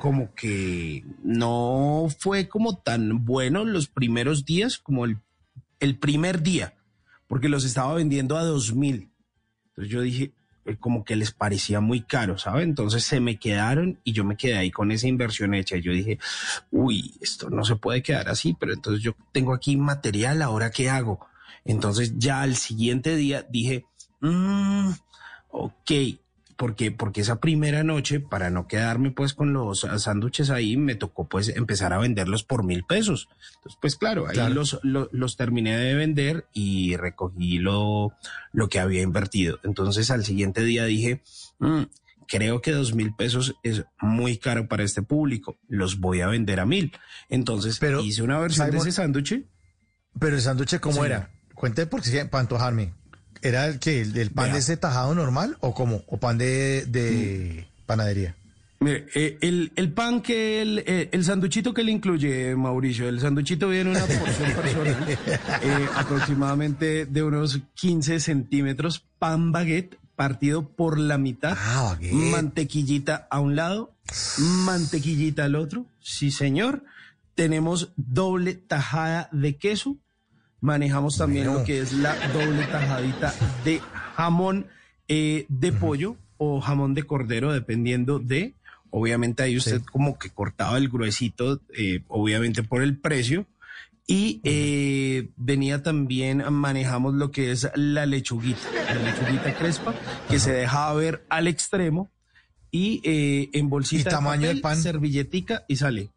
como 0.00 0.34
que 0.34 1.04
no 1.22 2.08
fue 2.18 2.48
como 2.48 2.78
tan 2.78 3.24
bueno 3.24 3.64
los 3.64 3.86
primeros 3.86 4.44
días 4.44 4.78
como 4.78 5.04
el, 5.04 5.18
el 5.80 5.98
primer 5.98 6.42
día 6.42 6.74
porque 7.28 7.48
los 7.48 7.64
estaba 7.64 7.94
vendiendo 7.94 8.36
a 8.36 8.42
dos 8.42 8.74
mil. 8.74 9.10
Entonces 9.68 9.92
yo 9.92 10.00
dije, 10.00 10.32
eh, 10.64 10.76
como 10.78 11.04
que 11.04 11.14
les 11.14 11.30
parecía 11.30 11.80
muy 11.80 12.02
caro, 12.02 12.36
¿sabe? 12.38 12.62
Entonces 12.62 13.04
se 13.04 13.20
me 13.20 13.38
quedaron 13.38 14.00
y 14.02 14.12
yo 14.12 14.24
me 14.24 14.36
quedé 14.36 14.56
ahí 14.56 14.70
con 14.70 14.90
esa 14.90 15.06
inversión 15.06 15.54
hecha. 15.54 15.76
Yo 15.76 15.92
dije, 15.92 16.18
uy, 16.70 17.14
esto 17.20 17.50
no 17.50 17.64
se 17.64 17.76
puede 17.76 18.02
quedar 18.02 18.28
así, 18.28 18.56
pero 18.58 18.72
entonces 18.72 19.02
yo 19.02 19.14
tengo 19.32 19.54
aquí 19.54 19.76
material, 19.76 20.42
¿ahora 20.42 20.70
qué 20.70 20.90
hago? 20.90 21.26
Entonces 21.64 22.18
ya 22.18 22.42
al 22.42 22.56
siguiente 22.56 23.14
día 23.14 23.46
dije, 23.48 23.84
mmm, 24.20 24.90
ok, 25.50 25.90
porque, 26.58 26.90
porque 26.90 27.20
esa 27.20 27.40
primera 27.40 27.84
noche, 27.84 28.18
para 28.18 28.50
no 28.50 28.66
quedarme 28.66 29.12
pues 29.12 29.32
con 29.32 29.52
los 29.52 29.86
sándwiches 29.96 30.50
ahí, 30.50 30.76
me 30.76 30.96
tocó 30.96 31.28
pues 31.28 31.50
empezar 31.50 31.92
a 31.92 31.98
venderlos 31.98 32.42
por 32.42 32.64
mil 32.64 32.82
pesos. 32.82 33.28
Entonces, 33.54 33.78
pues 33.80 33.94
claro, 33.94 34.26
ahí 34.26 34.36
Los, 34.52 34.80
los, 34.82 35.36
terminé 35.36 35.78
de 35.78 35.94
vender 35.94 36.46
y 36.52 36.96
recogí 36.96 37.58
lo, 37.58 38.12
lo 38.52 38.68
que 38.68 38.80
había 38.80 39.02
invertido. 39.02 39.60
Entonces 39.62 40.10
al 40.10 40.24
siguiente 40.24 40.64
día 40.64 40.84
dije, 40.84 41.22
mm, 41.60 41.82
creo 42.26 42.60
que 42.60 42.72
dos 42.72 42.92
mil 42.92 43.14
pesos 43.14 43.54
es 43.62 43.84
muy 44.00 44.36
caro 44.36 44.66
para 44.66 44.82
este 44.82 45.02
público, 45.02 45.56
los 45.68 46.00
voy 46.00 46.22
a 46.22 46.26
vender 46.26 46.58
a 46.58 46.66
mil. 46.66 46.90
Entonces 47.28 47.78
pero, 47.78 48.00
hice 48.00 48.24
una 48.24 48.40
versión 48.40 48.68
de 48.72 48.78
ese 48.78 48.90
sándwich. 48.90 49.44
Pero 50.18 50.34
el 50.34 50.42
sándwich, 50.42 50.80
¿cómo 50.80 51.04
era? 51.04 51.30
Cuente 51.54 51.86
porque 51.86 52.24
para 52.24 52.40
antojarme. 52.40 52.94
¿Era 53.42 53.66
el 53.66 53.78
que 53.78 54.00
el, 54.00 54.30
pan 54.30 54.52
de 54.52 54.58
ese 54.58 54.76
tajado 54.76 55.14
normal 55.14 55.56
o 55.60 55.74
como 55.74 56.02
¿O 56.06 56.18
pan 56.18 56.38
de, 56.38 56.84
de 56.86 57.66
panadería? 57.86 58.34
Mire, 58.80 59.06
eh, 59.14 59.38
el, 59.40 59.72
el, 59.74 59.92
pan 59.92 60.22
que 60.22 60.62
el, 60.62 60.84
eh, 60.86 61.08
el 61.10 61.24
sanduchito 61.24 61.74
que 61.74 61.82
le 61.82 61.90
incluye, 61.90 62.54
Mauricio, 62.54 63.08
el 63.08 63.18
sanduchito 63.18 63.68
viene 63.68 63.90
una 63.90 64.06
porción 64.06 64.52
personal, 64.52 65.08
eh, 65.62 65.88
aproximadamente 65.96 67.04
de 67.06 67.22
unos 67.24 67.58
15 67.74 68.20
centímetros, 68.20 69.04
pan 69.18 69.50
baguette 69.50 69.98
partido 70.14 70.68
por 70.68 70.98
la 70.98 71.18
mitad, 71.18 71.56
ah, 71.58 71.96
mantequillita 72.12 73.26
a 73.30 73.40
un 73.40 73.56
lado, 73.56 73.94
mantequillita 74.38 75.44
al 75.44 75.56
otro, 75.56 75.86
sí 76.00 76.30
señor, 76.30 76.84
tenemos 77.34 77.92
doble 77.96 78.54
tajada 78.54 79.28
de 79.32 79.56
queso, 79.56 79.96
manejamos 80.60 81.16
también 81.16 81.46
lo 81.46 81.64
que 81.64 81.80
es 81.80 81.92
la 81.92 82.14
doble 82.32 82.64
tajadita 82.66 83.34
de 83.64 83.80
jamón 84.16 84.66
eh, 85.06 85.46
de 85.48 85.72
pollo 85.72 86.16
o 86.36 86.60
jamón 86.60 86.94
de 86.94 87.04
cordero, 87.04 87.52
dependiendo 87.52 88.18
de, 88.18 88.54
obviamente 88.90 89.42
ahí 89.42 89.56
usted 89.56 89.82
como 89.90 90.18
que 90.18 90.30
cortaba 90.30 90.78
el 90.78 90.88
gruesito, 90.88 91.60
eh, 91.76 92.02
obviamente 92.08 92.62
por 92.62 92.82
el 92.82 92.96
precio. 92.98 93.46
Y 94.10 94.40
eh, 94.42 95.28
venía 95.36 95.82
también, 95.82 96.42
manejamos 96.50 97.12
lo 97.12 97.30
que 97.30 97.50
es 97.50 97.70
la 97.74 98.06
lechuguita, 98.06 98.58
la 98.86 99.02
lechuguita 99.02 99.54
crespa, 99.54 99.94
que 100.30 100.38
se 100.38 100.50
dejaba 100.50 100.94
ver 100.94 101.26
al 101.28 101.46
extremo 101.46 102.08
y 102.70 103.02
en 103.04 103.68
bolsita 103.68 104.08
¿Y 104.08 104.12
tamaño 104.12 104.48
de, 104.48 104.56
pan? 104.56 104.78
servilletica 104.78 105.64
y 105.68 105.76
sale. 105.76 106.08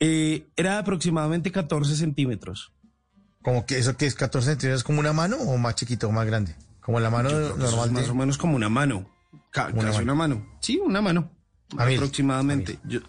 era 0.00 0.78
aproximadamente 0.78 1.52
14 1.52 1.96
centímetros. 1.96 2.72
Como 3.44 3.66
que 3.66 3.78
eso 3.78 3.94
que 3.96 4.06
es 4.06 4.14
14 4.14 4.52
centímetros, 4.52 4.82
como 4.82 5.00
una 5.00 5.12
mano 5.12 5.36
o 5.36 5.58
más 5.58 5.74
chiquito 5.74 6.08
o 6.08 6.12
más 6.12 6.26
grande? 6.26 6.56
Como 6.80 6.98
la 6.98 7.10
mano 7.10 7.28
normal. 7.30 7.92
Más 7.92 8.08
o 8.08 8.14
menos 8.14 8.38
como 8.38 8.56
una 8.56 8.70
mano. 8.70 9.06
casi 9.50 9.74
una, 10.02 10.14
mano. 10.14 10.46
Sí, 10.60 10.78
una 10.78 11.02
mano. 11.02 11.30
aproximadamente. 11.76 12.78
Yo, 12.84 13.00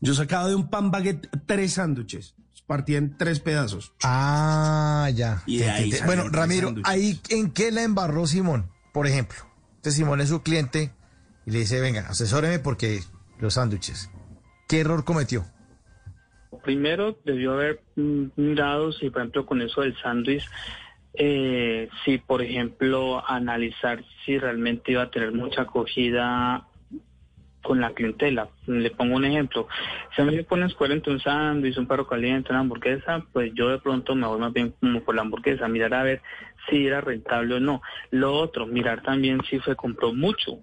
yo 0.00 0.14
sacaba 0.14 0.48
de 0.48 0.54
un 0.54 0.68
pan 0.68 0.90
baguette 0.90 1.30
tres 1.46 1.74
sándwiches. 1.74 2.34
Partía 2.66 2.98
en 2.98 3.16
tres 3.16 3.40
pedazos. 3.40 3.94
Ah, 4.04 5.08
ya. 5.14 5.42
Y 5.46 5.62
ahí 5.62 5.94
bueno, 6.04 6.28
Ramiro, 6.28 6.74
ahí 6.84 7.18
en 7.30 7.50
qué 7.50 7.72
la 7.72 7.82
embarró 7.82 8.26
Simón, 8.26 8.70
por 8.92 9.06
ejemplo. 9.06 9.38
Entonces 9.76 9.94
Simón 9.94 10.20
es 10.20 10.28
su 10.28 10.42
cliente 10.42 10.92
y 11.46 11.50
le 11.52 11.60
dice, 11.60 11.80
venga, 11.80 12.06
asesóreme 12.10 12.58
porque 12.58 13.02
los 13.38 13.54
sándwiches. 13.54 14.10
¿Qué 14.68 14.80
error 14.80 15.06
cometió? 15.06 15.46
Primero 16.68 17.16
debió 17.24 17.54
haber 17.54 17.80
mm, 17.96 18.24
mirado 18.36 18.92
si, 18.92 19.08
por 19.08 19.22
ejemplo, 19.22 19.46
con 19.46 19.62
eso 19.62 19.80
del 19.80 19.96
sándwich, 20.02 20.46
eh, 21.14 21.88
si, 22.04 22.18
por 22.18 22.42
ejemplo, 22.42 23.24
analizar 23.26 24.04
si 24.22 24.38
realmente 24.38 24.92
iba 24.92 25.04
a 25.04 25.10
tener 25.10 25.32
mucha 25.32 25.62
acogida 25.62 26.66
con 27.62 27.80
la 27.80 27.94
clientela. 27.94 28.50
Le 28.66 28.90
pongo 28.90 29.16
un 29.16 29.24
ejemplo. 29.24 29.66
Si 30.14 30.20
a 30.20 30.26
mí 30.26 30.36
me 30.36 30.66
escuela 30.66 30.92
entre 30.92 31.14
un 31.14 31.20
sándwich, 31.20 31.78
un 31.78 31.86
perro 31.86 32.06
caliente, 32.06 32.50
una 32.50 32.60
hamburguesa, 32.60 33.24
pues 33.32 33.50
yo 33.54 33.70
de 33.70 33.78
pronto 33.78 34.14
me 34.14 34.26
voy 34.26 34.38
más 34.38 34.52
bien 34.52 34.74
como 34.78 35.00
por 35.00 35.14
la 35.14 35.22
hamburguesa, 35.22 35.68
mirar 35.68 35.94
a 35.94 36.02
ver 36.02 36.20
si 36.68 36.86
era 36.86 37.00
rentable 37.00 37.54
o 37.54 37.60
no. 37.60 37.80
Lo 38.10 38.34
otro, 38.34 38.66
mirar 38.66 39.02
también 39.02 39.40
si 39.48 39.58
se 39.60 39.74
compró 39.74 40.12
mucho. 40.12 40.58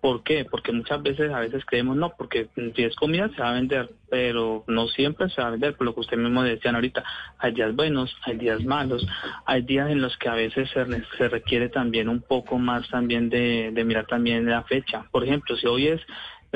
¿Por 0.00 0.22
qué? 0.22 0.46
Porque 0.50 0.72
muchas 0.72 1.02
veces, 1.02 1.30
a 1.30 1.40
veces 1.40 1.64
creemos 1.66 1.96
no, 1.96 2.14
porque 2.16 2.48
si 2.74 2.82
es 2.82 2.96
comida 2.96 3.28
se 3.34 3.42
va 3.42 3.50
a 3.50 3.54
vender, 3.54 3.90
pero 4.08 4.64
no 4.66 4.88
siempre 4.88 5.28
se 5.28 5.42
va 5.42 5.48
a 5.48 5.50
vender, 5.50 5.76
por 5.76 5.86
lo 5.86 5.94
que 5.94 6.00
usted 6.00 6.16
mismo 6.16 6.42
decían 6.42 6.74
ahorita, 6.74 7.04
hay 7.38 7.52
días 7.52 7.76
buenos, 7.76 8.16
hay 8.22 8.38
días 8.38 8.64
malos, 8.64 9.06
hay 9.44 9.62
días 9.62 9.90
en 9.90 10.00
los 10.00 10.16
que 10.16 10.28
a 10.28 10.34
veces 10.34 10.70
se, 10.70 11.28
requiere 11.28 11.68
también 11.68 12.08
un 12.08 12.22
poco 12.22 12.58
más 12.58 12.88
también 12.88 13.28
de, 13.28 13.70
de 13.72 13.84
mirar 13.84 14.06
también 14.06 14.46
la 14.46 14.62
fecha. 14.62 15.04
Por 15.10 15.24
ejemplo, 15.24 15.56
si 15.56 15.66
hoy 15.66 15.88
es 15.88 16.00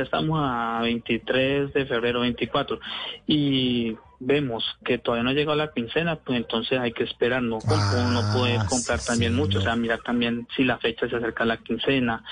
estamos 0.03 0.41
a 0.43 0.81
23 0.83 1.73
de 1.73 1.87
febrero 1.87 2.21
24 2.21 2.81
y 3.27 3.97
vemos 4.25 4.65
que 4.85 4.99
todavía 4.99 5.25
no 5.25 5.31
ha 5.31 5.35
llegado 5.35 5.57
la 5.57 5.73
quincena, 5.73 6.17
pues 6.17 6.39
entonces 6.39 6.79
hay 6.79 6.93
que 6.93 7.05
esperar, 7.05 7.43
no, 7.43 7.59
uno 7.59 8.21
puede 8.33 8.57
ah, 8.57 8.67
comprar 8.69 9.01
también 9.01 9.35
mucho, 9.35 9.59
o 9.59 9.63
sea, 9.63 9.77
mirar 9.77 10.01
también 10.01 10.47
si 10.57 10.65
la 10.65 10.79
fecha 10.79 11.09
se 11.09 11.17
acerca 11.17 11.45
a 11.45 11.47
la 11.47 11.59
quincena, 11.59 12.25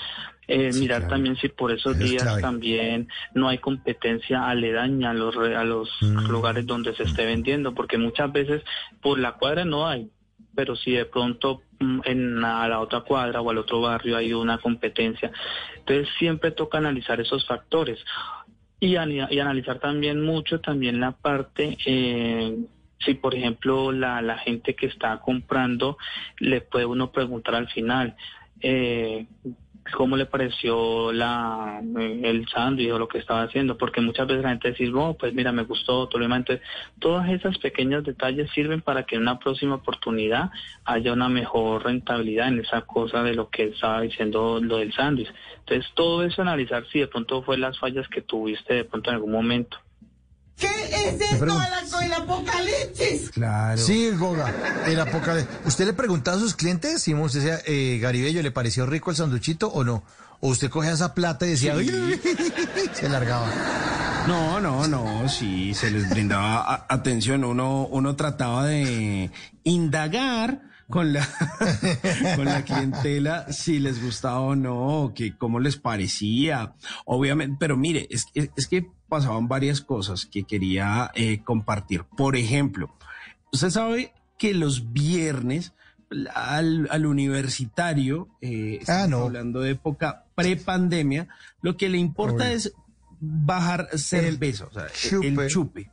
eh, 0.47 0.71
mirar 0.73 1.07
también 1.07 1.35
si 1.37 1.49
por 1.49 1.71
esos 1.71 1.97
días 1.97 2.41
también 2.41 3.07
no 3.33 3.47
hay 3.47 3.59
competencia 3.59 4.47
aledaña 4.47 5.11
a 5.11 5.13
los, 5.13 5.37
a 5.37 5.63
los 5.63 5.89
mm. 6.01 6.27
lugares 6.29 6.65
donde 6.65 6.95
se 6.95 7.03
esté 7.03 7.25
vendiendo, 7.25 7.73
porque 7.73 7.97
muchas 7.97 8.31
veces 8.31 8.63
por 9.01 9.19
la 9.19 9.33
cuadra 9.33 9.63
no 9.63 9.87
hay, 9.87 10.09
pero 10.55 10.75
si 10.75 10.91
de 10.91 11.05
pronto 11.05 11.61
mm, 11.79 12.01
en 12.05 12.41
la 12.41 12.79
otra 12.79 13.01
cuadra 13.01 13.41
o 13.41 13.49
al 13.49 13.57
otro 13.57 13.81
barrio 13.81 14.17
hay 14.17 14.33
una 14.33 14.57
competencia. 14.57 15.31
Entonces 15.77 16.07
siempre 16.17 16.51
toca 16.51 16.77
analizar 16.77 17.19
esos 17.21 17.45
factores 17.47 17.99
y, 18.87 18.97
analizar 19.39 19.79
también 19.79 20.21
mucho 20.21 20.59
también 20.59 20.99
la 20.99 21.11
parte... 21.11 21.77
Eh, 21.85 22.57
si 23.05 23.15
por 23.15 23.35
ejemplo 23.35 23.91
la, 23.91 24.21
la 24.21 24.37
gente 24.37 24.75
que 24.75 24.85
está 24.85 25.19
comprando 25.19 25.97
le 26.39 26.61
puede 26.61 26.85
uno 26.85 27.11
preguntar 27.11 27.55
al 27.55 27.67
final 27.67 28.15
eh, 28.61 29.25
cómo 29.91 30.15
le 30.15 30.25
pareció 30.25 31.11
la 31.11 31.81
el 31.81 32.47
sándwich 32.47 32.91
o 32.91 32.99
lo 32.99 33.07
que 33.07 33.17
estaba 33.17 33.43
haciendo, 33.43 33.77
porque 33.77 34.01
muchas 34.01 34.27
veces 34.27 34.43
la 34.43 34.49
gente 34.49 34.71
dice, 34.71 34.91
oh, 34.93 35.15
pues 35.17 35.33
mira, 35.33 35.51
me 35.51 35.63
gustó, 35.63 36.07
todo 36.07 36.19
lo 36.19 36.25
demás. 36.25 36.39
Entonces, 36.39 36.65
todas 36.99 37.29
esas 37.29 37.57
pequeños 37.57 38.03
detalles 38.03 38.49
sirven 38.51 38.81
para 38.81 39.03
que 39.03 39.15
en 39.15 39.23
una 39.23 39.39
próxima 39.39 39.75
oportunidad 39.75 40.51
haya 40.85 41.13
una 41.13 41.29
mejor 41.29 41.83
rentabilidad 41.83 42.47
en 42.47 42.59
esa 42.59 42.81
cosa 42.81 43.23
de 43.23 43.33
lo 43.33 43.49
que 43.49 43.65
estaba 43.65 44.01
diciendo 44.01 44.59
lo 44.61 44.77
del 44.77 44.93
sándwich. 44.93 45.31
Entonces, 45.59 45.91
todo 45.93 46.23
eso 46.23 46.41
analizar 46.41 46.85
si 46.87 46.99
de 46.99 47.07
pronto 47.07 47.41
fue 47.43 47.57
las 47.57 47.77
fallas 47.79 48.07
que 48.07 48.21
tuviste 48.21 48.73
de 48.73 48.85
pronto 48.85 49.09
en 49.09 49.15
algún 49.15 49.31
momento. 49.31 49.77
¿Qué 50.57 50.67
es 50.67 51.19
esto 51.19 52.01
el 52.01 52.13
apocalipsis? 52.13 53.29
Claro. 53.31 53.77
Sí, 53.77 54.11
Goga, 54.11 54.53
el 54.87 54.99
apocalipsis. 54.99 55.55
¿Usted 55.65 55.85
le 55.85 55.93
preguntaba 55.93 56.37
a 56.37 56.39
sus 56.39 56.55
clientes 56.55 57.01
si 57.01 57.13
usted 57.13 57.39
decía, 57.39 57.61
eh, 57.65 57.99
Garibello, 58.01 58.41
¿le 58.41 58.51
pareció 58.51 58.85
rico 58.85 59.11
el 59.11 59.17
sanduchito 59.17 59.67
o 59.67 59.83
no? 59.83 60.03
¿O 60.39 60.49
usted 60.49 60.69
cogía 60.69 60.91
esa 60.91 61.13
plata 61.13 61.45
y 61.45 61.51
decía, 61.51 61.75
se 62.93 63.09
largaba? 63.09 63.47
No, 64.27 64.59
no, 64.59 64.87
no, 64.87 65.27
sí, 65.27 65.73
se 65.73 65.91
les 65.91 66.09
brindaba 66.09 66.85
atención. 66.89 67.43
Uno, 67.43 67.87
uno 67.87 68.15
trataba 68.15 68.65
de 68.65 69.31
indagar 69.63 70.61
con 70.93 71.11
la, 71.11 71.27
con 72.35 72.45
la 72.45 72.63
clientela 72.63 73.51
si 73.51 73.79
les 73.79 73.99
gustaba 73.99 74.41
o 74.41 74.55
no, 74.55 75.11
que 75.15 75.35
cómo 75.35 75.59
les 75.59 75.75
parecía. 75.75 76.75
Obviamente, 77.05 77.57
pero 77.59 77.75
mire, 77.75 78.05
es, 78.11 78.27
es 78.35 78.67
que 78.67 78.91
pasaban 79.09 79.47
varias 79.47 79.81
cosas 79.81 80.27
que 80.27 80.43
quería 80.43 81.09
eh, 81.15 81.41
compartir. 81.43 82.03
Por 82.15 82.35
ejemplo, 82.35 82.95
usted 83.51 83.71
sabe 83.71 84.13
que 84.37 84.53
los 84.53 84.93
viernes 84.93 85.73
al, 86.35 87.05
universitario, 87.07 88.29
eh, 88.41 88.79
ah, 88.87 89.07
hablando 89.11 89.61
de 89.61 89.71
época 89.71 90.25
prepandemia, 90.35 91.27
lo 91.63 91.75
que 91.75 91.89
le 91.89 91.97
importa 91.97 92.51
es 92.51 92.71
bajar 93.19 93.89
cerveza, 93.97 94.67
el, 95.23 95.39
el 95.39 95.49
chupe. 95.49 95.89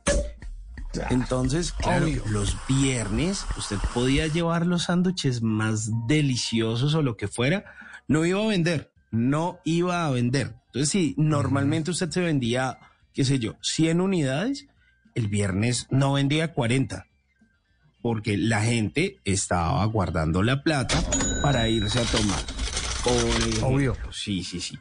Entonces, 1.09 1.71
claro, 1.71 2.07
los 2.29 2.57
viernes 2.67 3.45
usted 3.57 3.77
podía 3.93 4.27
llevar 4.27 4.65
los 4.65 4.83
sándwiches 4.83 5.41
más 5.41 5.89
deliciosos 6.07 6.95
o 6.95 7.01
lo 7.01 7.17
que 7.17 7.27
fuera, 7.27 7.65
no 8.07 8.25
iba 8.25 8.43
a 8.43 8.47
vender, 8.47 8.91
no 9.11 9.59
iba 9.63 10.05
a 10.05 10.09
vender. 10.11 10.55
Entonces, 10.67 10.89
si 10.89 11.15
normalmente 11.17 11.91
usted 11.91 12.09
se 12.09 12.21
vendía 12.21 12.77
qué 13.13 13.25
sé 13.25 13.39
yo, 13.39 13.55
100 13.61 13.99
unidades, 13.99 14.67
el 15.15 15.27
viernes 15.27 15.87
no 15.89 16.13
vendía 16.13 16.53
40. 16.53 17.07
porque 18.01 18.37
la 18.37 18.61
gente 18.61 19.19
estaba 19.25 19.85
guardando 19.85 20.41
la 20.43 20.63
plata 20.63 21.01
para 21.43 21.67
irse 21.67 21.99
a 21.99 22.03
tomar. 22.03 22.39
Obvio. 23.63 23.95
Sí, 24.11 24.43
sí, 24.43 24.59
sí. 24.59 24.77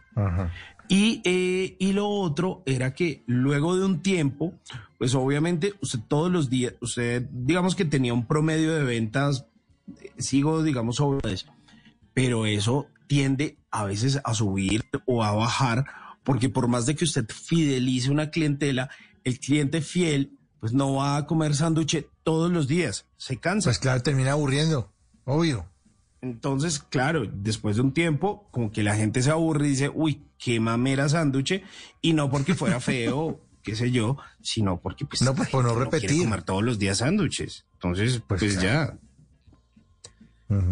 Y, 0.91 1.23
eh, 1.23 1.77
y 1.79 1.93
lo 1.93 2.09
otro 2.09 2.65
era 2.67 2.95
que 2.95 3.23
luego 3.27 3.77
de 3.77 3.85
un 3.85 4.03
tiempo, 4.03 4.55
pues 4.99 5.15
obviamente 5.15 5.75
usted 5.81 6.01
todos 6.09 6.33
los 6.33 6.51
días, 6.51 6.75
usted 6.81 7.29
digamos 7.31 7.77
que 7.77 7.85
tenía 7.85 8.13
un 8.13 8.27
promedio 8.27 8.75
de 8.75 8.83
ventas, 8.83 9.47
eh, 10.03 10.11
sigo 10.19 10.65
digamos 10.65 10.97
sobre 10.97 11.35
eso, 11.35 11.47
pero 12.13 12.45
eso 12.45 12.89
tiende 13.07 13.57
a 13.71 13.85
veces 13.85 14.21
a 14.25 14.35
subir 14.35 14.85
o 15.07 15.23
a 15.23 15.31
bajar, 15.31 15.87
porque 16.25 16.49
por 16.49 16.67
más 16.67 16.87
de 16.87 16.97
que 16.97 17.05
usted 17.05 17.25
fidelice 17.29 18.11
una 18.11 18.31
clientela, 18.31 18.91
el 19.23 19.39
cliente 19.39 19.83
fiel 19.83 20.41
pues 20.59 20.73
no 20.73 20.95
va 20.95 21.19
a 21.19 21.27
comer 21.27 21.55
sándwich 21.55 22.05
todos 22.25 22.51
los 22.51 22.67
días, 22.67 23.07
se 23.17 23.37
cansa. 23.37 23.69
Pues 23.69 23.79
claro, 23.79 24.03
termina 24.03 24.33
aburriendo, 24.33 24.93
obvio. 25.25 25.70
Entonces, 26.23 26.79
claro, 26.79 27.23
después 27.33 27.77
de 27.77 27.83
un 27.83 27.93
tiempo, 27.93 28.49
como 28.51 28.71
que 28.71 28.83
la 28.83 28.95
gente 28.95 29.23
se 29.23 29.31
aburre 29.31 29.67
y 29.67 29.71
dice, 29.71 29.91
uy, 29.93 30.23
qué 30.39 30.61
mamera 30.61 31.09
sándwich, 31.09 31.63
y 32.03 32.13
no 32.13 32.31
porque 32.31 32.55
fuera 32.55 32.81
feo, 32.81 33.41
qué 33.63 33.75
sé 33.75 33.91
yo, 33.91 34.19
sino 34.43 34.81
porque 34.81 35.07
pues 35.07 35.23
no, 35.23 35.35
pues, 35.35 35.49
por 35.49 35.65
no 35.65 35.75
repetir. 35.75 36.23
comer 36.23 36.43
todos 36.43 36.63
los 36.63 36.79
días 36.79 36.99
sándwiches. 36.99 37.65
Entonces, 37.75 38.23
pues, 38.27 38.41
Pues, 38.41 38.61
ya. 38.61 38.99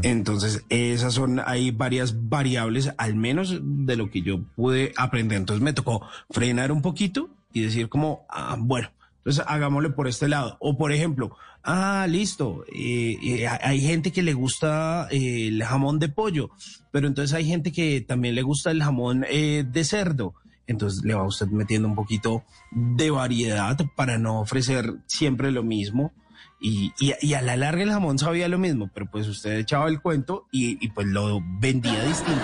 Entonces, 0.03 0.65
esas 0.71 1.15
son, 1.15 1.41
hay 1.45 1.71
varias 1.71 2.29
variables, 2.29 2.93
al 2.99 3.15
menos 3.15 3.61
de 3.63 3.97
lo 3.97 4.11
que 4.11 4.23
yo 4.23 4.43
pude 4.57 4.93
aprender. 4.97 5.39
Entonces 5.39 5.63
me 5.63 5.73
tocó 5.73 6.05
frenar 6.31 6.73
un 6.73 6.83
poquito 6.83 7.31
y 7.53 7.63
decir 7.63 7.89
como, 7.89 8.27
ah, 8.29 8.57
bueno, 8.59 8.91
entonces 9.19 9.45
hagámosle 9.47 9.91
por 9.91 10.09
este 10.09 10.27
lado. 10.27 10.57
O 10.59 10.77
por 10.77 10.91
ejemplo, 10.91 11.37
ah, 11.69 12.07
listo, 12.09 12.65
hay 12.73 13.81
gente 13.81 14.11
que 14.11 14.23
le 14.23 14.33
gusta 14.33 15.07
eh, 15.11 15.49
el 15.49 15.63
jamón 15.63 15.99
de 15.99 16.09
pollo, 16.09 16.51
pero 16.91 17.07
entonces 17.07 17.35
hay 17.35 17.45
gente 17.45 17.73
que 17.73 18.01
también 18.01 18.35
le 18.35 18.43
gusta 18.43 18.71
el 18.71 18.83
jamón 18.83 19.25
eh, 19.29 19.65
de 19.71 19.85
cerdo. 19.85 20.35
Entonces 20.67 21.03
le 21.05 21.15
va 21.15 21.25
usted 21.25 21.47
metiendo 21.49 21.89
un 21.89 21.95
poquito 21.95 22.43
de 22.71 23.11
variedad 23.11 23.79
para 23.97 24.19
no 24.19 24.41
ofrecer 24.41 24.95
siempre 25.07 25.51
lo 25.51 25.63
mismo. 25.63 26.13
Y 26.61 26.93
a 27.35 27.41
la 27.41 27.57
larga 27.57 27.85
el 27.85 27.91
jamón 27.91 28.19
sabía 28.19 28.49
lo 28.49 28.59
mismo, 28.59 28.91
pero 28.93 29.07
pues 29.07 29.29
usted 29.29 29.59
echaba 29.59 29.89
el 29.89 30.01
cuento 30.01 30.47
y, 30.51 30.85
y 30.85 30.89
pues 30.91 31.07
lo 31.07 31.41
vendía 31.61 32.05
distinto. 32.05 32.43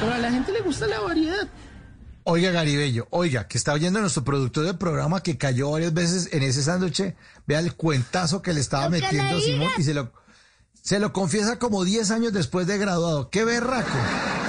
Pero 0.00 0.14
a 0.14 0.18
la 0.18 0.30
gente 0.32 0.52
le 0.52 0.60
gusta 0.62 0.86
la 0.86 1.00
variedad. 1.00 1.48
Oiga, 2.24 2.50
Garibello, 2.50 3.06
oiga, 3.10 3.48
que 3.48 3.56
está 3.58 3.72
oyendo 3.72 4.00
nuestro 4.00 4.22
productor 4.24 4.64
del 4.66 4.76
programa 4.76 5.22
que 5.22 5.38
cayó 5.38 5.70
varias 5.70 5.94
veces 5.94 6.28
en 6.32 6.42
ese 6.42 6.62
sándwich. 6.62 7.14
Vea 7.46 7.60
el 7.60 7.74
cuentazo 7.74 8.42
que 8.42 8.52
le 8.52 8.60
estaba 8.60 8.88
metiendo 8.90 9.36
le 9.38 9.42
Simón 9.42 9.70
y 9.78 9.82
se 9.82 9.94
lo, 9.94 10.12
se 10.82 11.00
lo 11.00 11.12
confiesa 11.12 11.58
como 11.58 11.82
10 11.84 12.10
años 12.10 12.32
después 12.32 12.66
de 12.66 12.76
graduado. 12.78 13.30
¡Qué 13.30 13.44
berraco! 13.44 13.88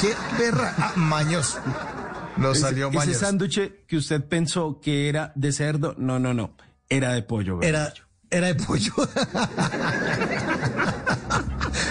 ¡Qué 0.01 0.13
berraco! 0.37 0.75
Ah, 0.79 0.93
mañoso. 0.97 1.59
Ese- 2.51 2.61
salió 2.61 2.89
ese 2.89 2.97
mañoso. 2.97 3.19
sándwich 3.19 3.85
que 3.87 3.97
usted 3.97 4.21
pensó 4.23 4.79
que 4.81 5.07
era 5.09 5.31
de 5.35 5.51
cerdo, 5.53 5.95
no, 5.97 6.19
no, 6.19 6.33
no, 6.33 6.53
era 6.89 7.13
de 7.13 7.23
pollo. 7.23 7.57
¿verdad? 7.59 7.93
Era, 8.29 8.47
era 8.47 8.47
de 8.47 8.55
pollo. 8.55 8.93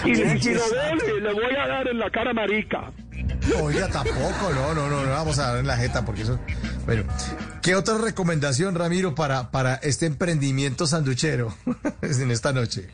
Y 0.05 0.15
si 0.15 0.53
lo 0.53 0.61
le 1.19 1.33
voy 1.33 1.55
a 1.55 1.67
dar 1.67 1.87
en 1.87 1.99
la 1.99 2.09
cara 2.11 2.33
marica. 2.33 2.91
Oiga, 3.61 3.87
tampoco, 3.87 4.51
no, 4.53 4.73
no, 4.73 4.87
no, 4.87 5.03
no 5.03 5.11
vamos 5.11 5.39
a 5.39 5.47
dar 5.47 5.57
en 5.59 5.67
la 5.67 5.77
jeta 5.77 6.05
porque 6.05 6.21
eso. 6.23 6.39
Bueno, 6.85 7.03
¿qué 7.61 7.75
otra 7.75 7.97
recomendación, 7.97 8.75
Ramiro, 8.75 9.15
para, 9.15 9.51
para 9.51 9.75
este 9.75 10.05
emprendimiento 10.05 10.87
sanduchero 10.87 11.53
en 12.01 12.31
esta 12.31 12.53
noche? 12.53 12.89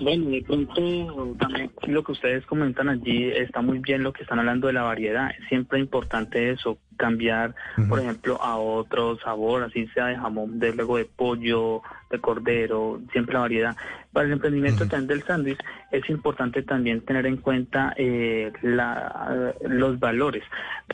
Bueno, 0.00 0.30
de 0.30 0.42
pronto 0.42 1.34
también 1.38 1.70
lo 1.86 2.04
que 2.04 2.12
ustedes 2.12 2.46
comentan 2.46 2.88
allí 2.88 3.30
está 3.30 3.62
muy 3.62 3.78
bien 3.78 4.02
lo 4.02 4.12
que 4.12 4.22
están 4.22 4.38
hablando 4.38 4.68
de 4.68 4.72
la 4.72 4.82
variedad. 4.82 5.30
Es 5.30 5.48
siempre 5.48 5.80
importante 5.80 6.50
eso, 6.50 6.78
cambiar, 6.96 7.54
por 7.88 8.00
ejemplo, 8.00 8.40
a 8.42 8.56
otro 8.58 9.18
sabor, 9.18 9.64
así 9.64 9.86
sea 9.88 10.06
de 10.06 10.16
jamón, 10.16 10.58
de 10.58 10.74
luego 10.74 10.98
de 10.98 11.04
pollo, 11.04 11.82
de 12.10 12.20
cordero, 12.20 13.00
siempre 13.12 13.34
la 13.34 13.40
variedad. 13.40 13.76
Para 14.12 14.26
el 14.26 14.32
emprendimiento 14.32 14.86
también 14.86 15.08
del 15.08 15.22
sándwich 15.22 15.58
es 15.90 16.08
importante 16.10 16.62
también 16.62 17.00
tener 17.02 17.26
en 17.26 17.36
cuenta 17.36 17.92
eh, 17.96 18.52
la, 18.62 19.54
los 19.66 19.98
valores. 19.98 20.44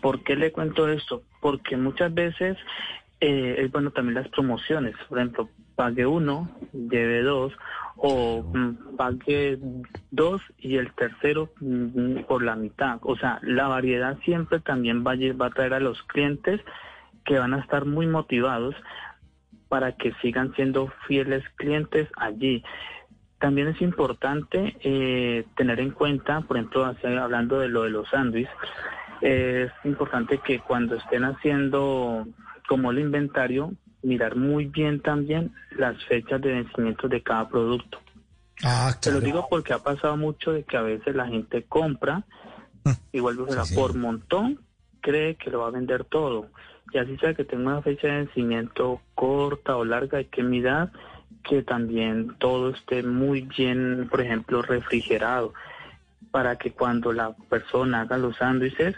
¿Por 0.01 0.23
qué 0.23 0.37
le 0.37 0.53
cuento 0.53 0.89
esto? 0.89 1.23
Porque 1.41 1.77
muchas 1.77 2.13
veces 2.13 2.57
eh, 3.21 3.57
es 3.59 3.71
bueno 3.71 3.91
también 3.91 4.15
las 4.15 4.29
promociones. 4.29 4.95
Por 5.09 5.19
ejemplo, 5.19 5.49
pague 5.75 6.07
uno, 6.07 6.51
lleve 6.73 7.23
dos, 7.23 7.53
o 7.97 8.43
mm, 8.43 8.97
pague 8.97 9.59
dos 10.11 10.43
y 10.59 10.77
el 10.77 10.93
tercero 10.93 11.51
mm, 11.61 12.25
por 12.29 12.43
la 12.43 12.57
mitad. 12.57 12.99
O 13.03 13.17
sea, 13.17 13.39
la 13.43 13.69
variedad 13.69 14.19
siempre 14.25 14.61
también 14.61 15.05
va 15.05 15.13
a, 15.13 15.51
traer 15.51 15.75
a 15.75 15.81
los 15.81 16.03
clientes 16.05 16.61
que 17.25 17.39
van 17.39 17.55
a 17.55 17.61
estar 17.61 17.85
muy 17.85 18.07
motivados 18.07 18.75
para 19.69 19.93
que 19.93 20.13
sigan 20.23 20.55
siendo 20.55 20.93
fieles 21.07 21.43
clientes 21.57 22.09
allí. 22.17 22.63
También 23.39 23.69
es 23.69 23.81
importante 23.81 24.77
eh, 24.81 25.45
tener 25.57 25.81
en 25.81 25.91
cuenta, 25.91 26.41
por 26.43 26.57
ejemplo, 26.57 26.85
hablando 27.21 27.59
de 27.59 27.69
lo 27.69 27.83
de 27.83 27.91
los 27.91 28.09
sándwiches, 28.09 28.53
es 29.21 29.73
importante 29.85 30.39
que 30.39 30.61
cuando 30.61 30.97
estén 30.97 31.25
haciendo 31.25 32.27
como 32.69 32.91
el 32.91 32.99
inventario, 32.99 33.73
mirar 34.05 34.37
muy 34.37 34.67
bien 34.67 35.01
también 35.01 35.53
las 35.77 36.03
fechas 36.05 36.41
de 36.41 36.53
vencimiento 36.53 37.09
de 37.09 37.23
cada 37.23 37.49
producto. 37.49 37.99
Ah, 38.63 38.95
Te 39.01 39.11
lo 39.11 39.21
digo 39.21 39.47
porque 39.51 39.73
ha 39.73 39.81
pasado 39.81 40.17
mucho 40.17 40.53
de 40.53 40.63
que 40.63 40.77
a 40.77 40.83
veces 40.83 41.15
la 41.15 41.27
gente 41.27 41.65
compra 41.65 42.25
y 43.13 43.21
vuelve 43.21 43.45
sí. 43.65 43.75
por 43.75 43.97
montón, 43.97 44.61
cree 45.01 45.37
que 45.37 45.51
lo 45.51 45.61
va 45.61 45.69
a 45.69 45.71
vender 45.71 46.05
todo. 46.05 46.49
Y 46.93 46.99
así 46.99 47.17
sea 47.17 47.35
que 47.35 47.45
tenga 47.45 47.73
una 47.73 47.83
fecha 47.83 48.07
de 48.07 48.19
vencimiento 48.19 49.01
corta 49.15 49.77
o 49.77 49.85
larga, 49.85 50.19
hay 50.19 50.27
que 50.27 50.43
mirar 50.43 50.93
que 51.43 51.63
también 51.63 52.37
todo 52.39 52.71
esté 52.71 53.03
muy 53.03 53.43
bien, 53.43 54.09
por 54.11 54.21
ejemplo, 54.21 54.63
refrigerado, 54.63 55.53
para 56.31 56.57
que 56.57 56.73
cuando 56.73 57.13
la 57.13 57.35
persona 57.49 58.03
haga 58.03 58.17
los 58.17 58.37
sándwiches 58.37 58.97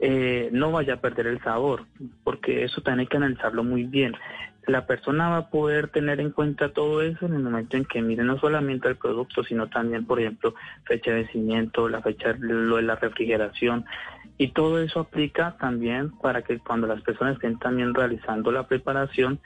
eh, 0.00 0.48
no 0.52 0.70
vaya 0.70 0.94
a 0.94 1.00
perder 1.00 1.26
el 1.26 1.40
sabor, 1.42 1.84
porque 2.24 2.64
eso 2.64 2.80
también 2.82 3.00
hay 3.00 3.06
que 3.06 3.16
analizarlo 3.16 3.64
muy 3.64 3.84
bien. 3.84 4.14
La 4.66 4.86
persona 4.86 5.30
va 5.30 5.36
a 5.38 5.50
poder 5.50 5.88
tener 5.88 6.20
en 6.20 6.30
cuenta 6.30 6.72
todo 6.72 7.02
eso 7.02 7.26
en 7.26 7.34
el 7.34 7.42
momento 7.42 7.76
en 7.76 7.84
que 7.84 8.02
mire 8.02 8.22
no 8.22 8.38
solamente 8.38 8.86
el 8.88 8.96
producto, 8.96 9.42
sino 9.42 9.68
también, 9.68 10.04
por 10.04 10.20
ejemplo, 10.20 10.54
fecha 10.84 11.10
de 11.10 11.22
vencimiento, 11.22 11.88
la 11.88 12.02
fecha, 12.02 12.34
lo 12.38 12.76
de 12.76 12.82
la 12.82 12.96
refrigeración, 12.96 13.86
y 14.36 14.52
todo 14.52 14.80
eso 14.80 15.00
aplica 15.00 15.56
también 15.58 16.10
para 16.18 16.42
que 16.42 16.58
cuando 16.58 16.86
las 16.86 17.02
personas 17.02 17.34
estén 17.34 17.58
también 17.58 17.94
realizando 17.94 18.52
la 18.52 18.68
preparación, 18.68 19.40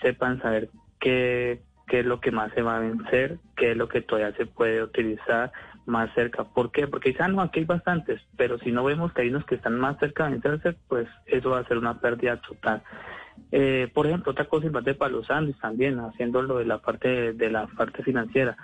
sepan 0.00 0.42
saber 0.42 0.68
qué, 0.98 1.60
qué 1.86 2.00
es 2.00 2.06
lo 2.06 2.20
que 2.20 2.32
más 2.32 2.52
se 2.54 2.62
va 2.62 2.76
a 2.76 2.80
vencer, 2.80 3.38
qué 3.56 3.72
es 3.72 3.76
lo 3.76 3.88
que 3.88 4.00
todavía 4.00 4.36
se 4.36 4.46
puede 4.46 4.82
utilizar 4.82 5.52
más 5.86 6.12
cerca. 6.14 6.44
¿Por 6.44 6.70
qué? 6.70 6.86
Porque 6.86 7.10
dicen, 7.10 7.26
ah, 7.26 7.28
no, 7.28 7.40
aquí 7.42 7.60
hay 7.60 7.64
bastantes, 7.64 8.20
pero 8.36 8.58
si 8.58 8.72
no 8.72 8.84
vemos 8.84 9.12
que 9.12 9.22
hay 9.22 9.28
unos 9.28 9.44
que 9.44 9.56
están 9.56 9.78
más 9.78 9.98
cerca 9.98 10.24
de 10.24 10.32
vencerse, 10.32 10.76
pues 10.88 11.08
eso 11.26 11.50
va 11.50 11.60
a 11.60 11.68
ser 11.68 11.78
una 11.78 12.00
pérdida 12.00 12.36
total. 12.36 12.82
Eh, 13.50 13.88
por 13.92 14.06
ejemplo, 14.06 14.32
otra 14.32 14.46
cosa 14.46 14.66
importante 14.66 14.98
para 14.98 15.12
los 15.12 15.26
sándwiches 15.26 15.60
también, 15.60 15.98
haciéndolo 15.98 16.58
de 16.58 16.64
la 16.64 16.78
parte 16.78 17.32
de 17.32 17.50
la 17.50 17.66
parte 17.66 18.02
financiera. 18.02 18.56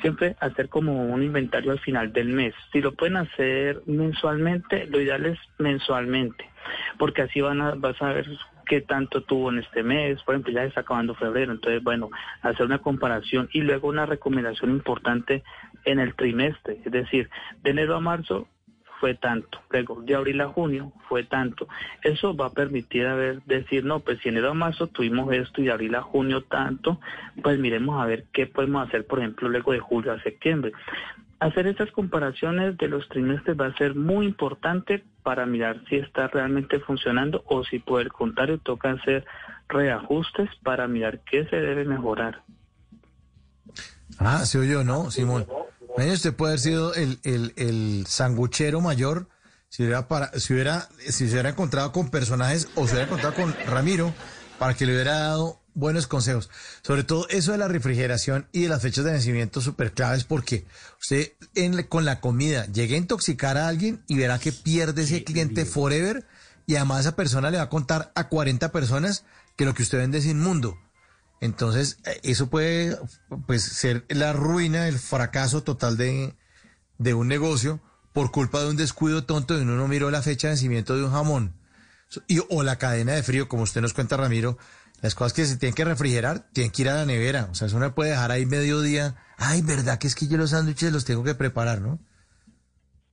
Siempre 0.00 0.36
hacer 0.40 0.68
como 0.68 1.04
un 1.06 1.22
inventario 1.22 1.72
al 1.72 1.78
final 1.78 2.12
del 2.12 2.28
mes. 2.28 2.54
Si 2.72 2.80
lo 2.80 2.92
pueden 2.92 3.16
hacer 3.16 3.80
mensualmente, 3.86 4.86
lo 4.86 5.00
ideal 5.00 5.24
es 5.26 5.38
mensualmente, 5.58 6.50
porque 6.98 7.22
así 7.22 7.40
van 7.40 7.60
a, 7.60 7.74
vas 7.74 8.00
a 8.02 8.12
ver 8.12 8.26
qué 8.64 8.80
tanto 8.80 9.22
tuvo 9.22 9.50
en 9.50 9.58
este 9.58 9.82
mes. 9.82 10.22
Por 10.22 10.34
ejemplo, 10.34 10.52
ya 10.52 10.64
está 10.64 10.80
acabando 10.80 11.14
febrero, 11.14 11.52
entonces, 11.52 11.82
bueno, 11.82 12.10
hacer 12.42 12.66
una 12.66 12.78
comparación 12.78 13.48
y 13.52 13.60
luego 13.60 13.88
una 13.88 14.06
recomendación 14.06 14.70
importante 14.70 15.42
en 15.84 15.98
el 15.98 16.14
trimestre, 16.14 16.78
es 16.84 16.92
decir, 16.92 17.28
de 17.62 17.70
enero 17.70 17.96
a 17.96 18.00
marzo 18.00 18.48
fue 19.00 19.14
tanto, 19.14 19.60
luego 19.70 20.00
de 20.02 20.14
abril 20.14 20.40
a 20.40 20.48
junio 20.48 20.92
fue 21.08 21.24
tanto. 21.24 21.68
Eso 22.02 22.34
va 22.34 22.46
a 22.46 22.52
permitir 22.52 23.06
a 23.06 23.14
ver, 23.14 23.42
decir, 23.42 23.84
no, 23.84 24.00
pues 24.00 24.18
si 24.20 24.30
enero 24.30 24.50
a 24.50 24.54
marzo 24.54 24.86
tuvimos 24.86 25.30
esto 25.32 25.60
y 25.60 25.64
de 25.64 25.72
abril 25.72 25.94
a 25.94 26.02
junio 26.02 26.42
tanto, 26.44 27.00
pues 27.42 27.58
miremos 27.58 28.00
a 28.00 28.06
ver 28.06 28.24
qué 28.32 28.46
podemos 28.46 28.86
hacer, 28.88 29.06
por 29.06 29.18
ejemplo, 29.18 29.48
luego 29.48 29.72
de 29.72 29.80
julio 29.80 30.12
a 30.12 30.22
septiembre. 30.22 30.72
Hacer 31.40 31.66
estas 31.66 31.90
comparaciones 31.90 32.76
de 32.78 32.88
los 32.88 33.08
trimestres 33.08 33.58
va 33.58 33.66
a 33.66 33.76
ser 33.76 33.94
muy 33.94 34.26
importante 34.26 35.04
para 35.22 35.46
mirar 35.46 35.82
si 35.88 35.96
está 35.96 36.28
realmente 36.28 36.80
funcionando 36.80 37.42
o 37.46 37.64
si 37.64 37.78
por 37.78 38.00
el 38.00 38.12
contrario 38.12 38.58
toca 38.58 38.92
hacer 38.92 39.24
reajustes 39.68 40.48
para 40.62 40.86
mirar 40.88 41.20
qué 41.24 41.46
se 41.46 41.56
debe 41.56 41.84
mejorar. 41.84 42.42
Ah, 44.18 44.44
se 44.44 44.58
oyó, 44.58 44.84
¿no, 44.84 45.10
Simón? 45.10 45.46
Imagínese, 45.96 46.28
usted 46.28 46.36
puede 46.36 46.52
haber 46.52 46.60
sido 46.60 46.94
el, 46.94 47.18
el, 47.24 47.52
el 47.56 48.06
sanguchero 48.06 48.80
mayor 48.80 49.28
si 49.68 49.82
hubiera, 49.82 50.06
para, 50.06 50.30
si, 50.38 50.52
hubiera, 50.52 50.88
si 50.98 51.26
se 51.26 51.32
hubiera 51.32 51.48
encontrado 51.48 51.90
con 51.90 52.08
personajes 52.08 52.68
o 52.76 52.86
se 52.86 52.94
hubiera 52.94 53.06
encontrado 53.06 53.34
con 53.34 53.54
Ramiro 53.66 54.14
para 54.58 54.74
que 54.74 54.86
le 54.86 54.92
hubiera 54.92 55.18
dado 55.18 55.63
buenos 55.74 56.06
consejos. 56.06 56.50
Sobre 56.82 57.04
todo 57.04 57.28
eso 57.28 57.52
de 57.52 57.58
la 57.58 57.68
refrigeración 57.68 58.48
y 58.52 58.62
de 58.62 58.68
las 58.68 58.82
fechas 58.82 59.04
de 59.04 59.12
vencimiento 59.12 59.60
súper 59.60 59.92
claves 59.92 60.24
porque 60.24 60.66
usted 61.00 61.32
en, 61.54 61.82
con 61.84 62.04
la 62.04 62.20
comida 62.20 62.66
llegue 62.66 62.94
a 62.94 62.98
intoxicar 62.98 63.56
a 63.56 63.68
alguien 63.68 64.02
y 64.08 64.16
verá 64.16 64.38
que 64.38 64.52
pierde 64.52 65.02
ese 65.02 65.24
cliente 65.24 65.64
forever 65.64 66.26
y 66.66 66.76
además 66.76 67.00
esa 67.00 67.16
persona 67.16 67.50
le 67.50 67.58
va 67.58 67.64
a 67.64 67.68
contar 67.68 68.12
a 68.14 68.28
40 68.28 68.72
personas 68.72 69.24
que 69.56 69.64
lo 69.64 69.74
que 69.74 69.82
usted 69.82 69.98
vende 69.98 70.18
es 70.18 70.26
inmundo. 70.26 70.78
Entonces, 71.40 71.98
eh, 72.06 72.20
eso 72.22 72.48
puede 72.48 72.96
pues 73.46 73.62
ser 73.62 74.06
la 74.08 74.32
ruina, 74.32 74.88
el 74.88 74.98
fracaso 74.98 75.62
total 75.62 75.96
de, 75.96 76.34
de 76.98 77.14
un 77.14 77.28
negocio 77.28 77.80
por 78.14 78.30
culpa 78.30 78.60
de 78.60 78.70
un 78.70 78.76
descuido 78.76 79.24
tonto 79.24 79.56
de 79.56 79.62
uno 79.62 79.76
no 79.76 79.88
miró 79.88 80.10
la 80.10 80.22
fecha 80.22 80.46
de 80.46 80.52
vencimiento 80.52 80.96
de 80.96 81.04
un 81.04 81.10
jamón. 81.10 81.54
Y, 82.28 82.38
o 82.48 82.62
la 82.62 82.76
cadena 82.76 83.12
de 83.12 83.24
frío, 83.24 83.48
como 83.48 83.64
usted 83.64 83.80
nos 83.80 83.92
cuenta, 83.92 84.16
Ramiro, 84.16 84.56
las 85.04 85.14
cosas 85.14 85.34
que 85.34 85.44
se 85.44 85.58
tienen 85.58 85.74
que 85.74 85.84
refrigerar 85.84 86.48
tienen 86.54 86.70
que 86.72 86.80
ir 86.80 86.88
a 86.88 86.94
la 86.94 87.04
nevera. 87.04 87.48
O 87.50 87.54
sea, 87.54 87.66
eso 87.66 87.78
no 87.78 87.94
puede 87.94 88.12
dejar 88.12 88.30
ahí 88.30 88.46
mediodía. 88.46 89.16
Ay, 89.36 89.60
verdad 89.60 89.98
que 89.98 90.06
es 90.06 90.14
que 90.14 90.28
yo 90.28 90.38
los 90.38 90.48
sándwiches 90.48 90.90
los 90.94 91.04
tengo 91.04 91.22
que 91.22 91.34
preparar, 91.34 91.82
¿no? 91.82 91.98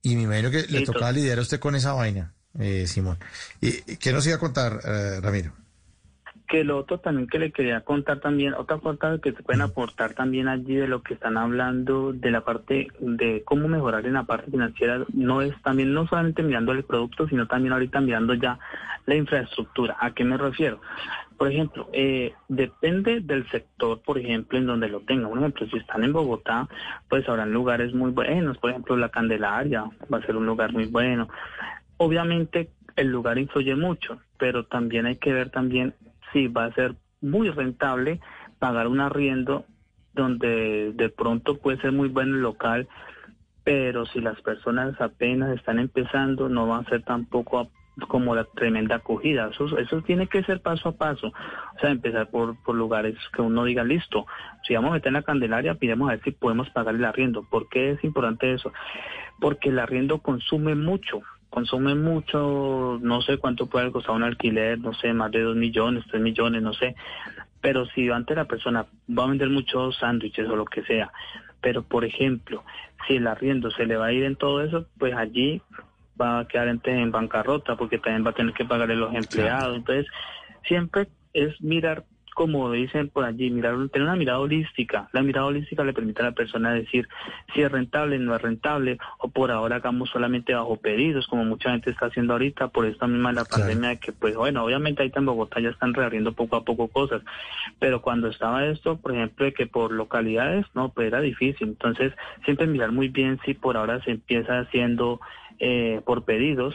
Y 0.00 0.16
me 0.16 0.22
imagino 0.22 0.50
que 0.50 0.62
le 0.62 0.86
tocaba 0.86 1.12
lidiar 1.12 1.38
a 1.38 1.42
usted 1.42 1.60
con 1.60 1.74
esa 1.74 1.92
vaina, 1.92 2.32
eh, 2.58 2.86
Simón. 2.88 3.18
¿Y 3.60 3.96
qué 3.98 4.10
nos 4.10 4.26
iba 4.26 4.36
a 4.36 4.38
contar, 4.38 4.80
eh, 4.82 5.20
Ramiro? 5.20 5.52
Que 6.52 6.64
lo 6.64 6.76
otro 6.76 6.98
también 6.98 7.28
que 7.28 7.38
le 7.38 7.50
quería 7.50 7.80
contar 7.80 8.20
también, 8.20 8.52
otra 8.52 8.76
cosa 8.76 9.18
que 9.22 9.32
se 9.32 9.42
pueden 9.42 9.62
aportar 9.62 10.12
también 10.12 10.48
allí 10.48 10.74
de 10.74 10.86
lo 10.86 11.02
que 11.02 11.14
están 11.14 11.38
hablando 11.38 12.12
de 12.12 12.30
la 12.30 12.42
parte 12.42 12.88
de 13.00 13.42
cómo 13.46 13.68
mejorar 13.68 14.04
en 14.04 14.12
la 14.12 14.24
parte 14.24 14.50
financiera, 14.50 15.02
no 15.14 15.40
es 15.40 15.54
también 15.62 15.94
no 15.94 16.06
solamente 16.06 16.42
mirando 16.42 16.72
el 16.72 16.84
producto, 16.84 17.26
sino 17.26 17.46
también 17.46 17.72
ahorita 17.72 18.02
mirando 18.02 18.34
ya 18.34 18.58
la 19.06 19.14
infraestructura. 19.14 19.96
¿A 19.98 20.10
qué 20.12 20.24
me 20.24 20.36
refiero? 20.36 20.82
Por 21.38 21.50
ejemplo, 21.50 21.88
eh, 21.94 22.34
depende 22.48 23.20
del 23.20 23.48
sector, 23.48 24.02
por 24.02 24.18
ejemplo, 24.18 24.58
en 24.58 24.66
donde 24.66 24.90
lo 24.90 25.00
tenga. 25.00 25.30
Por 25.30 25.38
ejemplo, 25.38 25.66
si 25.68 25.78
están 25.78 26.04
en 26.04 26.12
Bogotá, 26.12 26.68
pues 27.08 27.26
habrán 27.30 27.50
lugares 27.50 27.94
muy 27.94 28.10
buenos. 28.10 28.58
Por 28.58 28.72
ejemplo, 28.72 28.94
la 28.98 29.08
Candelaria 29.08 29.84
va 30.12 30.18
a 30.18 30.26
ser 30.26 30.36
un 30.36 30.44
lugar 30.44 30.70
muy 30.70 30.84
bueno. 30.84 31.30
Obviamente 31.96 32.68
el 32.96 33.08
lugar 33.08 33.38
influye 33.38 33.74
mucho, 33.74 34.20
pero 34.36 34.66
también 34.66 35.06
hay 35.06 35.16
que 35.16 35.32
ver 35.32 35.48
también 35.48 35.94
sí 36.32 36.48
va 36.48 36.64
a 36.64 36.74
ser 36.74 36.96
muy 37.20 37.50
rentable 37.50 38.20
pagar 38.58 38.86
un 38.88 39.00
arriendo 39.00 39.64
donde 40.14 40.92
de 40.92 41.08
pronto 41.08 41.58
puede 41.58 41.80
ser 41.80 41.92
muy 41.92 42.08
bueno 42.08 42.36
el 42.36 42.42
local, 42.42 42.88
pero 43.64 44.06
si 44.06 44.20
las 44.20 44.40
personas 44.42 45.00
apenas 45.00 45.56
están 45.56 45.78
empezando, 45.78 46.48
no 46.48 46.66
va 46.66 46.78
a 46.78 46.84
ser 46.84 47.02
tampoco 47.02 47.70
como 48.08 48.34
la 48.34 48.44
tremenda 48.44 48.96
acogida. 48.96 49.50
Eso, 49.52 49.78
eso 49.78 50.02
tiene 50.02 50.26
que 50.26 50.42
ser 50.44 50.60
paso 50.60 50.90
a 50.90 50.96
paso. 50.96 51.28
O 51.28 51.80
sea, 51.80 51.90
empezar 51.90 52.28
por, 52.30 52.56
por 52.62 52.74
lugares 52.74 53.16
que 53.34 53.42
uno 53.42 53.64
diga, 53.64 53.84
listo, 53.84 54.26
si 54.66 54.74
vamos 54.74 54.90
a 54.90 54.94
meter 54.94 55.08
en 55.08 55.14
la 55.14 55.22
Candelaria, 55.22 55.74
pidemos 55.74 56.08
a 56.08 56.12
ver 56.12 56.22
si 56.24 56.30
podemos 56.32 56.70
pagar 56.70 56.94
el 56.94 57.04
arriendo. 57.04 57.42
¿Por 57.48 57.68
qué 57.68 57.92
es 57.92 58.04
importante 58.04 58.52
eso? 58.52 58.72
Porque 59.40 59.68
el 59.68 59.78
arriendo 59.78 60.18
consume 60.18 60.74
mucho 60.74 61.22
consume 61.52 61.94
mucho, 61.94 62.98
no 63.02 63.20
sé 63.20 63.36
cuánto 63.36 63.66
puede 63.66 63.92
costar 63.92 64.14
un 64.14 64.22
alquiler, 64.22 64.78
no 64.78 64.94
sé, 64.94 65.12
más 65.12 65.30
de 65.30 65.42
dos 65.42 65.54
millones, 65.54 66.02
tres 66.10 66.22
millones, 66.22 66.62
no 66.62 66.72
sé. 66.72 66.96
Pero 67.60 67.84
si 67.86 68.08
antes 68.08 68.34
la 68.34 68.46
persona 68.46 68.86
va 69.10 69.24
a 69.24 69.28
vender 69.28 69.50
muchos 69.50 69.98
sándwiches 69.98 70.48
o 70.48 70.56
lo 70.56 70.64
que 70.64 70.82
sea, 70.82 71.12
pero 71.60 71.82
por 71.82 72.06
ejemplo, 72.06 72.64
si 73.06 73.16
el 73.16 73.26
arriendo 73.26 73.70
se 73.70 73.84
le 73.84 73.96
va 73.96 74.06
a 74.06 74.12
ir 74.12 74.24
en 74.24 74.36
todo 74.36 74.62
eso, 74.62 74.86
pues 74.98 75.14
allí 75.14 75.60
va 76.18 76.38
a 76.38 76.48
quedar 76.48 76.68
en, 76.68 77.10
bancarrota 77.10 77.76
porque 77.76 77.98
también 77.98 78.24
va 78.24 78.30
a 78.30 78.34
tener 78.34 78.54
que 78.54 78.64
pagarle 78.64 78.96
los 78.96 79.14
empleados. 79.14 79.76
Entonces, 79.76 80.06
siempre 80.66 81.08
es 81.34 81.60
mirar 81.60 82.04
como 82.34 82.70
dicen 82.72 83.08
por 83.08 83.24
allí, 83.24 83.50
mirar, 83.50 83.76
tener 83.88 84.06
una 84.08 84.16
mirada 84.16 84.40
holística. 84.40 85.08
La 85.12 85.22
mirada 85.22 85.46
holística 85.46 85.84
le 85.84 85.92
permite 85.92 86.22
a 86.22 86.26
la 86.26 86.32
persona 86.32 86.72
decir 86.72 87.08
si 87.54 87.62
es 87.62 87.70
rentable, 87.70 88.18
no 88.18 88.34
es 88.34 88.42
rentable, 88.42 88.98
o 89.18 89.28
por 89.28 89.50
ahora 89.50 89.76
hagamos 89.76 90.10
solamente 90.10 90.54
bajo 90.54 90.76
pedidos, 90.76 91.26
como 91.26 91.44
mucha 91.44 91.70
gente 91.70 91.90
está 91.90 92.06
haciendo 92.06 92.34
ahorita 92.34 92.68
por 92.68 92.86
esta 92.86 93.06
misma 93.06 93.32
la 93.32 93.44
pandemia, 93.44 93.96
que 93.96 94.12
pues 94.12 94.36
bueno, 94.36 94.64
obviamente 94.64 95.02
ahí 95.02 95.12
en 95.14 95.26
Bogotá 95.26 95.60
ya 95.60 95.70
están 95.70 95.94
reabriendo 95.94 96.32
poco 96.32 96.56
a 96.56 96.64
poco 96.64 96.88
cosas, 96.88 97.22
pero 97.78 98.02
cuando 98.02 98.28
estaba 98.28 98.66
esto, 98.66 98.96
por 98.96 99.12
ejemplo, 99.12 99.44
de 99.44 99.52
que 99.52 99.66
por 99.66 99.92
localidades, 99.92 100.66
no, 100.74 100.90
pues 100.90 101.08
era 101.08 101.20
difícil. 101.20 101.68
Entonces, 101.68 102.12
siempre 102.44 102.66
mirar 102.66 102.92
muy 102.92 103.08
bien 103.08 103.38
si 103.44 103.54
por 103.54 103.76
ahora 103.76 104.02
se 104.04 104.12
empieza 104.12 104.60
haciendo 104.60 105.20
eh, 105.58 106.00
por 106.04 106.24
pedidos, 106.24 106.74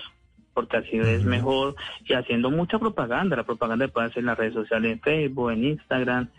porque 0.57 0.77
así 0.77 0.97
es 0.97 1.23
mejor 1.23 1.75
y 2.03 2.13
haciendo 2.13 2.49
mucha 2.49 2.79
propaganda. 2.79 3.35
La 3.35 3.43
propaganda 3.43 3.87
puede 3.89 4.07
hacer 4.07 4.21
en 4.21 4.25
las 4.25 4.39
redes 4.39 4.55
sociales, 4.55 4.91
en 4.91 4.99
Facebook, 4.99 5.51
en 5.51 5.65
Instagram, 5.65 6.29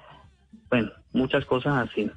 bueno, 0.68 0.90
muchas 1.12 1.44
cosas 1.44 1.88
así. 1.88 2.10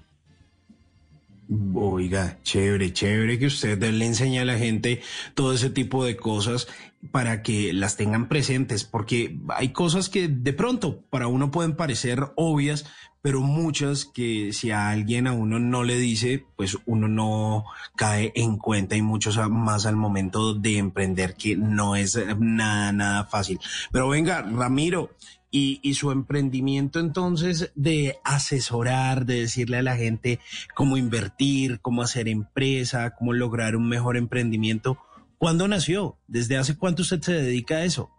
Oiga, 1.75 2.39
chévere, 2.41 2.91
chévere 2.91 3.37
que 3.37 3.45
usted 3.45 3.79
le 3.83 4.03
enseñe 4.03 4.39
a 4.39 4.45
la 4.45 4.57
gente 4.57 5.03
todo 5.35 5.53
ese 5.53 5.69
tipo 5.69 6.03
de 6.03 6.17
cosas 6.17 6.67
para 7.11 7.43
que 7.43 7.71
las 7.71 7.97
tengan 7.97 8.27
presentes, 8.27 8.83
porque 8.83 9.37
hay 9.49 9.69
cosas 9.69 10.09
que 10.09 10.27
de 10.27 10.53
pronto 10.53 11.03
para 11.11 11.27
uno 11.27 11.51
pueden 11.51 11.75
parecer 11.75 12.31
obvias, 12.35 12.91
pero 13.21 13.41
muchas 13.41 14.05
que 14.05 14.51
si 14.51 14.71
a 14.71 14.89
alguien 14.89 15.27
a 15.27 15.33
uno 15.33 15.59
no 15.59 15.83
le 15.83 15.97
dice, 15.97 16.45
pues 16.55 16.77
uno 16.85 17.07
no 17.07 17.65
cae 17.95 18.31
en 18.35 18.57
cuenta 18.57 18.95
y 18.95 19.01
muchos 19.01 19.37
más 19.49 19.85
al 19.85 19.95
momento 19.95 20.53
de 20.53 20.77
emprender 20.77 21.35
que 21.35 21.55
no 21.55 21.95
es 21.95 22.17
nada, 22.39 22.91
nada 22.91 23.25
fácil. 23.25 23.59
Pero 23.91 24.09
venga, 24.09 24.41
Ramiro, 24.41 25.11
y, 25.51 25.79
y, 25.83 25.95
su 25.95 26.11
emprendimiento 26.11 26.99
entonces 26.99 27.71
de 27.75 28.19
asesorar, 28.23 29.25
de 29.25 29.41
decirle 29.41 29.77
a 29.77 29.83
la 29.83 29.97
gente 29.97 30.39
cómo 30.73 30.95
invertir, 30.95 31.81
cómo 31.81 32.01
hacer 32.01 32.29
empresa, 32.29 33.15
cómo 33.15 33.33
lograr 33.33 33.75
un 33.75 33.89
mejor 33.89 34.15
emprendimiento. 34.15 34.97
¿Cuándo 35.37 35.67
nació? 35.67 36.17
¿Desde 36.27 36.57
hace 36.57 36.77
cuánto 36.77 37.01
usted 37.01 37.21
se 37.21 37.33
dedica 37.33 37.75
a 37.75 37.83
eso? 37.83 38.09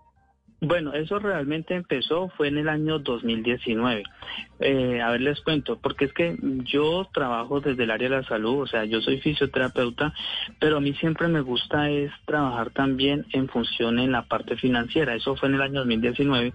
Bueno, 0.64 0.92
eso 0.92 1.18
realmente 1.18 1.74
empezó, 1.74 2.28
fue 2.36 2.46
en 2.46 2.56
el 2.56 2.68
año 2.68 3.00
2019. 3.00 4.04
Eh, 4.60 5.00
a 5.00 5.10
ver, 5.10 5.20
les 5.20 5.40
cuento, 5.40 5.80
porque 5.80 6.04
es 6.04 6.12
que 6.12 6.36
yo 6.40 7.08
trabajo 7.12 7.60
desde 7.60 7.82
el 7.82 7.90
área 7.90 8.08
de 8.08 8.16
la 8.18 8.22
salud, 8.22 8.60
o 8.60 8.66
sea, 8.68 8.84
yo 8.84 9.00
soy 9.00 9.18
fisioterapeuta, 9.18 10.14
pero 10.60 10.76
a 10.76 10.80
mí 10.80 10.94
siempre 10.94 11.26
me 11.26 11.40
gusta 11.40 11.90
es 11.90 12.12
trabajar 12.26 12.70
también 12.70 13.26
en 13.32 13.48
función 13.48 13.98
en 13.98 14.12
la 14.12 14.22
parte 14.22 14.56
financiera. 14.56 15.16
Eso 15.16 15.34
fue 15.34 15.48
en 15.48 15.56
el 15.56 15.62
año 15.62 15.80
2019, 15.80 16.54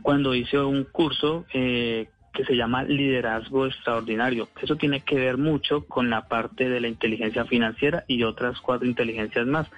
cuando 0.00 0.34
hice 0.34 0.58
un 0.58 0.84
curso 0.84 1.44
eh, 1.52 2.08
que 2.32 2.46
se 2.46 2.56
llama 2.56 2.84
liderazgo 2.84 3.66
extraordinario. 3.66 4.48
Eso 4.62 4.76
tiene 4.76 5.00
que 5.00 5.16
ver 5.16 5.36
mucho 5.36 5.84
con 5.84 6.08
la 6.08 6.26
parte 6.26 6.70
de 6.70 6.80
la 6.80 6.88
inteligencia 6.88 7.44
financiera 7.44 8.04
y 8.08 8.22
otras 8.22 8.58
cuatro 8.62 8.88
inteligencias 8.88 9.46
más. 9.46 9.68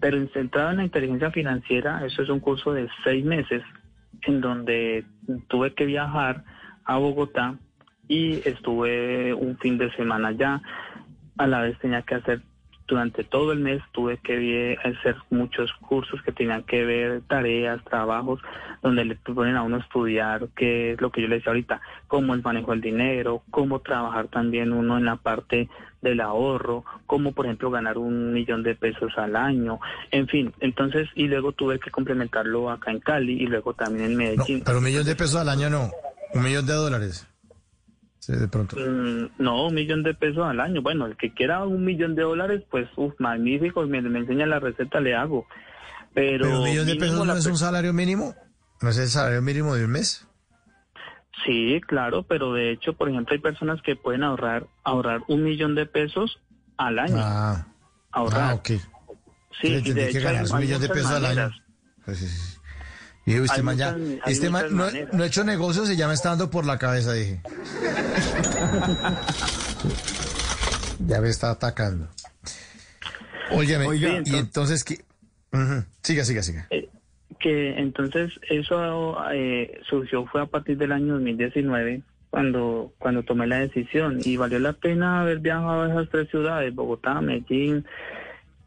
Pero 0.00 0.26
centrado 0.28 0.70
en 0.70 0.78
la 0.78 0.84
inteligencia 0.84 1.30
financiera, 1.30 2.04
eso 2.04 2.22
es 2.22 2.28
un 2.28 2.40
curso 2.40 2.72
de 2.72 2.88
seis 3.04 3.24
meses 3.24 3.62
en 4.22 4.40
donde 4.40 5.04
tuve 5.48 5.74
que 5.74 5.86
viajar 5.86 6.44
a 6.84 6.96
Bogotá 6.98 7.56
y 8.08 8.36
estuve 8.48 9.34
un 9.34 9.58
fin 9.58 9.78
de 9.78 9.90
semana 9.92 10.28
allá. 10.28 10.62
A 11.36 11.46
la 11.46 11.60
vez 11.60 11.78
tenía 11.78 12.02
que 12.02 12.16
hacer 12.16 12.42
durante 12.88 13.22
todo 13.22 13.52
el 13.52 13.60
mes 13.60 13.82
tuve 13.92 14.16
que 14.16 14.78
hacer 14.82 15.16
muchos 15.30 15.70
cursos 15.74 16.22
que 16.22 16.32
tenían 16.32 16.62
que 16.62 16.84
ver 16.84 17.20
tareas, 17.28 17.84
trabajos, 17.84 18.40
donde 18.82 19.04
le 19.04 19.14
ponen 19.14 19.56
a 19.56 19.62
uno 19.62 19.76
estudiar 19.76 20.48
qué 20.56 20.92
es 20.92 21.00
lo 21.00 21.12
que 21.12 21.20
yo 21.20 21.28
le 21.28 21.36
decía 21.36 21.50
ahorita, 21.50 21.82
cómo 22.08 22.32
el 22.34 22.42
manejo 22.42 22.70
del 22.70 22.80
dinero, 22.80 23.42
cómo 23.50 23.80
trabajar 23.80 24.28
también 24.28 24.72
uno 24.72 24.96
en 24.96 25.04
la 25.04 25.16
parte 25.16 25.68
del 26.02 26.20
ahorro, 26.20 26.84
cómo 27.06 27.32
por 27.32 27.46
ejemplo 27.46 27.70
ganar 27.70 27.98
un 27.98 28.32
millón 28.32 28.62
de 28.62 28.74
pesos 28.74 29.12
al 29.16 29.36
año, 29.36 29.80
en 30.10 30.28
fin, 30.28 30.52
entonces 30.60 31.08
y 31.14 31.26
luego 31.26 31.52
tuve 31.52 31.80
que 31.80 31.90
complementarlo 31.90 32.70
acá 32.70 32.90
en 32.90 33.00
Cali 33.00 33.42
y 33.42 33.46
luego 33.46 33.74
también 33.74 34.12
en 34.12 34.16
Medellín. 34.16 34.62
pero 34.64 34.78
un 34.78 34.84
millón 34.84 35.04
de 35.04 35.16
pesos 35.16 35.36
al 35.36 35.48
año 35.48 35.70
no, 35.70 35.90
un 36.34 36.42
millón 36.42 36.66
de 36.66 36.74
dólares 36.74 37.26
de 38.36 38.48
pronto. 38.48 38.76
Mm, 38.76 39.30
no, 39.38 39.66
un 39.66 39.74
millón 39.74 40.02
de 40.02 40.14
pesos 40.14 40.44
al 40.46 40.60
año. 40.60 40.82
Bueno, 40.82 41.06
el 41.06 41.16
que 41.16 41.32
quiera 41.32 41.64
un 41.64 41.84
millón 41.84 42.14
de 42.14 42.22
dólares, 42.22 42.62
pues, 42.70 42.88
uff, 42.96 43.14
magnífico, 43.18 43.86
me, 43.86 44.02
me 44.02 44.18
enseña 44.18 44.46
la 44.46 44.60
receta, 44.60 45.00
le 45.00 45.14
hago. 45.14 45.46
Pero, 46.14 46.58
un 46.58 46.64
millón 46.64 46.86
de 46.86 46.96
pesos 46.96 47.26
no 47.26 47.34
es 47.34 47.46
un 47.46 47.56
salario 47.56 47.92
mínimo? 47.92 48.34
¿No 48.82 48.90
es 48.90 48.98
el 48.98 49.08
salario 49.08 49.42
mínimo 49.42 49.74
de 49.74 49.84
un 49.84 49.92
mes? 49.92 50.27
Sí, 51.44 51.80
claro, 51.86 52.24
pero 52.24 52.52
de 52.52 52.72
hecho, 52.72 52.94
por 52.94 53.08
ejemplo, 53.08 53.34
hay 53.34 53.40
personas 53.40 53.80
que 53.82 53.96
pueden 53.96 54.22
ahorrar 54.22 54.66
ahorrar 54.84 55.22
un 55.28 55.44
millón 55.44 55.74
de 55.74 55.86
pesos 55.86 56.40
al 56.76 56.98
año. 56.98 57.16
Ah, 57.18 57.66
ahorrar. 58.10 58.50
Ah, 58.50 58.54
ok. 58.54 58.70
Sí, 59.60 59.80
de 59.80 60.08
hecho, 60.08 60.18
que 60.18 60.20
ganar 60.20 60.46
un 60.50 60.58
millón 60.58 60.80
de 60.80 60.88
pesos 60.88 61.10
al 61.10 61.24
año. 61.24 61.50
Pues, 62.04 62.18
sí, 62.18 62.28
sí. 62.28 62.54
Y 63.26 63.34
este 63.34 63.62
man 63.62 63.76
ya, 63.76 63.96
este 64.24 64.48
man 64.48 64.74
no, 64.74 64.86
no, 65.12 65.22
ha 65.22 65.26
hecho 65.26 65.44
negocios 65.44 65.90
y 65.90 65.96
ya 65.96 66.08
me 66.08 66.14
está 66.14 66.30
dando 66.30 66.50
por 66.50 66.64
la 66.64 66.78
cabeza, 66.78 67.12
dije. 67.12 67.42
ya 71.06 71.20
me 71.20 71.28
está 71.28 71.50
atacando. 71.50 72.08
Oiga, 73.50 73.94
y 73.94 74.34
entonces, 74.34 74.82
¿qué? 74.82 75.04
siga, 76.02 76.24
siga, 76.24 76.42
siga. 76.42 76.66
Eh, 76.70 76.88
que 77.38 77.78
entonces 77.78 78.38
eso 78.48 79.16
eh, 79.32 79.80
surgió 79.88 80.26
fue 80.26 80.42
a 80.42 80.46
partir 80.46 80.76
del 80.78 80.92
año 80.92 81.14
2019 81.14 82.02
cuando 82.30 82.92
cuando 82.98 83.22
tomé 83.22 83.46
la 83.46 83.60
decisión. 83.60 84.18
Y 84.24 84.36
valió 84.36 84.58
la 84.58 84.72
pena 84.72 85.20
haber 85.20 85.38
viajado 85.38 85.82
a 85.82 85.88
esas 85.88 86.08
tres 86.10 86.28
ciudades, 86.28 86.74
Bogotá, 86.74 87.20
Medellín 87.20 87.84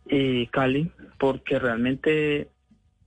y 0.08 0.48
Cali, 0.48 0.92
porque 1.18 1.60
realmente 1.60 2.48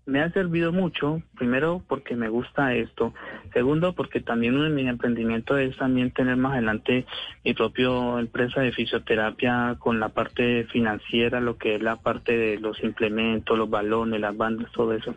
me 0.07 0.21
ha 0.21 0.31
servido 0.31 0.73
mucho, 0.73 1.23
primero 1.37 1.83
porque 1.89 2.15
me 2.15 2.29
gusta 2.29 2.75
esto, 2.75 3.15
segundo 3.53 3.95
porque 3.95 4.21
también 4.21 4.55
uno 4.55 4.65
de 4.65 4.71
mis 4.71 4.87
emprendimientos 4.87 5.59
es 5.61 5.77
también 5.77 6.11
tener 6.11 6.37
más 6.37 6.53
adelante 6.53 7.07
mi 7.43 7.55
propia 7.55 7.89
empresa 8.19 8.61
de 8.61 8.73
fisioterapia 8.73 9.77
con 9.79 10.01
la 10.01 10.11
parte 10.11 10.65
financiera, 10.65 11.41
lo 11.41 11.57
que 11.57 11.77
es 11.77 11.83
la 11.83 11.97
parte 11.97 12.37
de 12.37 12.59
los 12.59 12.83
implementos, 12.83 13.57
los 13.57 13.71
balones, 13.71 14.21
las 14.21 14.37
bandas, 14.37 14.71
todo 14.73 14.93
eso. 14.93 15.15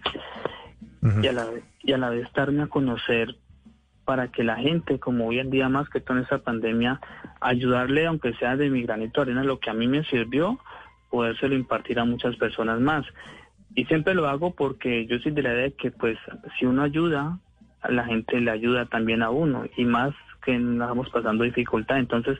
y, 1.22 1.28
a 1.28 1.34
la, 1.34 1.48
y 1.84 1.92
a 1.92 1.98
la 1.98 2.10
vez 2.10 2.32
darme 2.34 2.64
a 2.64 2.68
conocer 2.68 3.36
para 4.06 4.30
que 4.30 4.46
la 4.46 4.56
gente, 4.56 5.00
como 5.00 5.28
hoy 5.28 5.40
en 5.40 5.50
día 5.50 5.68
más 5.68 5.90
que 5.90 6.00
toda 6.00 6.22
esa 6.22 6.38
pandemia, 6.38 7.02
ayudarle, 7.42 8.06
aunque 8.08 8.34
sea 8.36 8.56
de 8.56 8.70
mi 8.70 8.84
granito 8.84 9.20
de 9.20 9.32
arena, 9.32 9.44
lo 9.44 9.60
que 9.60 9.70
a 9.70 9.74
mí 9.74 9.86
me 9.86 10.06
sirvió, 10.06 10.60
podérselo 11.10 11.56
impartir 11.56 12.00
a 12.00 12.06
muchas 12.06 12.38
personas 12.38 12.80
más. 12.80 13.06
Y 13.78 13.86
siempre 13.86 14.16
lo 14.16 14.28
hago 14.28 14.56
porque 14.56 15.06
yo 15.06 15.20
soy 15.20 15.34
de 15.34 15.44
la 15.44 15.54
idea 15.54 15.64
de 15.66 15.74
que 15.74 15.92
pues 15.92 16.18
si 16.58 16.66
uno 16.66 16.82
ayuda, 16.82 17.38
a 17.82 17.92
la 17.92 18.06
gente 18.06 18.42
le 18.42 18.50
ayuda 18.50 18.88
también 18.88 19.22
a 19.22 19.30
uno 19.30 19.66
y 19.78 19.86
más 19.86 20.16
que 20.44 20.58
nos 20.58 20.88
estamos 20.88 21.12
pasando 21.12 21.44
dificultad. 21.44 22.00
Entonces, 22.00 22.40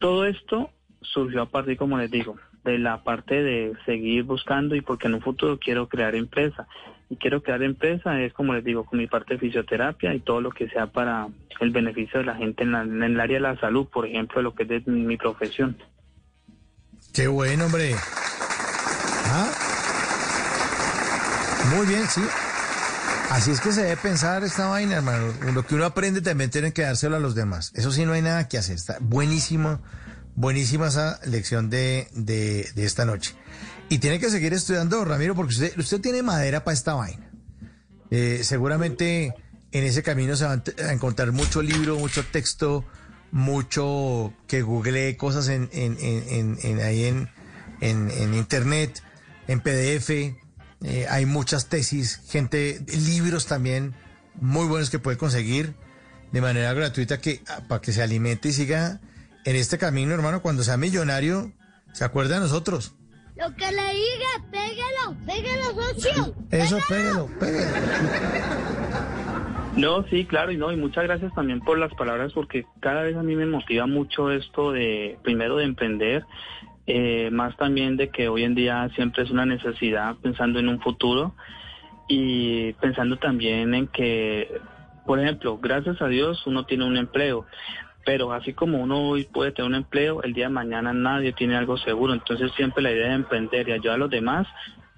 todo 0.00 0.26
esto 0.26 0.70
surgió 1.02 1.42
a 1.42 1.46
partir, 1.48 1.76
como 1.76 1.98
les 1.98 2.10
digo, 2.10 2.34
de 2.64 2.78
la 2.80 3.04
parte 3.04 3.44
de 3.44 3.74
seguir 3.86 4.24
buscando 4.24 4.74
y 4.74 4.80
porque 4.80 5.06
en 5.06 5.14
un 5.14 5.20
futuro 5.20 5.56
quiero 5.60 5.88
crear 5.88 6.16
empresa. 6.16 6.66
Y 7.08 7.14
quiero 7.14 7.40
crear 7.40 7.62
empresa 7.62 8.20
es, 8.20 8.32
como 8.32 8.54
les 8.54 8.64
digo, 8.64 8.86
con 8.86 8.98
mi 8.98 9.06
parte 9.06 9.34
de 9.34 9.38
fisioterapia 9.38 10.14
y 10.14 10.18
todo 10.18 10.40
lo 10.40 10.50
que 10.50 10.68
sea 10.68 10.88
para 10.88 11.28
el 11.60 11.70
beneficio 11.70 12.18
de 12.18 12.26
la 12.26 12.34
gente 12.34 12.64
en, 12.64 12.74
en 12.74 13.04
el 13.04 13.20
área 13.20 13.36
de 13.36 13.42
la 13.42 13.60
salud, 13.60 13.86
por 13.86 14.04
ejemplo, 14.04 14.42
lo 14.42 14.52
que 14.52 14.64
es 14.64 14.68
de 14.68 14.82
mi 14.90 15.16
profesión. 15.16 15.76
Qué 17.14 17.28
bueno, 17.28 17.66
hombre. 17.66 17.94
¿Ah? 19.26 19.64
Muy 21.70 21.86
bien, 21.86 22.06
sí. 22.08 22.20
Así 23.30 23.50
es 23.50 23.60
que 23.60 23.72
se 23.72 23.82
debe 23.82 23.96
pensar 23.96 24.44
esta 24.44 24.66
vaina, 24.66 24.96
hermano. 24.96 25.32
Lo 25.52 25.66
que 25.66 25.74
uno 25.74 25.86
aprende 25.86 26.20
también 26.20 26.50
tiene 26.50 26.72
que 26.72 26.82
dárselo 26.82 27.16
a 27.16 27.20
los 27.20 27.34
demás. 27.34 27.72
Eso 27.74 27.90
sí, 27.90 28.04
no 28.04 28.12
hay 28.12 28.22
nada 28.22 28.48
que 28.48 28.58
hacer. 28.58 28.76
Está 28.76 28.98
buenísimo, 29.00 29.80
buenísima 30.36 30.88
esa 30.88 31.18
lección 31.24 31.70
de, 31.70 32.08
de, 32.12 32.70
esta 32.76 33.04
noche. 33.04 33.34
Y 33.88 33.98
tiene 33.98 34.20
que 34.20 34.30
seguir 34.30 34.52
estudiando, 34.52 35.04
Ramiro, 35.04 35.34
porque 35.34 35.54
usted, 35.54 35.78
usted 35.78 36.00
tiene 36.00 36.22
madera 36.22 36.64
para 36.64 36.74
esta 36.74 36.94
vaina. 36.94 37.30
Eh, 38.10 38.42
seguramente 38.44 39.34
en 39.72 39.84
ese 39.84 40.02
camino 40.02 40.36
se 40.36 40.44
va 40.44 40.62
a 40.86 40.92
encontrar 40.92 41.32
mucho 41.32 41.62
libro, 41.62 41.98
mucho 41.98 42.24
texto, 42.26 42.84
mucho 43.32 44.34
que 44.46 44.62
googlee 44.62 45.16
cosas 45.16 45.48
en, 45.48 45.70
en, 45.72 45.96
en, 45.98 46.58
en 46.62 46.80
ahí 46.80 47.04
en, 47.04 47.30
en 47.80 48.34
internet, 48.34 49.02
en 49.48 49.60
PDF 49.60 50.43
eh, 50.84 51.06
hay 51.08 51.24
muchas 51.24 51.68
tesis, 51.70 52.20
gente, 52.28 52.78
libros 52.88 53.46
también 53.46 53.94
muy 54.40 54.66
buenos 54.66 54.90
que 54.90 54.98
puede 54.98 55.16
conseguir 55.16 55.74
de 56.30 56.40
manera 56.42 56.74
gratuita 56.74 57.20
que 57.20 57.40
ah, 57.48 57.62
para 57.66 57.80
que 57.80 57.92
se 57.92 58.02
alimente 58.02 58.48
y 58.48 58.52
siga 58.52 59.00
en 59.46 59.56
este 59.56 59.78
camino, 59.78 60.12
hermano. 60.14 60.42
Cuando 60.42 60.62
sea 60.62 60.76
millonario, 60.76 61.52
se 61.92 62.04
acuerda 62.04 62.34
de 62.34 62.42
nosotros. 62.42 62.94
Lo 63.36 63.54
que 63.56 63.66
le 63.72 63.94
diga, 63.94 64.44
pégalo, 64.50 65.16
pégalo, 65.26 65.92
socio. 65.94 66.34
Eso, 66.50 66.78
pégalo, 66.88 67.28
pégalo. 67.38 67.66
No, 69.76 70.06
sí, 70.08 70.24
claro, 70.24 70.52
y 70.52 70.56
no, 70.56 70.70
y 70.70 70.76
muchas 70.76 71.04
gracias 71.04 71.34
también 71.34 71.60
por 71.60 71.78
las 71.78 71.92
palabras, 71.94 72.32
porque 72.32 72.64
cada 72.80 73.02
vez 73.02 73.16
a 73.16 73.22
mí 73.22 73.34
me 73.34 73.46
motiva 73.46 73.86
mucho 73.86 74.30
esto 74.30 74.70
de, 74.70 75.18
primero, 75.24 75.56
de 75.56 75.64
emprender, 75.64 76.24
eh, 76.86 77.30
más 77.32 77.56
también 77.56 77.96
de 77.96 78.10
que 78.10 78.28
hoy 78.28 78.44
en 78.44 78.54
día 78.54 78.88
siempre 78.94 79.22
es 79.22 79.30
una 79.30 79.46
necesidad 79.46 80.16
pensando 80.22 80.58
en 80.58 80.68
un 80.68 80.80
futuro 80.80 81.34
y 82.08 82.72
pensando 82.74 83.16
también 83.16 83.74
en 83.74 83.86
que, 83.86 84.60
por 85.06 85.18
ejemplo, 85.18 85.58
gracias 85.58 86.00
a 86.02 86.08
Dios 86.08 86.46
uno 86.46 86.66
tiene 86.66 86.84
un 86.84 86.96
empleo, 86.96 87.46
pero 88.04 88.32
así 88.32 88.52
como 88.52 88.82
uno 88.82 89.08
hoy 89.08 89.24
puede 89.24 89.52
tener 89.52 89.70
un 89.70 89.76
empleo, 89.76 90.22
el 90.22 90.34
día 90.34 90.46
de 90.46 90.52
mañana 90.52 90.92
nadie 90.92 91.32
tiene 91.32 91.56
algo 91.56 91.78
seguro, 91.78 92.12
entonces 92.12 92.52
siempre 92.52 92.82
la 92.82 92.92
idea 92.92 93.08
de 93.08 93.14
emprender 93.14 93.68
y 93.68 93.72
ayudar 93.72 93.94
a 93.94 93.98
los 93.98 94.10
demás 94.10 94.46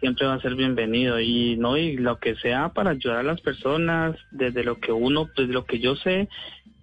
siempre 0.00 0.26
va 0.26 0.34
a 0.34 0.40
ser 0.40 0.54
bienvenido. 0.54 1.20
Y 1.20 1.56
no 1.56 1.76
y 1.76 1.96
lo 1.96 2.18
que 2.18 2.36
sea 2.36 2.70
para 2.70 2.90
ayudar 2.90 3.18
a 3.18 3.22
las 3.22 3.40
personas 3.40 4.16
desde 4.30 4.64
lo 4.64 4.78
que 4.78 4.92
uno 4.92 5.28
desde 5.36 5.52
lo 5.52 5.64
que 5.64 5.78
yo 5.78 5.96
sé 5.96 6.28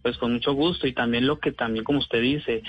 pues 0.04 0.18
con 0.18 0.34
mucho 0.34 0.54
gusto. 0.54 0.86
Y 0.86 0.94
también 0.94 1.26
lo 1.26 1.40
que 1.40 1.52
también 1.52 1.84
como 1.84 2.00
usted 2.00 2.22
dice, 2.22 2.62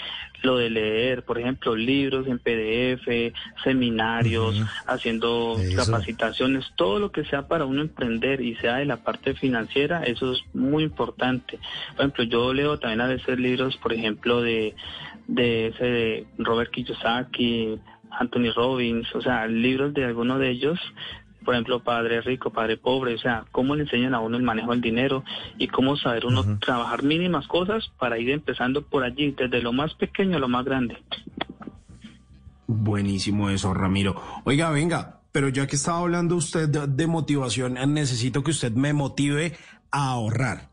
lo 0.42 0.56
de 0.56 0.70
leer, 0.70 1.24
por 1.24 1.38
ejemplo, 1.38 1.76
libros 1.76 2.26
en 2.26 2.38
PDF, 2.38 3.34
seminarios, 3.62 4.58
haciendo 4.86 5.56
capacitaciones, 5.76 6.64
todo 6.76 6.98
lo 6.98 7.12
que 7.12 7.24
sea 7.24 7.46
para 7.48 7.66
uno 7.66 7.82
emprender 7.82 8.40
y 8.40 8.54
sea 8.56 8.76
de 8.76 8.86
la 8.86 9.04
parte 9.04 9.34
financiera, 9.34 10.04
eso 10.04 10.32
es 10.32 10.42
muy 10.54 10.84
importante. 10.84 11.58
Por 11.96 12.00
ejemplo, 12.00 12.24
yo 12.24 12.54
leo 12.54 12.78
también 12.78 13.02
a 13.02 13.08
veces 13.08 13.38
libros, 13.38 13.76
por 13.76 13.92
ejemplo, 13.92 14.40
de 14.40 14.74
de 15.26 15.68
ese 15.68 15.84
de 15.84 16.26
Robert 16.38 16.70
Kiyosaki, 16.70 17.78
Anthony 18.10 18.52
Robbins, 18.54 19.12
o 19.14 19.22
sea, 19.22 19.46
libros 19.46 19.94
de 19.94 20.04
algunos 20.04 20.38
de 20.38 20.50
ellos 20.50 20.78
por 21.44 21.54
ejemplo, 21.54 21.80
padre 21.80 22.20
rico, 22.22 22.50
padre 22.50 22.76
pobre, 22.76 23.14
o 23.14 23.18
sea, 23.18 23.44
cómo 23.52 23.76
le 23.76 23.82
enseñan 23.82 24.14
a 24.14 24.20
uno 24.20 24.36
el 24.36 24.42
manejo 24.42 24.70
del 24.72 24.80
dinero 24.80 25.24
y 25.58 25.68
cómo 25.68 25.96
saber 25.96 26.26
uno 26.26 26.58
trabajar 26.58 27.02
mínimas 27.02 27.46
cosas 27.46 27.90
para 27.98 28.18
ir 28.18 28.30
empezando 28.30 28.82
por 28.82 29.04
allí, 29.04 29.32
desde 29.32 29.62
lo 29.62 29.72
más 29.72 29.94
pequeño 29.94 30.36
a 30.36 30.40
lo 30.40 30.48
más 30.48 30.64
grande. 30.64 30.96
Buenísimo 32.66 33.50
eso, 33.50 33.74
Ramiro. 33.74 34.20
Oiga, 34.44 34.70
venga, 34.70 35.20
pero 35.32 35.48
ya 35.48 35.66
que 35.66 35.76
estaba 35.76 35.98
hablando 35.98 36.36
usted 36.36 36.68
de, 36.68 37.06
motivación, 37.06 37.74
necesito 37.92 38.42
que 38.42 38.52
usted 38.52 38.72
me 38.72 38.92
motive 38.92 39.56
a 39.90 40.10
ahorrar. 40.10 40.70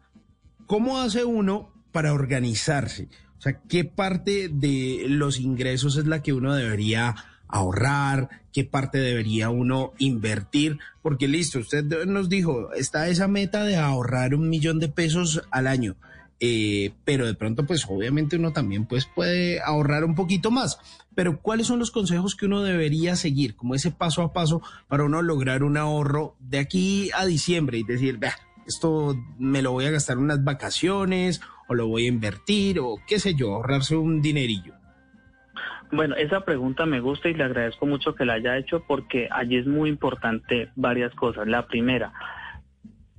¿Cómo 0.68 1.00
hace 1.00 1.26
uno 1.26 1.72
para 1.92 2.14
organizarse? 2.14 3.10
O 3.38 3.42
sea, 3.42 3.60
¿qué 3.68 3.84
parte 3.86 4.50
de 4.50 5.06
los 5.08 5.40
ingresos 5.40 5.98
es 5.98 6.06
la 6.06 6.22
que 6.22 6.32
uno 6.32 6.54
debería 6.54 7.16
ahorrar, 7.52 8.30
qué 8.52 8.64
parte 8.64 8.98
debería 8.98 9.50
uno 9.50 9.94
invertir, 9.98 10.80
porque 11.02 11.28
listo, 11.28 11.60
usted 11.60 11.84
nos 12.06 12.30
dijo, 12.30 12.74
está 12.74 13.08
esa 13.08 13.28
meta 13.28 13.64
de 13.64 13.78
ahorrar 13.78 14.36
un 14.36 14.50
millón 14.50 14.80
de 14.80 14.90
pesos 14.90 15.44
al 15.52 15.68
año. 15.68 15.96
Eh, 16.44 16.94
pero 17.06 17.28
de 17.28 17.36
pronto 17.36 17.68
pues 17.68 17.86
obviamente 17.88 18.36
uno 18.36 18.52
también 18.52 18.88
pues 18.88 19.06
puede 19.06 19.62
ahorrar 19.62 20.04
un 20.04 20.16
poquito 20.16 20.50
más. 20.50 20.80
Pero 21.14 21.40
¿cuáles 21.40 21.68
son 21.68 21.78
los 21.78 21.92
consejos 21.92 22.36
que 22.36 22.48
uno 22.48 22.64
debería 22.64 23.16
seguir, 23.16 23.56
como 23.56 23.76
ese 23.76 23.92
paso 23.92 24.24
a 24.24 24.34
paso 24.34 24.62
para 24.88 25.04
uno 25.04 25.22
lograr 25.22 25.62
un 25.62 25.78
ahorro 25.78 26.36
de 26.40 26.58
aquí 26.58 27.12
a 27.14 27.26
diciembre 27.26 27.78
y 27.78 27.84
decir, 27.84 28.18
vea, 28.18 28.36
esto 28.66 29.16
me 29.38 29.62
lo 29.62 29.72
voy 29.72 29.86
a 29.86 29.92
gastar 29.92 30.18
unas 30.18 30.44
vacaciones 30.44 31.42
o 31.68 31.76
lo 31.76 31.88
voy 31.88 32.06
a 32.06 32.10
invertir 32.10 32.80
o 32.80 32.96
qué 33.08 33.20
sé 33.20 33.36
yo, 33.36 33.54
ahorrarse 33.54 33.96
un 33.96 34.22
dinerillo? 34.24 34.81
Bueno, 35.92 36.16
esa 36.16 36.42
pregunta 36.42 36.86
me 36.86 37.02
gusta 37.02 37.30
y 37.30 37.34
le 37.34 37.44
agradezco 37.44 37.86
mucho 37.86 38.16
que 38.16 38.26
la 38.26 38.34
haya 38.34 38.58
hecho 38.58 38.84
porque 38.88 39.28
allí 39.30 39.58
es 39.58 39.68
muy 39.68 39.90
importante 39.90 40.70
varias 40.76 41.14
cosas. 41.16 41.48
La 41.48 41.68
primera, 41.68 42.14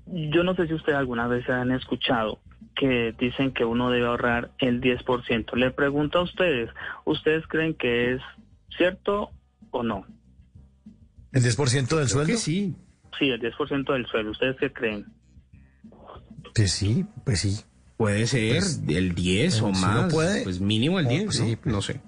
yo 0.07 0.43
no 0.43 0.55
sé 0.55 0.67
si 0.67 0.75
ustedes 0.75 0.99
alguna 0.99 1.27
vez 1.27 1.49
han 1.49 1.71
escuchado 1.71 2.41
que 2.75 3.15
dicen 3.19 3.53
que 3.53 3.65
uno 3.65 3.91
debe 3.91 4.07
ahorrar 4.07 4.53
el 4.59 4.81
10%. 4.81 5.55
Le 5.57 5.71
pregunto 5.71 6.19
a 6.19 6.23
ustedes, 6.23 6.71
¿ustedes 7.05 7.47
creen 7.47 7.75
que 7.75 8.15
es 8.15 8.23
cierto 8.77 9.31
o 9.71 9.83
no? 9.83 10.07
¿El 11.33 11.43
10% 11.43 11.97
del 11.97 12.09
sueldo? 12.09 12.37
sí. 12.37 12.75
Sí, 13.19 13.29
el 13.29 13.41
10% 13.41 13.93
del 13.93 14.07
sueldo. 14.07 14.31
¿Ustedes 14.31 14.57
qué 14.59 14.73
creen? 14.73 15.07
Pues 16.55 16.73
sí, 16.73 17.05
pues 17.25 17.41
sí. 17.41 17.61
Puede 17.97 18.27
ser 18.27 18.59
pues, 18.59 18.83
el 18.89 19.15
10 19.15 19.63
o 19.63 19.71
más. 19.71 20.13
puede. 20.13 20.43
Pues 20.43 20.61
mínimo 20.61 20.99
el 20.99 21.09
10, 21.09 21.35
sí, 21.35 21.59
no 21.65 21.83
sé. 21.83 22.01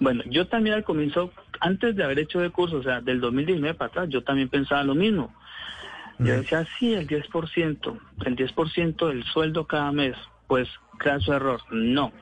Bueno, 0.00 0.22
yo 0.26 0.46
también 0.46 0.76
al 0.76 0.84
comienzo, 0.84 1.32
antes 1.60 1.96
de 1.96 2.04
haber 2.04 2.20
hecho 2.20 2.40
de 2.40 2.50
curso, 2.50 2.76
o 2.76 2.82
sea, 2.82 3.00
del 3.00 3.20
2019 3.20 3.74
para 3.74 3.88
atrás, 3.88 4.08
yo 4.08 4.22
también 4.22 4.48
pensaba 4.48 4.82
lo 4.84 4.94
mismo. 4.94 5.34
Yo 6.18 6.34
decía, 6.34 6.66
sí, 6.78 6.94
el 6.94 7.06
10%, 7.06 8.00
el 8.24 8.36
10% 8.36 9.08
del 9.08 9.24
sueldo 9.24 9.66
cada 9.66 9.92
mes. 9.92 10.16
Pues, 10.48 10.68
su 11.20 11.32
error, 11.32 11.60
no. 11.70 12.12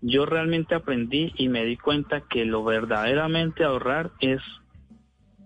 Yo 0.00 0.24
realmente 0.24 0.76
aprendí 0.76 1.32
y 1.36 1.48
me 1.48 1.64
di 1.64 1.76
cuenta 1.76 2.20
que 2.20 2.44
lo 2.44 2.62
verdaderamente 2.62 3.64
ahorrar 3.64 4.12
es 4.20 4.40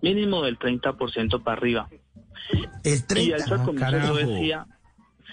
mínimo 0.01 0.43
del 0.43 0.59
30% 0.59 1.41
para 1.41 1.57
arriba. 1.57 1.89
El 2.83 3.07
30%. 3.07 3.23
Y 3.23 3.33
al 3.33 3.63
comienzo 3.63 4.07
yo 4.07 4.15
decía, 4.15 4.67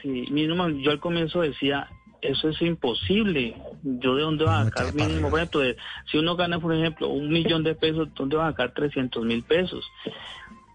sí, 0.00 0.24
mínimo, 0.30 0.68
yo 0.68 0.92
al 0.92 1.00
comienzo 1.00 1.42
decía, 1.42 1.88
eso 2.22 2.48
es 2.48 2.60
imposible. 2.62 3.56
Yo 3.82 4.14
de 4.14 4.22
dónde 4.22 4.44
voy 4.44 4.54
a 4.54 4.64
sacar 4.64 4.94
mínimo, 4.94 5.30
por 5.30 5.38
ejemplo, 5.38 5.62
si 6.10 6.18
uno 6.18 6.36
gana, 6.36 6.58
por 6.58 6.74
ejemplo, 6.74 7.08
un 7.08 7.28
millón 7.28 7.62
de 7.62 7.74
pesos, 7.74 8.08
¿dónde 8.14 8.36
va 8.36 8.48
a 8.48 8.50
sacar 8.50 8.72
300 8.74 9.24
mil 9.24 9.42
pesos? 9.42 9.84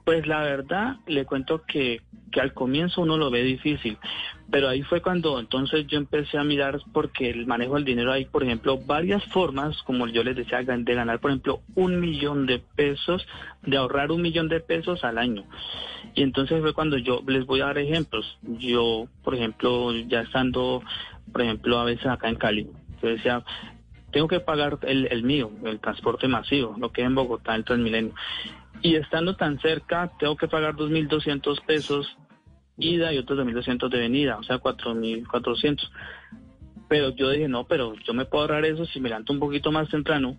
Pues 0.03 0.27
la 0.27 0.41
verdad, 0.41 0.97
le 1.07 1.25
cuento 1.25 1.63
que, 1.67 2.01
que 2.31 2.39
al 2.39 2.53
comienzo 2.53 3.01
uno 3.01 3.17
lo 3.17 3.31
ve 3.31 3.43
difícil, 3.43 3.97
pero 4.51 4.69
ahí 4.69 4.83
fue 4.83 5.01
cuando 5.01 5.39
entonces 5.39 5.87
yo 5.87 5.97
empecé 5.97 6.37
a 6.37 6.43
mirar 6.43 6.79
porque 6.93 7.29
el 7.31 7.47
manejo 7.47 7.75
del 7.75 7.85
dinero 7.85 8.11
hay, 8.11 8.25
por 8.25 8.43
ejemplo, 8.43 8.77
varias 8.77 9.23
formas, 9.25 9.81
como 9.83 10.07
yo 10.07 10.23
les 10.23 10.35
decía, 10.35 10.61
de 10.61 10.95
ganar, 10.95 11.19
por 11.19 11.31
ejemplo, 11.31 11.61
un 11.73 11.99
millón 11.99 12.45
de 12.45 12.59
pesos, 12.59 13.25
de 13.63 13.77
ahorrar 13.77 14.11
un 14.11 14.21
millón 14.21 14.47
de 14.47 14.59
pesos 14.59 15.03
al 15.03 15.17
año. 15.17 15.45
Y 16.13 16.21
entonces 16.21 16.61
fue 16.61 16.73
cuando 16.73 16.97
yo 16.97 17.21
les 17.27 17.45
voy 17.45 17.61
a 17.61 17.65
dar 17.65 17.77
ejemplos. 17.77 18.37
Yo, 18.43 19.07
por 19.23 19.35
ejemplo, 19.35 19.91
ya 19.91 20.21
estando, 20.21 20.83
por 21.31 21.41
ejemplo, 21.41 21.79
a 21.79 21.85
veces 21.85 22.05
acá 22.05 22.29
en 22.29 22.35
Cali, 22.35 22.69
yo 23.01 23.09
decía, 23.09 23.43
tengo 24.11 24.27
que 24.27 24.39
pagar 24.39 24.79
el, 24.83 25.07
el 25.11 25.23
mío, 25.23 25.51
el 25.65 25.79
transporte 25.79 26.27
masivo, 26.27 26.75
lo 26.77 26.91
que 26.91 27.01
es 27.01 27.07
en 27.07 27.15
Bogotá, 27.15 27.55
el 27.55 27.65
Transmilenio. 27.65 28.13
Y 28.81 28.95
estando 28.95 29.35
tan 29.35 29.59
cerca, 29.59 30.11
tengo 30.19 30.35
que 30.37 30.47
pagar 30.47 30.75
2.200 30.75 31.61
pesos 31.65 32.17
ida 32.77 33.13
y 33.13 33.17
otros 33.17 33.39
2.200 33.39 33.89
de 33.89 33.99
venida, 33.99 34.37
o 34.37 34.43
sea, 34.43 34.59
4.400. 34.59 35.89
Pero 36.87 37.09
yo 37.15 37.29
dije, 37.29 37.47
no, 37.47 37.65
pero 37.65 37.95
yo 38.05 38.13
me 38.13 38.25
puedo 38.25 38.43
ahorrar 38.43 38.65
eso 38.65 38.85
si 38.85 38.99
me 38.99 39.09
levanto 39.09 39.33
un 39.33 39.39
poquito 39.39 39.71
más 39.71 39.89
temprano 39.89 40.37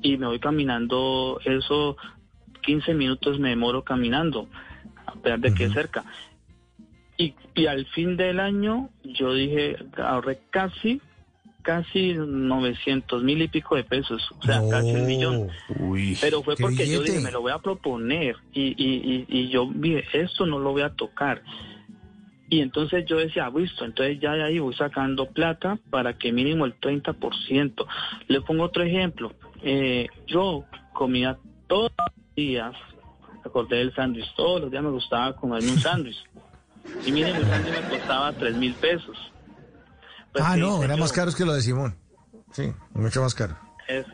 y 0.00 0.16
me 0.16 0.26
voy 0.26 0.38
caminando 0.38 1.40
eso, 1.44 1.96
15 2.62 2.94
minutos 2.94 3.38
me 3.38 3.50
demoro 3.50 3.82
caminando, 3.82 4.48
a 5.06 5.14
pesar 5.14 5.40
de 5.40 5.54
que 5.54 5.64
es 5.64 5.72
cerca. 5.72 6.04
Y, 7.18 7.34
y 7.54 7.66
al 7.66 7.84
fin 7.86 8.16
del 8.16 8.38
año 8.40 8.88
yo 9.02 9.34
dije, 9.34 9.76
ahorré 9.96 10.38
casi 10.50 11.00
casi 11.62 12.14
900 12.14 13.22
mil 13.24 13.42
y 13.42 13.48
pico 13.48 13.76
de 13.76 13.84
pesos, 13.84 14.26
o 14.38 14.42
sea, 14.42 14.62
casi 14.70 14.90
un 14.94 15.04
millón. 15.06 15.48
Pero 16.18 16.42
fue 16.42 16.56
porque 16.56 16.88
yo 16.88 17.02
dije, 17.02 17.20
me 17.20 17.30
lo 17.30 17.42
voy 17.42 17.52
a 17.52 17.58
proponer 17.58 18.36
y, 18.54 18.68
y, 18.68 19.26
y, 19.26 19.26
y 19.28 19.48
yo 19.50 19.68
dije, 19.74 20.02
esto 20.12 20.46
no 20.46 20.58
lo 20.58 20.72
voy 20.72 20.80
a 20.80 20.90
tocar. 20.94 21.42
Y 22.48 22.60
entonces 22.60 23.04
yo 23.04 23.18
decía, 23.18 23.44
"Ah, 23.46 23.52
listo, 23.54 23.84
entonces 23.84 24.18
ya 24.18 24.32
de 24.32 24.44
ahí 24.44 24.58
voy 24.58 24.74
sacando 24.74 25.26
plata 25.26 25.78
para 25.90 26.16
que 26.16 26.32
mínimo 26.32 26.64
el 26.64 26.80
30%. 26.80 27.86
Le 28.28 28.40
pongo 28.40 28.64
otro 28.64 28.82
ejemplo. 28.82 29.34
Eh, 29.62 30.08
yo 30.26 30.64
comía 30.94 31.36
todos 31.66 31.92
los 31.98 32.34
días, 32.34 32.72
acordé 33.44 33.76
del 33.76 33.94
sándwich, 33.94 34.34
todos 34.34 34.62
los 34.62 34.70
días 34.70 34.82
me 34.82 34.90
gustaba 34.90 35.36
comerme 35.36 35.70
un 35.72 35.78
sándwich. 35.80 36.24
Y 37.04 37.12
mínimo 37.12 37.38
el 37.38 37.46
sándwich 37.46 37.74
me 37.82 37.88
costaba 37.88 38.32
3 38.32 38.56
mil 38.56 38.74
pesos. 38.74 39.16
Pues, 40.32 40.44
ah, 40.46 40.54
¿qué 40.54 40.60
no, 40.60 40.82
era 40.82 40.94
yo? 40.94 41.00
más 41.00 41.12
caro 41.12 41.32
que 41.32 41.44
lo 41.44 41.52
de 41.54 41.60
Simón. 41.62 41.96
Sí, 42.52 42.72
mucho 42.94 43.22
más 43.22 43.34
caro. 43.34 43.56
Es- 43.86 44.06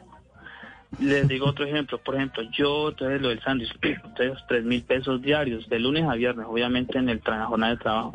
les 1.00 1.26
digo 1.26 1.46
otro 1.46 1.64
ejemplo. 1.64 1.98
Por 1.98 2.14
ejemplo, 2.14 2.42
yo, 2.56 2.90
entonces 2.90 3.20
lo 3.20 3.28
del 3.30 3.42
sándwich, 3.42 3.72
entonces 3.82 4.38
tres 4.48 4.64
mil 4.64 4.82
pesos 4.84 5.20
diarios, 5.22 5.68
de 5.68 5.78
lunes 5.80 6.04
a 6.04 6.14
viernes, 6.14 6.46
obviamente 6.48 6.98
en 6.98 7.08
el 7.08 7.20
la 7.26 7.46
jornada 7.46 7.72
de 7.74 7.78
trabajo. 7.80 8.14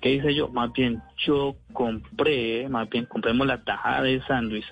¿Qué 0.00 0.12
hice 0.14 0.34
yo? 0.34 0.48
Más 0.48 0.72
bien, 0.72 1.02
yo 1.18 1.56
compré, 1.72 2.68
más 2.68 2.88
bien, 2.88 3.06
compremos 3.06 3.46
la 3.46 3.62
tajada 3.62 4.02
de 4.02 4.22
sándwich, 4.26 4.66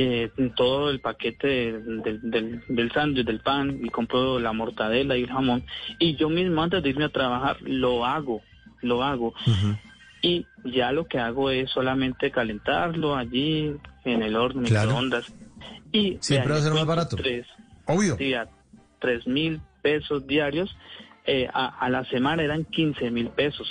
eh, 0.00 0.30
todo 0.56 0.90
el 0.90 1.00
paquete 1.00 1.46
de- 1.48 1.80
del- 2.02 2.20
del, 2.30 2.62
del 2.68 2.92
sándwich, 2.92 3.26
del 3.26 3.40
pan, 3.40 3.80
y 3.82 3.88
compro 3.88 4.38
la 4.38 4.52
mortadela 4.52 5.16
y 5.16 5.22
el 5.24 5.28
jamón. 5.30 5.64
Y 5.98 6.16
yo 6.16 6.28
mismo, 6.28 6.62
antes 6.62 6.82
de 6.82 6.90
irme 6.90 7.04
a 7.04 7.08
trabajar, 7.08 7.56
lo 7.62 8.04
hago, 8.04 8.42
lo 8.82 9.02
hago. 9.02 9.34
Y 10.22 10.46
ya 10.64 10.92
lo 10.92 11.06
que 11.06 11.18
hago 11.18 11.50
es 11.50 11.70
solamente 11.70 12.30
calentarlo 12.30 13.16
allí 13.16 13.72
en 14.04 14.22
el 14.22 14.36
horno, 14.36 14.62
Claro. 14.64 14.88
microondas. 14.90 15.32
Y 15.92 16.18
Siempre 16.20 16.52
va 16.52 16.58
a 16.58 16.62
ser 16.62 16.72
más 16.74 16.86
barato. 16.86 17.16
Tres, 17.16 17.46
Obvio. 17.86 18.16
sí, 18.16 18.34
a 18.34 18.48
tres 19.00 19.26
mil 19.26 19.60
pesos 19.82 20.26
diarios. 20.26 20.74
eh, 21.30 21.46
a, 21.52 21.66
a 21.84 21.90
la 21.90 22.04
semana 22.06 22.42
eran 22.42 22.64
15 22.64 23.10
mil 23.10 23.28
pesos. 23.28 23.68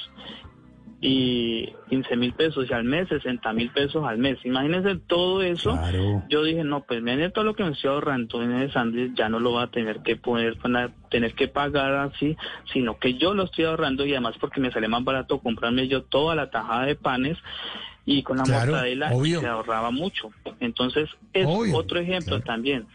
Y 0.99 1.73
15 1.89 2.15
mil 2.15 2.33
pesos 2.33 2.65
y 2.67 2.73
al 2.73 2.83
mes 2.83 3.07
60 3.09 3.53
mil 3.53 3.69
pesos 3.69 4.03
al 4.03 4.17
mes. 4.17 4.39
Imagínense 4.43 4.95
todo 5.07 5.43
eso. 5.43 5.79
Yo 6.27 6.43
dije, 6.43 6.63
no, 6.63 6.81
pues 6.81 7.03
miren 7.03 7.31
todo 7.31 7.43
lo 7.43 7.53
que 7.53 7.63
me 7.63 7.71
estoy 7.73 7.91
ahorrando 7.91 8.41
en 8.41 8.51
el 8.51 8.71
sándwich, 8.73 9.13
ya 9.15 9.29
no 9.29 9.39
lo 9.39 9.53
va 9.53 9.63
a 9.63 9.67
tener 9.71 9.99
que 9.99 10.15
poner, 10.15 10.55
van 10.55 10.75
a 10.75 10.89
tener 11.11 11.33
que 11.35 11.47
pagar 11.47 11.93
así, 11.93 12.35
sino 12.73 12.97
que 12.97 13.13
yo 13.13 13.35
lo 13.35 13.43
estoy 13.43 13.65
ahorrando 13.65 14.05
y 14.07 14.11
además 14.13 14.35
porque 14.39 14.59
me 14.59 14.71
sale 14.71 14.87
más 14.87 15.03
barato 15.03 15.37
comprarme 15.39 15.87
yo 15.87 16.01
toda 16.01 16.33
la 16.33 16.49
tajada 16.49 16.87
de 16.87 16.95
panes 16.95 17.37
y 18.05 18.23
con 18.23 18.37
la 18.37 18.45
Claro, 18.45 18.71
mortadela 18.71 19.11
obvio. 19.13 19.39
se 19.39 19.45
ahorraba 19.47 19.91
mucho. 19.91 20.31
Entonces, 20.59 21.09
es 21.33 21.45
Obvio, 21.47 21.77
otro 21.77 21.99
ejemplo 21.99 22.39
también. 22.41 22.87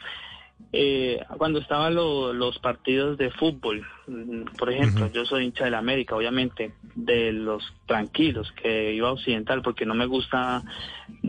Eh, 0.74 1.20
cuando 1.36 1.58
estaban 1.58 1.94
lo- 1.94 2.32
los 2.32 2.58
partidos 2.58 3.18
de 3.18 3.30
fútbol, 3.30 3.86
mm, 4.06 4.42
por 4.56 4.70
ejemplo, 4.72 5.10
yo 5.12 5.24
soy 5.26 5.44
hincha 5.44 5.64
de 5.64 5.70
la 5.70 5.78
América, 5.78 6.16
obviamente, 6.16 6.72
de 6.94 7.32
los 7.32 7.62
tranquilos, 7.86 8.50
que 8.52 8.94
iba 8.94 9.08
a 9.08 9.12
Occidental, 9.12 9.60
porque 9.62 9.84
no 9.84 9.94
me 9.94 10.06
gusta, 10.06 10.64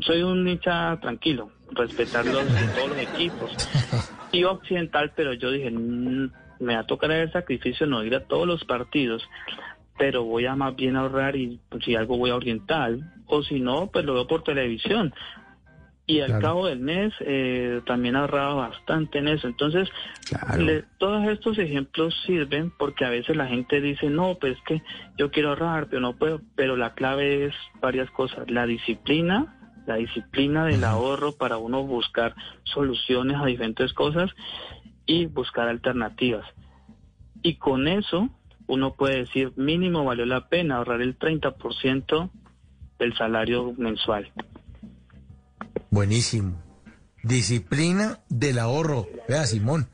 soy 0.02 0.22
un 0.24 0.48
hincha 0.48 0.98
tranquilo, 1.02 1.52
respetar 1.72 2.26
los, 2.26 2.54
todos 2.74 2.90
los 2.90 3.00
equipos. 3.00 3.52
Iba 4.32 4.50
a 4.52 4.54
Occidental, 4.54 5.12
pero 5.16 5.34
yo 5.34 5.52
dije, 5.52 5.70
"Mm, 5.72 6.32
me 6.60 6.76
va 6.76 6.82
a 6.82 6.88
tocar 6.88 7.12
el 7.12 7.32
sacrificio 7.32 7.86
no 7.86 8.04
ir 8.04 8.16
a 8.16 8.26
todos 8.26 8.48
los 8.48 8.64
partidos, 8.66 9.22
pero 9.98 10.24
voy 10.24 10.46
a 10.46 10.56
más 10.56 10.76
bien 10.76 10.96
ahorrar 10.96 11.36
y 11.36 11.60
pues, 11.70 11.84
si 11.84 11.96
algo 11.96 12.18
voy 12.18 12.30
a 12.32 12.36
Oriental, 12.36 13.04
o 13.26 13.44
si 13.44 13.60
no, 13.60 13.88
pues 13.92 14.06
lo 14.06 14.14
veo 14.14 14.26
por 14.28 14.44
televisión. 14.44 15.14
Y 16.06 16.20
al 16.20 16.28
Claro. 16.28 16.42
cabo 16.42 16.68
del 16.68 16.80
mes 16.80 17.14
eh, 17.22 17.82
también 17.86 18.16
ahorraba 18.18 18.56
bastante 18.56 19.20
en 19.20 19.30
eso. 19.30 19.48
Entonces, 19.48 19.90
le- 20.58 20.84
todos 20.98 21.26
estos 21.30 21.58
ejemplos 21.58 22.14
sirven 22.26 22.72
porque 22.78 23.06
a 23.06 23.10
veces 23.10 23.38
la 23.38 23.48
gente 23.48 23.80
dice, 23.80 24.10
no, 24.10 24.38
pues 24.40 24.58
es 24.58 24.64
que 24.66 24.82
yo 25.18 25.32
quiero 25.32 25.50
ahorrar, 25.50 25.88
pero 25.88 26.02
no 26.02 26.18
puedo. 26.18 26.42
Pero 26.56 26.76
la 26.76 26.94
clave 26.94 27.46
es 27.46 27.56
varias 27.82 28.10
cosas. 28.12 28.50
La 28.52 28.66
disciplina, 28.66 29.56
la 29.86 29.96
disciplina 29.96 30.66
del 30.66 30.84
ahorro 30.84 31.38
para 31.38 31.58
uno 31.58 31.84
buscar 31.84 32.36
soluciones 32.64 33.38
a 33.38 33.46
diferentes 33.46 33.94
cosas 33.94 34.30
y 35.06 35.28
buscar 35.28 35.70
alternativas. 35.70 36.46
Y 37.42 37.56
con 37.56 37.88
eso 37.88 38.30
uno 38.68 38.96
puede 38.96 39.20
decir, 39.20 39.54
mínimo 39.56 40.04
valió 40.04 40.26
la 40.26 40.50
pena 40.50 40.78
ahorrar 40.78 41.02
el 41.02 41.18
30% 41.18 42.30
del 43.00 43.16
salario 43.16 43.74
mensual. 43.78 44.30
Buenísimo. 45.94 46.60
Disciplina 47.22 48.24
del 48.28 48.58
ahorro. 48.58 49.08
Vea, 49.30 49.46
Simón. 49.46 49.92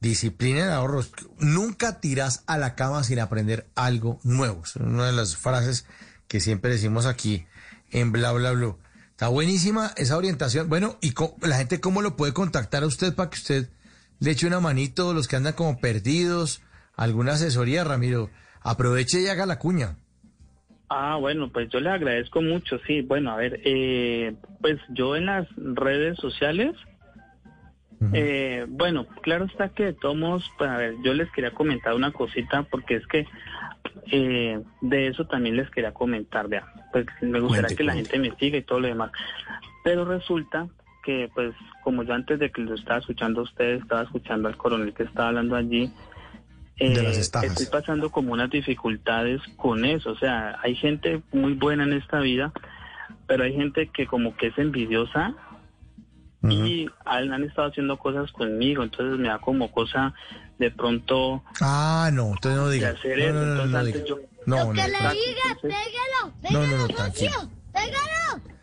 Disciplina 0.00 0.64
del 0.64 0.72
ahorro. 0.72 1.04
Nunca 1.38 2.00
tiras 2.00 2.42
a 2.48 2.58
la 2.58 2.74
cama 2.74 3.04
sin 3.04 3.20
aprender 3.20 3.70
algo 3.76 4.18
nuevo. 4.24 4.62
Es 4.64 4.74
una 4.74 5.06
de 5.06 5.12
las 5.12 5.36
frases 5.36 5.86
que 6.26 6.40
siempre 6.40 6.72
decimos 6.72 7.06
aquí 7.06 7.46
en 7.92 8.10
Bla 8.10 8.32
Bla 8.32 8.50
Bla. 8.50 8.74
Está 9.12 9.28
buenísima 9.28 9.92
esa 9.96 10.16
orientación. 10.16 10.68
Bueno, 10.68 10.98
¿y 11.00 11.14
la 11.42 11.58
gente 11.58 11.80
cómo 11.80 12.02
lo 12.02 12.16
puede 12.16 12.32
contactar 12.32 12.82
a 12.82 12.88
usted 12.88 13.14
para 13.14 13.30
que 13.30 13.38
usted 13.38 13.70
le 14.18 14.32
eche 14.32 14.48
una 14.48 14.58
manito, 14.58 15.14
los 15.14 15.28
que 15.28 15.36
andan 15.36 15.52
como 15.52 15.78
perdidos, 15.78 16.60
alguna 16.96 17.34
asesoría, 17.34 17.84
Ramiro? 17.84 18.30
Aproveche 18.62 19.20
y 19.20 19.28
haga 19.28 19.46
la 19.46 19.60
cuña. 19.60 19.96
Ah, 20.96 21.16
bueno, 21.16 21.48
pues 21.48 21.68
yo 21.70 21.80
le 21.80 21.90
agradezco 21.90 22.40
mucho, 22.40 22.78
sí. 22.86 23.02
Bueno, 23.02 23.32
a 23.32 23.36
ver, 23.36 23.60
eh, 23.64 24.32
pues 24.60 24.78
yo 24.90 25.16
en 25.16 25.26
las 25.26 25.48
redes 25.56 26.16
sociales, 26.18 26.76
eh, 28.12 28.64
bueno, 28.68 29.04
claro 29.22 29.46
está 29.46 29.70
que 29.70 29.86
de 29.86 29.92
todos 29.94 30.48
pues 30.56 30.70
a 30.70 30.76
ver, 30.76 30.94
yo 31.02 31.12
les 31.14 31.28
quería 31.32 31.50
comentar 31.50 31.94
una 31.94 32.12
cosita 32.12 32.62
porque 32.62 32.96
es 32.96 33.06
que 33.08 33.26
eh, 34.12 34.60
de 34.82 35.06
eso 35.08 35.26
también 35.26 35.56
les 35.56 35.68
quería 35.70 35.92
comentar, 35.92 36.46
vea, 36.46 36.64
pues 36.92 37.06
me 37.22 37.40
gustaría 37.40 37.62
Cuente, 37.62 37.76
que 37.76 37.84
la 37.84 37.94
gente 37.94 38.18
me 38.20 38.30
siga 38.36 38.58
y 38.58 38.62
todo 38.62 38.78
lo 38.78 38.86
demás. 38.86 39.10
Pero 39.82 40.04
resulta 40.04 40.68
que, 41.02 41.28
pues, 41.34 41.54
como 41.82 42.04
yo 42.04 42.14
antes 42.14 42.38
de 42.38 42.52
que 42.52 42.62
lo 42.62 42.74
estaba 42.74 43.00
escuchando 43.00 43.40
a 43.40 43.44
ustedes, 43.44 43.82
estaba 43.82 44.02
escuchando 44.02 44.46
al 44.46 44.56
coronel 44.56 44.94
que 44.94 45.02
estaba 45.02 45.28
hablando 45.28 45.56
allí, 45.56 45.90
De 46.78 47.02
las 47.02 47.16
eh, 47.16 47.20
estafas. 47.20 47.50
estoy 47.50 47.66
pasando 47.66 48.10
como 48.10 48.32
unas 48.32 48.50
dificultades 48.50 49.40
con 49.56 49.84
eso. 49.84 50.10
O 50.10 50.18
sea, 50.18 50.58
hay 50.62 50.74
gente 50.74 51.22
muy 51.32 51.52
buena 51.54 51.84
en 51.84 51.92
esta 51.92 52.18
vida, 52.20 52.52
pero 53.26 53.44
hay 53.44 53.54
gente 53.54 53.88
que 53.92 54.06
como 54.06 54.36
que 54.36 54.48
es 54.48 54.58
envidiosa 54.58 55.34
y 56.46 56.90
han, 57.06 57.32
han 57.32 57.42
estado 57.44 57.68
haciendo 57.68 57.96
cosas 57.96 58.30
conmigo. 58.32 58.82
Entonces 58.82 59.18
me 59.18 59.28
da 59.28 59.38
como 59.38 59.70
cosa 59.72 60.12
de 60.58 60.70
pronto 60.70 61.42
Ah, 61.60 62.10
no, 62.12 62.32
entonces 62.32 62.60
no 62.60 62.68
de 62.68 62.74
diga. 62.74 62.90
hacer 62.90 63.18
No, 63.18 63.24
eso. 63.24 63.32
no, 63.32 63.44
no, 63.44 63.64
Entonces 63.64 64.04
no. 64.10 64.16
No, 64.46 64.64
no, 64.66 64.72
que 64.72 64.88
le 64.88 64.98
tranquilo. 64.98 65.24
diga, 65.26 65.56
pégalo, 65.62 66.34
No, 66.42 66.50
no, 66.50 66.60
pégalo, 66.66 66.76
no, 66.78 66.88
tranquilo. 66.94 67.32
socio, 67.32 67.50
pégalo. 67.72 68.53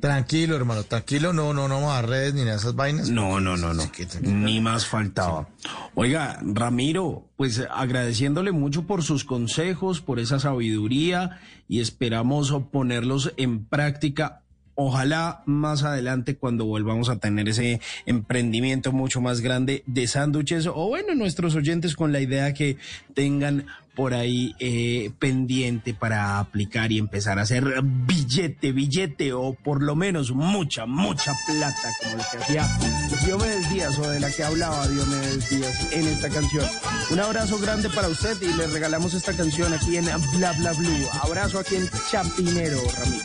Tranquilo, 0.00 0.54
hermano, 0.54 0.84
tranquilo, 0.84 1.32
no, 1.32 1.52
no, 1.52 1.66
no 1.66 1.76
vamos 1.76 1.92
a 1.92 2.02
redes 2.02 2.32
ni 2.34 2.44
de 2.44 2.54
esas 2.54 2.76
vainas. 2.76 3.10
No, 3.10 3.40
no, 3.40 3.56
no, 3.56 3.74
no. 3.74 3.82
Ni 4.22 4.60
más 4.60 4.86
faltaba. 4.86 5.48
Oiga, 5.94 6.38
Ramiro, 6.42 7.28
pues 7.36 7.66
agradeciéndole 7.68 8.52
mucho 8.52 8.86
por 8.86 9.02
sus 9.02 9.24
consejos, 9.24 10.00
por 10.00 10.20
esa 10.20 10.38
sabiduría 10.38 11.40
y 11.66 11.80
esperamos 11.80 12.54
ponerlos 12.70 13.32
en 13.36 13.64
práctica 13.64 14.42
ojalá 14.80 15.42
más 15.44 15.82
adelante 15.82 16.36
cuando 16.36 16.64
volvamos 16.64 17.08
a 17.08 17.18
tener 17.18 17.48
ese 17.48 17.80
emprendimiento 18.06 18.92
mucho 18.92 19.20
más 19.20 19.40
grande 19.40 19.82
de 19.86 20.06
sándwiches 20.06 20.68
o 20.68 20.86
bueno, 20.86 21.16
nuestros 21.16 21.56
oyentes 21.56 21.96
con 21.96 22.12
la 22.12 22.20
idea 22.20 22.54
que 22.54 22.76
tengan 23.12 23.66
por 23.98 24.14
ahí 24.14 24.54
eh, 24.60 25.10
pendiente 25.18 25.92
para 25.92 26.38
aplicar 26.38 26.92
y 26.92 26.98
empezar 26.98 27.40
a 27.40 27.42
hacer 27.42 27.82
billete, 27.82 28.70
billete 28.70 29.32
o 29.32 29.54
por 29.54 29.82
lo 29.82 29.96
menos 29.96 30.30
mucha, 30.30 30.86
mucha 30.86 31.34
plata 31.48 31.92
como 32.00 32.16
lo 32.16 32.22
que 32.30 32.38
hacía 32.38 32.78
Diomedes 33.26 33.68
Díaz 33.70 33.98
o 33.98 34.08
de 34.08 34.20
la 34.20 34.30
que 34.30 34.44
hablaba 34.44 34.86
Diomedes 34.86 35.50
Díaz 35.50 35.92
en 35.92 36.06
esta 36.06 36.28
canción. 36.28 36.64
Un 37.10 37.18
abrazo 37.18 37.58
grande 37.58 37.90
para 37.90 38.06
usted 38.06 38.40
y 38.40 38.54
le 38.56 38.68
regalamos 38.68 39.14
esta 39.14 39.32
canción 39.32 39.74
aquí 39.74 39.96
en 39.96 40.04
Bla 40.36 40.52
Bla 40.52 40.72
Blue. 40.74 41.08
Abrazo 41.20 41.58
aquí 41.58 41.74
en 41.74 41.90
Chapinero, 42.08 42.80
Ramiro. 43.00 43.24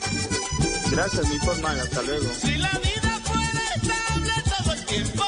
Gracias, 0.89 1.29
mi 1.29 1.37
forma. 1.37 1.69
Hasta 1.69 2.01
luego. 2.01 2.33
Si 2.33 2.57
la 2.57 2.71
vida 2.79 3.19
fuera 3.23 3.61
estable 3.75 4.31
todo 4.57 4.73
el 4.73 4.85
tiempo, 4.85 5.23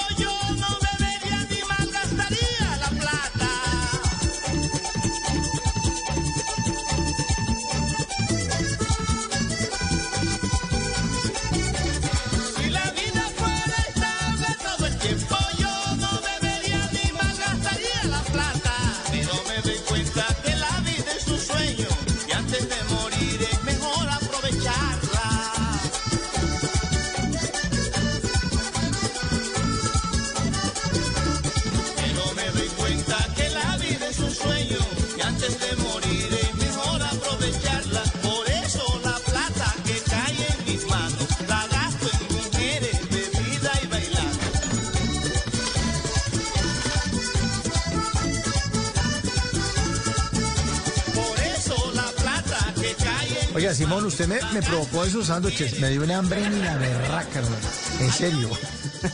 Oiga, 53.66 53.74
Simón, 53.74 54.06
usted 54.06 54.28
me, 54.28 54.38
me 54.54 54.62
provocó 54.62 55.06
esos 55.06 55.26
sándwiches. 55.26 55.80
Me 55.80 55.90
dio 55.90 56.04
una 56.04 56.20
hambre 56.20 56.48
ni 56.52 56.62
la 56.62 56.78
berraca, 56.78 57.40
hermano. 57.40 57.68
En 58.00 58.12
serio. 58.12 58.52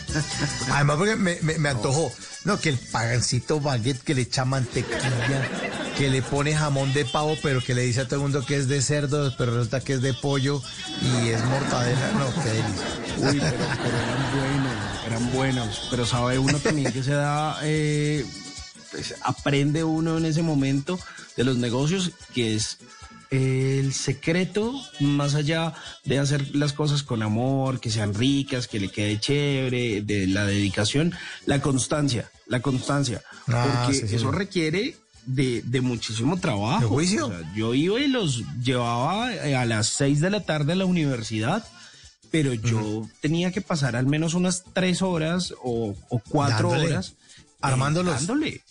Además, 0.71 0.97
porque 0.97 1.15
me, 1.15 1.37
me, 1.41 1.57
me 1.57 1.69
antojó. 1.69 2.11
No, 2.43 2.59
que 2.59 2.67
el 2.67 2.77
pagancito 2.77 3.61
baguette 3.61 4.01
que 4.01 4.13
le 4.13 4.23
echa 4.23 4.43
mantequilla, 4.43 5.47
que 5.97 6.09
le 6.09 6.21
pone 6.21 6.53
jamón 6.53 6.91
de 6.91 7.05
pavo, 7.05 7.37
pero 7.41 7.63
que 7.63 7.73
le 7.73 7.83
dice 7.83 8.01
a 8.01 8.05
todo 8.07 8.15
el 8.15 8.21
mundo 8.23 8.45
que 8.45 8.57
es 8.57 8.67
de 8.67 8.81
cerdo, 8.81 9.33
pero 9.37 9.53
resulta 9.53 9.79
que 9.79 9.93
es 9.93 10.01
de 10.01 10.13
pollo 10.13 10.61
y 11.01 11.29
es 11.29 11.41
mortadela. 11.45 12.11
No, 12.11 12.43
qué 12.43 12.49
delicia. 12.49 12.85
Uy, 13.19 13.39
pero, 13.39 13.57
pero 13.83 13.97
eran 13.97 14.31
buenos, 14.35 15.05
eran 15.07 15.31
buenos. 15.31 15.87
Pero 15.89 16.05
sabe 16.05 16.39
uno 16.39 16.59
también 16.59 16.91
que 16.91 17.03
se 17.03 17.13
da, 17.13 17.57
eh, 17.63 18.25
pues, 18.91 19.15
aprende 19.21 19.85
uno 19.85 20.17
en 20.17 20.25
ese 20.25 20.41
momento 20.41 20.99
de 21.37 21.45
los 21.45 21.55
negocios, 21.55 22.11
que 22.33 22.53
es 22.57 22.79
el 23.31 23.93
secreto, 23.93 24.73
más 24.99 25.35
allá 25.35 25.73
de 26.03 26.19
hacer 26.19 26.53
las 26.53 26.73
cosas 26.73 27.01
con 27.01 27.23
amor, 27.23 27.79
que 27.79 27.89
sean 27.89 28.13
ricas, 28.13 28.67
que 28.67 28.79
le 28.79 28.89
quede 28.89 29.19
chévere, 29.19 30.01
de 30.01 30.27
la 30.27 30.45
dedicación, 30.45 31.13
la 31.45 31.61
constancia, 31.61 32.29
la 32.47 32.61
constancia. 32.61 33.21
Ah, 33.47 33.83
porque 33.85 33.97
sí, 33.97 34.07
sí. 34.07 34.15
eso 34.15 34.31
requiere 34.31 34.97
de, 35.25 35.61
de 35.61 35.79
muchísimo 35.81 36.37
trabajo. 36.39 36.81
¿De 36.81 36.87
juicio? 36.87 37.27
O 37.27 37.29
sea, 37.29 37.53
yo 37.55 37.73
iba 37.73 37.99
y 38.01 38.07
los 38.07 38.43
llevaba 38.61 39.33
eh, 39.33 39.55
a 39.55 39.65
las 39.65 39.87
seis 39.87 40.19
de 40.19 40.29
la 40.29 40.41
tarde 40.41 40.73
a 40.73 40.75
la 40.75 40.85
universidad, 40.85 41.65
pero 42.31 42.53
yo 42.53 43.07
tenía 43.21 43.51
que 43.51 43.61
pasar 43.61 43.95
al 43.95 44.07
menos 44.07 44.33
unas 44.33 44.65
tres 44.73 45.01
horas 45.01 45.53
o, 45.63 45.95
o 46.09 46.19
cuatro 46.19 46.69
Dándole. 46.71 46.91
horas. 46.93 47.13
Armándolos. 47.61 48.15
dándole. 48.15 48.61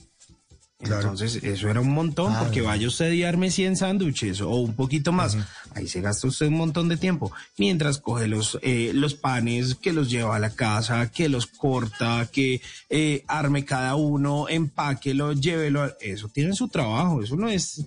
Claro. 0.83 1.03
Entonces, 1.11 1.43
eso 1.45 1.69
era 1.69 1.81
un 1.83 1.91
montón, 1.91 2.33
Ah, 2.35 2.41
porque 2.43 2.63
vaya 2.63 2.89
usted 2.89 3.13
y 3.13 3.23
arme 3.25 3.51
100 3.51 3.77
sándwiches 3.77 4.41
o 4.41 4.49
un 4.51 4.75
poquito 4.75 5.13
más. 5.13 5.37
Ahí 5.75 5.87
se 5.87 6.01
gasta 6.01 6.27
usted 6.27 6.47
un 6.47 6.55
montón 6.55 6.89
de 6.89 6.97
tiempo. 6.97 7.31
Mientras 7.59 7.99
coge 7.99 8.29
los, 8.29 8.59
eh, 8.63 8.93
los 8.95 9.15
panes, 9.15 9.75
que 9.75 9.93
los 9.93 10.09
lleva 10.11 10.37
a 10.37 10.39
la 10.39 10.51
casa, 10.51 11.11
que 11.11 11.29
los 11.29 11.47
corta, 11.47 12.29
que 12.33 12.63
eh, 12.89 13.25
arme 13.29 13.65
cada 13.67 13.95
uno, 13.95 14.49
empáquelo, 14.49 15.33
llévelo. 15.35 15.83
a- 15.83 15.93
Eso 16.01 16.29
tiene 16.29 16.55
su 16.55 16.69
trabajo. 16.69 17.23
Eso 17.23 17.37
no 17.37 17.49
es 17.51 17.83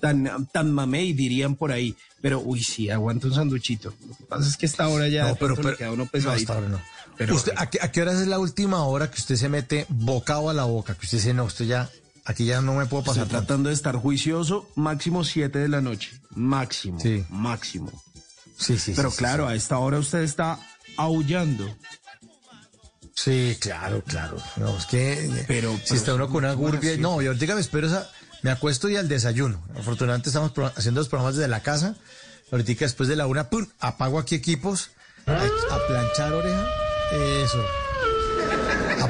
tan, 0.00 0.46
tan 0.52 0.70
mamey, 0.72 1.14
dirían 1.14 1.56
por 1.56 1.72
ahí. 1.72 1.96
Pero, 2.20 2.40
uy, 2.40 2.62
sí, 2.62 2.90
aguanta 2.90 3.26
un 3.26 3.34
sanduchito. 3.34 3.92
Lo 4.08 4.16
que 4.16 4.24
pasa 4.24 4.48
es 4.48 4.56
que 4.56 4.66
esta 4.66 4.86
hora 4.88 5.08
ya 5.08 5.22
No, 5.22 5.28
de 5.30 5.34
pero, 5.36 5.56
pero 5.56 5.70
le 5.70 5.76
queda 5.76 5.92
uno 5.92 6.04
no, 6.04 6.10
pesadito. 6.10 6.52
hasta 6.52 6.54
ahora 6.54 6.68
no. 6.68 6.80
Pero- 7.16 7.34
Usted, 7.34 7.52
¿a, 7.56 7.68
qué, 7.70 7.78
a 7.82 7.90
qué 7.90 8.02
horas 8.02 8.20
es 8.20 8.26
la 8.28 8.38
última 8.38 8.84
hora 8.84 9.10
que 9.10 9.18
usted 9.18 9.34
se 9.36 9.48
mete 9.48 9.86
bocado 9.88 10.48
a 10.50 10.54
la 10.54 10.64
boca? 10.64 10.94
Que 10.94 11.06
usted 11.06 11.18
dice, 11.18 11.34
no, 11.34 11.44
usted 11.44 11.64
ya, 11.66 11.90
aquí 12.26 12.44
ya 12.44 12.60
no 12.60 12.74
me 12.74 12.84
puedo 12.86 13.00
Estoy 13.02 13.14
pasar. 13.14 13.28
tanto. 13.28 13.46
tratando 13.46 13.68
de 13.70 13.74
estar 13.74 13.96
juicioso, 13.96 14.68
máximo 14.74 15.24
7 15.24 15.58
de 15.58 15.68
la 15.68 15.80
noche. 15.80 16.20
Máximo. 16.30 17.00
Sí. 17.00 17.24
Máximo. 17.30 17.90
Sí, 18.58 18.78
sí, 18.78 18.92
Pero 18.94 19.10
sí, 19.10 19.16
claro, 19.18 19.46
sí. 19.46 19.52
a 19.52 19.54
esta 19.56 19.78
hora 19.78 19.98
usted 19.98 20.20
está 20.20 20.58
aullando. 20.96 21.74
Sí, 23.14 23.56
claro, 23.60 24.02
claro. 24.06 24.36
No, 24.56 24.76
es 24.76 24.86
que 24.86 25.44
Pero- 25.46 25.72
si 25.76 25.82
pero 25.88 25.94
está 25.96 26.14
uno 26.14 26.28
con 26.28 26.44
una 26.44 26.52
gurbia, 26.52 26.96
no, 26.98 27.20
yo 27.22 27.32
ahorita 27.32 27.54
me 27.54 27.60
espero 27.62 27.86
esa, 27.86 28.10
me 28.42 28.50
acuesto 28.50 28.88
y 28.90 28.96
al 28.96 29.08
desayuno. 29.08 29.62
Afortunadamente 29.78 30.28
estamos 30.28 30.52
pro- 30.52 30.72
haciendo 30.76 31.00
los 31.00 31.08
programas 31.08 31.36
desde 31.36 31.48
la 31.48 31.60
casa. 31.62 31.96
Ahorita 32.52 32.72
después 32.80 33.08
de 33.08 33.16
la 33.16 33.26
una, 33.26 33.48
pum, 33.50 33.66
apago 33.80 34.18
aquí 34.18 34.34
equipos, 34.34 34.90
a, 35.26 35.32
a 35.34 35.86
planchar 35.88 36.32
oreja, 36.32 36.66
eso. 37.42 37.64
A 39.02 39.08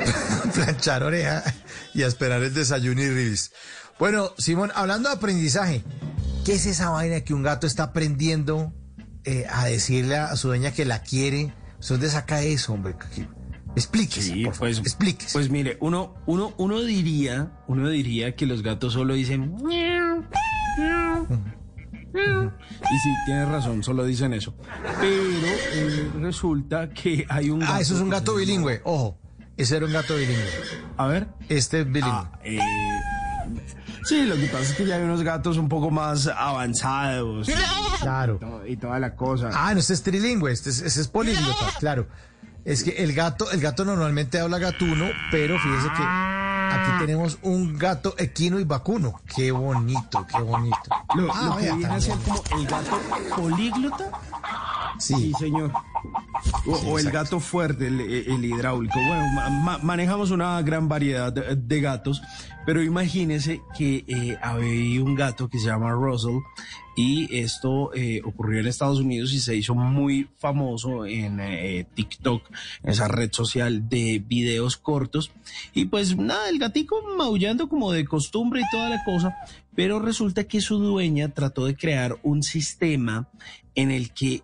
planchar 0.57 1.03
oreja 1.03 1.43
y 1.95 2.03
a 2.03 2.07
esperar 2.07 2.43
el 2.43 2.53
desayuno 2.55 3.01
y 3.03 3.09
ribis. 3.11 3.53
Bueno, 3.99 4.31
Simón, 4.39 4.71
hablando 4.75 5.09
de 5.09 5.15
aprendizaje, 5.17 5.83
¿qué 6.45 6.55
es 6.55 6.67
esa 6.67 6.91
vaina 6.91 7.21
que 7.23 7.33
un 7.35 7.43
gato 7.43 7.67
está 7.67 7.85
aprendiendo 7.85 8.73
eh, 9.25 9.47
a 9.51 9.67
decirle 9.67 10.17
a 10.17 10.35
su 10.37 10.49
dueña 10.49 10.73
que 10.73 10.85
la 10.85 11.03
quiere? 11.03 11.39
¿De 11.47 11.53
¿Dónde 11.89 12.09
saca 12.11 12.43
eso, 12.43 12.73
hombre? 12.73 12.95
¿Qué- 13.15 13.29
Explíquese, 13.77 14.33
Sí, 14.33 14.45
por 14.45 14.55
favor, 14.55 14.69
pues, 14.71 14.79
explíquese. 14.79 15.33
pues 15.35 15.51
mire, 15.51 15.77
uno, 15.81 16.15
uno, 16.25 16.55
uno 16.57 16.81
diría, 16.81 17.53
uno 17.69 17.91
diría 17.91 18.35
que 18.35 18.47
los 18.47 18.63
gatos 18.63 18.95
solo 18.95 19.13
dicen 19.13 19.55
"Miau, 19.63 20.25
miau, 20.79 21.27
miau". 22.15 22.45
y 22.47 22.99
sí, 23.03 23.11
tiene 23.27 23.45
razón, 23.45 23.83
solo 23.83 24.05
dicen 24.07 24.33
eso. 24.33 24.57
Pero 24.99 25.23
eh, 25.75 26.11
resulta 26.21 26.89
que 26.89 27.27
hay 27.29 27.51
un 27.51 27.59
gato. 27.61 27.73
Ah, 27.75 27.81
eso 27.83 27.95
es 27.97 28.01
un 28.01 28.09
gato 28.09 28.35
bilingüe. 28.37 28.81
Ojo, 28.85 29.19
ese 29.57 29.77
era 29.77 29.87
un 29.87 29.93
gato 29.93 30.15
bilingüe. 30.15 30.51
A 30.97 31.07
ver. 31.07 31.29
Este 31.49 31.81
es 31.81 31.87
bilingüe. 31.87 32.11
Ah, 32.13 32.31
eh, 32.45 32.59
sí, 34.05 34.25
lo 34.25 34.37
que 34.37 34.47
pasa 34.47 34.63
es 34.65 34.75
que 34.75 34.87
ya 34.87 34.97
hay 34.97 35.03
unos 35.03 35.23
gatos 35.23 35.57
un 35.57 35.69
poco 35.69 35.91
más 35.91 36.27
avanzados. 36.27 37.49
Claro. 38.01 38.39
Y 38.67 38.77
toda 38.77 38.99
la 38.99 39.15
cosa. 39.17 39.51
Ah, 39.53 39.73
no, 39.75 39.81
este 39.81 39.95
es 39.95 40.03
trilingüe, 40.03 40.53
este 40.53 40.71
es, 40.71 40.81
ese 40.81 41.01
es 41.01 41.09
políglota, 41.09 41.67
claro. 41.79 42.07
Es 42.65 42.83
que 42.83 42.91
el 43.05 43.13
gato, 43.15 43.51
el 43.53 43.61
gato 43.61 43.85
normalmente 43.85 44.41
habla 44.41 44.59
gatuno, 44.59 45.07
pero 45.31 45.57
fíjese 45.59 45.89
que 45.89 46.03
aquí 46.03 46.91
tenemos 46.99 47.39
un 47.43 47.79
gato 47.79 48.17
equino 48.19 48.59
y 48.59 48.65
vacuno. 48.65 49.21
Qué 49.37 49.53
bonito, 49.53 50.27
qué 50.27 50.43
bonito. 50.43 50.77
Lo, 51.15 51.33
Ah, 51.33 51.43
lo 51.45 51.57
que 51.59 51.73
viene 51.73 51.95
a 51.95 52.01
ser 52.01 52.17
como 52.19 52.43
el 52.61 52.67
gato 52.67 53.01
políglota. 53.37 54.11
Sí. 54.99 55.15
Sí, 55.15 55.33
señor. 55.39 55.73
O, 56.67 56.77
Sí, 56.77 56.87
o 56.89 56.99
el 56.99 57.11
gato 57.11 57.41
fuerte, 57.41 57.89
el, 57.89 58.01
el 58.01 58.45
hidráulico. 58.45 58.95
Bueno, 59.07 59.27
ma- 59.35 59.49
ma- 59.51 59.79
manejamos 59.79 60.31
una 60.31 60.61
gran 60.63 60.89
variedad 60.89 61.33
de, 61.33 61.57
de 61.57 61.81
gatos, 61.81 62.23
pero 62.67 62.83
imagínese 62.83 63.63
que 63.79 64.05
eh, 64.09 64.37
había 64.43 65.03
un 65.03 65.15
gato 65.15 65.49
que 65.49 65.61
se 65.61 65.67
llama 65.69 65.93
Russell 65.93 66.41
y 66.97 67.33
esto 67.39 67.95
eh, 67.95 68.21
ocurrió 68.25 68.61
en 68.61 68.67
Estados 68.67 68.99
Unidos 68.99 69.33
y 69.33 69.39
se 69.39 69.55
hizo 69.55 69.77
muy 69.77 70.29
famoso 70.37 71.07
en 71.07 71.39
eh, 71.41 71.87
TikTok, 71.95 72.43
esa 72.83 73.07
red 73.07 73.31
social 73.33 73.89
de 73.89 74.21
videos 74.27 74.77
cortos. 74.77 75.31
Y 75.75 75.85
pues 75.85 76.17
nada, 76.17 76.49
el 76.49 76.59
gatico 76.59 77.01
maullando 77.17 77.69
como 77.69 77.93
de 77.93 78.05
costumbre 78.05 78.63
y 78.63 78.71
toda 78.73 78.91
la 78.91 79.05
cosa, 79.05 79.37
pero 79.77 80.01
resulta 80.01 80.45
que 80.45 80.61
su 80.61 80.79
dueña 80.79 81.29
trató 81.29 81.67
de 81.67 81.77
crear 81.77 82.19
un 82.25 82.43
sistema 82.43 83.29
en 83.77 83.93
el 83.93 84.11
que 84.11 84.43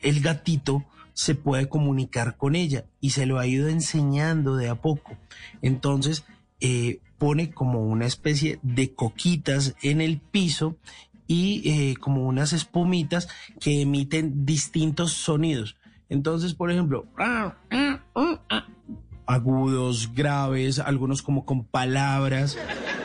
el 0.00 0.20
gatito 0.20 0.84
se 1.12 1.34
puede 1.34 1.68
comunicar 1.68 2.36
con 2.36 2.54
ella 2.54 2.84
y 3.00 3.10
se 3.10 3.24
lo 3.26 3.38
ha 3.38 3.46
ido 3.46 3.68
enseñando 3.68 4.54
de 4.54 4.68
a 4.68 4.74
poco. 4.76 5.16
Entonces 5.62 6.24
eh, 6.60 7.00
pone 7.18 7.50
como 7.50 7.86
una 7.86 8.06
especie 8.06 8.58
de 8.62 8.94
coquitas 8.94 9.74
en 9.82 10.00
el 10.00 10.20
piso 10.20 10.76
y 11.26 11.68
eh, 11.70 11.96
como 11.96 12.26
unas 12.26 12.52
espumitas 12.52 13.28
que 13.60 13.82
emiten 13.82 14.46
distintos 14.46 15.12
sonidos. 15.12 15.76
Entonces, 16.08 16.54
por 16.54 16.70
ejemplo, 16.70 17.06
agudos, 19.26 20.14
graves, 20.14 20.78
algunos 20.78 21.22
como 21.22 21.44
con 21.44 21.64
palabras. 21.64 22.56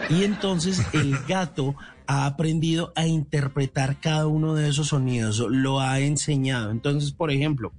Y 0.10 0.24
entonces 0.24 0.86
el 0.94 1.18
gato 1.28 1.76
ha 2.06 2.26
aprendido 2.26 2.92
a 2.96 3.08
interpretar 3.08 4.00
cada 4.00 4.28
uno 4.28 4.54
de 4.54 4.70
esos 4.70 4.88
sonidos, 4.88 5.40
lo 5.40 5.80
ha 5.80 6.00
enseñado. 6.00 6.72
Entonces, 6.72 7.12
por 7.12 7.32
ejemplo, 7.32 7.72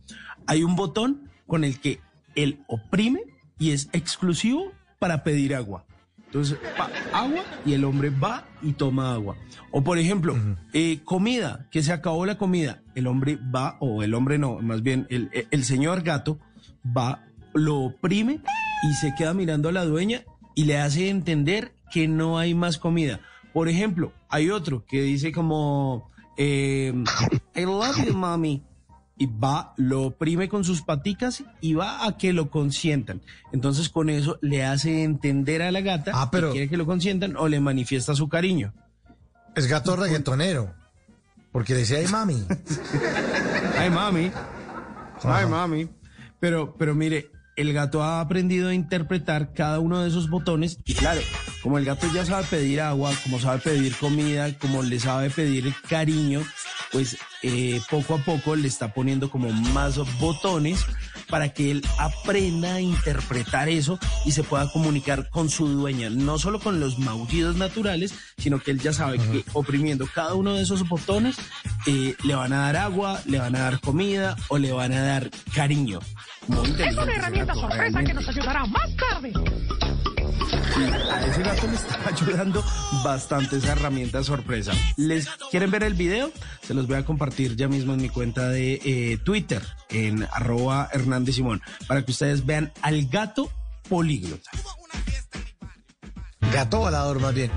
hay 0.47 0.65
un 0.65 0.75
botón 0.75 1.31
con 1.47 1.65
el 1.65 1.79
que 1.79 2.01
él 2.35 2.65
oprime 2.67 3.21
y 3.59 3.71
es 3.71 3.91
exclusivo 3.93 4.73
para 5.03 5.25
pedir 5.25 5.53
agua. 5.57 5.85
Entonces, 6.27 6.57
pa- 6.79 6.89
agua 7.13 7.43
y 7.67 7.73
el 7.75 7.85
hombre 7.85 8.09
va 8.11 8.45
y 8.63 8.73
toma 8.73 9.13
agua. 9.15 9.37
O 9.73 9.83
por 9.83 9.99
ejemplo, 9.99 10.37
eh, 10.73 11.01
comida, 11.05 11.67
que 11.73 11.83
se 11.83 11.93
acabó 11.93 12.25
la 12.25 12.39
comida. 12.39 12.83
El 12.95 13.09
hombre 13.09 13.37
va, 13.55 13.77
o 13.81 14.05
el 14.05 14.15
hombre 14.15 14.39
no, 14.39 14.61
más 14.61 14.83
bien 14.85 15.09
el, 15.11 15.29
el 15.51 15.65
señor 15.65 16.03
gato 16.03 16.39
va, 16.87 17.25
lo 17.53 17.81
oprime 17.81 18.41
y 18.89 18.95
se 18.95 19.13
queda 19.19 19.35
mirando 19.35 19.69
a 19.71 19.73
la 19.73 19.85
dueña 19.85 20.23
y 20.55 20.67
le 20.67 20.79
hace 20.79 21.09
entender 21.09 21.75
que 21.93 22.07
no 22.07 22.39
hay 22.39 22.55
más 22.55 22.79
comida. 22.79 23.19
Por 23.53 23.69
ejemplo, 23.69 24.13
hay 24.29 24.51
otro 24.51 24.85
que 24.87 25.03
dice 25.03 25.33
como, 25.33 26.11
eh, 26.39 26.95
I 27.57 27.63
love 27.65 28.07
you, 28.07 28.15
mommy. 28.15 28.63
Y 29.19 29.27
va, 29.27 29.75
lo 29.77 30.03
oprime 30.03 30.49
con 30.49 30.65
sus 30.65 30.83
paticas 30.83 31.45
y 31.61 31.75
va 31.75 32.07
a 32.07 32.17
que 32.17 32.33
lo 32.33 32.51
consientan. 32.51 33.21
Entonces 33.53 33.89
con 33.89 34.09
eso 34.11 34.39
le 34.41 34.65
hace 34.65 35.05
entender 35.05 35.63
a 35.63 35.71
la 35.71 35.81
gata 35.81 36.13
que 36.31 36.51
quiere 36.51 36.69
que 36.69 36.77
lo 36.77 36.87
consientan 36.87 37.37
o 37.37 37.47
le 37.49 37.61
manifiesta 37.61 38.15
su 38.15 38.29
cariño. 38.29 38.73
Es 39.55 39.67
gato 39.67 39.97
reggaetonero. 39.97 40.75
Porque 41.53 41.75
le 41.75 41.81
decía, 41.81 41.99
ay 42.01 42.09
mami. 42.09 42.45
Ay, 43.79 43.91
mami. 43.91 44.33
Ay, 45.23 45.47
mami. 45.47 45.89
Pero, 46.41 46.75
pero 46.77 46.95
mire, 46.95 47.31
el 47.57 47.73
gato 47.73 48.03
ha 48.03 48.21
aprendido 48.21 48.71
a 48.71 48.75
interpretar 48.75 49.53
cada 49.53 49.79
uno 49.79 50.01
de 50.01 50.09
esos 50.09 50.31
botones 50.31 50.79
y 50.85 50.95
claro, 50.95 51.21
como 51.63 51.79
el 51.79 51.85
gato 51.85 52.07
ya 52.13 52.25
sabe 52.25 52.47
pedir 52.47 52.81
agua, 52.81 53.13
como 53.23 53.39
sabe 53.39 53.61
pedir 53.61 53.95
comida, 53.97 54.59
como 54.59 54.83
le 54.83 54.99
sabe 54.99 55.31
pedir 55.31 55.73
cariño, 55.89 56.43
pues 56.93 57.17
eh, 57.43 57.81
poco 57.91 58.15
a 58.15 58.19
poco 58.19 58.55
le 58.55 58.69
está 58.69 58.93
poniendo 58.93 59.31
como 59.31 59.51
más 59.51 59.97
botones 60.21 60.85
para 61.29 61.49
que 61.49 61.71
él 61.71 61.83
aprenda 61.99 62.75
a 62.75 62.81
interpretar 62.81 63.71
eso 63.71 63.99
y 64.27 64.33
se 64.33 64.43
pueda 64.43 64.71
comunicar 64.71 65.31
con 65.31 65.49
su 65.49 65.67
dueña, 65.67 66.11
no 66.11 66.39
solo 66.39 66.61
con 66.61 66.79
los 66.79 66.99
maullidos 66.99 67.57
naturales, 67.57 68.15
sino 68.37 68.61
que 68.61 68.71
él 68.71 68.81
ya 68.81 68.93
sabe 68.93 69.19
que 69.19 69.43
oprimiendo 69.55 70.07
cada 70.15 70.35
uno 70.35 70.55
de 70.55 70.63
esos 70.63 70.87
botones 70.87 71.37
eh, 71.87 72.15
le 72.23 72.35
van 72.35 72.53
a 72.53 72.67
dar 72.67 72.77
agua, 72.77 73.21
le 73.25 73.39
van 73.39 73.57
a 73.57 73.61
dar 73.61 73.81
comida 73.81 74.37
o 74.49 74.59
le 74.59 74.73
van 74.73 74.93
a 74.93 75.01
dar 75.01 75.31
cariño. 75.55 76.01
Muy 76.49 76.71
Es 76.79 76.97
una 76.97 77.15
herramienta 77.15 77.55
sorpresa 77.55 78.05
que 78.05 78.13
nos 78.13 78.29
ayudará 78.29 78.67
más 78.67 78.97
tarde. 78.97 79.33
Sí, 80.75 80.83
a 80.83 81.27
ese 81.27 81.43
gato 81.43 81.67
le 81.67 81.75
está 81.75 82.09
ayudando 82.09 82.65
bastante 83.05 83.57
esa 83.57 83.73
herramienta 83.73 84.25
sorpresa. 84.25 84.73
¿Les 84.97 85.29
quieren 85.51 85.71
ver 85.71 85.85
el 85.85 85.95
video? 85.95 86.31
Se 86.63 86.75
los 86.75 86.87
voy 86.87 86.97
a 86.97 87.05
compartir 87.05 87.57
ya 87.57 87.69
mismo 87.69 87.95
en 87.95 88.03
mi 88.03 88.09
cuenta 88.09 88.49
de 88.49 88.81
eh, 88.85 89.19
Twitter, 89.23 89.63
en 89.91 90.27
arroba 90.33 90.89
Hernández 90.93 91.37
Simón, 91.37 91.63
para 91.87 92.05
que 92.05 92.13
ustedes 92.13 92.47
vean 92.47 92.73
al 92.83 93.07
gato 93.07 93.51
políglota. 93.89 94.51
Gato 96.53 96.79
volador, 96.79 97.21
más 97.21 97.35
bien. 97.35 97.51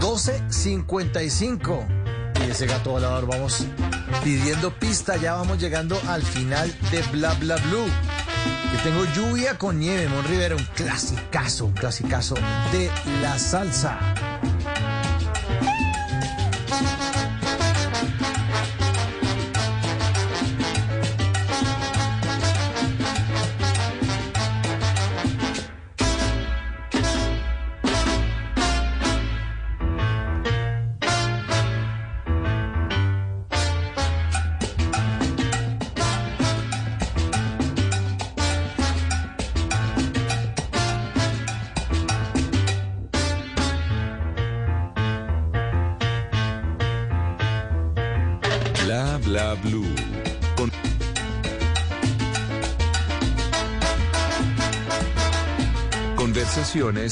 12.55. 0.00 2.46
Y 2.46 2.50
ese 2.50 2.66
gato 2.66 2.90
volador 2.90 3.26
vamos 3.26 3.66
pidiendo 4.22 4.72
pista. 4.78 5.16
Ya 5.16 5.34
vamos 5.34 5.58
llegando 5.58 6.00
al 6.08 6.22
final 6.22 6.72
de 6.90 7.02
Bla 7.12 7.34
Bla 7.34 7.56
Blue. 7.56 7.86
Que 8.70 8.78
tengo 8.88 9.04
lluvia 9.14 9.58
con 9.58 9.78
nieve, 9.78 10.08
Mon 10.08 10.24
Rivera, 10.24 10.56
un 10.56 10.64
clasicazo, 10.74 11.66
un 11.66 11.72
clasicazo 11.72 12.34
de 12.72 12.90
la 13.20 13.38
salsa. 13.38 13.98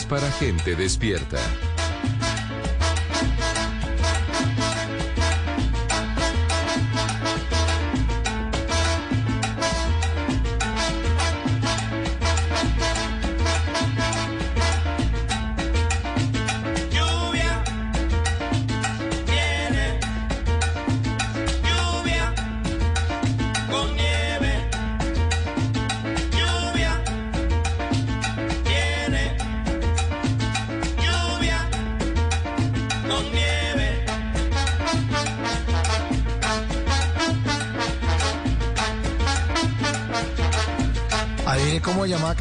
Para 0.09 0.29
gente 0.33 0.75
despierta. 0.75 1.39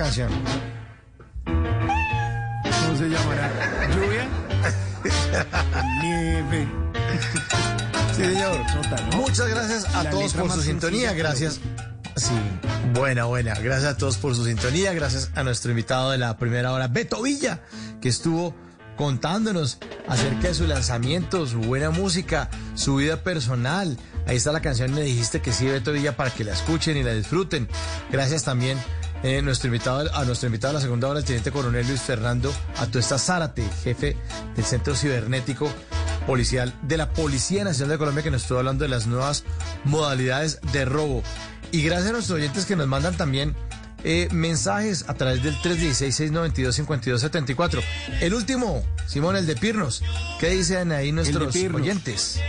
Cómo 0.10 0.16
se 0.16 0.22
llama 0.22 0.36
la 0.36 0.46
canción. 0.46 0.70
¿Cómo 2.64 2.98
se 2.98 3.10
llamará? 3.10 3.52
¿Lluvia? 3.96 4.28
Nieve. 6.02 6.68
Sí, 8.16 8.26
señor. 8.26 8.58
Muchas 9.16 9.48
gracias 9.48 9.96
a 9.96 10.04
La 10.04 10.10
todos 10.10 10.34
por 10.34 10.52
su 10.52 10.62
sintonía. 10.62 11.14
Gracias. 11.14 11.60
Sí, 12.16 12.34
buena, 12.94 13.26
buena. 13.26 13.54
Gracias 13.56 13.94
a 13.94 13.98
todos 13.98 14.18
por 14.18 14.36
su 14.36 14.46
sintonía. 14.46 14.94
Gracias 14.94 15.32
a 15.36 15.44
nuestro 15.44 15.72
invitado 15.72 16.12
de 16.12 16.18
la 16.18 16.38
primera 16.38 16.74
hora, 16.74 16.88
Beto 16.88 17.22
Villa, 17.22 17.62
que 18.02 18.10
estuvo 18.10 18.56
contándonos 18.98 19.78
acerca 20.10 20.50
de 20.50 20.54
su 20.54 20.68
lanzamiento, 20.68 21.46
su 21.48 21.60
buena 21.60 21.92
música, 21.92 22.50
su 22.74 22.98
vida 22.98 23.24
personal. 23.24 23.98
Ahí 24.28 24.36
está 24.36 24.52
la 24.52 24.62
canción, 24.62 24.94
me 24.94 25.02
dijiste 25.02 25.42
que 25.42 25.54
sí, 25.54 25.68
Beto 25.68 25.94
Villa, 25.94 26.18
para 26.18 26.32
que 26.32 26.44
la 26.44 26.52
escuchen 26.52 26.98
y 26.98 27.04
la 27.04 27.14
disfruten. 27.14 27.70
Gracias 28.12 28.44
también 28.44 28.78
eh, 29.24 29.42
nuestro 29.42 29.68
invitado, 29.68 30.10
a 30.16 30.26
nuestro 30.26 30.48
invitado 30.48 30.74
de 30.74 30.80
la 30.80 30.84
segunda 30.84 31.08
hora, 31.08 31.20
el 31.20 31.26
teniente 31.26 31.52
coronel 31.52 31.88
Luis 31.88 32.02
Fernando 32.02 32.54
Atuesta 32.78 33.18
Zárate, 33.18 33.68
jefe 33.84 34.16
del 34.56 34.66
Centro 34.66 34.96
Cibernético 34.96 35.72
Policial 36.26 36.74
de 36.84 36.98
la 36.98 37.12
Policía 37.12 37.64
Nacional 37.64 37.92
de 37.92 37.98
Colombia, 37.98 38.24
que 38.24 38.32
nos 38.32 38.44
estuvo 38.44 38.60
hablando 38.60 38.84
de 38.84 38.90
las 38.90 39.08
nuevas 39.08 39.44
modalidades 39.84 40.60
de 40.72 40.86
robo. 40.86 41.24
Y 41.72 41.84
gracias 41.84 42.10
a 42.10 42.14
nuestros 42.14 42.38
oyentes 42.38 42.66
que 42.66 42.76
nos 42.76 42.88
mandan 42.88 43.16
también 43.16 43.56
eh, 44.04 44.28
mensajes 44.32 45.06
a 45.08 45.14
través 45.14 45.44
del 45.44 45.56
316-692-5274. 45.58 47.84
El 48.22 48.34
último, 48.34 48.84
Simón, 49.08 49.36
el 49.36 49.46
de 49.46 49.56
Pirnos. 49.56 50.02
¿Qué 50.40 50.50
dicen 50.50 50.92
ahí 50.92 51.12
nuestros 51.12 51.56
oyentes? 51.56 52.42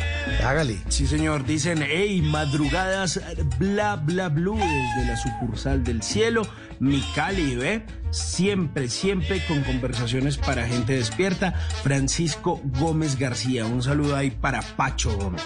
Hágale. 0.44 0.78
Sí, 0.88 1.06
señor. 1.06 1.44
Dicen, 1.44 1.84
hey, 1.86 2.22
madrugadas, 2.22 3.20
bla, 3.58 3.96
bla, 3.96 4.28
blue, 4.28 4.56
desde 4.56 5.06
la 5.06 5.16
sucursal 5.16 5.84
del 5.84 6.02
cielo, 6.02 6.46
mi 6.78 7.02
Cali, 7.14 7.56
¿ve? 7.56 7.84
Siempre, 8.10 8.88
siempre 8.88 9.44
con 9.46 9.62
conversaciones 9.62 10.36
para 10.36 10.66
gente 10.66 10.94
despierta. 10.94 11.52
Francisco 11.82 12.60
Gómez 12.78 13.18
García. 13.18 13.66
Un 13.66 13.82
saludo 13.82 14.16
ahí 14.16 14.30
para 14.30 14.62
Pacho 14.62 15.16
Gómez. 15.16 15.42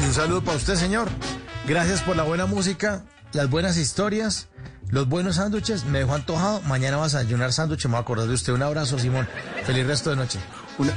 Y 0.00 0.06
un 0.06 0.14
saludo 0.14 0.42
para 0.42 0.56
usted, 0.56 0.76
señor. 0.76 1.08
Gracias 1.66 2.00
por 2.00 2.16
la 2.16 2.22
buena 2.22 2.46
música, 2.46 3.04
las 3.32 3.48
buenas 3.50 3.76
historias, 3.76 4.48
los 4.90 5.08
buenos 5.08 5.36
sándwiches. 5.36 5.84
Me 5.84 6.00
dejó 6.00 6.14
antojado. 6.14 6.60
Mañana 6.62 6.96
vas 6.96 7.14
a 7.14 7.18
desayunar 7.18 7.52
sándwich. 7.52 7.84
Me 7.86 7.90
voy 7.92 7.98
a 7.98 8.02
acordar 8.02 8.26
de 8.26 8.34
usted. 8.34 8.52
Un 8.52 8.62
abrazo, 8.62 8.98
Simón. 8.98 9.28
Feliz 9.64 9.86
resto 9.86 10.10
de 10.10 10.16
noche. 10.16 10.38
Una- 10.78 10.92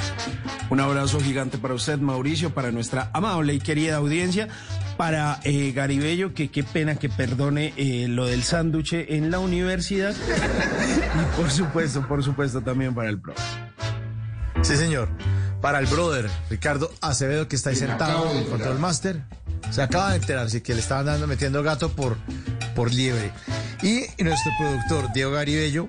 un 0.70 0.80
abrazo 0.80 1.20
gigante 1.20 1.58
para 1.58 1.74
usted, 1.74 1.98
Mauricio, 2.00 2.54
para 2.54 2.72
nuestra 2.72 3.10
amable 3.14 3.54
y 3.56 3.60
querida 3.60 3.96
audiencia, 3.98 4.48
para 4.96 5.40
eh, 5.44 5.72
Garibello, 5.72 6.36
que 6.36 6.52
qué 6.52 6.64
pena 6.64 6.96
que 6.96 7.10
perdone 7.10 7.74
eh, 7.78 8.08
lo 8.08 8.28
del 8.28 8.44
sándwich 8.44 8.94
en 8.94 9.32
la 9.32 9.40
universidad. 9.40 10.14
y 10.16 11.42
por 11.42 11.50
supuesto, 11.50 12.08
por 12.08 12.24
supuesto, 12.24 12.62
también 12.62 12.94
para 12.94 13.10
el 13.10 13.20
pro. 13.20 13.34
Sí, 14.62 14.78
señor. 14.78 15.10
Para 15.62 15.80
el 15.80 15.88
brother 15.88 16.30
Ricardo 16.50 16.92
Acevedo, 17.02 17.48
que 17.48 17.56
está 17.56 17.72
ahí 17.72 17.76
sentado 17.76 18.32
en 18.32 18.38
el 18.38 18.46
Control 18.48 18.78
Master. 18.80 19.24
Se 19.70 19.82
acaba 19.82 20.12
de 20.12 20.18
enterar, 20.18 20.50
sí, 20.50 20.62
que 20.62 20.74
le 20.74 20.82
estaban 20.82 21.06
dando, 21.06 21.28
metiendo 21.28 21.64
gato 21.64 21.92
por, 21.92 22.18
por 22.76 22.94
liebre. 22.94 23.32
Y 23.82 24.06
nuestro 24.24 24.52
productor, 24.60 25.14
Diego 25.14 25.32
Garibello, 25.32 25.88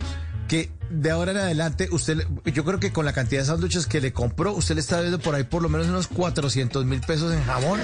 que 0.49 0.71
de 0.91 1.11
ahora 1.11 1.33
en 1.33 1.39
adelante, 1.39 1.89
usted, 1.91 2.27
yo 2.45 2.65
creo 2.65 2.79
que 2.79 2.93
con 2.93 3.05
la 3.05 3.13
cantidad 3.13 3.41
de 3.41 3.47
sándwiches 3.47 3.87
que 3.87 4.01
le 4.01 4.13
compró, 4.13 4.53
usted 4.53 4.75
le 4.75 4.83
está 4.83 5.01
viendo 5.01 5.19
por 5.19 5.35
ahí 5.35 5.45
por 5.45 5.63
lo 5.63 5.69
menos 5.69 5.87
unos 5.89 6.09
400 6.09 6.85
mil 6.85 7.01
pesos 7.01 7.33
en 7.33 7.43
jamón, 7.45 7.81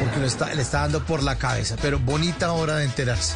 porque 0.00 0.26
está, 0.26 0.52
le 0.52 0.62
está 0.62 0.80
dando 0.80 1.04
por 1.04 1.22
la 1.22 1.38
cabeza. 1.38 1.76
Pero 1.80 1.98
bonita 2.00 2.52
hora 2.52 2.76
de 2.76 2.84
enterarse. 2.84 3.34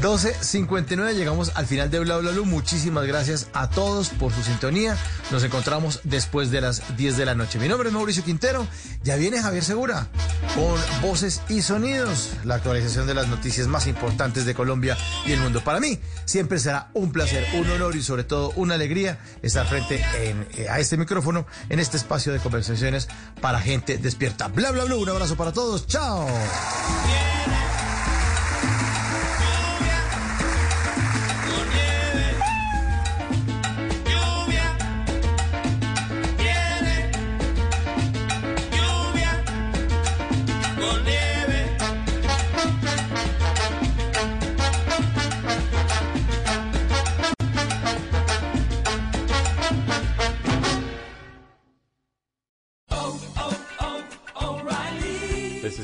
12.59, 0.00 1.14
llegamos 1.14 1.52
al 1.54 1.66
final 1.66 1.90
de 1.90 2.00
Bla 2.00 2.16
Bla 2.18 2.30
Blue. 2.32 2.44
Muchísimas 2.44 3.04
gracias 3.06 3.48
a 3.52 3.68
todos 3.70 4.08
por 4.08 4.32
su 4.32 4.42
sintonía. 4.42 4.96
Nos 5.30 5.44
encontramos 5.44 6.00
después 6.04 6.50
de 6.50 6.60
las 6.60 6.96
10 6.96 7.16
de 7.16 7.24
la 7.24 7.34
noche. 7.34 7.58
Mi 7.58 7.68
nombre 7.68 7.88
es 7.88 7.94
Mauricio 7.94 8.24
Quintero. 8.24 8.66
Ya 9.04 9.16
viene 9.16 9.40
Javier 9.40 9.62
Segura 9.62 10.08
con 10.54 10.74
voces 11.02 11.40
y 11.48 11.62
sonidos. 11.62 12.30
La 12.44 12.56
actualización 12.56 13.06
de 13.06 13.14
las 13.14 13.28
noticias 13.28 13.68
más 13.68 13.86
importantes 13.86 14.44
de 14.44 14.54
Colombia 14.54 14.96
y 15.26 15.32
el 15.32 15.40
mundo. 15.40 15.62
Para 15.62 15.78
mí 15.78 16.00
siempre 16.24 16.58
será 16.58 16.90
un 16.94 17.12
placer, 17.12 17.46
un 17.54 17.70
honor 17.70 17.94
y 17.94 18.02
sobre 18.02 18.24
todo 18.24 18.50
una 18.56 18.74
alegría 18.74 19.18
estar 19.42 19.66
frente 19.66 20.04
en- 20.22 20.46
eh, 20.56 20.68
a 20.68 20.80
este 20.80 20.96
micrófono 20.96 21.46
en 21.68 21.78
este 21.80 21.96
espacio 21.96 22.32
de 22.32 22.40
conversaciones 22.40 23.08
para 23.40 23.60
gente 23.60 23.98
despierta. 23.98 24.48
Bla 24.48 24.72
Bla 24.72 24.84
Blue. 24.84 25.00
Un 25.02 25.08
abrazo 25.10 25.36
para 25.36 25.52
todos. 25.52 25.86
Chao. 25.86 26.26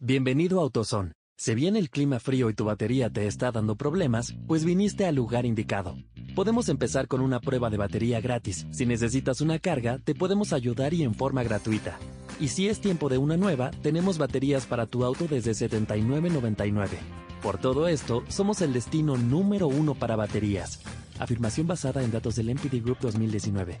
Bienvenido 0.00 0.60
a 0.60 0.62
AutoZone. 0.62 1.10
Si 1.36 1.56
bien 1.56 1.74
el 1.74 1.90
clima 1.90 2.20
frío 2.20 2.48
y 2.50 2.54
tu 2.54 2.64
batería 2.64 3.10
te 3.10 3.26
está 3.26 3.50
dando 3.50 3.74
problemas, 3.74 4.32
pues 4.46 4.64
viniste 4.64 5.06
al 5.06 5.16
lugar 5.16 5.44
indicado. 5.44 5.96
Podemos 6.36 6.68
empezar 6.68 7.08
con 7.08 7.20
una 7.20 7.40
prueba 7.40 7.68
de 7.68 7.78
batería 7.78 8.20
gratis. 8.20 8.64
Si 8.70 8.86
necesitas 8.86 9.40
una 9.40 9.58
carga, 9.58 9.98
te 9.98 10.14
podemos 10.14 10.52
ayudar 10.52 10.94
y 10.94 11.02
en 11.02 11.16
forma 11.16 11.42
gratuita. 11.42 11.98
Y 12.38 12.46
si 12.46 12.68
es 12.68 12.80
tiempo 12.80 13.08
de 13.08 13.18
una 13.18 13.36
nueva, 13.36 13.72
tenemos 13.82 14.18
baterías 14.18 14.66
para 14.66 14.86
tu 14.86 15.04
auto 15.04 15.26
desde 15.26 15.50
$79.99. 15.50 16.90
Por 17.42 17.58
todo 17.58 17.88
esto, 17.88 18.22
somos 18.28 18.62
el 18.62 18.72
destino 18.72 19.16
número 19.16 19.66
uno 19.66 19.96
para 19.96 20.14
baterías. 20.14 20.80
Afirmación 21.18 21.66
basada 21.66 22.04
en 22.04 22.12
datos 22.12 22.36
del 22.36 22.54
MPD 22.54 22.84
Group 22.84 22.98
2019. 23.00 23.80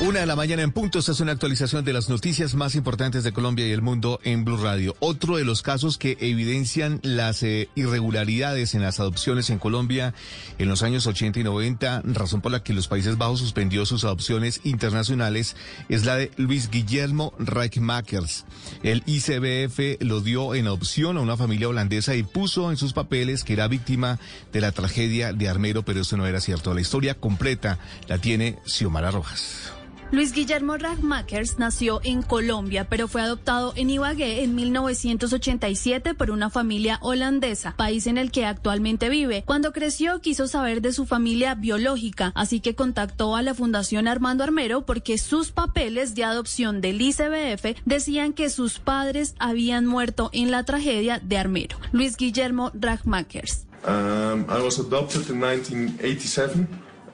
Una 0.00 0.20
de 0.20 0.26
la 0.26 0.36
mañana 0.36 0.62
en 0.62 0.70
punto, 0.70 1.00
es 1.00 1.20
una 1.20 1.32
actualización 1.32 1.84
de 1.84 1.92
las 1.92 2.08
noticias 2.08 2.54
más 2.54 2.76
importantes 2.76 3.24
de 3.24 3.32
Colombia 3.32 3.66
y 3.66 3.72
el 3.72 3.82
mundo 3.82 4.20
en 4.22 4.44
Blue 4.44 4.56
Radio. 4.56 4.94
Otro 5.00 5.38
de 5.38 5.44
los 5.44 5.60
casos 5.60 5.98
que 5.98 6.16
evidencian 6.20 7.00
las 7.02 7.42
eh, 7.42 7.68
irregularidades 7.74 8.76
en 8.76 8.82
las 8.82 9.00
adopciones 9.00 9.50
en 9.50 9.58
Colombia 9.58 10.14
en 10.58 10.68
los 10.68 10.84
años 10.84 11.08
80 11.08 11.40
y 11.40 11.42
90, 11.42 12.02
razón 12.04 12.40
por 12.40 12.52
la 12.52 12.62
que 12.62 12.74
los 12.74 12.86
Países 12.86 13.18
Bajos 13.18 13.40
suspendió 13.40 13.84
sus 13.86 14.04
adopciones 14.04 14.60
internacionales, 14.62 15.56
es 15.88 16.04
la 16.04 16.14
de 16.14 16.30
Luis 16.36 16.70
Guillermo 16.70 17.34
Reichmakers. 17.40 18.44
El 18.84 19.02
ICBF 19.04 20.00
lo 20.04 20.20
dio 20.20 20.54
en 20.54 20.68
adopción 20.68 21.16
a 21.16 21.22
una 21.22 21.36
familia 21.36 21.68
holandesa 21.68 22.14
y 22.14 22.22
puso 22.22 22.70
en 22.70 22.76
sus 22.76 22.92
papeles 22.92 23.42
que 23.42 23.54
era 23.54 23.66
víctima 23.66 24.20
de 24.52 24.60
la 24.60 24.70
tragedia 24.70 25.32
de 25.32 25.48
Armero, 25.48 25.82
pero 25.82 26.02
eso 26.02 26.16
no 26.16 26.24
era 26.24 26.40
cierto. 26.40 26.72
La 26.72 26.80
historia 26.80 27.14
completa 27.14 27.80
la 28.06 28.18
tiene 28.18 28.60
Xiomara 28.64 29.10
Rojas. 29.10 29.72
Luis 30.10 30.32
Guillermo 30.32 30.78
Ragmakers 30.78 31.58
nació 31.58 32.00
en 32.02 32.22
Colombia, 32.22 32.88
pero 32.88 33.08
fue 33.08 33.20
adoptado 33.20 33.74
en 33.76 33.90
Ibagué 33.90 34.42
en 34.42 34.54
1987 34.54 36.14
por 36.14 36.30
una 36.30 36.48
familia 36.48 36.98
holandesa, 37.02 37.74
país 37.76 38.06
en 38.06 38.16
el 38.16 38.30
que 38.30 38.46
actualmente 38.46 39.10
vive. 39.10 39.42
Cuando 39.44 39.70
creció 39.72 40.22
quiso 40.22 40.46
saber 40.46 40.80
de 40.80 40.94
su 40.94 41.04
familia 41.04 41.54
biológica, 41.54 42.32
así 42.34 42.60
que 42.60 42.74
contactó 42.74 43.36
a 43.36 43.42
la 43.42 43.52
Fundación 43.52 44.08
Armando 44.08 44.44
Armero 44.44 44.86
porque 44.86 45.18
sus 45.18 45.52
papeles 45.52 46.14
de 46.14 46.24
adopción 46.24 46.80
del 46.80 47.02
ICBF 47.02 47.76
decían 47.84 48.32
que 48.32 48.48
sus 48.48 48.78
padres 48.78 49.34
habían 49.38 49.84
muerto 49.84 50.30
en 50.32 50.50
la 50.50 50.64
tragedia 50.64 51.20
de 51.22 51.36
Armero. 51.36 51.76
Luis 51.92 52.16
Guillermo 52.16 52.70
Ragmakers. 52.72 53.66
Um, 53.86 54.46
I 54.48 54.62
was 54.62 54.78
adopted 54.78 55.28
in 55.28 55.38
1987 55.38 56.66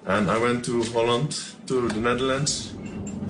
and 0.06 0.30
I 0.30 0.38
went 0.38 0.64
to 0.66 0.82
Holland, 0.94 1.34
to 1.66 1.88
the 1.88 2.00
Netherlands. 2.00 2.72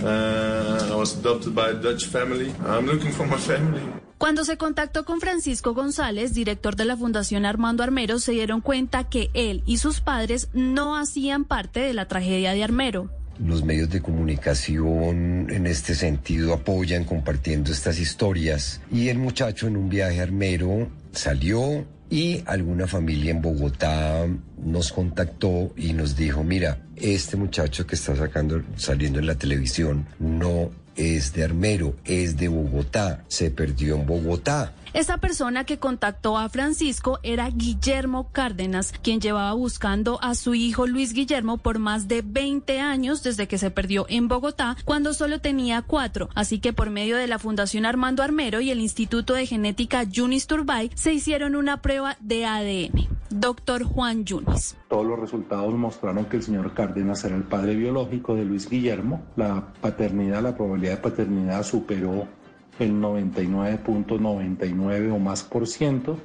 Uh, 0.03 0.93
I 0.93 0.95
was 0.95 1.17
adopted 1.19 1.55
by 1.55 1.71
a 1.71 1.75
Dutch 1.75 2.07
family. 2.07 2.53
I'm 2.67 2.87
looking 2.87 3.13
for 3.13 3.27
my 3.27 3.39
family. 3.39 3.83
Cuando 4.19 4.45
se 4.45 4.57
contactó 4.57 5.05
con 5.05 5.21
Francisco 5.21 5.75
González, 5.75 6.33
director 6.35 6.77
de 6.77 6.85
la 6.85 6.97
Fundación 6.97 7.45
Armando 7.45 7.83
Armero, 7.83 8.19
se 8.19 8.33
dieron 8.33 8.61
cuenta 8.61 9.05
que 9.05 9.29
él 9.35 9.63
y 9.67 9.79
sus 9.79 10.01
padres 10.01 10.49
no 10.55 10.97
hacían 10.97 11.45
parte 11.45 11.81
de 11.81 11.93
la 11.93 12.07
tragedia 12.07 12.53
de 12.53 12.65
Armero. 12.65 13.11
Los 13.39 13.65
medios 13.65 13.91
de 13.91 14.01
comunicación 14.01 15.51
en 15.51 15.67
este 15.67 15.95
sentido 15.95 16.55
apoyan 16.55 17.05
compartiendo 17.05 17.73
estas 17.73 17.99
historias 17.99 18.81
y 18.93 19.09
el 19.09 19.19
muchacho 19.19 19.67
en 19.67 19.77
un 19.77 19.89
viaje 19.89 20.21
a 20.21 20.23
Armero 20.23 20.89
salió 21.13 21.85
y 22.11 22.43
alguna 22.47 22.87
familia 22.87 23.31
en 23.31 23.43
Bogotá 23.43 24.27
nos 24.63 24.93
contactó 24.93 25.73
y 25.77 25.93
nos 25.93 26.17
dijo, 26.17 26.45
mira, 26.45 26.79
este 26.97 27.37
muchacho 27.37 27.87
que 27.87 27.95
está 27.95 28.15
sacando, 28.15 28.63
saliendo 28.77 29.19
en 29.19 29.27
la 29.27 29.35
televisión 29.35 30.07
no 30.19 30.71
es 30.97 31.33
de 31.33 31.45
Armero, 31.45 31.97
es 32.05 32.37
de 32.37 32.49
Bogotá, 32.49 33.25
se 33.29 33.51
perdió 33.51 33.97
en 33.97 34.07
Bogotá. 34.07 34.75
Esa 34.95 35.19
persona 35.19 35.65
que 35.65 35.81
contactó 35.81 36.39
a 36.39 36.49
Francisco 36.49 37.19
era 37.25 37.51
Guillermo 37.51 38.29
Cárdenas, 38.31 38.93
quien 39.03 39.21
llevaba 39.21 39.53
buscando 39.53 40.23
a 40.23 40.37
su 40.37 40.55
hijo 40.55 40.87
Luis 40.87 41.15
Guillermo 41.15 41.59
por 41.59 41.81
más 41.81 42.07
de 42.07 42.23
20 42.25 42.79
años 42.79 43.25
desde 43.25 43.49
que 43.49 43.59
se 43.59 43.73
perdió 43.73 44.07
en 44.09 44.29
Bogotá, 44.29 44.77
cuando 44.85 45.13
solo 45.13 45.41
tenía 45.41 45.83
cuatro. 45.83 46.29
Así 46.37 46.61
que 46.61 46.73
por 46.73 46.91
medio 46.91 47.17
de 47.17 47.27
la 47.27 47.41
Fundación 47.41 47.87
Armando 47.87 48.23
Armero 48.23 48.61
y 48.61 48.71
el 48.71 48.79
Instituto 48.79 49.35
de 49.35 49.47
Genética 49.47 50.05
Yunis 50.05 50.47
Turbay 50.47 50.93
se 50.95 51.13
hicieron 51.13 51.57
una 51.57 51.83
prueba 51.83 52.17
de 52.21 52.47
ADN. 52.47 53.09
Doctor 53.31 53.83
Juan 53.83 54.25
Yunis. 54.25 54.77
Todos 54.89 55.07
los 55.07 55.19
resultados 55.19 55.75
mostraron 55.75 56.27
que 56.27 56.37
el 56.37 56.45
señor 56.45 56.73
Cárdenas 56.73 57.25
era 57.25 57.35
el 57.35 57.43
padre 57.43 57.75
biológico 57.75 58.37
de 58.37 58.45
Luis 58.45 58.71
Guillermo. 58.71 59.25
La 59.35 59.73
paternidad, 59.81 60.41
la 60.41 60.55
probabilidad 60.55 60.93
de 60.93 61.03
paternidad 61.03 61.65
superó 61.65 62.29
el 62.79 62.95
99.99 62.95 65.13
o 65.13 65.19
más 65.19 65.43
por 65.43 65.67
ciento 65.67 66.17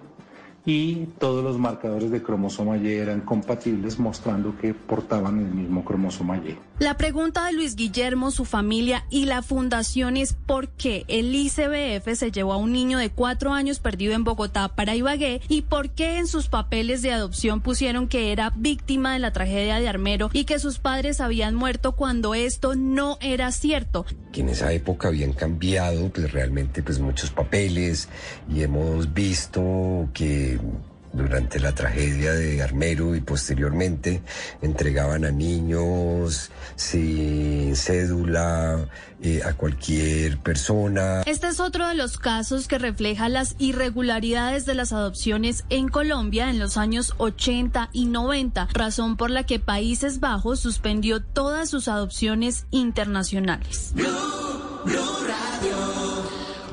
y 0.66 1.06
todos 1.18 1.44
los 1.44 1.58
marcadores 1.58 2.12
de 2.12 2.22
cromosoma 2.22 2.78
Y 2.78 2.94
eran 2.94 3.22
compatibles 3.22 4.00
mostrando 4.00 4.58
que 4.58 4.74
portaban 4.74 5.40
el 5.40 5.54
mismo 5.54 5.84
cromosoma 5.84 6.38
Y. 6.38 6.58
La 6.80 6.96
pregunta 6.96 7.46
de 7.46 7.52
Luis 7.52 7.76
Guillermo, 7.76 8.32
su 8.32 8.46
familia 8.46 9.06
y 9.10 9.26
la 9.26 9.42
fundación 9.42 10.16
es 10.16 10.32
por 10.32 10.70
qué 10.70 11.04
el 11.10 11.36
ICBF 11.36 12.16
se 12.16 12.32
llevó 12.32 12.54
a 12.54 12.58
un 12.58 12.72
niño 12.72 12.98
de 13.00 13.10
cuatro 13.10 13.52
años 13.52 13.82
perdido 13.82 14.14
en 14.14 14.24
Bogotá 14.24 14.70
para 14.70 14.96
Ibagué 14.96 15.42
y 15.50 15.64
por 15.64 15.90
qué 15.90 16.20
en 16.20 16.28
sus 16.28 16.48
papeles 16.48 17.02
de 17.02 17.12
adopción 17.12 17.60
pusieron 17.60 18.08
que 18.08 18.32
era 18.32 18.54
víctima 18.56 19.12
de 19.12 19.20
la 19.20 19.34
tragedia 19.34 19.78
de 19.82 19.90
Armero 19.90 20.30
y 20.32 20.46
que 20.46 20.58
sus 20.58 20.80
padres 20.80 21.20
habían 21.20 21.54
muerto 21.54 21.98
cuando 21.98 22.34
esto 22.34 22.76
no 22.76 23.18
era 23.20 23.52
cierto. 23.52 24.06
Que 24.32 24.40
en 24.40 24.48
esa 24.48 24.72
época 24.72 25.10
habían 25.10 25.34
cambiado 25.34 26.08
pues 26.08 26.32
realmente 26.32 26.82
pues 26.82 26.98
muchos 26.98 27.30
papeles 27.30 28.08
y 28.50 28.62
hemos 28.62 29.14
visto 29.14 30.08
que 30.14 30.58
durante 31.14 31.60
la 31.60 31.74
tragedia 31.74 32.34
de 32.34 32.62
Armero 32.62 33.16
y 33.16 33.22
posteriormente 33.22 34.22
entregaban 34.62 35.26
a 35.26 35.32
niños 35.32 36.52
sin 36.76 37.76
cédula 37.76 38.88
eh, 39.22 39.42
a 39.44 39.54
cualquier 39.54 40.38
persona. 40.38 41.24
Este 41.26 41.48
es 41.48 41.60
otro 41.60 41.88
de 41.88 41.96
los 41.96 42.18
casos 42.18 42.68
que 42.68 42.78
refleja 42.78 43.28
las 43.28 43.56
irregularidades 43.60 44.66
de 44.66 44.76
las 44.76 44.94
adopciones 44.94 45.66
en 45.70 45.90
Colombia 45.90 46.50
en 46.50 46.60
los 46.60 46.78
años 46.78 47.16
80 47.18 47.90
y 47.92 48.06
90, 48.06 48.70
razón 48.72 49.18
por 49.18 49.30
la 49.30 49.46
que 49.46 49.60
Países 49.60 50.20
Bajos 50.20 50.60
suspendió 50.60 51.22
todas 51.22 51.70
sus 51.70 51.88
adopciones 51.88 52.66
internacionales. 52.72 53.94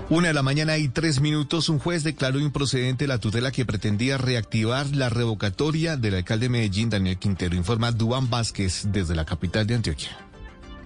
Una 0.08 0.28
de 0.28 0.34
la 0.34 0.42
mañana 0.44 0.78
y 0.78 0.88
tres 0.88 1.20
minutos, 1.20 1.68
un 1.68 1.80
juez 1.80 2.04
declaró 2.04 2.38
improcedente 2.38 3.08
la 3.08 3.18
tutela 3.18 3.50
que 3.50 3.66
pretendía 3.66 4.18
reactivar 4.18 4.86
la 4.94 5.08
revocatoria 5.08 5.96
del 5.96 6.14
alcalde 6.14 6.44
de 6.44 6.50
Medellín, 6.50 6.90
Daniel 6.90 7.18
Quintero, 7.18 7.56
informa 7.56 7.90
Duan 7.90 8.30
Vázquez 8.30 8.84
desde 8.92 9.16
la 9.16 9.24
capital 9.24 9.66
de 9.66 9.74
Antioquia. 9.74 10.25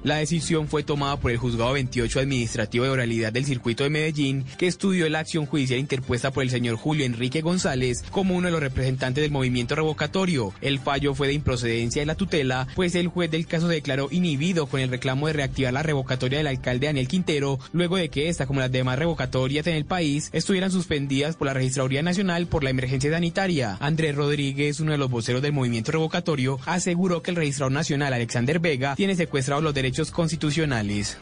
La 0.03 0.17
decisión 0.17 0.67
fue 0.67 0.83
tomada 0.83 1.19
por 1.21 1.31
el 1.31 1.37
Juzgado 1.37 1.75
28 1.75 2.21
Administrativo 2.21 2.87
de 2.87 2.91
Oralidad 2.91 3.35
del 3.35 3.45
Circuito 3.45 3.85
de 3.85 3.91
Medellín, 3.91 4.47
que 4.57 4.67
estudió 4.67 5.07
la 5.11 5.19
acción 5.19 5.45
judicial 5.45 5.79
interpuesta 5.79 6.31
por 6.31 6.43
el 6.43 6.49
señor 6.49 6.77
Julio 6.77 7.05
Enrique 7.05 7.43
González 7.43 8.03
como 8.11 8.35
uno 8.35 8.47
de 8.47 8.53
los 8.53 8.63
representantes 8.63 9.21
del 9.21 9.31
movimiento 9.31 9.75
revocatorio. 9.75 10.55
El 10.63 10.79
fallo 10.79 11.15
fue 11.15 11.27
de 11.27 11.35
improcedencia 11.35 12.01
de 12.01 12.07
la 12.07 12.15
tutela, 12.15 12.67
pues 12.75 12.95
el 12.95 13.09
juez 13.09 13.31
del 13.31 13.47
caso 13.47 13.69
declaró 13.69 14.09
inhibido 14.11 14.69
con 14.69 14.81
el 14.81 14.89
reclamo 14.89 15.27
de 15.27 15.35
reactivar 15.35 15.75
la 15.75 15.83
revocatoria 15.83 16.39
del 16.39 16.47
alcalde 16.47 16.87
Daniel 16.87 17.07
Quintero, 17.07 17.59
luego 17.73 17.97
de 17.97 18.09
que 18.09 18.31
esta, 18.31 18.47
como 18.47 18.61
las 18.61 18.73
demás 18.73 18.99
revocatorias 18.99 19.67
en 19.67 19.75
el 19.75 19.85
país, 19.85 20.31
estuvieran 20.33 20.71
suspendidas 20.71 21.37
por 21.37 21.47
la 21.47 21.53
Registraduría 21.53 22.03
Nacional 22.03 22.47
por 22.47 22.65
la 22.65 22.71
emergencia 22.71 23.11
sanitaria. 23.11 23.77
Andrés 23.81 24.15
Rodríguez, 24.15 24.81
uno 24.81 24.93
de 24.93 24.99
los 24.99 25.11
voceros 25.11 25.43
del 25.43 25.53
movimiento 25.53 25.93
revocatorio, 25.93 26.59
aseguró 26.65 27.21
que 27.21 27.33
el 27.33 27.37
registrador 27.37 27.73
nacional 27.73 28.15
Alexander 28.15 28.61
Vega 28.61 28.95
tiene 28.97 29.15
secuestrados 29.15 29.63
los 29.63 29.75
derechos 29.75 29.90
constitucionales. 30.11 31.19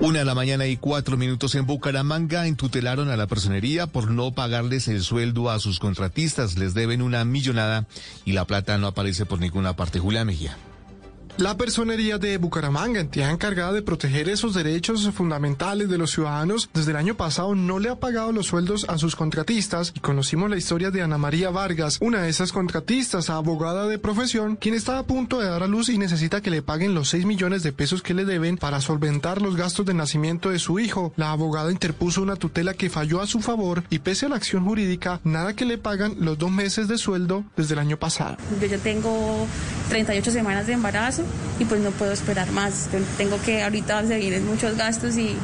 Una 0.00 0.20
de 0.20 0.24
la 0.24 0.34
mañana 0.34 0.66
y 0.66 0.76
cuatro 0.76 1.16
minutos 1.16 1.56
en 1.56 1.66
Bucaramanga 1.66 2.46
entutelaron 2.46 3.10
a 3.10 3.16
la 3.16 3.26
personería 3.26 3.88
por 3.88 4.10
no 4.10 4.32
pagarles 4.32 4.86
el 4.86 5.02
sueldo 5.02 5.50
a 5.50 5.58
sus 5.58 5.80
contratistas. 5.80 6.56
Les 6.56 6.72
deben 6.72 7.02
una 7.02 7.24
millonada 7.24 7.86
y 8.24 8.32
la 8.32 8.44
plata 8.44 8.78
no 8.78 8.86
aparece 8.86 9.26
por 9.26 9.40
ninguna 9.40 9.74
parte. 9.74 9.98
Julia 9.98 10.24
Mejía. 10.24 10.56
La 11.38 11.56
Personería 11.56 12.18
de 12.18 12.36
Bucaramanga, 12.36 12.98
entidad 12.98 13.30
encargada 13.30 13.72
de 13.72 13.82
proteger 13.82 14.28
esos 14.28 14.54
derechos 14.54 15.08
fundamentales 15.14 15.88
de 15.88 15.96
los 15.96 16.10
ciudadanos, 16.10 16.68
desde 16.74 16.90
el 16.90 16.96
año 16.96 17.14
pasado 17.16 17.54
no 17.54 17.78
le 17.78 17.90
ha 17.90 18.00
pagado 18.00 18.32
los 18.32 18.46
sueldos 18.46 18.86
a 18.88 18.98
sus 18.98 19.14
contratistas 19.14 19.92
y 19.94 20.00
conocimos 20.00 20.50
la 20.50 20.56
historia 20.56 20.90
de 20.90 21.00
Ana 21.00 21.16
María 21.16 21.50
Vargas, 21.50 21.98
una 22.00 22.22
de 22.22 22.28
esas 22.28 22.50
contratistas, 22.50 23.30
abogada 23.30 23.86
de 23.86 24.00
profesión, 24.00 24.56
quien 24.56 24.74
está 24.74 24.98
a 24.98 25.04
punto 25.04 25.38
de 25.38 25.48
dar 25.48 25.62
a 25.62 25.68
luz 25.68 25.90
y 25.90 25.96
necesita 25.96 26.40
que 26.40 26.50
le 26.50 26.60
paguen 26.60 26.92
los 26.92 27.10
6 27.10 27.24
millones 27.24 27.62
de 27.62 27.72
pesos 27.72 28.02
que 28.02 28.14
le 28.14 28.24
deben 28.24 28.56
para 28.56 28.80
solventar 28.80 29.40
los 29.40 29.54
gastos 29.54 29.86
de 29.86 29.94
nacimiento 29.94 30.50
de 30.50 30.58
su 30.58 30.80
hijo. 30.80 31.12
La 31.14 31.30
abogada 31.30 31.70
interpuso 31.70 32.20
una 32.20 32.34
tutela 32.34 32.74
que 32.74 32.90
falló 32.90 33.20
a 33.20 33.28
su 33.28 33.38
favor 33.38 33.84
y 33.90 34.00
pese 34.00 34.26
a 34.26 34.28
la 34.28 34.36
acción 34.36 34.64
jurídica, 34.64 35.20
nada 35.22 35.54
que 35.54 35.66
le 35.66 35.78
pagan 35.78 36.16
los 36.18 36.36
dos 36.36 36.50
meses 36.50 36.88
de 36.88 36.98
sueldo 36.98 37.44
desde 37.56 37.74
el 37.74 37.78
año 37.78 37.96
pasado. 37.96 38.38
Yo 38.60 38.66
ya 38.66 38.78
tengo 38.78 39.46
38 39.88 40.32
semanas 40.32 40.66
de 40.66 40.72
embarazo 40.72 41.27
y 41.58 41.64
pues 41.64 41.80
no 41.80 41.90
puedo 41.90 42.12
esperar 42.12 42.50
más. 42.52 42.88
Tengo 43.16 43.40
que, 43.42 43.62
ahorita 43.62 44.06
se 44.06 44.18
vienen 44.18 44.46
muchos 44.46 44.76
gastos 44.76 45.16
y, 45.16 45.36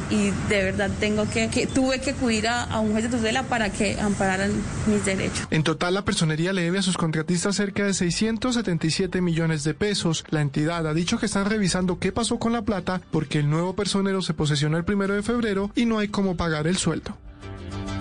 de 0.49 0.63
verdad 0.63 0.89
tengo 0.99 1.29
que, 1.29 1.49
que 1.49 1.67
tuve 1.67 1.99
que 1.99 2.11
acudir 2.11 2.47
a, 2.47 2.63
a, 2.63 2.79
un 2.79 2.91
juez 2.91 3.03
de 3.03 3.09
tutela 3.09 3.43
para 3.43 3.71
que 3.71 3.99
ampararan 3.99 4.51
mis 4.87 5.03
derechos. 5.05 5.47
En 5.51 5.63
total, 5.63 5.93
la 5.93 6.05
personería 6.05 6.53
le 6.53 6.63
debe 6.63 6.79
a 6.79 6.81
sus 6.81 6.97
contratistas 6.97 7.55
cerca 7.55 7.85
de 7.85 7.93
677 7.93 9.21
millones 9.21 9.63
de 9.63 9.73
pesos. 9.73 10.23
La 10.29 10.41
entidad 10.41 10.87
ha 10.87 10.93
dicho 10.93 11.17
que 11.17 11.25
están 11.25 11.45
revisando 11.49 11.99
qué 11.99 12.11
pasó 12.11 12.39
con 12.39 12.53
la 12.53 12.61
plata 12.61 13.01
porque 13.11 13.39
el 13.39 13.49
nuevo 13.49 13.75
personero 13.75 14.21
se 14.21 14.33
posesionó 14.33 14.77
el 14.77 14.85
primero 14.85 15.13
de 15.13 15.23
febrero 15.23 15.71
y 15.75 15.85
no 15.85 15.99
hay 15.99 16.07
cómo 16.07 16.37
pagar 16.37 16.67
el 16.67 16.77
sueldo. 16.77 17.17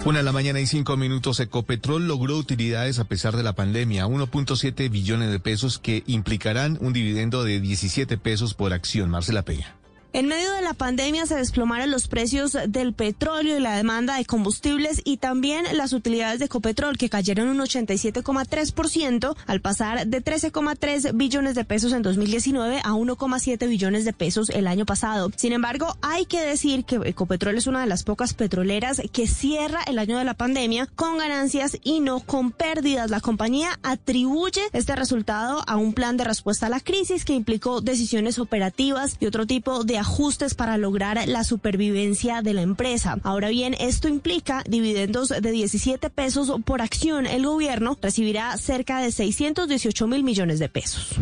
Una 0.04 0.18
de 0.18 0.24
la 0.24 0.32
mañana 0.32 0.60
y 0.60 0.66
cinco 0.66 0.98
minutos, 0.98 1.40
Ecopetrol 1.40 2.06
logró 2.06 2.36
utilidades 2.36 2.98
a 2.98 3.04
pesar 3.04 3.38
de 3.38 3.42
la 3.42 3.54
pandemia, 3.54 4.06
1.7 4.06 4.90
billones 4.90 5.30
de 5.30 5.40
pesos 5.40 5.78
que 5.78 6.02
implicarán 6.06 6.76
un 6.82 6.92
dividendo 6.92 7.42
de 7.42 7.58
17 7.58 8.18
pesos 8.18 8.52
por 8.52 8.74
acción. 8.74 9.08
Marcela 9.08 9.40
Pega. 9.40 9.76
En 10.14 10.28
medio 10.28 10.52
de 10.52 10.62
la 10.62 10.74
pandemia 10.74 11.26
se 11.26 11.34
desplomaron 11.34 11.90
los 11.90 12.06
precios 12.06 12.56
del 12.68 12.92
petróleo 12.92 13.58
y 13.58 13.60
la 13.60 13.76
demanda 13.76 14.16
de 14.16 14.24
combustibles 14.24 15.02
y 15.04 15.16
también 15.16 15.64
las 15.72 15.92
utilidades 15.92 16.38
de 16.38 16.44
Ecopetrol 16.44 16.96
que 16.96 17.10
cayeron 17.10 17.48
un 17.48 17.58
87,3% 17.58 19.34
al 19.44 19.60
pasar 19.60 20.06
de 20.06 20.22
13,3 20.22 21.16
billones 21.16 21.56
de 21.56 21.64
pesos 21.64 21.92
en 21.92 22.02
2019 22.02 22.78
a 22.84 22.92
1,7 22.92 23.68
billones 23.68 24.04
de 24.04 24.12
pesos 24.12 24.50
el 24.50 24.68
año 24.68 24.86
pasado. 24.86 25.32
Sin 25.34 25.52
embargo, 25.52 25.96
hay 26.00 26.26
que 26.26 26.40
decir 26.42 26.84
que 26.84 27.00
Ecopetrol 27.04 27.58
es 27.58 27.66
una 27.66 27.80
de 27.80 27.88
las 27.88 28.04
pocas 28.04 28.34
petroleras 28.34 29.02
que 29.12 29.26
cierra 29.26 29.82
el 29.82 29.98
año 29.98 30.16
de 30.16 30.24
la 30.24 30.34
pandemia 30.34 30.86
con 30.94 31.18
ganancias 31.18 31.76
y 31.82 31.98
no 31.98 32.20
con 32.20 32.52
pérdidas. 32.52 33.10
La 33.10 33.20
compañía 33.20 33.80
atribuye 33.82 34.62
este 34.74 34.94
resultado 34.94 35.64
a 35.66 35.74
un 35.74 35.92
plan 35.92 36.16
de 36.16 36.22
respuesta 36.22 36.66
a 36.66 36.70
la 36.70 36.78
crisis 36.78 37.24
que 37.24 37.34
implicó 37.34 37.80
decisiones 37.80 38.38
operativas 38.38 39.16
y 39.18 39.26
otro 39.26 39.44
tipo 39.44 39.82
de 39.82 40.03
ajustes 40.04 40.54
para 40.54 40.76
lograr 40.76 41.26
la 41.26 41.44
supervivencia 41.44 42.42
de 42.42 42.52
la 42.52 42.62
empresa. 42.62 43.18
Ahora 43.22 43.48
bien, 43.48 43.74
esto 43.80 44.06
implica 44.06 44.62
dividendos 44.68 45.30
de 45.30 45.50
17 45.50 46.10
pesos 46.10 46.52
por 46.64 46.82
acción. 46.82 47.26
El 47.26 47.46
gobierno 47.46 47.96
recibirá 48.00 48.56
cerca 48.58 49.00
de 49.00 49.10
618 49.10 50.06
mil 50.06 50.22
millones 50.22 50.58
de 50.58 50.68
pesos. 50.68 51.16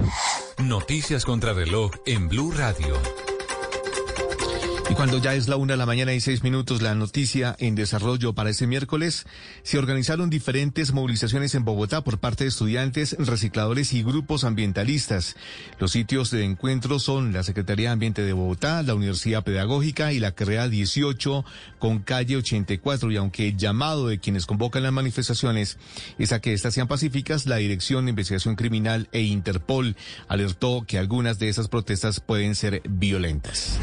Noticias 0.59 1.25
contra 1.25 1.53
reloj 1.53 1.93
en 2.07 2.29
Blue 2.29 2.51
Radio. 2.51 3.32
Y 4.93 4.95
cuando 4.95 5.17
ya 5.17 5.35
es 5.35 5.49
la 5.49 5.57
una 5.57 5.73
de 5.73 5.79
la 5.79 5.87
mañana 5.87 6.13
y 6.13 6.21
seis 6.21 6.43
minutos, 6.43 6.83
la 6.83 6.95
noticia 6.95 7.57
en 7.59 7.75
desarrollo 7.75 8.35
para 8.35 8.51
este 8.51 8.67
miércoles, 8.67 9.25
se 9.63 9.79
organizaron 9.79 10.29
diferentes 10.29 10.93
movilizaciones 10.93 11.55
en 11.55 11.65
Bogotá 11.65 12.05
por 12.05 12.19
parte 12.19 12.45
de 12.45 12.49
estudiantes, 12.49 13.17
recicladores 13.19 13.95
y 13.95 14.03
grupos 14.03 14.45
ambientalistas. 14.45 15.35
Los 15.79 15.93
sitios 15.93 16.31
de 16.31 16.45
encuentro 16.45 16.99
son 16.99 17.33
la 17.33 17.43
Secretaría 17.43 17.89
de 17.89 17.95
Ambiente 17.95 18.21
de 18.21 18.35
Bogotá, 18.35 18.83
la 18.83 18.95
Universidad 18.95 19.43
Pedagógica 19.43 20.13
y 20.13 20.19
la 20.19 20.33
Carrera 20.33 20.69
18 20.69 21.43
con 21.79 22.01
calle 22.01 22.37
84. 22.37 23.11
Y 23.13 23.17
aunque 23.17 23.49
el 23.49 23.57
llamado 23.57 24.09
de 24.09 24.21
quienes 24.21 24.45
convocan 24.45 24.83
las 24.83 24.93
manifestaciones 24.93 25.79
es 26.19 26.33
a 26.33 26.41
que 26.43 26.53
éstas 26.53 26.75
sean 26.75 26.87
pacíficas, 26.87 27.47
la 27.47 27.57
Dirección 27.57 28.05
de 28.05 28.11
Investigación 28.11 28.57
Criminal 28.57 29.09
e 29.13 29.23
Interpol 29.23 29.97
alertó 30.29 30.85
que 30.87 30.99
algunas 30.99 31.39
de 31.39 31.49
esas 31.49 31.69
protestas 31.69 32.21
pueden 32.21 32.55
ser 32.55 32.83
violentas. 32.87 33.79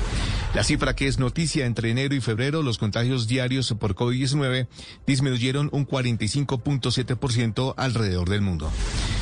La 0.55 0.63
cifra 0.63 0.95
que 0.99 1.07
es 1.07 1.17
noticia 1.17 1.65
entre 1.65 1.91
enero 1.91 2.13
y 2.13 2.19
febrero, 2.19 2.61
los 2.61 2.77
contagios 2.77 3.25
diarios 3.25 3.73
por 3.79 3.95
COVID-19 3.95 4.67
disminuyeron 5.07 5.69
un 5.71 5.87
45.7% 5.87 7.73
alrededor 7.77 8.27
del 8.27 8.41
mundo. 8.41 8.69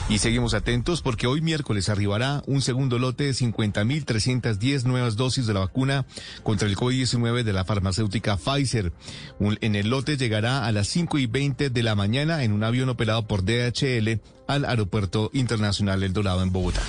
Y 0.09 0.17
seguimos 0.17 0.55
atentos 0.55 1.03
porque 1.03 1.27
hoy 1.27 1.41
miércoles 1.41 1.89
arribará 1.89 2.41
un 2.47 2.63
segundo 2.63 2.97
lote 2.97 3.25
de 3.25 3.33
50.310 3.33 4.85
nuevas 4.85 5.17
dosis 5.17 5.45
de 5.45 5.53
la 5.53 5.59
vacuna 5.59 6.07
contra 6.41 6.67
el 6.67 6.75
COVID-19 6.75 7.43
de 7.43 7.53
la 7.53 7.63
farmacéutica 7.63 8.37
Pfizer. 8.37 8.91
en 9.39 9.75
el 9.75 9.91
lote 9.91 10.17
llegará 10.17 10.65
a 10.65 10.71
las 10.71 10.87
5 10.87 11.19
y 11.19 11.27
20 11.27 11.69
de 11.69 11.83
la 11.83 11.93
mañana 11.93 12.43
en 12.43 12.53
un 12.53 12.63
avión 12.63 12.89
operado 12.89 13.27
por 13.27 13.43
DHL 13.45 14.19
al 14.47 14.65
Aeropuerto 14.65 15.29
Internacional 15.31 16.01
El 16.01 16.13
Dorado 16.13 16.41
en 16.41 16.51
Bogotá. 16.51 16.81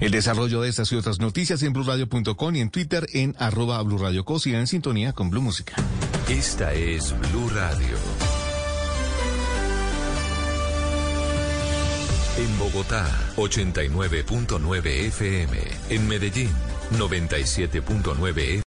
El 0.00 0.10
desarrollo 0.10 0.60
de 0.60 0.68
estas 0.68 0.92
y 0.92 0.96
otras 0.96 1.20
noticias 1.20 1.62
en 1.62 1.72
blurradio.com 1.72 2.56
y 2.56 2.60
en 2.60 2.70
Twitter 2.70 3.06
en 3.12 3.34
arroba 3.38 3.82
blurradioco. 3.82 4.38
Sigan 4.38 4.60
en 4.60 4.66
sintonía 4.66 5.12
con 5.12 5.30
Blue 5.30 5.42
Música. 5.42 5.74
Esta 6.28 6.72
es 6.72 7.14
Blue 7.30 7.48
Radio. 7.50 7.96
En 12.38 12.58
Bogotá, 12.58 13.08
89.9 13.36 14.86
FM. 14.86 15.58
En 15.88 16.06
Medellín, 16.06 16.50
97.9 16.98 18.38
FM. 18.38 18.62